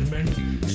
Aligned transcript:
environment 0.00 0.69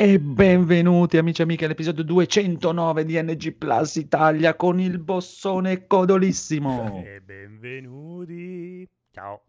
E 0.00 0.20
benvenuti 0.20 1.16
amici 1.18 1.40
e 1.40 1.44
amiche 1.44 1.64
all'episodio 1.64 2.04
209 2.04 3.04
di 3.04 3.20
NG 3.20 3.52
Plus 3.54 3.96
Italia 3.96 4.54
con 4.54 4.78
il 4.78 5.00
bossone 5.00 5.88
codolissimo, 5.88 7.02
E 7.04 7.20
benvenuti. 7.20 8.88
Ciao. 9.10 9.42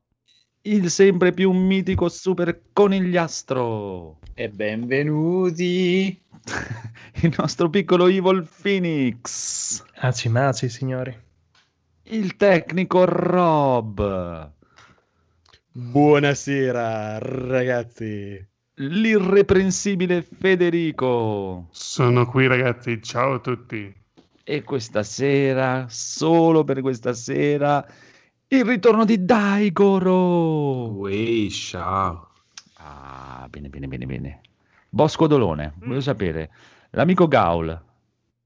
il 0.62 0.90
sempre 0.90 1.34
più 1.34 1.52
mitico 1.52 2.09
super 2.09 2.62
conigliastro, 2.73 4.17
E 4.34 4.49
benvenuti. 4.49 6.20
il 7.21 7.35
nostro 7.38 7.70
piccolo 7.70 8.07
Evil 8.07 8.49
Phoenix, 8.62 9.84
Mazi, 10.02 10.29
mazi, 10.29 10.68
signori. 10.68 11.16
il 12.05 12.35
tecnico 12.38 13.05
Rob, 13.05 14.52
Buonasera 15.73 17.20
ragazzi. 17.20 18.48
L'irreprensibile 18.81 20.21
Federico 20.21 21.67
Sono 21.71 22.25
qui 22.27 22.47
ragazzi, 22.47 23.01
ciao 23.01 23.33
a 23.33 23.40
tutti. 23.40 23.93
e 24.43 24.63
questa 24.63 25.04
sera, 25.04 25.85
solo 25.90 26.63
per 26.63 26.81
questa 26.81 27.13
sera, 27.13 27.85
il 28.48 28.65
ritorno 28.65 29.05
di 29.05 29.23
Daigoro. 29.26 30.89
Ui, 30.98 31.51
ciao. 31.51 32.29
Ah, 32.77 33.45
bene, 33.49 33.70
bene, 33.70 33.87
bene, 33.87 34.05
bene. 34.05 34.41
Bosco 34.89 35.27
Dolone, 35.27 35.73
voglio 35.84 36.01
sapere, 36.01 36.49
l'amico 36.91 37.27
Gaul 37.27 37.79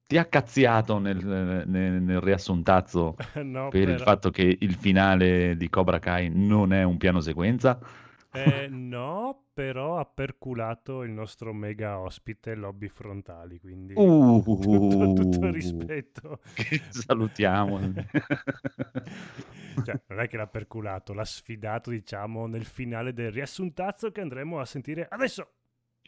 ti 0.06 0.18
ha 0.18 0.26
cazziato 0.26 0.98
nel, 1.00 1.24
nel- 1.68 2.02
nel 2.02 2.20
riassuntazzo 2.20 3.16
no, 3.44 3.70
per 3.70 3.82
il 3.88 3.94
però- 3.96 4.04
fatto 4.04 4.30
che 4.32 4.58
il 4.60 4.74
finale 4.76 5.56
di 5.56 5.70
Cobra 5.70 6.00
Kai 6.00 6.30
non 6.34 6.74
è 6.74 6.84
un 6.84 6.98
piano 6.98 7.22
sequenza? 7.22 7.80
Eh, 8.34 8.68
no, 8.68 9.46
però 9.54 10.00
ha 10.00 10.06
perculato 10.06 11.04
il 11.04 11.12
nostro 11.12 11.54
mega 11.54 12.00
ospite 12.00 12.56
lobby 12.56 12.88
frontali, 12.88 13.60
quindi 13.60 13.94
Uh, 13.96 14.42
tutto, 14.44 15.14
tutto 15.14 15.46
il 15.46 15.52
rispetto. 15.54 16.40
Salutiamo. 16.90 17.80
Cioè, 19.84 20.02
non 20.08 20.20
è 20.20 20.28
che 20.28 20.38
l'ha 20.38 20.48
perculato, 20.48 21.14
l'ha 21.14 21.26
sfidato, 21.26 21.90
diciamo, 21.90 22.46
nel 22.48 22.66
finale 22.66 23.14
del 23.14 23.32
riassuntazzo 23.32 24.12
che 24.12 24.22
andremo 24.22 24.60
a 24.60 24.66
sentire 24.66 25.08
adesso. 25.10 25.48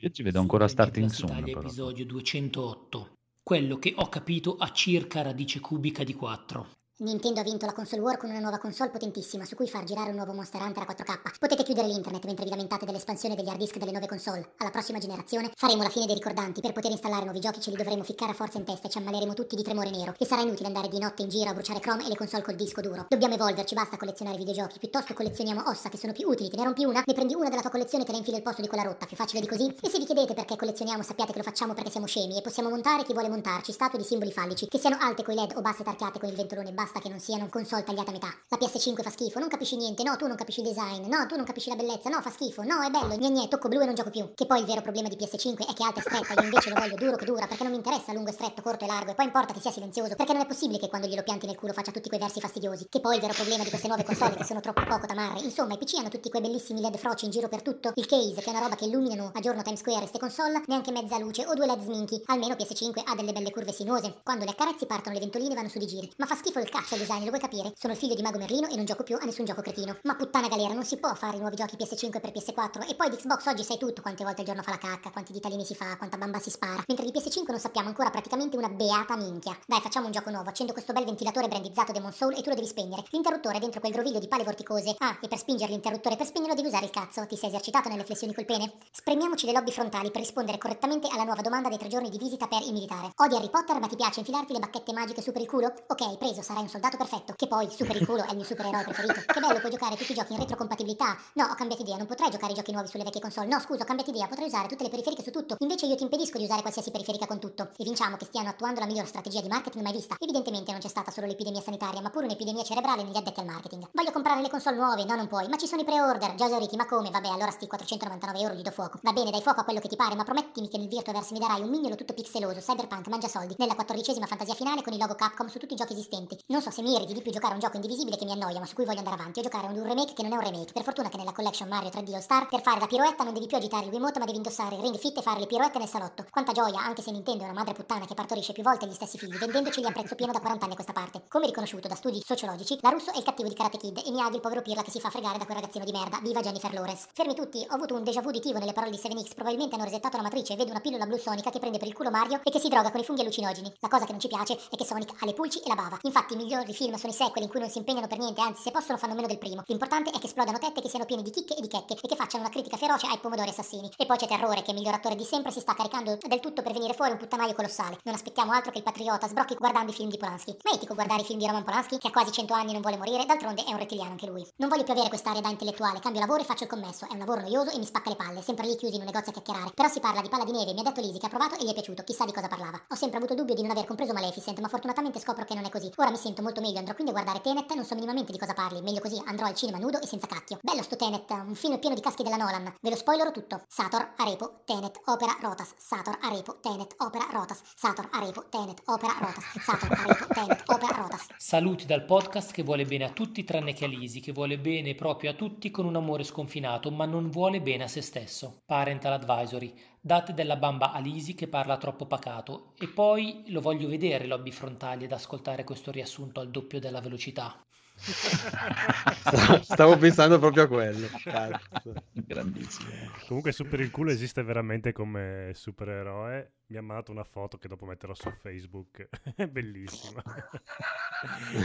Io 0.02 0.10
ci 0.10 0.24
vedo 0.24 0.40
ancora 0.40 0.68
starting 0.68 1.10
soon. 1.10 1.48
Episodio 1.48 2.06
208. 2.06 3.14
Quello 3.42 3.78
che 3.78 3.94
ho 3.96 4.10
capito 4.10 4.56
a 4.56 4.72
circa 4.72 5.22
radice 5.22 5.60
cubica 5.60 6.04
di 6.04 6.14
4. 6.14 6.68
Nintendo 7.00 7.42
ha 7.42 7.44
vinto 7.44 7.66
la 7.66 7.74
console 7.74 8.02
war 8.02 8.16
con 8.16 8.30
una 8.30 8.40
nuova 8.40 8.58
console 8.58 8.90
potentissima 8.90 9.44
su 9.44 9.54
cui 9.58 9.68
far 9.68 9.84
girare 9.84 10.12
un 10.12 10.16
nuovo 10.16 10.32
Monster 10.32 10.62
Hunter 10.62 10.84
a 10.88 10.94
4K. 10.94 11.40
Potete 11.40 11.64
chiudere 11.64 11.88
l'internet 11.88 12.24
mentre 12.24 12.46
vi 12.46 12.50
lamentate 12.50 12.86
dell'espansione 12.86 13.36
degli 13.36 13.50
hard 13.50 13.58
disk 13.58 13.76
delle 13.76 13.92
nuove 13.92 14.08
console. 14.08 14.54
Alla 14.60 14.70
prossima 14.70 14.98
generazione 14.98 15.52
faremo 15.58 15.84
la 15.84 15.90
fine 15.90 16.06
dei 16.06 16.16
ricordanti. 16.16 16.62
Per 16.62 16.72
poter 16.72 16.92
installare 16.92 17.26
nuovi 17.26 17.42
giochi 17.42 17.60
ce 17.60 17.72
li 17.72 17.76
dovremo 17.76 18.04
ficcare 18.04 18.32
a 18.32 18.34
forza 18.34 18.60
in 18.60 18.64
testa 18.64 18.88
e 18.88 18.90
ci 18.90 18.98
ammaleremo 19.00 19.34
tutti 19.34 19.58
di 19.58 19.64
tremore 19.64 19.90
nero. 19.90 20.14
E 20.18 20.26
sarà 20.26 20.44
inutile 20.44 20.68
andare 20.68 20.88
di 20.88 20.98
notte 20.98 21.22
in 21.22 21.28
giro 21.28 21.50
a 21.50 21.54
bruciare 21.54 21.82
Chrome 21.82 22.06
e 22.06 22.08
le 22.08 22.16
console 22.16 22.44
col 22.44 22.56
disco 22.56 22.80
duro. 22.80 23.08
Dobbiamo 23.10 23.34
evolverci, 23.34 23.76
basta 23.76 23.98
collezionare 23.98 24.38
videogiochi. 24.38 24.80
Piuttosto 24.80 25.14
collezioniamo 25.14 25.64
ossa 25.66 25.90
che 25.90 25.98
sono 25.98 26.14
più 26.14 26.30
utili. 26.30 26.48
Te 26.50 26.56
ne 26.56 26.64
rompi 26.64 26.86
una, 26.86 27.04
ne 27.06 27.14
prendi 27.14 27.36
una 27.36 27.50
della 27.50 27.60
tua 27.60 27.72
collezione 27.72 28.06
e 28.06 28.08
te 28.08 28.14
la 28.14 28.20
infili 28.20 28.38
al 28.38 28.42
posto 28.42 28.62
di 28.62 28.70
quella 28.70 28.84
rotta. 28.84 29.06
Più 29.06 29.18
facile 29.18 29.42
di 29.42 29.48
così. 29.48 29.68
E 29.82 29.90
se 29.90 30.00
vi 30.00 30.06
chiedete 30.06 30.34
perché 30.34 30.56
collezioniamo, 30.56 31.04
sappiate 31.04 31.34
che 31.34 31.40
lo 31.40 31.44
facciamo 31.44 31.74
perché 31.74 31.90
siamo 31.90 32.08
scemi 32.08 32.38
e 32.38 32.42
possiamo 32.42 32.70
montare 32.70 33.04
chi 33.04 33.12
vuole 33.12 33.28
montarci 33.28 33.74
statue 33.74 34.00
di 34.00 34.06
simboli 34.06 34.32
fallici. 34.32 34.66
Che 34.70 34.78
siano 34.78 34.96
alte 34.98 35.24
coi 35.24 35.36
LED 35.36 35.58
o 35.58 35.62
basse 35.62 35.84
tarchiate 35.84 36.20
con 36.20 36.30
il 36.30 36.36
ventolone, 36.36 36.72
basta 36.86 37.00
che 37.00 37.10
non 37.10 37.20
siano 37.20 37.50
console 37.50 37.84
tagliate 37.84 38.12
a 38.12 38.14
metà. 38.14 38.28
La 38.50 38.58
PS5 38.58 39.02
fa 39.02 39.10
schifo, 39.10 39.40
non 39.40 39.50
capisci 39.50 39.76
niente, 39.76 40.04
no, 40.04 40.16
tu 40.18 40.28
non 40.28 40.38
capisci 40.38 40.62
il 40.62 40.68
design, 40.68 41.08
no, 41.08 41.26
tu 41.26 41.36
non 41.36 41.44
capisci 41.44 41.70
la 41.70 41.76
bellezza, 41.76 42.10
no, 42.10 42.22
fa 42.22 42.30
schifo, 42.30 42.62
no, 42.62 42.84
è 42.86 42.92
bello, 42.92 43.18
gne 43.18 43.32
gne, 43.32 43.48
tocco 43.48 43.70
blu 43.70 43.82
e 43.82 43.86
non 43.86 43.96
gioco 43.96 44.12
più. 44.12 44.34
Che 44.36 44.46
poi 44.46 44.60
il 44.60 44.66
vero 44.66 44.82
problema 44.82 45.10
di 45.10 45.16
PS5 45.16 45.66
è 45.66 45.74
che 45.74 45.84
alta 45.84 46.00
e 46.00 46.04
stretta, 46.04 46.34
io 46.40 46.44
invece 46.44 46.70
lo 46.70 46.76
voglio 46.76 46.96
duro 46.96 47.16
che 47.18 47.26
dura, 47.26 47.48
perché 47.48 47.64
non 47.64 47.72
mi 47.72 47.78
interessa 47.80 48.14
lungo 48.14 48.30
e 48.30 48.34
stretto, 48.34 48.62
corto 48.62 48.86
e 48.86 48.88
largo, 48.88 49.12
e 49.12 49.16
poi 49.16 49.26
importa 49.26 49.52
che 49.52 49.60
sia 49.60 49.72
silenzioso, 49.72 50.16
perché 50.16 50.34
non 50.34 50.44
è 50.44 50.46
possibile 50.46 50.78
che 50.78 50.88
quando 50.88 51.08
glielo 51.08 51.24
pianti 51.24 51.48
nel 51.48 51.56
culo 51.56 51.74
faccia 51.74 51.92
tutti 51.92 52.08
quei 52.08 52.20
versi 52.20 52.40
fastidiosi. 52.40 52.86
Che 52.88 53.00
poi 53.00 53.16
il 53.16 53.22
vero 53.22 53.34
problema 53.34 53.64
di 53.64 53.70
queste 53.70 53.88
nuove 53.88 54.04
console 54.04 54.36
che 54.36 54.46
sono 54.46 54.60
troppo 54.60 54.84
poco 54.84 55.08
tamarre. 55.08 55.40
Insomma, 55.40 55.74
i 55.74 55.78
PC 55.80 55.96
hanno 55.98 56.10
tutti 56.10 56.30
quei 56.30 56.42
bellissimi 56.44 56.82
LED 56.82 56.98
froci 56.98 57.26
in 57.26 57.32
giro 57.32 57.48
per 57.50 57.64
tutto, 57.64 57.94
il 57.96 58.06
case, 58.06 58.42
che 58.42 58.46
è 58.46 58.50
una 58.50 58.60
roba 58.60 58.76
che 58.76 58.86
illuminano 58.86 59.32
a 59.34 59.40
giorno 59.40 59.64
Times 59.64 59.80
Square 59.80 60.06
e 60.06 60.08
ste 60.08 60.20
console, 60.20 60.62
neanche 60.68 60.92
mezza 60.92 61.18
luce 61.18 61.48
o 61.48 61.56
due 61.56 61.66
LED 61.66 61.82
sminchi. 61.82 62.22
Almeno 62.26 62.54
PS5 62.54 63.02
ha 63.04 63.16
delle 63.16 63.32
belle 63.32 63.50
curve 63.50 63.72
sinuose. 63.72 64.22
Quando 64.24 64.46
le 64.46 64.52
accarezzi 64.52 64.86
partono 64.86 65.16
le 65.16 65.22
ventoline 65.22 65.56
vanno 65.56 65.70
su 65.70 65.80
di 65.80 65.88
giri. 65.88 66.12
Ma 66.18 66.28
fa 66.28 66.36
schifo 66.36 66.60
il 66.60 66.70
cazzo 66.76 66.98
design, 66.98 67.24
lo 67.24 67.30
vuoi 67.30 67.40
capire? 67.40 67.72
Sono 67.78 67.94
il 67.94 68.00
figlio 68.00 68.16
di 68.16 68.22
Mago 68.22 68.38
Merlino 68.38 68.68
e 68.68 68.76
non 68.76 68.84
gioco 68.84 69.04
più 69.04 69.16
a 69.16 69.24
nessun 69.24 69.46
gioco 69.46 69.62
cretino. 69.62 69.96
Ma 70.04 70.16
puttana 70.16 70.50
galera, 70.50 70.74
non 70.74 70.84
si 70.84 70.98
può 70.98 71.16
fare 71.16 71.38
i 71.38 71.40
nuovi 71.40 71.56
giochi 71.56 71.78
PS5 71.78 72.20
per 72.20 72.34
PS4 72.34 72.90
e 72.90 72.96
poi 72.96 73.10
di 73.10 73.16
Xbox 73.16 73.46
oggi 73.46 73.64
sai 73.64 73.78
tutto, 73.78 74.02
quante 74.02 74.26
volte 74.26 74.42
al 74.42 74.48
giorno 74.48 74.62
fa 74.62 74.72
la 74.72 74.78
cacca, 74.78 75.10
quanti 75.10 75.32
ditalini 75.32 75.64
si 75.64 75.74
fa, 75.74 75.96
quanta 75.96 76.18
bamba 76.18 76.40
si 76.40 76.50
spara. 76.50 76.84
Mentre 76.86 77.06
di 77.06 77.14
PS5 77.18 77.44
non 77.48 77.60
sappiamo 77.60 77.88
ancora 77.88 78.10
praticamente 78.10 78.58
una 78.58 78.68
beata 78.68 79.16
minchia. 79.16 79.58
Dai, 79.66 79.80
facciamo 79.80 80.08
un 80.08 80.12
gioco 80.12 80.30
nuovo, 80.32 80.50
accendo 80.50 80.74
questo 80.74 80.92
bel 80.92 81.06
ventilatore 81.06 81.48
brandizzato 81.48 81.94
Demon 81.94 82.12
Soul 82.12 82.34
e 82.34 82.42
tu 82.42 82.50
lo 82.50 82.56
devi 82.56 82.68
spegnere. 82.68 83.06
L'interruttore 83.12 83.56
è 83.56 83.60
dentro 83.60 83.80
quel 83.80 83.94
groviglio 83.94 84.20
di 84.20 84.28
pale 84.28 84.44
vorticose. 84.44 84.96
Ah, 84.98 85.18
e 85.22 85.30
per 85.30 85.38
spingere 85.38 85.72
l'interruttore 85.72 86.18
per 86.18 86.26
spegnerlo 86.26 86.56
devi 86.56 86.68
usare 86.68 86.84
il 86.84 86.92
cazzo. 86.92 87.26
Ti 87.26 87.38
sei 87.38 87.48
esercitato 87.52 87.88
nelle 87.88 88.04
flessioni 88.04 88.34
col 88.34 88.44
pene? 88.44 88.74
Spremiamoci 88.92 89.46
le 89.46 89.54
lobby 89.54 89.72
frontali 89.72 90.12
per 90.12 90.20
rispondere 90.20 90.58
correttamente 90.58 91.08
alla 91.10 91.24
nuova 91.24 91.42
domanda 91.42 91.70
dei 91.70 91.78
tre 91.78 91.88
giorni 91.88 92.10
di 92.10 92.18
visita 92.18 92.48
per 92.48 92.64
il 92.64 92.74
militare. 92.74 93.12
Odi 93.16 93.36
Harry 93.36 93.50
Potter, 93.50 93.80
ma 93.80 93.88
ti 93.88 93.96
piace 93.96 94.20
infilarti 94.20 94.52
le 94.52 94.60
bacchette 94.60 94.92
magiche 94.92 95.22
super 95.22 95.42
il 95.42 95.48
culo? 95.48 95.72
Ok, 95.88 96.18
preso, 96.18 96.42
sarai 96.42 96.64
un 96.66 96.72
soldato 96.72 96.98
perfetto. 96.98 97.34
Che 97.36 97.48
poi, 97.48 97.70
super 97.70 97.96
il 97.96 98.06
culo 98.06 98.24
è 98.26 98.30
il 98.30 98.36
mio 98.36 98.46
supereroe 98.46 98.84
preferito. 98.84 99.22
Che 99.26 99.40
bello, 99.40 99.60
puoi 99.60 99.72
giocare 99.72 99.96
tutti 99.96 100.12
i 100.12 100.16
giochi 100.16 100.34
in 100.34 100.40
retrocompatibilità. 100.40 101.16
No, 101.34 101.46
ho 101.46 101.56
cambiato 101.56 101.84
idea, 101.84 101.98
non 101.98 102.08
potrei 102.08 102.30
giocare 102.30 102.52
i 102.52 102.56
giochi 102.56 102.72
nuovi 102.72 102.88
sulle 102.88 103.04
vecchie 103.04 103.22
console. 103.22 103.48
No, 103.48 103.60
scusa, 103.60 103.84
ho 103.84 103.86
cambiato 103.86 104.10
idea, 104.12 104.28
potrei 104.28 104.48
usare 104.48 104.68
tutte 104.68 104.84
le 104.84 104.90
periferiche 104.90 105.24
su 105.24 105.32
tutto. 105.32 105.56
Invece 105.60 105.86
io 105.86 105.96
ti 105.96 106.04
impedisco 106.04 106.38
di 106.38 106.44
usare 106.44 106.62
qualsiasi 106.62 106.92
periferica 106.92 107.28
con 107.28 107.40
tutto. 107.40 107.70
E 107.78 107.84
vinciamo 107.84 108.18
che 108.18 108.26
stiano 108.26 108.50
attuando 108.50 108.80
la 108.80 108.86
miglior 108.86 109.06
strategia 109.06 109.42
di 109.42 109.48
marketing 109.48 109.84
mai 109.84 109.94
vista. 109.94 110.16
Evidentemente 110.20 110.72
non 110.72 110.82
c'è 110.82 110.90
stata 110.90 111.12
solo 111.12 111.28
l'epidemia 111.28 111.62
sanitaria, 111.62 112.02
ma 112.02 112.10
pure 112.10 112.26
un'epidemia 112.26 112.64
cerebrale 112.64 113.04
negli 113.04 113.18
addetti 113.18 113.40
al 113.40 113.46
marketing. 113.46 113.88
Voglio 113.92 114.12
comprare 114.12 114.42
le 114.42 114.50
console 114.50 114.76
nuove, 114.76 115.06
no, 115.06 115.16
non 115.16 115.28
puoi. 115.28 115.48
Ma 115.48 115.58
ci 115.58 115.68
sono 115.68 115.82
i 115.82 115.86
pre-order, 115.86 116.36
già 116.36 116.46
esauriti, 116.46 116.76
ma 116.76 116.86
come? 116.86 117.10
Vabbè, 117.12 117.28
allora 117.28 117.52
sti 117.52 117.68
499 117.68 118.40
euro 118.40 118.54
gli 118.56 118.62
do 118.62 118.72
fuoco. 118.72 119.00
Va 119.04 119.14
bene, 119.14 119.32
dai 119.32 119.42
fuoco 119.42 119.62
a 119.62 119.64
quello 119.64 119.80
che 119.80 119.88
ti 119.88 119.96
pare, 119.96 120.16
ma 120.16 120.24
promettimi 120.24 120.68
che 120.68 120.78
nel 120.78 120.88
Virtuaverse 120.88 121.34
mi 121.34 121.40
darai 121.40 121.62
un 121.62 121.70
mignolo 121.70 121.96
tutto 121.96 122.14
pixeloso, 122.14 122.60
cyberpunk, 122.60 123.08
mangia 123.08 123.28
soldi, 123.28 123.56
nella 123.58 123.76
quattordicesima 123.76 124.26
fantasia 124.26 124.54
finale 124.54 124.82
con 124.82 124.94
il 124.94 125.00
logo 125.00 125.16
Capcom 125.16 125.48
su 125.48 125.60
tutti 125.60 125.74
i 125.74 125.78
giochi 125.78 125.94
esistenti. 125.94 126.38
Non 126.56 126.64
so 126.64 126.72
se 126.72 126.82
mi 126.82 126.94
irriti 126.94 127.12
di 127.12 127.22
più 127.22 127.34
giocare 127.34 127.52
a 127.52 127.56
un 127.56 127.60
gioco 127.60 127.76
indivisibile 127.76 128.16
che 128.16 128.24
mi 128.24 128.32
annoia, 128.32 128.60
ma 128.60 128.66
su 128.66 128.76
cui 128.76 128.86
voglio 128.86 129.00
andare 129.00 129.18
avanti, 129.18 129.40
o 129.40 129.44
giocare 129.44 129.68
a 129.68 129.72
un 129.72 129.84
remake 129.84 130.14
che 130.14 130.24
non 130.24 130.32
è 130.32 130.36
un 130.36 130.42
remake. 130.42 130.72
Per 130.72 130.84
fortuna 130.84 131.10
che 131.10 131.18
nella 131.18 131.34
collection 131.34 131.68
Mario 131.68 131.90
3D 131.90 132.14
All 132.14 132.22
Star, 132.22 132.48
per 132.48 132.62
fare 132.62 132.80
la 132.80 132.88
piroetta 132.88 133.26
non 133.26 133.34
devi 133.34 133.46
più 133.46 133.58
agitare 133.58 133.84
il 133.84 133.92
Wiimote, 133.92 134.20
ma 134.20 134.26
devi 134.26 134.38
indossare 134.38 134.76
il 134.76 134.82
ring 134.82 134.98
fit 134.98 135.18
e 135.18 135.22
fare 135.22 135.42
le 135.42 135.48
piroette 135.48 135.80
nel 135.80 135.90
salotto. 135.90 136.26
Quanta 136.32 136.54
gioia, 136.54 136.80
anche 136.80 137.02
se 137.02 137.12
Nintendo 137.12 137.44
è 137.44 137.48
una 137.48 137.60
madre 137.60 137.74
puttana 137.74 138.06
che 138.06 138.14
partorisce 138.14 138.54
più 138.54 138.64
volte 138.64 138.88
gli 138.88 138.94
stessi 138.94 139.18
figli, 139.18 139.36
vendendoceli 139.38 139.86
a 139.86 139.92
prezzo 139.92 140.16
pieno 140.16 140.32
da 140.32 140.40
40 140.40 140.64
anni 140.64 140.72
a 140.72 140.78
questa 140.78 140.94
parte. 140.94 141.24
Come 141.28 141.48
riconosciuto 141.48 141.90
da 141.90 141.96
studi 141.96 142.24
sociologici, 142.26 142.78
la 142.80 142.90
Russo 142.90 143.12
è 143.12 143.18
il 143.18 143.24
cattivo 143.24 143.50
di 143.50 143.56
Karate 143.56 143.78
Kid 143.78 143.98
e 144.06 144.12
Miyagi 144.12 144.36
il 144.36 144.40
povero 144.40 144.62
pirla 144.62 144.82
che 144.82 144.92
si 144.92 145.02
fa 145.02 145.10
fregare 145.10 145.38
da 145.38 145.44
quel 145.44 145.58
ragazzino 145.58 145.84
di 145.84 145.92
merda. 145.92 146.20
Viva 146.24 146.40
Jennifer 146.40 146.72
Lawrence. 146.72 147.10
Fermi 147.12 147.36
tutti, 147.36 147.68
ho 147.70 147.76
avuto 147.76 147.96
un 147.96 148.04
déjà 148.04 148.22
vu 148.22 148.30
uditivo 148.30 148.60
nelle 148.60 148.72
parole 148.72 148.94
di 148.94 148.98
7X, 148.98 149.36
probabilmente 149.36 149.76
hanno 149.76 149.84
resettato 149.84 150.16
la 150.16 150.24
matrice 150.24 150.54
e 150.54 150.56
vedo 150.56 150.72
una 150.72 150.80
pillola 150.80 151.06
blu 151.06 151.18
sonica 151.18 151.50
che 151.50 151.60
prende 151.60 151.80
per 151.80 151.90
il 151.90 151.94
culo 151.94 152.12
Mario 152.12 152.40
e 152.46 152.50
che 152.50 152.60
si 152.60 152.70
droga 152.70 152.92
con 152.92 153.02
i 153.02 153.04
funghi 153.04 153.24
allucinogeni. 153.24 153.74
La 153.82 153.90
cosa 153.90 154.06
che 154.06 154.12
non 154.12 154.22
ci 154.22 154.30
piace 154.30 154.58
è 154.72 154.78
che 154.78 154.86
Sonic 154.86 155.22
ha 155.22 155.26
le 155.26 155.34
pulci 155.34 155.60
e 155.60 155.68
la 155.68 155.76
bava. 155.76 156.00
Infatti 156.04 156.45
migliori 156.46 156.74
film 156.74 156.94
sono 156.96 157.12
i 157.12 157.16
sequel 157.16 157.44
in 157.44 157.50
cui 157.50 157.60
non 157.60 157.70
si 157.70 157.80
impegnano 157.80 158.06
per 158.06 158.20
niente, 158.20 158.40
anzi 158.40 158.62
se 158.62 158.70
possono 158.70 159.00
fanno 159.00 159.16
meno 159.16 159.28
del 159.28 159.40
primo. 159.40 159.64
L'importante 159.66 160.12
è 160.12 160.20
che 160.20 160.28
esplodano 160.28 160.60
tette 160.60 160.80
che 160.80 160.90
siano 160.90 161.06
piene 161.06 161.24
di 161.24 161.32
chicche 161.32 161.56
e 161.56 161.62
di 161.62 161.68
checche 161.68 161.96
e 162.00 162.08
che 162.08 162.16
facciano 162.16 162.44
una 162.44 162.52
critica 162.52 162.78
feroce 162.78 163.08
ai 163.08 163.18
pomodori 163.18 163.50
assassini. 163.50 163.90
E 163.98 164.06
poi 164.06 164.18
c'è 164.18 164.28
Terrore 164.28 164.62
che 164.62 164.68
è 164.68 164.70
il 164.72 164.78
miglior 164.78 164.94
attore 164.94 165.16
di 165.16 165.24
sempre 165.24 165.52
si 165.52 165.60
sta 165.60 165.74
caricando 165.74 166.18
del 166.22 166.40
tutto 166.40 166.62
per 166.62 166.72
venire 166.72 166.94
fuori 166.94 167.12
un 167.12 167.18
puttanaio 167.18 167.54
colossale. 167.54 167.98
Non 168.04 168.14
aspettiamo 168.14 168.52
altro 168.52 168.72
che 168.72 168.78
il 168.78 168.84
patriota 168.84 169.28
sbrocchi 169.28 169.56
guardando 169.56 169.92
i 169.92 169.96
film 169.96 170.10
di 170.10 170.18
Polanski. 170.18 170.56
Ma 170.64 170.72
è 170.72 170.76
etico 170.76 170.94
guardare 170.94 171.22
i 171.22 171.26
film 171.26 171.40
di 171.40 171.48
Roman 171.48 171.64
Polanski 171.64 171.98
che 171.98 172.10
ha 172.10 172.12
quasi 172.12 172.32
100 172.32 172.54
anni 172.54 172.70
e 172.70 172.74
non 172.74 172.82
vuole 172.82 172.98
morire, 172.98 173.26
d'altronde 173.26 173.64
è 173.64 173.72
un 173.72 173.80
rettiliano 173.80 174.12
anche 174.12 174.28
lui. 174.28 174.46
Non 174.58 174.70
voglio 174.70 174.84
più 174.84 174.94
avere 174.94 175.10
quest'area 175.10 175.42
da 175.42 175.50
intellettuale, 175.50 176.00
cambio 176.00 176.22
lavoro 176.22 176.42
e 176.42 176.46
faccio 176.46 176.64
il 176.64 176.70
commesso. 176.70 177.08
È 177.10 177.14
un 177.14 177.20
lavoro 177.20 177.42
noioso 177.42 177.72
e 177.72 177.80
mi 177.80 177.86
spacca 177.86 178.10
le 178.10 178.16
palle, 178.16 178.42
sempre 178.44 178.68
lì 178.68 178.76
chiusi 178.76 178.96
in 178.96 179.02
un 179.02 179.08
negozio 179.08 179.32
a 179.32 179.34
chiacchierare. 179.34 179.72
Però 179.74 179.90
si 179.90 180.00
parla 180.00 180.22
di 180.22 180.30
palla 180.30 180.44
di 180.44 180.52
neve, 180.52 180.74
mi 180.74 180.82
ha 180.82 180.84
detto 180.84 181.02
Lisi 181.02 181.18
che 181.18 181.26
ha 181.26 181.30
provato 181.30 181.58
e 181.58 181.64
gli 181.64 181.70
è 181.70 181.74
piaciuto, 181.74 182.04
chissà 182.04 182.26
di 182.26 182.34
cosa 182.34 182.48
parlava. 182.48 182.80
Ho 182.90 182.96
sempre 182.96 183.18
avuto 183.18 183.34
dubbio 183.34 183.56
di 183.56 183.62
non 183.62 183.72
aver 183.72 183.86
compreso 183.86 184.14
Maleficent, 184.14 184.60
ma 184.60 184.68
fortunatamente 184.68 185.20
scopro 185.20 185.44
che 185.44 185.56
non 185.56 185.66
è 185.66 185.70
così. 185.70 185.92
Ora 185.96 186.12
mi 186.12 186.18
sento 186.18 186.35
sento 186.36 186.42
molto 186.42 186.60
meglio, 186.60 186.80
andrò 186.80 186.94
quindi 186.94 187.12
a 187.12 187.16
guardare 187.16 187.42
Tenet, 187.42 187.72
non 187.74 187.86
so 187.86 187.96
minimamente 187.96 188.32
di 188.34 188.38
cosa 188.38 188.54
parli, 188.54 188.82
meglio 188.82 189.00
così, 189.00 189.22
andrò 189.26 189.46
al 189.46 189.56
cinema 189.56 189.78
nudo 189.78 190.02
e 190.02 190.06
senza 190.06 190.28
cacchio. 190.28 190.60
Bello 190.62 190.82
sto 190.84 190.98
Tenet, 190.98 191.30
un 191.30 191.56
film 191.56 191.80
pieno 191.80 191.96
di 191.96 192.02
caschi 192.02 192.24
della 192.24 192.36
Nolan, 192.36 192.76
ve 192.82 192.90
lo 192.90 192.96
spoilerò 192.96 193.32
tutto. 193.32 193.62
Sator, 193.68 194.14
Arepo, 194.18 194.62
Tenet, 194.66 195.00
Opera, 195.06 195.38
Rotas, 195.42 195.74
Sator, 195.78 196.18
Arepo, 196.22 196.58
Tenet, 196.60 196.94
Opera, 196.98 197.26
Rotas, 197.32 197.62
Sator, 197.76 198.10
Arepo, 198.12 198.46
Tenet, 198.50 198.82
Opera, 198.86 199.14
Rotas, 199.20 199.44
Sator, 199.60 199.90
Arepo, 199.92 200.34
Tenet, 200.34 200.64
Opera, 200.66 200.96
Rotas. 200.98 201.28
Saluti 201.38 201.86
dal 201.86 202.04
podcast 202.04 202.52
che 202.52 202.64
vuole 202.64 202.86
bene 202.86 203.06
a 203.06 203.12
tutti 203.12 203.44
tranne 203.46 203.74
che 203.74 203.86
a 203.86 203.88
Lisi, 203.88 204.20
che 204.20 204.34
vuole 204.34 204.60
bene 204.60 204.94
proprio 204.96 205.32
a 205.32 205.36
tutti 205.36 205.72
con 205.72 205.86
un 205.86 205.96
amore 205.96 206.24
sconfinato, 206.24 206.92
ma 206.92 207.06
non 207.06 207.30
vuole 207.30 207.62
bene 207.62 207.86
a 207.86 207.88
se 207.88 208.02
stesso. 208.02 208.62
Parental 208.66 209.14
Advisory. 209.14 209.74
Date 210.06 210.36
della 210.36 210.56
bamba 210.56 210.92
a 210.92 211.00
Lisi 211.00 211.34
che 211.34 211.48
parla 211.48 211.80
troppo 211.80 212.06
pacato. 212.06 212.74
E 212.78 212.88
poi 212.88 213.46
lo 213.48 213.60
voglio 213.60 213.88
vedere 213.88 214.28
lobby 214.28 214.52
frontali 214.52 215.06
ed 215.06 215.12
ascoltare 215.12 215.64
questo 215.64 215.90
riassunto 215.90 216.40
al 216.40 216.52
doppio 216.52 216.80
della 216.80 217.02
velocità. 217.02 217.60
Stavo 219.64 219.98
pensando 219.98 220.38
proprio 220.38 220.66
a 220.66 220.68
quello. 220.68 221.08
Cazzo. 221.24 221.94
Grandissimo. 222.14 222.92
Comunque 223.26 223.52
Super 223.52 223.80
il 223.80 223.90
culo 223.90 224.12
esiste 224.12 224.44
veramente 224.44 224.92
come 224.92 225.50
supereroe. 225.56 226.54
Mi 226.68 226.78
ha 226.78 226.84
mandato 226.84 227.12
una 227.12 227.24
foto 227.24 227.58
che 227.58 227.68
dopo 227.68 227.88
metterò 227.88 228.14
su 228.14 228.30
Facebook. 228.30 229.10
È 229.36 229.48
bellissima. 229.50 230.22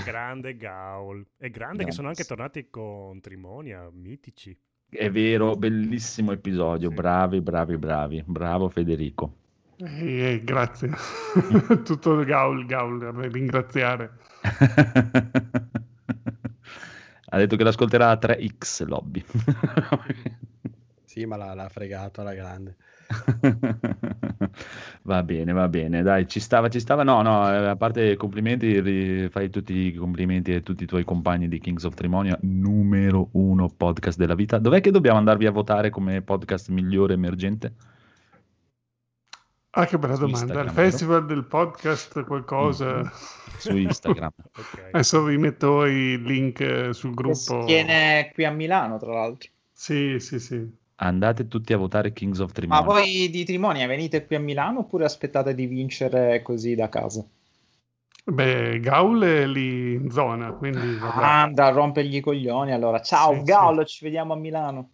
grande 0.02 0.56
Gaul. 0.56 1.26
E 1.36 1.50
grande 1.50 1.84
che 1.84 1.92
sono 1.92 2.08
anche 2.08 2.24
tornati 2.24 2.70
con 2.70 3.20
Trimonia, 3.20 3.90
mitici. 3.92 4.58
È 4.90 5.08
vero, 5.08 5.54
bellissimo 5.54 6.32
episodio. 6.32 6.88
Sì. 6.88 6.94
Bravi, 6.96 7.40
bravi, 7.40 7.76
bravi. 7.76 8.22
Bravo 8.26 8.68
Federico. 8.68 9.36
Eh, 9.76 10.42
grazie. 10.44 10.90
Tutto 11.84 12.18
il 12.18 12.26
Gaul, 12.26 12.66
Gaul, 12.66 13.00
ringraziare. 13.30 14.18
ha 17.26 17.38
detto 17.38 17.56
che 17.56 17.62
l'ascolterà 17.64 18.10
a 18.10 18.18
3x 18.20 18.86
Lobby. 18.86 19.24
Sì, 21.10 21.24
ma 21.24 21.36
l'ha, 21.36 21.54
l'ha 21.54 21.68
fregato 21.68 22.20
alla 22.20 22.34
grande. 22.34 22.76
va 25.02 25.22
bene, 25.22 25.52
va 25.52 25.68
bene, 25.68 26.02
dai, 26.02 26.28
ci 26.28 26.40
stava, 26.40 26.68
ci 26.68 26.80
stava. 26.80 27.02
No, 27.02 27.22
no, 27.22 27.50
eh, 27.52 27.66
a 27.68 27.76
parte 27.76 28.10
i 28.12 28.16
complimenti, 28.16 29.28
fai 29.30 29.50
tutti 29.50 29.72
i 29.74 29.94
complimenti 29.94 30.52
a 30.52 30.60
tutti 30.60 30.84
i 30.84 30.86
tuoi 30.86 31.04
compagni 31.04 31.48
di 31.48 31.58
Kings 31.58 31.84
of 31.84 31.94
Trimonia, 31.94 32.38
numero 32.42 33.28
uno 33.32 33.68
podcast 33.68 34.16
della 34.18 34.34
vita. 34.34 34.58
Dov'è 34.58 34.80
che 34.80 34.90
dobbiamo 34.90 35.18
andarvi 35.18 35.46
a 35.46 35.50
votare 35.50 35.90
come 35.90 36.22
podcast 36.22 36.68
migliore 36.70 37.14
emergente? 37.14 37.74
Ah, 39.72 39.86
che 39.86 39.98
bella 39.98 40.16
domanda. 40.16 40.62
Il 40.62 40.70
festival 40.70 41.26
del 41.26 41.44
podcast, 41.44 42.24
qualcosa. 42.24 43.02
Mm, 43.02 43.06
Su 43.58 43.76
Instagram. 43.76 44.30
Ok. 44.56 44.88
Adesso 44.92 45.22
vi 45.24 45.36
metto 45.38 45.84
i 45.86 46.20
link 46.20 46.60
eh, 46.60 46.92
sul 46.92 47.14
Che 47.14 47.34
si 47.34 47.48
gruppo. 47.50 47.66
tiene 47.66 48.30
qui 48.34 48.44
a 48.44 48.50
Milano, 48.50 48.98
tra 48.98 49.12
l'altro. 49.12 49.48
Sì, 49.72 50.18
sì, 50.18 50.40
sì. 50.40 50.78
Andate 51.02 51.48
tutti 51.48 51.72
a 51.72 51.78
votare 51.78 52.12
Kings 52.12 52.40
of 52.40 52.48
Ma 52.48 52.52
Trimonia. 52.52 52.84
voi 52.84 53.30
di 53.30 53.44
Trimonia 53.44 53.86
venite 53.86 54.26
qui 54.26 54.36
a 54.36 54.40
Milano 54.40 54.80
oppure 54.80 55.06
aspettate 55.06 55.54
di 55.54 55.64
vincere 55.64 56.42
così 56.42 56.74
da 56.74 56.90
casa? 56.90 57.24
Beh, 58.22 58.80
Gaul 58.80 59.22
è 59.22 59.46
lì 59.46 59.94
in 59.94 60.10
zona, 60.10 60.52
quindi 60.52 60.96
vabbè. 60.96 61.24
Anda 61.24 61.66
a 61.66 61.70
rompergli 61.70 62.16
i 62.16 62.20
coglioni 62.20 62.72
allora. 62.72 63.00
Ciao 63.00 63.32
Sì, 63.32 63.42
Gaul, 63.44 63.86
ci 63.86 64.04
vediamo 64.04 64.34
a 64.34 64.36
Milano. 64.36 64.90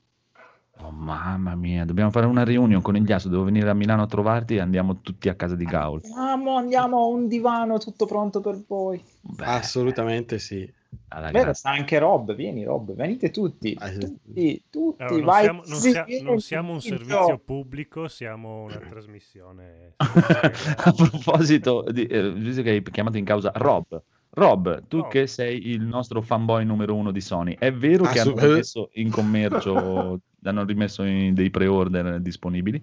Oh, 0.79 0.91
mamma 0.91 1.56
mia, 1.56 1.85
dobbiamo 1.85 2.11
fare 2.11 2.26
una 2.26 2.44
reunion 2.44 2.82
con 2.82 2.94
il 2.97 3.02
Ghiasso, 3.02 3.29
devo 3.29 3.43
venire 3.43 3.69
a 3.69 3.75
Milano 3.75 4.02
a 4.02 4.06
trovarti 4.06 4.56
e 4.56 4.61
andiamo 4.61 5.00
tutti 5.00 5.29
a 5.29 5.35
casa 5.35 5.56
di 5.56 5.64
Gaul. 5.64 6.02
Andiamo, 6.05 6.56
andiamo 6.56 6.99
a 6.99 7.06
un 7.06 7.26
divano 7.26 7.79
tutto 7.79 8.06
pronto 8.06 8.41
per 8.41 8.62
voi. 8.69 9.02
Beh, 9.23 9.44
Assolutamente 9.44 10.38
sì. 10.38 10.70
Alla 11.09 11.27
Vero, 11.27 11.38
grande. 11.38 11.55
sta 11.55 11.71
anche 11.71 11.99
Rob, 11.99 12.35
vieni 12.35 12.65
Rob, 12.65 12.94
venite 12.94 13.31
tutti, 13.31 13.77
Ah, 13.79 13.91
tutti, 13.91 14.62
tutti, 14.71 15.03
Allora, 15.03 15.17
non, 15.17 15.25
vai. 15.25 15.43
siamo, 15.43 15.62
non 15.67 15.81
sia- 15.81 16.06
non 16.23 16.41
siamo 16.41 16.73
un 16.73 16.81
servizio 16.81 17.38
pubblico, 17.38 18.09
siamo 18.09 18.62
una 18.65 18.79
trasmissione. 18.88 19.94
A 19.99 20.93
proposito, 20.93 21.85
di, 21.91 22.06
eh, 22.06 22.33
visto 22.33 22.62
che 22.62 22.71
hai 22.71 22.83
chiamato 22.83 23.17
in 23.19 23.25
causa 23.25 23.53
Rob, 23.55 24.03
Rob, 24.31 24.87
tu 24.88 24.99
Rob. 25.00 25.11
che 25.11 25.27
sei 25.27 25.69
il 25.69 25.83
nostro 25.83 26.21
fanboy 26.23 26.65
numero 26.65 26.94
uno 26.94 27.11
di 27.11 27.21
Sony, 27.21 27.56
è 27.59 27.73
vero 27.73 28.05
che 28.05 28.21
hanno 28.21 28.33
Assolut- 28.35 28.56
messo 28.56 28.91
in 28.94 29.11
commercio, 29.11 30.21
hanno 30.44 30.65
rimesso 30.65 31.03
in 31.05 31.35
dei 31.35 31.50
pre-order 31.50 32.21
disponibili? 32.21 32.83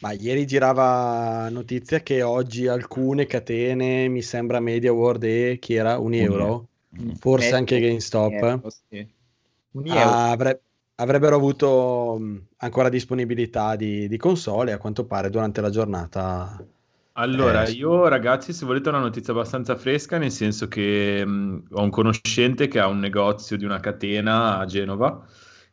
Ma 0.00 0.12
ieri 0.12 0.46
girava 0.46 1.48
notizia 1.50 2.00
che 2.00 2.22
oggi 2.22 2.66
alcune 2.66 3.26
catene, 3.26 4.08
mi 4.08 4.22
sembra 4.22 4.58
Media 4.58 4.92
World 4.92 5.22
e 5.24 5.58
chi 5.60 5.74
era 5.74 5.98
un 5.98 6.14
euro, 6.14 6.60
Mm. 6.60 6.69
Forse 7.18 7.56
anche 7.56 7.80
GameStop, 7.80 8.42
euro, 8.42 8.70
sì. 8.88 9.08
Ah, 9.86 10.30
avre- 10.30 10.62
avrebbero 10.96 11.36
avuto 11.36 12.18
ancora 12.58 12.88
disponibilità 12.88 13.76
di, 13.76 14.08
di 14.08 14.16
console 14.16 14.72
a 14.72 14.78
quanto 14.78 15.04
pare 15.06 15.30
durante 15.30 15.60
la 15.60 15.70
giornata. 15.70 16.64
Allora, 17.14 17.66
Eh, 17.66 17.70
io 17.70 18.08
ragazzi, 18.08 18.52
se 18.52 18.64
volete 18.64 18.88
una 18.88 18.98
notizia 19.00 19.32
abbastanza 19.32 19.76
fresca, 19.76 20.16
nel 20.16 20.30
senso 20.30 20.68
che 20.68 21.24
mh, 21.26 21.66
ho 21.72 21.82
un 21.82 21.90
conoscente 21.90 22.66
che 22.68 22.78
ha 22.78 22.86
un 22.86 22.98
negozio 22.98 23.56
di 23.58 23.64
una 23.64 23.80
catena 23.80 24.58
a 24.58 24.64
Genova 24.64 25.26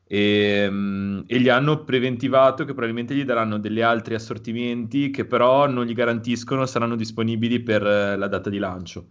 e, 0.04 0.70
mh, 0.70 1.24
e 1.28 1.40
gli 1.40 1.48
hanno 1.50 1.84
preventivato 1.84 2.66
che 2.66 2.74
probabilmente 2.74 3.16
gli 3.16 3.24
daranno 3.24 3.60
degli 3.60 3.82
altri 3.82 4.16
assortimenti 4.16 5.10
che 5.10 5.26
però 5.26 5.68
non 5.68 5.86
gli 5.86 5.94
garantiscono 5.94 6.66
saranno 6.66 6.96
disponibili 6.96 7.62
per 7.62 7.86
eh, 7.86 8.18
la 8.18 8.28
data 8.28 8.50
di 8.50 8.58
lancio. 8.58 9.08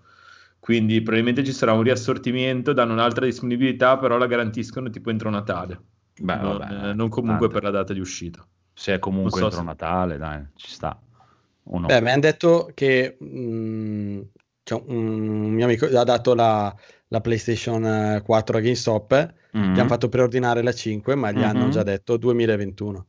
Quindi 0.67 1.01
probabilmente 1.01 1.45
ci 1.45 1.53
sarà 1.53 1.75
un 1.75 1.83
riassortimento, 1.83 2.73
danno 2.73 2.93
un'altra 2.93 3.25
disponibilità, 3.25 3.99
però 3.99 4.19
la 4.19 4.27
garantiscono 4.27 4.91
tipo 4.91 5.11
entro 5.11 5.31
Natale, 5.31 5.81
Beh, 6.19 6.35
non, 6.39 6.59
vabbè, 6.59 6.89
eh, 6.89 6.93
non 6.93 7.09
comunque 7.09 7.47
tanto. 7.47 7.55
per 7.55 7.63
la 7.63 7.71
data 7.71 7.93
di 7.93 8.01
uscita. 8.01 8.45
Se 8.75 8.95
è 8.95 8.99
comunque 8.99 9.31
so 9.39 9.45
entro 9.45 9.61
se- 9.61 9.65
Natale, 9.65 10.17
dai, 10.19 10.45
ci 10.57 10.69
sta. 10.71 11.01
O 11.69 11.79
no? 11.79 11.87
Beh, 11.87 12.01
mi 12.01 12.11
hanno 12.11 12.21
detto 12.21 12.69
che 12.75 13.17
mh, 13.17 14.21
cioè, 14.65 14.83
un 14.89 15.51
mio 15.53 15.65
amico 15.67 15.87
ha 15.87 16.03
dato 16.03 16.35
la, 16.35 16.75
la 17.07 17.21
PlayStation 17.21 17.85
eh, 17.87 18.23
4 18.25 18.57
a 18.57 18.61
GameStop, 18.61 19.35
Mm. 19.57 19.73
gli 19.73 19.79
hanno 19.79 19.89
fatto 19.89 20.09
preordinare 20.09 20.63
la 20.65 20.73
5, 20.73 21.15
ma 21.15 21.31
gli 21.31 21.43
hanno 21.45 21.67
Mhm. 21.67 21.71
già 21.71 21.85
detto 21.85 22.17
2021. 22.17 23.07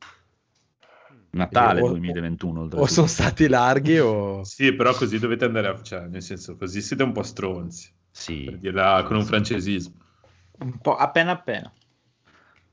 Natale 1.31 1.81
o- 1.81 1.89
2021. 1.89 2.69
O 2.74 2.85
sono 2.88 3.07
stati 3.07 3.47
larghi 3.47 4.00
o... 4.00 4.44
Sì, 4.47 4.74
però 4.74 4.94
così 4.94 5.19
dovete 5.19 5.45
andare 5.45 5.68
a... 5.68 5.81
cioè, 5.81 6.07
nel 6.07 6.21
senso, 6.21 6.56
così 6.56 6.81
siete 6.81 7.03
un 7.03 7.12
po' 7.12 7.24
stronzi, 7.24 7.91
per 8.12 8.21
Sì, 8.21 8.57
dirla 8.59 9.03
con 9.06 9.18
un 9.18 9.25
francesismo. 9.25 9.94
Un 10.59 10.77
po' 10.79 10.95
appena 10.95 11.31
appena. 11.31 11.71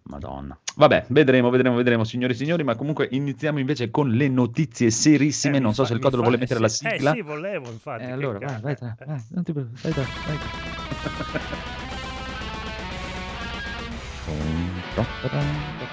madonna. 0.04 0.58
Vabbè, 0.76 1.06
vedremo, 1.08 1.50
vedremo, 1.50 1.76
vedremo, 1.76 2.04
signori 2.04 2.32
e 2.32 2.36
signori, 2.36 2.64
ma 2.64 2.74
comunque 2.76 3.08
iniziamo 3.10 3.58
invece 3.58 3.90
con 3.90 4.10
le 4.10 4.28
notizie 4.28 4.90
serissime. 4.90 5.58
Eh, 5.58 5.60
non 5.60 5.74
so 5.74 5.82
fa- 5.82 5.88
se 5.88 5.94
il 5.94 6.00
Codo 6.00 6.16
lo 6.16 6.22
vuole 6.22 6.38
mettere 6.38 6.60
la 6.60 6.68
sigla. 6.68 7.12
Eh 7.12 7.14
sì, 7.16 7.22
volevo, 7.22 7.70
infatti. 7.70 8.04
Eh, 8.04 8.10
allora, 8.10 8.38
vai, 8.38 8.60
vai, 8.60 8.76
vai, 8.78 8.94
Eh, 8.98 9.04
vai, 9.04 9.24
non 9.30 9.44
ti 9.44 9.52
preoccupare, 9.52 9.94
vai, 9.94 10.04
vai, 10.26 10.38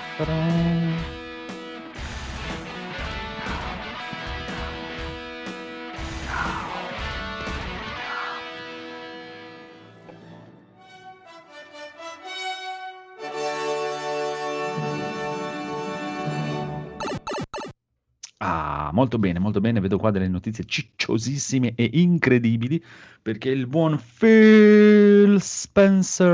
vai. 0.18 1.21
Ah, 18.44 18.90
molto 18.92 19.20
bene, 19.20 19.38
molto 19.40 19.62
bene. 19.62 19.80
Vedo 19.80 19.98
qua 20.00 20.10
delle 20.10 20.28
notizie 20.28 20.64
cicciosissime 20.66 21.74
e 21.76 21.88
incredibili 21.94 22.84
perché 23.22 23.50
il 23.50 23.68
buon 23.68 24.02
Phil 24.18 25.40
Spencer. 25.40 26.30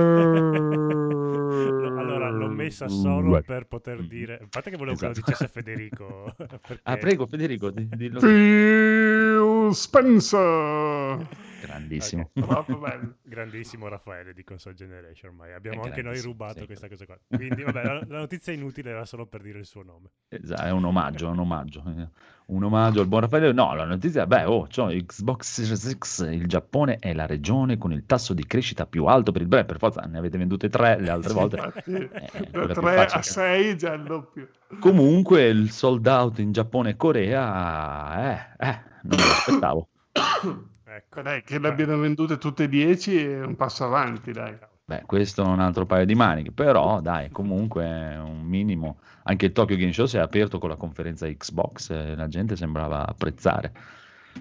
Allora, 1.97 2.29
l'ho 2.29 2.47
messa 2.49 2.87
solo 2.87 3.41
per 3.41 3.65
poter 3.67 4.05
dire. 4.07 4.35
A 4.41 4.47
parte 4.49 4.69
che 4.69 4.77
volevo 4.77 4.95
che 4.97 5.05
Esatto. 5.07 5.19
lo 5.19 5.25
dicesse 5.33 5.47
Federico. 5.51 6.33
perché- 6.37 6.79
Ah, 6.83 6.95
prego, 6.97 7.25
Federico, 7.25 7.71
di- 7.71 7.89
dillo. 7.89 8.19
Phil 8.19 9.73
Spencer. 9.73 11.27
Grandissimo. 11.67 12.31
Ok. 12.33 12.47
Troppo 12.47 12.77
bello. 12.79 13.15
Grandissimo 13.21 13.87
Raffaele 13.87 14.33
di 14.33 14.43
Console 14.43 14.75
Generation 14.75 15.31
ormai. 15.31 15.53
Abbiamo 15.53 15.83
È 15.83 15.87
anche 15.87 16.01
noi 16.01 16.19
rubato 16.21 16.59
sì. 16.59 16.65
questa 16.65 16.87
cosa 16.87 17.05
qua. 17.05 17.17
Quindi, 17.27 17.63
vabbè, 17.63 17.83
la, 17.83 17.93
la 18.07 18.17
notizia 18.19 18.53
inutile 18.53 18.89
era 18.91 19.05
solo 19.05 19.25
per 19.27 19.41
dire 19.41 19.59
il 19.59 19.65
suo 19.65 19.83
nome. 19.83 20.09
Esatto, 20.47 20.61
è 20.61 20.71
un 20.71 20.85
omaggio, 20.85 21.27
è 21.27 21.31
un 21.31 21.39
omaggio. 21.39 21.83
eh. 21.97 22.07
Un 22.47 22.63
omaggio 22.63 23.01
al 23.01 23.07
buon 23.07 23.21
Raffaele. 23.21 23.51
No, 23.51 23.73
la 23.75 23.83
notizia, 23.85 24.25
beh, 24.25 24.45
oh, 24.45 24.67
c'ho 24.67 24.87
Xbox 24.87 25.45
Series 25.61 25.97
X, 25.97 26.27
il 26.31 26.47
Giappone 26.47 26.97
è 26.97 27.13
la 27.13 27.25
regione 27.25 27.77
con 27.77 27.91
il 27.91 28.05
tasso 28.05 28.33
di 28.33 28.45
crescita 28.45 28.85
più 28.85 29.05
alto 29.05 29.31
per 29.33 29.41
il 29.41 29.47
brand. 29.47 29.65
Per 29.65 29.77
forza 29.77 30.01
ne 30.01 30.17
avete 30.17 30.37
vendute 30.37 30.69
tre 30.69 30.97
le 30.99 31.09
altre 31.09 31.33
volte. 31.33 31.57
Eh, 31.57 31.61
da 31.61 31.81
quella 31.81 32.73
più 32.73 32.81
3 32.81 32.95
facile. 32.95 33.19
a 33.19 33.21
6 33.21 33.77
già 33.77 33.93
il 33.93 34.03
doppio. 34.03 34.49
Comunque 34.79 35.45
il 35.47 35.71
sold 35.71 36.05
out 36.07 36.39
in 36.39 36.51
Giappone 36.53 36.91
e 36.91 36.95
Corea, 36.95 38.31
eh, 38.59 38.65
eh, 38.67 38.81
non 39.03 39.17
me 39.19 39.25
l'aspettavo. 39.25 39.87
Ecco. 40.97 41.21
Dai, 41.21 41.43
che 41.43 41.59
le 41.59 41.67
abbiano 41.67 41.97
vendute 41.97 42.37
tutte 42.37 42.63
e 42.63 42.69
10 42.69 43.23
è 43.23 43.43
un 43.43 43.55
passo 43.55 43.85
avanti, 43.85 44.31
dai. 44.31 44.57
Beh, 44.83 45.03
questo 45.05 45.43
è 45.43 45.45
un 45.45 45.59
altro 45.59 45.85
paio 45.85 46.05
di 46.05 46.15
maniche, 46.15 46.51
però 46.51 47.01
dai, 47.01 47.29
comunque 47.29 47.83
è 47.83 48.17
un 48.17 48.41
minimo. 48.41 48.99
Anche 49.23 49.47
il 49.47 49.51
Tokyo 49.51 49.75
Game 49.75 49.91
Show 49.91 50.05
si 50.05 50.17
è 50.17 50.21
aperto 50.21 50.59
con 50.59 50.69
la 50.69 50.77
conferenza 50.77 51.27
Xbox 51.27 51.89
e 51.91 52.15
la 52.15 52.27
gente 52.27 52.55
sembrava 52.55 53.05
apprezzare. 53.05 53.73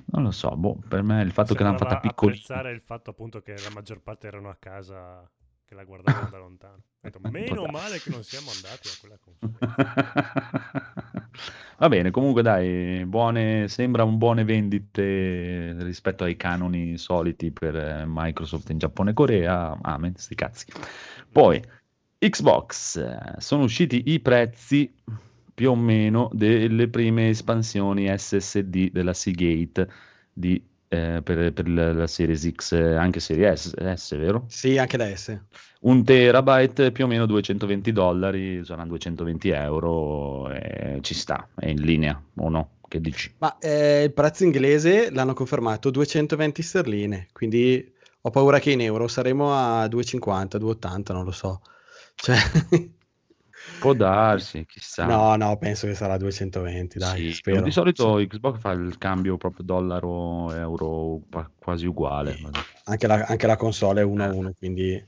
Non 0.06 0.22
lo 0.22 0.30
so, 0.30 0.56
boh, 0.56 0.78
per 0.88 1.02
me 1.02 1.20
il 1.22 1.32
fatto 1.32 1.54
che 1.54 1.62
l'hanno 1.62 1.78
fatta 1.78 2.00
Sembrava 2.00 2.14
piccolina. 2.14 2.38
apprezzare 2.40 2.70
il 2.72 2.80
fatto 2.80 3.10
appunto 3.10 3.42
che 3.42 3.54
la 3.60 3.70
maggior 3.70 4.00
parte 4.00 4.28
erano 4.28 4.48
a 4.48 4.56
casa 4.58 5.28
che 5.64 5.74
la 5.74 5.84
guardavano 5.84 6.28
da 6.30 6.38
lontano. 6.38 6.82
Detto, 7.00 7.18
meno 7.28 7.66
male 7.66 7.98
che 7.98 8.10
non 8.10 8.22
siamo 8.22 8.50
andati 8.50 8.88
a 8.88 8.92
quella 9.00 9.18
conferenza. 9.20 9.66
Va 11.78 11.88
bene, 11.88 12.10
comunque 12.10 12.40
dai, 12.40 13.04
buone, 13.04 13.68
sembra 13.68 14.02
un 14.02 14.16
buone 14.16 14.44
vendite 14.44 15.74
rispetto 15.82 16.24
ai 16.24 16.34
canoni 16.34 16.96
soliti 16.96 17.50
per 17.50 17.76
eh, 17.76 18.04
Microsoft 18.06 18.70
in 18.70 18.78
Giappone 18.78 19.10
e 19.10 19.12
Corea. 19.12 19.78
Amen, 19.82 20.14
sti 20.16 20.34
cazzi. 20.34 20.66
Poi, 21.30 21.62
Xbox, 22.18 22.96
eh, 22.96 23.34
sono 23.38 23.64
usciti 23.64 24.04
i 24.06 24.20
prezzi 24.20 24.90
più 25.52 25.70
o 25.70 25.76
meno 25.76 26.30
delle 26.32 26.88
prime 26.88 27.28
espansioni 27.28 28.06
SSD 28.16 28.90
della 28.90 29.12
Seagate 29.12 29.90
di, 30.32 30.62
eh, 30.88 31.20
per, 31.22 31.52
per 31.52 31.68
la, 31.68 31.92
la 31.92 32.06
Series 32.06 32.50
X, 32.50 32.72
eh, 32.72 32.94
anche 32.94 33.20
Series 33.20 33.74
S, 33.74 33.94
S, 33.94 34.16
vero? 34.16 34.44
Sì, 34.48 34.78
anche 34.78 34.96
da 34.96 35.14
S. 35.14 35.38
Un 35.80 36.04
terabyte 36.04 36.92
più 36.92 37.04
o 37.04 37.06
meno 37.06 37.26
220 37.26 37.92
dollari, 37.92 38.64
saranno 38.64 38.88
220 38.88 39.48
euro, 39.50 40.50
e 40.50 40.98
ci 41.02 41.14
sta, 41.14 41.48
è 41.54 41.68
in 41.68 41.80
linea 41.80 42.20
o 42.36 42.48
no? 42.48 42.70
Che 42.88 43.00
dici? 43.00 43.34
Ma 43.38 43.58
eh, 43.58 44.04
il 44.04 44.12
prezzo 44.12 44.44
inglese 44.44 45.10
l'hanno 45.10 45.34
confermato 45.34 45.90
220 45.90 46.62
sterline, 46.62 47.26
quindi 47.32 47.92
ho 48.20 48.30
paura 48.30 48.58
che 48.58 48.70
in 48.70 48.80
euro 48.80 49.08
saremo 49.08 49.52
a 49.52 49.86
2,50, 49.86 50.58
2,80, 50.58 51.12
non 51.12 51.24
lo 51.24 51.32
so. 51.32 51.60
Cioè, 52.14 52.36
Può 53.78 53.94
darsi, 53.94 54.64
chissà. 54.66 55.06
no, 55.06 55.36
no, 55.36 55.56
penso 55.58 55.86
che 55.86 55.94
sarà 55.94 56.16
220, 56.18 56.98
dai, 56.98 57.22
Sì, 57.22 57.30
spero. 57.32 57.62
di 57.62 57.70
solito 57.70 58.14
Xbox 58.16 58.58
fa 58.58 58.72
il 58.72 58.96
cambio 58.98 59.36
proprio 59.36 59.64
dollaro-euro 59.64 61.20
qua- 61.30 61.50
quasi 61.58 61.86
uguale. 61.86 62.36
Anche 62.84 63.06
la, 63.06 63.24
anche 63.26 63.46
la 63.46 63.56
console 63.56 64.00
è 64.00 64.04
1 64.04 64.24
a 64.24 64.32
1, 64.32 64.52
quindi 64.54 65.04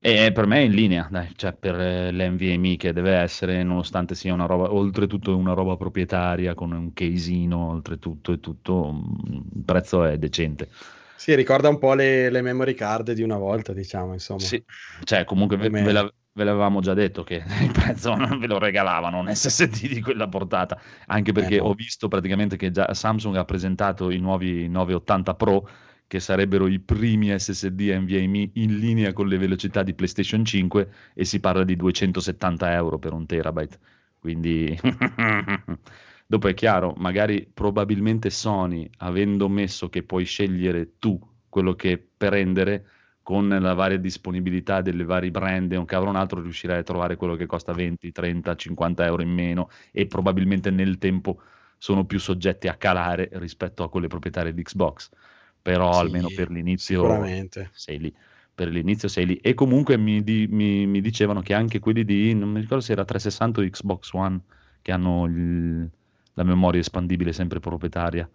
E 0.00 0.30
per 0.32 0.46
me 0.46 0.58
è 0.58 0.60
in 0.60 0.72
linea, 0.72 1.08
dai, 1.10 1.32
cioè 1.36 1.52
per 1.54 1.74
eh, 1.80 2.12
l'NVMe 2.12 2.76
che 2.76 2.92
deve 2.92 3.14
essere, 3.16 3.62
nonostante 3.64 4.14
sia 4.14 4.32
una 4.32 4.46
roba, 4.46 4.72
oltretutto 4.72 5.36
una 5.36 5.54
roba 5.54 5.76
proprietaria 5.76 6.54
con 6.54 6.70
un 6.72 6.92
casino, 6.92 7.70
oltretutto 7.70 8.32
e 8.32 8.38
tutto, 8.40 8.92
mm, 8.92 9.36
il 9.56 9.62
prezzo 9.64 10.04
è 10.04 10.16
decente. 10.18 10.68
sì, 11.14 11.34
ricorda 11.34 11.68
un 11.68 11.76
po' 11.78 11.92
le, 11.94 12.30
le 12.30 12.40
memory 12.40 12.72
card 12.74 13.12
di 13.12 13.22
una 13.22 13.36
volta, 13.36 13.72
diciamo, 13.74 14.12
insomma. 14.14 14.50
Sì, 14.50 14.64
cioè 15.04 15.24
comunque 15.24 15.56
ve, 15.56 15.70
ve 15.76 15.92
la- 15.92 16.12
ve 16.32 16.44
l'avevamo 16.44 16.80
già 16.80 16.94
detto 16.94 17.24
che 17.24 17.42
il 17.62 17.72
prezzo 17.72 18.14
non 18.14 18.38
ve 18.38 18.46
lo 18.46 18.58
regalavano 18.58 19.18
un 19.18 19.34
SSD 19.34 19.88
di 19.88 20.00
quella 20.00 20.28
portata, 20.28 20.80
anche 21.06 21.32
perché 21.32 21.56
Eh, 21.56 21.58
no. 21.58 21.66
ho 21.66 21.74
visto 21.74 22.08
praticamente 22.08 22.56
che 22.56 22.70
già 22.70 22.92
Samsung 22.94 23.36
ha 23.36 23.44
presentato 23.44 24.10
i 24.10 24.18
nuovi 24.18 24.68
980 24.68 25.34
Pro 25.34 25.68
che 26.06 26.20
sarebbero 26.20 26.66
i 26.68 26.78
primi 26.80 27.38
SSD 27.38 27.80
NVMe 27.80 28.50
in 28.54 28.78
linea 28.78 29.12
con 29.12 29.28
le 29.28 29.36
velocità 29.36 29.82
di 29.82 29.92
PlayStation 29.94 30.44
5 30.44 30.90
e 31.14 31.24
si 31.24 31.38
parla 31.40 31.64
di 31.64 31.76
270 31.76 32.72
euro 32.72 32.98
per 32.98 33.12
un 33.12 33.26
terabyte. 33.26 33.78
Quindi 34.18 34.78
dopo 36.26 36.48
è 36.48 36.54
chiaro, 36.54 36.94
magari 36.96 37.48
probabilmente 37.52 38.30
Sony, 38.30 38.88
avendo 38.98 39.48
messo 39.48 39.88
che 39.88 40.02
puoi 40.02 40.24
scegliere 40.24 40.98
tu 40.98 41.18
quello 41.48 41.74
che 41.74 41.98
prendere 42.16 42.86
con 43.28 43.46
la 43.48 43.74
varia 43.74 43.98
disponibilità 43.98 44.80
delle 44.80 45.04
varie 45.04 45.30
brand 45.30 45.70
e 45.70 45.76
un 45.76 45.84
cavolo 45.84 46.08
un 46.08 46.16
altro, 46.16 46.40
riuscirai 46.40 46.78
a 46.78 46.82
trovare 46.82 47.16
quello 47.16 47.36
che 47.36 47.44
costa 47.44 47.74
20, 47.74 48.10
30, 48.10 48.56
50 48.56 49.04
euro 49.04 49.20
in 49.20 49.28
meno 49.28 49.68
e 49.92 50.06
probabilmente 50.06 50.70
nel 50.70 50.96
tempo 50.96 51.42
sono 51.76 52.06
più 52.06 52.18
soggetti 52.18 52.68
a 52.68 52.76
calare 52.76 53.28
rispetto 53.34 53.82
a 53.82 53.90
quelle 53.90 54.06
proprietarie 54.06 54.54
di 54.54 54.62
Xbox. 54.62 55.10
Però 55.60 55.92
Sì, 55.92 55.98
almeno 55.98 56.30
per 56.30 56.50
l'inizio 56.50 57.36
sei 57.70 57.98
lì. 57.98 58.14
Per 58.54 58.68
l'inizio 58.68 59.08
sei 59.08 59.26
lì. 59.26 59.36
E 59.36 59.52
comunque 59.52 59.98
mi, 59.98 60.22
di- 60.24 60.46
mi- 60.48 60.86
mi 60.86 61.00
dicevano 61.02 61.42
che 61.42 61.52
anche 61.54 61.78
quelli 61.80 62.04
di, 62.04 62.32
non 62.34 62.48
mi 62.50 62.60
ricordo 62.60 62.82
se 62.82 62.92
era 62.92 63.04
360 63.04 63.60
o 63.60 63.64
Xbox 63.68 64.10
One, 64.14 64.40
che 64.80 64.90
hanno 64.92 65.26
il- 65.26 65.90
la 66.32 66.44
memoria 66.44 66.80
espandibile 66.80 67.32
sempre 67.34 67.60
proprietaria. 67.60 68.28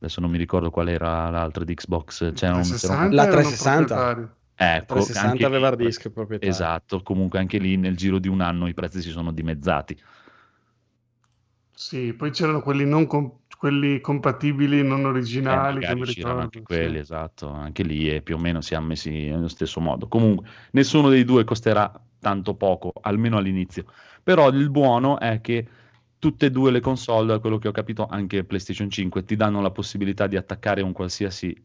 Adesso 0.00 0.20
non 0.20 0.30
mi 0.30 0.38
ricordo 0.38 0.70
qual 0.70 0.88
era 0.88 1.28
l'altra 1.28 1.64
di 1.64 1.74
Xbox. 1.74 2.32
C'era 2.32 2.54
un, 2.54 2.62
c'era 2.62 2.94
un- 2.94 3.10
360 3.10 3.14
La 3.14 3.22
erano 3.26 3.42
360. 3.42 3.94
proprietari. 3.94 4.36
Ecco, 4.60 4.94
360 4.94 5.30
anche 5.30 5.44
aveva 5.44 5.66
hard 5.68 5.78
disk 5.78 6.08
proprietario. 6.10 6.54
Esatto, 6.54 7.02
comunque 7.02 7.38
anche 7.38 7.58
lì 7.58 7.76
nel 7.76 7.96
giro 7.96 8.18
di 8.18 8.28
un 8.28 8.40
anno 8.40 8.68
i 8.68 8.74
prezzi 8.74 9.00
si 9.00 9.10
sono 9.10 9.32
dimezzati. 9.32 10.00
Sì, 11.74 12.12
poi 12.12 12.30
c'erano 12.32 12.60
quelli, 12.60 12.84
non 12.84 13.06
com- 13.06 13.38
quelli 13.56 14.00
compatibili, 14.00 14.82
non 14.82 15.00
Eh, 15.00 15.06
originali, 15.06 15.78
mi 15.94 16.04
c'erano 16.04 16.40
anche 16.40 16.58
sì. 16.58 16.64
quelli, 16.64 16.98
esatto, 16.98 17.48
anche 17.50 17.82
lì 17.84 18.12
e 18.12 18.20
più 18.22 18.34
o 18.34 18.38
meno 18.38 18.60
siamo 18.60 18.88
messi 18.88 19.10
nello 19.10 19.48
stesso 19.48 19.80
modo. 19.80 20.08
Comunque, 20.08 20.48
nessuno 20.72 21.08
dei 21.08 21.24
due 21.24 21.44
costerà 21.44 21.90
tanto 22.18 22.54
poco, 22.54 22.92
almeno 23.00 23.36
all'inizio. 23.36 23.84
Però 24.22 24.48
il 24.48 24.70
buono 24.70 25.20
è 25.20 25.40
che 25.40 25.66
tutte 26.18 26.46
e 26.46 26.50
due 26.50 26.70
le 26.70 26.80
console, 26.80 27.26
da 27.26 27.38
quello 27.38 27.58
che 27.58 27.68
ho 27.68 27.72
capito, 27.72 28.06
anche 28.06 28.44
PlayStation 28.44 28.90
5, 28.90 29.24
ti 29.24 29.36
danno 29.36 29.60
la 29.60 29.70
possibilità 29.70 30.26
di 30.26 30.36
attaccare 30.36 30.82
un 30.82 30.92
qualsiasi 30.92 31.56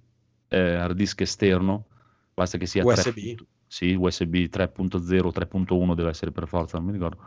eh, 0.47 0.75
hard 0.75 0.95
disk 0.95 1.21
esterno, 1.21 1.85
basta 2.33 2.57
che 2.57 2.65
sia 2.65 2.83
USB. 2.83 3.35
3. 3.35 3.45
Sì, 3.67 3.95
USB 3.97 4.35
3.0, 4.35 4.99
3.1 4.99 5.95
deve 5.95 6.09
essere 6.09 6.31
per 6.31 6.47
forza, 6.47 6.77
non 6.77 6.87
mi 6.87 6.93
ricordo. 6.93 7.17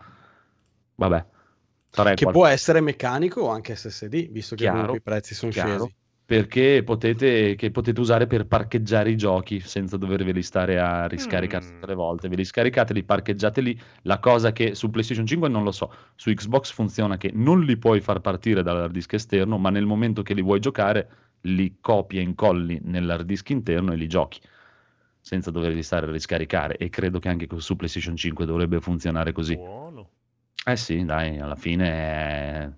Vabbè. 0.94 1.26
3, 1.90 2.14
Che 2.14 2.30
può 2.30 2.46
essere 2.46 2.80
meccanico 2.80 3.42
o 3.42 3.48
anche 3.48 3.74
SSD, 3.74 4.30
visto 4.30 4.54
che 4.54 4.64
Chiaro, 4.64 4.94
i 4.94 5.00
prezzi 5.00 5.34
sono 5.34 5.50
chiaro, 5.50 5.70
scesi. 5.70 5.94
Perché 6.26 6.82
potete, 6.84 7.54
che 7.54 7.70
potete 7.70 8.00
usare 8.00 8.26
per 8.26 8.46
parcheggiare 8.46 9.10
i 9.10 9.16
giochi 9.16 9.60
senza 9.60 9.96
doverveli 9.96 10.42
stare 10.42 10.76
a 10.80 11.06
riscaricare 11.06 11.64
Mm. 11.64 11.68
tutte 11.68 11.86
le 11.86 11.94
volte. 11.94 12.28
Ve 12.28 12.34
li 12.34 12.44
scaricate, 12.44 12.92
li 12.92 13.04
parcheggiate 13.04 13.60
lì. 13.60 13.80
La 14.02 14.18
cosa 14.18 14.50
che 14.50 14.74
su 14.74 14.90
PlayStation 14.90 15.24
5 15.24 15.48
non 15.48 15.62
lo 15.62 15.70
so, 15.70 15.92
su 16.16 16.32
Xbox 16.34 16.72
funziona 16.72 17.16
che 17.16 17.30
non 17.32 17.62
li 17.62 17.76
puoi 17.76 18.00
far 18.00 18.20
partire 18.20 18.64
dall'hard 18.64 18.90
disk 18.92 19.12
esterno, 19.12 19.56
ma 19.56 19.70
nel 19.70 19.86
momento 19.86 20.22
che 20.22 20.34
li 20.34 20.42
vuoi 20.42 20.58
giocare, 20.58 21.08
li 21.42 21.76
copi 21.80 22.18
e 22.18 22.22
incolli 22.22 22.80
nell'hard 22.82 23.24
disk 23.24 23.48
interno 23.50 23.92
e 23.92 23.96
li 23.96 24.08
giochi 24.08 24.40
senza 25.20 25.52
doverli 25.52 25.82
stare 25.84 26.06
a 26.08 26.10
riscaricare. 26.10 26.76
E 26.76 26.88
credo 26.88 27.20
che 27.20 27.28
anche 27.28 27.46
su 27.58 27.76
PlayStation 27.76 28.16
5 28.16 28.44
dovrebbe 28.46 28.80
funzionare 28.80 29.30
così. 29.30 29.54
Buono. 29.54 30.10
Eh 30.64 30.76
sì, 30.76 31.04
dai, 31.04 31.38
alla 31.38 31.54
fine 31.54 31.88
è- 31.88 32.70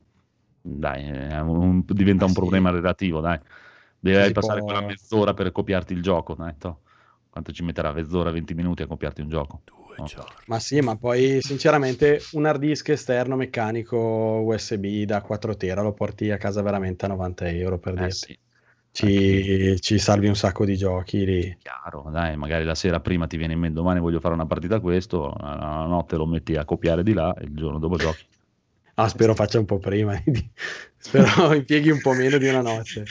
dai, 0.60 1.08
un- 1.40 1.82
diventa 1.86 2.24
Ah, 2.24 2.26
un 2.26 2.32
sì. 2.32 2.32
problema 2.32 2.70
relativo, 2.70 3.20
dai. 3.20 3.38
Devi 3.98 4.30
Si 4.30 4.32
passare 4.32 4.62
può- 4.62 4.62
quella 4.62 4.82
mezz'ora 4.82 5.34
per 5.34 5.50
copiarti 5.52 5.92
il 5.92 6.02
gioco, 6.02 6.34
dai, 6.34 6.56
toh. 6.58 6.82
Quanto 7.30 7.52
ci 7.52 7.62
metterà? 7.64 7.92
Mezz'ora, 7.92 8.30
20 8.30 8.54
minuti 8.54 8.82
a 8.82 8.86
copiarti 8.86 9.20
un 9.20 9.28
gioco? 9.28 9.62
Due 9.64 9.96
No. 9.96 10.04
giorni. 10.04 10.46
Ma 10.46 10.58
sì, 10.60 10.80
ma 10.80 10.96
poi 10.96 11.40
sinceramente 11.42 12.28
un 12.32 12.46
hard 12.46 12.60
disk 12.60 12.88
esterno 12.90 13.36
meccanico 13.36 13.96
USB 13.98 15.02
da 15.04 15.20
4 15.22 15.56
tera 15.56 15.82
lo 15.82 15.92
porti 15.92 16.30
a 16.30 16.38
casa 16.38 16.62
veramente 16.62 17.04
a 17.04 17.08
90 17.08 17.48
euro 17.50 17.78
per 17.78 17.96
Eh 17.96 18.08
dirti. 18.08 18.10
sì, 18.10 18.38
Ci, 18.90 19.76
ci 19.80 19.98
salvi 19.98 20.28
un 20.28 20.36
sacco 20.36 20.64
di 20.64 20.76
giochi 20.76 21.24
lì. 21.24 21.58
chiaro, 21.58 22.10
dai, 22.10 22.36
magari 22.36 22.64
la 22.64 22.74
sera 22.74 23.00
prima 23.00 23.26
ti 23.26 23.36
viene 23.36 23.52
in 23.52 23.58
mente, 23.60 23.74
domani 23.76 24.00
voglio 24.00 24.20
fare 24.20 24.34
una 24.34 24.46
partita 24.46 24.76
a 24.76 24.80
questo, 24.80 25.32
la, 25.38 25.54
la 25.56 25.86
notte 25.86 26.16
lo 26.16 26.26
metti 26.26 26.56
a 26.56 26.64
copiare 26.64 27.02
di 27.02 27.12
là 27.12 27.34
e 27.34 27.44
il 27.44 27.54
giorno 27.54 27.78
dopo 27.78 27.96
giochi. 27.98 28.24
Ah, 29.00 29.06
spero 29.08 29.32
faccia 29.34 29.60
un 29.60 29.64
po' 29.64 29.78
prima. 29.78 30.20
spero 30.98 31.52
impieghi 31.54 31.90
un 31.90 32.00
po' 32.00 32.12
meno 32.14 32.36
di 32.36 32.48
una 32.48 32.62
notte. 32.62 33.04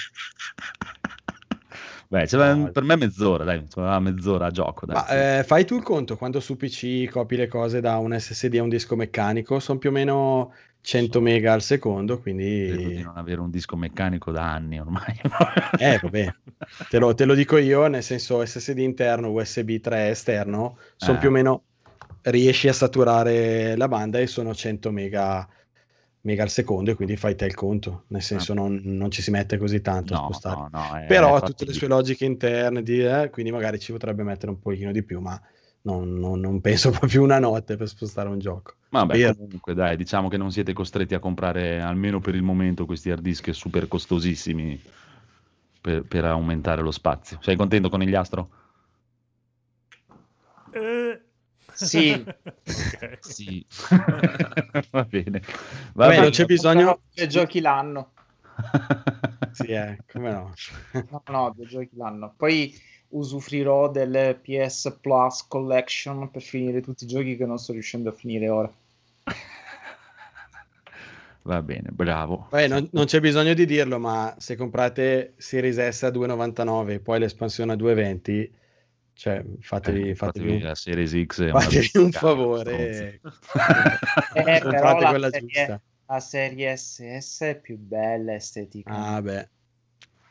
Beh, 2.10 2.26
c'è- 2.26 2.54
No. 2.54 2.72
per 2.72 2.84
me 2.84 2.96
mezz'ora, 2.98 3.44
dai, 3.46 3.66
mezz'ora 4.02 4.46
a 4.46 4.52
gioco, 4.52 4.86
dai. 4.86 4.96
Ma 4.96 5.40
eh, 5.40 5.44
fai 5.44 5.66
tu 5.66 5.76
il 5.76 5.84
conto 5.84 6.18
quando 6.18 6.40
su 6.42 6.56
PC 6.58 7.10
copi 7.10 7.36
le 7.38 7.48
cose 7.48 7.80
da 7.82 7.98
un 7.98 8.18
SSD 8.18 8.56
a 8.56 8.64
un 8.64 8.70
disco 8.70 8.96
meccanico? 8.96 9.60
Sono 9.60 9.78
più 9.80 9.90
o 9.90 9.94
meno 9.94 10.54
100 10.82 11.20
mega 11.22 11.54
al 11.54 11.62
secondo, 11.62 12.20
Credo 12.22 12.78
di 12.78 12.84
quindi 12.84 13.02
non 13.04 13.18
avere 13.18 13.40
un 13.42 13.50
disco 13.50 13.76
meccanico 13.78 14.32
da 14.32 14.54
anni 14.54 14.80
ormai. 14.80 15.20
eh, 15.80 16.00
vabbè. 16.02 16.34
Te 16.90 16.98
lo, 17.00 17.14
te 17.14 17.24
lo 17.26 17.34
dico 17.34 17.58
io, 17.58 17.88
nel 17.88 18.04
senso 18.04 18.46
SSD 18.46 18.80
interno, 18.80 19.32
USB 19.32 19.80
3 19.80 20.10
esterno, 20.10 20.78
sono 20.98 21.18
Eh. 21.18 21.20
più 21.20 21.30
o 21.30 21.32
meno 21.32 21.64
riesci 22.24 22.68
a 22.70 22.74
saturare 22.74 23.76
la 23.78 23.88
banda 23.88 24.20
e 24.20 24.28
sono 24.28 24.54
100 24.54 24.92
mega, 24.92 25.46
mega 26.28 26.44
al 26.44 26.50
secondo 26.50 26.92
e 26.92 26.96
quindi 26.96 27.16
fai 27.16 27.36
te 27.36 27.46
il 27.46 27.56
conto, 27.56 28.04
nel 28.08 28.22
senso 28.22 28.54
non, 28.54 28.80
non 28.84 29.10
ci 29.12 29.22
si 29.22 29.32
mette 29.32 29.58
così 29.58 29.82
tanto 29.82 30.14
a. 30.14 30.18
No, 30.18 30.24
spostare. 30.24 30.56
no, 30.62 30.68
no, 30.72 30.96
è 30.98 31.06
Però 31.06 31.36
ha 31.36 31.42
tutte 31.42 31.66
le 31.66 31.74
sue 31.74 31.88
logiche 31.88 32.26
interne, 32.26 32.84
di, 32.84 33.00
eh, 33.04 33.30
quindi 33.32 33.52
magari 33.52 33.80
ci 33.80 33.92
potrebbe 33.94 34.24
mettere 34.24 34.52
un 34.52 34.60
pochino 34.60 34.92
di 34.92 35.04
più, 35.04 35.20
ma 35.22 35.40
non, 35.84 36.14
non- 36.20 36.40
non 36.40 36.62
penso 36.62 36.92
proprio 36.92 37.24
una 37.24 37.40
notte 37.40 37.78
per 37.78 37.88
spostare 37.88 38.30
un 38.30 38.40
gioco. 38.40 38.76
Vabbè, 38.90 39.14
Vero. 39.16 39.36
comunque 39.36 39.74
dai, 39.74 39.96
diciamo 39.98 40.28
che 40.28 40.38
non 40.38 40.52
siete 40.52 40.74
costretti 40.74 41.14
a 41.16 41.20
comprare, 41.20 41.82
almeno 41.82 42.20
per 42.20 42.36
il 42.36 42.44
momento, 42.44 42.86
questi 42.86 43.10
hard 43.10 43.22
disk 43.22 43.54
super 43.54 43.88
costosissimi. 43.88 44.80
per, 45.82 46.04
per 46.04 46.26
aumentare 46.26 46.82
lo 46.82 46.92
spazio. 46.92 47.38
Sei 47.42 47.56
contento 47.56 47.90
con 47.90 48.02
il 48.02 48.16
Astro? 48.16 48.50
Eh. 50.74 51.20
Sì. 51.86 52.26
Sì. 53.20 53.66
Va 54.92 55.04
bene. 55.04 55.42
Va 55.94 56.08
bene. 56.08 56.22
non 56.22 56.30
c'è 56.32 56.46
bisogno- 56.46 57.02
Due 57.14 57.28
giochi 57.28 57.60
l'anno. 57.62 58.12
Sì, 59.52 59.68
eh, 59.72 59.98
come 60.12 60.32
no. 60.32 60.54
No, 61.10 61.24
no, 61.30 61.54
due 61.56 61.66
giochi 61.66 61.90
l'anno. 61.96 62.32
Poi 62.38 62.72
usufruirò 63.10 63.90
del 63.90 64.38
PS 64.42 64.98
Plus 65.02 65.48
Collection 65.48 66.30
per 66.30 66.42
finire 66.44 66.82
tutti 66.82 67.06
i 67.06 67.08
giochi 67.08 67.36
che 67.38 67.46
non 67.46 67.58
sto 67.58 67.72
riuscendo 67.72 68.10
a 68.10 68.12
finire 68.12 68.50
ora. 68.50 68.72
Va 71.44 71.62
bene, 71.62 71.90
bravo. 71.92 72.48
Vabbè, 72.52 72.68
non, 72.68 72.88
non 72.92 73.06
c'è 73.06 73.22
bisogno 73.22 73.54
di 73.54 73.66
dirlo, 73.66 74.00
ma 74.00 74.36
se 74.38 74.56
comprate 74.58 75.34
Series 75.38 75.78
S 75.88 76.04
a 76.04 76.10
2,99 76.10 76.90
e 76.90 77.00
poi 77.00 77.20
l'espansione 77.20 77.72
a 77.72 77.76
2,20, 77.76 78.50
cioè 79.18 79.44
fatevi, 79.62 80.10
Eh, 80.10 80.16
fatevi, 80.16 80.46
fatevi 80.46 80.60
la 80.60 80.76
Series 80.76 81.24
X 81.26 81.50
fatevi 81.50 81.90
un 81.96 82.12
favore. 82.12 82.78
Eh, 82.78 83.20
però 84.34 84.60
comprate 84.62 85.04
la 85.04 85.10
quella 85.10 85.30
serie, 85.32 85.48
giusta. 85.50 85.82
la 86.06 86.20
serie 86.20 86.78
SS 86.78 87.42
è 87.42 87.60
più 87.60 87.78
bella 87.78 88.36
estetica. 88.36 88.92
Ah, 88.92 89.20
beh. 89.22 89.50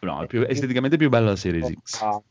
No, 0.03 0.23
è 0.23 0.27
più, 0.27 0.45
esteticamente 0.49 0.97
più 0.97 1.09
bella 1.09 1.31
la 1.31 1.37
Series 1.37 1.73
X. 1.83 2.01
Ah. 2.01 2.23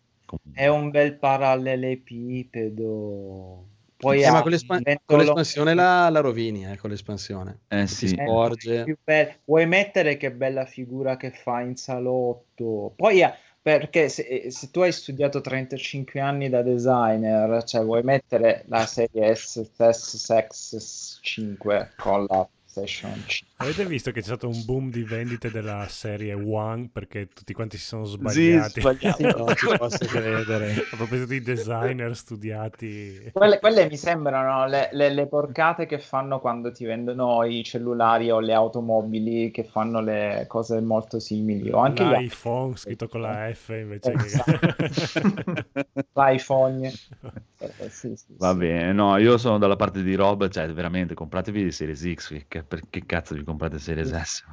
È 0.54 0.68
un 0.68 0.90
bel 0.92 1.18
parallelepipedo. 1.18 3.68
Poi 3.98 4.24
Eh, 4.24 4.32
ma 4.32 4.42
con, 4.42 4.52
l'espan- 4.52 4.82
con 5.06 5.20
l'espansione 5.20 5.74
la, 5.74 6.10
la 6.10 6.20
rovini, 6.20 6.70
eh, 6.70 6.78
con 6.78 6.90
l'espansione. 6.90 7.60
Eh 7.68 7.88
Si 7.88 8.08
sì, 8.08 8.16
Eh, 8.16 8.24
sporge. 8.24 8.98
Vuoi 9.46 9.66
mettere 9.68 10.18
che 10.18 10.32
bella 10.32 10.66
figura 10.66 11.18
che 11.18 11.32
fa 11.32 11.62
in 11.62 11.76
salotto? 11.76 12.94
Poi 12.96 13.22
eh, 13.22 13.34
perché 13.66 14.10
se, 14.10 14.52
se 14.52 14.70
tu 14.70 14.82
hai 14.82 14.92
studiato 14.92 15.42
35 15.42 16.20
anni 16.20 16.50
da 16.50 16.62
designer, 16.62 17.64
cioè 17.64 17.84
vuoi 17.84 18.04
mettere 18.04 18.64
la 18.68 18.86
serie 18.86 19.34
S, 19.34 19.60
S, 19.76 20.16
Sex 20.18 21.20
5 21.20 21.94
con 21.98 22.28
la 22.30 22.48
PlayStation 22.48 23.24
5. 23.26 23.55
Avete 23.58 23.86
visto 23.86 24.12
che 24.12 24.20
c'è 24.20 24.26
stato 24.26 24.50
un 24.50 24.66
boom 24.66 24.90
di 24.92 25.04
vendite 25.04 25.50
della 25.50 25.88
serie 25.88 26.34
One 26.34 26.90
perché 26.92 27.28
tutti 27.28 27.54
quanti 27.54 27.78
si 27.78 27.86
sono 27.86 28.04
Sì, 28.04 28.60
sbagliati? 28.62 28.82
sbagliati. 28.82 29.24
Non 29.24 29.56
ci 29.56 29.66
posso 29.78 30.06
credere. 30.08 30.74
Proprio 30.90 31.22
tutti 31.22 31.36
i 31.36 31.42
designer 31.42 32.16
studiati. 32.18 33.32
Quelle, 33.32 33.60
quelle 33.60 33.88
mi 33.90 33.98
sembrano 33.98 34.66
le, 34.68 34.90
le- 34.94 35.10
le 35.14 35.28
porcate 35.28 35.86
che 35.86 36.00
fanno 36.00 36.40
quando 36.40 36.72
ti 36.72 36.86
vendono 36.86 37.44
i 37.44 37.64
cellulari 37.64 38.32
o 38.32 38.40
le 38.40 38.54
automobili 38.54 39.52
che 39.52 39.64
fanno 39.64 40.00
le 40.02 40.46
cose 40.48 40.80
molto 40.82 41.20
simili. 41.20 41.70
O 41.72 41.80
anche 41.80 42.04
gli 42.06 42.12
L'iPhone 42.12 42.76
scritto 42.78 43.08
con 43.08 43.22
la 43.22 43.54
F 43.54 43.70
invece 43.70 44.12
Esatto. 44.12 44.60
che... 44.76 45.70
l'iPhone. 46.14 46.88
Eh, 47.58 47.90
sì, 47.90 48.16
sì, 48.16 48.36
Va 48.38 48.54
sì. 48.54 48.58
bene, 48.58 48.92
no, 48.92 49.16
io 49.18 49.38
sono 49.38 49.58
dalla 49.58 49.78
parte 49.78 50.04
di 50.04 50.14
Rob, 50.16 50.50
cioè 50.50 50.72
veramente 50.74 51.14
compratevi 51.14 51.72
Series 51.72 52.14
X, 52.14 52.30
che, 52.48 52.66
che- 52.68 52.82
che 52.90 53.06
cazzo 53.06 53.34
vi 53.34 53.44
comprate 53.46 53.80
Series 53.80 54.12
S? 54.12 54.44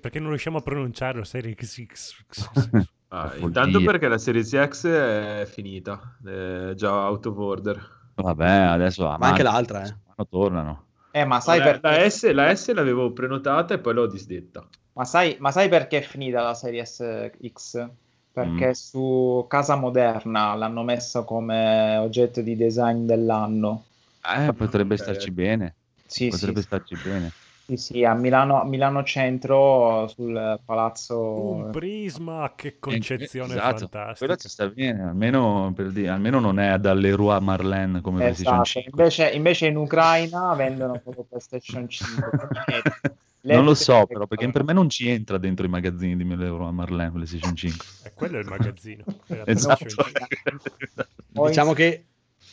Perché 0.00 0.18
non 0.18 0.30
riusciamo 0.30 0.58
a 0.58 0.60
pronunciarlo? 0.62 1.24
Serie 1.24 1.54
X. 1.54 2.14
Ah, 3.14 3.32
intanto 3.36 3.80
perché 3.80 4.08
la 4.08 4.18
Series 4.18 4.48
X 4.66 4.86
è 4.88 5.46
finita, 5.48 6.16
è 6.24 6.72
già 6.74 6.90
out 7.08 7.26
of 7.26 7.36
order. 7.38 7.90
Vabbè, 8.16 8.48
adesso 8.48 9.04
Ma 9.04 9.28
anche 9.28 9.44
l'altra, 9.44 9.84
eh. 9.84 10.26
tornano. 10.28 10.86
Eh, 11.12 11.24
ma 11.24 11.38
sai, 11.40 11.58
la, 11.58 11.64
perché, 11.64 11.88
la 11.88 12.10
S, 12.10 12.32
la 12.32 12.52
S 12.56 12.72
l'avevo 12.72 13.12
prenotata 13.12 13.74
e 13.74 13.78
poi 13.78 13.94
l'ho 13.94 14.08
disdetta. 14.08 14.66
ma, 14.94 15.04
sai, 15.04 15.36
ma 15.38 15.52
sai 15.52 15.68
perché 15.68 15.98
è 15.98 16.02
finita 16.02 16.42
la 16.42 16.54
serie 16.54 16.84
X? 16.84 17.88
Perché 18.32 18.68
Mm. 18.68 18.72
su 18.72 19.44
Casa 19.48 19.76
Moderna 19.76 20.54
l'hanno 20.56 20.82
messa 20.82 21.22
come 21.22 21.96
oggetto 21.98 22.40
di 22.40 22.56
design 22.56 23.06
dell'anno. 23.06 23.84
Eh, 24.26 24.52
potrebbe 24.54 24.96
starci 24.96 25.30
bene, 25.30 25.76
Sì, 26.04 26.28
potrebbe 26.28 26.60
sì, 26.60 26.66
starci 26.66 26.96
bene. 26.96 27.30
Sì, 27.66 27.76
sì, 27.76 28.04
a 28.04 28.14
Milano, 28.14 28.60
a 28.60 28.64
Milano 28.64 29.02
Centro 29.04 30.06
sul 30.08 30.60
palazzo. 30.64 31.18
Un 31.18 31.70
prisma, 31.70 32.52
che 32.54 32.78
concezione 32.78 33.54
Esatto, 33.54 33.78
fantastica. 33.78 34.14
Quello 34.18 34.36
ci 34.36 34.48
sta 34.48 34.68
bene, 34.68 35.02
almeno, 35.02 35.72
per 35.74 35.90
dire, 35.90 36.08
almeno 36.08 36.40
non 36.40 36.58
è 36.58 36.78
dalle 36.78 37.14
Roi 37.14 37.40
Marlene 37.40 38.00
come 38.00 38.18
PlayStation 38.18 38.60
Esatto, 38.60 38.80
5. 38.80 38.90
invece, 39.02 39.30
invece 39.30 39.66
in 39.66 39.76
Ucraina 39.76 40.54
vendono 40.54 41.00
proprio 41.02 41.24
PlayStation 41.24 41.88
5. 41.88 42.30
quindi 42.30 42.82
Non 43.44 43.64
lo 43.64 43.74
so, 43.74 44.06
però, 44.06 44.26
perché 44.26 44.50
per 44.50 44.64
me 44.64 44.72
non 44.72 44.88
ci 44.88 45.06
entra 45.08 45.36
dentro 45.36 45.66
i 45.66 45.68
magazzini 45.68 46.16
di 46.16 46.24
1000 46.24 46.46
euro 46.46 46.66
a 46.66 46.72
Marlene 46.72 47.10
PlayStation 47.12 47.54
5. 47.54 47.86
E 48.04 48.12
quello 48.14 48.38
è 48.38 48.40
il 48.40 48.46
magazzino. 48.46 49.04
È 49.26 49.42
Esatto. 49.46 49.84
PlayStation 49.84 50.12
5. 50.28 51.06
Poi- 51.32 51.48
Diciamo 51.48 51.72
che 51.74 52.04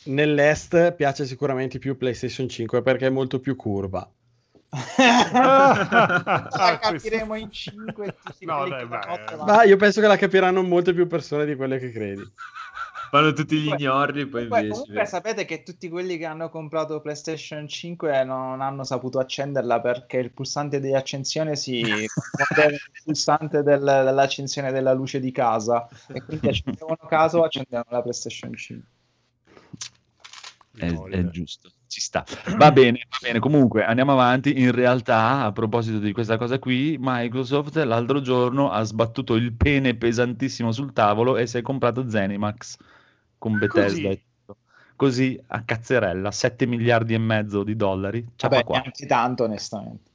nell'est 0.06 0.94
piace 0.94 1.26
sicuramente 1.26 1.80
più 1.80 1.96
PlayStation 1.98 2.50
5 2.50 2.82
perché 2.82 3.08
è 3.08 3.10
molto 3.10 3.40
più 3.40 3.56
curva. 3.56 4.10
La 4.72 6.48
Ah, 6.50 6.80
capiremo 6.80 7.36
in 7.36 7.52
5 7.52 8.16
tutti 8.24 8.46
No, 8.46 8.68
dai, 8.68 8.88
che 8.88 9.36
la 9.36 9.44
ma- 9.46 9.64
io 9.64 9.76
penso 9.76 10.00
che 10.00 10.08
la 10.08 10.16
capiranno 10.18 10.64
molte 10.64 10.94
più 10.94 11.08
persone 11.08 11.46
di 11.46 11.56
quelle 11.56 11.78
che 11.78 11.92
credi. 11.92 12.24
Fanno 13.10 13.34
tutti 13.34 13.60
gli 13.60 13.68
ignorri, 13.68 14.26
poi 14.26 14.48
Comunque, 14.48 14.60
invece... 14.60 14.80
comunque 14.80 15.06
sapete 15.06 15.44
che 15.44 15.64
tutti 15.64 15.90
quelli 15.90 16.18
che 16.18 16.24
hanno 16.24 16.50
comprato 16.50 17.02
PlayStation 17.02 17.68
5 17.68 18.24
non 18.24 18.62
hanno 18.62 18.86
saputo 18.86 19.20
accenderla 19.20 19.82
perché 19.82 20.18
il 20.18 20.32
pulsante 20.32 20.80
di 20.80 20.96
accensione 20.96 21.58
si 21.58 21.80
il 21.82 22.08
pulsante 23.04 23.64
del- 23.64 23.84
dell'accensione 23.84 24.72
della 24.72 24.94
luce 24.94 25.20
di 25.20 25.32
casa. 25.32 25.86
E 26.08 26.24
quindi 26.24 26.48
accendevano 26.48 27.06
caso 27.10 27.44
accendevano 27.44 27.88
la 27.90 28.02
PlayStation 28.02 28.56
5. 28.56 28.88
È, 30.78 30.86
è 30.86 31.24
giusto, 31.26 31.70
ci 31.92 32.00
sta. 32.00 32.24
Va 32.58 32.72
bene, 32.74 33.06
va 33.10 33.18
bene. 33.22 33.40
Comunque 33.40 33.84
andiamo 33.84 34.14
avanti. 34.14 34.60
In 34.62 34.72
realtà, 34.72 35.44
a 35.44 35.52
proposito 35.52 36.00
di 36.00 36.14
questa 36.14 36.38
cosa 36.38 36.58
qui, 36.58 36.96
Microsoft 36.98 37.76
l'altro 37.76 38.22
giorno 38.22 38.72
ha 38.72 38.82
sbattuto 38.84 39.36
il 39.36 39.52
pene 39.52 39.96
pesantissimo 39.96 40.72
sul 40.72 40.94
tavolo 40.94 41.36
e 41.38 41.46
si 41.48 41.58
è 41.58 41.62
comprato 41.62 42.10
Zenimax 42.10 42.78
con 43.38 43.58
Bethesda. 43.58 44.10
tutto. 44.10 44.58
Così 44.96 45.38
a 45.48 45.64
cazzerella, 45.64 46.32
7 46.32 46.66
miliardi 46.66 47.14
e 47.14 47.18
mezzo 47.18 47.64
di 47.64 47.76
dollari. 47.76 48.26
Ciapa 48.36 48.56
Vabbè, 48.56 48.66
qua. 48.68 48.78
neanche 48.80 49.06
tanto 49.06 49.44
onestamente. 49.44 50.11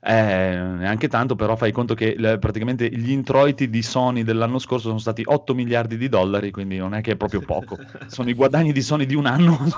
Eh, 0.00 0.54
neanche 0.54 1.08
tanto, 1.08 1.34
però 1.34 1.56
fai 1.56 1.72
conto 1.72 1.94
che 1.94 2.14
le- 2.16 2.38
praticamente 2.38 2.88
gli 2.88 3.10
introiti 3.10 3.68
di 3.68 3.82
Sony 3.82 4.22
dell'anno 4.22 4.58
scorso 4.58 4.86
sono 4.88 4.98
stati 4.98 5.22
8 5.24 5.54
miliardi 5.54 5.96
di 5.96 6.08
dollari, 6.08 6.50
quindi 6.52 6.76
non 6.76 6.94
è 6.94 7.00
che 7.00 7.12
è 7.12 7.16
proprio 7.16 7.40
poco. 7.40 7.76
Sono 8.06 8.30
i 8.30 8.34
guadagni 8.34 8.72
di 8.72 8.80
Sony 8.82 9.06
di 9.06 9.14
un 9.16 9.26
anno. 9.26 9.58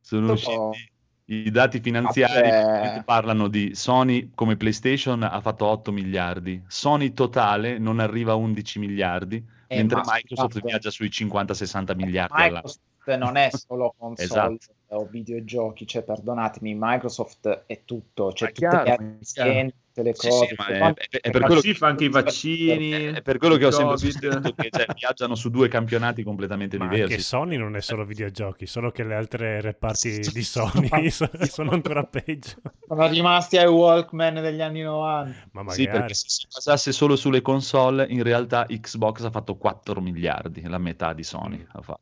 Sono 0.00 0.32
usciti 0.32 0.90
i 1.30 1.50
dati 1.50 1.80
finanziari 1.80 2.48
Vabbè. 2.48 2.94
che 2.94 3.02
parlano 3.04 3.48
di 3.48 3.74
Sony 3.74 4.30
come 4.34 4.56
PlayStation 4.56 5.22
ha 5.22 5.40
fatto 5.42 5.66
8 5.66 5.92
miliardi, 5.92 6.62
Sony 6.66 7.12
totale 7.12 7.78
non 7.78 7.98
arriva 7.98 8.32
a 8.32 8.36
11 8.36 8.78
miliardi, 8.78 9.44
Eh, 9.66 9.76
mentre 9.76 9.96
ma 9.96 10.14
Microsoft 10.14 10.52
scusate. 10.52 10.66
viaggia 10.66 10.90
sui 10.90 11.10
50-60 11.10 11.94
miliardi 11.94 12.40
all'anno. 12.40 12.72
Microsoft 13.16 13.16
non 13.16 13.36
è 13.36 13.48
solo 13.56 13.94
console 13.96 14.22
Esatto. 14.56 14.56
o 14.88 15.06
videogiochi, 15.06 15.86
cioè 15.86 16.02
perdonatemi, 16.02 16.74
Microsoft 16.78 17.64
è 17.66 17.82
tutto, 17.84 18.32
cioè 18.32 18.48
Ma 18.48 18.48
è 18.48 18.52
tutte 18.54 18.68
chiaro, 18.68 18.84
le 18.84 18.90
è 18.90 19.16
aziende, 19.20 19.74
tutte 19.88 20.02
le 20.02 20.14
Sì, 20.14 20.28
cose. 20.28 20.46
sì, 20.46 20.54
ma 20.56 20.64
cioè, 20.64 20.78
è- 20.78 20.94
è- 21.10 21.20
è 21.20 21.30
per 21.30 21.42
quello 21.42 21.60
sì, 21.60 21.68
che- 21.72 21.74
fa 21.74 21.86
anche 21.88 22.04
i 22.04 22.08
vaccini. 22.08 22.90
È 23.12 23.22
per 23.22 23.38
quello 23.38 23.56
che 23.56 23.66
ho 23.66 23.70
sempre 23.70 23.98
sostenuto 23.98 24.52
che 24.54 24.68
cioè, 24.70 24.86
viaggiano 24.94 25.34
su 25.34 25.50
due 25.50 25.68
campionati 25.68 26.22
completamente 26.22 26.78
Ma 26.78 26.84
diversi. 26.88 27.12
anche 27.12 27.22
Sony 27.22 27.56
non 27.56 27.76
è 27.76 27.80
solo 27.80 28.04
videogiochi, 28.04 28.66
solo 28.66 28.90
che 28.90 29.04
le 29.04 29.14
altre 29.14 29.60
reparti 29.60 30.18
di 30.32 30.42
Sony 30.42 31.10
so- 31.10 31.30
sono 31.48 31.70
ancora 31.72 32.04
peggio. 32.04 32.54
Sono 32.86 33.06
rimasti 33.08 33.58
ai 33.58 33.66
Walkman 33.66 34.34
degli 34.34 34.60
anni 34.62 34.80
90. 34.82 35.48
Ma 35.52 35.70
Sì, 35.70 35.82
magari. 35.82 35.98
perché 35.98 36.14
se 36.14 36.24
si 36.28 36.46
basasse 36.50 36.92
solo 36.92 37.16
sulle 37.16 37.42
console, 37.42 38.06
in 38.08 38.22
realtà 38.22 38.64
Xbox 38.66 39.24
ha 39.24 39.30
fatto 39.30 39.56
4 39.56 40.00
miliardi, 40.00 40.62
la 40.66 40.78
metà 40.78 41.12
di 41.12 41.22
Sony 41.22 41.64
ha 41.72 41.82
fatto. 41.82 42.00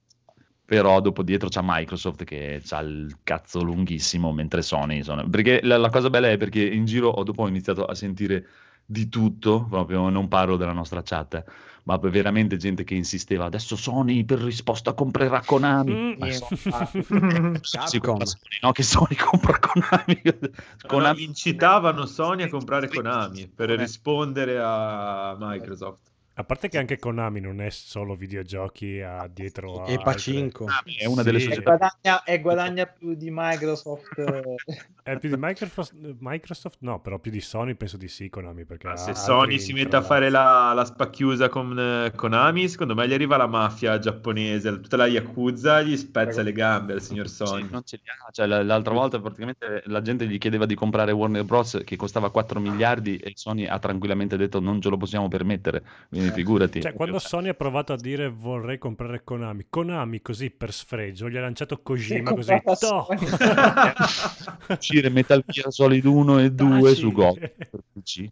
Però 0.66 1.00
dopo 1.00 1.22
dietro 1.22 1.48
c'è 1.48 1.60
Microsoft 1.62 2.24
che 2.24 2.60
ha 2.70 2.80
il 2.80 3.18
cazzo 3.22 3.62
lunghissimo, 3.62 4.32
mentre 4.32 4.62
Sony 4.62 5.04
sono... 5.04 5.28
Perché 5.28 5.60
la, 5.62 5.76
la 5.76 5.90
cosa 5.90 6.10
bella 6.10 6.28
è 6.28 6.36
perché 6.36 6.60
in 6.60 6.84
giro 6.84 7.08
ho, 7.08 7.22
dopo 7.22 7.42
ho 7.42 7.48
iniziato 7.48 7.84
a 7.84 7.94
sentire 7.94 8.46
di 8.84 9.08
tutto, 9.08 9.66
proprio 9.68 10.08
non 10.08 10.26
parlo 10.26 10.56
della 10.56 10.72
nostra 10.72 11.02
chat, 11.02 11.44
ma 11.84 11.96
veramente 11.98 12.56
gente 12.56 12.82
che 12.82 12.94
insisteva, 12.94 13.44
adesso 13.44 13.76
Sony 13.76 14.24
per 14.24 14.40
risposta 14.40 14.92
comprerà 14.92 15.40
Konami. 15.44 15.92
Mm. 15.92 16.12
Ma 16.18 16.26
Sì, 16.26 16.34
so- 16.34 17.78
ma- 17.78 17.86
si 17.86 18.00
compra 18.00 18.26
Sony, 18.26 18.58
no 18.62 18.72
che 18.72 18.82
Sony 18.82 19.14
compra 19.18 19.58
Konami. 19.58 20.20
Konami 20.22 20.52
Konami 20.86 21.22
incitavano 21.22 22.06
Sony 22.06 22.42
a 22.42 22.48
comprare 22.48 22.88
Konami 22.88 23.48
per 23.48 23.70
rispondere 23.70 24.58
a 24.60 25.36
Microsoft. 25.38 26.14
A 26.38 26.44
parte 26.44 26.68
che 26.68 26.76
anche 26.76 26.98
Konami 26.98 27.40
non 27.40 27.62
è 27.62 27.70
solo 27.70 28.14
videogiochi 28.14 29.00
a 29.00 29.26
dietro 29.26 29.84
a 29.84 29.90
E 29.90 29.96
Pacinco. 29.98 30.66
Ah, 30.66 30.82
è 30.98 31.06
una 31.06 31.22
delle 31.22 31.38
Sì. 31.40 31.46
E 31.46 31.48
società 31.48 31.76
guadagna, 31.76 32.22
e 32.24 32.40
guadagna 32.40 32.84
più 32.86 33.14
di 33.14 33.30
Microsoft. 33.32 34.18
eh. 34.18 34.54
È 35.06 35.16
più 35.20 35.28
di 35.30 35.36
Microsoft, 35.38 35.94
Microsoft? 36.18 36.78
No, 36.80 37.00
però 37.00 37.20
più 37.20 37.30
di 37.30 37.40
Sony 37.40 37.74
penso 37.74 37.96
di 37.96 38.08
sì, 38.08 38.28
Konami, 38.28 38.64
perché 38.64 38.88
ha 38.88 38.96
Se 38.96 39.14
Sony 39.14 39.60
si 39.60 39.72
mette 39.72 39.94
a 39.94 40.02
fare 40.02 40.30
la, 40.30 40.72
la 40.74 40.84
spacchiusa 40.84 41.48
con 41.48 41.78
eh, 41.78 42.10
Konami, 42.12 42.68
secondo 42.68 42.96
me 42.96 43.06
gli 43.06 43.12
arriva 43.12 43.36
la 43.36 43.46
mafia 43.46 44.00
giapponese, 44.00 44.80
tutta 44.80 44.96
la 44.96 45.06
Yakuza, 45.06 45.80
gli 45.82 45.96
spezza 45.96 46.42
le 46.42 46.50
gambe 46.50 46.94
al 46.94 47.02
signor 47.02 47.28
Sony. 47.28 47.62
Sì, 47.62 47.68
non 47.70 47.82
ce 47.84 48.00
li 48.02 48.08
ha. 48.10 48.30
Cioè, 48.32 48.46
l'altra 48.46 48.92
volta 48.92 49.20
praticamente 49.20 49.84
la 49.86 50.02
gente 50.02 50.26
gli 50.26 50.38
chiedeva 50.38 50.66
di 50.66 50.74
comprare 50.74 51.12
Warner 51.12 51.44
Bros. 51.44 51.80
che 51.84 51.94
costava 51.94 52.30
4 52.30 52.58
miliardi 52.58 53.16
e 53.16 53.30
Sony 53.36 53.64
ha 53.64 53.78
tranquillamente 53.78 54.36
detto 54.36 54.58
non 54.58 54.80
ce 54.80 54.88
lo 54.88 54.96
possiamo 54.96 55.28
permettere. 55.28 55.84
Quindi 56.08 56.25
figurati. 56.32 56.80
Cioè, 56.80 56.92
quando 56.94 57.18
Sony 57.18 57.48
ha 57.48 57.54
provato 57.54 57.92
a 57.92 57.96
dire 57.96 58.28
vorrei 58.28 58.78
comprare 58.78 59.22
Konami, 59.24 59.66
Konami 59.68 60.20
così 60.22 60.50
per 60.50 60.72
sfregio 60.72 61.28
gli 61.28 61.36
ha 61.36 61.40
lanciato 61.40 61.78
Kojima 61.82 62.32
così. 62.32 62.60
toh! 62.62 62.74
Sony. 62.76 63.18
uscire 64.78 65.08
Metal 65.10 65.42
Gear 65.46 65.72
Solid 65.72 66.04
1 66.04 66.38
e 66.40 66.50
2 66.52 66.80
Taci. 66.80 66.94
su 66.94 67.12
Go 67.12 67.32
per 67.38 67.52
PC. 67.92 68.28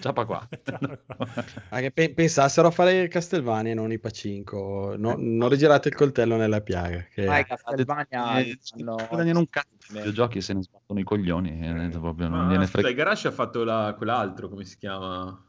Ciapa 0.00 0.24
qua. 0.26 0.46
Anche 1.70 1.90
pe- 1.90 2.12
pensassero 2.14 2.68
a 2.68 2.70
fare 2.70 3.08
Castlevania 3.08 3.72
e 3.72 3.74
non 3.74 3.92
i 3.92 3.98
Pacinco. 3.98 4.94
No- 4.96 5.14
non 5.18 5.48
rigirate 5.48 5.88
il 5.88 5.94
coltello 5.94 6.36
nella 6.36 6.60
piaga. 6.60 7.04
Che... 7.12 7.24
Vai, 7.24 7.44
Castlevania 7.44 8.38
Eh, 8.40 8.58
guadagnano 9.08 9.38
un 9.40 9.48
cazzo 9.48 9.68
di 9.88 9.94
videogiochi 9.98 10.38
e 10.38 10.40
se 10.40 10.52
ne 10.54 10.62
sbattono 10.62 11.00
i 11.00 11.04
coglioni. 11.04 11.60
eh, 11.60 11.88
proprio 11.98 12.28
non 12.28 12.46
Ah, 12.46 12.50
gliene 12.50 12.66
frega. 12.66 12.88
il 12.88 12.94
Garage 12.94 13.28
ha 13.28 13.32
fatto 13.32 13.64
la- 13.64 13.94
quell'altro, 13.96 14.48
come 14.48 14.64
si 14.64 14.76
chiama? 14.78 15.40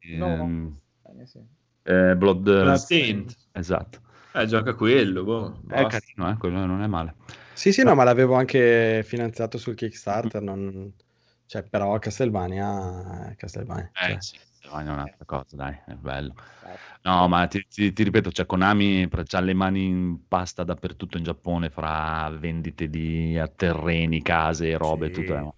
Ehm, 0.00 0.76
Eh, 1.20 1.26
sì. 1.26 1.38
eh, 1.82 2.14
Blood, 2.16 2.42
Bloodstained. 2.42 3.34
Esatto. 3.52 4.00
Eh, 4.34 4.46
gioca 4.46 4.74
quello, 4.74 5.24
boh, 5.24 5.60
È 5.66 5.82
basta. 5.82 5.98
carino, 6.00 6.30
eh, 6.30 6.36
quello 6.36 6.64
non 6.66 6.82
è 6.82 6.86
male. 6.86 7.14
Sì, 7.54 7.72
sì, 7.72 7.82
no, 7.82 7.94
ma 7.94 8.04
l'avevo 8.04 8.34
anche 8.34 9.02
finanziato 9.04 9.58
sul 9.58 9.74
Kickstarter. 9.74 10.42
non- 10.42 10.92
Cioè, 11.46 11.62
però 11.62 11.98
Castlevania... 11.98 13.34
Castlevania. 13.36 13.90
Eh 13.94 14.10
cioè. 14.10 14.20
sì, 14.20 14.36
Castlevania 14.36 14.90
è 14.90 14.94
un'altra 14.94 15.24
cosa, 15.24 15.56
dai, 15.56 15.76
è 15.86 15.94
bello. 15.94 16.34
No, 17.02 17.26
ma 17.26 17.46
ti, 17.46 17.66
ti- 17.68 17.92
ti 17.92 18.02
ripeto, 18.02 18.30
cioè 18.30 18.44
Konami 18.44 19.08
ha 19.10 19.40
le 19.40 19.54
mani 19.54 19.86
in 19.86 20.28
pasta 20.28 20.62
dappertutto 20.62 21.16
in 21.16 21.24
Giappone 21.24 21.70
fra 21.70 22.28
vendite 22.38 22.90
di 22.90 23.40
terreni, 23.56 24.20
case, 24.20 24.76
robe, 24.76 25.06
Sì. 25.06 25.12
tutto. 25.12 25.54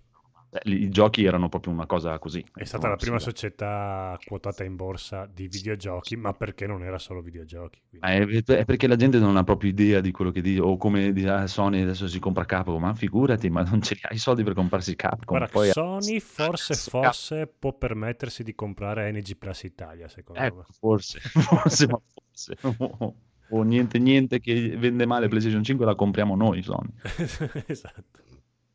Cioè, 0.51 0.63
I 0.65 0.89
giochi 0.89 1.25
erano 1.25 1.49
proprio 1.49 1.73
una 1.73 1.87
cosa 1.87 2.19
così. 2.19 2.45
È 2.53 2.65
stata 2.65 2.89
la 2.89 2.97
prima 2.97 3.21
società 3.21 4.19
quotata 4.25 4.65
in 4.65 4.75
borsa 4.75 5.29
di 5.33 5.47
videogiochi, 5.47 6.17
ma 6.17 6.33
perché 6.33 6.67
non 6.67 6.83
era 6.83 6.99
solo 6.99 7.21
videogiochi. 7.21 7.81
quindi- 7.89 8.43
è, 8.45 8.65
perché 8.65 8.89
la 8.89 8.97
gente 8.97 9.21
non 9.21 9.37
ha 9.37 9.45
proprio 9.45 9.71
idea 9.71 10.01
di 10.01 10.11
quello 10.11 10.33
che 10.33 10.41
dice, 10.41 10.61
o 10.61 10.77
come 10.77 11.13
di 11.13 11.25
ah, 11.27 11.47
Sony 11.47 11.83
adesso 11.83 12.09
si 12.09 12.19
compra 12.19 12.45
Capcom, 12.45 12.81
ma 12.81 12.95
figurati, 12.95 13.49
ma 13.49 13.63
non 13.63 13.81
ce 13.81 13.95
li 13.95 14.01
hai 14.03 14.17
i 14.17 14.19
soldi 14.19 14.43
per 14.43 14.55
comprarsi 14.55 14.97
Capcom. 14.97 15.39
Guarda, 15.39 15.47
poi 15.47 15.71
Sony 15.71 16.19
forse, 16.21 16.75
Cazzo, 16.75 16.91
forse 16.91 17.47
può 17.47 17.73
permettersi 17.73 18.43
di 18.43 18.55
comprare 18.57 19.11
NG 19.13 19.37
Plus 19.37 19.63
Italia, 19.63 20.09
secondo 20.09 20.41
me. 20.41 20.47
Ecco, 20.49 20.65
forse, 20.81 21.21
forse, 21.31 21.87
ma 21.87 22.01
forse. 22.13 22.57
O, 22.99 23.15
o 23.51 23.63
niente, 23.63 23.99
niente 24.01 24.41
che 24.41 24.77
vende 24.77 25.07
male 25.07 25.29
PlayStation 25.29 25.63
5 25.63 25.87
la 25.87 25.95
compriamo 25.95 26.35
noi, 26.35 26.63
Sony. 26.63 26.91
esatto. 27.67 28.30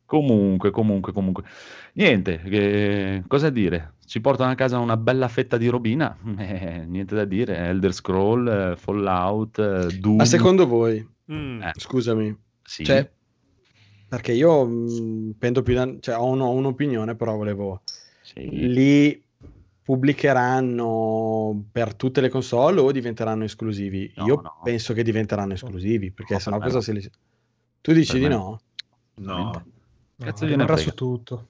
Comunque, 0.06 0.70
comunque, 0.70 1.12
comunque. 1.12 1.42
Niente, 1.94 2.38
che- 2.40 3.24
cosa 3.26 3.50
dire? 3.50 3.94
Ci 4.06 4.20
portano 4.20 4.52
a 4.52 4.54
casa 4.54 4.78
una 4.78 4.96
bella 4.96 5.26
fetta 5.28 5.56
di 5.56 5.66
robina? 5.68 6.16
Eh, 6.38 6.84
niente 6.86 7.14
da 7.14 7.24
dire. 7.24 7.56
Elder 7.56 7.92
Scroll, 7.92 8.46
eh, 8.48 8.76
Fallout, 8.76 9.58
eh, 9.58 9.98
Doom. 9.98 10.16
Ma 10.16 10.24
secondo 10.24 10.66
voi, 10.66 11.06
Mm, 11.32 11.60
Eh, 11.60 11.72
scusami, 11.76 12.36
sì. 12.62 12.84
cioè, 12.84 13.10
perché 14.08 14.30
io 14.32 14.64
mh, 14.64 15.34
pendo 15.40 15.62
più 15.62 15.74
da... 15.74 15.92
Cioè, 15.98 16.16
ho, 16.16 16.26
un- 16.26 16.40
ho 16.40 16.50
un'opinione, 16.50 17.16
però 17.16 17.34
volevo... 17.36 17.82
Sì. 18.22 18.48
Li 18.48 19.24
pubblicheranno 19.82 21.64
per 21.72 21.94
tutte 21.94 22.20
le 22.20 22.28
console 22.28 22.80
o 22.80 22.92
diventeranno 22.92 23.44
esclusivi? 23.44 24.12
No, 24.16 24.26
Io 24.26 24.40
no. 24.40 24.60
penso 24.62 24.92
che 24.92 25.02
diventeranno 25.02 25.54
esclusivi, 25.54 26.10
perché 26.12 26.34
No, 26.34 26.38
sennò 26.40 26.56
per 26.58 26.66
cosa 26.66 26.76
no. 26.78 26.82
se 26.82 26.92
li... 26.92 27.10
Tu 27.80 27.92
dici 27.92 28.12
Per 28.12 28.20
di 28.20 28.26
me 28.28 28.34
no? 28.34 28.60
No. 29.16 29.64
Cazzo 30.18 30.44
No, 30.44 30.50
gliene 30.50 30.76
su 30.76 30.94
tutto. 30.94 31.48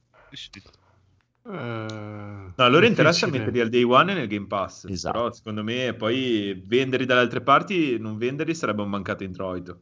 Eh, 1.48 1.50
No, 1.50 2.52
a 2.56 2.68
loro 2.68 2.86
interessa 2.86 3.26
metterli 3.28 3.60
al 3.60 3.68
day 3.68 3.82
one 3.84 4.14
nel 4.14 4.26
Game 4.26 4.46
Pass. 4.46 4.86
Esatto. 4.86 5.16
Però 5.18 5.32
secondo 5.32 5.62
me 5.62 5.94
poi 5.94 6.60
venderli 6.66 7.06
dalle 7.06 7.20
altre 7.20 7.40
parti, 7.40 7.98
non 7.98 8.16
venderli 8.18 8.54
sarebbe 8.54 8.82
un 8.82 8.88
mancato 8.90 9.22
introito. 9.22 9.80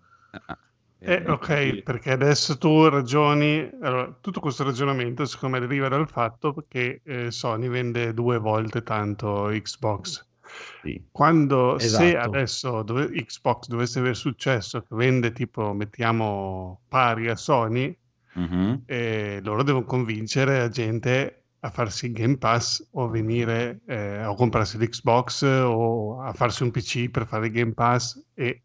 Eh, 0.99 1.23
ok, 1.27 1.83
perché 1.83 2.12
adesso 2.12 2.57
tu 2.59 2.88
ragioni, 2.88 3.70
allora, 3.83 4.16
tutto 4.20 4.40
questo 4.40 4.64
ragionamento 4.64 5.25
secondo 5.27 5.59
me 5.59 5.66
deriva 5.66 5.88
dal 5.88 6.09
fatto 6.09 6.64
che 6.66 7.01
eh, 7.05 7.31
Sony 7.31 7.68
vende 7.68 8.14
due 8.14 8.38
volte 8.38 8.83
tanto 8.83 9.49
Xbox. 9.51 10.27
Sì. 10.83 11.03
Quando 11.11 11.79
se 11.79 11.87
Esatto. 12.11 12.27
adesso 12.29 12.83
dove- 12.83 13.11
Xbox 13.11 13.66
dovesse 13.68 13.99
avere 13.99 14.14
successo, 14.14 14.81
che 14.81 14.94
vende 14.94 15.33
tipo, 15.33 15.73
mettiamo 15.75 16.83
pari 16.88 17.29
a 17.29 17.37
Sony, 17.37 17.94
Mhm. 18.35 18.83
eh, 18.87 19.40
loro 19.42 19.62
devono 19.62 19.85
convincere 19.85 20.59
la 20.59 20.68
gente 20.68 21.44
a 21.61 21.70
farsi 21.70 22.07
il 22.07 22.12
Game 22.12 22.37
Pass 22.37 22.87
o 22.92 23.09
venire 23.09 23.81
eh, 23.87 24.18
a 24.18 24.35
comprarsi 24.35 24.77
l'Xbox 24.77 25.42
o 25.42 26.20
a 26.20 26.33
farsi 26.33 26.62
un 26.62 26.70
PC 26.70 27.09
per 27.09 27.27
fare 27.27 27.47
il 27.47 27.53
Game 27.53 27.73
Pass 27.73 28.23
e 28.35 28.62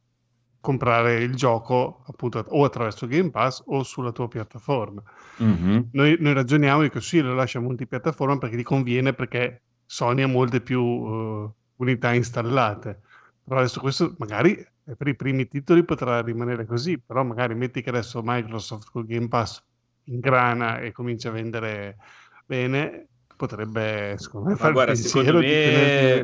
comprare 0.59 1.21
il 1.21 1.35
gioco 1.35 2.03
appunto 2.07 2.43
o 2.49 2.65
attraverso 2.65 3.07
Game 3.07 3.29
Pass 3.29 3.63
o 3.67 3.83
sulla 3.83 4.11
tua 4.11 4.27
piattaforma. 4.27 5.01
Mhm. 5.37 5.89
Noi, 5.93 6.17
noi 6.19 6.33
ragioniamo 6.33 6.81
di 6.81 6.89
così, 6.89 7.21
lo 7.21 7.33
lascia 7.33 7.61
multipiattaforma 7.61 8.37
perché 8.37 8.57
ti 8.57 8.63
conviene 8.63 9.13
perché 9.13 9.61
Sony 9.85 10.21
ha 10.23 10.27
molte 10.27 10.59
più 10.59 10.81
eh, 10.81 11.49
unità 11.77 12.13
installate. 12.13 12.99
Però 13.45 13.59
adesso 13.61 13.79
questo 13.79 14.13
magari 14.17 14.63
per 14.97 15.07
i 15.07 15.15
primi 15.15 15.47
titoli 15.47 15.83
potrà 15.83 16.21
rimanere 16.21 16.65
così, 16.65 16.99
però 16.99 17.23
magari 17.23 17.55
metti 17.55 17.81
che 17.81 17.89
adesso 17.89 18.21
Microsoft 18.23 18.89
col 18.91 19.05
Game 19.05 19.27
Pass 19.27 19.63
ingrana 20.05 20.79
e 20.79 20.91
comincia 20.91 21.29
a 21.29 21.33
vendere 21.33 21.97
bene, 22.45 23.07
potrebbe 23.35 24.15
secondo 24.17 24.49
me 24.49 24.55
fare 24.55 24.73
guarda, 24.73 24.95
secondo 24.95 25.37
me, 25.39 26.23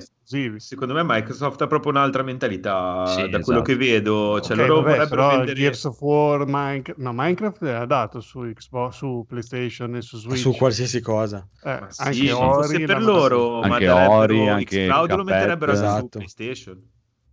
secondo 0.57 0.93
me 0.93 1.03
Microsoft 1.05 1.61
ha 1.61 1.67
proprio 1.67 1.91
un'altra 1.91 2.23
mentalità 2.23 3.05
Sì, 3.05 3.29
da 3.29 3.39
quello 3.39 3.59
esatto. 3.59 3.61
che 3.61 3.75
vedo. 3.75 4.41
Cioè, 4.41 4.57
Ok, 4.57 4.67
loro 4.67 4.81
vabbè, 4.81 4.95
vorrebbero 4.95 5.09
però 5.09 5.29
vendere... 5.29 5.53
Gears 5.53 5.83
of 5.85 6.01
War, 6.01 6.45
Minecraft, 6.45 6.99
no, 6.99 7.13
Minecraft 7.13 7.61
l'ha 7.61 7.85
dato 7.85 8.19
su 8.19 8.41
Xbox, 8.41 8.95
su 8.95 9.25
PlayStation 9.27 9.95
e 9.95 10.01
su 10.01 10.17
Switch. 10.17 10.39
Su 10.39 10.53
qualsiasi 10.55 10.99
cosa. 11.01 11.47
Eh, 11.63 11.79
sì, 11.89 12.01
anche 12.01 12.27
fosse 12.29 12.75
Ori 12.75 12.85
per 12.85 13.01
loro, 13.03 13.61
Anche 13.61 13.87
Ori, 13.89 14.47
anche 14.49 14.85
xCloud 14.87 15.13
lo 15.13 15.23
metterebbero 15.23 15.71
anche 15.71 15.83
su 15.83 15.87
Esatto. 15.87 16.07
PlayStation. 16.17 16.81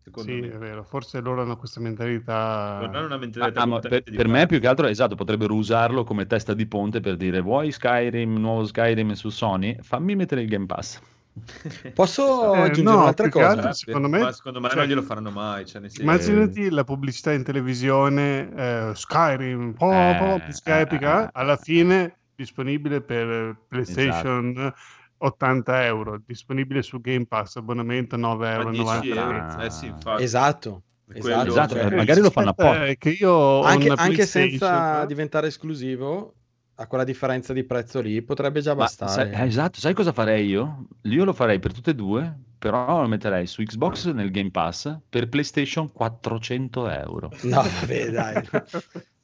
Secondo 0.04 0.32
Sì, 0.32 0.40
me. 0.40 0.52
è 0.52 0.56
vero, 0.58 0.82
forse 0.82 1.20
loro 1.20 1.42
hanno 1.42 1.56
questa 1.56 1.78
mentalità. 1.80 2.78
Non 2.80 2.94
hanno 2.94 3.06
una 3.06 3.14
Ah, 3.14 3.18
mentalità 3.18 3.60
ah, 3.60 3.66
ma 3.66 3.78
per, 3.78 4.02
per 4.02 4.26
me 4.26 4.46
più 4.46 4.58
che 4.58 4.66
altro 4.66 4.86
esatto 4.88 5.14
potrebbero 5.14 5.54
usarlo 5.54 6.02
come 6.02 6.26
testa 6.26 6.54
di 6.54 6.66
ponte 6.66 6.98
per 7.00 7.16
dire 7.16 7.40
vuoi 7.40 7.70
Skyrim 7.70 8.36
nuovo 8.36 8.64
Skyrim 8.64 9.12
su 9.12 9.28
Sony 9.30 9.76
fammi 9.80 10.16
mettere 10.16 10.42
il 10.42 10.48
Game 10.48 10.66
Pass 10.66 11.00
Posso 11.94 12.52
Eh, 12.54 12.58
aggiungere 12.62 12.96
no, 12.96 13.02
un'altra 13.02 13.28
cosa? 13.28 13.46
altro- 13.46 13.72
secondo 13.72 14.08
me- 14.08 14.18
Ma 14.18 14.32
secondo 14.32 14.60
me 14.60 14.68
cioè- 14.68 14.78
non 14.78 14.86
glielo 14.86 15.02
faranno 15.02 15.30
mai. 15.30 15.64
Cioè, 15.66 15.80
nel 15.80 15.90
senso- 15.90 16.02
Immaginati 16.02 16.68
la 16.68 16.84
pubblicità 16.84 17.32
in 17.32 17.42
televisione, 17.44 18.52
eh, 18.54 18.90
Skyrim, 18.94 19.72
po, 19.74 19.90
Eh, 19.92 20.16
po, 20.18 20.40
musica 20.44 20.78
eh, 20.78 20.80
epica, 20.82 21.26
eh, 21.26 21.30
alla 21.32 21.56
fine 21.56 22.16
disponibile 22.34 23.00
per 23.00 23.56
PlayStation 23.68 24.74
80 25.24 25.84
euro, 25.84 26.20
disponibile 26.24 26.82
su 26.82 27.00
Game 27.00 27.26
Pass, 27.26 27.56
abbonamento 27.56 28.16
9,90 28.16 28.84
Ma 28.84 29.00
10 29.00 29.08
euro. 29.10 29.58
Eh 29.60 29.70
sì. 29.70 29.92
Esatto. 30.18 30.82
Esatto, 31.14 31.48
Esatto, 31.50 31.74
cioè, 31.74 31.92
eh, 31.92 31.94
magari 31.96 32.20
lo 32.20 32.30
fanno 32.30 32.50
Aspetta, 32.50 32.70
apposta. 32.70 32.94
che 32.94 33.10
io 33.10 33.60
anche, 33.62 33.88
anche 33.94 34.24
senza 34.26 35.04
diventare 35.04 35.48
esclusivo, 35.48 36.34
a 36.76 36.86
quella 36.86 37.04
differenza 37.04 37.52
di 37.52 37.64
prezzo 37.64 38.00
lì 38.00 38.22
potrebbe 38.22 38.60
già 38.62 38.74
bastare. 38.74 39.10
sai- 39.10 39.30
eh, 39.30 39.44
esatto 39.46 39.78
sai 39.78 39.92
cosa 39.92 40.12
farei 40.12 40.46
io? 40.46 40.86
io 41.02 41.24
lo 41.24 41.34
farei 41.34 41.58
per 41.58 41.74
tutte 41.74 41.90
e 41.90 41.94
due 41.94 42.34
però 42.58 43.02
lo 43.02 43.08
metterei 43.08 43.46
su 43.46 43.62
Xbox 43.62 44.10
nel 44.12 44.30
Game 44.30 44.50
Pass 44.50 44.96
per 45.08 45.28
PlayStation 45.28 45.92
400 45.92 46.88
euro 46.88 47.30
No, 47.42 47.62
vabbè, 47.62 48.10
dai. 48.10 48.42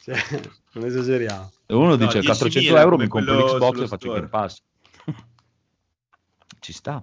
Cioè, 0.01 0.17
non 0.73 0.85
esageriamo. 0.87 1.51
e 1.67 1.75
uno 1.75 1.89
No, 1.89 1.97
dice 1.97 2.21
10.000 2.21 2.25
400 2.25 2.77
euro 2.79 2.97
mi 2.99 3.09
compro 3.09 3.35
l'Xbox 3.35 3.69
sullo 3.73 3.83
e 3.85 3.89
faccio 3.89 3.95
il 3.95 3.99
store. 3.99 4.15
Game 4.15 4.29
Pass 4.29 4.63
ci 6.61 6.73
sta 6.73 7.03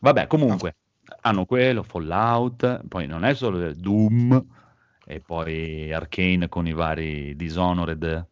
vabbè 0.00 0.26
comunque 0.26 0.76
hanno 1.22 1.44
quello 1.44 1.82
Fallout 1.82 2.82
poi 2.88 3.06
non 3.06 3.24
è 3.24 3.34
solo 3.34 3.72
Doom 3.74 4.44
e 5.06 5.20
poi 5.20 5.92
Arcane 5.92 6.48
con 6.48 6.66
i 6.66 6.72
vari 6.72 7.36
Dishonored 7.36 8.26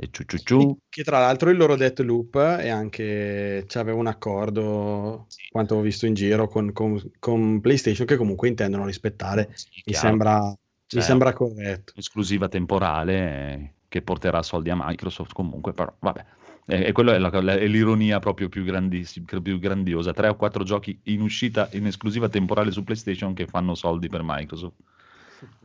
e 0.00 0.08
ciu 0.12 0.24
ciu 0.24 0.38
ciu. 0.38 0.78
Che 0.88 1.02
tra 1.02 1.18
l'altro 1.18 1.50
il 1.50 1.56
loro 1.56 1.74
Deathloop 1.74 2.36
è 2.38 2.68
anche 2.68 3.64
c'aveva 3.66 3.98
un 3.98 4.06
accordo, 4.06 5.26
quanto 5.50 5.74
ho 5.74 5.80
visto 5.80 6.06
in 6.06 6.14
giro, 6.14 6.46
con, 6.46 6.72
con- 6.72 7.10
con 7.18 7.60
PlayStation 7.60 8.06
che 8.06 8.16
comunque 8.16 8.46
intendono 8.46 8.86
rispettare. 8.86 9.50
Sì, 9.54 9.82
Mi 9.86 9.94
sembra, 9.94 10.40
mi 10.40 10.56
Cioè, 10.86 11.02
sembra 11.02 11.32
corretto. 11.32 11.94
esclusiva 11.96 12.48
temporale 12.48 13.14
eh, 13.52 13.72
che 13.88 14.02
porterà 14.02 14.42
soldi 14.42 14.70
a 14.70 14.76
Microsoft 14.76 15.32
comunque, 15.32 15.72
però 15.72 15.92
vabbè. 15.98 16.24
E, 16.70 16.88
e 16.88 16.92
quello 16.92 17.12
è, 17.12 17.18
la- 17.18 17.30
la- 17.40 17.54
è 17.54 17.66
l'ironia 17.66 18.18
proprio 18.18 18.50
più, 18.50 18.62
più 18.62 19.58
grandiosa. 19.58 20.12
Tre 20.12 20.28
o 20.28 20.36
quattro 20.36 20.64
giochi 20.64 21.00
in 21.04 21.22
uscita 21.22 21.70
in 21.72 21.86
esclusiva 21.86 22.28
temporale 22.28 22.70
su 22.70 22.84
PlayStation 22.84 23.32
che 23.32 23.46
fanno 23.46 23.74
soldi 23.74 24.08
per 24.08 24.20
Microsoft. 24.22 24.76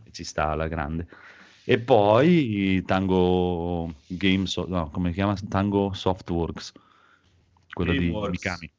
E 0.03 0.11
ci 0.11 0.23
sta 0.23 0.49
alla 0.51 0.67
grande. 0.69 1.07
E 1.65 1.79
poi 1.79 2.81
Tango 2.85 3.93
Games, 4.07 4.57
no, 4.57 4.89
come 4.91 5.09
si 5.09 5.15
chiama? 5.15 5.35
Tango 5.49 5.91
Softworks, 5.93 6.71
quello 7.73 7.91
di, 7.91 7.99
di 7.99 8.05
Gameworks. 8.05 8.43
Mikami. 8.43 8.71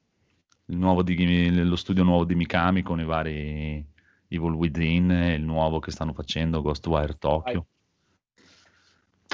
Il 0.66 0.76
nuovo 0.78 1.02
di, 1.02 1.62
lo 1.62 1.76
studio 1.76 2.04
nuovo 2.04 2.24
di 2.24 2.34
Mikami 2.34 2.82
con 2.82 3.00
i 3.00 3.04
vari 3.04 3.84
Evil 4.28 4.52
Within 4.52 5.10
e 5.10 5.34
il 5.34 5.42
nuovo 5.42 5.78
che 5.78 5.90
stanno 5.90 6.14
facendo, 6.14 6.62
Ghostwire 6.62 7.16
Tokyo. 7.18 7.66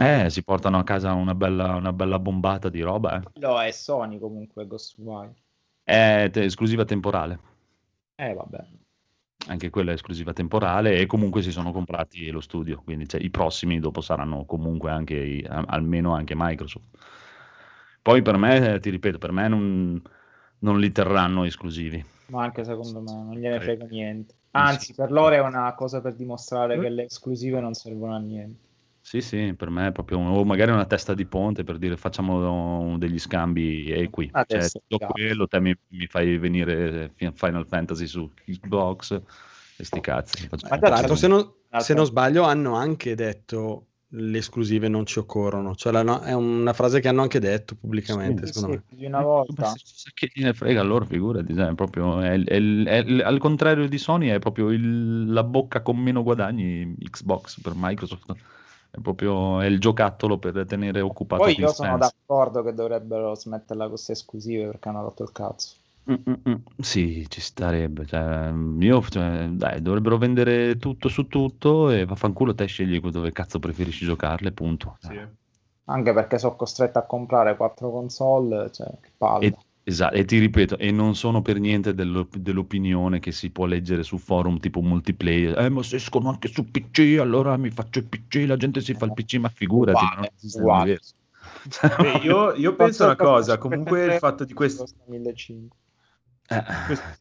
Eh, 0.00 0.30
si 0.30 0.42
portano 0.42 0.78
a 0.78 0.82
casa 0.84 1.12
una 1.12 1.34
bella, 1.34 1.74
una 1.74 1.92
bella 1.92 2.18
bombata 2.18 2.70
di 2.70 2.80
roba, 2.80 3.20
eh. 3.20 3.40
No, 3.40 3.60
è 3.60 3.70
Sony 3.70 4.18
comunque 4.18 4.66
Ghostwire. 4.66 5.34
È 5.82 6.30
te- 6.32 6.44
esclusiva 6.44 6.86
temporale, 6.86 7.38
Eh, 8.14 8.32
vabbè. 8.32 8.64
anche 9.48 9.68
quella 9.68 9.90
è 9.90 9.94
esclusiva 9.94 10.32
temporale 10.32 10.96
e 10.98 11.04
comunque 11.04 11.42
si 11.42 11.50
sono 11.50 11.70
comprati 11.70 12.30
lo 12.30 12.40
studio, 12.40 12.80
quindi 12.82 13.06
cioè, 13.06 13.20
i 13.20 13.28
prossimi 13.28 13.78
dopo 13.78 14.00
saranno 14.00 14.44
comunque 14.46 14.90
anche, 14.90 15.14
i- 15.16 15.44
a- 15.46 15.64
almeno 15.66 16.14
anche 16.14 16.34
Microsoft. 16.34 16.96
Poi 18.00 18.22
per 18.22 18.38
me, 18.38 18.74
eh, 18.74 18.80
ti 18.80 18.88
ripeto, 18.88 19.18
per 19.18 19.32
me 19.32 19.48
non, 19.48 20.02
non 20.60 20.80
li 20.80 20.90
terranno 20.92 21.44
esclusivi. 21.44 22.02
Ma 22.28 22.44
anche 22.44 22.64
secondo 22.64 23.00
me 23.00 23.12
non 23.12 23.34
gliene 23.34 23.60
frega 23.60 23.84
niente. 23.84 24.34
Anzi, 24.52 24.94
per 24.94 25.12
loro 25.12 25.34
è 25.34 25.40
una 25.40 25.74
cosa 25.74 26.00
per 26.00 26.14
dimostrare 26.14 26.76
Eh? 26.76 26.80
che 26.80 26.88
le 26.88 27.04
esclusive 27.04 27.60
non 27.60 27.74
servono 27.74 28.14
a 28.14 28.18
niente. 28.18 28.68
Sì, 29.10 29.20
sì, 29.22 29.54
per 29.56 29.70
me 29.70 29.88
è 29.88 29.90
proprio 29.90 30.18
un- 30.18 30.28
o 30.28 30.44
magari 30.44 30.70
una 30.70 30.84
testa 30.84 31.14
di 31.14 31.24
ponte 31.26 31.64
per 31.64 31.78
dire 31.78 31.96
facciamo 31.96 32.96
degli 32.96 33.18
scambi 33.18 33.90
equi. 33.90 34.30
Una 34.32 34.44
Cioè, 34.46 34.60
cazzo. 34.60 34.80
quello, 35.10 35.48
te 35.48 35.58
mi, 35.58 35.76
mi 35.88 36.06
fai 36.06 36.38
venire 36.38 37.10
Fi- 37.16 37.32
Final 37.34 37.66
Fantasy 37.66 38.06
su 38.06 38.30
Xbox 38.46 39.20
e 39.78 39.82
sti 39.84 40.00
cazzi. 40.00 40.48
Ma 40.68 40.78
Tra 40.78 40.90
l'altro, 40.90 41.16
se 41.16 41.26
non, 41.26 41.44
se 41.78 41.92
non 41.92 42.04
sbaglio, 42.04 42.44
hanno 42.44 42.74
anche 42.76 43.16
detto 43.16 43.86
le 44.10 44.38
esclusive 44.38 44.86
non 44.86 45.04
ci 45.06 45.18
occorrono. 45.18 45.74
Cioè, 45.74 45.90
la- 45.90 46.04
no- 46.04 46.20
è 46.20 46.32
una 46.32 46.72
frase 46.72 47.00
che 47.00 47.08
hanno 47.08 47.22
anche 47.22 47.40
detto 47.40 47.74
pubblicamente, 47.74 48.46
Sì, 48.46 48.52
secondo 48.52 48.68
Sì, 48.68 48.74
me. 48.76 48.84
più 48.86 48.96
di 48.96 49.06
una 49.06 49.22
volta. 49.22 49.72
Che 50.14 50.30
gliene 50.32 50.54
frega 50.54 50.82
loro, 50.82 51.04
figurati, 51.04 51.52
cioè, 51.52 51.66
è 51.66 51.74
proprio, 51.74 52.20
è- 52.20 52.40
è- 52.44 52.82
è- 52.84 53.22
al 53.22 53.38
contrario 53.38 53.88
di 53.88 53.98
Sony 53.98 54.28
è 54.28 54.38
proprio 54.38 54.70
il- 54.70 55.32
la 55.32 55.42
bocca 55.42 55.82
con 55.82 55.96
meno 55.98 56.22
guadagni 56.22 56.94
Xbox 57.10 57.60
per 57.60 57.72
Microsoft. 57.74 58.34
È 58.90 58.98
proprio 59.00 59.60
è 59.60 59.66
il 59.66 59.78
giocattolo 59.78 60.38
per 60.38 60.64
tenere 60.66 61.00
occupato 61.00 61.42
Poi 61.42 61.52
io 61.52 61.68
sono 61.68 61.96
Spencer. 61.96 61.98
d'accordo 61.98 62.62
che 62.62 62.74
dovrebbero 62.74 63.34
smetterla 63.34 63.84
con 63.84 63.92
queste 63.92 64.12
esclusive 64.12 64.66
perché 64.66 64.88
hanno 64.88 65.02
rotto 65.02 65.22
il 65.22 65.32
cazzo. 65.32 65.74
Mm, 66.10 66.14
mm, 66.28 66.34
mm. 66.48 66.54
Sì, 66.78 67.26
ci 67.28 67.40
starebbe. 67.40 68.04
Cioè, 68.06 68.52
io, 68.80 69.02
cioè, 69.02 69.48
dai, 69.50 69.80
dovrebbero 69.80 70.18
vendere 70.18 70.76
tutto 70.78 71.08
su 71.08 71.28
tutto 71.28 71.90
e 71.90 72.04
vaffanculo 72.04 72.54
te 72.54 72.66
scegli 72.66 72.98
dove 72.98 73.30
cazzo 73.32 73.60
preferisci 73.60 74.04
giocarle, 74.04 74.50
punto. 74.50 74.96
Sì. 75.00 75.20
Anche 75.84 76.12
perché 76.12 76.38
sono 76.38 76.56
costretto 76.56 76.98
a 76.98 77.02
comprare 77.02 77.56
quattro 77.56 77.90
console, 77.90 78.72
cioè, 78.72 78.88
che 79.00 79.10
palle. 79.16 79.46
E, 79.46 79.56
esatto, 79.82 80.14
e 80.14 80.24
ti 80.24 80.38
ripeto, 80.38 80.78
e 80.78 80.90
non 80.90 81.14
sono 81.14 81.42
per 81.42 81.58
niente 81.58 81.94
dello- 81.94 82.28
dell'opinione 82.32 83.18
che 83.18 83.32
si 83.32 83.50
può 83.50 83.66
leggere 83.66 84.02
su 84.02 84.18
forum 84.18 84.58
tipo 84.58 84.80
multiplayer. 84.80 85.58
Eh, 85.58 85.68
ma 85.68 85.82
se 85.82 85.96
escono 85.96 86.28
anche 86.28 86.48
su 86.48 86.70
PC, 86.70 87.18
allora 87.20 87.56
mi 87.56 87.70
faccio 87.70 87.98
il 88.00 88.06
PC, 88.06 88.44
la 88.46 88.56
gente 88.56 88.80
si 88.80 88.94
fa 88.94 89.06
il 89.06 89.12
PC, 89.12 89.34
ma 89.36 89.48
figurati, 89.48 89.98
Uguale, 90.04 90.16
non 90.16 90.28
esiste 90.36 90.58
uguale. 90.60 90.80
l'universo. 90.80 91.14
Beh, 92.00 92.26
io, 92.26 92.54
io 92.54 92.74
penso 92.74 93.04
una 93.04 93.16
cosa, 93.16 93.58
comunque 93.58 93.98
il 93.98 94.10
53 94.12 94.18
fatto 94.18 94.44
di 94.44 94.52
questo... 94.54 94.86
1500. 95.06 95.76
Eh, 96.48 96.64
Questo- 96.86 97.18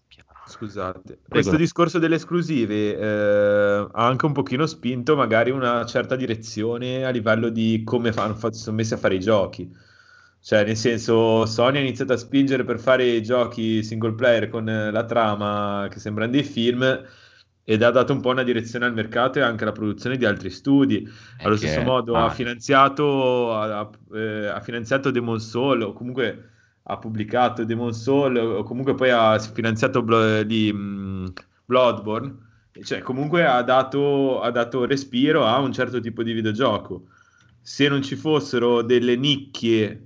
Scusate, 0.49 1.19
questo 1.29 1.55
discorso 1.55 1.99
delle 1.99 2.15
esclusive 2.15 2.97
eh, 2.97 3.87
ha 3.91 4.07
anche 4.07 4.25
un 4.25 4.31
pochino 4.31 4.65
spinto 4.65 5.15
magari 5.15 5.51
una 5.51 5.85
certa 5.85 6.15
direzione 6.15 7.05
a 7.05 7.11
livello 7.11 7.49
di 7.49 7.83
come 7.85 8.11
fanno, 8.11 8.33
fa- 8.33 8.51
sono 8.51 8.77
messi 8.77 8.95
a 8.95 8.97
fare 8.97 9.13
i 9.13 9.19
giochi. 9.19 9.71
Cioè, 10.41 10.63
nel 10.65 10.77
senso, 10.77 11.45
Sony 11.45 11.77
ha 11.77 11.81
iniziato 11.81 12.13
a 12.13 12.17
spingere 12.17 12.63
per 12.63 12.79
fare 12.79 13.05
i 13.05 13.21
giochi 13.21 13.83
single 13.83 14.13
player 14.13 14.49
con 14.49 14.67
eh, 14.69 14.89
la 14.91 15.05
trama 15.05 15.87
che 15.91 15.99
sembrano 15.99 16.31
dei 16.31 16.43
film 16.43 17.03
ed 17.63 17.83
ha 17.83 17.91
dato 17.91 18.13
un 18.13 18.21
po' 18.21 18.29
una 18.29 18.41
direzione 18.43 18.85
al 18.85 18.93
mercato 18.93 19.37
e 19.37 19.41
anche 19.43 19.63
alla 19.63 19.73
produzione 19.73 20.17
di 20.17 20.25
altri 20.25 20.49
studi. 20.49 21.07
Allo 21.43 21.55
che- 21.55 21.67
stesso 21.67 21.81
modo 21.83 22.15
ah, 22.15 22.25
ha 22.25 22.29
finanziato, 22.31 23.53
ha, 23.53 23.89
eh, 24.13 24.47
ha 24.47 24.59
finanziato 24.61 25.11
Demon 25.11 25.39
Soul 25.39 25.81
o 25.83 25.93
comunque 25.93 26.49
ha 26.83 26.97
pubblicato 26.97 27.63
Demon 27.65 27.93
Soul 27.93 28.37
o 28.37 28.63
comunque 28.63 28.95
poi 28.95 29.11
ha 29.11 29.37
finanziato 29.37 30.01
Blo- 30.01 30.41
di, 30.43 30.71
mh, 30.73 31.33
Bloodborne. 31.65 32.47
Cioè, 32.81 33.01
comunque 33.01 33.45
ha 33.45 33.61
dato, 33.61 34.39
ha 34.41 34.49
dato 34.51 34.85
respiro 34.85 35.45
a 35.45 35.59
un 35.59 35.73
certo 35.73 35.99
tipo 35.99 36.23
di 36.23 36.31
videogioco. 36.33 37.03
Se 37.61 37.87
non 37.89 38.01
ci 38.01 38.15
fossero 38.15 38.81
delle 38.81 39.15
nicchie 39.17 40.05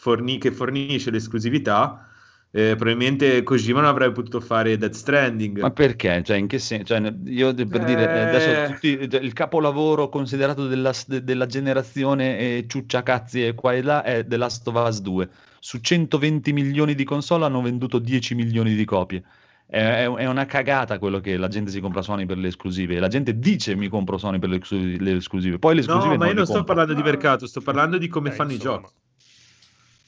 forni- 0.00 0.38
che 0.38 0.50
fornisce 0.50 1.10
l'esclusività, 1.10 2.06
eh, 2.52 2.74
probabilmente 2.74 3.42
Kojima 3.42 3.80
non 3.80 3.90
avrebbe 3.90 4.12
potuto 4.14 4.40
fare 4.40 4.76
Death 4.78 4.94
Stranding. 4.94 5.60
Ma 5.60 5.70
perché? 5.70 6.22
Cioè, 6.24 6.38
in 6.38 6.46
che 6.46 6.58
senso? 6.58 6.86
Cioè, 6.98 7.12
io 7.26 7.52
per 7.54 7.84
dire, 7.84 8.02
eh, 8.10 8.20
adesso 8.28 8.50
Eh. 8.50 8.66
tutti- 8.74 9.16
il 9.24 9.32
capolavoro 9.34 10.08
considerato 10.08 10.66
della, 10.66 10.92
de- 11.06 11.22
della 11.22 11.46
generazione 11.46 12.38
e 12.38 12.64
ciucciacazzi 12.66 13.46
e 13.46 13.54
qua 13.54 13.74
e 13.74 13.82
là 13.82 14.02
è 14.02 14.26
The 14.26 14.36
Last 14.38 14.66
of 14.66 14.74
Us 14.88 15.00
2. 15.02 15.28
Su 15.60 15.78
120 15.80 16.52
milioni 16.54 16.94
di 16.94 17.04
console 17.04 17.44
hanno 17.44 17.60
venduto 17.60 17.98
10 17.98 18.34
milioni 18.34 18.74
di 18.74 18.84
copie. 18.86 19.22
È, 19.66 19.78
è- 20.08 20.26
una 20.26 20.46
cagata 20.46 20.98
quello 20.98 21.20
che 21.20 21.36
la 21.36 21.46
gente 21.46 21.70
si 21.70 21.78
compra 21.80 22.02
Sony 22.02 22.24
per 22.26 22.38
le 22.38 22.48
esclusive. 22.48 22.98
La 22.98 23.06
gente 23.08 23.38
dice 23.38 23.76
mi 23.76 23.86
compro 23.88 24.16
Sony 24.18 24.38
per 24.40 24.48
le, 24.48 24.56
esclu- 24.60 24.98
le 25.00 25.12
esclusive. 25.16 25.58
Poi 25.60 25.74
le 25.74 25.80
esclusive 25.82 26.14
No, 26.14 26.18
ma 26.18 26.26
io 26.26 26.34
non 26.34 26.44
sto 26.46 26.54
compro. 26.54 26.74
parlando 26.74 27.00
di 27.00 27.06
mercato, 27.08 27.46
sto 27.46 27.60
parlando 27.60 27.96
di 27.98 28.08
come 28.08 28.30
Eh, 28.30 28.32
fanno 28.32 28.50
insomma. 28.52 28.76
i 28.78 28.80
giochi. 28.80 28.92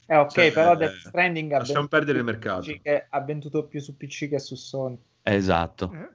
Eh, 0.05 0.17
ok, 0.17 0.31
Cioè, 0.31 0.51
però 0.51 0.73
eh, 0.73 0.77
Death 0.77 0.95
Stranding 1.07 1.51
ha 1.53 1.57
lasciamo 1.59 1.87
perdere 1.87 2.17
il 2.19 2.23
mercato. 2.23 2.61
che- 2.81 3.05
ha 3.09 3.21
venduto 3.21 3.65
più 3.65 3.79
su 3.79 3.95
PC 3.95 4.29
che 4.29 4.39
su 4.39 4.55
Sony. 4.55 4.97
Esatto. 5.21 5.91
Eh? 5.93 6.09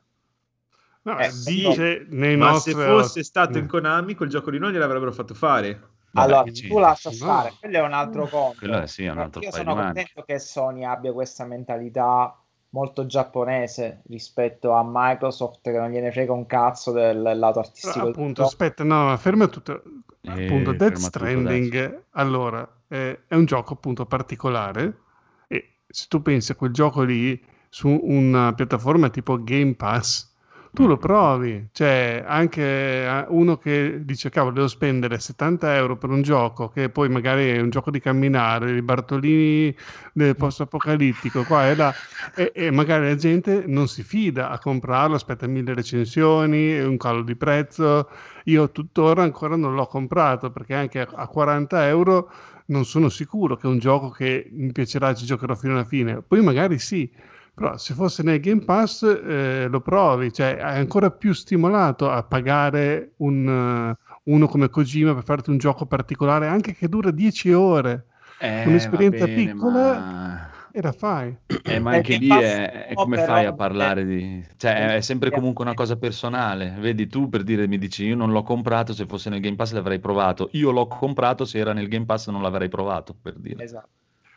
No, 1.03 1.18
Eh, 1.18 1.31
dice 1.44 2.07
nei 2.11 2.37
Ma 2.37 2.51
nostri... 2.51 2.72
se 2.74 2.85
fosse 2.85 3.22
stato 3.24 3.57
Eh. 3.57 3.61
in 3.61 3.66
Konami, 3.66 4.14
quel 4.14 4.29
gioco 4.29 4.51
lì 4.51 4.59
non 4.59 4.72
gliel'avrebbero 4.72 5.12
fatto 5.12 5.33
fare. 5.35 5.96
Vabbè, 6.11 6.27
allora, 6.33 6.51
c'è? 6.51 6.68
tu 6.68 6.79
lascia 6.79 7.09
No. 7.11 7.14
stare, 7.16 7.53
quello 7.59 7.77
è 7.79 7.83
un 7.83 7.92
altro 7.92 8.27
conto. 8.29 8.59
Quello 8.59 8.81
è- 8.81 8.87
sì, 8.87 9.05
è 9.05 9.11
un 9.11 9.18
altro 9.18 9.40
Io 9.42 9.51
sono 9.53 9.74
contento 9.74 10.22
che 10.22 10.38
Sony 10.38 10.85
abbia 10.85 11.12
questa 11.12 11.44
mentalità 11.46 12.35
molto 12.70 13.07
giapponese 13.07 14.02
rispetto 14.09 14.72
a 14.72 14.85
Microsoft 14.87 15.61
che 15.62 15.78
non 15.78 15.90
gliene 15.90 16.12
frega 16.12 16.33
un 16.33 16.46
cazzo 16.46 16.92
del 16.92 17.20
lato 17.22 17.61
artistico. 17.61 18.00
del 18.00 18.09
appunto, 18.11 18.42
gioco. 18.42 18.48
aspetta, 18.48 18.85
no, 18.85 19.16
ferma 19.16 19.46
tutto. 19.46 19.83
Eh, 20.20 20.44
Appunto, 20.44 20.72
Death 20.72 20.94
tutto 20.94 21.07
Stranding, 21.07 22.04
allora, 22.11 22.68
eh, 22.88 23.20
è 23.26 23.35
un 23.35 23.44
gioco 23.44 23.74
appunto 23.74 24.04
particolare 24.07 24.98
e 25.46 25.76
se 25.87 26.07
tu 26.09 26.20
pensi 26.20 26.52
a 26.52 26.57
quel 26.57 26.72
gioco 26.72 27.02
lì 27.02 27.40
su 27.70 27.88
una 27.88 28.52
piattaforma 28.54 29.09
tipo 29.11 29.42
Game 29.42 29.74
Pass, 29.74 30.35
tu 30.72 30.87
lo 30.87 30.96
provi, 30.96 31.68
cioè 31.72 32.22
anche 32.26 32.62
eh, 32.62 33.24
uno 33.28 33.57
che 33.57 34.04
dice 34.04 34.31
cavolo 34.31 34.54
devo 34.54 34.68
spendere 34.68 35.18
70 35.18 35.74
euro 35.76 35.96
per 35.96 36.11
un 36.11 36.22
gioco 36.22 36.68
che 36.68 36.88
poi 36.90 37.09
magari 37.09 37.48
è 37.50 37.61
un 37.61 37.70
gioco 37.70 37.90
di 37.90 38.00
camminare, 38.00 38.76
i 38.76 38.83
Bartolini 38.83 39.74
del 40.12 40.37
post 40.37 40.61
apocalittico 40.61 41.44
qua 41.44 41.68
e 41.68 41.74
là 41.74 41.92
e, 42.35 42.52
e 42.54 42.70
magari 42.70 43.07
la 43.07 43.16
gente 43.16 43.64
non 43.66 43.88
si 43.88 44.02
fida 44.02 44.50
a 44.50 44.59
comprarlo, 44.59 45.16
aspetta 45.16 45.46
mille 45.46 45.74
recensioni, 45.74 46.78
un 46.78 46.96
calo 46.96 47.22
di 47.22 47.37
prezzo, 47.37 48.09
io 48.44 48.70
tuttora 48.70 49.22
ancora 49.22 49.57
non 49.57 49.74
l'ho 49.74 49.87
comprato 49.87 50.50
perché 50.50 50.74
anche 50.74 51.00
a 51.00 51.26
40 51.26 51.87
euro 51.88 52.31
non 52.66 52.85
sono 52.85 53.09
sicuro 53.09 53.57
che 53.57 53.66
è 53.66 53.70
un 53.70 53.78
gioco 53.78 54.11
che 54.11 54.48
mi 54.52 54.72
piacerà, 54.72 55.14
ci 55.14 55.24
giocherò 55.24 55.54
fino 55.54 55.74
alla 55.74 55.85
fine, 55.85 56.22
poi 56.22 56.42
magari 56.42 56.78
sì, 56.78 57.11
però 57.59 57.77
se 57.77 57.92
fosse 57.94 58.23
nel 58.23 58.40
Game 58.40 58.64
Pass 58.64 59.03
eh, 59.03 59.66
lo 59.68 59.81
provi, 59.81 60.33
cioè 60.33 60.57
è 60.57 60.79
ancora 60.79 61.11
più 61.11 61.33
stimolato 61.33 62.09
a 62.11 62.23
pagare 62.23 63.12
un, 63.16 63.49
eh, 63.97 64.21
uno 64.25 64.47
come 64.47 64.68
Kojima 64.68 65.12
per 65.14 65.25
farti 65.25 65.51
un 65.51 65.59
gioco 65.59 65.85
particolare, 65.87 66.47
anche 66.47 66.75
che 66.75 66.88
dura 66.88 67.11
10 67.11 67.53
ore. 67.53 68.07
Eh, 68.38 68.64
Un'esperienza 68.66 69.25
bene, 69.27 69.44
piccola- 69.44 69.99
ma- 69.99 70.51
E 70.71 70.83
la 70.83 70.92
fai. 70.92 71.37
Eh, 71.64 71.81
ma 71.81 71.92
Eh, 71.92 71.97
anche 71.97 72.12
che 72.12 72.18
lì 72.18 72.29
è, 72.29 72.87
è 72.88 72.94
come 72.94 73.16
però- 73.16 73.33
fai 73.33 73.47
a 73.47 73.53
parlare 73.55 74.05
di... 74.05 74.44
Cioè, 74.57 74.94
è 74.97 75.01
sempre 75.01 75.31
comunque 75.31 75.64
una 75.64 75.75
cosa 75.75 75.97
personale. 75.97 76.77
Vedi, 76.79 77.09
tu 77.09 77.29
per 77.29 77.42
dire, 77.42 77.66
mi 77.66 77.79
dici, 77.79 78.05
io 78.05 78.14
non 78.14 78.31
l'ho 78.31 78.42
comprato, 78.42 78.92
se 78.92 79.07
fosse 79.07 79.29
nel 79.31 79.40
Game 79.40 79.57
Pass 79.57 79.73
l'avrei 79.73 79.99
provato. 79.99 80.51
Io 80.53 80.71
l'ho 80.71 80.87
comprato, 80.87 81.44
se 81.47 81.59
era 81.59 81.73
nel 81.73 81.88
Game 81.88 82.05
Pass 82.05 82.29
non 82.29 82.42
l'avrei 82.42 82.68
provato, 82.68 83.16
per 83.21 83.35
dire. 83.38 83.64
Esatto. 83.64 83.88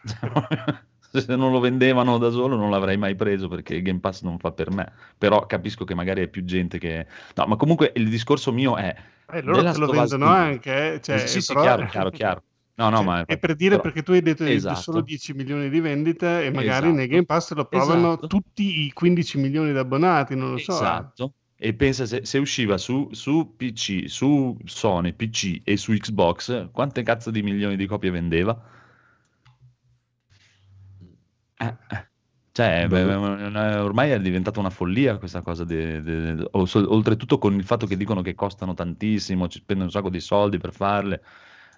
Se 1.20 1.36
non 1.36 1.52
lo 1.52 1.60
vendevano 1.60 2.18
da 2.18 2.30
solo 2.30 2.56
non 2.56 2.70
l'avrei 2.70 2.98
mai 2.98 3.16
preso 3.16 3.48
perché 3.48 3.76
il 3.76 3.82
Game 3.82 4.00
Pass 4.00 4.22
non 4.24 4.38
fa 4.40 4.52
per 4.52 4.72
me. 4.72 4.92
Però 5.18 5.46
capisco 5.46 5.84
che 5.86 5.94
magari 5.94 6.22
è 6.22 6.28
più 6.28 6.44
gente 6.46 6.78
che... 6.80 7.06
No, 7.36 7.46
ma 7.48 7.56
comunque 7.58 7.92
il 7.96 8.10
discorso 8.10 8.52
mio 8.54 8.78
è... 8.78 8.96
Eh, 9.34 9.42
loro 9.42 9.62
te 9.72 9.78
lo 9.78 9.90
Us 9.90 9.92
vendono 10.10 10.26
2. 10.26 10.34
anche, 10.36 10.94
eh, 10.94 11.02
cioè, 11.02 11.18
sì, 11.20 11.42
sì, 11.42 11.48
però- 11.54 11.62
chiaro, 11.66 11.86
chiaro, 11.88 12.10
chiaro. 12.10 12.44
No, 12.76 12.90
no, 12.90 12.96
Cioè, 12.98 13.06
ma... 13.06 13.26
è 13.26 13.38
per 13.38 13.56
dire 13.56 13.72
però- 13.72 13.82
perché 13.84 14.02
tu 14.04 14.12
hai 14.14 14.22
detto 14.22 14.44
di 14.44 14.54
Esatto. 14.54 14.80
solo 14.82 15.02
10 15.02 15.34
milioni 15.34 15.70
di 15.70 15.80
vendite 15.82 16.46
e 16.46 16.50
magari 16.52 16.86
Esatto. 16.86 16.92
nei 16.96 17.08
Game 17.08 17.26
Pass 17.26 17.54
lo 17.54 17.66
provano 17.66 18.08
Esatto. 18.14 18.28
tutti 18.28 18.86
i 18.86 18.92
15 18.94 19.38
milioni 19.40 19.72
di 19.72 19.78
abbonati, 19.78 20.36
non 20.36 20.52
lo 20.52 20.58
so. 20.58 20.72
eh. 20.72 20.76
Esatto. 20.76 21.34
E 21.64 21.74
pensa 21.76 22.06
se, 22.08 22.22
se 22.26 22.40
usciva 22.40 22.78
su, 22.80 23.10
su 23.12 23.54
PC, 23.56 24.06
su 24.08 24.58
Sony, 24.66 25.14
PC 25.14 25.62
e 25.64 25.78
su 25.78 25.92
Xbox, 25.94 26.70
quante 26.72 27.04
cazzo 27.04 27.30
di 27.30 27.44
milioni 27.44 27.76
di 27.76 27.86
copie 27.86 28.10
vendeva? 28.10 28.60
Eh, 31.62 31.78
eh. 31.90 32.10
Cioè, 32.54 32.88
beh, 32.88 33.02
eh, 33.02 33.78
ormai 33.80 34.12
è 34.12 34.20
diventata 34.20 34.60
una 34.60 34.70
follia 34.70 35.18
questa 35.18 35.42
cosa. 35.42 35.64
de- 35.64 36.02
de- 36.02 36.36
de- 36.36 36.50
oltretutto 36.52 37.38
con 37.38 37.54
il 37.54 37.64
fatto 37.64 37.86
che 37.88 37.96
dicono 37.96 38.22
che 38.22 38.34
costano 38.36 38.74
tantissimo, 38.74 39.48
ci 39.48 39.60
spendono 39.60 39.86
un 39.88 39.92
sacco 39.92 40.10
di 40.10 40.20
soldi 40.20 40.58
per 40.58 40.74
farle. 40.74 41.24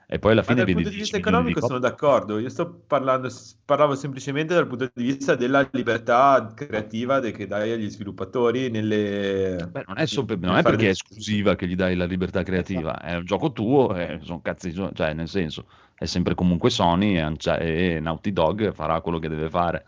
E 0.07 0.19
poi 0.19 0.31
alla 0.31 0.43
Ma 0.45 0.53
fine 0.53 0.55
dal 0.55 0.65
vedi 0.65 0.73
punto 0.73 0.89
di 0.89 0.95
10 0.95 0.97
vista 0.97 1.17
milioni 1.17 1.43
di 1.43 1.53
economico 1.53 1.61
sono 1.61 1.79
d'accordo, 1.79 2.37
io 2.37 2.49
sto 2.49 2.69
parlando, 2.85 3.29
parlavo 3.63 3.95
semplicemente 3.95 4.53
dal 4.53 4.67
punto 4.67 4.91
di 4.93 5.03
vista 5.03 5.35
della 5.35 5.67
libertà 5.71 6.51
creativa 6.53 7.19
che 7.21 7.47
dai 7.47 7.71
agli 7.71 7.89
sviluppatori 7.89 8.69
nelle... 8.69 9.69
Beh, 9.71 9.83
non 9.87 9.97
è, 9.97 10.05
so- 10.05 10.25
non 10.39 10.57
è 10.57 10.63
perché 10.63 10.87
è 10.87 10.89
esclusiva 10.89 11.55
che 11.55 11.67
gli 11.67 11.75
dai 11.75 11.95
la 11.95 12.05
libertà 12.05 12.43
creativa, 12.43 12.99
è 13.01 13.15
un 13.15 13.25
gioco 13.25 13.51
tuo, 13.51 13.95
e 13.95 14.19
sono 14.21 14.41
cazzi, 14.41 14.73
cioè 14.73 15.13
nel 15.13 15.27
senso, 15.29 15.65
è 16.03 16.05
sempre 16.05 16.35
comunque 16.35 16.69
Sony 16.69 17.15
e, 17.17 17.23
Uncia- 17.25 17.57
e 17.57 17.99
Naughty 17.99 18.31
Dog 18.33 18.73
farà 18.73 18.99
quello 19.01 19.19
che 19.19 19.29
deve 19.29 19.49
fare. 19.49 19.85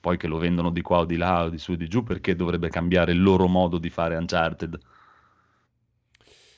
Poi 0.00 0.16
che 0.16 0.26
lo 0.28 0.38
vendono 0.38 0.70
di 0.70 0.80
qua 0.82 0.98
o 1.00 1.04
di 1.04 1.16
là 1.16 1.44
o 1.44 1.48
di 1.50 1.58
su 1.58 1.72
e 1.72 1.76
di 1.76 1.88
giù, 1.88 2.02
perché 2.04 2.36
dovrebbe 2.36 2.70
cambiare 2.70 3.12
il 3.12 3.22
loro 3.22 3.46
modo 3.48 3.78
di 3.78 3.90
fare 3.90 4.16
Uncharted? 4.16 4.78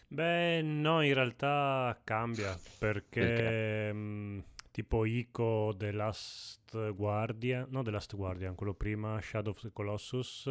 Beh, 0.09 0.61
no, 0.63 1.03
in 1.03 1.15
realtà 1.15 1.99
cambia 2.05 2.61
perché 2.79 3.19
Perché? 3.19 3.93
mh, 3.93 4.45
tipo 4.71 5.05
Ico 5.07 5.75
The 5.77 5.91
Last 5.93 6.93
Guardian, 6.95 7.67
no 7.71 7.83
The 7.83 7.91
Last 7.91 8.15
Guardian, 8.15 8.55
quello 8.55 8.75
prima, 8.75 9.21
Shadow 9.21 9.53
of 9.53 9.61
the 9.63 9.73
Colossus, 9.73 10.49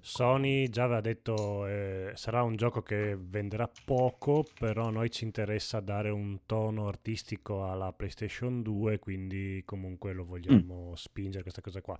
Sony 0.00 0.68
già 0.68 0.84
aveva 0.84 1.00
detto 1.00 1.66
eh, 1.66 2.12
sarà 2.14 2.42
un 2.42 2.56
gioco 2.56 2.82
che 2.82 3.16
venderà 3.18 3.70
poco, 3.84 4.44
però 4.58 4.86
a 4.86 4.90
noi 4.90 5.10
ci 5.10 5.24
interessa 5.24 5.80
dare 5.80 6.10
un 6.10 6.40
tono 6.46 6.86
artistico 6.86 7.68
alla 7.68 7.92
PlayStation 7.92 8.62
2, 8.62 8.98
quindi 8.98 9.62
comunque 9.64 10.12
lo 10.12 10.24
vogliamo 10.24 10.94
spingere 10.96 11.42
questa 11.42 11.60
cosa 11.60 11.80
qua. 11.80 11.98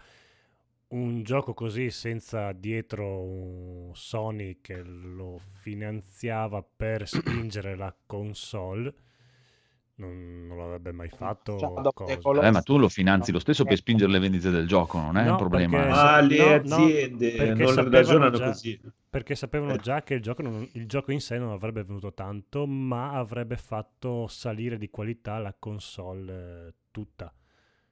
Un 0.88 1.22
gioco 1.22 1.54
così 1.54 1.90
senza 1.90 2.52
dietro 2.52 3.20
un 3.20 3.90
Sony 3.94 4.58
che 4.60 4.82
lo 4.82 5.38
finanziava 5.60 6.62
per 6.62 7.06
spingere 7.06 7.76
la 7.76 7.94
console 8.06 8.94
non, 10.00 10.46
non 10.48 10.58
l'avrebbe 10.58 10.92
mai 10.92 11.08
fatto 11.08 11.58
Cioè, 11.58 12.18
Eh, 12.42 12.50
ma 12.50 12.62
tu 12.62 12.78
lo 12.78 12.88
finanzi 12.88 13.30
lo 13.32 13.38
stesso 13.38 13.64
per 13.64 13.76
spingere 13.76 14.10
le 14.10 14.18
vendite 14.18 14.50
del 14.50 14.66
gioco, 14.66 14.98
non 14.98 15.16
è 15.16 15.24
No, 15.24 15.32
un 15.32 15.36
problema. 15.36 15.76
perché-. 15.76 15.90
Ma 15.94 16.20
le 16.20 16.36
No, 16.36 16.44
no, 16.76 16.84
aziende 16.84 17.30
perché 17.32 17.62
non 17.64 17.90
ragionano 17.90 18.36
già- 18.36 18.46
così. 18.46 18.80
perché 19.08 19.34
sapevano 19.34 19.74
Eh. 19.74 19.78
già 19.78 20.02
che 20.02 20.14
il 20.14 20.22
gioco, 20.22 20.42
non- 20.42 20.68
il 20.72 20.86
gioco 20.86 21.12
in 21.12 21.20
sé 21.20 21.38
non 21.38 21.50
avrebbe 21.50 21.84
venuto 21.84 22.12
tanto 22.12 22.66
ma 22.66 23.12
avrebbe 23.12 23.56
fatto 23.56 24.26
salire 24.28 24.78
di 24.78 24.88
qualità 24.90 25.38
la 25.38 25.54
console 25.58 26.66
eh, 26.68 26.74
tutta 26.90 27.32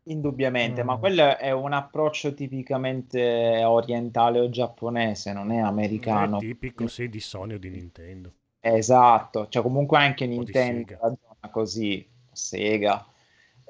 Indubbiamente, 0.04 0.82
ma 0.84 0.96
Mm. 0.96 1.00
quello 1.00 1.36
è 1.36 1.50
un 1.50 1.72
approccio 1.74 2.32
tipicamente 2.32 3.62
orientale 3.62 4.40
o 4.40 4.48
giapponese, 4.48 5.34
non 5.34 5.50
è 5.50 5.58
americano. 5.58 6.38
è 6.38 6.40
tipico 6.40 6.86
sì 6.86 7.10
di 7.10 7.20
Sony 7.20 7.54
o 7.54 7.58
di 7.58 7.68
Nintendo 7.68 8.32
Esatto, 8.60 9.48
cioè 9.48 9.62
comunque 9.62 9.98
anche 9.98 10.26
Nintendo 10.26 10.96
così, 11.50 12.06
Sega, 12.32 13.04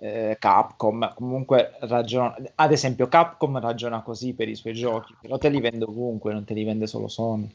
eh, 0.00 0.36
Capcom, 0.38 1.14
comunque 1.14 1.76
ragiona, 1.80 2.36
ad 2.54 2.72
esempio 2.72 3.08
Capcom 3.08 3.58
ragiona 3.58 4.02
così 4.02 4.34
per 4.34 4.48
i 4.48 4.54
suoi 4.54 4.74
giochi, 4.74 5.14
però 5.20 5.38
te 5.38 5.48
li 5.48 5.60
vende 5.60 5.84
ovunque, 5.84 6.32
non 6.32 6.44
te 6.44 6.54
li 6.54 6.64
vende 6.64 6.86
solo 6.86 7.08
Sony. 7.08 7.50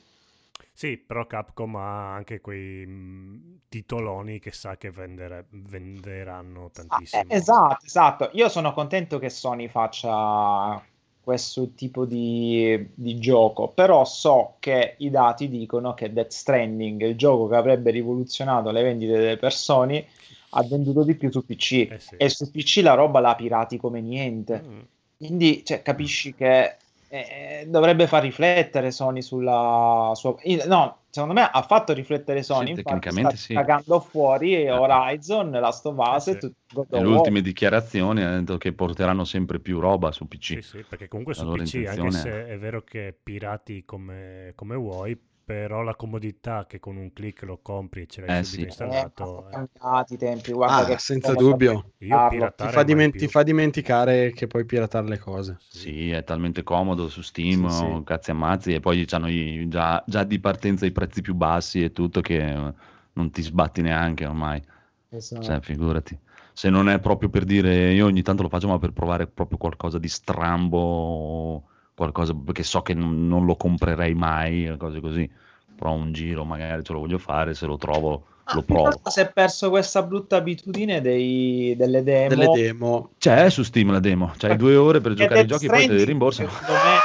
Sì, 0.73 0.97
però 0.97 1.25
Capcom 1.25 1.75
ha 1.77 2.13
anche 2.13 2.41
quei 2.41 2.85
mh, 2.85 3.61
titoloni 3.69 4.39
che 4.39 4.51
sa 4.51 4.77
che 4.77 4.91
vendere- 4.91 5.45
venderanno 5.49 6.69
Ah, 6.87 7.01
tantissimo. 7.01 7.23
eh, 7.29 7.35
esatto, 7.37 7.85
esatto. 7.85 8.29
Io 8.33 8.49
sono 8.49 8.73
contento 8.73 9.17
che 9.19 9.29
Sony 9.29 9.67
faccia 9.67 10.81
questo 11.23 11.69
tipo 11.73 12.05
di, 12.05 12.89
di 12.93 13.17
gioco, 13.17 13.69
però 13.69 14.03
so 14.03 14.55
che 14.59 14.95
i 14.97 15.09
dati 15.09 15.47
dicono 15.47 15.93
che 15.93 16.11
Death 16.11 16.31
Stranding, 16.31 17.01
il 17.01 17.15
gioco 17.15 17.47
che 17.47 17.55
avrebbe 17.55 17.91
rivoluzionato 17.91 18.71
le 18.71 18.83
vendite 18.83 19.13
delle 19.13 19.37
persone, 19.37 20.05
ha 20.49 20.63
venduto 20.63 21.03
di 21.03 21.15
più 21.15 21.31
su 21.31 21.45
PC 21.45 21.71
Eh 21.89 21.99
sì. 21.99 22.15
e 22.17 22.29
su 22.29 22.51
PC 22.51 22.81
la 22.83 22.93
roba 22.93 23.21
la 23.21 23.35
pirati 23.35 23.77
come 23.77 24.01
niente. 24.01 24.61
Mm. 24.63 24.79
Quindi, 25.17 25.63
cioè, 25.63 25.81
capisci 25.81 26.35
che 26.35 26.75
eh, 27.13 27.65
dovrebbe 27.67 28.07
far 28.07 28.23
riflettere 28.23 28.89
Sony 28.89 29.21
sulla 29.21 30.13
sua... 30.15 30.35
No, 30.65 31.01
secondo 31.11 31.35
me 31.35 31.47
ha 31.51 31.61
fatto 31.61 31.93
riflettere 31.93 32.41
Sony, 32.41 32.75
Sì, 32.75 32.81
tecnicamente 32.81 33.35
sta 33.35 33.45
sì. 33.45 33.53
cagando 33.53 33.99
fuori 33.99 34.67
Horizon, 34.67 35.51
Last 35.51 35.85
of 35.85 35.97
Us 35.97 36.27
Eh 36.27 36.31
e 36.31 36.33
sì. 36.39 36.39
tutto 36.39 36.95
E 36.95 36.97
of 36.97 37.03
le 37.03 37.07
ultime 37.07 37.41
dichiarazioni 37.41 38.23
hanno 38.23 38.39
detto 38.39 38.57
che 38.57 38.73
porteranno 38.73 39.25
sempre 39.25 39.59
più 39.59 39.79
roba 39.79 40.11
su 40.11 40.27
PC. 40.27 40.43
Sì, 40.43 40.61
sì, 40.63 40.85
perché 40.89 41.07
comunque 41.07 41.35
La 41.35 41.41
su 41.41 41.51
PC, 41.51 41.85
anche 41.87 42.11
se 42.11 42.47
è 42.47 42.57
vero 42.57 42.81
che 42.83 43.15
pirati 43.21 43.85
come, 43.85 44.53
come 44.55 44.75
vuoi, 44.75 45.15
però 45.45 45.81
la 45.81 45.95
comodità 45.95 46.65
che 46.65 46.79
con 46.79 46.95
un 46.95 47.11
click 47.11 47.43
lo 47.43 47.59
compri 47.61 48.03
e 48.03 48.07
ce 48.07 48.21
l'hai 48.21 48.39
Eh, 48.39 48.43
subito 48.43 48.51
sì. 48.51 48.61
Eh, 48.61 48.65
installato. 48.67 49.47
eh. 49.49 49.51
cambiati 49.51 50.13
i 50.13 50.17
tempi, 50.17 50.51
guarda 50.53 50.77
Ah, 50.77 50.85
che 50.85 50.97
senza 50.99 51.33
dubbio. 51.35 51.91
Io. 51.99 52.27
Ti 52.29 52.37
fa, 52.67 52.71
mai 52.75 52.85
dimen- 52.85 53.11
più. 53.11 53.19
ti 53.19 53.27
fa 53.27 53.43
dimenticare 53.43 54.31
che 54.31 54.47
puoi 54.47 54.65
piratare 54.65 55.07
le 55.07 55.17
cose. 55.17 55.57
Sì, 55.69 56.11
è 56.11 56.23
talmente 56.23 56.63
comodo 56.63 57.09
su 57.09 57.21
Steam, 57.21 57.67
Sì, 57.67 57.75
sì. 57.97 58.03
cazzi 58.05 58.31
ammazzi, 58.31 58.73
e 58.73 58.79
poi 58.79 59.05
hanno 59.09 59.67
già, 59.67 60.03
già 60.07 60.23
di 60.23 60.39
partenza 60.39 60.85
i 60.85 60.91
prezzi 60.91 61.21
più 61.21 61.33
bassi 61.33 61.83
e 61.83 61.91
tutto 61.91 62.21
che 62.21 62.37
eh, 62.37 62.73
non 63.13 63.31
ti 63.31 63.41
sbatti 63.41 63.81
neanche 63.81 64.25
ormai. 64.25 64.61
Esatto. 65.09 65.41
Cioè, 65.41 65.59
figurati. 65.61 66.17
Se 66.53 66.69
non 66.69 66.87
è 66.89 66.99
proprio 66.99 67.29
per 67.29 67.43
dire, 67.45 67.91
io 67.93 68.05
ogni 68.05 68.21
tanto 68.21 68.43
lo 68.43 68.49
faccio, 68.49 68.67
ma 68.67 68.77
per 68.77 68.91
provare 68.93 69.27
proprio 69.27 69.57
qualcosa 69.57 69.97
di 69.97 70.07
strambo, 70.07 71.63
qualcosa 71.95 72.33
perché 72.33 72.63
so 72.63 72.81
che 72.81 72.93
non, 72.93 73.27
non 73.27 73.45
lo 73.45 73.55
comprerei 73.55 74.13
mai, 74.13 74.75
cose 74.77 74.99
così. 74.99 75.29
Però 75.75 75.93
un 75.93 76.11
giro 76.11 76.45
magari 76.45 76.83
ce 76.83 76.93
lo 76.93 76.99
voglio 76.99 77.17
fare, 77.17 77.53
se 77.53 77.65
lo 77.65 77.77
trovo 77.77 78.25
Ah, 78.45 78.55
lo 78.55 78.61
provo. 78.61 79.01
si 79.09 79.19
è 79.21 79.31
perso 79.31 79.69
questa 79.69 80.03
brutta 80.03 80.35
abitudine 80.35 81.01
dei- 81.01 81.75
delle 81.77 82.03
demo. 82.03 82.29
Delle 82.35 82.49
demo. 82.49 83.11
C'è 83.17 83.49
su 83.49 83.63
Steam 83.63 83.91
la 83.91 83.99
demo, 83.99 84.33
c'hai 84.37 84.57
due 84.57 84.75
ore 84.75 84.99
per 84.99 85.13
E 85.13 85.15
giocare 85.15 85.41
ai 85.41 85.47
giochi, 85.47 85.67
poi 85.67 85.85
te 85.85 85.93
li 85.93 86.03
rimborsano. 86.03 86.49
secondo 86.49 86.81
me- 86.83 87.03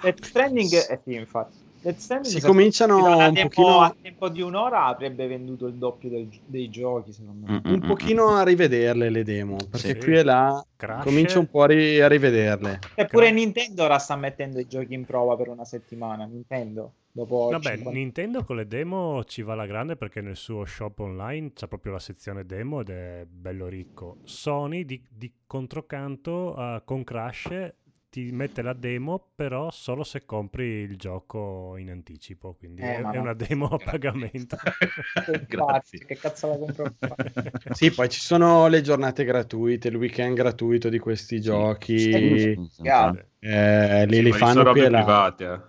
Death 0.00 0.24
Stranding, 0.24 0.72
eh 0.90 1.00
sì, 1.04 1.14
infatti. 1.14 1.56
Death 1.84 1.98
Stranding, 1.98 2.32
Si 2.34 2.40
cominciano 2.40 2.96
un 2.96 3.32
demo 3.34 3.48
pochino- 3.48 3.80
a 3.80 3.94
tempo 4.00 4.28
di 4.30 4.40
un'ora 4.40 4.86
avrebbe 4.86 5.26
venduto 5.26 5.66
il 5.66 5.74
doppio 5.74 6.08
del- 6.08 6.28
dei 6.46 6.70
giochi, 6.70 7.12
secondo 7.12 7.46
me. 7.46 7.60
Mm, 7.62 7.72
Un 7.74 7.80
mm, 7.84 7.86
pochino 7.86 8.28
a 8.36 8.42
rivederle 8.42 9.10
le 9.10 9.22
demo, 9.22 9.56
perché 9.70 9.88
Sì. 9.92 9.96
qui 9.98 10.16
e 10.16 10.22
là 10.22 10.64
Crash, 10.76 11.02
comincio 11.04 11.38
un 11.40 11.50
po' 11.50 11.62
a, 11.62 11.66
ri- 11.66 12.00
a 12.00 12.08
rivederle. 12.08 12.78
Eppure 12.94 13.30
Nintendo 13.30 13.84
ora 13.84 13.98
sta 13.98 14.16
mettendo 14.16 14.58
i 14.60 14.66
giochi 14.66 14.94
in 14.94 15.04
prova 15.04 15.36
per 15.36 15.48
una 15.48 15.66
settimana. 15.66 16.24
Nintendo, 16.24 16.92
dopo 17.12 17.48
Vabbè, 17.50 17.76
50 17.76 17.90
Nintendo 17.90 18.44
con 18.44 18.56
le 18.56 18.66
demo 18.66 19.22
ci 19.24 19.42
va 19.42 19.52
alla 19.52 19.66
grande 19.66 19.96
perché 19.96 20.22
nel 20.22 20.36
suo 20.36 20.64
shop 20.64 21.00
online 21.00 21.52
c'è 21.52 21.68
proprio 21.68 21.92
la 21.92 21.98
sezione 21.98 22.46
demo 22.46 22.80
ed 22.80 22.88
è 22.88 23.26
bello 23.28 23.68
ricco. 23.68 24.16
Sony 24.24 24.86
di, 24.86 25.02
di 25.06 25.30
controcanto 25.46 26.56
eh, 26.56 26.82
con 26.86 27.04
Crash 27.04 27.72
ti 28.14 28.30
mette 28.30 28.62
la 28.62 28.74
demo 28.74 29.32
però 29.34 29.72
solo 29.72 30.04
se 30.04 30.24
compri 30.24 30.64
il 30.64 30.96
gioco 30.96 31.74
in 31.78 31.90
anticipo, 31.90 32.54
quindi 32.54 32.82
Eh, 32.82 32.98
è, 32.98 33.00
no. 33.00 33.22
una 33.22 33.34
demo 33.34 33.66
a 33.66 33.76
pagamento. 33.76 34.56
Grazie. 35.48 35.98
Che 35.98 36.14
cazzo 36.14 36.46
la 36.46 36.56
compro? 36.56 36.94
Sì, 37.74 37.90
poi 37.90 38.08
ci 38.08 38.20
sono 38.20 38.68
le 38.68 38.82
giornate 38.82 39.24
gratuite, 39.24 39.88
il 39.88 39.96
weekend 39.96 40.36
gratuito 40.36 40.88
di 40.90 41.00
questi 41.00 41.40
giochi. 41.40 41.98
sì, 41.98 42.60
Chiaro. 42.80 43.18
Eh, 43.40 44.06
li, 44.06 44.22
Sì, 44.22 44.30
fanno 44.30 44.52
sono 44.52 44.70
qui 44.70 44.80
robe 44.80 44.86
e 44.86 44.90
là. 44.90 45.02
private, 45.02 45.44
eh. 45.44 45.60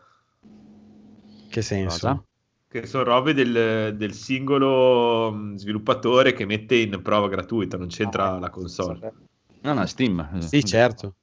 Che 1.49 1.61
senso? 1.63 1.97
Cosa? 1.97 2.24
che 2.67 2.86
sono 2.88 3.03
robe 3.05 3.34
del, 3.34 3.95
del 3.95 4.13
singolo 4.13 5.32
mh, 5.32 5.55
sviluppatore 5.55 6.34
che 6.34 6.45
mette 6.45 6.76
in 6.76 7.01
prova 7.01 7.28
gratuita, 7.30 7.78
non 7.78 7.88
c'entra 7.88 8.38
la 8.38 8.49
console. 8.49 9.13
No, 9.61 9.74
no, 9.74 9.86
Steam. 9.88 10.39
Sì, 10.39 10.63
certo. 10.63 11.15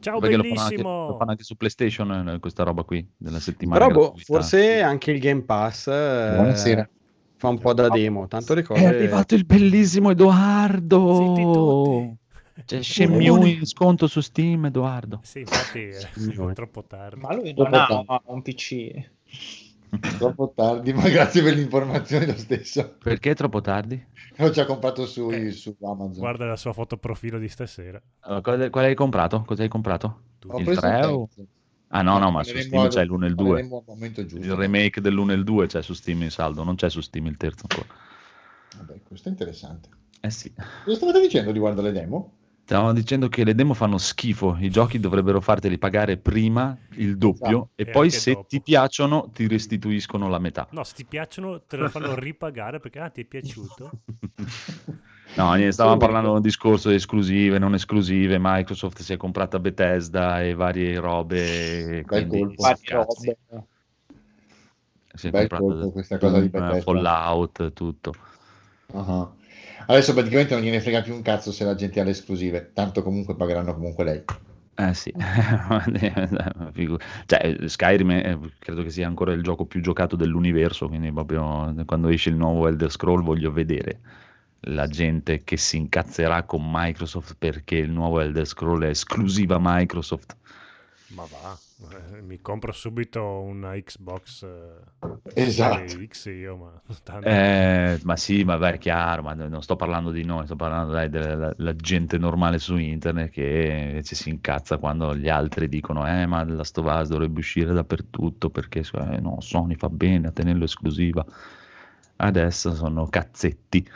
Ciao 0.00 0.18
Perché 0.18 0.36
lo 0.36 0.42
fanno, 0.42 0.54
anche, 0.60 0.68
bellissimo! 0.70 1.06
lo 1.08 1.16
fanno 1.16 1.30
anche 1.30 1.44
su 1.44 1.56
PlayStation 1.56 2.28
eh, 2.28 2.38
questa 2.38 2.62
roba 2.62 2.82
qui 2.84 3.06
della 3.16 3.38
settimana. 3.38 3.86
Però 3.86 3.98
boh, 3.98 4.14
forse 4.16 4.80
anche 4.80 5.10
il 5.10 5.20
Game 5.20 5.42
Pass 5.42 5.88
eh, 5.88 6.32
Buonasera. 6.34 6.88
fa 7.36 7.48
un 7.48 7.58
po' 7.58 7.74
da 7.74 7.88
demo. 7.88 8.26
Tanto 8.26 8.54
le 8.54 8.62
cose... 8.62 8.80
È 8.80 8.86
arrivato 8.86 9.34
il 9.34 9.44
bellissimo 9.44 10.10
Edoardo! 10.10 12.16
C'è 12.64 12.82
Shenmue 12.82 13.48
in 13.48 13.66
sconto 13.66 14.06
su 14.06 14.20
Steam, 14.20 14.66
Edoardo. 14.66 15.20
Sì, 15.22 15.40
infatti 15.40 15.80
è 15.80 15.98
Signore. 16.14 16.54
troppo 16.54 16.84
tardi. 16.84 17.20
Ma 17.20 17.34
lui 17.34 17.52
non 17.54 17.68
ha 17.72 18.22
un 18.26 18.42
PC. 18.42 18.92
Troppo 20.18 20.52
tardi, 20.54 20.92
ma 20.94 21.08
grazie 21.08 21.42
per 21.42 21.54
le 21.54 21.62
informazioni 21.62 22.26
lo 22.26 22.36
stesso. 22.36 22.96
Perché 23.02 23.32
è 23.32 23.34
troppo 23.34 23.60
tardi? 23.60 24.02
L'ho 24.36 24.50
già 24.50 24.64
comprato 24.64 25.06
su, 25.06 25.30
Eh, 25.30 25.50
su 25.50 25.76
Amazon. 25.82 26.18
Guarda 26.18 26.46
la 26.46 26.56
sua 26.56 26.72
foto 26.72 26.96
profilo 26.96 27.38
di 27.38 27.48
stasera. 27.48 28.00
Allora, 28.20 28.40
quale, 28.40 28.70
quale 28.70 28.86
hai 28.88 28.94
comprato? 28.94 29.42
Cosa 29.42 29.62
hai 29.62 29.68
comprato? 29.68 30.22
Ho 30.46 30.58
il 30.58 30.64
preso 30.64 30.80
3 30.80 30.98
il 30.98 31.04
o... 31.04 31.28
Ah 31.88 32.02
no, 32.02 32.18
no, 32.18 32.30
ma 32.30 32.44
su 32.44 32.56
Steam 32.56 32.88
c'è 32.88 33.04
l'1 33.04 33.24
e 33.24 33.26
il 33.26 33.34
2. 33.34 33.46
parleremo 33.48 33.76
al 33.78 33.82
momento 33.86 34.24
giusto. 34.24 34.46
Il 34.46 34.54
remake 34.54 35.00
dell'1 35.00 35.30
e 35.30 35.34
il 35.34 35.44
2 35.44 35.66
c'è 35.66 35.82
su 35.82 35.92
Steam 35.92 36.22
in 36.22 36.30
saldo, 36.30 36.62
non 36.62 36.76
c'è 36.76 36.88
su 36.88 37.00
Steam 37.00 37.26
il 37.26 37.36
terzo 37.36 37.66
ancora. 37.68 37.92
Vabbè, 38.76 39.00
questo 39.02 39.28
è 39.28 39.32
interessante. 39.32 39.88
Eh 40.20 40.30
sì. 40.30 40.52
Cosa 40.84 40.96
stavate 40.96 41.20
dicendo 41.20 41.50
riguardo 41.50 41.80
alle 41.80 41.92
demo? 41.92 42.34
Stavamo 42.70 42.92
dicendo 42.92 43.28
che 43.28 43.42
le 43.42 43.56
demo 43.56 43.74
fanno 43.74 43.98
schifo, 43.98 44.56
i 44.60 44.70
giochi 44.70 45.00
dovrebbero 45.00 45.40
farteli 45.40 45.76
pagare 45.76 46.18
prima 46.18 46.78
il 46.98 47.18
doppio 47.18 47.48
Esatto. 47.48 47.70
e 47.74 47.82
E 47.82 47.90
poi 47.90 48.10
se 48.12 48.32
dopo. 48.32 48.46
ti 48.46 48.60
piacciono 48.60 49.28
ti 49.34 49.48
restituiscono 49.48 50.28
la 50.28 50.38
metà. 50.38 50.68
No, 50.70 50.84
se 50.84 50.94
ti 50.94 51.04
piacciono 51.04 51.62
te 51.62 51.76
lo 51.76 51.88
fanno 51.88 52.14
ripagare 52.14 52.78
perché 52.78 53.00
ah, 53.00 53.08
ti 53.08 53.22
è 53.22 53.24
piaciuto. 53.24 53.90
No, 55.34 55.54
stavamo 55.70 55.96
parlando 55.96 56.30
di 56.30 56.34
un 56.36 56.42
discorso 56.42 56.88
di 56.88 56.96
esclusive, 56.96 57.58
non 57.58 57.74
esclusive, 57.74 58.36
Microsoft 58.40 59.00
si 59.00 59.12
è 59.12 59.16
comprata 59.16 59.60
Bethesda 59.60 60.42
e 60.42 60.54
varie 60.54 60.98
robe, 60.98 62.02
quindi 62.04 62.40
robe. 62.40 63.36
si 65.14 65.28
è 65.28 65.30
Bel 65.30 65.48
comprata 65.48 65.88
questa 65.88 66.18
cosa 66.18 66.40
di 66.40 66.48
Bethesda. 66.48 66.80
Fallout, 66.80 67.72
tutto. 67.72 68.14
Ah. 68.92 69.38
Adesso 69.86 70.14
praticamente 70.14 70.54
non 70.54 70.62
gliene 70.62 70.80
frega 70.80 71.02
più 71.02 71.14
un 71.14 71.22
cazzo 71.22 71.52
se 71.52 71.64
la 71.64 71.74
gente 71.74 72.00
ha 72.00 72.04
le 72.04 72.10
esclusive, 72.10 72.72
tanto 72.72 73.02
comunque 73.02 73.36
pagheranno 73.36 73.74
comunque 73.74 74.04
lei. 74.04 74.24
Eh 74.74 74.94
sì, 74.94 75.12
cioè, 77.26 77.68
Skyrim 77.68 78.10
è- 78.12 78.38
credo 78.58 78.82
che 78.82 78.88
sia 78.90 79.06
ancora 79.06 79.32
il 79.32 79.42
gioco 79.42 79.66
più 79.66 79.80
giocato 79.82 80.16
dell'universo, 80.16 80.88
quindi 80.88 81.12
proprio 81.12 81.74
quando 81.84 82.08
esce 82.08 82.30
il 82.30 82.36
nuovo 82.36 82.66
Elder 82.66 82.90
Scroll 82.90 83.22
voglio 83.22 83.52
vedere 83.52 84.00
la 84.64 84.88
gente 84.88 85.44
che 85.44 85.56
si 85.58 85.76
incazzerà 85.76 86.44
con 86.44 86.62
Microsoft 86.64 87.36
perché 87.38 87.76
il 87.76 87.90
nuovo 87.90 88.20
Elder 88.20 88.46
Scroll 88.46 88.84
è 88.84 88.88
esclusiva 88.88 89.58
Microsoft. 89.60 90.36
Ma 91.08 91.26
va, 91.26 91.60
mi 92.22 92.40
compro 92.40 92.72
subito 92.72 93.22
una 93.22 93.72
Xbox 93.74 94.42
eh, 94.42 94.80
Esatto. 95.34 96.04
X 96.06 96.26
io, 96.26 96.56
ma 96.56 96.82
tanto- 97.02 97.26
Eh, 97.28 97.98
ma 98.02 98.16
sì, 98.16 98.44
ma 98.44 98.56
beh, 98.58 98.74
è 98.74 98.78
chiaro, 98.78 99.22
ma 99.22 99.34
non 99.34 99.62
sto 99.62 99.76
parlando 99.76 100.10
di 100.10 100.24
noi, 100.24 100.44
sto 100.46 100.56
parlando 100.56 100.92
dai, 100.92 101.08
della 101.08 101.52
la 101.56 101.74
gente 101.76 102.18
normale 102.18 102.58
su 102.58 102.76
internet 102.76 103.30
che 103.30 103.86
invece 103.88 104.14
si 104.14 104.28
incazza 104.28 104.78
quando 104.78 105.16
gli 105.16 105.28
altri 105.28 105.68
dicono 105.68 106.06
eh 106.06 106.26
ma 106.26 106.44
la 106.44 106.64
Stovaz 106.64 107.08
dovrebbe 107.08 107.40
uscire 107.40 107.72
dappertutto 107.72 108.50
perché 108.50 108.80
eh, 108.80 109.20
no, 109.20 109.40
Sony 109.40 109.74
fa 109.76 109.88
bene 109.88 110.28
a 110.28 110.32
tenerlo 110.32 110.64
esclusiva. 110.64 111.24
Adesso 112.16 112.74
sono 112.74 113.06
cazzetti. 113.08 113.88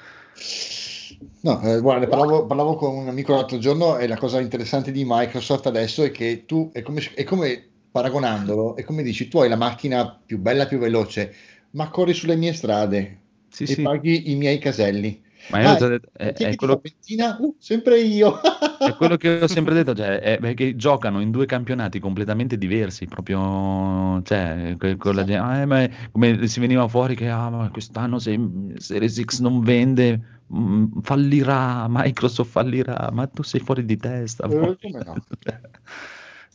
No, 1.43 1.61
eh, 1.61 1.80
guarda, 1.80 2.07
parlavo, 2.09 2.47
parlavo 2.47 2.74
con 2.74 2.95
un 2.97 3.09
amico 3.09 3.35
l'altro 3.35 3.59
giorno 3.59 3.99
e 3.99 4.07
la 4.07 4.16
cosa 4.16 4.41
interessante 4.41 4.91
di 4.91 5.05
Microsoft 5.07 5.66
adesso 5.66 6.03
è 6.03 6.11
che 6.11 6.45
tu, 6.47 6.70
è 6.72 6.80
come, 6.82 7.03
è 7.14 7.24
come 7.24 7.68
paragonandolo, 7.95 8.75
è 8.77 8.83
come 8.85 9.03
dici, 9.03 9.29
tu 9.29 9.39
hai 9.39 9.49
la 9.49 9.57
macchina 9.57 10.09
più 10.11 10.39
bella, 10.39 10.67
più 10.67 10.79
veloce, 10.79 11.33
ma 11.71 11.89
corri 11.91 12.13
sulle 12.15 12.37
mie 12.37 12.53
strade 12.53 13.21
Sì, 13.49 13.65
e 13.65 13.75
sì. 13.75 13.83
paghi 13.83 14.31
i 14.31 14.35
miei 14.35 14.59
caselli. 14.59 15.23
Ma 15.47 15.61
io 15.61 15.69
Ah, 15.69 15.75
ho 15.75 15.89
detto- 15.89 16.11
è, 16.13 16.33
è 16.33 16.55
quello, 16.57 16.77
benzina? 16.77 17.37
Uh, 17.39 17.55
sempre 17.59 18.01
io. 18.01 18.41
è 18.83 18.95
quello 18.95 19.17
che 19.17 19.41
ho 19.43 19.47
sempre 19.47 19.75
detto, 19.75 19.95
cioè, 19.97 20.19
è 20.21 20.39
perché 20.39 20.77
giocano 20.77 21.21
in 21.21 21.31
due 21.31 21.47
campionati 21.47 21.99
completamente 22.01 22.59
diversi, 22.59 23.07
proprio, 23.07 24.21
cioè, 24.23 24.75
que- 24.79 24.97
con 24.97 25.15
la 25.15 25.25
gente, 25.25 25.41
ah, 25.43 25.57
eh, 25.59 25.67
ma 25.67 25.89
come 26.13 26.47
si 26.49 26.61
veniva 26.61 26.87
fuori 26.89 27.15
che 27.15 27.29
ah, 27.31 27.69
quest'anno 27.73 28.19
se 28.19 28.39
Series 28.77 29.23
X 29.25 29.41
non 29.41 29.61
vende, 29.63 30.43
mm, 30.55 31.01
fallirà, 31.03 31.87
Microsoft 31.89 32.51
fallirà, 32.51 33.11
ma 33.13 33.27
tu 33.27 33.43
sei 33.43 33.61
fuori 33.61 33.85
di 33.85 33.97
testa. 33.97 34.47
Eh, 34.47 34.77
come 34.81 35.03
no? 35.05 35.15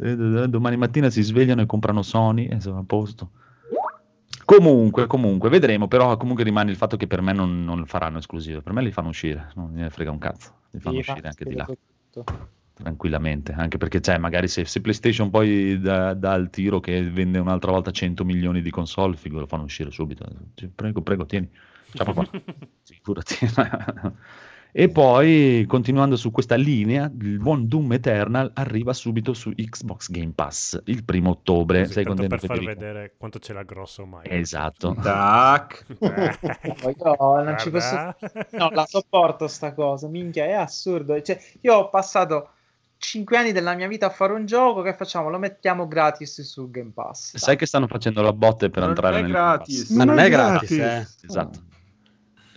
Eh, 0.02 0.48
Domani 0.48 0.78
mattina 0.78 1.10
si 1.10 1.22
svegliano 1.22 1.62
e 1.62 1.66
comprano 1.66 2.02
Sony 2.02 2.48
e 2.48 2.60
sono 2.60 2.80
a 2.80 2.84
posto. 2.86 3.32
Comunque, 4.46 5.06
comunque, 5.06 5.50
vedremo, 5.50 5.88
però 5.88 6.18
comunque 6.18 6.44
rimane 6.44 6.72
il 6.72 6.78
fatto 6.78 6.98
che 6.98 7.06
per 7.06 7.22
me 7.22 7.34
non, 7.34 7.64
non 7.64 7.86
faranno 7.86 8.18
esclusive, 8.18 8.62
per 8.62 8.74
me 8.74 8.82
li 8.82 8.92
fanno 8.92 9.10
uscire, 9.10 9.52
non 9.56 9.72
ne 9.74 9.90
frega 9.92 10.10
un 10.10 10.18
cazzo, 10.18 10.54
li 10.72 10.80
fanno 10.80 10.96
Sì, 10.96 11.10
uscire 11.10 11.28
anche 11.28 11.46
di 11.46 11.54
là, 11.54 11.66
tutto. 11.66 12.24
tranquillamente, 12.74 13.52
anche 13.52 13.78
perché 13.78 14.00
c'è 14.00 14.18
magari 14.18 14.48
se, 14.48 14.66
se 14.66 14.82
PlayStation 14.82 15.30
poi 15.30 15.80
dà, 15.80 16.16
dà 16.16 16.34
il 16.34 16.50
tiro 16.50 16.80
che 16.80 17.00
vende 17.12 17.38
un'altra 17.38 17.72
volta 17.72 17.92
100 17.92 18.26
milioni 18.26 18.64
di 18.64 18.72
console, 18.72 19.16
figo, 19.18 19.40
lo 19.40 19.46
fanno 19.46 19.64
uscire 19.64 19.92
subito, 19.92 20.26
Sì, 20.56 20.68
prego, 20.68 21.04
prego, 21.04 21.28
tieni, 21.28 21.48
ciao 21.94 22.12
qua, 22.12 22.28
figurati. 22.84 23.36
E 24.72 24.88
poi, 24.90 25.66
continuando 25.68 26.16
su 26.16 26.30
questa 26.30 26.54
linea, 26.56 27.12
il 27.22 27.40
buon 27.40 27.68
Doom 27.68 27.94
Eternal 27.94 28.52
arriva 28.54 28.94
subito 28.94 29.34
su 29.34 29.52
Xbox 29.52 30.12
Game 30.12 30.32
Pass 30.36 30.80
il 30.86 31.04
primo 31.04 31.32
ottobre. 31.32 31.82
Così, 31.82 31.94
Sei 31.94 32.06
contento, 32.06 32.36
per 32.38 32.46
far 32.46 32.58
Federico? 32.58 32.80
vedere 32.80 33.14
quanto 33.18 33.40
ce 33.40 33.54
l'ha 33.54 33.64
grosso 33.64 34.04
ormai. 34.04 34.22
Esatto. 34.26 34.96
Tac. 35.02 35.86
Io 36.00 37.42
non 37.44 37.56
ci 37.58 37.70
posso... 37.72 38.16
No, 38.52 38.70
la 38.72 38.86
sopporto 38.88 39.48
sta 39.48 39.74
cosa, 39.74 40.08
minchia, 40.08 40.46
è 40.46 40.52
assurdo. 40.54 41.20
Cioè, 41.20 41.40
io 41.62 41.74
ho 41.76 41.90
passato 41.90 42.50
5 42.98 43.38
anni 43.38 43.52
della 43.52 43.74
mia 43.74 43.88
vita 43.88 44.06
a 44.06 44.10
fare 44.12 44.34
un 44.34 44.46
gioco, 44.46 44.82
che 44.84 44.94
facciamo? 44.94 45.30
Lo 45.30 45.40
mettiamo 45.40 45.88
gratis 45.88 46.42
su 46.44 46.70
Game 46.70 46.92
Pass. 46.94 47.38
Sai 47.38 47.56
che 47.58 47.66
stanno 47.66 47.88
facendo 47.88 48.22
la 48.22 48.34
botte 48.34 48.70
per 48.70 48.82
Non 48.82 48.90
entrare 48.90 49.22
nel 49.22 49.32
gratis. 49.32 49.88
Game 49.88 49.98
Ma 49.98 50.04
non 50.06 50.16
Non 50.16 50.24
è 50.26 50.30
gratis, 50.30 50.76
gratis. 50.76 50.78
eh. 50.78 51.00
Pass. 51.02 51.24
Esatto. 51.24 51.60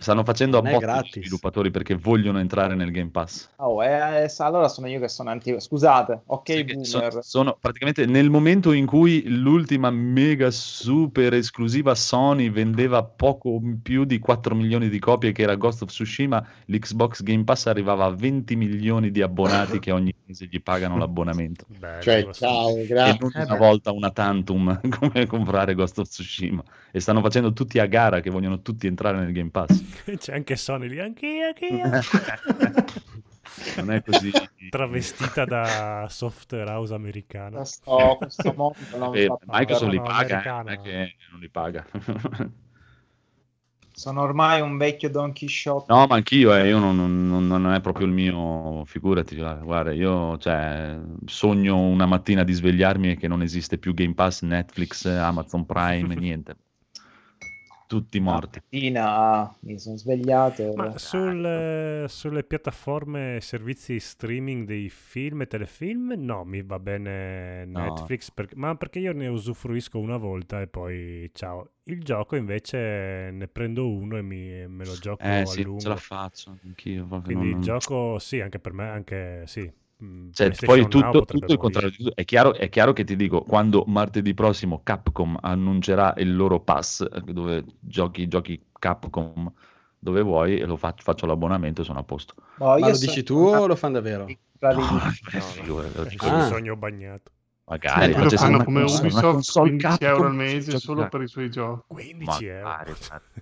Stanno 0.03 0.25
facendo 0.25 0.57
a 0.57 0.61
botte 0.61 1.01
gli 1.01 1.21
sviluppatori 1.21 1.71
perché 1.71 1.95
vogliono 1.95 2.39
entrare 2.39 2.75
nel 2.75 2.91
Game 2.91 3.09
Pass. 3.09 3.49
Oh, 3.55 3.81
eh, 3.83 4.27
sa- 4.27 4.45
allora 4.45 4.67
sono 4.67 4.87
io 4.87 4.99
che 4.99 5.07
sono 5.07 5.29
antico. 5.29 5.61
Scusate, 5.61 6.23
ok, 6.25 6.51
Sai 6.51 6.65
che 6.65 6.73
boomer. 6.73 7.11
so- 7.13 7.21
sono 7.21 7.57
praticamente 7.57 8.05
nel 8.05 8.29
momento 8.29 8.73
in 8.73 8.85
cui 8.85 9.23
l'ultima 9.27 9.89
mega 9.91 10.51
super 10.51 11.33
esclusiva 11.33 11.95
Sony 11.95 12.49
vendeva 12.49 13.01
poco 13.03 13.61
più 13.81 14.03
di 14.03 14.19
4 14.19 14.55
milioni 14.55 14.89
di 14.89 14.99
copie, 14.99 15.31
che 15.31 15.43
era 15.43 15.55
Ghost 15.55 15.83
of 15.83 15.89
Tsushima, 15.89 16.45
l'Xbox 16.65 17.23
Game 17.23 17.45
Pass 17.45 17.67
arrivava 17.67 18.03
a 18.03 18.09
20 18.09 18.57
milioni 18.57 19.09
di 19.09 19.21
abbonati 19.21 19.79
che 19.79 19.91
ogni 19.91 20.13
mese 20.25 20.47
gli 20.51 20.61
pagano 20.61 20.97
l'abbonamento. 20.97 21.65
Bello, 21.79 22.01
Cioè, 22.01 22.27
ciao, 22.33 22.75
E 22.77 22.85
grazie. 22.85 23.17
non 23.21 23.31
Eh 23.33 23.43
una 23.43 23.55
volta 23.55 23.91
una 23.93 24.11
tantum 24.11 24.81
come 24.99 25.25
comprare 25.27 25.73
Ghost 25.75 25.99
of 25.99 26.09
Tsushima. 26.09 26.61
E 26.95 26.99
stanno 26.99 27.21
facendo 27.21 27.53
tutti 27.53 27.79
a 27.79 27.87
gara 27.87 28.19
che 28.19 28.29
vogliono 28.29 28.61
tutti 28.61 28.85
entrare 28.85 29.17
nel 29.17 29.31
Game 29.31 29.49
Pass. 29.49 29.81
C'è 30.15 30.35
anche 30.35 30.55
Sony 30.55 30.87
lì, 30.87 30.99
anch'io, 30.99 31.47
anch'io. 31.47 31.89
non 33.81 33.89
è 33.89 34.03
così. 34.03 34.31
Travestita 34.69 35.43
da 35.43 36.05
software 36.07 36.69
house 36.69 36.93
americana. 36.93 37.57
Questo, 37.57 38.15
questo 38.19 38.53
mondo 38.55 38.77
non 38.95 39.15
Eh, 39.15 39.25
fa 39.25 39.39
Microsoft 39.43 39.91
li 39.91 40.01
paga, 40.01 40.43
eh, 40.43 40.47
non 40.47 40.69
è 40.69 40.81
che 40.81 41.15
non 41.31 41.39
li 41.39 41.49
paga. 41.49 41.83
Sono 43.95 44.21
ormai 44.21 44.61
un 44.61 44.77
vecchio 44.77 45.09
Don 45.09 45.33
Quixote. 45.33 45.91
No, 45.91 46.05
ma 46.05 46.13
anch'io, 46.13 46.55
eh, 46.55 46.67
io 46.67 46.77
non, 46.77 46.95
non- 46.95 47.47
non 47.47 47.73
è 47.73 47.81
proprio 47.81 48.05
il 48.05 48.13
mio, 48.13 48.85
figurati, 48.85 49.35
guarda, 49.35 49.63
guarda, 49.63 49.91
io 49.93 50.37
cioè, 50.37 50.95
sogno 51.25 51.79
una 51.79 52.05
mattina 52.05 52.43
di 52.43 52.53
svegliarmi 52.53 53.11
e 53.11 53.15
che 53.17 53.27
non 53.27 53.41
esiste 53.41 53.79
più 53.79 53.95
Game 53.95 54.13
Pass, 54.13 54.43
Netflix, 54.43 55.05
Amazon 55.05 55.65
Prime, 55.65 56.13
niente. 56.13 56.55
Tutti 57.87 58.19
morti. 58.19 58.59
Mattina 58.59 59.55
mi 59.61 59.77
sono 59.79 59.97
svegliato. 59.97 60.73
Ma 60.75 60.97
sul, 60.97 61.45
eh, 61.45 62.05
sulle 62.07 62.43
piattaforme 62.43 63.35
e 63.37 63.41
servizi 63.41 63.99
streaming 63.99 64.65
dei 64.65 64.89
film 64.89 65.41
e 65.41 65.47
telefilm, 65.47 66.13
no, 66.17 66.43
mi 66.43 66.63
va 66.63 66.79
bene 66.79 67.65
No. 67.65 67.81
Netflix, 67.81 68.31
perché- 68.31 68.55
ma 68.55 68.75
perché 68.75 68.99
io 68.99 69.13
ne 69.13 69.27
usufruisco 69.27 69.99
una 69.99 70.17
volta 70.17 70.61
e 70.61 70.67
poi 70.67 71.29
ciao. 71.33 71.69
Il 71.83 72.01
gioco 72.03 72.35
invece 72.35 73.29
ne 73.31 73.47
prendo 73.47 73.87
uno 73.89 74.17
e 74.17 74.21
mi- 74.21 74.67
me 74.67 74.85
lo 74.85 74.97
gioco 74.97 75.23
Eh 75.23 75.41
a 75.41 75.45
sì, 75.45 75.61
lungo. 75.63 75.79
ce 75.81 75.87
la 75.89 75.95
faccio, 75.97 76.57
anch'io. 76.63 77.05
Quindi 77.23 77.49
non- 77.49 77.59
il 77.59 77.61
gioco 77.61 78.17
sì, 78.19 78.39
anche 78.39 78.59
per 78.59 78.73
me, 78.73 78.87
anche 78.89 79.43
sì. 79.45 79.71
Mm, 80.03 80.29
Cioè, 80.31 80.51
poi 80.65 80.87
tutto, 80.87 81.25
tutto 81.25 81.51
il 81.53 81.57
contrario 81.57 81.89
di 81.89 81.95
tutto. 81.97 82.15
È 82.15 82.25
chiaro, 82.25 82.53
è 82.53 82.69
chiaro 82.69 82.93
che 82.93 83.03
ti 83.03 83.15
dico, 83.15 83.41
quando 83.41 83.83
martedì 83.87 84.33
prossimo 84.33 84.81
Capcom 84.83 85.37
annuncerà 85.41 86.13
il 86.17 86.35
loro 86.35 86.59
pass, 86.59 87.01
eh, 87.01 87.21
dove 87.21 87.63
giochi, 87.79 88.27
giochi 88.27 88.61
Capcom 88.79 89.51
dove 89.99 90.21
vuoi 90.21 90.57
e 90.59 90.65
lo 90.65 90.75
fac- 90.75 91.01
faccio 91.01 91.25
l'abbonamento 91.25 91.81
e 91.81 91.85
sono 91.85 91.99
a 91.99 92.03
posto. 92.03 92.35
No, 92.57 92.65
Ma 92.65 92.77
io 92.77 92.87
lo 92.87 92.93
so- 92.95 93.05
dici 93.05 93.23
tu 93.23 93.35
o 93.35 93.65
lo 93.65 93.75
fanno 93.75 93.93
davvero? 93.93 94.25
No, 94.59 94.73
No, 94.73 94.85
no, 94.87 94.99
è 95.31 96.19
Ah. 96.19 96.41
sogno 96.41 96.75
bagnato. 96.75 97.31
Magari 97.73 98.13
Poi 98.13 98.23
lo 98.23 98.29
fanno 98.29 98.63
come 98.63 98.81
console- 98.81 99.07
Ubisoft, 99.07 99.33
console 99.33 99.69
15 99.69 100.03
euro 100.03 100.25
al 100.27 100.35
mese 100.35 100.77
solo 100.77 101.07
per 101.07 101.21
i 101.21 101.27
suoi 101.27 101.49
giochi. 101.49 101.81
15 101.87 102.45
euro. 102.45 102.95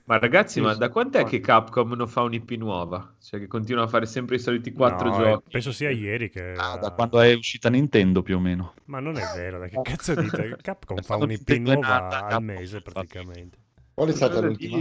Ma 0.06 0.18
ragazzi, 0.18 0.62
ma 0.62 0.74
da 0.74 0.90
quant'è 0.90 1.26
che 1.26 1.40
Capcom 1.42 1.92
non 1.94 2.08
fa 2.08 2.22
un'IP 2.22 2.52
nuova? 2.52 3.16
Cioè 3.22 3.40
che 3.40 3.48
continua 3.48 3.84
a 3.84 3.88
fare 3.88 4.06
sempre 4.06 4.38
i 4.38 4.40
soliti 4.40 4.72
quattro 4.72 5.10
No, 5.10 5.16
eh, 5.16 5.30
giochi. 5.32 5.50
penso 5.52 5.72
sia 5.72 5.90
ieri 5.90 6.30
che... 6.30 6.54
Ah, 6.56 6.78
da 6.78 6.92
quando 6.92 7.20
è 7.20 7.34
uscita 7.34 7.70
Nintendo 7.70 8.22
più 8.22 8.38
o 8.38 8.40
meno. 8.40 8.74
Ma 8.86 9.00
non 9.00 9.18
è 9.18 9.24
vero, 9.36 9.60
dai, 9.60 9.70
che 9.70 9.82
cazzo 9.82 10.16
dite? 10.16 10.58
Capcom 10.62 11.02
fa 11.02 11.18
un'IP 11.18 11.50
nuova 11.58 11.88
nata, 11.88 12.18
al 12.18 12.22
Capcom 12.30 12.46
mese 12.46 12.82
praticamente. 12.82 13.58
Qual 13.94 14.08
è 14.08 14.14
stata 14.14 14.40
l'ultima? 14.40 14.78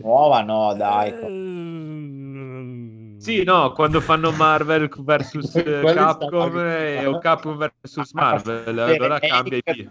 Nuova 0.00 0.42
no, 0.42 0.74
dai. 0.74 1.10
Ehm, 1.10 3.01
Sì, 3.22 3.44
no, 3.44 3.72
quando 3.72 4.00
fanno 4.00 4.32
Marvel 4.32 4.88
vs 4.88 5.54
è 5.54 5.80
Capcom 5.94 6.48
stata- 6.48 6.78
eh, 6.78 7.06
o 7.06 7.18
Capcom 7.20 7.56
vs 7.56 8.12
Marvel, 8.14 8.78
allora 8.80 9.18
cambia 9.20 9.58
IP. 9.58 9.88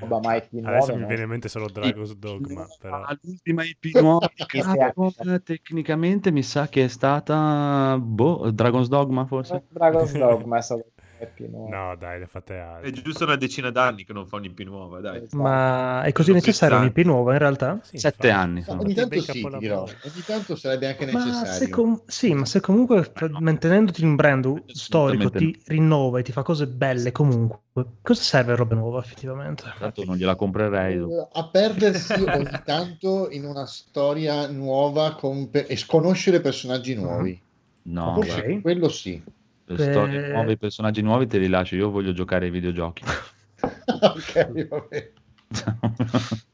Roba, 0.00 0.20
ma 0.20 0.36
IP 0.36 0.52
nuove, 0.52 0.76
Adesso 0.76 0.96
mi 0.96 1.04
viene 1.04 1.22
in 1.24 1.28
mente 1.28 1.48
solo 1.50 1.68
Dragon's 1.68 2.14
Dogma, 2.14 2.66
però... 2.80 3.02
Ah, 3.02 3.18
l'ultima 3.20 3.64
IP 3.68 4.00
nuova 4.00 4.30
Capcom 4.46 5.10
sia- 5.10 5.38
tecnicamente 5.40 6.30
mi 6.30 6.42
sa 6.42 6.66
che 6.68 6.84
è 6.84 6.88
stata 6.88 7.98
boh, 8.00 8.50
Dragon's 8.50 8.88
Dogma 8.88 9.26
forse. 9.26 9.62
Dragon's 9.68 10.12
Dogma 10.16 10.56
è 10.56 10.62
stato 10.62 10.86
IP 11.24 11.46
nuovo. 11.48 11.68
No, 11.68 11.96
dai, 11.96 12.18
le 12.18 12.26
fate 12.26 12.54
È 12.54 12.58
altre. 12.58 12.92
giusto 12.92 13.24
una 13.24 13.36
decina 13.36 13.70
d'anni 13.70 14.04
che 14.04 14.12
non 14.12 14.26
fa 14.26 14.36
un'IP 14.36 14.60
nuova, 14.60 15.00
dai. 15.00 15.26
Ma 15.32 16.02
è 16.02 16.12
così 16.12 16.26
Sono 16.28 16.38
necessario 16.38 16.78
un'IP 16.78 16.98
nuova 16.98 17.32
in 17.32 17.38
realtà? 17.38 17.80
Sì, 17.82 17.98
Sette 17.98 18.28
infatti. 18.28 18.44
anni 18.44 18.62
sono. 18.62 18.80
ogni 18.80 18.94
tanto 18.94 19.20
sì, 19.20 19.48
dirò. 19.58 19.82
Ogni 19.82 20.22
tanto 20.26 20.56
sarebbe 20.56 20.86
anche 20.88 21.06
Ma 21.06 21.20
se, 21.20 21.24
necessario. 21.24 21.68
com- 21.74 22.02
sì, 22.06 22.34
ma 22.34 22.44
se 22.44 22.60
comunque 22.60 23.12
no. 23.28 23.38
mantenendoti 23.40 24.02
in 24.02 24.08
un 24.08 24.16
brand 24.16 24.62
storico 24.66 25.30
ti 25.30 25.56
rinnova 25.66 26.18
e 26.18 26.22
ti 26.22 26.32
fa 26.32 26.42
cose 26.42 26.66
belle 26.66 27.12
comunque, 27.12 27.58
cosa 28.02 28.22
serve 28.22 28.54
roba 28.56 28.74
nuova 28.74 29.00
effettivamente? 29.00 29.64
Tanto 29.78 30.04
non 30.04 30.16
gliela 30.16 30.36
comprerei. 30.36 30.96
Eh, 30.98 31.28
A 31.32 31.48
perdersi 31.48 32.12
ogni 32.12 32.62
tanto 32.64 33.30
in 33.30 33.44
una 33.44 33.66
storia 33.66 34.48
nuova 34.48 35.14
con 35.14 35.50
pe- 35.50 35.66
e 35.66 35.76
sconoscere 35.76 36.40
personaggi 36.40 36.94
nuovi. 36.94 37.40
No, 37.86 38.14
Forse 38.14 38.60
quello 38.60 38.88
sì. 38.88 39.22
Le 39.66 39.78
storie 39.78 40.20
nuove, 40.20 40.52
i 40.52 40.58
personaggi 40.58 41.02
nuovi 41.02 41.26
te 41.26 41.38
li 41.38 41.48
lascio. 41.48 41.76
Io 41.76 41.90
voglio 41.90 42.12
giocare 42.12 42.46
ai 42.46 42.50
videogiochi. 42.50 43.04
ok, 43.86 44.68
vabbè. 44.68 45.12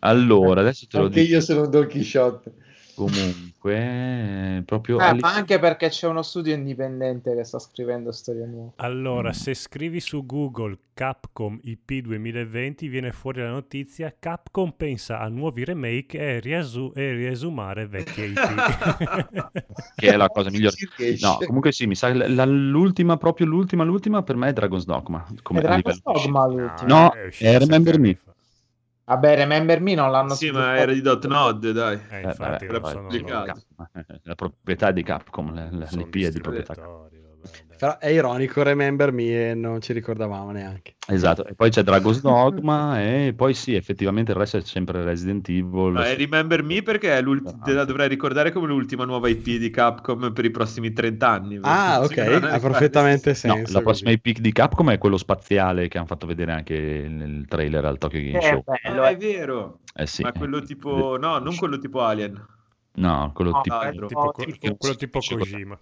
allora, 0.00 0.60
adesso 0.60 0.86
te 0.86 0.98
lo 0.98 1.04
Anche 1.04 1.20
dico. 1.20 1.34
io 1.34 1.40
sono 1.40 1.66
Don 1.66 1.86
Quixote. 1.88 2.52
Comunque, 2.94 3.76
eh, 4.58 4.62
proprio 4.64 4.98
Eh, 5.00 5.14
ma 5.14 5.34
anche 5.34 5.58
perché 5.58 5.88
c'è 5.88 6.06
uno 6.08 6.22
studio 6.22 6.54
indipendente 6.54 7.34
che 7.34 7.42
sta 7.44 7.58
scrivendo 7.58 8.12
storie 8.12 8.46
nuove. 8.46 8.72
Allora, 8.76 9.28
Mm. 9.28 9.32
se 9.32 9.54
scrivi 9.54 9.98
su 10.00 10.24
Google 10.26 10.76
Capcom 10.94 11.58
IP 11.62 12.00
2020 12.00 12.88
viene 12.88 13.12
fuori 13.12 13.40
la 13.40 13.48
notizia 13.48 14.14
Capcom 14.18 14.72
pensa 14.76 15.20
a 15.20 15.28
nuovi 15.28 15.64
remake 15.64 16.18
e, 16.18 16.40
riasu- 16.40 16.94
e 16.96 17.12
riesumare 17.14 17.86
vecchie 17.86 18.26
IP. 18.26 18.34
che 19.96 20.08
è 20.12 20.16
la 20.16 20.28
cosa 20.28 20.50
migliore. 20.50 20.76
No, 21.20 21.38
comunque 21.46 21.72
sì, 21.72 21.86
mi 21.86 21.94
sa 21.94 22.10
che 22.12 22.28
la- 22.28 22.44
l'ultima, 22.44 23.16
proprio 23.16 23.46
l'ultima, 23.46 23.84
l'ultima 23.84 24.22
per 24.22 24.36
me 24.36 24.48
è 24.48 24.52
Dragon's 24.52 24.84
Dogma. 24.84 25.26
Come 25.42 25.60
È 25.60 25.62
Dragon's 25.62 26.02
Dogma 26.02 26.46
scelta. 26.46 26.62
l'ultimo. 26.62 26.88
No, 26.88 27.10
è 27.12 27.18
è 27.26 27.30
sette 27.30 27.58
Remember 27.58 27.98
Me. 27.98 28.14
fa. 28.22 28.31
Vabbè, 29.12 29.36
Remember 29.36 29.80
Me 29.80 29.94
non 29.94 30.10
l'hanno 30.10 30.34
Sì, 30.34 30.50
ma 30.50 30.76
era 30.76 30.92
di 30.92 31.02
Dotnod, 31.02 31.70
dai. 31.70 32.00
Eh, 32.08 32.16
Eh, 32.16 32.22
infatti, 32.22 32.66
vabbè, 32.66 32.94
non 32.94 33.10
sono 33.10 33.44
la 34.22 34.34
proprietà 34.34 34.90
di 34.90 35.02
Capcom, 35.02 35.52
l'IP 35.90 36.16
è 36.24 36.30
di 36.30 36.40
proprietà 36.40 36.74
vabbè. 36.74 37.11
Però 37.82 37.98
è 37.98 38.06
ironico, 38.10 38.62
Remember 38.62 39.10
Me 39.10 39.50
e 39.50 39.54
non 39.54 39.80
ci 39.80 39.92
ricordavamo 39.92 40.52
neanche. 40.52 40.94
Esatto, 41.08 41.44
e 41.44 41.54
poi 41.54 41.68
c'è 41.70 41.82
Dragon's 41.82 42.20
Dogma 42.20 43.02
e 43.02 43.34
poi 43.36 43.54
sì, 43.54 43.74
effettivamente 43.74 44.30
il 44.30 44.38
resto 44.38 44.58
è 44.58 44.60
sempre 44.60 45.02
Resident 45.02 45.48
Evil. 45.48 45.90
No, 45.92 46.00
è 46.00 46.14
Remember 46.14 46.62
Me 46.62 46.82
perché 46.82 47.12
Ah. 47.12 47.22
te 47.64 47.72
la 47.72 47.84
dovrai 47.84 48.06
ricordare 48.06 48.52
come 48.52 48.68
l'ultima 48.68 49.04
nuova 49.04 49.28
IP 49.28 49.42
di 49.58 49.68
Capcom 49.70 50.32
per 50.32 50.44
i 50.44 50.50
prossimi 50.52 50.92
30 50.92 51.28
anni. 51.28 51.58
Ah, 51.62 52.00
ok, 52.06 52.16
no 52.40 52.46
ha 52.46 52.60
perfettamente 52.60 53.30
No, 53.30 53.34
senso. 53.34 53.72
la 53.72 53.80
prossima. 53.82 54.10
IP 54.12 54.38
di 54.38 54.52
Capcom 54.52 54.90
è 54.90 54.98
quello 54.98 55.16
spaziale 55.16 55.88
che 55.88 55.98
hanno 55.98 56.06
fatto 56.06 56.26
vedere 56.28 56.52
anche 56.52 56.78
nel 57.08 57.46
trailer 57.48 57.84
al 57.84 57.98
Tokyo 57.98 58.20
Game 58.20 58.38
Eh, 58.38 58.42
Show. 58.42 58.62
bello, 58.64 59.02
Ah, 59.02 59.08
eh. 59.10 59.14
è 59.14 59.16
vero. 59.16 59.80
Eh 59.92 60.06
sì, 60.06 60.22
Ma 60.22 60.30
quello 60.30 60.58
eh, 60.58 60.62
tipo... 60.62 61.16
No, 61.18 61.38
non 61.38 61.56
quello 61.56 61.78
tipo 61.78 62.00
Alien. 62.02 62.46
No, 62.94 63.32
quello 63.34 63.50
No, 63.50 63.60
tipo... 63.62 63.74
altro. 63.76 64.06
Tipo, 64.06 64.22
No, 64.22 64.44
tipo- 64.44 64.76
quello 64.76 64.94
tipo 64.94 65.18
Kojima. 65.18 65.78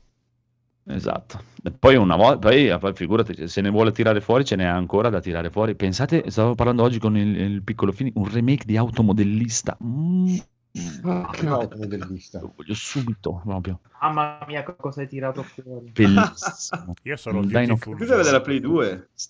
Esatto. 0.95 1.43
E 1.63 1.71
Poi 1.71 1.95
una 1.97 2.17
volta, 2.17 2.49
poi 2.49 2.77
poi 2.79 2.95
figurati, 2.95 3.49
se 3.49 3.61
ne 3.61 3.71
vuole 3.71 3.93
tirare 3.93 4.21
fuori, 4.21 4.45
ce 4.45 4.57
n'è 4.57 4.65
ancora 4.65 5.09
da 5.11 5.21
tirare 5.21 5.51
fuori. 5.51 5.75
Pensate, 5.75 6.31
stavo 6.31 6.55
parlando 6.55 6.83
oggi 6.83 6.99
con 6.99 7.17
il, 7.17 7.37
il 7.37 7.63
piccolo 7.63 7.93
Fini, 7.93 8.11
un 8.17 8.29
remake 8.31 8.65
di 8.65 8.77
Automodellista. 8.77 9.77
Mm, 9.85 10.37
Che 10.73 11.47
automodellista. 11.47 12.41
lo 12.41 12.53
voglio 12.57 12.75
subito, 12.75 13.41
proprio. 13.45 13.81
Mamma 14.01 14.45
mia, 14.47 14.63
che 14.63 14.75
cosa 14.77 15.01
hai 15.03 15.09
tirato 15.09 15.43
fuori? 15.43 15.91
Bellissimo. 15.93 16.95
Io 17.03 17.17
sono 17.17 17.39
Un 17.41 17.47
Beautiful 17.49 17.79
Dino- 17.79 17.97
Questo 17.97 18.15
era 18.15 18.23
della 18.23 18.41
Play 18.41 18.61
2. 18.61 19.09
Sì, 19.15 19.29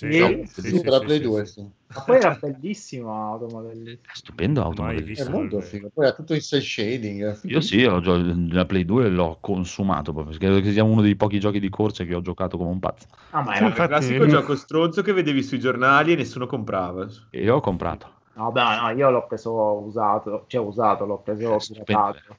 Sì, 0.00 0.12
sì, 0.46 0.60
Sì, 0.60 0.68
sì, 0.70 0.80
per 0.80 0.90
la 0.92 0.98
sì, 0.98 1.04
Play 1.04 1.16
sì, 1.18 1.22
2. 1.24 1.46
sì. 1.46 1.52
sì. 1.52 1.68
Ma 1.92 2.00
poi 2.02 2.16
era 2.16 2.34
bellissimo 2.40 3.32
automodellista. 3.32 4.10
Stupendo 4.14 4.62
Automodellista. 4.62 5.24
È 5.24 5.32
molto 5.32 5.56
il- 5.58 5.62
figo. 5.62 5.90
Poi 5.92 6.06
era 6.06 6.14
tutto 6.14 6.34
in 6.34 6.40
cell 6.40 6.60
shading. 6.60 7.40
Io 7.48 7.60
sì, 7.60 7.84
ho 7.84 8.00
gio- 8.00 8.34
la 8.50 8.64
Play 8.64 8.84
2 8.84 9.08
l'ho 9.08 9.38
consumato 9.40 10.12
proprio, 10.12 10.32
perché 10.32 10.46
credo 10.46 10.60
che 10.62 10.72
sia 10.72 10.84
uno 10.84 11.00
dei 11.02 11.16
pochi 11.16 11.40
giochi 11.40 11.58
di 11.60 11.68
corsa 11.68 12.04
che 12.04 12.14
ho 12.14 12.20
giocato 12.20 12.56
come 12.56 12.70
un 12.70 12.78
pazzo. 12.78 13.06
Ah, 13.30 13.42
ma 13.42 13.56
Era 13.56 13.66
il 13.66 13.74
classico 13.74 14.26
gioco 14.26 14.56
stronzo 14.56 15.02
che 15.02 15.12
vedevi 15.12 15.42
sui 15.42 15.58
giornali 15.58 16.12
e 16.12 16.16
nessuno 16.16 16.46
comprava. 16.46 17.06
E 17.30 17.42
io 17.42 17.56
ho 17.56 17.60
comprato. 17.60 18.18
No, 18.34 18.52
beh, 18.52 18.80
no, 18.80 18.90
io 18.90 19.10
l'ho 19.10 19.26
preso 19.26 19.52
usato, 19.82 20.44
cioè 20.46 20.60
usato, 20.64 21.04
l'ho 21.04 21.18
preso 21.18 21.56
Eh, 21.56 21.58
piratato. 21.66 22.36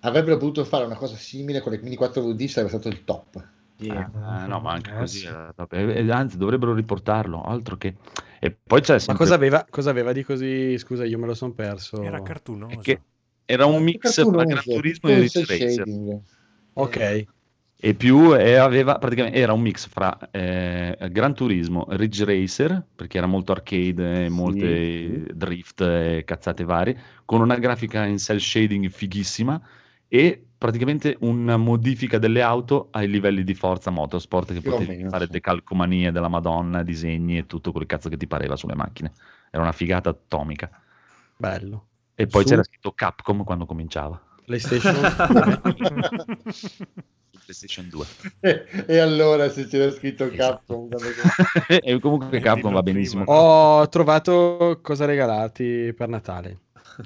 Avrebbero 0.00 0.36
potuto 0.36 0.64
fare 0.64 0.84
una 0.84 0.96
cosa 0.96 1.16
simile 1.16 1.60
con 1.60 1.72
le 1.72 1.78
mini 1.82 1.96
4VD, 1.96 2.46
sarebbe 2.46 2.70
stato 2.70 2.88
il 2.88 3.04
top. 3.04 3.42
Sì. 3.80 3.88
Eh, 3.88 3.98
eh, 3.98 4.46
no, 4.46 4.60
ma 4.60 4.72
anche 4.72 4.92
Eh, 4.92 4.98
così 4.98 5.18
sì. 5.18 5.26
era 5.26 5.52
top. 5.54 5.72
E- 5.72 6.06
e 6.06 6.10
anzi, 6.10 6.36
dovrebbero 6.36 6.74
riportarlo, 6.74 7.42
altro 7.42 7.76
che... 7.76 7.96
E 8.38 8.50
poi 8.50 8.80
c'è 8.80 8.94
Ma 8.94 8.98
sempre... 8.98 9.24
cosa 9.24 9.34
aveva, 9.34 9.66
cosa 9.68 9.90
aveva 9.90 10.12
di 10.12 10.22
così? 10.22 10.76
Scusa, 10.78 11.04
io 11.04 11.18
me 11.18 11.26
lo 11.26 11.34
son 11.34 11.54
perso. 11.54 12.02
Era 12.02 12.22
cartunoso. 12.22 12.80
Che 12.80 13.00
era 13.44 13.66
un 13.66 13.82
mix 13.82 14.14
tra 14.14 14.44
Gran 14.44 14.62
Turismo 14.62 15.08
e 15.10 15.18
Ridge 15.18 15.44
Racer. 15.46 15.86
Ok. 16.74 17.26
E 17.82 17.94
più 17.94 18.36
e 18.36 18.56
aveva 18.56 18.98
praticamente 18.98 19.38
era 19.38 19.54
un 19.54 19.62
mix 19.62 19.88
fra 19.88 20.16
eh, 20.30 20.96
Gran 21.10 21.34
Turismo, 21.34 21.86
Ridge 21.88 22.24
Racer, 22.26 22.86
perché 22.94 23.16
era 23.16 23.26
molto 23.26 23.52
arcade, 23.52 24.26
e 24.26 24.28
molte 24.28 25.24
drift 25.34 25.80
e 25.80 26.22
cazzate 26.26 26.64
varie, 26.64 26.98
con 27.24 27.40
una 27.40 27.56
grafica 27.56 28.04
in 28.04 28.18
cell 28.18 28.36
shading 28.36 28.88
fighissima 28.90 29.60
e 30.08 30.44
praticamente 30.60 31.16
una 31.20 31.56
modifica 31.56 32.18
delle 32.18 32.42
auto 32.42 32.88
ai 32.90 33.08
livelli 33.08 33.44
di 33.44 33.54
Forza 33.54 33.88
Motorsport 33.90 34.52
che 34.52 34.60
Più 34.60 34.70
potevi 34.70 34.94
meno, 34.96 35.08
fare 35.08 35.24
sì. 35.24 35.30
decalcomanie 35.30 36.12
della 36.12 36.28
Madonna, 36.28 36.82
disegni 36.82 37.38
e 37.38 37.46
tutto 37.46 37.72
quel 37.72 37.86
cazzo 37.86 38.10
che 38.10 38.18
ti 38.18 38.26
pareva 38.26 38.56
sulle 38.56 38.74
macchine. 38.74 39.10
Era 39.50 39.62
una 39.62 39.72
figata 39.72 40.10
atomica. 40.10 40.70
Bello. 41.34 41.86
E 42.14 42.26
poi 42.26 42.42
Su- 42.42 42.48
c'era 42.50 42.62
scritto 42.62 42.92
Capcom 42.92 43.42
quando 43.42 43.64
cominciava. 43.64 44.20
PlayStation 44.44 44.94
PlayStation 47.42 47.88
2. 47.88 48.06
e, 48.40 48.66
e 48.86 48.98
allora 48.98 49.48
se 49.48 49.66
c'era 49.66 49.90
scritto 49.90 50.28
Capcom 50.28 50.88
quando- 50.88 51.08
e 51.68 51.98
comunque 52.00 52.38
Capcom 52.40 52.72
va 52.74 52.82
benissimo. 52.82 53.24
prima. 53.24 53.38
Ho 53.38 53.88
trovato 53.88 54.78
cosa 54.82 55.06
regalarti 55.06 55.94
per 55.96 56.08
Natale. 56.08 56.58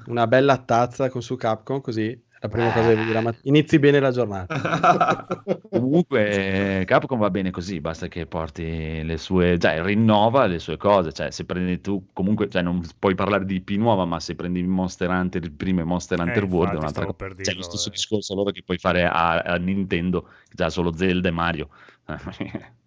Una 0.07 0.27
bella 0.27 0.57
tazza 0.57 1.09
con 1.09 1.21
su 1.21 1.37
Capcom, 1.37 1.79
così 1.79 2.21
la 2.45 2.49
prima 2.51 2.71
cosa 2.71 2.89
che 2.89 2.95
devi 2.95 3.03
dire 3.05 3.13
la 3.15 3.21
mat- 3.21 3.39
Inizi 3.43 3.79
bene 3.79 3.99
la 3.99 4.11
giornata. 4.11 4.53
Comunque 5.69 6.83
Capcom 6.87 7.19
va 7.19 7.29
bene 7.29 7.51
così, 7.51 7.81
basta 7.81 8.07
che 8.07 8.25
porti 8.27 9.03
le 9.03 9.17
sue, 9.17 9.57
cioè 9.59 9.81
rinnova 9.83 10.45
le 10.45 10.59
sue 10.59 10.77
cose, 10.77 11.11
cioè 11.11 11.31
se 11.31 11.43
prendi 11.45 11.81
tu 11.81 12.07
comunque, 12.13 12.47
cioè 12.49 12.61
non 12.61 12.81
puoi 12.97 13.13
parlare 13.15 13.45
di 13.45 13.55
IP 13.55 13.71
nuova, 13.71 14.05
ma 14.05 14.19
se 14.21 14.35
prendi 14.35 14.63
Monster 14.63 15.09
Hunter 15.09 15.43
il 15.43 15.51
primo 15.51 15.81
e 15.81 15.83
Monster 15.83 16.19
Hunter 16.19 16.43
Eh, 16.43 16.45
World 16.45 16.73
è 16.75 16.77
un'altra 16.77 17.05
cosa. 17.05 17.17
per 17.17 17.35
C'è 17.41 17.53
lo 17.53 17.61
dirlo, 17.61 17.63
stesso 17.63 17.89
eh. 17.89 17.91
discorso 17.91 18.33
allora 18.33 18.51
che 18.51 18.63
puoi 18.63 18.77
fare 18.77 19.05
a, 19.05 19.39
a 19.39 19.57
Nintendo, 19.57 20.29
che 20.47 20.63
ha 20.63 20.69
solo 20.69 20.93
Zelda 20.95 21.27
e 21.27 21.31
Mario. 21.31 21.69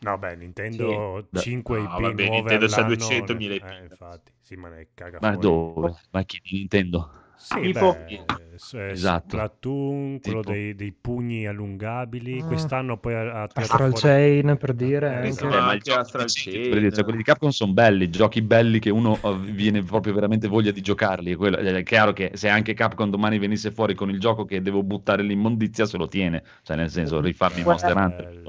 No, 0.00 0.16
beh, 0.18 0.36
Nintendo 0.36 1.28
Sì. 1.32 1.40
5 1.40 1.80
No, 1.80 1.82
IP 1.82 1.98
vabbè, 2.00 2.12
nuove 2.12 2.28
Nintendo 2.28 2.64
all'anno, 2.66 2.82
200.000 2.84 3.54
ne- 3.54 3.54
IP. 3.54 3.76
Eh, 3.80 3.84
infatti, 3.84 4.32
sì, 4.40 4.56
ma 4.56 4.68
ne 4.68 4.88
caga 4.94 5.20
ma 5.20 5.30
fuori. 5.30 5.36
dove? 5.36 5.94
Ma 6.10 6.22
chi 6.24 6.40
di 6.42 6.58
Nintendo? 6.58 7.10
Sì, 7.40 7.60
Tipo- 7.60 7.96
beh, 8.04 8.24
s- 8.56 8.74
eh, 8.74 8.90
Esatto. 8.90 9.28
Splatoon, 9.28 10.18
quello 10.20 10.40
Tipo. 10.40 10.50
dei, 10.52 10.74
dei 10.74 10.92
pugni 10.92 11.46
allungabili. 11.46 12.40
Ah. 12.40 12.44
Quest'anno 12.46 12.98
poi 12.98 13.14
ha, 13.14 13.42
ha 13.42 13.48
Astral 13.54 13.96
fuori... 13.96 14.00
Chain 14.00 14.56
per 14.58 14.74
dire 14.74 15.06
Eh, 15.24 15.32
ma 15.44 15.48
ma 15.48 15.64
anche 15.68 15.76
i 15.76 15.80
giochi 15.82 15.98
Astral 16.00 16.26
Chain. 16.26 16.70
quelli, 16.70 16.92
cioè, 16.92 17.02
quelli 17.04 17.18
di 17.18 17.24
Capcom 17.24 17.50
sono 17.50 17.72
belli, 17.72 18.10
giochi 18.10 18.42
belli 18.42 18.80
che 18.80 18.90
uno 18.90 19.16
eh, 19.22 19.36
viene 19.38 19.82
proprio 19.84 20.12
veramente 20.14 20.48
voglia 20.48 20.72
di 20.72 20.80
giocarli. 20.80 21.36
quello- 21.36 21.58
È 21.58 21.82
chiaro 21.84 22.12
che 22.12 22.32
se 22.34 22.48
anche 22.48 22.74
Capcom 22.74 23.08
domani 23.08 23.38
venisse 23.38 23.70
fuori 23.70 23.94
con 23.94 24.10
il 24.10 24.18
gioco 24.18 24.44
che 24.44 24.60
devo 24.60 24.82
buttare 24.82 25.22
l'immondizia, 25.22 25.86
se 25.86 25.96
lo 25.96 26.08
tiene. 26.08 26.42
Cioè, 26.62 26.76
nel 26.76 26.90
senso, 26.90 27.20
rifarmi 27.20 27.62
Monster 27.62 27.96
Hunter. 27.96 28.42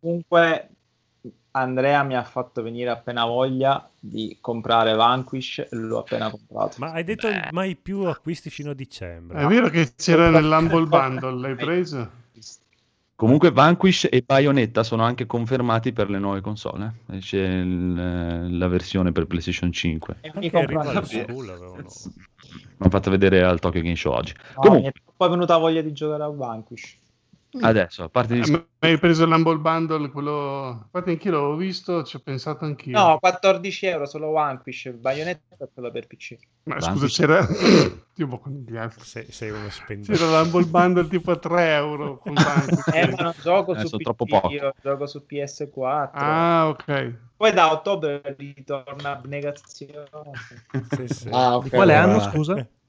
Comunque, 0.00 0.68
Andrea 1.54 2.02
mi 2.02 2.16
ha 2.16 2.22
fatto 2.24 2.62
venire 2.62 2.90
appena 2.90 3.24
voglia 3.26 3.88
di 3.98 4.38
comprare 4.40 4.94
Vanquish 4.94 5.58
e 5.58 5.68
l'ho 5.70 5.98
appena 5.98 6.30
comprato. 6.30 6.76
Ma 6.78 6.92
hai 6.92 7.04
detto 7.04 7.28
Beh. 7.28 7.48
mai 7.52 7.76
più 7.76 8.00
acquisti 8.04 8.48
fino 8.50 8.70
a 8.70 8.74
dicembre? 8.74 9.40
È 9.42 9.46
vero 9.46 9.68
che 9.68 9.92
c'era 9.94 10.30
nell'Humble 10.30 10.86
Bundle, 10.86 11.38
l'hai 11.40 11.54
preso? 11.54 12.20
Comunque, 13.14 13.52
Vanquish 13.52 14.08
e 14.10 14.22
Bayonetta 14.26 14.82
sono 14.82 15.04
anche 15.04 15.26
confermati 15.26 15.92
per 15.92 16.10
le 16.10 16.18
nuove 16.18 16.40
console. 16.40 16.94
eh. 17.10 17.16
Esce 17.18 17.38
il- 17.38 18.58
la 18.58 18.66
versione 18.68 19.12
per 19.12 19.26
PlayStation 19.26 19.70
5. 19.70 20.16
E 20.22 20.32
mi 20.34 20.50
avevano... 20.52 20.90
L'hanno 20.92 22.90
fatto 22.90 23.10
vedere 23.10 23.42
al 23.44 23.60
Tokyo 23.60 23.80
Game 23.80 23.94
Show 23.94 24.12
oggi. 24.12 24.32
No, 24.34 24.62
mi 24.62 24.66
Comunque, 24.68 24.90
è 24.90 25.12
poi 25.16 25.28
venuta 25.28 25.56
voglia 25.58 25.82
di 25.82 25.92
giocare 25.92 26.24
a 26.24 26.28
Vanquish. 26.28 26.96
Adesso, 27.60 28.04
a 28.04 28.08
parte 28.08 28.34
di 28.34 28.40
Eh, 28.40 28.50
ma 28.50 28.66
hai 28.78 28.98
preso 28.98 29.26
l'Humble 29.26 29.58
Bundle, 29.58 30.10
quello... 30.10 30.82
Infatti 30.84 31.10
anch'io 31.10 31.30
l'avevo 31.30 31.56
visto, 31.56 32.02
ci 32.02 32.16
ho 32.16 32.20
pensato 32.20 32.64
anch'io. 32.64 32.98
No, 32.98 33.18
14 33.18 33.86
euro 33.86 34.06
solo 34.06 34.30
Vanquish, 34.30 34.90
Bayonetta 34.92 35.56
è 35.58 35.68
quello 35.72 35.90
per 35.90 36.06
PC. 36.06 36.36
Ma 36.64 36.76
Vanquish. 36.76 37.12
scusa, 37.12 37.26
c'era... 37.26 37.46
tipo 38.14 38.38
con 38.38 38.64
gli 38.66 38.76
altri. 38.76 39.04
Sei, 39.04 39.30
sei 39.30 39.50
uno 39.50 39.68
spenditore. 39.70 40.18
C'era 40.18 40.40
l'Humble 40.40 40.64
Bundle 40.64 41.08
tipo 41.08 41.30
a 41.30 41.36
3 41.36 41.74
euro 41.74 42.18
con 42.18 42.34
Vanquish. 42.34 42.86
Eh, 42.92 43.08
ma 43.08 43.22
non 43.22 43.34
gioco 43.40 43.74
Eh, 43.74 43.80
su 43.80 43.98
sono 43.98 44.14
PC, 44.14 44.50
io 44.50 44.72
gioco 44.82 45.06
su 45.06 45.24
PS4. 45.28 46.10
Ah, 46.12 46.68
ok. 46.68 47.14
Poi 47.36 47.52
da 47.52 47.72
ottobre 47.72 48.22
ritorna 48.36 49.16
abnegazione. 49.16 50.30
Sì, 50.90 51.08
sì. 51.08 51.28
Ah, 51.30 51.56
ok. 51.56 51.64
Di 51.64 51.70
quale 51.70 51.94
anno, 51.94 52.20
scusa? 52.20 52.66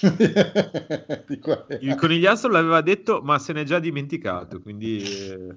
Di 1.26 1.38
quale- 1.38 1.78
Il 1.82 1.94
conigliastro 1.94 2.50
l'aveva 2.50 2.80
detto, 2.80 3.20
ma 3.22 3.38
se 3.38 3.52
n'è 3.52 3.64
già 3.64 3.78
dimenticato, 3.78 4.60
quindi 4.60 4.98
eh, 5.02 5.54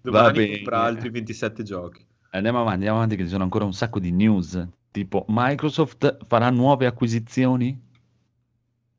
domani 0.00 0.46
compra 0.46 0.82
altri 0.82 1.10
27 1.10 1.62
giochi. 1.62 2.04
Andiamo 2.30 2.58
avanti, 2.60 2.74
andiamo 2.76 2.96
avanti, 2.98 3.16
che 3.16 3.24
ci 3.24 3.28
sono 3.30 3.44
ancora 3.44 3.64
un 3.64 3.74
sacco 3.74 3.98
di 3.98 4.10
news. 4.10 4.66
Tipo, 4.90 5.24
Microsoft 5.28 6.26
farà 6.26 6.50
nuove 6.50 6.86
acquisizioni? 6.86 7.78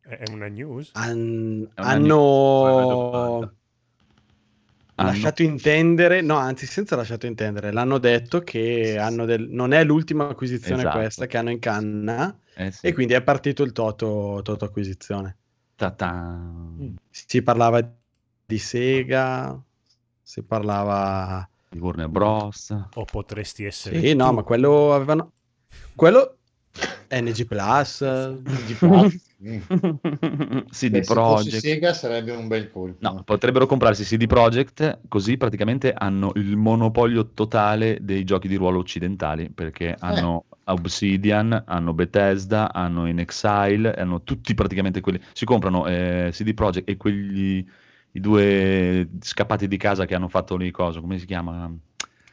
È 0.02 0.24
una 0.32 0.48
news? 0.48 0.92
Han- 0.94 1.68
È 1.74 1.80
una 1.82 1.92
hanno 1.94 2.16
domanda. 2.88 3.54
Hanno- 5.04 5.12
lasciato 5.14 5.44
intendere, 5.44 6.22
no, 6.22 6.36
anzi, 6.36 6.66
senza 6.66 6.96
lasciato 6.96 7.26
intendere, 7.26 7.72
l'hanno 7.72 7.98
detto 7.98 8.42
che 8.42 8.98
hanno 8.98 9.26
del- 9.26 9.48
non 9.50 9.72
è 9.74 9.84
l'ultima 9.84 10.28
acquisizione 10.30 10.82
Esatto. 10.82 10.98
questa 10.98 11.26
che 11.28 11.38
hanno 11.38 11.52
in 11.52 11.60
canna 11.60 12.38
Eh 12.56 12.72
sì. 12.72 12.88
e 12.88 12.94
quindi 12.94 13.14
è 13.14 13.22
partito 13.22 13.64
il 13.64 13.72
Toto, 13.72 14.42
Toto 14.44 14.66
acquisizione. 14.66 15.38
Ta-ta. 15.76 16.40
Si 17.10 17.42
parlava 17.42 17.82
di 18.46 18.58
Sega, 18.58 19.60
si 20.22 20.42
parlava... 20.44 21.48
Di 21.70 21.80
Warner 21.80 22.08
Bros. 22.08 22.76
O 22.94 23.06
potresti 23.06 23.64
essere 23.66 24.00
Sì, 24.00 24.14
no, 24.14 24.28
tu? 24.30 24.34
ma 24.36 24.44
quello 24.44 24.94
avevano... 24.94 25.32
Quello 25.96 26.38
NG 27.10 27.46
Plus, 27.46 28.02
NG 28.02 28.76
Plus. 28.78 29.32
CD 29.44 30.92
Beh, 30.92 31.04
se 31.04 31.14
Projekt. 31.14 31.58
Sega 31.58 31.94
sarebbe 31.94 32.32
un 32.32 32.48
bel 32.48 32.72
colpo. 32.72 32.98
No, 33.02 33.24
potrebbero 33.24 33.66
comprarsi 33.66 34.04
CD 34.04 34.26
Projekt, 34.26 35.02
così 35.10 35.38
praticamente 35.38 35.94
hanno 35.94 36.32
il 36.36 36.56
monopolio 36.56 37.32
totale 37.34 37.98
dei 38.02 38.24
giochi 38.24 38.48
di 38.48 38.56
ruolo 38.56 38.80
occidentali, 38.80 39.50
perché 39.50 39.96
hanno 40.00 40.46
Obsidian, 40.66 41.64
hanno 41.68 41.94
Bethesda, 41.94 42.74
hanno 42.74 43.06
In 43.08 43.20
Exile, 43.20 43.94
hanno 43.94 44.24
tutti 44.24 44.54
praticamente 44.54 45.02
quelli. 45.02 45.22
Si 45.34 45.46
comprano 45.46 45.86
eh, 45.88 46.30
CD 46.32 46.54
Projekt 46.54 46.90
e 46.90 46.98
quegli 46.98 47.66
i 48.16 48.20
due 48.20 49.10
scappati 49.22 49.68
di 49.68 49.78
casa 49.78 50.06
che 50.06 50.16
hanno 50.16 50.28
fatto 50.30 50.56
lì 50.56 50.72
cosa, 50.72 51.00
come 51.00 51.18
si 51.18 51.26
chiama? 51.26 51.72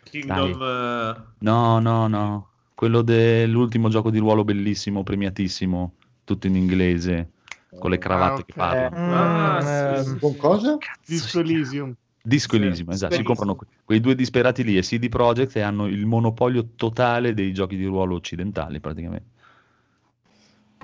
Kingdom... 0.04 0.62
eh, 0.62 1.22
No, 1.38 1.78
no, 1.80 2.06
no, 2.06 2.49
quello 2.80 3.02
dell'ultimo 3.02 3.90
gioco 3.90 4.08
di 4.08 4.16
ruolo 4.16 4.42
bellissimo, 4.42 5.02
premiatissimo, 5.02 5.96
tutto 6.24 6.46
in 6.46 6.56
inglese, 6.56 7.32
con 7.78 7.90
le 7.90 7.98
cravatte 7.98 8.40
Ah, 8.40 8.44
che 8.46 8.52
ok. 8.52 8.56
parlano. 8.56 9.14
Ah, 9.14 9.60
Mm, 9.60 10.00
sì, 10.00 10.12
ehm, 10.12 10.18
Con 10.18 10.36
cosa? 10.38 10.78
Disco 11.06 11.40
Elysium. 11.40 11.94
Disco 12.22 12.56
Sì, 12.56 12.62
Elysium, 12.62 12.90
esatto, 12.92 13.16
si 13.16 13.22
comprano 13.22 13.54
que- 13.54 13.66
quei 13.84 14.00
due 14.00 14.14
disperati 14.14 14.64
lì 14.64 14.78
e 14.78 14.80
CD 14.80 15.10
Projekt 15.10 15.56
e 15.56 15.60
hanno 15.60 15.88
il 15.88 16.06
monopolio 16.06 16.68
totale 16.74 17.34
dei 17.34 17.52
giochi 17.52 17.76
di 17.76 17.84
ruolo 17.84 18.14
occidentali 18.14 18.80
praticamente. 18.80 19.28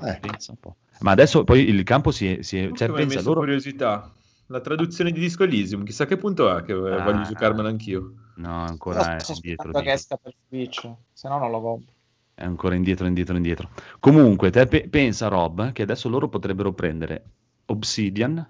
Eh, 0.04 0.18
Pensa 0.20 0.52
un 0.52 0.58
po'. 0.60 0.76
Ma 0.98 1.12
adesso 1.12 1.44
poi 1.44 1.66
il 1.66 1.82
campo 1.82 2.10
si 2.10 2.26
è... 2.30 2.42
Si 2.42 2.58
è 2.58 2.70
cioè, 2.72 2.92
pensa, 2.92 3.22
loro... 3.22 3.40
curiosità. 3.40 4.12
La 4.48 4.60
traduzione 4.60 5.12
di 5.12 5.18
Disco 5.18 5.44
Elysium, 5.44 5.82
chissà 5.82 6.04
che 6.04 6.18
punto 6.18 6.54
è 6.54 6.62
che 6.62 6.72
eh, 6.72 6.76
Ah. 6.76 7.02
voglio 7.02 7.22
giocarmela 7.22 7.70
anch'io. 7.70 8.12
No, 8.36 8.64
ancora 8.64 9.16
è 9.16 9.22
indietro, 9.32 9.72
che 9.72 9.92
esca 9.92 10.16
per 10.16 10.34
Switch, 10.46 10.90
se 11.12 11.28
no 11.28 11.38
non 11.38 11.50
lo 11.50 11.60
compro. 11.60 11.94
È 12.34 12.44
ancora 12.44 12.74
indietro, 12.74 13.06
indietro, 13.06 13.34
indietro. 13.34 13.70
Comunque, 13.98 14.50
te 14.50 14.66
pe- 14.66 14.88
pensa, 14.90 15.28
Rob, 15.28 15.72
che 15.72 15.82
adesso 15.82 16.08
loro 16.10 16.28
potrebbero 16.28 16.72
prendere 16.74 17.24
Obsidian 17.66 18.46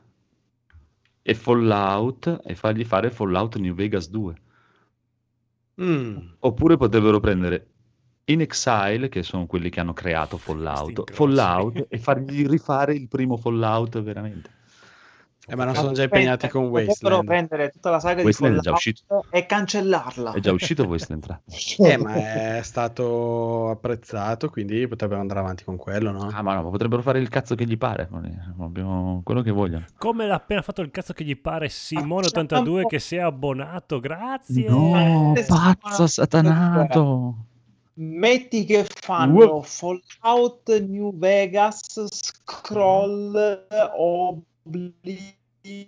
e 1.23 1.35
Fallout 1.35 2.41
e 2.45 2.55
fargli 2.57 2.85
fare 2.85 3.11
Fallout 3.11 3.57
New 3.57 3.75
Vegas 3.75 4.09
2. 4.11 4.35
Mm. 5.83 6.17
Oppure 6.41 6.77
potrebbero 6.77 7.21
prendere 7.21 7.69
In 8.25 8.41
Exile, 8.41 9.09
che 9.09 9.23
sono 9.23 9.47
quelli 9.47 9.71
che 9.71 9.79
hanno 9.79 9.93
creato 9.93 10.37
Fallout. 10.37 11.13
Fallout 11.13 11.87
e 11.89 11.99
fargli 11.99 12.45
rifare 12.45 12.93
il 12.95 13.07
primo 13.07 13.37
Fallout 13.37 14.03
veramente. 14.03 14.51
Eh, 15.49 15.55
ma 15.55 15.65
non 15.65 15.75
sono 15.77 15.93
già 15.93 16.03
impegnati 16.03 16.49
con 16.49 16.69
Potrebbero 16.69 16.89
Wasteland. 16.89 17.25
prendere 17.25 17.71
tutta 17.71 17.91
la 17.91 18.01
saga 18.01 18.23
Wasteland 18.23 18.57
è 18.57 18.59
di 18.59 18.65
già 18.65 18.75
Fallout 18.75 19.27
e 19.31 19.47
cancellarla. 19.47 20.33
È 20.33 20.41
già 20.41 20.53
uscito 20.53 20.85
Wasteland 20.85 21.23
3. 21.23 21.41
Eh, 21.87 21.97
ma 21.99 22.15
è 22.57 22.61
stato 22.63 23.71
apprezzato, 23.71 24.51
quindi 24.51 24.89
potrebbero 24.89 25.21
andare 25.21 25.39
avanti 25.41 25.63
con 25.63 25.77
quello, 25.77 26.11
no? 26.11 26.29
Ah, 26.33 26.43
ma 26.43 26.55
no, 26.55 26.65
ma 26.65 26.71
potrebbero 26.71 27.01
fare 27.03 27.21
il 27.21 27.29
cazzo 27.29 27.55
che 27.55 27.65
gli 27.65 27.79
pare. 27.79 28.09
Abbiamo 28.59 29.21
quello 29.23 29.43
che 29.43 29.53
vogliono. 29.53 29.85
Come 29.99 30.27
l'ha 30.27 30.35
appena 30.35 30.63
fatto 30.63 30.83
il 30.83 30.91
cazzo 30.91 31.13
che 31.13 31.23
gli 31.23 31.37
pare 31.37 31.69
Simone82 31.69 32.87
che 32.87 32.99
si 32.99 33.15
è 33.15 33.21
abbonato, 33.21 34.01
grazie. 34.01 34.69
No, 34.69 35.33
pazzo 35.47 36.07
satanato. 36.09 37.35
Metti 37.99 38.65
che 38.67 38.85
fanno 38.89 39.35
Wow. 39.37 39.63
Fallout 39.63 40.81
New 40.81 41.17
Vegas, 41.17 42.05
Scroll, 42.11 43.67
Oblivion. 43.97 45.35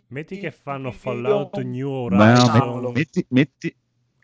Metti 0.08 0.38
che 0.38 0.50
fanno 0.50 0.90
Fallout 0.92 1.58
New 1.62 1.88
Horizon. 1.90 2.80
no, 2.82 2.90
metti, 2.92 3.24
metti- 3.30 3.74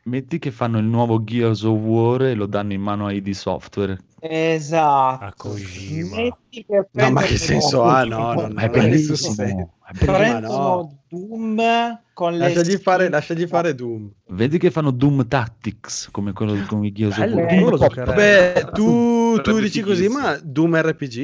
metti 0.04 0.38
che 0.38 0.50
fanno 0.50 0.78
il 0.78 0.84
nuovo 0.84 1.22
Gears 1.24 1.62
of 1.62 1.78
War 1.80 2.22
e 2.22 2.34
lo 2.34 2.46
danno 2.46 2.72
in 2.72 2.80
mano 2.80 3.06
a 3.06 3.12
ID 3.12 3.30
Software. 3.30 3.98
Esatto. 4.20 5.24
A 5.24 5.32
Kojima. 5.36 6.16
Metti 6.16 6.64
che 6.64 6.86
No, 6.92 7.10
ma 7.10 7.22
che 7.22 7.36
senso 7.36 7.82
ha? 7.84 8.04
No, 8.04 8.16
no, 8.16 8.32
no, 8.34 8.40
non 8.48 8.58
è 8.58 8.68
bellissimo. 8.70 9.72
Prendono 9.98 10.56
no. 10.56 10.98
Doom 11.08 12.00
con 12.14 12.32
le 12.32 12.38
Lasciagli 12.38 12.76
fare, 12.78 13.08
lasciagli 13.10 13.46
fare 13.46 13.74
Doom. 13.74 14.10
Vedi 14.28 14.56
che 14.58 14.70
fanno 14.70 14.90
Doom 14.90 15.28
Tactics 15.28 16.08
come 16.10 16.32
quello 16.32 16.54
come 16.66 16.90
Gears 16.90 17.18
of 17.18 17.24
Bello, 17.24 17.36
War. 17.36 17.52
io 17.52 17.60
lo 17.70 17.76
Doom 17.76 17.80
giocherei. 17.80 18.04
Pop. 18.04 18.14
Vabbè, 18.14 18.70
tu, 18.72 19.36
tu 19.36 19.42
Sarebbe 19.44 19.60
dici 19.60 19.80
così, 19.82 20.08
ma 20.08 20.38
Doom 20.42 20.74
RPG 20.76 21.16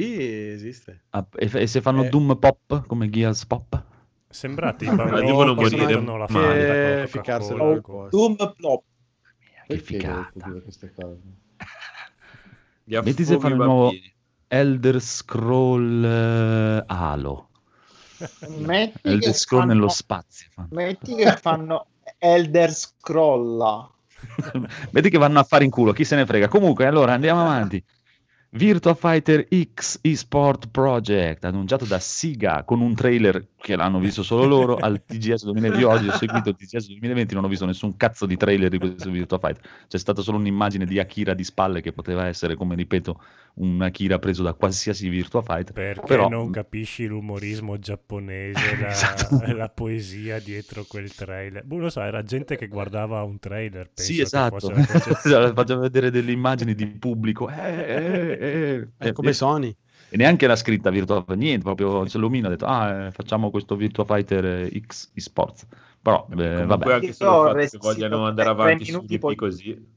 esiste. 0.53 1.01
Ah, 1.09 1.25
e, 1.37 1.49
e 1.51 1.67
se 1.67 1.81
fanno 1.81 2.03
Eh. 2.03 2.09
Doom 2.09 2.37
Pop 2.37 2.85
come 2.85 3.09
Gears 3.09 3.45
Pop? 3.47 3.80
Sembrate 4.31 4.85
i 4.85 4.87
Ma 4.87 4.95
bambini 4.95 5.25
devono 5.25 5.53
che 5.53 5.61
morire 5.61 5.85
mettono 5.85 6.17
la. 6.17 6.27
Fanta 6.27 7.07
ficcarselo 7.07 7.71
al. 7.71 8.09
Doom 8.09 8.35
Plop. 8.55 8.83
Che? 9.67 9.83
Gli 12.83 12.97
Metti 13.01 13.23
se 13.23 13.39
fanno 13.39 13.55
il 13.55 13.61
nuovo 13.61 13.83
bambini. 13.83 14.13
Elder 14.47 14.99
Scroll 14.99 16.03
eh, 16.03 16.83
Halo. 16.87 17.49
Metti 18.57 18.99
Elder 19.07 19.33
Scroll 19.33 19.61
fanno- 19.61 19.73
nello 19.73 19.87
spazio. 19.87 20.47
fanno. 20.51 20.67
Metti 20.71 21.15
che 21.15 21.31
fanno 21.37 21.87
Elder 22.17 22.73
Scroll. 22.73 23.89
Vedi 24.91 25.09
che 25.09 25.17
vanno 25.17 25.39
a 25.39 25.43
fare 25.43 25.63
in 25.63 25.69
culo, 25.69 25.93
chi 25.93 26.03
se 26.03 26.15
ne 26.15 26.25
frega. 26.25 26.47
Comunque, 26.47 26.85
allora 26.85 27.13
andiamo 27.13 27.41
avanti. 27.41 27.83
Virtua 28.53 28.95
Fighter 28.95 29.47
X 29.73 29.99
eSport 30.01 30.67
Project, 30.71 31.45
annunciato 31.45 31.85
da 31.85 31.99
Siga 31.99 32.63
con 32.65 32.81
un 32.81 32.93
trailer 32.95 33.47
che 33.61 33.77
l'hanno 33.77 33.99
visto 33.99 34.23
solo 34.23 34.45
loro 34.45 34.75
al 34.75 35.05
TGS 35.05 35.45
2020. 35.45 35.79
Io 35.79 35.89
oggi 35.89 36.07
ho 36.09 36.11
seguito 36.11 36.49
il 36.49 36.55
TGS 36.55 36.87
2020, 36.87 37.33
non 37.33 37.45
ho 37.45 37.47
visto 37.47 37.65
nessun 37.65 37.95
cazzo 37.95 38.25
di 38.25 38.35
trailer 38.35 38.69
di 38.69 38.77
questo 38.77 39.09
Virtua 39.09 39.37
Fighter. 39.37 39.61
C'è 39.87 39.97
stata 39.97 40.21
solo 40.21 40.37
un'immagine 40.37 40.85
di 40.85 40.99
Akira 40.99 41.33
di 41.33 41.45
spalle 41.45 41.79
che 41.79 41.93
poteva 41.93 42.25
essere, 42.27 42.55
come 42.55 42.75
ripeto, 42.75 43.21
un 43.53 43.81
Akira 43.81 44.19
preso 44.19 44.43
da 44.43 44.53
qualsiasi 44.53 45.07
Virtua 45.07 45.41
Fighter. 45.41 45.73
Perché 45.73 46.05
Però, 46.05 46.27
non 46.27 46.49
capisci 46.51 47.05
l'umorismo 47.05 47.77
giapponese, 47.77 48.59
la, 48.81 48.87
Esatto. 48.87 49.53
la 49.53 49.69
poesia 49.69 50.39
dietro 50.39 50.83
quel 50.87 51.13
trailer. 51.13 51.63
Boh, 51.63 51.77
lo 51.77 51.89
so, 51.89 52.01
era 52.01 52.23
gente 52.23 52.57
che 52.57 52.67
guardava 52.67 53.21
un 53.23 53.39
trailer. 53.39 53.91
Penso 53.93 54.11
Sì, 54.11 54.19
esatto. 54.19 54.71
Facciamo 54.73 55.81
vedere 55.81 56.09
delle 56.09 56.31
immagini 56.31 56.73
di 56.73 56.87
pubblico. 56.87 57.47
Eh, 57.49 57.55
eh, 57.55 58.40
eh, 58.41 58.87
È 58.97 59.11
come 59.13 59.33
Sony. 59.33 59.75
E 60.09 60.17
neanche 60.17 60.45
la 60.47 60.55
scritta 60.57 60.89
Virtua 60.89 61.23
niente, 61.35 61.63
proprio 61.63 62.05
Celomino 62.07 62.47
ha 62.47 62.49
detto, 62.49 62.65
ah, 62.65 63.05
eh, 63.05 63.11
facciamo 63.11 63.49
questo 63.49 63.75
Virtua 63.75 64.03
Fighter 64.03 64.45
eh, 64.45 64.81
X 64.85 65.11
eSports. 65.13 65.65
Però, 66.01 66.25
eh, 66.31 66.35
Comunque 66.35 66.65
vabbè, 66.65 66.93
anche 66.93 67.13
solo 67.13 67.51
il 67.59 67.69
fatto 67.69 67.69
che 67.69 67.77
vogliano 67.77 68.25
andare 68.25 68.49
avanti 68.49 68.85
su 68.85 69.05
DP 69.05 69.19
poi- 69.19 69.35
così 69.35 69.87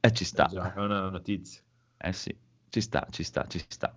eh, 0.00 0.12
ci 0.12 0.24
sta. 0.24 0.46
è 0.46 0.48
già 0.48 0.72
una 0.76 1.10
notizia. 1.10 1.60
Eh 1.98 2.12
sì, 2.14 2.34
ci 2.70 2.80
sta, 2.80 3.06
ci 3.10 3.22
sta, 3.22 3.44
ci 3.48 3.62
sta. 3.68 3.92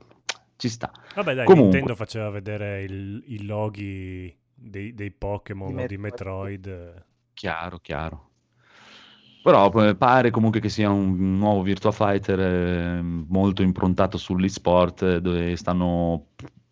Ci 0.55 0.69
sta. 0.69 0.91
Vabbè, 1.15 1.33
dai, 1.35 1.45
Comunque. 1.45 1.71
Nintendo 1.79 1.95
faceva 1.95 2.29
vedere 2.29 2.83
il- 2.83 3.23
i 3.27 3.45
loghi 3.45 4.35
dei, 4.53 4.93
dei 4.93 5.11
Pokémon 5.11 5.75
Di 5.75 5.87
di. 5.87 5.97
Metroid. 5.97 7.05
Chiaro, 7.33 7.79
chiaro. 7.79 8.29
Però 9.43 9.69
eh, 9.85 9.95
pare 9.95 10.31
comunque 10.31 10.61
che 10.61 10.69
sia 10.69 10.89
un 10.89 11.37
nuovo 11.37 11.61
Virtua 11.63 11.91
Fighter 11.91 12.39
eh, 12.39 13.01
molto 13.01 13.61
improntato 13.61 14.17
sull'esport, 14.17 15.01
eh, 15.03 15.21
dove 15.21 15.57
stanno, 15.57 16.27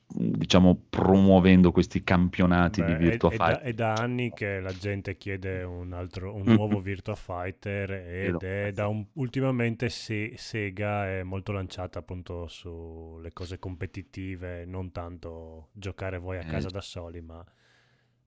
diciamo, 0.07 0.86
promuovendo 0.89 1.72
questi 1.74 2.01
campionati 2.01 2.82
di 2.84 2.95
Beh, 2.95 2.97
è, 2.97 2.97
Virtua 2.97 3.30
è 3.30 3.36
da, 3.36 3.45
Fighter. 3.45 3.61
è 3.61 3.74
da 3.74 3.93
anni 3.93 4.32
che 4.32 4.61
la 4.61 4.72
gente 4.72 5.17
chiede 5.17 5.63
un, 5.63 5.91
altro, 5.91 6.34
un 6.34 6.43
nuovo 6.45 6.80
Virtua 6.80 7.15
Fighter 7.15 7.91
ed 7.91 8.41
è 8.43 8.72
da 8.72 8.88
un, 8.88 9.05
ultimamente 9.13 9.89
Se- 9.89 10.34
Sega 10.38 11.07
è 11.07 11.24
molto 11.24 11.51
lanciata 11.51 11.99
appunto 11.99 12.47
sulle 12.47 13.34
cose 13.34 13.59
competitive, 13.59 14.63
non 14.65 14.91
tanto 14.93 15.69
giocare 15.74 16.17
voi 16.19 16.38
a 16.38 16.41
Eh. 16.41 16.45
casa 16.45 16.69
da 16.69 16.82
soli, 16.82 17.19
ma 17.22 17.43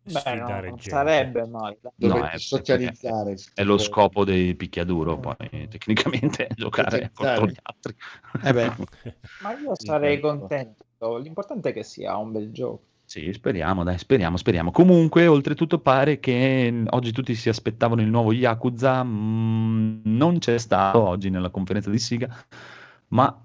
Beh, 0.07 0.21
sfidare 0.21 0.39
no, 0.39 0.49
non 0.69 0.77
gente. 0.77 0.91
sarebbe 0.91 1.47
male. 1.47 1.79
Dovete 1.97 2.19
No, 2.21 2.27
è- 2.29 2.39
socializzare. 2.39 3.37
È 3.55 3.63
lo 3.65 3.79
scopo 3.79 4.25
dei 4.25 4.55
picchiaduro, 4.55 5.19
poi 5.19 5.37
tecnicamente 5.69 6.49
giocare 6.55 7.11
contro 7.15 7.47
gli 7.47 7.57
altri. 7.63 7.95
Eh 8.43 8.53
beh. 8.53 8.75
Ma 9.43 9.53
io 9.59 9.73
sarei 9.75 10.21
contento. 10.21 10.85
L'importante 11.19 11.71
è 11.71 11.73
che 11.73 11.83
sia 11.85 12.17
un 12.17 12.33
bel 12.33 12.51
gioco. 12.53 12.83
Sì, 13.07 13.33
speriamo, 13.33 13.85
dai, 13.85 13.99
speriamo, 13.99 14.37
speriamo. 14.37 14.71
Comunque, 14.71 15.27
oltretutto, 15.27 15.79
pare 15.79 16.19
che 16.21 16.85
oggi 16.89 17.13
tutti 17.13 17.35
si 17.35 17.49
aspettavano 17.49 18.01
il 18.01 18.09
nuovo 18.09 18.33
Yakuza. 18.33 19.05
mm, 19.05 20.01
non 20.05 20.39
c'è 20.39 20.59
stato 20.59 21.01
oggi 21.07 21.31
nella 21.31 21.51
conferenza 21.51 21.91
di 21.91 21.99
Siga, 21.99 22.29
ma 23.09 23.39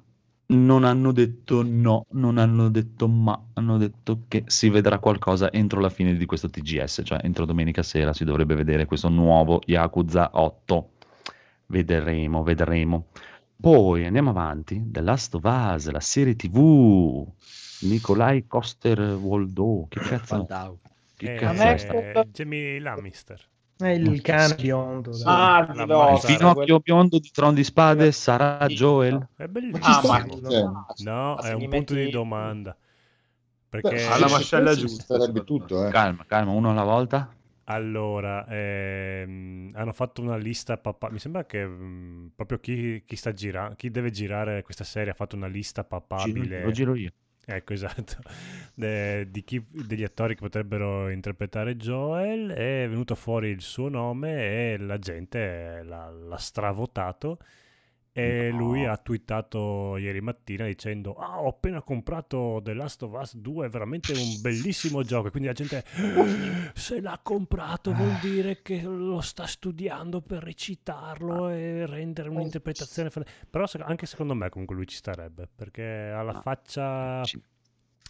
non 0.52 0.84
hanno 0.84 1.12
detto 1.12 1.64
no, 1.64 2.06
non 2.12 2.38
hanno 2.38 2.70
detto 2.70 3.08
ma, 3.08 3.40
hanno 3.54 3.78
detto 3.78 4.24
che 4.28 4.44
si 4.48 4.70
vedrà 4.70 4.98
qualcosa 5.00 5.52
entro 5.52 5.80
la 5.80 5.90
fine 5.90 6.16
di 6.16 6.26
questo 6.26 6.50
TGS, 6.50 7.02
cioè 7.04 7.20
entro 7.24 7.46
domenica 7.46 7.84
sera 7.84 8.14
si 8.14 8.24
dovrebbe 8.24 8.56
vedere 8.56 8.86
questo 8.86 9.10
nuovo 9.10 9.62
Yakuza 9.66 10.32
8. 10.34 10.90
Vedremo, 11.68 12.42
vedremo. 12.42 13.08
Poi 13.62 14.06
andiamo 14.06 14.32
avanti. 14.32 14.82
The 14.86 15.02
Last 15.02 15.36
of 15.36 15.44
Us, 15.44 15.90
la 15.92 16.00
serie 16.00 16.36
TV. 16.36 17.28
Nikolai 17.82 18.48
Coster 18.48 19.00
Waldo. 19.00 19.86
Che 19.90 20.00
cazzo? 20.00 20.36
Waldau. 20.36 20.80
Che 21.16 21.34
Eh, 21.34 21.38
cazzo 21.38 21.92
eh, 21.92 22.28
Jamie 22.32 22.80
Lannister. 22.80 23.40
È 23.80 23.88
il 23.88 24.22
cane 24.22 24.56
biondo. 24.56 25.12
dai. 25.18 25.26
Ah, 25.26 25.66
di 25.72 25.86
no, 25.86 26.12
Il 26.12 26.20
Sara, 26.20 26.36
Pinocchio 26.38 26.80
biondo 26.80 27.18
di 27.18 27.30
Tron 27.32 27.54
di 27.54 27.64
Spade 27.64 28.12
sarà 28.12 28.68
Joel? 28.68 29.26
È 29.38 29.44
Ah, 29.46 29.48
bellissimo. 29.48 30.12
ma 30.42 30.46
Cioè, 30.50 30.64
No, 31.04 31.38
è 31.40 31.54
un 31.54 31.70
punto 31.70 31.94
metti- 31.94 32.06
di 32.06 32.10
domanda. 32.12 32.76
beh, 32.76 32.80
Perché 33.70 34.04
alla 34.04 34.26
sì, 34.28 34.34
mascella 34.34 34.76
giusta, 34.76 35.18
Sarebbe 35.18 35.44
tutto, 35.46 35.86
eh. 35.88 35.92
Calma, 35.92 36.26
calma, 36.28 36.52
uno 36.52 36.72
alla 36.72 36.84
volta. 36.84 37.34
Allora, 37.66 38.46
ehm, 38.50 39.72
hanno 39.76 39.94
fatto 39.94 40.22
una 40.22 40.38
lista 40.38 40.78
papà. 40.78 41.10
Mi 41.12 41.20
sembra 41.20 41.46
che 41.46 41.64
mm, 41.66 42.28
proprio 42.36 42.60
chi, 42.60 43.04
chi 43.06 43.16
sta 43.16 43.32
girando, 43.32 43.76
chi 43.76 43.92
deve 43.92 44.10
girare 44.10 44.64
questa 44.64 44.84
serie 44.84 45.12
ha 45.12 45.16
fatto 45.16 45.36
una 45.36 45.48
lista 45.48 45.84
Giro- 45.84 46.00
papabile. 46.00 46.64
Lo 46.64 46.72
giro 46.72 46.96
io. 46.96 47.12
Ecco, 47.52 47.74
esatto. 47.74 48.18
De- 48.76 49.28
di 49.32 49.44
chi- 49.44 49.66
degli 49.72 50.04
attori 50.04 50.36
che 50.36 50.42
potrebbero 50.42 51.10
interpretare 51.10 51.76
Joel. 51.76 52.50
È 52.52 52.88
venuto 52.88 53.16
fuori 53.16 53.50
il 53.50 53.62
suo 53.62 53.90
nome 53.90 54.74
e 54.74 54.78
la 54.78 55.00
gente 55.00 55.82
l'ha, 55.84 56.10
l'ha 56.12 56.38
stravotato. 56.38 57.40
E 58.12 58.50
No. 58.52 58.58
lui 58.58 58.86
ha 58.86 58.98
twittato 58.98 59.96
ieri 59.98 60.20
mattina 60.20 60.66
dicendo: 60.66 61.14
Ah, 61.14 61.42
ho 61.42 61.48
appena 61.50 61.82
comprato 61.82 62.60
The 62.64 62.74
Last 62.74 63.04
of 63.04 63.14
Us 63.14 63.36
2, 63.38 63.68
è 63.68 63.70
veramente 63.70 64.12
un 64.14 64.42
bellissimo 64.42 65.04
gioco. 65.04 65.28
E 65.28 65.32
quindi 65.32 65.48
la 65.48 65.54
gente, 65.54 65.84
"Eh, 65.96 66.72
se 66.74 67.02
l'ha 67.02 67.20
comprato, 67.22 67.94
vuol 67.94 68.18
dire 68.18 68.62
che 68.62 68.82
lo 68.82 69.22
sta 69.22 69.46
studiando 69.46 70.22
per 70.22 70.44
recitarlo 70.44 71.50
e 71.50 71.86
rendere 71.86 72.30
un'interpretazione. 72.30 73.10
Però 73.50 73.66
anche 73.86 74.06
secondo 74.08 74.34
me, 74.34 74.50
comunque, 74.50 74.76
lui 74.76 74.88
ci 74.88 74.98
starebbe 74.98 75.48
perché 75.54 75.84
ha 75.84 76.22
la 76.24 76.32
Ah, 76.34 76.42
faccia. 76.42 77.22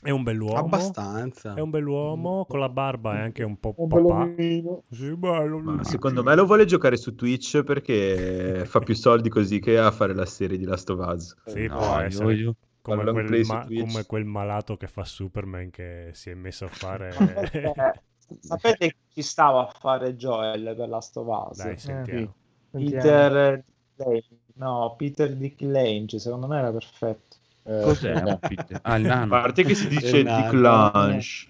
È 0.01 0.09
un 0.09 0.23
bell'uomo. 0.23 0.59
Abbastanza. 0.59 1.53
È 1.53 1.59
un 1.59 1.69
bell'uomo, 1.69 2.45
con 2.45 2.59
la 2.59 2.69
barba 2.69 3.15
è 3.15 3.19
anche 3.19 3.43
un 3.43 3.59
po' 3.59 3.73
Un 3.77 3.87
papà. 3.89 4.33
Sì, 4.91 5.15
bello. 5.15 5.83
Secondo 5.83 6.23
me 6.23 6.35
lo 6.35 6.45
vuole 6.45 6.65
giocare 6.65 6.97
su 6.97 7.15
Twitch 7.15 7.63
perché 7.63 8.63
fa 8.65 8.79
più 8.79 8.95
soldi 8.95 9.29
così 9.29 9.59
che 9.59 9.77
a 9.77 9.91
fare 9.91 10.13
la 10.13 10.25
serie 10.25 10.57
di 10.57 10.63
Last 10.65 10.89
of 10.89 11.05
Us. 11.05 11.35
Sì, 11.45 11.65
No, 11.67 11.77
può 11.77 11.97
essere 11.99 12.33
io- 12.35 12.55
come, 12.81 13.09
quel 13.11 13.45
ma- 13.45 13.65
come 13.65 14.05
quel 14.05 14.25
malato 14.25 14.77
che 14.77 14.87
fa 14.87 15.03
Superman 15.03 15.69
che 15.69 16.11
si 16.13 16.29
è 16.29 16.33
messo 16.33 16.65
a 16.65 16.69
fare... 16.69 17.09
Sapete 18.41 18.89
chi 18.91 18.95
ci 19.15 19.21
stava 19.23 19.67
a 19.67 19.71
fare 19.71 20.15
Joel 20.15 20.75
per 20.75 20.87
Last 20.87 21.17
of 21.17 21.27
Us? 21.27 21.57
Dai, 21.57 21.77
sentiamo. 21.77 22.35
Sentiamo. 22.71 23.09
Peter 23.17 23.63
Lane. 23.95 24.23
No, 24.55 24.95
Peter 24.97 25.35
Dick 25.35 25.61
Lange, 25.61 26.19
secondo 26.19 26.47
me 26.47 26.57
era 26.59 26.71
perfetto. 26.71 27.37
Eh, 27.69 27.81
Cos'è? 27.83 28.37
Peter? 28.39 28.79
Ah, 28.81 28.97
il 28.97 29.05
A 29.05 29.15
nano. 29.15 29.27
parte 29.29 29.63
che 29.63 29.75
si 29.75 29.87
dice 29.87 30.23
no. 30.23 30.51
Lange. 30.53 31.47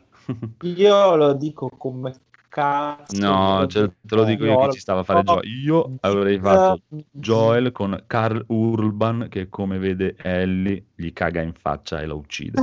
Io 0.64 1.16
lo 1.16 1.34
dico 1.34 1.70
come 1.70 2.14
cazzo. 2.50 3.18
No, 3.20 3.66
cioè, 3.68 3.90
te 4.02 4.16
lo 4.16 4.26
dico 4.26 4.44
io 4.44 4.58
che 4.66 4.74
ci 4.74 4.80
stava 4.80 5.00
a 5.00 5.04
fare 5.04 5.24
Joel. 5.24 5.48
Io 5.64 5.96
avrei 6.02 6.38
fatto 6.40 6.82
Joel 7.12 7.72
con 7.72 8.04
Carl 8.06 8.44
Urban 8.48 9.28
che 9.30 9.48
come 9.50 9.78
vede 9.78 10.16
Ellie 10.22 10.88
gli 10.96 11.14
caga 11.14 11.42
in 11.42 11.54
faccia 11.54 12.02
e 12.02 12.06
la 12.06 12.16
uccide. 12.16 12.62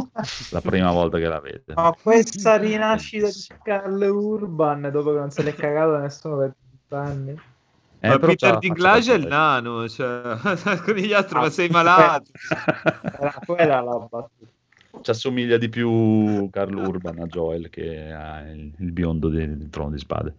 La 0.50 0.60
prima 0.60 0.92
volta 0.92 1.18
che 1.18 1.26
la 1.26 1.40
vede. 1.40 1.64
Ma 1.74 1.96
questa 2.00 2.56
rinascita 2.56 3.26
di 3.28 3.46
Carl 3.62 4.02
Urban 4.02 4.90
dopo 4.92 5.12
che 5.12 5.18
non 5.18 5.30
se 5.30 5.42
l'è 5.42 5.54
cagato 5.54 5.96
nessuno 5.96 6.36
per 6.36 6.54
30 6.88 7.10
anni. 7.10 7.40
Eh, 7.98 8.08
ma 8.08 8.18
Peter 8.18 8.52
la 8.52 8.58
Dinklage 8.58 9.14
è 9.14 9.16
il 9.16 9.26
nano, 9.26 9.88
cioè, 9.88 10.36
con 10.84 10.94
gli 10.94 11.12
altri, 11.12 11.38
Ah, 11.38 11.40
ma 11.40 11.50
sei 11.50 11.68
malato. 11.68 12.30
Era 13.18 13.34
quella 13.44 13.80
la 13.80 13.98
battuta. 13.98 14.28
Ci 15.00 15.10
assomiglia 15.10 15.56
di 15.58 15.68
più 15.68 16.48
Carl 16.50 16.74
Urban 16.74 17.18
a 17.20 17.26
Joel 17.26 17.68
che 17.70 18.10
ha 18.12 18.40
il, 18.48 18.72
il 18.78 18.92
biondo 18.92 19.28
di- 19.28 19.56
del 19.56 19.68
trono 19.70 19.90
di 19.90 19.98
spade. 19.98 20.34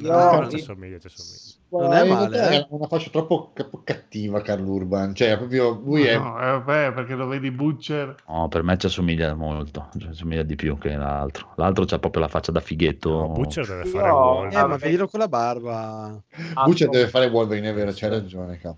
No, 0.00 0.48
ci 0.50 0.58
somiglia, 0.60 0.98
ci 0.98 1.08
somiglia. 1.08 1.56
Non 1.70 1.92
è 1.92 2.08
male, 2.08 2.48
eh. 2.50 2.60
È 2.60 2.66
una 2.70 2.86
faccia 2.86 3.10
troppo 3.10 3.50
troppo 3.54 3.82
cattiva, 3.84 4.40
Carl 4.40 4.66
Urban. 4.66 5.14
Cioè, 5.14 5.36
proprio 5.36 5.80
lui 5.84 6.04
è. 6.04 6.16
No, 6.16 6.38
eh, 6.38 6.50
vabbè, 6.60 6.92
perché 6.92 7.14
lo 7.14 7.26
vedi 7.26 7.50
Butcher. 7.50 8.14
No, 8.26 8.48
per 8.48 8.62
me 8.62 8.78
ci 8.78 8.86
assomiglia 8.86 9.34
molto, 9.34 9.88
ci 9.98 10.06
assomiglia 10.06 10.42
di 10.42 10.54
più 10.56 10.78
che 10.78 10.94
l'altro. 10.94 11.52
L'altro 11.56 11.84
c'ha 11.84 11.98
proprio 11.98 12.22
la 12.22 12.28
faccia 12.28 12.52
da 12.52 12.60
fighetto. 12.60 13.10
No, 13.10 13.28
Butcher 13.28 13.66
deve 13.66 13.84
fare 13.84 14.10
Wolf. 14.10 14.54
Eh, 14.54 14.66
ma 14.66 14.76
veglilo 14.76 15.08
con 15.08 15.20
la 15.20 15.28
barba. 15.28 16.22
Butcher 16.64 16.88
deve 16.88 17.08
fare 17.08 17.26
Wolverine, 17.26 17.70
è 17.70 17.74
vero, 17.74 17.90
c'hai 17.94 18.10
ragione. 18.10 18.58
Cap. 18.58 18.76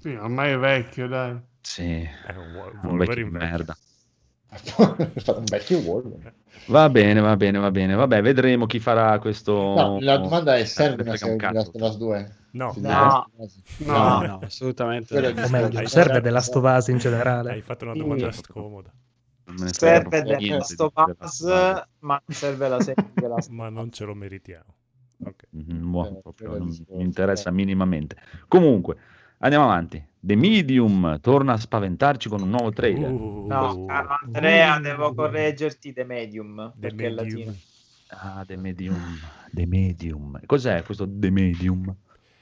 Sì, 0.00 0.10
ormai 0.10 0.52
è 0.52 0.58
vecchio, 0.58 1.08
dai. 1.08 1.36
Sì, 1.60 2.02
È 2.02 2.34
un 2.34 2.80
Wolverine 2.84 3.30
merda. 3.30 3.76
Un 5.26 5.44
vecchio 5.44 5.78
Wolverine. 5.78 6.34
Va 6.66 6.88
bene, 6.88 7.20
va 7.20 7.36
bene, 7.36 7.58
va 7.58 7.70
bene. 7.70 7.94
Vabbè, 7.94 8.22
vedremo 8.22 8.66
chi 8.66 8.78
farà 8.78 9.18
questo. 9.18 9.52
No, 9.52 9.98
la 10.00 10.16
domanda 10.18 10.56
è: 10.56 10.64
serve 10.64 11.02
Eh, 11.02 11.08
una 11.08 11.16
frega 11.16 11.18
serie 11.18 11.36
di. 11.48 11.54
Last 11.54 11.74
of 11.74 11.82
Us 11.82 11.96
2? 11.98 12.36
No, 12.50 12.74
No. 12.78 13.26
No, 13.78 14.22
no, 14.22 14.38
assolutamente. 14.42 15.16
O 15.18 15.48
meglio, 15.48 15.86
serve 15.86 16.20
della 16.20 16.40
Stovase 16.40 16.90
in 16.90 16.98
generale. 16.98 17.52
hai 17.52 17.62
fatto 17.62 17.84
una 17.84 17.92
Sì. 17.94 17.98
domanda 18.00 18.32
scomoda. 18.32 18.90
Serve 19.66 20.00
proprio 20.00 20.22
The 20.22 20.36
niente 20.36 20.56
Last 20.56 20.80
of 20.80 20.92
di- 20.94 21.12
Us, 21.24 21.44
della- 21.44 21.88
ma 22.00 22.22
serve 22.26 22.68
la 22.68 22.80
serie 22.80 23.04
di 23.14 23.26
Last 23.26 23.48
Ma 23.50 23.68
non 23.70 23.90
ce 23.92 24.04
lo 24.04 24.14
meritiamo. 24.14 24.74
Ok. 25.24 25.44
Mhm, 25.50 25.90
boh, 25.90 26.06
Eh, 26.06 26.20
proprio 26.22 26.56
non 26.58 26.68
mi 26.68 27.02
interessa 27.02 27.48
eh. 27.48 27.52
minimamente. 27.52 28.16
Comunque, 28.46 28.96
Andiamo 29.38 29.64
avanti. 29.64 30.04
The 30.20 30.34
Medium 30.34 31.20
torna 31.20 31.52
a 31.52 31.56
spaventarci 31.56 32.28
con 32.28 32.42
un 32.42 32.50
nuovo 32.50 32.70
trailer. 32.70 33.10
Uh, 33.10 33.46
No, 33.46 33.84
caro 33.86 34.18
Andrea, 34.24 34.78
devo 34.80 35.14
correggerti 35.14 35.92
The 35.92 36.04
Medium. 36.04 36.72
The 36.74 36.88
perché 36.88 37.06
è 37.06 37.10
Medium. 37.10 37.38
latino. 37.46 37.54
Ah, 38.08 38.44
The 38.44 38.56
Medium. 38.56 39.18
The 39.52 39.66
Medium. 39.66 40.40
Cos'è 40.44 40.82
questo 40.82 41.06
The 41.08 41.30
Medium? 41.30 41.94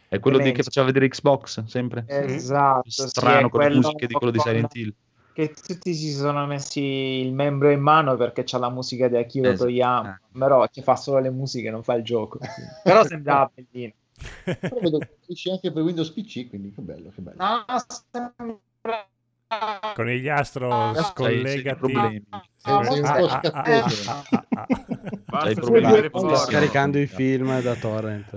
È 0.08 0.18
quello 0.20 0.38
di 0.38 0.52
che 0.52 0.62
faceva 0.62 0.86
vedere 0.86 1.08
Xbox, 1.08 1.64
sempre? 1.64 2.04
Esatto, 2.06 2.88
sì, 2.88 3.08
Strano 3.08 3.48
è 3.48 3.50
con 3.50 3.60
le 3.60 3.74
musiche 3.74 4.06
di 4.06 4.14
quello 4.14 4.32
di 4.32 4.38
Silent 4.38 4.74
Hill. 4.74 4.94
Che 5.32 5.52
tutti 5.52 5.92
si 5.92 6.12
sono 6.12 6.46
messi 6.46 6.80
il 6.80 7.34
membro 7.34 7.70
in 7.70 7.80
mano 7.80 8.16
perché 8.16 8.42
c'ha 8.44 8.56
la 8.56 8.70
musica 8.70 9.08
di 9.08 9.16
Akira 9.16 9.48
Esatto. 9.50 9.64
Toyama, 9.64 10.18
però 10.32 10.66
ci 10.68 10.80
fa 10.80 10.96
solo 10.96 11.18
le 11.18 11.28
musiche, 11.28 11.70
non 11.70 11.82
fa 11.82 11.94
il 11.94 12.04
gioco. 12.04 12.38
però 12.82 13.04
sembrava 13.04 13.50
bellino. 13.52 13.92
Però 14.60 14.80
vedo 14.80 14.98
che 15.00 15.18
esce 15.28 15.50
anche 15.50 15.72
per 15.72 15.82
Windows 15.82 16.10
PC, 16.10 16.48
quindi 16.48 16.72
che 16.72 16.80
bello, 16.80 17.10
che 17.14 17.20
bello. 17.20 17.36
No, 17.42 17.64
sembra... 18.10 19.08
Conigliastro, 19.94 20.72
Ah, 20.72 20.94
scollegati. 20.94 21.78
problemi. 21.78 22.24
Sei- 22.56 22.84
sei 22.84 23.00
un 23.00 23.06
Ah, 23.06 23.16
po' 23.16 23.26
ah, 23.26 23.40
scattoso. 23.40 23.94
Sto 26.08 26.36
scaricando 26.36 26.98
i 26.98 27.06
film 27.06 27.60
da 27.60 27.74
torrent. 27.76 28.34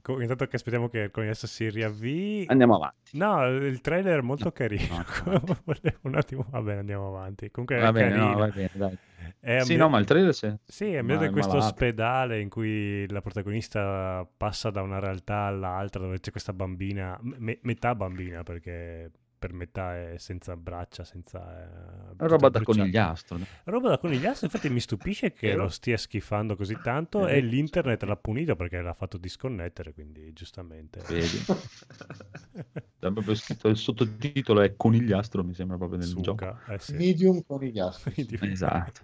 Co- 0.00 0.20
Intanto 0.20 0.46
che 0.46 0.56
aspettiamo 0.56 0.88
che 0.88 0.98
il 1.00 1.10
conigliastro 1.10 1.48
si 1.48 1.68
riavvii. 1.68 2.44
Andiamo 2.48 2.76
avanti. 2.76 3.16
No, 3.18 3.44
il 3.46 3.80
trailer 3.80 4.20
è 4.20 4.22
molto 4.22 4.52
carino. 4.52 5.04
no, 5.26 5.42
Volevo 5.64 5.98
un 6.02 6.14
attimo. 6.14 6.46
Va 6.50 6.60
bene, 6.62 6.78
andiamo 6.80 7.08
avanti. 7.08 7.50
Comunque 7.50 7.76
è 7.78 7.80
Va 7.80 7.90
bene, 7.92 8.08
carino. 8.10 8.28
no, 8.30 8.36
va 8.38 8.46
bene, 8.48 8.70
dai. 8.74 8.98
È 9.40 9.60
Sì, 9.60 9.76
no, 9.76 9.88
ma 9.88 9.98
il 9.98 10.04
trailer 10.06 10.32
c'è. 10.32 10.56
Sì, 10.64 10.92
è 10.92 10.98
è 10.98 11.26
in 11.26 11.32
questo 11.32 11.52
malato. 11.54 11.72
ospedale 11.72 12.40
in 12.40 12.48
cui 12.48 13.08
la 13.08 13.20
protagonista 13.20 14.26
passa 14.36 14.70
da 14.70 14.82
una 14.82 14.98
realtà 15.00 15.42
all'altra 15.46 16.00
dove 16.02 16.20
c'è 16.20 16.30
questa 16.30 16.52
bambina, 16.52 17.18
me- 17.20 17.58
metà 17.62 17.94
bambina 17.94 18.42
perché 18.42 19.10
per 19.42 19.52
metà 19.54 19.96
è 20.12 20.18
senza 20.18 20.56
braccia, 20.56 21.02
senza... 21.02 22.12
eh, 22.14 22.14
roba 22.28 22.48
da 22.48 22.62
conigliastro. 22.62 23.38
no? 23.38 23.44
Roba 23.64 23.88
da 23.88 23.98
conigliastro, 23.98 24.46
infatti 24.46 24.70
mi 24.70 24.78
stupisce 24.78 25.32
che 25.32 25.54
lo 25.54 25.68
stia 25.68 25.96
schifando 25.96 26.54
così 26.54 26.78
tanto 26.80 27.26
e 27.26 27.40
l'internet 27.40 28.04
l'ha 28.04 28.14
punito 28.14 28.54
perché 28.54 28.80
l'ha 28.80 28.94
fatto 28.94 29.18
disconnettere, 29.18 29.92
quindi 29.94 30.32
giustamente. 30.32 31.00
Vedi? 31.08 31.42
Scritto 33.34 33.66
il 33.66 33.76
sottotitolo 33.76 34.60
è 34.60 34.76
conigliastro, 34.76 35.42
mi 35.42 35.54
sembra 35.54 35.76
proprio 35.76 35.98
nel 35.98 36.08
gioco. 36.08 36.22
Suca, 36.22 36.60
eh 36.68 36.78
sì. 36.78 36.94
Medium 36.94 37.42
con 37.44 37.64
i 37.64 37.72
gas. 37.72 38.00
Quindi- 38.14 38.38
Esatto. 38.42 39.00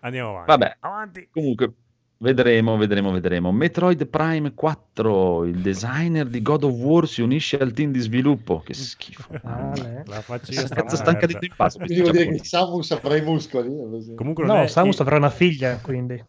Andiamo 0.00 0.30
avanti. 0.30 0.50
Vabbè. 0.50 0.76
Avanti. 0.80 1.28
Comunque, 1.32 1.72
vedremo, 2.18 2.76
vedremo, 2.76 3.10
vedremo. 3.12 3.52
Metroid 3.52 4.06
Prime 4.06 4.54
4, 4.54 5.44
il 5.44 5.60
designer 5.60 6.26
di 6.28 6.42
God 6.42 6.64
of 6.64 6.72
War 6.74 7.06
si 7.08 7.22
unisce 7.22 7.58
al 7.58 7.72
team 7.72 7.90
di 7.92 8.00
sviluppo. 8.00 8.60
Che 8.60 8.74
schifo. 8.74 9.28
Ah. 9.42 10.04
La 10.06 10.22
faccio 10.22 10.52
io 10.52 10.60
Questa 10.60 10.66
sta 10.66 10.74
cazzo 10.74 10.96
stanca 10.96 11.26
di 11.26 11.32
merda. 11.34 11.38
Dream 11.38 11.54
Pass, 11.56 11.76
Quindi 11.76 12.00
vuol 12.00 12.12
dire 12.12 12.24
che 12.24 12.30
questi 12.30 12.48
Samus 12.48 12.90
avrà 12.92 13.16
i 13.16 13.22
muscoli. 13.22 13.68
eh. 13.68 14.14
Comunque 14.14 14.44
non 14.44 14.56
No, 14.56 14.62
è 14.62 14.66
Samus 14.66 15.00
avrà 15.00 15.16
una 15.16 15.30
figlia, 15.30 15.78
quindi. 15.80 16.22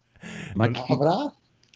Ma 0.54 0.68
chi- 0.70 0.92
avrà? 0.92 1.12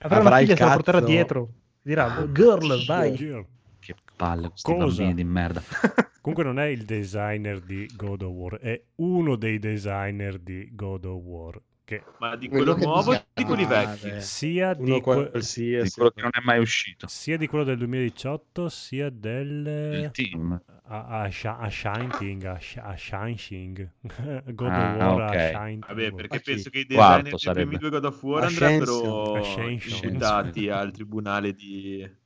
Avrà 0.04 0.16
Avrà 0.16 0.20
una 0.20 0.36
figlia 0.38 0.56
se 0.56 0.64
la 0.64 0.72
porterà 0.72 1.00
dietro. 1.00 1.48
Dirà, 1.82 2.28
girl, 2.32 2.84
vai. 2.84 3.12
Girl. 3.14 3.46
che 3.78 3.94
palle 4.16 4.48
questi 4.50 4.72
Cosa? 4.72 4.84
bambini 5.02 5.14
di 5.14 5.24
merda. 5.24 5.62
Comunque 6.20 6.44
non 6.44 6.58
è 6.60 6.66
il 6.66 6.84
designer 6.84 7.60
di 7.60 7.90
God 7.96 8.22
of 8.22 8.30
War, 8.32 8.58
è 8.60 8.80
uno 8.96 9.34
dei 9.36 9.58
designer 9.58 10.38
di 10.38 10.68
God 10.72 11.04
of 11.04 11.22
War. 11.24 11.60
Che 11.92 12.02
Ma 12.18 12.36
di 12.36 12.48
Quello 12.48 12.72
quello 12.72 12.86
nuovo 12.86 13.12
o 13.12 13.24
di 13.34 13.44
quelli 13.44 13.64
Ah, 13.64 13.66
vecchi? 13.66 14.20
sia 14.20 14.74
di, 14.74 15.00
que- 15.00 15.30
qualsiasi. 15.30 15.84
Di 15.84 15.90
quello 15.90 16.10
che 16.10 16.20
non 16.22 16.30
è 16.32 16.40
mai 16.42 16.58
uscito. 16.60 17.06
sia 17.06 17.36
di 17.36 17.46
quello 17.46 17.64
del 17.64 17.76
2018, 17.78 18.68
sia 18.68 19.10
del... 19.10 19.66
Il 20.04 20.10
team. 20.10 20.60
A, 20.84 21.22
a, 21.22 21.28
a 21.58 21.70
Shinting, 21.70 22.44
a, 22.44 22.58
a 22.82 22.96
Shinshing. 22.96 23.90
God 24.54 24.68
Ah, 24.68 24.94
of 24.94 24.94
War 25.02 25.20
ok. 25.28 25.34
a 25.34 25.38
Shinting. 25.38 25.86
Vabbè, 25.86 26.12
perché 26.12 26.40
penso 26.40 26.70
che 26.70 26.78
i 26.80 26.86
designer 26.86 27.34
dei 27.36 27.50
primi 27.52 27.76
due 27.78 27.90
God 27.90 28.04
of 28.04 28.22
War 28.22 28.44
Ascension. 28.44 28.72
andrebbero 28.72 29.36
imputati 29.76 30.68
al 30.70 30.90
tribunale 30.92 31.52
di 31.52 32.20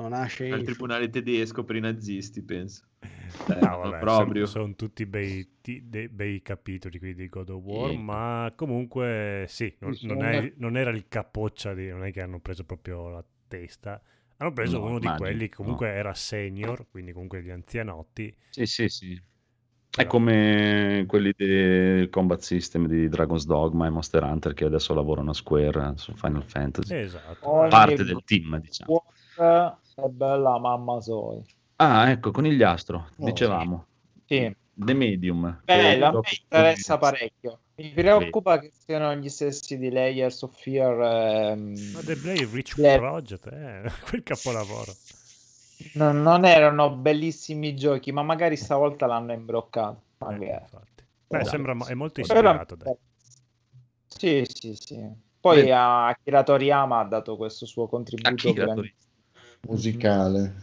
Non 0.00 0.12
ha 0.12 0.20
al 0.20 0.28
scena. 0.28 0.58
tribunale 0.62 1.10
tedesco 1.10 1.64
per 1.64 1.74
i 1.76 1.80
nazisti, 1.80 2.42
penso. 2.42 2.84
Eh, 3.00 3.54
No, 3.60 3.68
no, 3.68 3.78
vabbè, 3.78 3.98
proprio. 3.98 4.46
Sono 4.46 4.74
tutti 4.76 5.06
bei, 5.06 5.56
ti- 5.60 5.88
dei 5.88 6.08
bei 6.08 6.40
capitoli 6.40 6.98
qui 7.00 7.14
di 7.14 7.28
God 7.28 7.50
of 7.50 7.62
War, 7.64 7.90
Sì. 7.90 7.96
ma 7.98 8.52
comunque 8.54 9.46
sì, 9.48 9.74
non, 9.80 9.94
sono- 9.94 10.20
è- 10.20 10.52
non 10.58 10.76
era 10.76 10.90
il 10.90 11.06
capoccia, 11.08 11.74
di, 11.74 11.88
non 11.88 12.04
è 12.04 12.12
che 12.12 12.20
hanno 12.20 12.38
preso 12.38 12.64
proprio 12.64 13.08
la 13.08 13.24
testa. 13.48 14.00
Hanno 14.36 14.52
preso 14.52 14.78
No, 14.78 14.84
uno 14.84 14.98
di 15.00 15.06
immagino, 15.06 15.28
quelli 15.28 15.48
che 15.48 15.56
comunque 15.56 15.88
no. 15.88 15.94
era 15.94 16.14
senior, 16.14 16.86
quindi 16.88 17.10
comunque 17.12 17.42
gli 17.42 17.50
anzianotti. 17.50 18.32
Sì, 18.50 18.66
sì, 18.66 18.88
sì. 18.88 19.20
È 19.90 20.06
come 20.06 21.04
quelli 21.08 21.32
del 21.36 22.08
combat 22.08 22.38
system 22.40 22.86
di 22.86 23.08
Dragon's 23.08 23.46
Dogma 23.46 23.86
e 23.86 23.90
Monster 23.90 24.22
Hunter 24.22 24.54
che 24.54 24.64
adesso 24.64 24.94
lavorano 24.94 25.30
a 25.30 25.34
Square 25.34 25.94
su 25.96 26.12
Final 26.14 26.44
Fantasy. 26.44 26.94
Esatto. 26.94 27.66
Parte 27.68 28.04
del 28.04 28.22
team, 28.24 28.60
diciamo. 28.60 29.02
È 30.00 30.06
bella 30.06 30.58
mamma 30.60 31.00
soi. 31.00 31.44
Ah, 31.76 32.08
ecco, 32.10 32.30
Conigliastro, 32.30 33.08
Oh, 33.18 33.24
dicevamo. 33.24 33.86
Sì, 34.26 34.54
The 34.72 34.94
Medium. 34.94 35.62
che 35.64 35.72
è 35.74 35.76
bello, 35.76 35.96
il 35.96 36.02
a 36.04 36.06
me 36.06 36.12
gioco- 36.12 36.28
interessa 36.40 36.98
parecchio. 36.98 37.58
Mi 37.74 37.90
preoccupa 37.90 38.58
che 38.60 38.70
siano 38.76 39.12
gli 39.16 39.28
stessi 39.28 39.76
di 39.76 39.90
Layers 39.90 40.42
of 40.42 40.56
Fear. 40.56 41.00
ehm, 41.50 41.74
Ma 41.94 42.00
The 42.00 42.14
Brave 42.14 42.48
Rich 42.52 42.76
le- 42.76 42.96
Project, 42.96 43.46
eh, 43.48 43.82
quel 44.08 44.22
capolavoro. 44.22 44.92
non, 45.94 46.22
non 46.22 46.44
erano 46.44 46.90
bellissimi 46.94 47.74
giochi, 47.74 48.12
ma 48.12 48.22
magari 48.22 48.56
stavolta 48.56 49.06
l'hanno 49.06 49.32
imbroccato. 49.32 50.00
Eh, 50.20 50.24
Magari. 50.24 50.62
infatti. 50.62 51.04
Beh, 51.26 51.44
sembra, 51.44 51.72
è 51.88 51.94
molto 51.94 52.22
Però- 52.22 52.34
ispirato, 52.38 52.76
dai. 52.76 52.94
Sì, 54.06 54.44
sì, 54.48 54.74
sì. 54.78 55.04
Poi 55.40 55.62
Beh. 55.64 55.72
a 55.72 56.06
Akira 56.06 56.44
Toriyama 56.44 57.00
ha 57.00 57.04
dato 57.04 57.36
questo 57.36 57.66
suo 57.66 57.88
contributo. 57.88 58.28
Akira 58.28 58.64
Toriyama. 58.66 58.96
Musicale. 59.66 60.54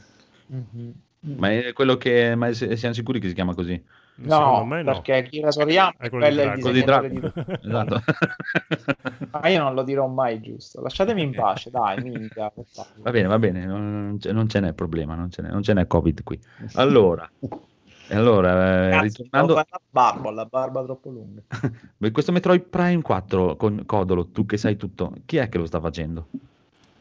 Mhm. 0.47 0.93
Ma 1.37 1.51
è 1.51 1.73
quello 1.73 1.97
che 1.97 2.35
ma 2.35 2.51
siamo 2.53 2.93
sicuri 2.93 3.19
che 3.19 3.27
si 3.27 3.33
chiama 3.33 3.55
così? 3.55 3.81
No, 4.17 4.63
me 4.63 4.81
no. 4.81 4.93
perché 4.93 5.15
Akira 5.15 5.49
Toriyama 5.49 5.95
È 5.97 6.05
è 6.05 6.09
quello 6.09 6.29
di 6.29 6.35
quello 6.35 6.55
di 6.55 6.61
disegnatore 6.61 7.09
di 7.09 7.31
esatto. 7.61 8.01
Ma 9.31 9.47
io 9.49 9.61
non 9.61 9.73
lo 9.73 9.83
dirò 9.83 10.07
mai 10.07 10.39
giusto. 10.39 10.81
Lasciatemi 10.81 11.21
in 11.21 11.33
pace, 11.33 11.69
dai, 11.69 12.01
minchia. 12.01 12.51
Va 12.97 13.11
bene, 13.11 13.27
va 13.27 13.39
bene, 13.39 13.65
non, 13.65 14.17
ce- 14.19 14.31
non 14.31 14.47
ce 14.47 14.61
n'è 14.61 14.73
problema, 14.73 15.15
non 15.15 15.31
ce 15.31 15.41
n'è, 15.41 15.49
non 15.49 15.63
ce 15.63 15.73
n'è 15.73 15.85
Covid 15.85 16.23
qui. 16.23 16.39
Allora, 16.75 17.29
e 18.07 18.15
allora 18.15 18.87
eh, 18.87 18.89
Cazzo, 18.91 19.03
ritornando, 19.03 19.53
la 19.55 19.67
barba, 19.89 20.31
la 20.31 20.45
barba 20.45 20.83
troppo 20.83 21.09
lunga. 21.09 21.41
Beh, 21.97 22.11
questo 22.11 22.31
Metroid 22.31 22.61
Prime 22.61 23.01
4 23.01 23.57
con 23.57 23.83
Codolo, 23.85 24.27
tu 24.27 24.45
che 24.45 24.57
sai 24.57 24.77
tutto, 24.77 25.13
chi 25.25 25.37
è 25.37 25.49
che 25.49 25.57
lo 25.57 25.65
sta 25.65 25.81
facendo? 25.81 26.27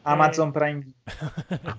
Amazon 0.05 0.51
Prime 0.51 0.85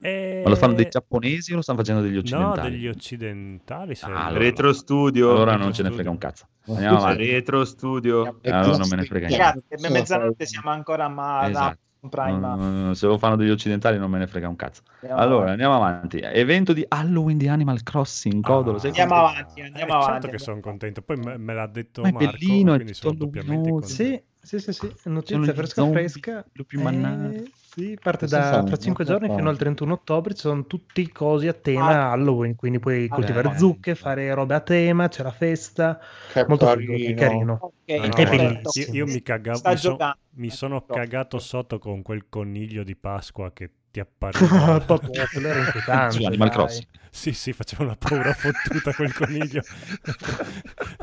Eh, 0.00 0.42
Ma 0.44 0.50
lo 0.50 0.54
fanno 0.54 0.74
dei 0.74 0.86
giapponesi 0.88 1.52
o 1.52 1.56
lo 1.56 1.62
stanno 1.62 1.78
facendo 1.78 2.00
degli 2.02 2.12
No, 2.14 2.20
occidentali? 2.20 2.70
degli 2.70 2.86
occidentali. 2.86 3.94
se- 3.96 4.06
Ah, 4.06 4.26
allora- 4.26 4.44
Retro 4.44 4.72
Studio. 4.72 5.30
Allora 5.30 5.50
Retro 5.50 5.64
non 5.64 5.72
ce 5.72 5.82
ne 5.82 5.88
Studio. 5.88 5.94
frega 5.94 6.10
un 6.10 6.18
cazzo. 6.18 6.46
Andiamo 6.68 6.96
avanti. 6.98 7.26
Retro 7.30 7.64
Studio. 7.64 8.38
Allora 8.44 8.76
non 8.76 8.88
me 8.88 8.96
ne 8.96 9.04
frega 9.04 9.26
niente. 9.26 9.44
Ragazzi, 9.44 9.64
è 9.86 9.90
mezzanotte 9.90 10.46
siamo 10.46 10.70
ancora 10.70 11.06
a 11.06 11.08
ma- 11.08 11.48
Esatto. 11.48 11.78
Amazon 12.00 12.10
Prime. 12.10 12.94
se 12.94 13.06
lo 13.08 13.18
fanno 13.18 13.34
degli 13.34 13.50
occidentali 13.50 13.98
non 13.98 14.08
me 14.08 14.18
ne 14.18 14.28
frega 14.28 14.48
un 14.48 14.54
cazzo. 14.54 14.82
Andiamo 15.00 15.16
Allora, 15.20 15.34
avanti. 15.50 15.50
andiamo 15.64 15.74
avanti. 15.74 16.18
Evento 16.20 16.72
di 16.72 16.84
Halloween 16.86 17.36
di 17.38 17.48
Animal 17.48 17.82
Crossing, 17.82 18.40
Codolo. 18.40 18.76
Ah, 18.76 18.80
sei 18.80 18.90
Andiamo 18.90 19.14
contento? 19.16 19.40
avanti, 19.40 19.60
andiamo 19.62 19.90
Eh, 19.90 19.94
avanti, 19.96 20.12
Certo 20.12 20.28
che 20.28 20.38
sono 20.38 20.60
contento. 20.60 21.02
Poi 21.02 21.16
me, 21.16 21.36
me 21.38 21.54
l'ha 21.54 21.66
detto 21.66 22.02
Ma 22.02 22.08
è 22.08 22.12
Marco, 22.12 22.30
bellino, 22.30 22.72
è 22.72 22.76
quindi 22.76 22.94
sono 22.94 23.16
luminoso. 23.18 23.48
contento. 23.52 23.86
Sì, 23.88 24.22
sì, 24.48 24.58
sì, 24.58 24.72
sì. 24.72 24.92
Sono 24.96 25.14
Notizia 25.16 25.52
fresca 25.54 25.82
zombie, 25.82 26.08
fresca. 26.08 26.44
lupi 26.52 26.76
mannari. 26.78 27.36
Eh, 27.36 27.50
sì, 27.54 27.98
parte 28.02 28.26
da 28.26 28.62
tra 28.64 28.76
5 28.76 29.04
Cosa 29.04 29.18
giorni 29.18 29.34
fino 29.36 29.48
al 29.50 29.56
31 29.58 29.92
ottobre. 29.92 30.34
Ci 30.34 30.40
sono 30.40 30.66
tutti 30.66 31.02
i 31.02 31.12
cosi 31.12 31.46
a 31.48 31.52
tema 31.52 31.88
Ah. 31.90 32.10
Halloween. 32.12 32.56
Quindi 32.56 32.78
puoi 32.78 33.04
Ah, 33.10 33.14
coltivare 33.14 33.48
ok. 33.48 33.56
zucche, 33.58 33.94
fare 33.94 34.32
robe 34.32 34.54
a 34.54 34.60
tema. 34.60 35.08
C'è 35.08 35.22
la 35.22 35.30
festa. 35.30 36.00
Che 36.32 36.44
Molto 36.48 36.66
figo, 36.66 36.92
carino. 36.92 37.06
che 37.06 37.14
carino. 37.14 37.58
Ok, 37.60 37.92
No, 37.98 38.06
no, 38.06 38.30
bellissimo. 38.30 38.96
io, 38.96 39.04
io 39.04 39.12
mi, 39.12 39.22
cagavo, 39.22 39.60
mi, 39.68 39.76
so- 39.76 39.96
mi 40.30 40.50
sono 40.50 40.78
Troppo. 40.78 40.94
cagato 40.94 41.38
sotto 41.38 41.78
con 41.78 42.02
quel 42.02 42.28
coniglio 42.28 42.82
di 42.84 42.96
Pasqua 42.96 43.52
che 43.52 43.70
ti 43.90 44.00
appariva. 44.00 44.80
Quello 45.32 45.48
era 45.48 45.58
inquietante. 45.58 46.16
Su 46.20 46.24
Animal. 46.26 46.50
Crossing. 46.50 46.86
sì, 47.10 47.32
sì, 47.32 47.52
faceva 47.52 47.84
una 47.84 47.96
paura 47.96 48.32
fottuta 48.32 48.92
quel 48.94 49.12
coniglio. 49.14 49.62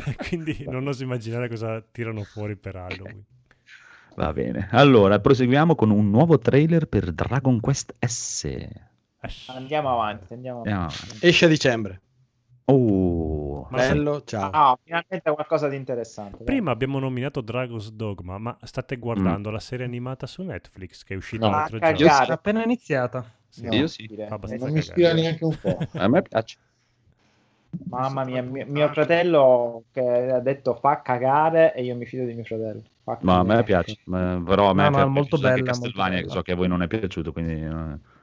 E 0.07 0.15
Quindi 0.27 0.65
non 0.67 0.85
oso 0.87 1.03
immaginare 1.03 1.47
cosa 1.49 1.81
tirano 1.81 2.23
fuori 2.23 2.55
per 2.55 2.75
Halloween. 2.75 3.23
Va 4.15 4.31
bene. 4.33 4.67
Allora, 4.71 5.19
proseguiamo 5.19 5.75
con 5.75 5.89
un 5.91 6.09
nuovo 6.09 6.37
trailer 6.39 6.87
per 6.87 7.11
Dragon 7.11 7.59
Quest 7.59 7.93
S. 7.99 8.47
Andiamo 9.47 9.91
avanti, 9.91 10.33
andiamo 10.33 10.61
avanti. 10.61 10.69
Andiamo 10.73 10.81
avanti. 10.85 11.25
Esce 11.25 11.45
a 11.45 11.47
dicembre. 11.47 12.01
Oh, 12.65 13.67
Bello, 13.69 14.23
ciao. 14.23 14.49
Ah, 14.51 14.77
finalmente 14.83 15.31
qualcosa 15.31 15.67
di 15.67 15.75
interessante. 15.75 16.37
dai. 16.37 16.45
Prima 16.45 16.71
abbiamo 16.71 16.97
nominato 16.99 17.41
Dragon's 17.41 17.91
Dogma, 17.91 18.37
ma 18.37 18.57
state 18.63 18.95
guardando 18.97 19.51
la 19.51 19.59
serie 19.59 19.85
animata 19.85 20.25
su 20.27 20.41
Netflix 20.43 21.03
che 21.03 21.13
è 21.13 21.17
uscita 21.17 21.45
No. 21.47 21.51
l'altro 21.51 21.77
Ah, 21.77 21.91
giorno. 21.91 22.07
cagare. 22.07 22.29
È 22.29 22.33
appena 22.33 22.63
iniziata. 22.63 23.23
Sì, 23.49 23.67
Io 23.67 23.87
sì. 23.87 24.09
Non 24.17 24.71
mi 24.71 24.79
ispira 24.79 25.13
neanche 25.13 25.43
un 25.45 25.57
po'. 25.59 25.77
A 25.93 26.07
me 26.07 26.21
piace. 26.23 26.57
Mamma 27.89 28.23
mia, 28.23 28.41
mio, 28.41 28.65
mio 28.67 28.87
fratello 28.93 29.83
che 29.91 30.01
ha 30.01 30.39
detto 30.39 30.75
fa 30.75 31.01
cagare 31.01 31.73
e 31.75 31.83
io 31.83 31.95
mi 31.95 32.05
fido 32.05 32.23
di 32.25 32.33
mio 32.33 32.43
fratello. 32.45 32.81
Ma 33.21 33.37
a 33.39 33.43
me 33.43 33.63
piace, 33.63 33.97
ma- 34.05 34.41
però 34.43 34.69
a 34.69 34.73
me 34.73 34.83
No, 34.83 34.89
no, 34.89 34.95
piace 34.95 35.09
molto 35.09 35.35
anche 35.35 35.47
bella, 35.49 35.63
Castlevania, 35.63 36.01
molto 36.01 36.15
che 36.15 36.21
bella. 36.21 36.33
so 36.33 36.41
che 36.41 36.51
a 36.51 36.55
voi 36.55 36.67
non 36.67 36.81
è 36.81 36.87
piaciuto, 36.87 37.31
quindi... 37.31 37.53
eh, 37.53 38.13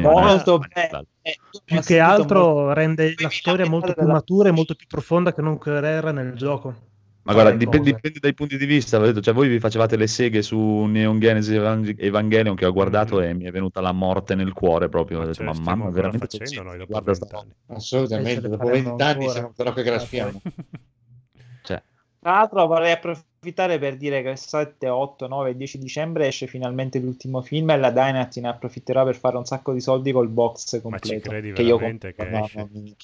Molto 0.00 0.58
bello. 0.58 1.06
Eh, 1.22 1.36
Più 1.64 1.80
che 1.80 1.98
altro 1.98 2.40
molto- 2.40 2.72
rende 2.74 3.14
la 3.16 3.30
storia 3.30 3.66
molto 3.66 3.94
più 3.94 4.06
matura 4.06 4.48
e 4.50 4.52
molto 4.52 4.74
più 4.74 4.86
profonda 4.86 5.32
che 5.32 5.40
non 5.40 5.58
era 5.64 6.10
nel 6.12 6.34
gioco. 6.34 6.68
Ma 7.22 7.32
guarda, 7.32 7.50
Fare 7.52 7.56
dipende, 7.64 7.92
dipende 7.92 8.18
dai 8.20 8.34
punti 8.34 8.58
di 8.58 8.66
vista. 8.66 8.98
cioè, 9.22 9.32
voi 9.32 9.48
vi 9.48 9.60
facevate 9.60 9.96
le 9.96 10.08
seghe 10.08 10.42
su 10.42 10.58
Neon 10.58 11.20
Genesis 11.20 11.54
Evang- 11.54 11.94
Evangelion 11.98 12.54
che 12.56 12.66
ho 12.66 12.72
guardato 12.72 13.16
Mhm. 13.18 13.22
e 13.22 13.34
mi 13.34 13.44
è 13.44 13.50
venuta 13.52 13.80
la 13.80 13.92
morte 13.92 14.34
nel 14.34 14.52
cuore 14.52 14.88
proprio. 14.90 15.20
Ho 15.20 15.26
Ma 15.26 15.32
stiamo 15.32 15.52
mamma, 15.52 15.70
ancora 15.86 15.90
veramente 15.92 16.26
facendo 16.36 16.62
noi 16.64 16.76
dopo 16.78 16.90
Guarda 16.90 17.14
sta 17.14 17.26
vent'anni. 17.26 17.54
Assolutamente, 17.68 18.46
Eh, 18.46 18.48
dopo 18.50 18.56
faremo 18.66 18.82
20 18.96 19.02
anni 19.04 19.10
ancora. 19.12 19.32
siamo 19.32 19.52
però 19.56 19.72
che 19.72 19.82
graffiamo. 19.84 20.42
Cioè, 21.62 21.82
Tra 22.18 22.30
l'altro 22.32 22.66
vorrei 22.66 22.92
approfittare 23.42 23.80
per 23.80 23.96
dire 23.96 24.22
che 24.22 24.28
il 24.30 24.38
7, 24.38 24.88
8, 24.88 25.26
9 25.26 25.56
10 25.56 25.78
dicembre 25.78 26.28
esce 26.28 26.46
finalmente 26.46 27.00
l'ultimo 27.00 27.42
film 27.42 27.70
e 27.70 27.76
la 27.76 27.90
Dynat 27.90 28.36
ne 28.38 28.46
approfitterà 28.48 29.02
per 29.02 29.16
fare 29.16 29.36
un 29.36 29.44
sacco 29.44 29.72
di 29.72 29.80
soldi 29.80 30.12
col 30.12 30.28
box 30.28 30.74
Ma 30.74 30.78
ci 30.78 30.80
completo. 30.80 31.28
credi 31.28 31.52
che 31.52 31.62
io 31.62 31.76
veramente 31.76 32.14
che 32.14 32.24
Mamma 32.24 32.44
esce? 32.44 32.68
mia. 32.70 32.94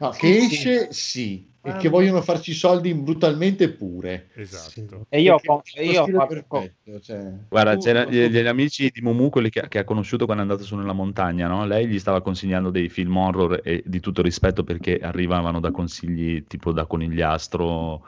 No, 0.00 0.10
che 0.10 0.36
esce 0.38 0.92
sì, 0.92 1.48
e 1.62 1.70
Ah, 1.70 1.76
che 1.76 1.84
no. 1.84 1.90
vogliono 1.92 2.20
farci 2.20 2.52
soldi 2.52 2.92
brutalmente 2.94 3.68
pure. 3.70 4.30
Esatto. 4.34 5.06
E 5.08 5.20
io, 5.20 5.36
Perché 5.36 5.82
io 5.82 6.04
fa- 6.04 6.26
perfetto, 6.26 7.00
cioè. 7.00 7.32
guarda, 7.48 7.76
c'era 7.76 8.04
gli, 8.06 8.26
gli 8.26 8.38
amici 8.38 8.90
di 8.92 9.00
Mumu, 9.02 9.28
quelli 9.30 9.50
che, 9.50 9.68
che 9.68 9.78
ha 9.78 9.84
conosciuto 9.84 10.24
quando 10.24 10.42
è 10.42 10.46
andato 10.46 10.64
su 10.66 10.74
nella 10.74 10.92
montagna, 10.94 11.46
no? 11.46 11.64
Lei 11.64 11.86
gli 11.86 12.00
stava 12.00 12.22
consigliando 12.22 12.70
dei 12.70 12.88
film 12.88 13.16
horror 13.16 13.60
e 13.62 13.84
di 13.86 14.00
tutto 14.00 14.20
rispetto 14.20 14.64
perché 14.64 14.98
arrivavano 14.98 15.60
da 15.60 15.70
consigli 15.70 16.44
tipo 16.48 16.72
da 16.72 16.86
Conigliastro 16.86 18.04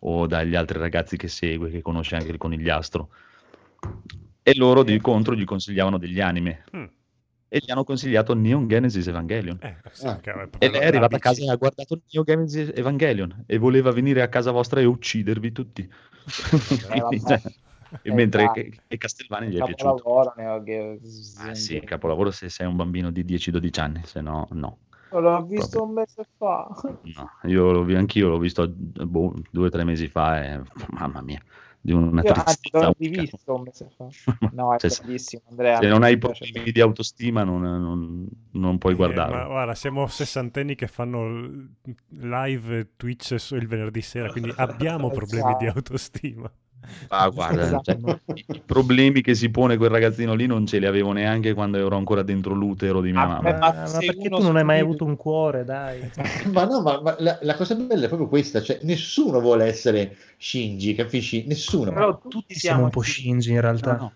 o 0.00 0.26
dagli 0.26 0.54
altri 0.54 0.78
ragazzi 0.78 1.16
che 1.16 1.28
segue, 1.28 1.70
che 1.70 1.82
conosce 1.82 2.16
anche 2.16 2.30
il 2.30 2.38
Conigliastro. 2.38 3.08
E 4.42 4.54
loro 4.56 4.82
di 4.82 4.98
contro 5.00 5.34
gli 5.34 5.44
consigliavano 5.44 5.98
degli 5.98 6.20
anime. 6.20 6.64
Mm. 6.76 6.84
E 7.50 7.58
gli 7.64 7.70
hanno 7.70 7.84
consigliato 7.84 8.34
Neon 8.34 8.68
Genesis 8.68 9.06
Evangelion. 9.06 9.58
Eh, 9.62 9.76
sì, 9.92 10.06
Ah. 10.06 10.16
è 10.18 10.20
proprio 10.20 10.48
E 10.58 10.70
lei 10.70 10.80
è 10.80 10.86
arrivata 10.86 11.16
a 11.16 11.18
casa 11.18 11.42
e 11.44 11.50
ha 11.50 11.56
guardato 11.56 12.00
Neo 12.12 12.22
Genesis 12.22 12.70
Evangelion 12.74 13.44
e 13.46 13.56
voleva 13.58 13.90
venire 13.90 14.20
a 14.22 14.28
casa 14.28 14.50
vostra 14.50 14.80
e 14.80 14.84
uccidervi 14.84 15.52
tutti. 15.52 15.88
Quindi, 16.88 17.18
vabbè. 17.20 17.40
cioè, 17.40 17.42
e 18.02 18.12
mentre 18.12 18.50
che 18.52 18.98
Castelvania 18.98 19.48
gli 19.48 19.54
è 19.56 19.64
piaciuto. 19.64 19.94
capolavoro 19.96 20.34
Neo 20.36 20.62
Geo- 20.62 20.98
Ah 21.38 21.54
sì, 21.54 21.80
capolavoro 21.80 22.30
se 22.30 22.50
sei 22.50 22.66
un 22.66 22.76
bambino 22.76 23.10
di 23.10 23.24
10-12 23.24 23.80
anni, 23.80 24.02
se 24.04 24.20
no, 24.20 24.46
no. 24.52 24.78
L'ho 25.10 25.42
visto 25.46 25.78
Proprio. 25.78 25.84
un 25.84 25.92
mese 25.92 26.28
fa. 26.36 26.68
no. 27.16 27.30
Io 27.44 27.70
l'ho, 27.72 27.96
anch'io 27.96 28.28
l'ho 28.28 28.38
visto 28.38 28.68
boh, 28.68 29.34
due 29.50 29.66
o 29.66 29.70
tre 29.70 29.84
mesi 29.84 30.08
fa 30.08 30.44
e 30.44 30.60
mamma 30.92 31.22
mia, 31.22 31.40
di 31.80 31.92
una 31.92 32.22
Io 32.22 32.32
anzi 32.32 32.42
tristezza 32.60 32.86
l'ho 32.86 32.94
rivisto 32.98 33.54
un 33.54 33.62
mese 33.62 33.88
fa. 33.96 34.06
No, 34.52 34.74
è 34.74 34.78
Cioè, 34.78 34.90
bellissimo, 35.02 35.42
Andrea. 35.48 35.78
Se 35.80 35.88
non 35.88 36.02
hai 36.02 36.18
problemi 36.18 36.72
di 36.72 36.80
autostima 36.80 37.44
non, 37.44 37.60
non- 37.62 38.28
non 38.52 38.78
puoi 38.78 38.92
Eh, 38.92 38.96
guardarlo. 38.96 39.36
ma 39.36 39.44
guarda, 39.46 39.74
siamo 39.74 40.06
sessantenni 40.06 40.74
che 40.74 40.88
fanno 40.88 41.68
live 42.08 42.90
Twitch 42.96 43.38
su- 43.38 43.56
il 43.56 43.66
venerdì 43.66 44.00
sera, 44.02 44.30
quindi 44.30 44.52
abbiamo 44.56 45.10
problemi 45.10 45.54
di 45.54 45.64
Esatto. 45.64 45.78
autostima. 45.78 46.52
Ah, 47.08 47.28
guarda, 47.30 47.62
Esatto. 47.62 47.82
cioè, 47.82 47.98
i, 48.34 48.44
i 48.50 48.62
problemi 48.64 49.22
che 49.22 49.34
si 49.34 49.50
pone 49.50 49.76
quel 49.76 49.90
ragazzino 49.90 50.34
lì 50.34 50.46
non 50.46 50.66
ce 50.66 50.78
li 50.78 50.86
avevo 50.86 51.12
neanche 51.12 51.54
quando 51.54 51.78
ero 51.78 51.96
ancora 51.96 52.22
dentro 52.22 52.54
l'utero 52.54 53.00
di 53.00 53.12
mia 53.12 53.22
Ah, 53.22 53.26
mamma. 53.26 53.50
Ma, 53.50 53.58
Ma 53.58 53.92
ma 53.92 53.98
perché 53.98 54.28
tu 54.28 54.42
non 54.42 54.56
hai 54.56 54.64
mai 54.64 54.80
avuto 54.80 55.04
un 55.04 55.16
cuore, 55.16 55.64
dai? 55.64 56.00
Ma 56.52 56.64
no, 56.64 56.80
ma, 56.82 57.00
ma 57.00 57.16
la, 57.18 57.38
la 57.42 57.54
cosa 57.54 57.74
bella 57.74 58.04
è 58.04 58.08
proprio 58.08 58.28
questa, 58.28 58.62
cioè 58.62 58.78
nessuno 58.82 59.40
vuole 59.40 59.64
essere 59.66 60.16
Shinji, 60.38 60.94
capisci? 60.94 61.44
Nessuno. 61.46 61.92
Però 61.92 62.18
Tutti 62.18 62.54
siamo 62.54 62.84
un 62.84 62.90
po' 62.90 63.02
shinji 63.02 63.52
in 63.52 63.60
realtà. 63.60 63.92
No, 63.92 63.98
no. 63.98 64.12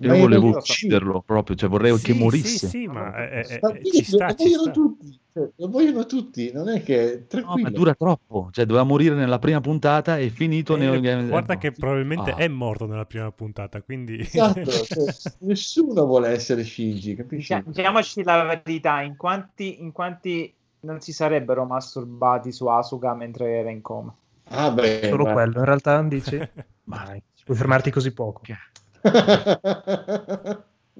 Ma 0.00 0.06
Io 0.06 0.14
io 0.14 0.20
volevo 0.22 0.48
ucciderlo 0.50 1.22
proprio, 1.22 1.56
cioè 1.56 1.68
vorrei 1.68 1.92
che 1.94 1.98
Sì, 1.98 2.18
morisse. 2.18 2.48
Sì, 2.48 2.66
sì, 2.68 2.86
ma 2.86 3.16
eh, 3.16 3.40
eh, 3.40 3.58
Ma 3.60 3.72
eh, 3.72 3.84
sì, 3.84 3.90
ci 3.92 4.04
sta, 4.04 4.28
lo 4.28 4.34
ci 4.36 4.44
vogliono 4.44 4.62
sta. 4.62 4.72
tutti, 4.72 5.20
cioè, 5.32 5.50
lo 5.56 5.68
vogliono 5.68 6.06
tutti, 6.06 6.52
non 6.52 6.68
è 6.68 6.82
che 6.82 7.12
No, 7.12 7.26
tranquillo. 7.28 7.62
ma 7.68 7.70
dura 7.76 7.94
troppo, 7.94 8.48
cioè 8.52 8.64
doveva 8.66 8.84
morire 8.84 9.14
nella 9.14 9.38
prima 9.38 9.60
puntata 9.60 10.18
e 10.18 10.28
finito 10.30 10.76
Eh, 10.76 11.00
Game- 11.00 11.28
guarda 11.28 11.54
no. 11.54 11.60
che 11.60 11.72
probabilmente 11.72 12.30
Ah. 12.32 12.36
è 12.36 12.48
morto 12.48 12.86
nella 12.86 13.06
prima 13.06 13.30
puntata, 13.32 13.80
quindi... 13.82 14.18
Esatto, 14.18 14.70
cioè, 14.84 15.04
nessuno 15.40 16.04
vuole 16.06 16.28
essere 16.28 16.64
Shinji, 16.64 17.14
capisci? 17.14 17.54
Dicia- 17.54 17.62
Diciamoci 17.64 18.22
la 18.22 18.42
verità, 18.44 19.00
in 19.02 19.16
quanti, 19.16 19.80
in 19.82 19.92
quanti 19.92 20.52
non 20.80 21.00
si 21.00 21.12
sarebbero 21.12 21.64
masturbati 21.64 22.52
su 22.52 22.66
Asuka 22.66 23.14
mentre 23.14 23.58
era 23.58 23.70
in 23.70 23.80
coma? 23.82 24.14
Ah 24.50 24.70
beh, 24.70 25.00
Solo 25.08 25.22
guarda. 25.22 25.32
quello, 25.32 25.58
in 25.58 25.64
realtà 25.64 26.02
dici? 26.02 26.36
Dai, 26.84 27.22
puoi 27.44 27.56
fermarti 27.56 27.90
così 27.90 28.12
poco. 28.12 28.42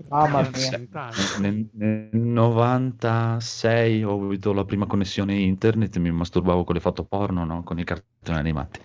Mamma 0.08 0.48
mia. 0.54 1.10
Nel, 1.40 1.68
nel 1.72 2.08
96 2.12 4.04
ho 4.04 4.12
avuto 4.12 4.52
la 4.52 4.64
prima 4.64 4.86
connessione 4.86 5.34
internet 5.34 5.96
e 5.96 5.98
mi 5.98 6.10
masturbavo 6.10 6.64
con 6.64 6.74
le 6.74 6.80
foto 6.80 7.04
porno, 7.04 7.44
no? 7.44 7.62
Con 7.62 7.78
i 7.78 7.84
cartoni 7.84 8.38
animati. 8.38 8.80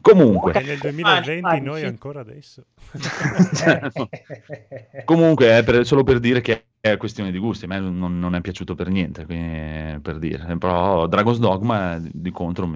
Comunque, 0.00 0.52
E 0.52 0.62
nel 0.62 0.78
2020 0.78 1.38
Immagini. 1.38 1.66
noi 1.66 1.84
ancora 1.84 2.20
adesso. 2.20 2.64
comunque 5.04 5.58
è 5.58 5.64
per- 5.64 5.84
solo 5.84 6.04
per 6.04 6.20
dire 6.20 6.40
che 6.40 6.66
è 6.80 6.96
questione 6.96 7.30
di 7.30 7.38
gusti, 7.38 7.64
a 7.64 7.68
me 7.68 7.80
non, 7.80 8.18
non 8.18 8.34
è 8.34 8.40
piaciuto 8.40 8.74
per 8.74 8.88
niente, 8.88 9.26
quindi 9.26 10.00
per 10.00 10.18
dire. 10.18 10.56
Però 10.56 11.06
Dragon's 11.06 11.38
Dogma 11.38 11.98
di 12.00 12.30
contro 12.30 12.66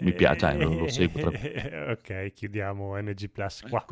mi, 0.00 0.12
piace, 0.14 0.48
eh, 0.50 0.56
lo, 0.56 0.74
lo 0.74 0.88
seguo. 0.88 1.20
proprio. 1.20 1.90
ok, 1.92 2.32
chiudiamo 2.32 2.96
NG 3.00 3.28
Plus 3.30 3.62
qua. 3.68 3.84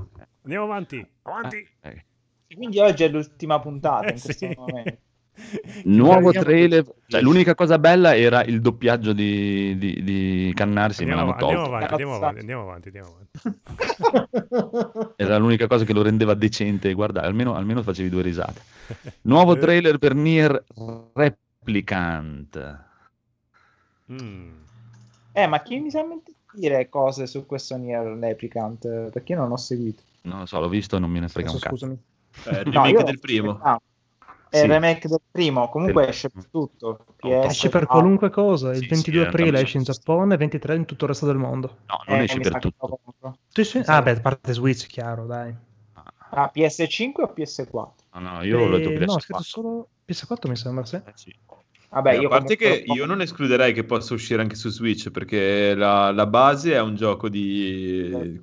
Andiamo 0.42 0.64
avanti, 0.64 1.06
avanti. 1.22 1.68
Eh, 1.80 2.04
Quindi 2.54 2.78
oggi 2.78 3.04
è 3.04 3.08
l'ultima 3.08 3.58
puntata 3.60 4.10
in 4.10 4.16
Eh, 4.16 4.20
questo 4.20 4.32
sì. 4.32 4.50
momento. 4.56 5.00
Nuovo 5.84 6.32
trailer, 6.32 6.82
cioè, 7.08 7.20
l'unica 7.20 7.54
cosa 7.54 7.78
bella 7.78 8.16
era 8.16 8.42
il 8.44 8.62
doppiaggio 8.62 9.12
di, 9.12 9.76
di, 9.76 10.02
di 10.02 10.52
Cannarsi, 10.54 11.04
me 11.04 11.12
Andiamo, 11.12 11.32
l'hanno 11.32 11.32
andiamo 11.32 11.62
tolto. 11.68 11.74
avanti, 11.74 11.90
andiamo 11.90 12.14
avanti, 12.14 12.40
andiamo 12.40 12.62
avanti, 12.62 12.86
andiamo 12.88 13.08
avanti. 13.08 13.30
Era 15.16 15.36
l'unica 15.36 15.66
cosa 15.66 15.84
che 15.84 15.92
lo 15.92 16.02
rendeva 16.02 16.32
decente 16.34 16.92
guardare, 16.94 17.26
almeno, 17.26 17.54
almeno 17.54 17.82
facevi 17.82 18.08
due 18.08 18.22
risate. 18.22 18.62
Nuovo 19.22 19.58
trailer 19.58 19.98
per 19.98 20.14
Nier 20.14 20.64
Replicant. 21.12 22.84
Mm. 24.10 24.65
Eh, 25.36 25.46
ma 25.46 25.60
chi 25.62 25.78
mi 25.80 25.90
sa 25.90 26.02
dire 26.54 26.88
cose 26.88 27.26
su 27.26 27.44
questo 27.44 27.76
Nier 27.76 28.06
Replicant? 28.18 29.10
Perché 29.10 29.32
io 29.32 29.38
non 29.40 29.52
ho 29.52 29.56
seguito. 29.58 30.02
Non 30.22 30.38
lo 30.40 30.46
so, 30.46 30.58
l'ho 30.60 30.68
visto 30.70 30.96
e 30.96 30.98
non 30.98 31.10
me 31.10 31.20
ne 31.20 31.28
frega 31.28 31.50
Adesso 31.50 31.66
un 31.66 31.76
cazzo. 31.76 31.76
scusami. 31.76 32.56
Eh, 32.56 32.60
il 32.62 32.72
No, 32.72 32.82
remake 32.82 32.98
io- 32.98 33.02
del 33.04 33.20
primo. 33.20 33.58
Ah, 33.62 33.78
è 34.48 34.56
Sì. 34.56 34.64
il 34.64 34.70
remake 34.70 35.08
del 35.08 35.20
primo, 35.30 35.68
comunque 35.68 36.02
Del- 36.02 36.10
esce 36.10 36.30
per 36.30 36.46
tutto. 36.50 37.04
PS, 37.16 37.50
Esce 37.50 37.68
per 37.68 37.84
qualunque 37.86 38.30
cosa. 38.30 38.70
Il 38.70 38.78
Sì, 38.78 38.86
22 38.86 39.22
sì, 39.22 39.28
aprile 39.28 39.60
esce 39.60 39.76
in 39.76 39.82
Giappone 39.82 40.32
e 40.34 40.36
23 40.38 40.74
in 40.74 40.84
tutto 40.86 41.04
il 41.04 41.10
resto 41.10 41.26
del 41.26 41.36
mondo. 41.36 41.76
No, 41.86 42.00
non 42.06 42.20
eh, 42.20 42.24
esce 42.24 42.40
per 42.40 42.58
tutto. 42.58 42.98
sì. 43.62 43.82
Ah, 43.84 44.00
beh, 44.00 44.10
a 44.12 44.20
parte 44.20 44.52
Switch, 44.54 44.86
chiaro, 44.86 45.26
dai. 45.26 45.54
Ah, 46.30 46.50
PS5 46.52 47.22
o 47.22 47.32
PS4? 47.32 47.94
No, 48.14 48.20
no, 48.20 48.42
io 48.42 48.60
ho 48.60 48.68
letto 48.68 48.88
Eh, 48.88 48.94
PS4. 48.94 49.04
no, 49.06 49.12
ho 49.12 49.20
scritto 49.20 49.42
solo 49.42 49.88
PS4, 50.06 50.48
mi 50.48 50.56
sembra, 50.56 50.84
sì. 50.86 50.96
Eh, 50.96 51.12
sì. 51.14 51.34
Vabbè, 51.88 52.14
Eh, 52.14 52.20
io 52.20 52.26
a 52.28 52.30
parte 52.30 52.56
che 52.56 52.84
io 52.86 53.06
non 53.06 53.20
escluderei 53.20 53.72
che 53.72 53.84
possa 53.84 54.14
uscire 54.14 54.42
anche 54.42 54.54
su 54.56 54.68
Switch 54.68 55.10
perché 55.10 55.74
la, 55.74 56.10
la 56.12 56.26
base 56.26 56.72
è 56.74 56.80
un 56.80 56.94
gioco 56.94 57.28
di 57.28 58.40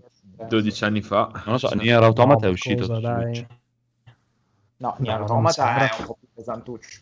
12 0.48 0.84
anni 0.86 1.02
fa. 1.02 1.30
Non 1.46 1.54
lo 1.54 1.58
so, 1.58 1.74
Nier 1.76 2.02
Automata 2.02 2.46
è 2.46 2.48
No, 2.48 2.54
uscito 2.54 2.88
cosa, 2.88 2.96
su 2.96 3.02
dai. 3.02 3.36
Switch. 3.36 3.48
No, 4.78 4.88
No, 4.90 4.96
Nier 5.00 5.14
non 5.14 5.22
Automata 5.22 5.76
è 5.90 6.00
un 6.00 6.06
po' 6.06 6.18
più 6.20 6.28
pesantuccio. 6.34 7.02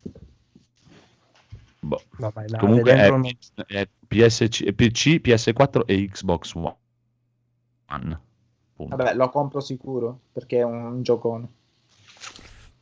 Boh. 1.84 2.02
Vabbè, 2.18 2.48
là, 2.48 2.58
Comunque 2.60 2.92
è, 2.94 3.10
non- 3.10 3.26
è 3.68 3.88
PSC, 4.08 4.72
PC, 4.74 5.20
PS4 5.22 5.82
e 5.86 6.08
Xbox 6.10 6.54
One. 6.54 6.78
Punto. 8.76 8.96
Vabbè, 8.96 9.16
lo 9.16 9.30
compro 9.30 9.60
sicuro 9.60 10.20
perché 10.32 10.60
è 10.60 10.64
un 10.64 11.02
giocone. 11.02 11.48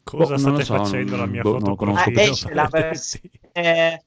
Cosa 0.03 0.33
Boh, 0.33 0.37
state 0.37 0.63
so, 0.63 0.73
facendo 0.75 1.15
la 1.17 1.25
mia 1.27 1.41
boh, 1.43 1.51
foto 1.51 1.59
non 1.59 1.69
lo 1.69 1.75
conosco 1.75 2.09
Ah, 2.09 2.21
esce 2.21 2.53
la 2.53 2.67
vers- 2.71 3.19
Sì. 3.19 3.31
Eh... 3.53 4.03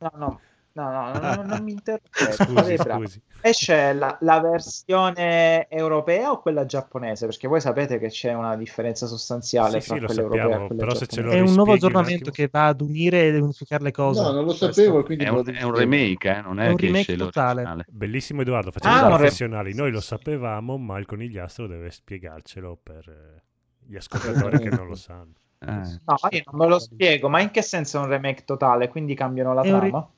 no, 0.00 0.10
no, 0.18 0.40
no, 0.74 0.90
no, 1.12 1.20
no, 1.20 1.42
non 1.42 1.62
mi 1.62 1.72
interessa. 1.72 2.44
Scusi, 2.44 2.76
scusi. 2.78 3.22
Esce 3.40 3.92
la, 3.92 4.16
la 4.22 4.40
versione 4.40 5.68
europea 5.68 6.30
o 6.32 6.40
quella 6.40 6.64
giapponese? 6.64 7.26
Perché 7.26 7.46
voi 7.46 7.60
sapete 7.60 7.98
che 7.98 8.08
c'è 8.08 8.32
una 8.32 8.56
differenza 8.56 9.06
sostanziale 9.06 9.80
Sì, 9.80 9.86
tra 9.86 9.96
sì, 9.96 10.00
lo 10.00 10.06
quella 10.06 10.22
europea 10.22 10.46
sappiamo, 10.46 10.64
e 10.64 10.66
quella 10.66 10.82
però 10.82 10.94
se 10.94 11.06
ce 11.06 11.20
giapponese. 11.20 11.22
lo 11.22 11.32
È 11.36 11.40
un 11.40 11.54
nuovo 11.54 11.72
aggiornamento 11.72 12.30
che 12.30 12.48
va 12.50 12.66
ad 12.68 12.80
unire 12.80 13.28
e 13.28 13.38
unificare 13.38 13.82
le 13.84 13.90
cose. 13.92 14.20
No, 14.22 14.32
non 14.32 14.44
lo 14.44 14.52
sapevo, 14.54 15.02
quindi 15.02 15.24
È 15.24 15.28
un, 15.28 15.42
è 15.54 15.62
un 15.62 15.74
remake, 15.74 16.36
eh, 16.38 16.40
non 16.42 16.58
è, 16.60 16.66
È 16.66 16.68
un 16.70 16.76
che 16.76 16.86
remake 16.86 17.00
esce 17.00 17.16
totale. 17.16 17.54
l'originale. 17.62 17.84
Bellissimo 17.88 18.40
Edoardo, 18.42 18.70
facciamo 18.70 18.96
Ah, 18.96 19.06
professionali. 19.06 19.74
Noi 19.74 19.90
lo 19.90 20.00
sapevamo, 20.00 20.76
ma 20.78 20.98
il 20.98 21.06
conigliastro 21.06 21.66
deve 21.66 21.90
spiegarcelo 21.90 22.78
per 22.82 23.08
eh, 23.08 23.42
gli 23.86 23.96
ascoltatori 23.96 24.58
che 24.58 24.70
non 24.70 24.86
lo 24.88 24.94
sanno. 24.94 25.32
Eh. 25.58 25.66
No, 25.66 26.16
io 26.30 26.42
non 26.50 26.56
me 26.60 26.66
lo 26.68 26.78
spiego, 26.78 27.28
ma 27.28 27.40
in 27.40 27.50
che 27.50 27.62
senso 27.62 27.98
è 27.98 28.00
un 28.02 28.08
remake 28.08 28.44
totale? 28.44 28.88
Quindi 28.88 29.14
cambiano 29.14 29.54
la 29.54 29.62
È 29.62 29.72
un 29.72 29.80
ri- 29.80 29.88
trama? 29.90 30.08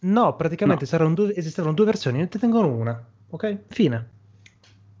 No, 0.00 0.36
praticamente 0.36 0.86
saranno 0.86 1.14
due- 1.14 1.34
esistevano 1.36 1.74
due 1.74 1.84
versioni, 1.86 2.18
ne 2.18 2.28
tengono 2.28 2.68
una. 2.68 3.04
Ok? 3.30 3.58
Fine. 3.68 4.08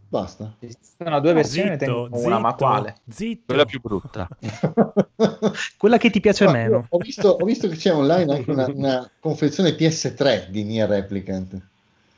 Basta. 0.08 0.54
Esistono 0.60 1.20
due 1.20 1.32
versioni, 1.32 1.70
ne 1.70 1.78
Zitto, 1.78 2.08
tengo 2.10 2.26
una, 2.26 2.38
ma 2.38 2.50
zitto, 2.50 2.64
quale? 2.64 2.96
Zitto. 3.08 3.44
Quella 3.46 3.64
più 3.64 3.80
brutta. 3.80 4.28
Quella 5.76 5.98
che 5.98 6.10
ti 6.10 6.20
piace 6.20 6.44
No, 6.44 6.52
meno. 6.52 6.86
Ho 6.88 6.98
visto, 6.98 7.28
ho 7.28 7.44
visto 7.44 7.68
che 7.68 7.76
c'è 7.76 7.92
online 7.92 8.32
anche 8.36 8.50
una, 8.50 8.66
una 8.66 9.10
confezione 9.18 9.70
PS3 9.74 10.48
di 10.50 10.64
Nier 10.64 10.88
Replicant. 10.88 11.60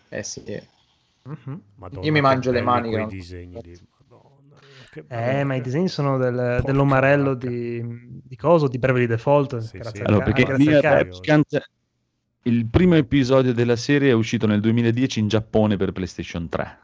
Eh 0.08 0.22
sì. 0.22 0.42
Mhm. 1.22 1.60
Madonna, 1.76 2.04
Io 2.06 2.12
mi 2.12 2.20
mangio 2.20 2.50
le 2.50 2.60
mani, 2.62 2.88
quei 2.88 3.00
non- 3.00 3.08
disegni 3.08 3.60
lì. 3.62 3.78
Eh, 5.08 5.44
ma 5.44 5.54
i 5.54 5.60
disegni 5.60 5.88
sono 5.88 6.16
del- 6.18 6.60
dell'omarello 6.64 7.34
di, 7.34 7.82
di 8.24 8.36
coso, 8.36 8.68
di 8.68 8.78
Beverly 8.78 9.06
Default. 9.06 9.58
Sì, 9.58 9.78
grazie 9.78 9.98
sì. 9.98 10.04
al 10.04 10.06
Allora, 10.08 10.24
perché. 10.24 10.44
Replicant, 10.44 11.68
il 12.42 12.66
primo 12.66 12.94
episodio 12.94 13.52
della 13.52 13.76
serie 13.76 14.10
è 14.10 14.14
uscito 14.14 14.46
nel 14.46 14.60
2010 14.60 15.20
in 15.20 15.28
Giappone 15.28 15.76
per 15.76 15.92
PlayStation 15.92 16.48
3. 16.48 16.78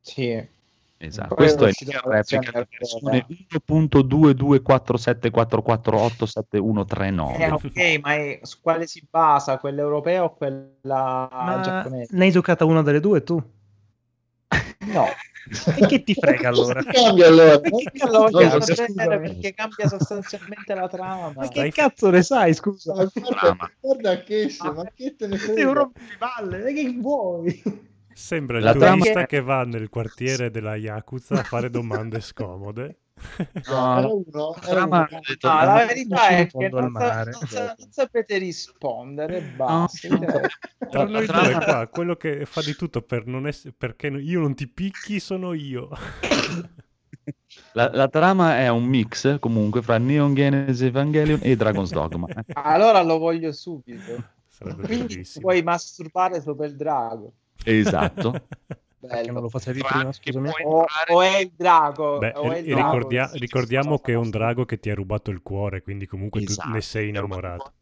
Sì. 0.00 0.58
Esatto, 1.02 1.34
Poi 1.34 1.36
questo 1.46 1.64
è 1.64 1.72
Replicant 2.04 2.54
europea. 2.54 2.66
versione 2.78 3.26
1.22474487139. 6.10 7.40
Eh, 7.40 7.50
ok, 7.50 8.00
ma 8.02 8.14
è- 8.14 8.38
su 8.42 8.58
quale 8.60 8.86
si 8.86 9.06
basa? 9.08 9.56
Quella 9.58 9.80
europea 9.80 10.24
o 10.24 10.34
quella 10.34 11.28
Ma 11.30 11.60
giapponese? 11.62 12.14
ne 12.16 12.24
hai 12.24 12.30
giocata 12.30 12.64
una 12.66 12.82
delle 12.82 13.00
due 13.00 13.22
tu? 13.22 13.42
No. 14.92 15.04
E 15.76 15.86
che 15.86 16.02
ti 16.02 16.14
frega 16.14 16.48
allora? 16.48 16.82
Cambia 16.82 17.26
allora. 17.28 17.58
Perché 17.60 18.06
lo 18.06 18.18
voglio 18.30 18.50
Scusa, 18.50 18.60
sapere 18.74 18.88
scusami. 18.88 19.18
perché 19.28 19.54
cambia 19.54 19.88
sostanzialmente 19.88 20.74
la 20.74 20.88
trama. 20.88 21.32
Ma 21.34 21.48
che 21.48 21.70
cazzo 21.72 22.10
ne 22.10 22.22
sai, 22.22 22.54
scusa? 22.54 22.94
Ma 22.94 23.10
guarda, 23.14 23.70
guarda 23.80 24.22
che 24.22 24.48
se, 24.48 24.70
ma 24.70 24.84
che 24.94 25.16
te 25.16 25.26
ne 25.26 25.36
Sei 25.38 25.50
un 25.50 25.54
frega? 25.56 25.72
rompipalle, 25.72 26.68
e 26.68 26.72
che 26.74 26.96
vuoi? 27.00 27.62
Sembra 28.12 28.60
La 28.60 28.72
il 28.72 28.78
trama- 28.78 28.96
turista 28.98 29.26
che 29.26 29.40
va 29.40 29.64
nel 29.64 29.88
quartiere 29.88 30.50
della 30.50 30.76
Yakuza 30.76 31.36
a 31.40 31.42
fare 31.42 31.70
domande 31.70 32.20
scomode. 32.20 32.99
No, 33.68 33.98
era 33.98 34.06
uno, 34.08 34.54
la 34.62 34.68
era 34.68 34.84
uno. 34.84 35.08
No, 35.40 35.64
la 35.64 35.84
verità 35.86 36.28
è 36.28 36.46
che 36.46 36.68
non, 36.68 36.92
sa- 36.96 37.24
non 37.24 37.32
sa- 37.46 37.74
non 37.78 37.90
sapete 37.90 38.38
rispondere 38.38 39.40
basta. 39.40 40.08
No. 40.08 40.18
Cioè, 40.18 40.48
Tra 40.90 41.02
La 41.04 41.08
noi 41.08 41.26
due 41.26 41.52
qua, 41.64 41.88
quello 41.88 42.16
che 42.16 42.44
fa 42.46 42.60
di 42.62 42.74
tutto 42.74 43.02
per 43.02 43.26
non 43.26 43.46
essere 43.46 43.74
perché 43.76 44.08
io 44.08 44.40
non 44.40 44.54
ti 44.54 44.66
picchi 44.68 45.20
sono 45.20 45.52
io. 45.52 45.88
La, 47.72 47.90
la 47.92 48.08
trama 48.08 48.58
è 48.58 48.68
un 48.68 48.84
mix 48.84 49.38
comunque 49.38 49.82
fra 49.82 49.98
Neon 49.98 50.34
Genesis 50.34 50.82
Evangelion 50.82 51.38
e 51.42 51.54
Dragon's 51.56 51.90
Dogma. 51.92 52.26
Allora 52.54 53.02
lo 53.02 53.18
voglio 53.18 53.52
subito. 53.52 54.22
Sarebbe 54.48 54.82
Quindi 54.86 55.06
bellissimo. 55.14 55.46
puoi 55.46 55.62
masturbare 55.62 56.40
sopra 56.40 56.66
il 56.66 56.76
drago. 56.76 57.32
Esatto. 57.64 58.46
Perché 59.00 59.30
non 59.32 59.42
lo 59.42 59.48
facevi 59.48 59.80
prima, 59.80 60.12
scusami? 60.12 60.50
O, 60.64 60.84
o 61.08 61.22
è 61.22 61.38
il 61.38 61.52
drago. 61.56 62.18
Beh, 62.18 62.32
o 62.36 62.52
è 62.52 62.58
il 62.58 62.66
drago. 62.66 62.92
ricordia- 62.92 63.30
ricordiamo 63.32 63.98
che 63.98 64.12
è 64.12 64.16
un 64.16 64.28
drago 64.28 64.66
che 64.66 64.78
ti 64.78 64.90
ha 64.90 64.94
rubato 64.94 65.30
il 65.30 65.40
cuore, 65.42 65.82
quindi 65.82 66.06
comunque 66.06 66.42
tu 66.42 66.50
Esatto. 66.52 66.68
ne 66.68 66.80
sei 66.82 67.08
innamorato. 67.08 67.72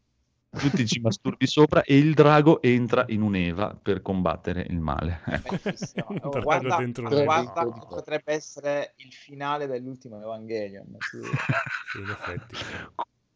Tu 0.51 0.69
ti 0.71 0.87
ci 0.87 0.99
masturbi 0.99 1.45
sopra 1.45 1.83
e 1.83 1.97
il 1.97 2.15
drago 2.15 2.59
entra 2.61 3.05
in 3.09 3.21
un'eva 3.21 3.77
per 3.79 4.01
combattere 4.01 4.65
il 4.67 4.79
male. 4.79 5.21
Ecco. 5.25 5.57
Oh, 6.21 6.41
guarda, 6.41 6.77
dentro 6.77 7.07
guarda 7.07 7.65
che 7.71 7.85
potrebbe 7.87 8.33
essere 8.33 8.93
il 8.97 9.11
finale 9.13 9.67
dell'ultimo 9.67 10.21
Evangelion. 10.21 10.95
Sì. 10.99 11.19
Sì, 11.91 11.99
in 11.99 12.09
effetti. 12.09 12.55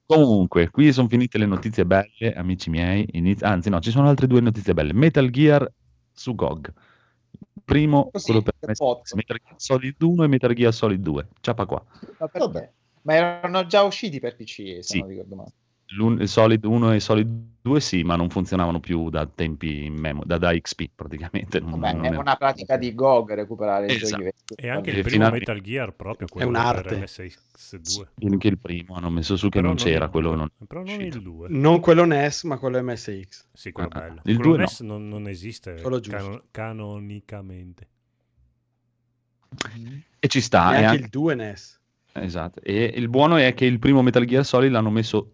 Comunque, 0.05 0.69
qui 0.69 0.91
sono 0.91 1.07
finite 1.07 1.37
le 1.37 1.45
notizie 1.45 1.85
belle, 1.85 2.33
amici 2.35 2.69
miei. 2.69 3.07
Iniz- 3.11 3.43
Anzi, 3.43 3.69
no, 3.69 3.79
ci 3.79 3.91
sono 3.91 4.09
altre 4.09 4.27
due 4.27 4.41
notizie 4.41 4.73
belle. 4.73 4.93
Metal 4.93 5.29
Gear 5.29 5.69
su 6.11 6.35
GOG. 6.35 6.71
Primo, 7.65 8.09
Così, 8.11 8.25
quello 8.25 8.41
per 8.41 8.53
me. 8.59 8.73
Metal 9.15 9.37
Gear 9.43 9.53
Solid 9.57 10.01
1 10.01 10.23
e 10.23 10.27
Metal 10.27 10.53
Gear 10.53 10.73
Solid 10.73 11.01
2. 11.01 11.27
Ciapa 11.41 11.65
qua. 11.65 11.83
Vabbè. 12.17 12.69
Ma 13.03 13.13
erano 13.13 13.65
già 13.65 13.83
usciti 13.83 14.19
per 14.19 14.35
PC, 14.35 14.53
se 14.53 14.81
Sì. 14.81 14.99
non 14.99 15.07
ricordo 15.09 15.35
male. 15.35 15.51
L'un- 15.95 16.25
Solid 16.25 16.63
1 16.63 16.93
e 16.93 16.99
Solid 16.99 17.51
2 17.61 17.79
sì, 17.79 18.03
ma 18.03 18.15
non 18.15 18.29
funzionavano 18.29 18.79
più 18.79 19.09
da 19.09 19.25
tempi 19.27 19.85
in 19.85 19.93
memo- 19.93 20.23
da, 20.25 20.37
da 20.37 20.51
XP 20.57 20.89
praticamente. 20.95 21.59
Non- 21.59 21.79
Vabbè, 21.79 21.93
non 21.93 22.05
è 22.05 22.15
una 22.17 22.35
pratica 22.35 22.77
di 22.77 22.93
GOG 22.95 23.33
recuperare 23.33 23.85
i 23.85 23.91
Esatto. 23.91 24.09
giochi 24.09 24.23
vecchi. 24.23 24.53
E 24.55 24.69
anche 24.69 24.89
il 24.89 24.95
primo 24.95 25.09
finalmente- 25.09 25.51
Metal 25.51 25.63
Gear 25.65 25.93
proprio 25.93 26.27
quello 26.27 26.47
un'arte. 26.47 26.89
per 26.95 26.97
MSX2. 27.03 28.07
Anche 28.31 28.47
il 28.47 28.57
primo 28.57 28.95
hanno 28.95 29.09
messo 29.11 29.35
su 29.37 29.49
che 29.49 29.59
Però 29.59 29.67
non 29.67 29.77
c'era, 29.77 30.05
il 30.05 30.11
quello 30.11 30.33
non 30.35 30.49
Però 30.67 30.81
non 30.83 30.93
uscito. 30.95 31.17
il 31.17 31.23
2. 31.23 31.47
Non 31.49 31.79
quello 31.79 32.05
NES, 32.05 32.43
ma 32.43 32.57
quello 32.57 32.81
MSX. 32.81 33.45
Sì, 33.53 33.71
quello 33.71 33.89
Ah, 33.91 33.99
bello. 33.99 34.21
il 34.23 34.35
quello 34.35 34.41
due 34.41 34.51
no. 34.57 34.63
NES 34.63 34.79
non, 34.81 35.07
non 35.07 35.27
esiste 35.27 35.75
cano- 36.09 36.43
canonicamente. 36.49 37.87
E 40.19 40.27
ci 40.27 40.41
sta. 40.41 40.69
e 40.69 40.79
Neanche 40.79 40.85
anche- 40.87 41.03
il 41.03 41.09
2 41.09 41.35
NES. 41.35 41.79
Esatto. 42.13 42.61
E 42.61 42.93
il 42.95 43.09
buono 43.09 43.35
è 43.37 43.53
che 43.53 43.65
il 43.65 43.79
primo 43.79 44.01
Metal 44.01 44.25
Gear 44.25 44.43
Solid 44.45 44.71
l'hanno 44.71 44.89
messo 44.89 45.31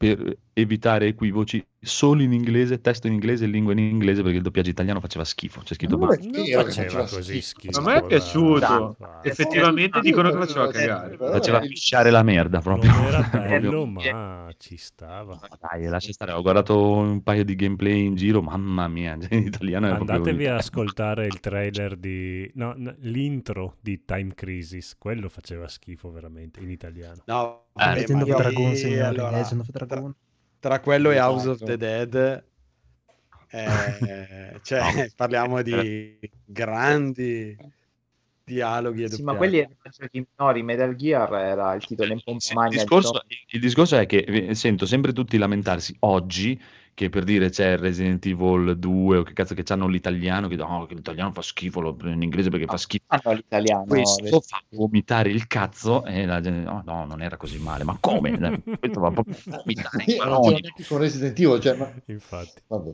per 0.00 0.38
evitare 0.54 1.08
equivoci 1.08 1.62
solo 1.80 2.22
in 2.22 2.32
inglese, 2.32 2.80
testo 2.80 3.06
in 3.06 3.14
inglese 3.14 3.44
e 3.44 3.48
lingua 3.48 3.72
in 3.72 3.78
inglese 3.78 4.22
perché 4.22 4.36
il 4.38 4.42
doppiaggio 4.42 4.70
italiano 4.70 5.00
faceva 5.00 5.24
schifo. 5.24 5.60
C'è 5.62 5.74
scritto 5.74 5.98
Ma 5.98 6.06
male. 6.06 6.18
non 6.18 6.30
Non 6.30 6.46
faceva 6.50 6.64
faceva 6.64 7.06
così 7.08 7.40
schifo. 7.40 7.42
schifo. 7.42 7.78
A 7.78 7.80
me 7.82 7.96
è 7.96 8.04
piaciuto. 8.04 8.96
dai. 8.98 9.18
Effettivamente 9.20 10.00
dicono 10.00 10.30
che 10.30 10.36
faceva 10.38 10.68
cagare. 10.68 11.16
Faceva 11.16 11.60
pisciare 11.60 12.10
la 12.10 12.22
merda 12.22 12.60
Non 12.64 12.78
proprio. 12.80 12.90
era 13.00 13.22
Proprio. 13.22 13.72
bello, 13.82 13.86
ma 13.86 14.52
ci 14.58 14.76
stava. 14.76 15.38
Dai, 15.60 15.84
lascia 15.86 16.12
stare. 16.12 16.32
Ho 16.32 16.42
guardato 16.42 16.78
un 16.96 17.22
paio 17.22 17.44
di 17.44 17.54
gameplay 17.54 18.04
in 18.04 18.14
giro. 18.14 18.42
Mamma 18.42 18.88
mia, 18.88 19.16
in 19.30 19.44
italiano 19.46 19.88
è 19.88 19.94
proprio 19.94 20.06
Andatevi 20.16 20.46
a 20.46 20.56
ascoltare 20.56 21.26
il 21.26 21.40
trailer 21.40 21.96
di... 21.96 22.50
No, 22.54 22.74
no, 22.76 22.94
l'intro 23.00 23.76
di 23.80 24.04
Time 24.04 24.34
Crisis. 24.34 24.96
Quello 24.98 25.28
faceva 25.28 25.68
schifo 25.68 26.10
veramente 26.10 26.60
in 26.60 26.70
italiano. 26.70 27.22
No, 27.26 27.68
Eh, 27.74 27.94
Legend 27.94 28.22
ma 28.22 28.22
of 28.22 28.34
Dragon, 28.34 28.70
lì, 28.70 28.76
signori, 28.76 29.00
allora, 29.00 29.30
Legend 29.30 29.60
of 29.60 29.68
Dragon. 29.70 30.14
Tra 30.60 30.80
quello 30.80 31.10
e 31.10 31.18
House 31.18 31.48
of 31.48 31.54
Esatto. 31.56 31.70
the 31.70 31.76
Dead, 31.76 32.44
eh, 33.50 34.60
cioè, 34.62 35.10
parliamo 35.16 35.62
di 35.62 36.18
grandi 36.44 37.56
dialoghi 38.44 39.08
Sì, 39.08 39.22
ma 39.22 39.34
quelli 39.34 39.58
erano 39.58 39.76
giochi 39.90 40.26
minori. 40.36 40.62
Metal 40.62 40.94
Gear 40.94 41.32
era 41.34 41.74
il 41.74 41.84
titolo 41.84 42.12
in 42.12 42.20
pompa 42.22 42.64
il, 42.64 42.70
discorso, 42.70 43.22
il 43.48 43.60
discorso 43.60 43.96
è 43.96 44.06
che 44.06 44.18
eh, 44.18 44.54
sento 44.54 44.86
sempre 44.86 45.12
tutti 45.12 45.38
lamentarsi 45.38 45.96
oggi 46.00 46.60
che 46.94 47.08
per 47.08 47.24
dire 47.24 47.48
c'è 47.50 47.78
Resident 47.78 48.24
Evil 48.26 48.78
2 48.78 49.18
o 49.18 49.22
che 49.22 49.32
cazzo 49.32 49.54
che 49.54 49.64
hanno 49.72 49.86
l'italiano 49.86 50.48
che, 50.48 50.56
no, 50.56 50.86
che 50.86 50.94
l'italiano 50.94 51.32
fa 51.32 51.42
schifo 51.42 51.80
lo 51.80 51.96
in 52.02 52.22
inglese 52.22 52.50
perché 52.50 52.66
fa 52.66 52.76
schifo 52.76 53.04
Hanno 53.08 53.36
l'italiano. 53.36 53.84
questo 53.86 54.40
fa 54.40 54.62
vomitare 54.70 55.30
il 55.30 55.46
cazzo 55.46 56.04
e 56.04 56.26
la 56.26 56.40
gente 56.40 56.68
no, 56.68 56.82
no 56.84 57.04
non 57.06 57.22
era 57.22 57.36
così 57.36 57.58
male 57.58 57.84
ma 57.84 57.96
come 57.98 58.36
questo 58.78 59.00
va 59.00 59.10
proprio 59.10 59.34
a 59.50 59.56
vomitare 59.58 60.04
con 60.86 60.98
Resident 60.98 61.38
Evil, 61.38 61.60
cioè, 61.60 61.76
ma... 61.76 61.90
Infatti. 62.06 62.60
Vabbè. 62.66 62.92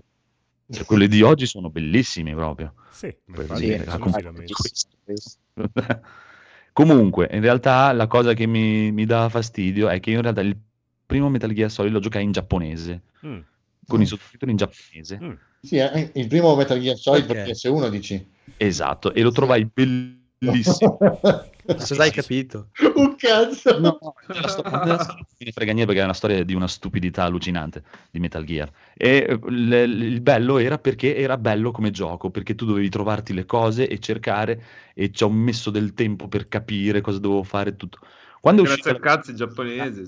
Cioè, 0.68 0.84
quelli 0.84 1.07
di 1.07 1.22
oggi 1.22 1.47
sono 1.47 1.70
bellissimi 1.70 2.34
proprio 2.34 2.74
Sì, 2.90 3.14
Per 3.32 3.47
dire, 3.55 3.84
la 3.84 3.99
questo. 3.99 4.88
comunque 6.72 7.28
in 7.32 7.40
realtà 7.40 7.92
la 7.92 8.07
cosa 8.07 8.34
che 8.34 8.47
mi, 8.47 8.90
mi 8.92 9.07
dà 9.07 9.28
fastidio 9.28 9.88
è 9.88 10.01
che 10.01 10.11
io 10.11 10.16
in 10.16 10.22
realtà 10.22 10.40
il 10.40 10.57
primo 11.07 11.28
Metal 11.28 11.53
Gear 11.53 11.70
Solid 11.70 11.92
lo 11.92 12.01
giocai 12.01 12.24
in 12.24 12.32
giapponese 12.32 13.03
Mm, 13.26 13.38
con 13.87 14.01
i 14.01 14.07
sottotitoli 14.07 14.51
in 14.51 14.57
giapponese 14.57 15.18
mm. 15.22 15.32
Sì, 15.61 15.76
eh, 15.76 16.11
il 16.14 16.26
primo 16.28 16.55
Metal 16.55 16.78
Gear 16.78 16.97
Solid 16.97 17.26
per 17.26 17.37
Perché? 17.37 17.53
PS1 17.53 17.89
dici? 17.89 18.26
esatto 18.57 19.12
e 19.12 19.22
lo 19.22 19.32
trovai 19.32 19.68
bellissimo 19.72 20.99
Se 21.78 21.97
l'hai 21.97 22.12
capito. 22.12 22.68
Un 22.95 23.16
cazzo! 23.16 23.80
No, 23.80 23.99
la 24.28 24.47
sto- 24.47 24.62
la 24.62 24.99
sto- 24.99 25.14
non 25.14 25.26
me 25.39 25.45
ne 25.47 25.53
frega 25.53 25.72
niente 25.72 25.87
perché 25.87 26.01
è 26.01 26.05
una 26.05 26.12
storia 26.14 26.45
di 26.45 26.55
una 26.55 26.68
stupidità 26.68 27.24
allucinante 27.24 27.82
di 28.11 28.20
Metal 28.20 28.45
Gear. 28.45 28.70
E 28.95 29.26
eh, 29.28 29.34
l- 29.34 29.72
il 29.72 30.20
bello 30.20 30.59
era 30.59 30.78
perché 30.78 31.16
era 31.16 31.37
bello 31.37 31.72
come 31.72 31.91
gioco, 31.91 32.30
perché 32.30 32.55
tu 32.55 32.66
dovevi 32.66 32.89
trovarti 32.89 33.32
le 33.34 33.47
cose 33.47 33.89
e 33.89 33.99
cercare, 33.99 34.62
e 34.95 35.11
ci 35.11 35.24
ho 35.24 35.30
messo 35.30 35.70
del 35.70 35.93
tempo 35.95 36.28
per 36.28 36.47
capire 36.47 37.01
cosa 37.01 37.18
dovevo 37.18 37.43
fare 37.43 37.74
tutto. 37.74 37.99
Quando 38.41 38.62
Grazie 38.62 38.80
uscita 38.80 38.97
al 38.97 39.03
cazzo 39.03 39.30
in 39.30 39.37
giapponese. 39.37 40.07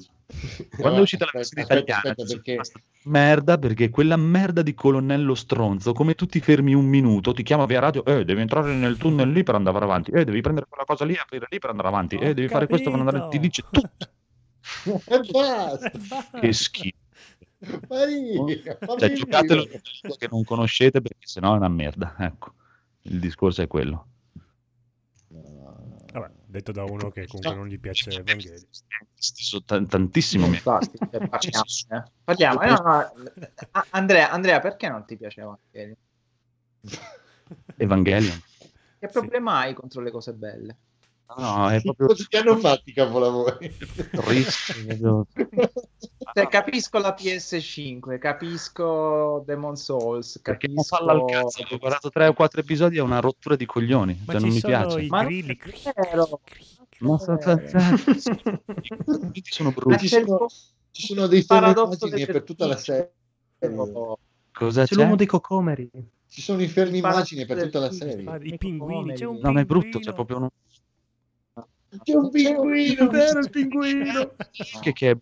Quando 0.78 0.98
è 0.98 1.00
uscita 1.00 1.24
la 1.24 1.30
versione 1.32 1.62
aspetta, 1.62 1.80
italiana, 1.80 2.10
aspetta, 2.10 2.34
perché 2.34 2.60
merda 3.04 3.56
perché 3.56 3.88
quella 3.88 4.16
merda 4.16 4.62
di 4.62 4.74
colonnello 4.74 5.34
stronzo, 5.34 5.92
come 5.92 6.14
tu 6.14 6.26
ti 6.26 6.40
fermi 6.40 6.74
un 6.74 6.84
minuto, 6.84 7.32
ti 7.32 7.42
chiama 7.42 7.64
via 7.64 7.80
radio, 7.80 8.04
eh, 8.04 8.24
devi 8.24 8.40
entrare 8.42 8.74
nel 8.74 8.96
tunnel 8.98 9.30
lì 9.30 9.42
per 9.42 9.54
andare 9.54 9.78
avanti, 9.82 10.10
eh, 10.10 10.24
devi 10.24 10.40
prendere 10.40 10.66
quella 10.68 10.84
cosa 10.84 11.04
lì, 11.04 11.16
aprire 11.16 11.46
lì 11.48 11.58
per 11.58 11.70
andare 11.70 11.88
avanti, 11.88 12.16
eh, 12.16 12.34
devi 12.34 12.48
fare 12.48 12.66
questo 12.66 12.90
per 12.90 12.98
andare, 12.98 13.18
ti 13.28 13.38
capito. 13.38 13.42
dice 13.42 13.64
tutto. 13.70 14.10
E 15.06 15.20
basta! 15.30 15.90
Che 16.40 16.52
schifo. 16.52 16.96
Maria, 17.88 18.78
Cioè, 18.98 19.12
giocatelo 19.12 19.64
che 19.64 20.28
non 20.30 20.44
conoscete 20.44 21.00
perché 21.00 21.26
sennò 21.26 21.54
è 21.54 21.56
una 21.56 21.68
merda. 21.68 22.14
Ecco, 22.18 22.54
il 23.02 23.18
discorso 23.18 23.62
è 23.62 23.66
quello. 23.66 24.06
Detto 26.50 26.72
da 26.72 26.82
uno 26.84 27.10
che 27.10 27.26
comunque 27.26 27.54
non 27.54 27.68
gli 27.68 27.78
piace 27.78 28.08
Evangelio. 28.08 28.66
Stesso 29.14 29.62
t- 29.62 29.86
tantissimo. 29.86 30.46
mi- 30.46 30.54
Infatti, 30.54 30.96
cioè, 30.96 31.28
parliamo, 31.28 31.64
eh. 31.90 32.02
Parliamo, 32.24 32.62
eh, 32.62 32.68
no, 32.70 32.82
no, 32.82 33.84
Andrea, 33.90 34.30
Andrea, 34.30 34.58
perché 34.58 34.88
non 34.88 35.04
ti 35.04 35.18
piace 35.18 35.42
Evangelio? 35.42 35.96
Evangelion. 37.76 38.40
Che 38.98 39.08
problema 39.08 39.58
hai 39.58 39.74
contro 39.74 40.00
le 40.00 40.10
cose 40.10 40.32
belle? 40.32 40.76
No, 41.36 41.68
è 41.68 41.80
proprio 41.82 42.06
Cosa 42.06 42.24
ti 42.28 42.36
hanno 42.38 42.56
fatto 42.56 42.82
i 42.86 42.92
capolavori? 42.94 43.76
Cioè, 46.32 46.48
capisco 46.48 46.98
la 46.98 47.14
PS5, 47.18 48.18
capisco 48.18 49.42
Demon 49.46 49.76
Souls, 49.76 50.40
Perché 50.40 50.66
non 50.68 50.76
capisco... 50.76 50.96
falla 50.96 51.12
al 51.12 51.24
cazzo. 51.26 51.66
Ho 51.70 51.78
guardato 51.78 52.10
tre 52.10 52.26
o 52.28 52.32
quattro 52.32 52.60
episodi, 52.60 52.96
è 52.98 53.02
una 53.02 53.20
rottura 53.20 53.56
di 53.56 53.66
coglioni. 53.66 54.22
Ma 54.26 54.32
Cioè, 54.32 54.40
ci 54.40 54.46
non 54.46 54.54
mi 54.54 54.60
sono 54.60 54.72
piace. 54.78 55.00
i 55.02 55.06
Ma 55.08 55.22
non 55.22 55.26
grilli. 55.26 55.58
vero. 55.94 56.40
Ma 57.00 57.18
so- 57.18 57.38
so- 57.40 57.60
so- 58.18 58.30
i 58.82 59.04
commenti 59.04 59.42
sono 59.44 59.70
brutti. 59.70 60.08
Ci 60.08 61.06
sono 61.06 61.26
dei 61.26 61.42
fermi 61.42 61.74
per 62.26 62.42
tutta 62.42 62.66
la 62.66 62.76
serie. 62.76 63.12
Cosa 64.52 64.82
C'è 64.82 64.88
c'è? 64.88 64.94
l'uomo 64.94 65.14
dei 65.16 65.26
cocomeri. 65.26 65.90
Ci 66.30 66.42
sono 66.42 66.60
i 66.62 66.68
fermi 66.68 66.98
immagini 66.98 67.46
per 67.46 67.62
tutta 67.62 67.78
la 67.80 67.92
serie. 67.92 68.38
I 68.42 68.58
pinguini, 68.58 69.14
c'è 69.14 69.24
un 69.24 69.38
Non 69.40 69.58
è 69.58 69.64
brutto, 69.64 69.98
c'è 69.98 70.12
proprio 70.12 70.38
uno... 70.38 70.50
C'è 72.02 72.14
un 72.14 72.30
pinguino! 72.30 73.10
Era 73.10 73.40
il 73.40 73.50
pinguino. 73.50 74.34
Che, 74.80 74.92
che 74.92 75.10
è, 75.10 75.16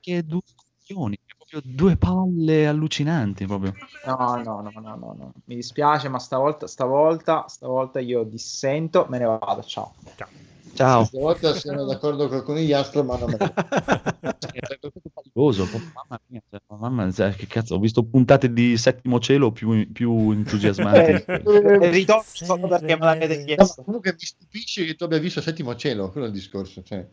che 0.00 0.18
è 0.18 0.22
due 0.22 0.40
coglioni, 0.84 1.16
è 1.16 1.32
proprio 1.36 1.60
due 1.64 1.96
palle 1.96 2.66
allucinanti 2.66 3.46
proprio. 3.46 3.72
No, 4.06 4.42
no, 4.42 4.60
no, 4.60 4.70
no, 4.74 4.80
no, 4.80 5.14
no. 5.16 5.32
Mi 5.44 5.54
dispiace, 5.54 6.08
ma 6.08 6.18
stavolta, 6.18 6.66
stavolta, 6.66 7.46
stavolta 7.48 8.00
io 8.00 8.24
dissento, 8.24 9.06
me 9.08 9.18
ne 9.18 9.24
vado, 9.24 9.62
ciao. 9.62 9.94
Ciao. 10.16 10.51
Stavolta 10.74 11.54
sono 11.54 11.84
d'accordo 11.84 12.28
con, 12.28 12.42
con 12.42 12.56
gli 12.56 12.72
astro, 12.72 13.04
ma 13.04 13.16
non 13.18 13.30
me 13.30 13.36
È 13.36 14.78
proprio, 14.80 15.66
mamma 15.94 16.20
mia, 16.26 16.42
cioè, 16.50 16.60
mamma 16.68 17.04
mia, 17.04 17.12
cioè, 17.12 17.34
che 17.34 17.46
cazzo, 17.46 17.74
ho 17.74 17.78
visto 17.78 18.02
puntate 18.04 18.52
di 18.52 18.76
settimo 18.76 19.18
cielo 19.20 19.52
più, 19.52 19.90
più 19.92 20.30
entusiasmanti. 20.32 21.24
E 21.26 21.90
ritorno 21.90 22.24
solo 22.32 22.68
perché 22.68 22.96
me 22.96 23.04
l'avete 23.04 23.38
No, 23.38 23.44
chiesto. 23.44 23.74
ma 23.78 23.84
comunque 23.84 24.12
mi 24.12 24.24
stupisce 24.24 24.84
che 24.84 24.94
tu 24.94 25.04
abbia 25.04 25.18
visto 25.18 25.40
Settimo 25.40 25.74
Cielo, 25.76 26.10
quello 26.10 26.26
è 26.26 26.30
il 26.30 26.34
discorso. 26.34 26.82
Cioè. 26.82 27.06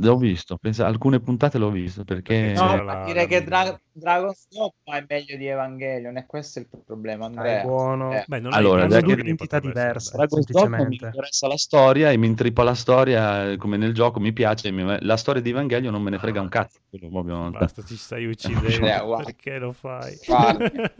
L'ho 0.00 0.16
visto, 0.16 0.56
pensa, 0.56 0.86
alcune 0.86 1.20
puntate 1.20 1.56
l'ho 1.58 1.70
visto 1.70 2.04
perché... 2.04 2.52
No, 2.54 2.66
C'era 2.68 2.82
ma 2.82 2.94
la- 2.94 3.04
direi 3.04 3.22
la 3.22 3.28
che. 3.28 3.44
Dra- 3.44 3.80
Dragon's 3.92 4.46
Dogma 4.48 4.98
è 4.98 5.04
meglio 5.08 5.36
di 5.36 5.46
Evangelion 5.46 6.16
e 6.16 6.26
questo 6.26 6.58
è 6.58 6.62
il 6.62 6.68
problema, 6.84 7.26
Andrea. 7.26 7.60
È 7.60 7.64
buono. 7.64 8.12
Eh, 8.12 8.24
Beh, 8.26 8.40
non 8.40 8.52
Allora, 8.52 8.84
è 8.84 8.86
dai, 8.88 9.00
Sono 9.00 9.14
che 9.14 9.20
due 9.22 9.30
entità 9.30 9.58
diverse, 9.60 10.16
Dragon's 10.16 10.46
Dogma 10.50 10.84
mi 10.84 10.98
interessa 11.00 11.46
la 11.48 11.56
storia 11.56 12.10
e 12.10 12.16
mi 12.16 12.26
intrippa 12.26 12.62
la 12.62 12.74
storia, 12.74 13.50
eh, 13.50 13.56
come 13.56 13.76
nel 13.76 13.92
gioco 13.94 14.20
mi 14.20 14.32
piace, 14.32 14.70
mi- 14.70 14.96
la 15.00 15.16
storia 15.16 15.40
di 15.42 15.50
Evangelio 15.50 15.90
non 15.90 16.02
me 16.02 16.10
ne 16.10 16.18
frega 16.18 16.40
un 16.40 16.48
cazzo. 16.48 16.78
quello 16.90 17.08
proprio- 17.08 17.50
Basta, 17.50 17.82
ci 17.84 17.96
stai 17.96 18.26
uccidendo. 18.26 18.86
Eh, 19.18 19.22
perché 19.24 19.58
lo 19.58 19.72
fai? 19.72 20.18
Guarda. 20.26 20.70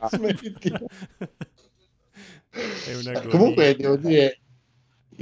Ah. 0.00 0.08
smetti. 0.10 0.70
È 2.50 2.94
una 2.94 3.10
agonia. 3.10 3.28
Comunque 3.28 3.76
devo 3.76 3.96
dire, 3.96 4.40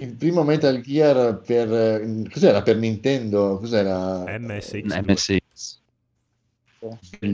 il 0.00 0.14
primo 0.14 0.44
Metal 0.44 0.80
Gear 0.80 1.40
per... 1.40 2.28
Cos'era 2.30 2.62
per 2.62 2.76
Nintendo? 2.76 3.58
Cos'era? 3.58 4.24
MSX2. 4.24 5.02
MSX. 5.06 5.80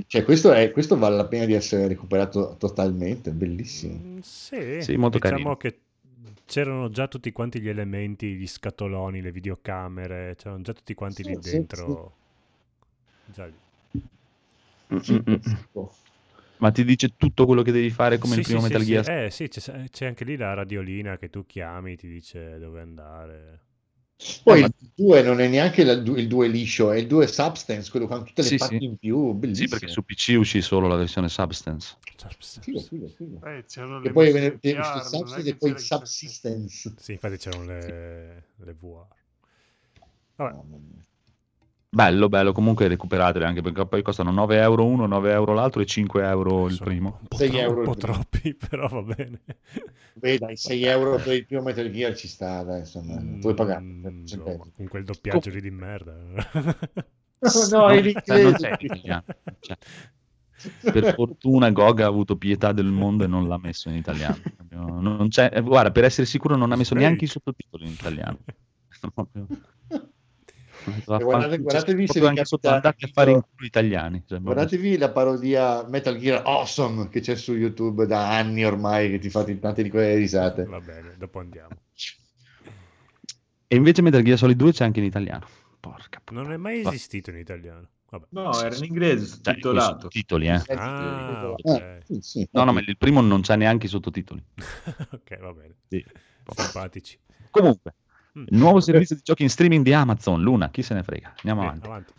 Cioè, 0.06 0.24
questo, 0.24 0.52
è, 0.52 0.70
questo 0.70 0.96
vale 0.96 1.16
la 1.16 1.26
pena 1.26 1.44
di 1.44 1.52
essere 1.52 1.86
recuperato 1.86 2.56
totalmente, 2.58 3.30
bellissimo. 3.30 3.94
Mm, 4.02 4.18
Sì, 4.20 4.80
Sì, 4.80 4.96
molto 4.96 5.18
diciamo 5.18 5.56
carino. 5.56 5.56
che 5.56 5.78
c'erano 6.46 6.88
già 6.90 7.08
tutti 7.08 7.30
quanti 7.32 7.60
gli 7.60 7.68
elementi, 7.68 8.34
gli 8.34 8.46
scatoloni, 8.46 9.20
le 9.20 9.32
videocamere, 9.32 10.34
c'erano 10.36 10.62
già 10.62 10.72
tutti 10.72 10.94
quanti 10.94 11.22
Sì, 11.22 11.28
lì 11.30 11.38
sì, 11.42 11.50
dentro. 11.50 12.12
Già 13.26 13.46
lì. 13.46 13.54
Mm, 14.90 14.98
mm, 15.10 15.22
mm. 15.28 15.84
Ma 16.58 16.70
ti 16.70 16.84
dice 16.84 17.16
tutto 17.16 17.46
quello 17.46 17.62
che 17.62 17.72
devi 17.72 17.90
fare 17.90 18.18
come 18.18 18.34
Sì, 18.34 18.40
il 18.40 18.44
primo 18.44 18.60
sì, 18.60 18.64
Metal 18.66 18.80
sì, 18.80 18.86
Gear? 18.86 19.04
sì. 19.04 19.10
Eh 19.10 19.30
sì, 19.30 19.48
c'è, 19.48 19.84
c'è 19.90 20.06
anche 20.06 20.24
lì 20.24 20.36
la 20.36 20.54
radiolina 20.54 21.16
che 21.18 21.28
tu 21.30 21.44
chiami, 21.46 21.96
ti 21.96 22.08
dice 22.08 22.58
dove 22.58 22.80
andare. 22.80 23.60
Poi 24.42 24.58
Eh, 24.58 24.60
ma- 24.62 24.66
il 24.66 24.90
2 24.94 25.22
non 25.22 25.40
è 25.40 25.48
neanche 25.48 25.84
la- 25.84 25.92
il 25.92 26.28
2 26.28 26.48
liscio, 26.48 26.90
è 26.92 26.98
il 26.98 27.06
2 27.06 27.26
Substance, 27.26 27.90
quello 27.90 28.06
con 28.06 28.24
tutte 28.24 28.42
le 28.42 28.48
Sì, 28.48 28.58
parti 28.58 28.76
sì. 28.78 28.84
in 28.84 28.96
più, 28.96 29.16
Sì, 29.26 29.38
bellissimo. 29.38 29.68
perché 29.68 29.88
su 29.88 30.02
PC 30.04 30.34
uscì 30.38 30.60
solo 30.62 30.86
la 30.88 30.96
versione 30.96 31.28
Substance. 31.28 31.96
Figo, 32.62 32.80
figo, 32.80 33.08
figo. 33.08 33.40
Eh, 33.46 33.64
c'erano 33.66 33.98
E 33.98 34.02
le 34.02 34.12
poi 34.12 34.30
è 34.30 34.58
Substance 34.82 35.48
e 35.48 35.56
poi 35.56 35.70
il 35.70 35.78
Subsistence. 35.78 36.94
Sì, 36.98 37.12
infatti 37.12 37.36
c'erano 37.36 37.64
le, 37.64 38.44
le 38.56 38.72
VR. 38.74 39.06
Vabbè, 40.36 40.52
mia. 40.52 41.02
Bello, 41.94 42.28
bello, 42.28 42.50
comunque 42.50 42.88
recuperatele 42.88 43.44
anche 43.44 43.60
perché 43.60 43.86
poi 43.86 44.02
costano 44.02 44.32
9 44.32 44.58
euro 44.58 44.84
uno, 44.84 45.06
9 45.06 45.30
euro 45.30 45.52
l'altro 45.52 45.80
e 45.80 45.86
5 45.86 46.26
euro 46.26 46.66
il 46.66 46.76
primo. 46.76 47.18
Un 47.20 47.26
po', 47.28 47.36
6 47.36 47.48
tro- 47.50 47.58
euro 47.60 47.78
un 47.78 47.84
po' 47.84 47.94
troppi, 47.94 48.54
però 48.58 48.88
va 48.88 49.02
bene. 49.14 49.40
Beh, 50.14 50.38
dai, 50.38 50.56
6 50.56 50.82
euro 50.86 51.16
per 51.16 51.34
il 51.34 51.46
primo 51.46 51.62
Metal 51.62 51.88
Gear 51.88 52.16
ci 52.16 52.26
sta, 52.26 52.64
dai, 52.64 52.80
insomma, 52.80 53.22
puoi 53.40 53.54
pagare. 53.54 53.80
Mm, 53.84 54.24
cioè, 54.24 54.38
no, 54.38 54.70
con 54.74 54.88
quel 54.88 55.04
doppiaggio 55.04 55.50
lì 55.50 55.60
di 55.60 55.70
merda. 55.70 56.14
No, 57.44 57.48
Cioè, 57.48 57.96
inglese. 57.96 58.22
c'è 58.22 58.38
in 58.40 58.76
italiano. 58.80 59.24
Cioè, 59.60 59.76
per 60.90 61.14
fortuna 61.14 61.70
Gog 61.70 62.00
ha 62.00 62.06
avuto 62.06 62.36
pietà 62.36 62.72
del 62.72 62.86
mondo 62.86 63.22
e 63.22 63.28
non 63.28 63.46
l'ha 63.46 63.58
messo 63.58 63.88
in 63.88 63.94
italiano. 63.94 64.40
Non 64.70 65.28
c'è, 65.28 65.62
guarda, 65.62 65.92
per 65.92 66.04
essere 66.04 66.26
sicuro 66.26 66.56
non 66.56 66.72
ha 66.72 66.76
messo 66.76 66.96
neanche 66.96 67.26
i 67.26 67.28
sottotitoli 67.28 67.84
in 67.84 67.92
italiano. 67.92 68.38
Guardate- 71.04 71.58
guardatevi 71.58 72.06
se 72.06 72.20
vi 72.20 72.34
capita 72.34 72.74
andate 72.74 73.04
a 73.06 73.08
fare 73.12 73.30
in 73.32 73.40
culo 73.40 73.66
italiani. 73.66 74.22
cioè, 74.26 74.40
Guardatevi 74.40 74.98
la 74.98 75.10
parodia 75.10 75.86
Metal 75.88 76.16
Gear 76.16 76.42
Awesome 76.44 77.08
che 77.08 77.20
c'è 77.20 77.34
su 77.36 77.54
YouTube 77.54 78.06
da 78.06 78.36
anni 78.36 78.64
ormai, 78.64 79.10
che 79.10 79.18
ti 79.18 79.30
fate 79.30 79.58
tante 79.58 79.82
di 79.82 79.90
quelle 79.90 80.14
risate. 80.16 80.64
va 80.64 80.80
bene, 80.80 81.14
dopo 81.16 81.38
andiamo. 81.40 81.76
E 83.66 83.76
invece 83.76 84.02
Metal 84.02 84.22
Gear 84.22 84.38
Solid 84.38 84.56
2 84.56 84.72
c'è 84.72 84.84
anche 84.84 85.00
in 85.00 85.06
italiano. 85.06 85.46
Porca 85.80 86.20
Non 86.32 86.52
è 86.52 86.56
mai 86.56 86.82
Va- 86.82 86.90
esistito 86.90 87.30
in 87.30 87.38
italiano. 87.38 87.88
Vabbè. 88.10 88.26
No, 88.30 88.60
era 88.60 88.76
in 88.76 88.84
inglese, 88.84 89.26
Cioè, 89.26 89.34
sottotitolato. 89.36 90.08
titoli, 90.08 90.46
eh. 90.48 90.62
Ah, 90.76 91.54
Eh, 91.62 91.72
ok. 91.72 91.98
sì, 92.04 92.18
sì. 92.20 92.48
No, 92.52 92.62
no, 92.64 92.72
ma 92.72 92.80
il 92.80 92.96
primo 92.96 93.20
non 93.20 93.40
c'ha 93.42 93.56
neanche 93.56 93.86
i 93.86 93.88
sottotitoli. 93.88 94.40
ok, 95.10 95.38
va 95.40 95.52
bene. 95.52 95.74
Sì. 95.88 96.04
Simpatici. 96.54 97.18
Comunque, 97.50 97.94
nuovo 98.48 98.80
servizio 98.80 99.16
di 99.16 99.22
giochi 99.24 99.42
in 99.42 99.50
streaming 99.50 99.84
di 99.84 99.92
Amazon, 99.92 100.40
Luna, 100.42 100.70
chi 100.70 100.82
se 100.82 100.94
ne 100.94 101.02
frega? 101.02 101.34
Andiamo 101.36 101.60
Sì, 101.62 101.66
avanti. 101.66 101.86
avanti. 101.86 102.12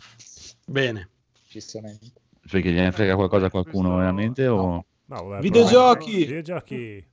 Bene. 0.66 1.08
Giustamente. 1.48 2.06
Perché 2.50 2.70
gliene 2.72 2.92
frega 2.92 3.14
qualcosa 3.16 3.46
a 3.46 3.50
qualcuno 3.50 3.88
Questo- 3.94 3.96
veramente? 3.98 4.46
O... 4.46 4.84
No, 5.08 5.22
vabbè, 5.24 5.40
Videogiochi! 5.40 6.16
Videogiochi! 6.18 7.06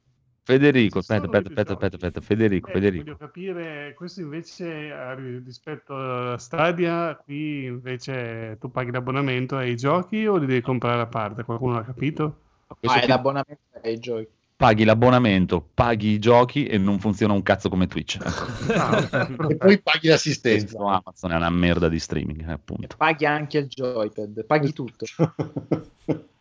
Federico, 0.45 0.99
aspetta, 0.99 1.23
aspetta, 1.23 1.37
aspetta, 1.37 1.61
videogiochi. 1.61 1.85
aspetta, 1.85 1.95
aspetta, 2.07 2.21
Federico, 2.21 2.67
Eh, 2.69 2.73
Federico. 2.73 3.03
Voglio 3.03 3.17
capire, 3.17 3.93
questo 3.95 4.19
invece 4.21 4.65
eh, 4.87 5.15
rispetto 5.45 5.95
a 5.95 6.37
Stadia, 6.37 7.15
qui 7.15 7.63
invece 7.65 8.57
tu 8.59 8.69
paghi 8.69 8.91
l'abbonamento 8.91 9.55
ai 9.55 9.75
giochi 9.77 10.25
o 10.27 10.35
li 10.35 10.45
devi 10.45 10.59
comprare 10.61 11.01
a 11.01 11.05
parte? 11.07 11.43
Qualcuno 11.43 11.75
l'ha 11.75 11.83
capito? 11.85 12.39
Ah, 12.81 12.99
è 12.99 13.07
l'abbonamento 13.07 13.61
ai 13.83 13.97
giochi. 13.99 14.27
Paghi 14.55 14.83
l'abbonamento, 14.83 15.67
paghi 15.73 16.09
i 16.09 16.19
giochi 16.19 16.65
e 16.65 16.77
non 16.77 16.99
funziona 16.99 17.33
un 17.33 17.41
cazzo 17.43 17.69
come 17.69 17.87
Twitch. 17.87 18.17
Ecco. 18.73 19.49
E 19.49 19.57
poi 19.57 19.81
paghi 19.81 20.07
l'assistenza. 20.07 20.65
Questo 20.77 20.85
Amazon 20.87 21.31
è 21.31 21.35
una 21.35 21.49
merda 21.49 21.89
di 21.89 21.99
streaming, 21.99 22.47
eh, 22.47 22.51
appunto. 22.51 22.95
Paghi 22.97 23.25
anche 23.25 23.57
il 23.59 23.67
joypad, 23.67 24.45
paghi 24.45 24.73
tutto. 24.73 25.05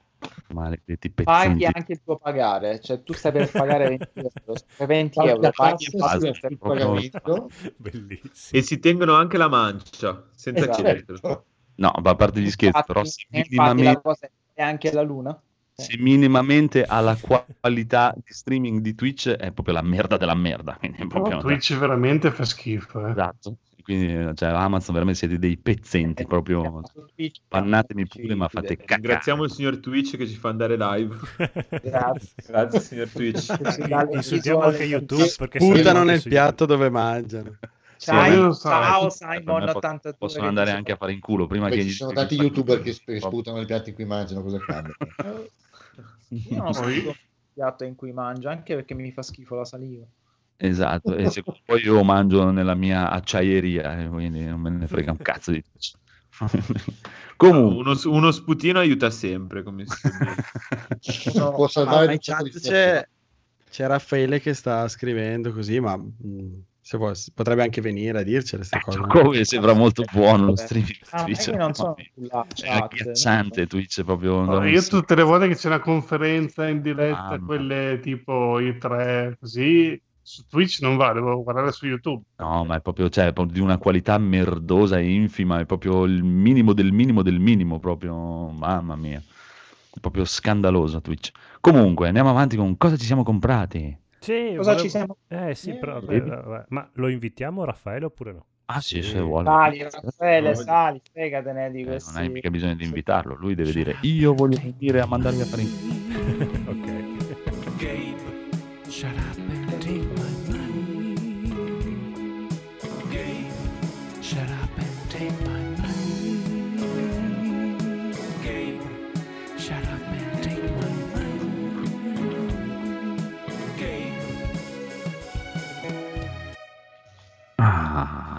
Maledetti 0.53 1.11
Paghi 1.11 1.25
pezzenti. 1.25 1.65
anche 1.65 1.93
il 1.93 2.01
tuo 2.05 2.17
pagare, 2.17 2.79
cioè 2.81 3.03
tu 3.03 3.13
stai 3.15 3.33
per 3.33 3.51
pagare 3.51 3.89
20 3.89 4.11
euro, 4.15 4.31
per 4.77 4.87
20 4.87 5.15
Paghi 5.15 5.29
euro, 5.31 5.51
paghi 5.51 5.85
il 6.29 6.59
pagamento. 6.59 7.51
Bellissimo. 7.77 8.31
E 8.61 8.63
si 8.63 8.79
tengono 8.79 9.15
anche 9.15 9.39
la 9.39 9.49
mancia, 9.49 10.25
senza 10.35 10.61
Esatto. 10.63 10.77
chiedertelo. 10.77 11.45
No, 11.77 11.93
ma 12.03 12.11
a 12.11 12.15
parte 12.15 12.41
gli 12.41 12.51
scherzi, 12.51 12.77
Infatti- 12.77 12.93
però 12.93 13.05
se 13.05 13.83
la 13.83 14.01
cosa 14.01 14.31
è 14.53 14.63
anche 14.63 14.93
la 14.93 15.03
luna. 15.03 15.43
Se 15.83 15.97
minimamente 15.99 16.85
ha 16.85 17.01
la 17.01 17.17
qualità 17.61 18.13
di 18.17 18.23
streaming 18.33 18.81
di 18.81 18.95
Twitch 18.95 19.29
è 19.29 19.51
proprio 19.53 19.75
la 19.75 19.83
merda 19.83 20.17
della 20.17 20.35
merda. 20.35 20.79
Proprio 21.09 21.39
Twitch 21.39 21.77
veramente 21.77 22.31
fa 22.31 22.45
schifo. 22.45 23.07
Eh. 23.07 23.11
Esatto. 23.11 23.57
Quindi 23.83 24.37
cioè, 24.37 24.51
Amazon 24.51 24.95
veramente 24.95 25.19
siete 25.19 25.41
dei 25.41 25.57
pezzenti, 25.57 26.25
proprio 26.25 26.83
Su 26.85 27.05
Twitch. 27.17 27.41
pannatemi 27.49 28.07
pure, 28.07 28.35
ma 28.37 28.47
fate 28.47 28.77
cacare. 28.77 29.01
Ringraziamo 29.01 29.43
il 29.43 29.51
signor 29.51 29.79
Twitch 29.81 30.17
che 30.17 30.29
ci 30.29 30.37
fa 30.37 30.51
andare 30.51 30.77
live. 30.77 31.17
Grazie. 31.83 32.29
Grazie, 32.47 32.81
signor 32.81 33.09
Twitch. 33.09 33.53
Insultiamo 34.13 34.61
anche 34.61 34.85
YouTube 34.85 35.35
perché 35.37 35.59
Puntano 35.59 36.05
nel 36.05 36.23
piatto 36.23 36.65
dove 36.65 36.91
mangiano. 36.91 37.59
Ciao, 37.99 38.53
ciao 38.55 39.05
me 39.05 39.11
Simon 39.11 39.65
po- 39.71 39.77
82. 39.77 40.15
possono 40.19 40.49
andare 40.49 40.73
anche 40.73 40.91
a 40.91 40.97
fare 40.97 41.13
in 41.13 41.21
culo 41.21 41.47
prima 41.47 41.69
Poi 41.69 41.77
che 41.77 41.83
ci 41.85 41.89
gli- 41.91 41.93
sono 41.93 42.13
tanti 42.13 42.35
youtuber 42.35 42.83
che 42.83 42.93
sp- 42.93 43.17
sputano 43.19 43.61
i 43.61 43.65
piatti 43.65 43.91
in 43.91 43.95
cui 43.95 44.05
mangiano, 44.05 44.43
cosa 44.43 44.59
cambia? 44.59 44.93
Io 46.29 46.63
non 46.63 46.73
Poi- 46.73 46.93
schifo 46.93 47.09
il 47.11 47.17
piatto 47.53 47.85
in 47.85 47.95
cui 47.95 48.13
mangio, 48.13 48.49
anche 48.49 48.75
perché 48.75 48.95
mi 48.95 49.13
fa 49.13 49.23
schifo 49.23 49.55
la 49.57 49.65
saliva. 49.65 50.05
Esatto, 50.57 51.17
e 51.17 51.29
se- 51.29 51.43
poi 51.65 51.83
io 51.83 52.03
mangio 52.05 52.51
nella 52.51 52.75
mia 52.75 53.11
acciaieria, 53.11 54.03
eh, 54.03 54.09
quindi 54.09 54.45
non 54.45 54.61
me 54.61 54.71
ne 54.71 54.87
frega 54.87 55.11
un 55.11 55.17
cazzo 55.19 55.51
di. 55.51 55.63
Comunque, 57.37 57.81
Uno, 57.81 57.99
uno 58.17 58.31
sputino 58.31 58.79
aiuta 58.79 59.11
sempre, 59.11 59.63
come 59.63 59.85
si. 59.87 60.09
No, 61.35 61.51
Può 61.53 61.67
salvare 61.67 62.19
c'è, 62.19 63.07
c'è 63.69 63.87
Raffaele 63.87 64.39
che 64.41 64.55
sta 64.55 64.87
scrivendo 64.89 65.53
così, 65.53 65.81
ma 65.81 65.97
mh, 65.97 66.63
se 66.85 66.97
vuoi, 66.99 67.15
potrebbe 67.33 67.63
anche 67.63 67.81
venire 67.81 68.19
a 68.19 68.23
dircele 68.23 68.67
queste 68.69 68.81
cose. 68.81 68.99
come 69.09 69.45
sembra 69.45 69.73
molto 69.73 70.03
buono 70.13 70.47
lo 70.47 70.57
streaming 70.57 70.91
di 70.93 70.99
Ah, 71.11 71.23
Twitch. 71.25 71.47
io 71.47 71.57
non 71.57 71.71
mamma 71.79 71.95
mia. 71.97 72.07
sulla 72.15 72.43
È 72.47 72.55
chat. 72.55 72.83
agghiacciante 72.83 73.67
Twitch, 73.69 74.01
è 74.01 74.05
proprio... 74.05 74.41
No, 74.45 74.53
non 74.59 74.69
io 74.69 74.81
so- 74.81 74.99
tutte 74.99 75.15
le 75.15 75.23
volte 75.23 75.49
che 75.49 75.55
c'è 75.55 75.69
una 75.69 75.79
conferenza 75.81 76.67
in 76.69 76.83
diretta, 76.83 77.23
Mamma. 77.31 77.47
quelle 77.47 78.01
tipo 78.03 78.59
i 78.59 78.77
tre, 78.79 79.37
così, 79.39 80.01
su 80.21 80.43
Twitch 80.49 80.81
non 80.81 80.97
va, 80.97 81.13
devo 81.13 81.43
guardare 81.43 81.71
su 81.73 81.87
YouTube. 81.87 82.23
No, 82.39 82.65
ma 82.65 82.77
è 82.77 82.81
proprio, 82.81 83.09
cioè, 83.09 83.27
è 83.29 83.33
proprio 83.33 83.55
di 83.55 83.61
una 83.61 83.79
qualità 83.79 84.19
merdosa 84.19 84.99
e 84.99 85.09
infima, 85.09 85.61
è 85.61 85.65
proprio 85.67 86.03
il 86.05 86.23
minimo 86.25 86.73
del 86.73 86.91
minimo 86.93 87.23
del 87.23 87.39
minimo, 87.39 87.79
proprio, 87.79 88.49
mamma 88.49 88.97
mia. 88.97 89.23
È 89.95 90.01
proprio 90.01 90.25
scandaloso 90.25 91.01
Twitch. 91.01 91.31
Comunque, 91.61 92.09
andiamo 92.09 92.31
avanti 92.31 92.57
con 92.57 92.77
cosa 92.77 92.97
ci 92.97 93.05
siamo 93.05 93.23
comprati. 93.23 93.99
Sì, 94.23 94.53
Cosa 94.57 94.71
volevo- 94.71 94.79
ci 94.83 94.89
siamo- 94.89 95.17
Eh 95.27 95.55
sì, 95.57 95.75
però, 95.75 95.99
Eh. 95.99 96.01
vabbè, 96.01 96.21
vabbè. 96.43 96.65
ma 96.69 96.89
lo 96.95 97.09
invitiamo 97.09 97.65
Raffaele 97.65 98.05
oppure 98.05 98.33
no? 98.33 98.47
Ah 98.67 98.81
sì, 98.81 99.03
se 99.03 99.19
vuole. 99.21 99.47
Sali, 99.49 99.83
Raffaele, 99.83 100.51
Eh, 100.51 100.55
sali, 100.55 101.03
fregatene 101.13 101.71
di 101.73 101.83
non 101.83 101.91
questi. 101.91 102.19
hai 102.19 102.29
mica 102.29 102.49
bisogno 102.49 102.75
di 102.75 102.85
invitarlo, 102.85 103.35
lui 103.35 103.55
deve 103.57 103.73
dire 103.73 103.97
io 104.03 104.33
voglio 104.33 104.59
venire 104.63 105.01
a 105.01 105.07
mandarvi 105.07 105.41
a 105.41 105.45
fare 105.45 105.63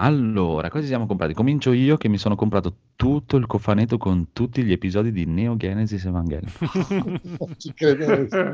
allora, 0.05 0.69
cosa 0.69 0.81
ci 0.81 0.88
siamo 0.89 1.05
comprati? 1.05 1.34
Comincio 1.34 1.71
io 1.71 1.97
che 1.97 2.07
mi 2.09 2.17
sono 2.17 2.35
comprato 2.35 2.75
tutto 2.95 3.38
il 3.38 3.45
cofanetto 3.45 3.97
con 3.97 4.31
tutti 4.34 4.63
gli 4.63 4.71
episodi 4.71 5.11
di 5.11 5.25
Neo 5.25 5.55
Genesis 5.55 6.03
Evangelion. 6.05 6.51
Non 7.39 7.53
ci 7.57 7.73
credevo. 7.73 8.53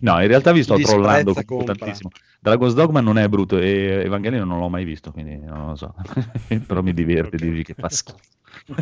No, 0.00 0.20
in 0.20 0.28
realtà 0.28 0.52
vi 0.52 0.62
sto 0.62 0.76
trollando 0.76 1.34
compra. 1.44 1.74
tantissimo. 1.74 2.10
Dragon's 2.40 2.74
Dogma 2.74 3.00
non 3.00 3.18
è 3.18 3.28
brutto 3.28 3.58
e 3.58 4.02
Evangelion 4.04 4.46
non 4.48 4.58
l'ho 4.60 4.68
mai 4.68 4.84
visto, 4.84 5.10
quindi 5.12 5.36
non 5.38 5.68
lo 5.68 5.76
so. 5.76 5.94
Però 6.66 6.82
mi 6.82 6.92
diverte 6.94 7.36
Ok. 7.36 7.42
dirvi 7.42 7.62
che 7.62 7.74
fa 7.74 7.88
schifo. 7.88 8.18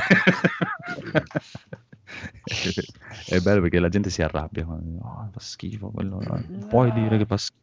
è 3.29 3.39
bello 3.41 3.61
perché 3.63 3.79
la 3.79 3.89
gente 3.89 4.11
si 4.11 4.23
arrabbia. 4.23 4.67
"Oh, 4.67 5.29
fa 5.33 5.41
schifo 5.41 5.91
quello. 5.91 6.21
Non 6.21 6.67
puoi 6.69 6.93
dire 6.93 7.19
che 7.19 7.27
fa 7.27 7.37
schifo. 7.37 7.61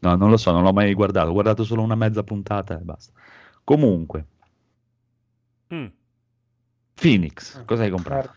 No, 0.00 0.16
non 0.16 0.30
lo 0.30 0.36
so, 0.36 0.50
non 0.52 0.62
l'ho 0.62 0.72
mai 0.72 0.92
guardato. 0.94 1.28
Ho 1.30 1.32
guardato 1.32 1.64
solo 1.64 1.82
una 1.82 1.94
mezza 1.94 2.22
puntata 2.22 2.78
e 2.78 2.82
basta. 2.82 3.12
Comunque, 3.64 4.26
Mm. 5.72 5.86
Phoenix, 6.94 7.64
cosa 7.64 7.82
hai 7.82 7.90
comprato? 7.90 8.34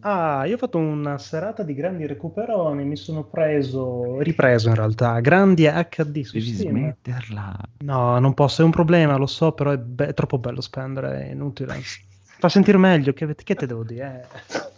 Ah, 0.00 0.44
io 0.44 0.54
ho 0.54 0.58
fatto 0.58 0.78
una 0.78 1.16
serata 1.18 1.62
di 1.62 1.72
grandi 1.74 2.06
recuperoni, 2.06 2.84
mi 2.84 2.94
sono 2.96 3.24
preso, 3.24 4.20
ripreso 4.20 4.68
in 4.68 4.74
realtà, 4.74 5.18
grandi 5.20 5.64
HD 5.64 6.22
su 6.22 6.36
Devi 6.36 6.52
Steam. 6.52 6.76
smetterla. 6.76 7.58
No, 7.78 8.18
non 8.18 8.34
posso, 8.34 8.60
è 8.62 8.64
un 8.64 8.70
problema, 8.70 9.16
lo 9.16 9.26
so, 9.26 9.52
però 9.52 9.70
è, 9.72 9.78
be- 9.78 10.08
è 10.08 10.14
troppo 10.14 10.38
bello 10.38 10.60
spendere, 10.60 11.26
è 11.28 11.30
inutile. 11.32 11.80
Fa 11.80 12.48
sentire 12.48 12.76
meglio, 12.76 13.14
che, 13.14 13.34
che 13.34 13.54
te 13.54 13.66
devo 13.66 13.82
dire? 13.82 14.28
eh? 14.30 14.72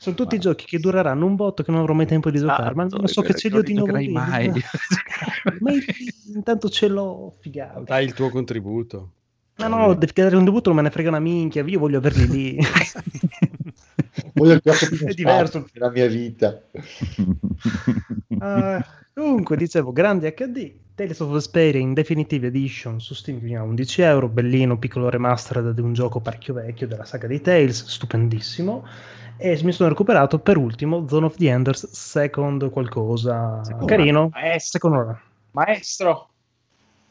Sono 0.00 0.16
tutti 0.16 0.38
giochi 0.38 0.64
che 0.64 0.78
dureranno 0.78 1.26
un 1.26 1.36
botto 1.36 1.62
che 1.62 1.70
non 1.70 1.80
avrò 1.80 1.92
mai 1.92 2.06
tempo 2.06 2.30
di 2.30 2.38
giocare, 2.38 2.74
ma 2.74 2.86
non 2.88 3.06
so 3.06 3.20
che 3.20 3.34
ce 3.34 3.50
li 3.50 3.58
ho 3.58 3.62
di 3.62 3.74
nuovo 3.74 3.96
lì. 3.96 4.08
mai. 4.08 4.50
Ma 5.60 5.72
intanto 6.34 6.70
ce 6.70 6.88
l'ho, 6.88 7.34
figata. 7.38 7.80
Dai 7.80 8.06
il 8.06 8.14
tuo 8.14 8.30
contributo. 8.30 9.10
Ma 9.56 9.66
no, 9.66 9.92
devi 9.92 10.12
dare 10.14 10.36
un 10.36 10.44
debutto, 10.44 10.70
non 10.70 10.78
me 10.78 10.84
ne 10.84 10.90
frega 10.90 11.10
una 11.10 11.20
minchia, 11.20 11.62
io 11.66 11.78
voglio 11.78 11.98
averli 11.98 12.26
lì. 12.28 12.58
Voglio 14.32 14.54
il 14.54 14.60
gioco 14.64 14.86
più 14.88 15.06
È 15.06 15.12
diverso. 15.12 15.68
della 15.70 15.90
mia 15.90 16.06
vita. 16.06 16.62
Ah, 18.38 18.82
comunque, 19.12 19.58
dicevo, 19.58 19.92
grande 19.92 20.32
HD, 20.32 20.72
Tales 20.94 21.20
of 21.20 21.30
Vesperia 21.30 21.78
in 21.78 21.92
Definitive 21.92 22.46
Edition 22.46 23.00
su 23.00 23.12
Steam, 23.12 23.36
quindi 23.36 23.56
a 23.56 23.62
11 23.62 24.00
euro, 24.00 24.28
bellino, 24.28 24.78
piccolo 24.78 25.10
remastered 25.10 25.72
di 25.72 25.82
un 25.82 25.92
gioco 25.92 26.20
parecchio 26.20 26.54
vecchio 26.54 26.86
della 26.86 27.04
saga 27.04 27.26
di 27.26 27.42
Tales, 27.42 27.84
stupendissimo. 27.84 28.86
E 29.42 29.58
mi 29.64 29.72
sono 29.72 29.88
recuperato 29.88 30.38
per 30.38 30.58
ultimo 30.58 31.08
Zone 31.08 31.24
of 31.26 31.36
the 31.36 31.48
Enders 31.48 31.90
Second 31.90 32.70
qualcosa 32.70 33.64
Second 33.64 33.88
carino. 33.88 34.28
Maestro, 34.32 34.70
Second 34.78 34.94
run. 34.94 35.18
maestro. 35.52 36.28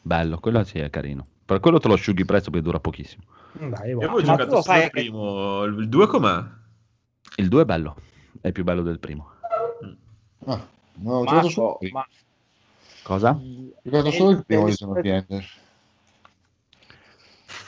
Bello, 0.02 0.38
quello 0.40 0.64
sì 0.64 0.78
è 0.80 0.90
carino. 0.92 1.26
Per 1.44 1.60
quello 1.60 1.80
te 1.80 1.88
lo 1.88 1.96
asciughi 1.96 2.26
presto 2.26 2.52
perché 2.52 2.66
dura 2.66 2.80
pochissimo. 2.80 3.24
Dai, 3.54 3.96
Ma 3.96 4.08
tu 4.08 4.22
giocato 4.22 4.56
lo 4.56 4.62
solo 4.62 4.78
il 4.78 4.84
che- 4.84 4.90
primo. 4.92 5.64
Il 5.64 5.90
2 5.90 6.08
com'è? 6.08 6.44
Il 7.38 7.48
2 7.48 7.62
è 7.64 7.66
bello, 7.66 7.96
è 8.42 8.52
più 8.52 8.64
bello 8.64 8.84
del 8.84 9.00
primo. 9.00 9.32
Ah, 10.46 10.68
no, 10.98 11.14
ho 11.14 11.26
giocato 11.26 11.50
solo, 11.50 11.78
Marco, 11.82 11.90
ma 11.98 12.06
Cosa? 13.02 13.32
ho 13.32 13.42
giocato 13.82 14.12
solo 14.12 14.30
il 14.32 14.46
primo 14.46 14.66
di 14.66 14.72
Zone 14.74 14.92
of 14.92 15.02
the 15.02 15.10
Ender. 15.10 15.46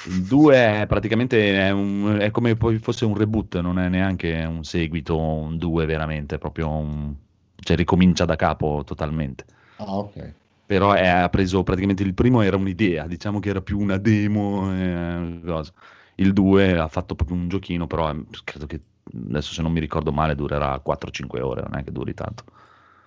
Il 0.04 0.26
2 0.26 0.82
è 0.82 0.86
praticamente 0.88 1.54
è, 1.68 1.70
un- 1.72 2.18
è 2.20 2.32
come 2.32 2.56
fosse 2.80 3.06
un 3.06 3.16
reboot, 3.16 3.60
non 3.60 3.78
è 3.80 3.88
neanche 3.90 4.44
un 4.46 4.64
seguito, 4.64 5.18
un 5.20 5.58
2 5.58 5.86
veramente, 5.86 6.36
è 6.36 6.38
proprio 6.40 6.70
un... 6.70 7.16
cioè 7.56 7.76
ricomincia 7.78 8.26
da 8.26 8.36
capo 8.36 8.84
totalmente. 8.86 9.46
Ah, 9.78 9.98
ok. 9.98 10.18
Però 10.66 10.94
è- 10.94 11.06
ha 11.08 11.30
preso 11.30 11.64
praticamente 11.64 12.04
il 12.04 12.14
primo 12.14 12.42
era 12.42 12.56
un'idea, 12.56 13.06
diciamo 13.08 13.40
che 13.40 13.50
era 13.50 13.62
più 13.62 13.78
una 13.80 13.98
demo, 13.98 14.72
eh, 14.74 15.42
cosa. 15.46 15.74
Il 16.16 16.32
2 16.34 16.78
ha 16.78 16.88
fatto 16.88 17.16
proprio 17.16 17.36
un 17.38 17.50
giochino, 17.50 17.88
però 17.88 18.10
eh, 18.12 18.26
credo 18.44 18.66
che 18.68 18.82
adesso 19.28 19.52
se 19.54 19.62
non 19.62 19.72
mi 19.74 19.80
ricordo 19.82 20.12
male 20.14 20.34
durerà 20.36 20.80
4-5 20.80 21.42
ore, 21.42 21.62
non 21.64 21.76
è 21.78 21.84
che 21.84 21.92
duri 21.92 22.14
tanto. 22.14 22.46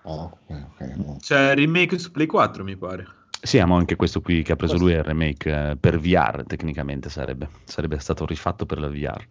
Ah, 0.03 0.25
ok, 0.25 0.49
ok. 0.69 0.81
no. 0.97 1.17
C'è 1.19 1.51
il 1.51 1.55
remake 1.57 1.97
su 1.97 2.11
Play 2.11 2.27
4, 2.27 2.63
mi 2.63 2.77
pare. 2.77 3.05
Sì, 3.41 3.63
ma 3.63 3.75
anche 3.75 3.95
questo 3.95 4.21
qui 4.21 4.41
che 4.41 4.53
ha 4.53 4.55
preso 4.55 4.77
lui 4.77 4.93
è 4.93 4.97
il 4.97 5.03
remake 5.03 5.69
eh, 5.71 5.75
per 5.75 5.99
VR 5.99 6.43
tecnicamente 6.47 7.09
sarebbe, 7.09 7.47
sarebbe 7.63 7.99
stato 7.99 8.25
rifatto 8.25 8.65
per 8.65 8.79
la 8.79 8.87
VR. 8.87 9.25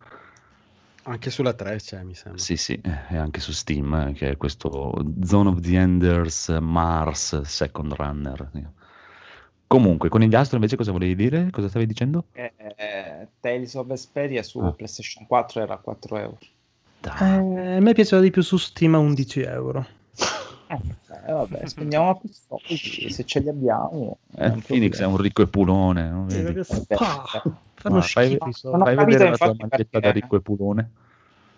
Anche 1.07 1.31
sulla 1.31 1.53
3 1.53 1.77
c'è, 1.77 2.03
mi 2.03 2.15
sembra. 2.15 2.41
Sì, 2.41 2.57
sì, 2.57 2.81
eh, 2.83 3.15
e 3.15 3.17
anche 3.17 3.41
su 3.41 3.53
Steam, 3.53 3.93
eh, 3.95 4.13
che 4.13 4.31
è 4.31 4.37
questo 4.37 4.95
Zone 5.25 5.49
of 5.51 5.61
the 5.61 5.77
Enders 5.77 6.49
eh, 6.49 6.61
Mars 6.61 7.41
Second 7.43 7.93
Runner. 7.93 8.51
Comunque, 9.67 10.09
con 10.09 10.21
gli 10.21 10.35
astro 10.35 10.57
invece 10.57 10.77
cosa 10.77 10.93
volevi 10.93 11.17
dire? 11.17 11.49
Cosa 11.51 11.69
stavi 11.69 11.87
dicendo? 11.87 12.27
eh, 12.33 12.53
eh, 12.57 13.29
Tales 13.41 13.75
of 13.75 13.87
Vesperia 13.87 14.43
su 14.43 14.61
Ah. 14.61 14.73
PlayStation 14.73 15.27
4 15.27 15.61
era 15.61 15.75
a 15.75 15.79
4 15.79 16.17
euro. 16.17 16.39
Eh, 17.03 17.77
a 17.77 17.81
me 17.81 17.93
piaceva 17.93 18.23
di 18.23 18.31
più 18.31 18.41
su 18.43 18.57
Steam 18.57 18.95
a 18.95 18.99
11 18.99 19.41
euro. 19.43 19.87
Eh, 20.67 21.33
vabbè, 21.33 21.67
spendiamo 21.67 22.19
più 22.19 22.31
soldi 22.31 22.77
se 23.11 23.25
ce 23.25 23.41
li 23.41 23.49
abbiamo. 23.49 24.19
Eh, 24.37 24.51
Phoenix 24.67 25.01
è 25.01 25.07
un 25.07 25.17
ricco 25.17 25.43
e 25.43 25.47
pulone, 25.47 26.09
no? 26.09 26.29
Sì, 26.29 26.41
Vedi? 26.41 26.65
fanno 26.65 28.01
fai, 28.01 28.39
Non 28.39 28.81
fai 28.81 28.97
capito, 28.97 29.05
vedere 29.05 29.31
la 29.31 29.37
tua 29.37 29.55
maglietta 29.57 30.01
da 30.01 30.11
ricco 30.11 30.37
e 30.37 30.41
pulone. 30.41 30.91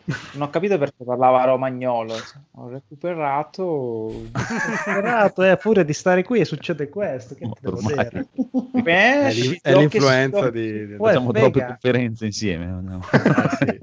Non 0.06 0.42
ho 0.42 0.50
capito 0.50 0.78
perché 0.78 1.02
parlava 1.04 1.44
romagnolo. 1.44 2.14
Ho 2.52 2.68
recuperato. 2.68 3.62
Ho 3.62 4.30
recuperato, 4.32 5.42
eh, 5.42 5.56
pure 5.56 5.84
di 5.84 5.92
stare 5.92 6.22
qui 6.22 6.40
e 6.40 6.44
succede 6.44 6.88
questo. 6.88 7.34
Che 7.34 7.44
ti 7.44 7.60
devo 7.60 7.80
dire? 7.80 8.28
Beh, 8.70 9.26
È, 9.26 9.58
è 9.62 9.74
l'influenza 9.74 10.50
di... 10.50 10.94
Facciamo 10.96 11.32
troppe 11.32 11.64
conferenze 11.64 12.24
insieme. 12.24 12.66
no? 12.66 13.00
Ah, 13.10 13.50
sì. 13.58 13.80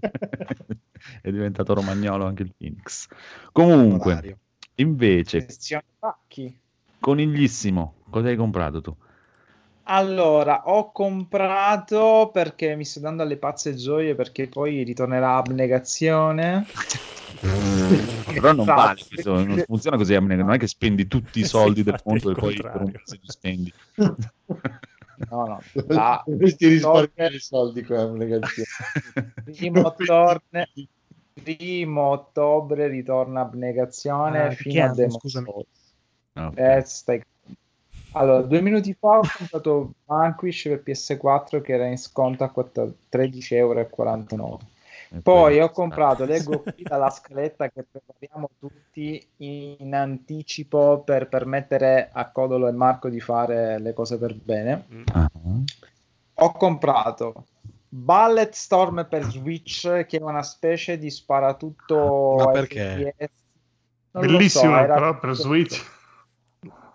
è 1.22 1.30
diventato 1.30 1.74
romagnolo 1.74 2.26
anche 2.26 2.44
il 2.44 2.54
Phoenix. 2.58 3.08
Comunque, 3.52 4.12
Orario. 4.14 4.38
Invece, 4.76 5.46
pacchi. 6.00 6.60
coniglissimo, 7.00 7.96
cosa 8.10 8.28
hai 8.28 8.36
comprato 8.36 8.82
tu? 8.82 8.96
Allora, 9.86 10.64
ho 10.66 10.92
comprato 10.92 12.30
perché 12.32 12.76
mi 12.76 12.86
sto 12.86 13.02
dando 13.02 13.24
alle 13.24 13.38
pazze 13.38 13.76
gioie 13.76 14.16
perché 14.16 14.48
poi 14.48 14.84
ritornerà 14.84 15.36
abnegazione. 15.36 16.66
Però 18.34 18.54
non 18.54 18.66
vale, 18.66 18.96
non 19.26 19.64
funziona 19.66 19.98
così, 19.98 20.14
non 20.14 20.52
è 20.52 20.58
che 20.58 20.68
spendi 20.68 21.08
tutti 21.08 21.40
i 21.40 21.46
soldi 21.46 21.84
del 21.84 22.00
mondo 22.06 22.32
e 22.32 22.36
poi 22.36 22.56
per 22.56 22.82
un 22.82 22.92
mese 22.92 23.20
li 23.22 23.30
spendi. 23.30 23.74
No, 25.30 25.46
no. 25.46 25.60
La 25.88 26.24
Dovresti 26.26 26.68
risparmiare 26.68 27.36
i 27.36 27.40
soldi 27.40 27.84
con 27.84 27.96
la 27.96 28.12
negazione. 28.12 28.68
primo, 29.44 29.86
ottobre, 29.86 30.42
primo 31.42 32.10
ottobre 32.10 32.88
ritorna 32.88 33.42
abnegazione 33.42 34.48
Ah, 34.48 34.52
fino 34.52 34.86
a 34.86 34.94
Demon 34.94 35.20
scusami? 35.20 35.46
Souls. 35.46 35.94
No, 36.34 36.52
Eh, 36.56 36.82
stai- 36.86 37.22
Allora, 38.16 38.42
due 38.44 38.62
minuti 38.62 38.94
fa 38.94 39.18
ho 39.18 39.22
comprato 39.38 39.94
Vanquish 40.06 40.64
per 40.68 40.84
PS4 40.84 41.62
che 41.62 41.74
era 41.74 41.88
in 41.88 41.98
sconto 41.98 42.44
a 42.44 42.50
4 42.50 42.94
13,49 43.10 43.56
euro. 43.58 44.60
E 45.10 45.20
Poi 45.22 45.60
ho 45.60 45.70
comprato, 45.72 46.24
leggo 46.26 46.60
qui 46.60 46.84
dalla 46.84 47.10
scaletta 47.10 47.70
che 47.70 47.84
prepariamo 47.90 48.50
tutti 48.60 49.26
in 49.38 49.94
anticipo 49.96 51.02
per 51.04 51.28
permettere 51.28 52.10
a 52.12 52.30
Codolo 52.30 52.68
e 52.68 52.72
Marco 52.72 53.10
di 53.10 53.20
fare 53.20 53.80
le 53.80 53.94
cose 53.94 54.20
per 54.20 54.36
bene. 54.36 54.86
Ah, 55.14 55.28
Ho 56.36 56.52
comprato 56.54 57.46
Ballet 57.96 58.52
Storm 58.54 59.06
per 59.08 59.24
Switch, 59.26 60.06
che 60.06 60.18
è 60.18 60.22
una 60.22 60.42
specie 60.42 60.98
di 60.98 61.12
sparatutto. 61.12 62.34
Ma 62.38 62.52
perché? 62.52 63.16
So, 64.12 64.20
Bellissimo, 64.20 64.78
era- 64.78 64.94
però 64.96 65.20
per 65.20 65.34
Switch. 65.36 65.92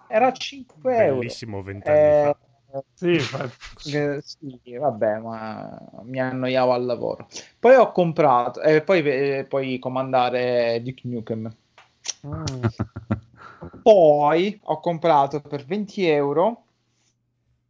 Era 0.09 0.33
5 0.33 0.97
euro. 1.05 1.19
Bellissimo 1.19 1.63
vent'anni 1.63 1.99
Eh, 1.99 2.35
fa. 2.35 2.37
Sì, 2.95 3.15
eh, 3.97 4.21
sì, 4.21 4.77
vabbè, 4.77 5.19
ma 5.19 5.79
mi 6.03 6.19
annoiavo 6.19 6.73
al 6.73 6.85
lavoro. 6.85 7.29
Poi 7.61 7.77
ho 7.77 7.93
comprato, 7.93 8.61
e 8.61 8.83
poi, 8.83 9.01
eh, 9.03 9.47
poi 9.49 9.79
comandare 9.79 10.81
Duke 10.83 11.03
Nukem. 11.05 11.57
Ah. 12.23 12.45
Poi 13.83 14.61
ho 14.65 14.81
comprato 14.81 15.41
per 15.41 15.65
20 15.65 16.07
euro 16.07 16.65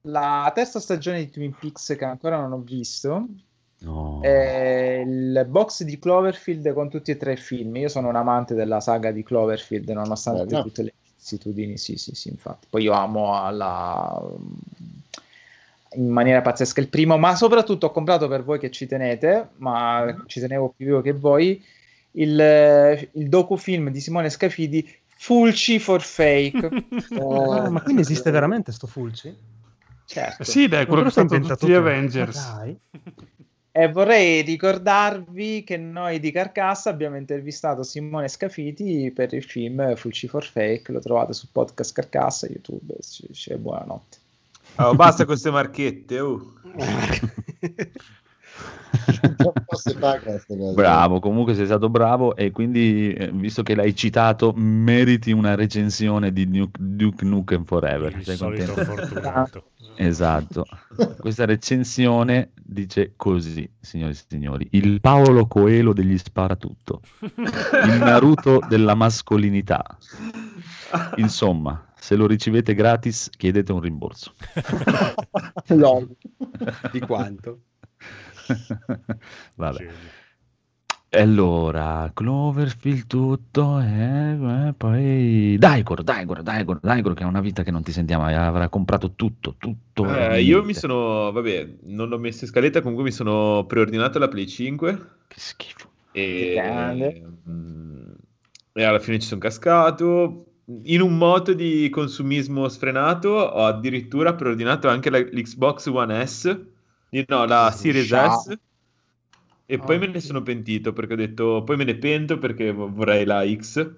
la 0.02 0.50
terza 0.54 0.80
stagione 0.80 1.18
di 1.18 1.30
Twin 1.30 1.54
Peaks 1.58 1.94
che 1.96 2.04
ancora 2.04 2.40
non 2.40 2.52
ho 2.52 2.58
visto. 2.58 3.26
no. 3.80 4.20
e 4.22 5.04
il 5.06 5.46
box 5.48 5.82
di 5.82 5.98
Cloverfield 5.98 6.72
con 6.72 6.88
tutti 6.88 7.10
e 7.10 7.16
tre 7.16 7.34
i 7.34 7.36
film. 7.36 7.76
Io 7.76 7.88
sono 7.88 8.08
un 8.08 8.16
amante 8.16 8.54
della 8.54 8.80
saga 8.80 9.10
di 9.10 9.22
Cloverfield, 9.22 9.88
nonostante 9.90 10.44
Bello. 10.44 10.62
tutte 10.62 10.82
le 10.82 10.92
vicissitudini. 11.02 11.76
Sì, 11.78 11.96
sì, 11.96 12.14
sì, 12.14 12.28
infatti. 12.28 12.66
Poi 12.70 12.82
io 12.82 12.92
amo 12.92 13.34
alla 13.34 14.20
in 15.92 16.08
maniera 16.08 16.42
pazzesca 16.42 16.80
il 16.80 16.88
primo, 16.88 17.16
ma 17.16 17.34
soprattutto 17.34 17.86
ho 17.86 17.90
comprato 17.90 18.28
per 18.28 18.44
voi 18.44 18.58
che 18.58 18.70
ci 18.70 18.86
tenete, 18.86 19.50
ma 19.56 20.24
ci 20.26 20.40
tenevo 20.40 20.74
più 20.76 20.86
io 20.86 21.00
che 21.00 21.12
voi, 21.12 21.62
il, 22.12 23.08
il 23.12 23.28
docufilm 23.28 23.90
di 23.90 24.00
Simone 24.00 24.28
Scafidi 24.28 24.86
Fulci 25.06 25.78
for 25.78 26.02
Fake. 26.02 26.86
Ah, 27.18 27.70
ma 27.70 27.80
quindi 27.82 28.02
esiste 28.02 28.30
veramente 28.30 28.70
sto 28.70 28.86
Fulci? 28.86 29.34
Certo. 30.10 30.40
Eh 30.40 30.44
Sì, 30.46 30.68
dai, 30.68 30.86
quello 30.86 31.02
che 31.02 31.10
sta 31.10 31.20
inventato 31.20 31.60
tutti 31.60 31.72
gli. 31.72 31.74
Avengers. 31.74 32.54
Dai. 32.54 32.78
E 33.70 33.92
vorrei 33.92 34.40
ricordarvi 34.40 35.62
che 35.64 35.76
noi 35.76 36.18
di 36.18 36.30
Carcassa 36.32 36.88
abbiamo 36.88 37.16
intervistato 37.18 37.82
Simone 37.82 38.26
Scafiti 38.26 39.12
per 39.14 39.34
il 39.34 39.44
film 39.44 39.94
Fulci 39.96 40.26
for 40.26 40.44
Fake, 40.44 40.90
lo 40.92 41.00
trovate 41.00 41.34
su 41.34 41.52
podcast 41.52 41.92
Carcassa, 41.92 42.46
YouTube, 42.46 42.94
c- 43.00 43.30
c'è 43.30 43.56
buonanotte. 43.56 44.16
Oh, 44.76 44.94
basta 44.94 45.18
con 45.18 45.26
queste 45.26 45.50
marchette. 45.50 46.18
oh. 46.20 46.54
Bravo, 50.74 51.20
comunque 51.20 51.54
sei 51.54 51.66
stato 51.66 51.88
bravo 51.88 52.36
e 52.36 52.50
quindi, 52.50 53.12
eh, 53.12 53.30
visto 53.32 53.62
che 53.62 53.74
l'hai 53.74 53.94
citato, 53.94 54.52
meriti 54.54 55.32
una 55.32 55.54
recensione 55.54 56.32
di 56.32 56.46
Nuke, 56.46 56.78
Duke 56.80 57.24
Nukem 57.24 57.64
Forever. 57.64 58.14
Il 58.16 58.24
Sei 58.24 58.36
solito 58.36 58.72
contento? 58.72 58.94
fortunato. 58.94 59.64
Esatto. 59.96 60.64
Questa 61.18 61.44
recensione 61.44 62.50
dice 62.62 63.14
così, 63.16 63.68
signori 63.80 64.12
e 64.12 64.24
signori, 64.28 64.68
il 64.72 65.00
Paolo 65.00 65.46
Coelho 65.46 65.92
degli 65.92 66.16
sparatutto, 66.16 67.02
il 67.20 67.98
Naruto 67.98 68.60
della 68.68 68.94
mascolinità. 68.94 69.98
Insomma, 71.16 71.92
se 71.98 72.14
lo 72.14 72.26
ricevete 72.26 72.74
gratis, 72.74 73.28
chiedete 73.36 73.72
un 73.72 73.80
rimborso. 73.80 74.32
Lol. 75.68 76.08
Di 76.92 77.00
quanto? 77.00 77.62
Vabbè. 79.54 79.76
Genio. 79.78 80.26
E 81.10 81.22
allora, 81.22 82.10
Cloverfield 82.12 83.06
tutto, 83.06 83.80
e 83.80 84.74
poi 84.76 85.56
Daigoro, 85.58 86.02
Daigoro, 86.02 86.42
Daigoro, 86.42 86.80
Daigoro 86.82 87.14
che 87.14 87.22
ha 87.22 87.26
una 87.26 87.40
vita 87.40 87.62
che 87.62 87.70
non 87.70 87.82
ti 87.82 87.92
sentiamo, 87.92 88.26
avrà 88.26 88.68
comprato 88.68 89.12
tutto, 89.14 89.54
tutto. 89.56 90.04
Eh, 90.14 90.42
io 90.42 90.62
mi 90.62 90.74
sono, 90.74 91.32
vabbè, 91.32 91.76
non 91.84 92.10
l'ho 92.10 92.18
messo 92.18 92.44
in 92.44 92.50
scaletta, 92.50 92.82
comunque 92.82 93.04
mi 93.04 93.10
sono 93.10 93.64
preordinato 93.66 94.18
la 94.18 94.28
Play 94.28 94.46
5 94.46 94.98
Che 95.28 95.40
schifo. 95.40 95.88
e, 96.12 97.22
mm, 97.48 98.10
e 98.74 98.82
alla 98.82 98.98
fine 98.98 99.18
ci 99.18 99.28
sono 99.28 99.40
cascato. 99.40 100.44
In 100.82 101.00
un 101.00 101.16
moto 101.16 101.54
di 101.54 101.88
consumismo 101.88 102.68
sfrenato 102.68 103.30
ho 103.30 103.64
addirittura 103.64 104.34
preordinato 104.34 104.88
anche 104.88 105.08
la- 105.08 105.20
l'Xbox 105.20 105.86
One 105.86 106.26
S, 106.26 106.58
no, 107.26 107.44
la 107.46 107.70
Series 107.70 108.06
Ciao. 108.06 108.38
S. 108.40 108.58
E 109.70 109.78
poi 109.78 109.96
Oh. 109.96 109.98
me 109.98 110.06
ne 110.08 110.20
sono 110.20 110.42
pentito 110.42 110.92
perché 110.92 111.12
ho 111.12 111.16
detto, 111.16 111.62
poi 111.64 111.76
me 111.76 111.84
ne 111.84 111.96
pento 111.96 112.38
perché 112.38 112.72
vo- 112.72 112.90
vorrei 112.90 113.24
la 113.24 113.44
X. 113.46 113.90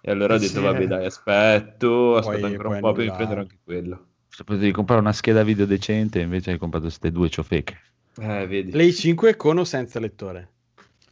E 0.00 0.10
allora 0.10 0.34
ho 0.34 0.36
Eh 0.36 0.40
detto, 0.40 0.58
sì. 0.58 0.64
vabbè, 0.64 0.86
dai, 0.88 1.04
aspetto, 1.06 2.16
aspetto 2.16 2.40
Poi 2.40 2.50
ancora 2.50 2.68
un 2.70 2.80
po' 2.80 2.92
per 2.92 3.00
annullare. 3.02 3.16
prendere 3.16 3.40
anche 3.40 3.58
quello. 3.62 4.06
Se 4.28 4.42
potevi 4.44 4.72
comprare 4.72 5.00
una 5.00 5.12
scheda 5.12 5.42
video 5.44 5.66
decente, 5.66 6.20
invece 6.20 6.50
hai 6.52 6.58
comprato 6.58 6.86
queste 6.86 7.12
due 7.12 7.28
ciofeche. 7.28 7.80
Eh, 8.18 8.46
vedi, 8.46 8.70
Play 8.72 8.92
5 8.92 9.36
con 9.36 9.58
o 9.58 9.64
senza 9.64 10.00
lettore? 10.00 10.48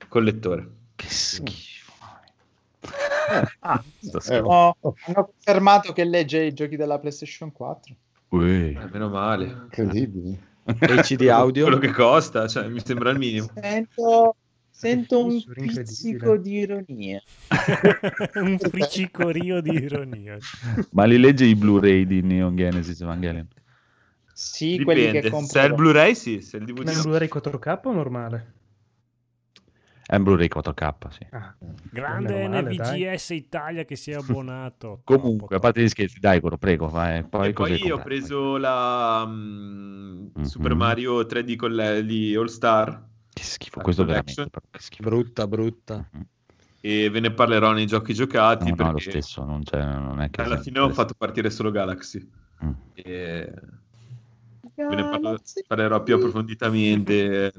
col 0.08 0.24
lettore. 0.24 0.68
Che 0.96 1.06
schifo. 1.08 1.92
Ah, 3.60 3.82
Sto 4.00 4.16
Eh, 4.18 4.20
scherzando. 4.20 4.48
oh, 4.48 4.76
hanno 5.06 5.24
confermato 5.32 5.92
che 5.92 6.02
legge 6.04 6.42
i 6.44 6.52
giochi 6.52 6.74
della 6.76 6.98
PlayStation 6.98 7.52
4. 7.52 7.94
Ui. 8.30 8.72
Eh, 8.72 8.88
meno 8.90 9.08
male. 9.08 9.44
Incredibile. 9.46 10.48
HD 10.64 11.28
audio? 11.30 11.64
Quello 11.64 11.78
che 11.78 11.90
costa, 11.92 12.46
cioè, 12.48 12.68
mi 12.68 12.80
sembra 12.84 13.10
il 13.10 13.18
minimo. 13.18 13.50
Sento, 13.54 14.36
sento 14.70 15.24
un 15.24 15.42
pizzico 15.52 16.36
di 16.36 16.52
ironia. 16.58 17.20
un 18.34 18.58
fricicorio 18.58 19.60
di 19.60 19.72
ironia. 19.72 20.36
Ma 20.90 21.04
li 21.04 21.18
legge 21.18 21.44
i 21.44 21.54
Blu-ray 21.54 22.06
di 22.06 22.22
Neon 22.22 22.56
Genesis 22.56 23.00
Evangelion? 23.00 23.48
Sì, 24.32 24.80
quelli 24.82 25.02
che 25.02 25.06
Dipende. 25.20 25.30
compro. 25.30 25.48
Se 25.52 25.60
è 25.60 25.64
il 25.66 25.74
Blu-ray, 25.74 26.14
sì. 26.14 26.40
Se 26.40 26.56
è 26.56 26.60
il 26.60 26.66
DVD, 26.66 26.84
Ma 26.84 26.90
in 26.92 26.96
no. 26.96 27.02
Blu-ray 27.02 27.28
4K 27.28 27.80
o 27.84 27.92
normale? 27.92 28.54
È 30.06 30.16
un 30.16 30.22
Blu-ray 30.24 30.48
4K, 30.48 31.08
sì. 31.10 31.26
Ah, 31.30 31.54
Grande 31.90 32.48
dai. 32.48 32.62
NVGS 32.62 33.30
Italia 33.30 33.84
che 33.84 33.94
si 33.96 34.10
è 34.10 34.14
abbonato. 34.18 35.02
Comunque, 35.04 35.56
a 35.56 35.58
parte 35.60 35.82
gli 35.82 35.88
scherzi, 35.88 36.18
dai, 36.18 36.40
Coro, 36.40 36.56
prego, 36.56 36.88
vai. 36.88 37.22
Poi, 37.24 37.48
E 37.50 37.52
poi 37.52 37.90
ho 37.90 37.98
comprato? 37.98 38.02
preso 38.02 38.56
la 38.56 39.24
mm, 39.26 39.99
Mhm. 40.40 40.46
Super 40.46 40.74
Mario 40.74 41.24
3D 41.26 41.56
con 41.56 41.72
le- 41.72 42.04
di 42.04 42.34
All 42.34 42.46
Star 42.46 43.06
Che 43.32 43.42
schifo, 43.42 43.76
la 43.78 43.82
questo 43.84 44.04
collection. 44.04 44.46
veramente. 44.50 44.68
Che 44.70 44.82
schifo. 44.82 45.02
Brutta, 45.08 45.46
brutta. 45.46 46.08
Mhm. 46.12 46.26
e 46.82 47.10
ve 47.10 47.20
ne 47.20 47.30
parlerò 47.30 47.72
nei 47.72 47.84
giochi 47.86 48.14
giocati 48.14 48.70
No, 48.74 48.84
no, 48.84 48.92
lo 48.92 48.98
stesso, 48.98 49.44
non, 49.44 49.62
c'è, 49.62 49.82
non 49.84 50.22
è 50.22 50.30
che... 50.30 50.40
alla 50.40 50.56
fine 50.58 50.78
ho 50.78 50.88
fatto 50.88 51.12
partire 51.16 51.50
solo 51.50 51.70
Galaxy. 51.70 52.26
Mm. 52.64 52.70
E 52.94 53.52
ve 54.74 54.94
ne 54.94 55.02
parlo- 55.10 55.38
parlerò 55.66 56.02
più 56.02 56.14
approfonditamente 56.16 57.52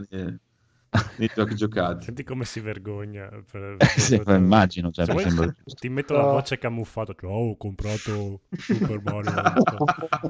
nei, 1.18 1.30
giochi 1.34 1.56
giocati. 1.56 2.06
Senti 2.06 2.24
come 2.24 2.44
si 2.44 2.60
vergogna. 2.60 3.30
per- 3.50 3.78
Sì, 3.98 4.22
per- 4.22 4.38
immagino, 4.38 4.92
cioè, 4.92 5.06
Se 5.06 5.12
vuoi, 5.14 5.24
sembra- 5.24 5.54
ti 5.80 5.88
metto 5.90 6.14
la 6.14 6.24
voce 6.24 6.58
camuffata. 6.58 7.14
Cioè, 7.18 7.30
oh, 7.30 7.52
ho 7.52 7.58
comprato 7.58 8.42
Super 8.58 9.00
Mario. 9.02 9.32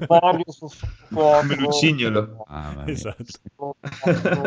Mario 0.08 0.44
su 0.48 0.68
Come 1.12 1.56
Lucignolo. 1.56 2.44
Ah, 2.48 2.74
mia. 2.76 2.88
esatto. 2.88 3.76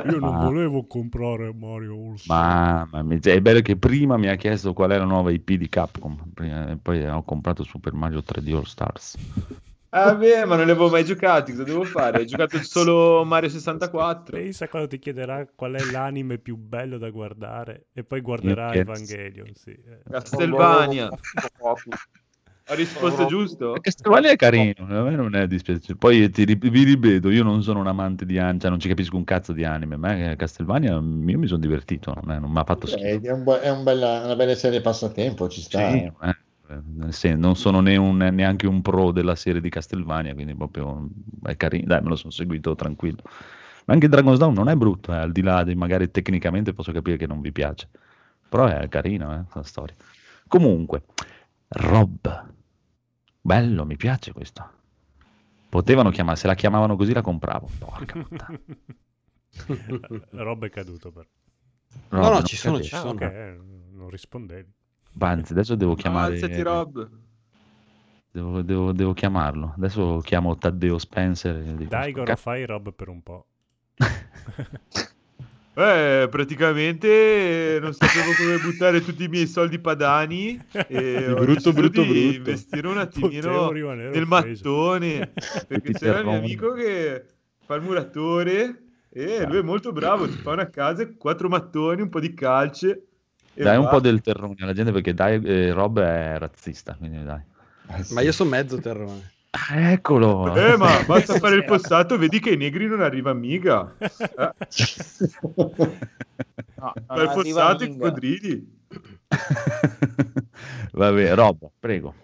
Io 0.06 0.18
non 0.20 0.34
Ma- 0.36 0.44
volevo 0.44 0.86
comprare 0.86 1.52
Mario 1.52 1.94
All 1.94 2.14
Star. 2.14 2.36
Mamma 2.36 3.02
mia, 3.02 3.18
cioè, 3.18 3.34
è 3.34 3.40
bello 3.40 3.60
che 3.60 3.76
prima 3.76 4.16
mi 4.16 4.28
ha 4.28 4.36
chiesto 4.36 4.72
qual 4.72 4.90
è 4.90 4.98
la 4.98 5.04
nuova 5.04 5.32
IP 5.32 5.52
di 5.54 5.68
Capcom, 5.68 6.30
prima- 6.32 6.70
e 6.70 6.76
poi 6.76 7.04
ho 7.06 7.22
comprato 7.24 7.64
Super 7.64 7.92
Mario 7.92 8.20
3D 8.22 8.52
All 8.54 8.62
Stars. 8.64 9.16
Ah, 9.96 10.12
beh, 10.16 10.44
ma 10.44 10.56
non 10.56 10.64
li 10.64 10.72
avevo 10.72 10.88
mai 10.90 11.04
giocati. 11.04 11.52
Cosa 11.52 11.62
devo 11.62 11.84
fare? 11.84 12.22
Ho 12.22 12.24
giocato 12.24 12.58
solo 12.64 13.24
Mario 13.24 13.48
64. 13.48 14.36
Pensa 14.36 14.66
quando 14.68 14.88
ti 14.88 14.98
chiederà 14.98 15.46
qual 15.54 15.74
è 15.74 15.84
l'anime 15.92 16.38
più 16.38 16.56
bello 16.56 16.98
da 16.98 17.10
guardare 17.10 17.86
e 17.92 18.02
poi 18.02 18.20
guarderà 18.20 18.70
Che- 18.70 18.80
Evangelion. 18.80 19.52
Sì. 19.54 19.70
eh. 19.70 20.00
Castlevania. 20.10 21.08
Ho 22.68 22.74
risposto 22.74 23.26
giusto? 23.26 23.76
Castlevania 23.80 24.30
è 24.30 24.36
carino, 24.36 24.86
a 24.88 25.02
me 25.02 25.10
non 25.14 25.36
è 25.36 25.46
dispiaciuto. 25.46 25.96
Poi 25.96 26.28
ti 26.30 26.44
vi 26.44 26.82
ripeto, 26.82 27.30
io 27.30 27.44
non 27.44 27.62
sono 27.62 27.78
un 27.80 27.86
amante 27.86 28.24
di 28.24 28.38
anime, 28.38 28.58
cioè 28.58 28.70
non 28.70 28.80
ci 28.80 28.88
capisco 28.88 29.16
un 29.16 29.24
cazzo 29.24 29.52
di 29.52 29.64
anime, 29.64 29.96
ma 29.96 30.34
Castlevania 30.34 30.92
io 30.92 31.02
mi 31.02 31.46
sono 31.46 31.60
divertito, 31.60 32.14
non, 32.20 32.34
è- 32.34 32.38
non 32.40 32.50
mi 32.50 32.58
ha 32.58 32.64
fatto 32.64 32.86
schifo. 32.86 33.04
Eh, 33.06 33.20
È, 33.20 33.30
un 33.30 33.44
è 33.62 33.70
un 33.70 33.84
bella- 33.84 34.22
una 34.24 34.34
bella 34.34 34.54
serie 34.54 34.80
passatempo, 34.80 35.46
ci 35.48 35.60
sta. 35.60 35.90
Sì, 35.90 35.98
eh, 35.98 36.12
nel 36.68 37.12
sen- 37.12 37.38
non 37.38 37.56
sono 37.56 37.80
né 37.80 37.96
un- 37.96 38.16
neanche 38.16 38.66
un 38.66 38.80
pro 38.82 39.10
della 39.12 39.34
serie 39.34 39.60
di 39.60 39.68
Castlevania, 39.68 40.34
quindi 40.34 40.54
proprio 40.54 41.08
è 41.42 41.56
carino, 41.56 41.86
dai, 41.86 42.02
me 42.02 42.08
lo 42.08 42.16
sono 42.16 42.32
seguito 42.32 42.74
tranquillo. 42.74 43.22
Ma 43.86 43.92
anche 43.94 44.08
Dragon's 44.08 44.38
Down 44.38 44.54
non 44.54 44.68
è 44.68 44.74
brutto, 44.76 45.12
eh, 45.12 45.16
al 45.16 45.32
di 45.32 45.42
là 45.42 45.62
di 45.64 45.74
magari 45.74 46.10
tecnicamente 46.10 46.72
posso 46.72 46.92
capire 46.92 47.16
che 47.16 47.26
non 47.26 47.40
vi 47.40 47.52
piace, 47.52 47.88
però 48.48 48.66
è 48.66 48.88
carino, 48.88 49.32
eh, 49.34 49.44
la 49.52 49.62
storia. 49.62 49.94
Comunque, 50.48 51.04
Rob, 51.68 52.46
bello, 53.40 53.84
mi 53.84 53.96
piace 53.96 54.32
questo. 54.32 54.70
Potevano 55.68 56.10
chiamare, 56.10 56.36
se 56.36 56.46
la 56.46 56.54
chiamavano 56.54 56.96
così 56.96 57.12
la 57.12 57.22
compravo. 57.22 57.68
Porca 57.78 58.16
puttana. 58.18 58.60
Rob 60.32 60.64
è 60.64 60.70
caduto 60.70 61.10
per... 61.12 61.28
No, 62.10 62.20
Rob, 62.20 62.30
no, 62.30 62.40
non 62.40 62.44
ci 62.44 62.56
sono, 62.56 62.80
ci 62.80 62.94
Ah, 62.94 63.00
sono. 63.00 63.10
ok, 63.10 63.20
eh, 63.20 63.58
non 63.92 64.08
rispondevi. 64.10 64.72
Anzi, 65.18 65.52
adesso 65.52 65.74
devo 65.74 65.94
chiamare. 65.94 66.34
Alzati 66.34 66.62
Rob. 66.62 67.08
Devo, 68.30 68.62
devo- 68.62 68.92
devo 68.92 69.12
chiamarlo. 69.12 69.74
Adesso 69.76 70.20
chiamo 70.24 70.56
Taddeo 70.56 70.98
Spencer. 70.98 71.56
Dico, 71.62 71.88
Dai, 71.90 72.12
Goro, 72.12 72.24
"Cazzo, 72.24 72.42
fai 72.42 72.66
Rob 72.66 72.92
per 72.92 73.08
un 73.08 73.22
po'. 73.22 73.46
Eh, 75.76 76.28
praticamente 76.30 77.78
non 77.80 77.92
sapevo 77.94 78.30
come 78.36 78.58
buttare 78.58 79.00
tutti 79.02 79.24
i 79.24 79.28
miei 79.28 79.48
soldi 79.48 79.80
padani 79.80 80.56
e 80.86 81.28
ho 81.28 81.34
brutto, 81.34 81.52
deciso 81.54 81.72
brutto, 81.72 82.02
di 82.02 82.08
brutto. 82.08 82.36
investire 82.36 82.86
un 82.86 82.98
attimino 82.98 83.70
nel 83.72 84.24
mattone 84.24 85.32
perché 85.66 85.92
c'era 85.94 86.20
il 86.20 86.26
mio 86.26 86.36
amico 86.36 86.72
che 86.74 87.24
fa 87.64 87.74
il 87.74 87.82
muratore 87.82 88.82
e 89.10 89.44
lui 89.48 89.58
è 89.58 89.62
molto 89.62 89.90
bravo, 89.90 90.28
ti 90.28 90.36
fa 90.36 90.52
una 90.52 90.70
casa, 90.70 91.12
quattro 91.16 91.48
mattoni, 91.48 92.02
un 92.02 92.08
po' 92.08 92.20
di 92.20 92.32
calce 92.34 93.06
Dai 93.54 93.76
un 93.76 93.88
po' 93.88 94.00
del 94.00 94.20
terrone 94.20 94.56
alla 94.60 94.72
gente 94.72 94.92
perché 94.92 95.14
dai, 95.14 95.40
eh, 95.44 95.72
Rob 95.72 96.00
è 96.00 96.38
razzista. 96.38 96.94
Quindi 96.94 97.22
dai. 97.22 97.40
Ma 98.10 98.20
io 98.20 98.32
sono 98.32 98.50
mezzo 98.50 98.78
terrone. 98.78 99.32
Ah, 99.50 99.92
eccolo. 99.92 100.52
Eh, 100.54 100.76
ma 100.76 101.04
basta 101.06 101.38
fare 101.38 101.54
il 101.56 101.64
fossato, 101.68 102.18
vedi 102.18 102.40
che 102.40 102.50
ai 102.50 102.56
negri 102.56 102.86
non 102.86 103.00
arriva 103.00 103.32
mica. 103.32 103.94
Eh, 103.98 104.52
No, 106.76 106.92
fai 107.06 107.28
fossato 107.28 107.84
i 107.84 107.96
coccodrilli. 107.96 108.72
Vabbè, 110.92 111.34
Rob, 111.34 111.70
prego. 111.78 112.14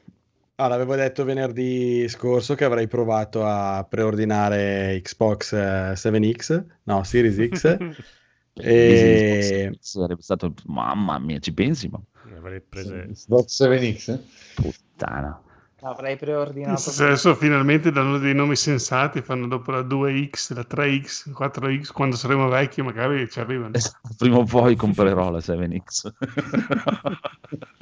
Allora, 0.56 0.74
avevo 0.74 0.94
detto 0.94 1.24
venerdì 1.24 2.06
scorso 2.08 2.54
che 2.54 2.64
avrei 2.64 2.86
provato 2.86 3.46
a 3.46 3.86
preordinare 3.88 5.00
Xbox 5.02 5.52
eh, 5.52 5.92
7X, 5.94 6.64
no, 6.82 7.02
Series 7.02 7.48
X. 7.48 7.76
e... 8.54 9.76
Sarebbe 9.80 10.22
stato, 10.22 10.52
mamma 10.66 11.18
mia, 11.18 11.38
ci 11.38 11.52
pensi? 11.52 11.88
Ma 11.88 12.00
avrei 12.36 12.60
prese... 12.60 13.08
Xbox 13.12 13.62
7X? 13.62 14.18
puttana. 14.54 15.42
L'avrei 15.82 16.16
preordinato. 16.16 16.78
Se 16.78 17.04
adesso 17.04 17.34
finalmente 17.34 17.90
danno 17.90 18.18
dei 18.18 18.34
nomi 18.34 18.54
sensati, 18.54 19.22
fanno 19.22 19.46
dopo 19.46 19.70
la 19.70 19.80
2X, 19.80 20.54
la 20.54 20.66
3X, 20.68 21.30
4X, 21.30 21.92
quando 21.92 22.16
saremo 22.16 22.48
vecchi 22.48 22.82
magari 22.82 23.26
ci 23.30 23.40
arrivano. 23.40 23.74
Esatto, 23.74 24.10
Prima 24.18 24.36
o 24.36 24.44
poi 24.44 24.76
comprerò 24.76 25.30
la 25.30 25.38
7X. 25.38 26.12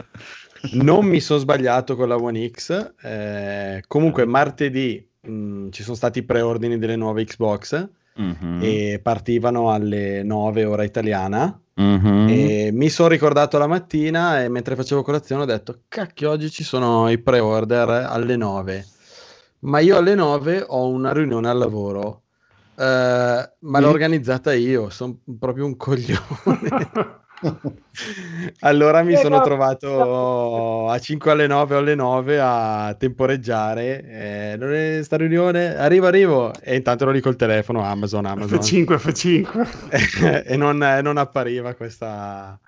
Non 0.72 1.06
mi 1.06 1.20
sono 1.20 1.38
sbagliato 1.38 1.94
con 1.94 2.08
la 2.08 2.16
One 2.16 2.50
X. 2.50 2.94
eh, 3.02 3.84
comunque, 3.86 4.24
martedì 4.24 5.08
mh, 5.20 5.68
ci 5.70 5.82
sono 5.84 5.94
stati 5.94 6.18
i 6.18 6.24
preordini 6.24 6.78
delle 6.78 6.96
nuove 6.96 7.24
Xbox 7.24 7.88
Mhm. 8.18 8.58
e 8.60 9.00
partivano 9.02 9.70
alle 9.70 10.22
9 10.22 10.64
ora 10.64 10.82
italiana. 10.84 11.60
Mhm. 11.74 12.26
E 12.28 12.70
mi 12.72 12.88
sono 12.88 13.08
ricordato 13.08 13.56
la 13.58 13.68
mattina 13.68 14.42
e 14.42 14.48
mentre 14.48 14.74
facevo 14.74 15.02
colazione 15.02 15.42
ho 15.42 15.46
detto: 15.46 15.82
Cacchio, 15.88 16.30
oggi 16.30 16.50
ci 16.50 16.64
sono 16.64 17.08
i 17.08 17.18
pre-order 17.18 17.88
alle 17.88 18.36
9. 18.36 18.84
Ma 19.60 19.78
io 19.80 19.96
alle 19.96 20.14
9 20.14 20.64
ho 20.66 20.88
una 20.88 21.12
riunione 21.12 21.48
al 21.48 21.58
lavoro. 21.58 22.22
Eh, 22.76 23.52
ma 23.58 23.80
l'ho 23.80 23.88
organizzata 23.88 24.52
io, 24.52 24.90
sono 24.90 25.18
proprio 25.38 25.64
un 25.64 25.76
coglione. 25.76 26.18
Allora 28.60 29.02
mi 29.02 29.16
sono 29.16 29.40
trovato 29.40 30.88
a 30.88 30.98
5 30.98 31.30
alle 31.30 31.46
9 31.46 31.74
o 31.74 31.78
alle 31.78 31.94
9 31.94 32.40
a 32.40 32.94
temporeggiare. 32.98 34.02
Eh, 34.04 34.56
non 34.58 34.72
è 34.72 35.00
sta 35.02 35.16
riunione? 35.16 35.76
Arrivo, 35.76 36.06
arrivo. 36.06 36.52
E 36.60 36.76
intanto 36.76 37.04
ero 37.04 37.12
lì 37.12 37.20
col 37.20 37.36
telefono, 37.36 37.82
Amazon, 37.82 38.26
Amazon. 38.26 38.58
F5, 38.58 38.94
F5. 38.96 40.44
e 40.46 40.56
non, 40.56 40.78
non 40.78 41.16
appariva 41.16 41.74
questa 41.74 42.58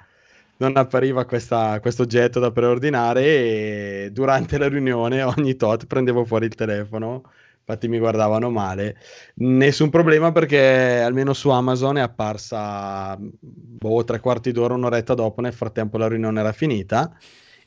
non 0.61 0.77
appariva 0.77 1.25
questa, 1.25 1.81
questo 1.81 2.03
oggetto 2.03 2.39
da 2.39 2.51
preordinare 2.51 3.25
e 3.25 4.11
durante 4.13 4.59
la 4.59 4.69
riunione 4.69 5.23
ogni 5.23 5.57
tot 5.57 5.87
prendevo 5.87 6.25
fuori 6.27 6.45
il 6.45 6.55
telefono 6.55 7.23
infatti 7.71 7.89
mi 7.89 7.99
guardavano 7.99 8.51
male. 8.51 8.97
Nessun 9.37 9.91
problema 9.91 10.33
perché 10.33 11.01
almeno 11.01 11.33
su 11.33 11.51
Amazon 11.51 11.99
è 11.99 12.01
apparsa 12.01 13.17
boh, 13.19 14.05
tre 14.05 14.21
quarti 14.21 14.53
d'ora 14.53 14.75
un'oretta 14.75 15.15
dopo 15.15 15.41
nel 15.41 15.53
frattempo 15.53 15.97
la 15.97 16.09
riunione 16.09 16.41
era 16.41 16.53
finita 16.53 17.17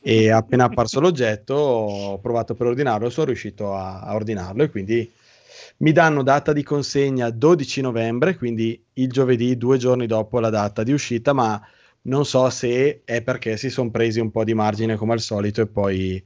e 0.00 0.30
appena 0.30 0.64
apparso 0.64 1.00
l'oggetto 1.00 1.54
ho 1.54 2.18
provato 2.20 2.52
a 2.52 2.56
preordinarlo 2.56 3.06
e 3.06 3.10
sono 3.10 3.26
riuscito 3.26 3.74
a, 3.74 4.00
a 4.00 4.14
ordinarlo 4.14 4.62
e 4.62 4.70
quindi 4.70 5.10
mi 5.78 5.92
danno 5.92 6.22
data 6.22 6.52
di 6.52 6.62
consegna 6.62 7.30
12 7.30 7.80
novembre, 7.80 8.36
quindi 8.36 8.80
il 8.94 9.10
giovedì, 9.10 9.56
due 9.56 9.78
giorni 9.78 10.06
dopo 10.06 10.38
la 10.38 10.50
data 10.50 10.82
di 10.82 10.92
uscita, 10.92 11.32
ma 11.32 11.60
non 12.02 12.24
so 12.24 12.48
se 12.50 13.02
è 13.04 13.22
perché 13.22 13.56
si 13.56 13.70
sono 13.70 13.90
presi 13.90 14.20
un 14.20 14.30
po' 14.30 14.44
di 14.44 14.54
margine 14.54 14.96
come 14.96 15.14
al 15.14 15.20
solito 15.20 15.62
e 15.62 15.66
poi 15.66 16.22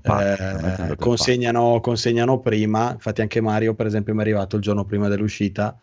pacco, 0.00 0.92
eh, 0.92 0.96
consegnano, 0.96 1.80
consegnano 1.80 2.40
prima. 2.40 2.92
Infatti 2.92 3.20
anche 3.20 3.40
Mario, 3.40 3.74
per 3.74 3.86
esempio, 3.86 4.12
mi 4.12 4.20
è 4.20 4.22
arrivato 4.22 4.56
il 4.56 4.62
giorno 4.62 4.84
prima 4.84 5.08
dell'uscita, 5.08 5.78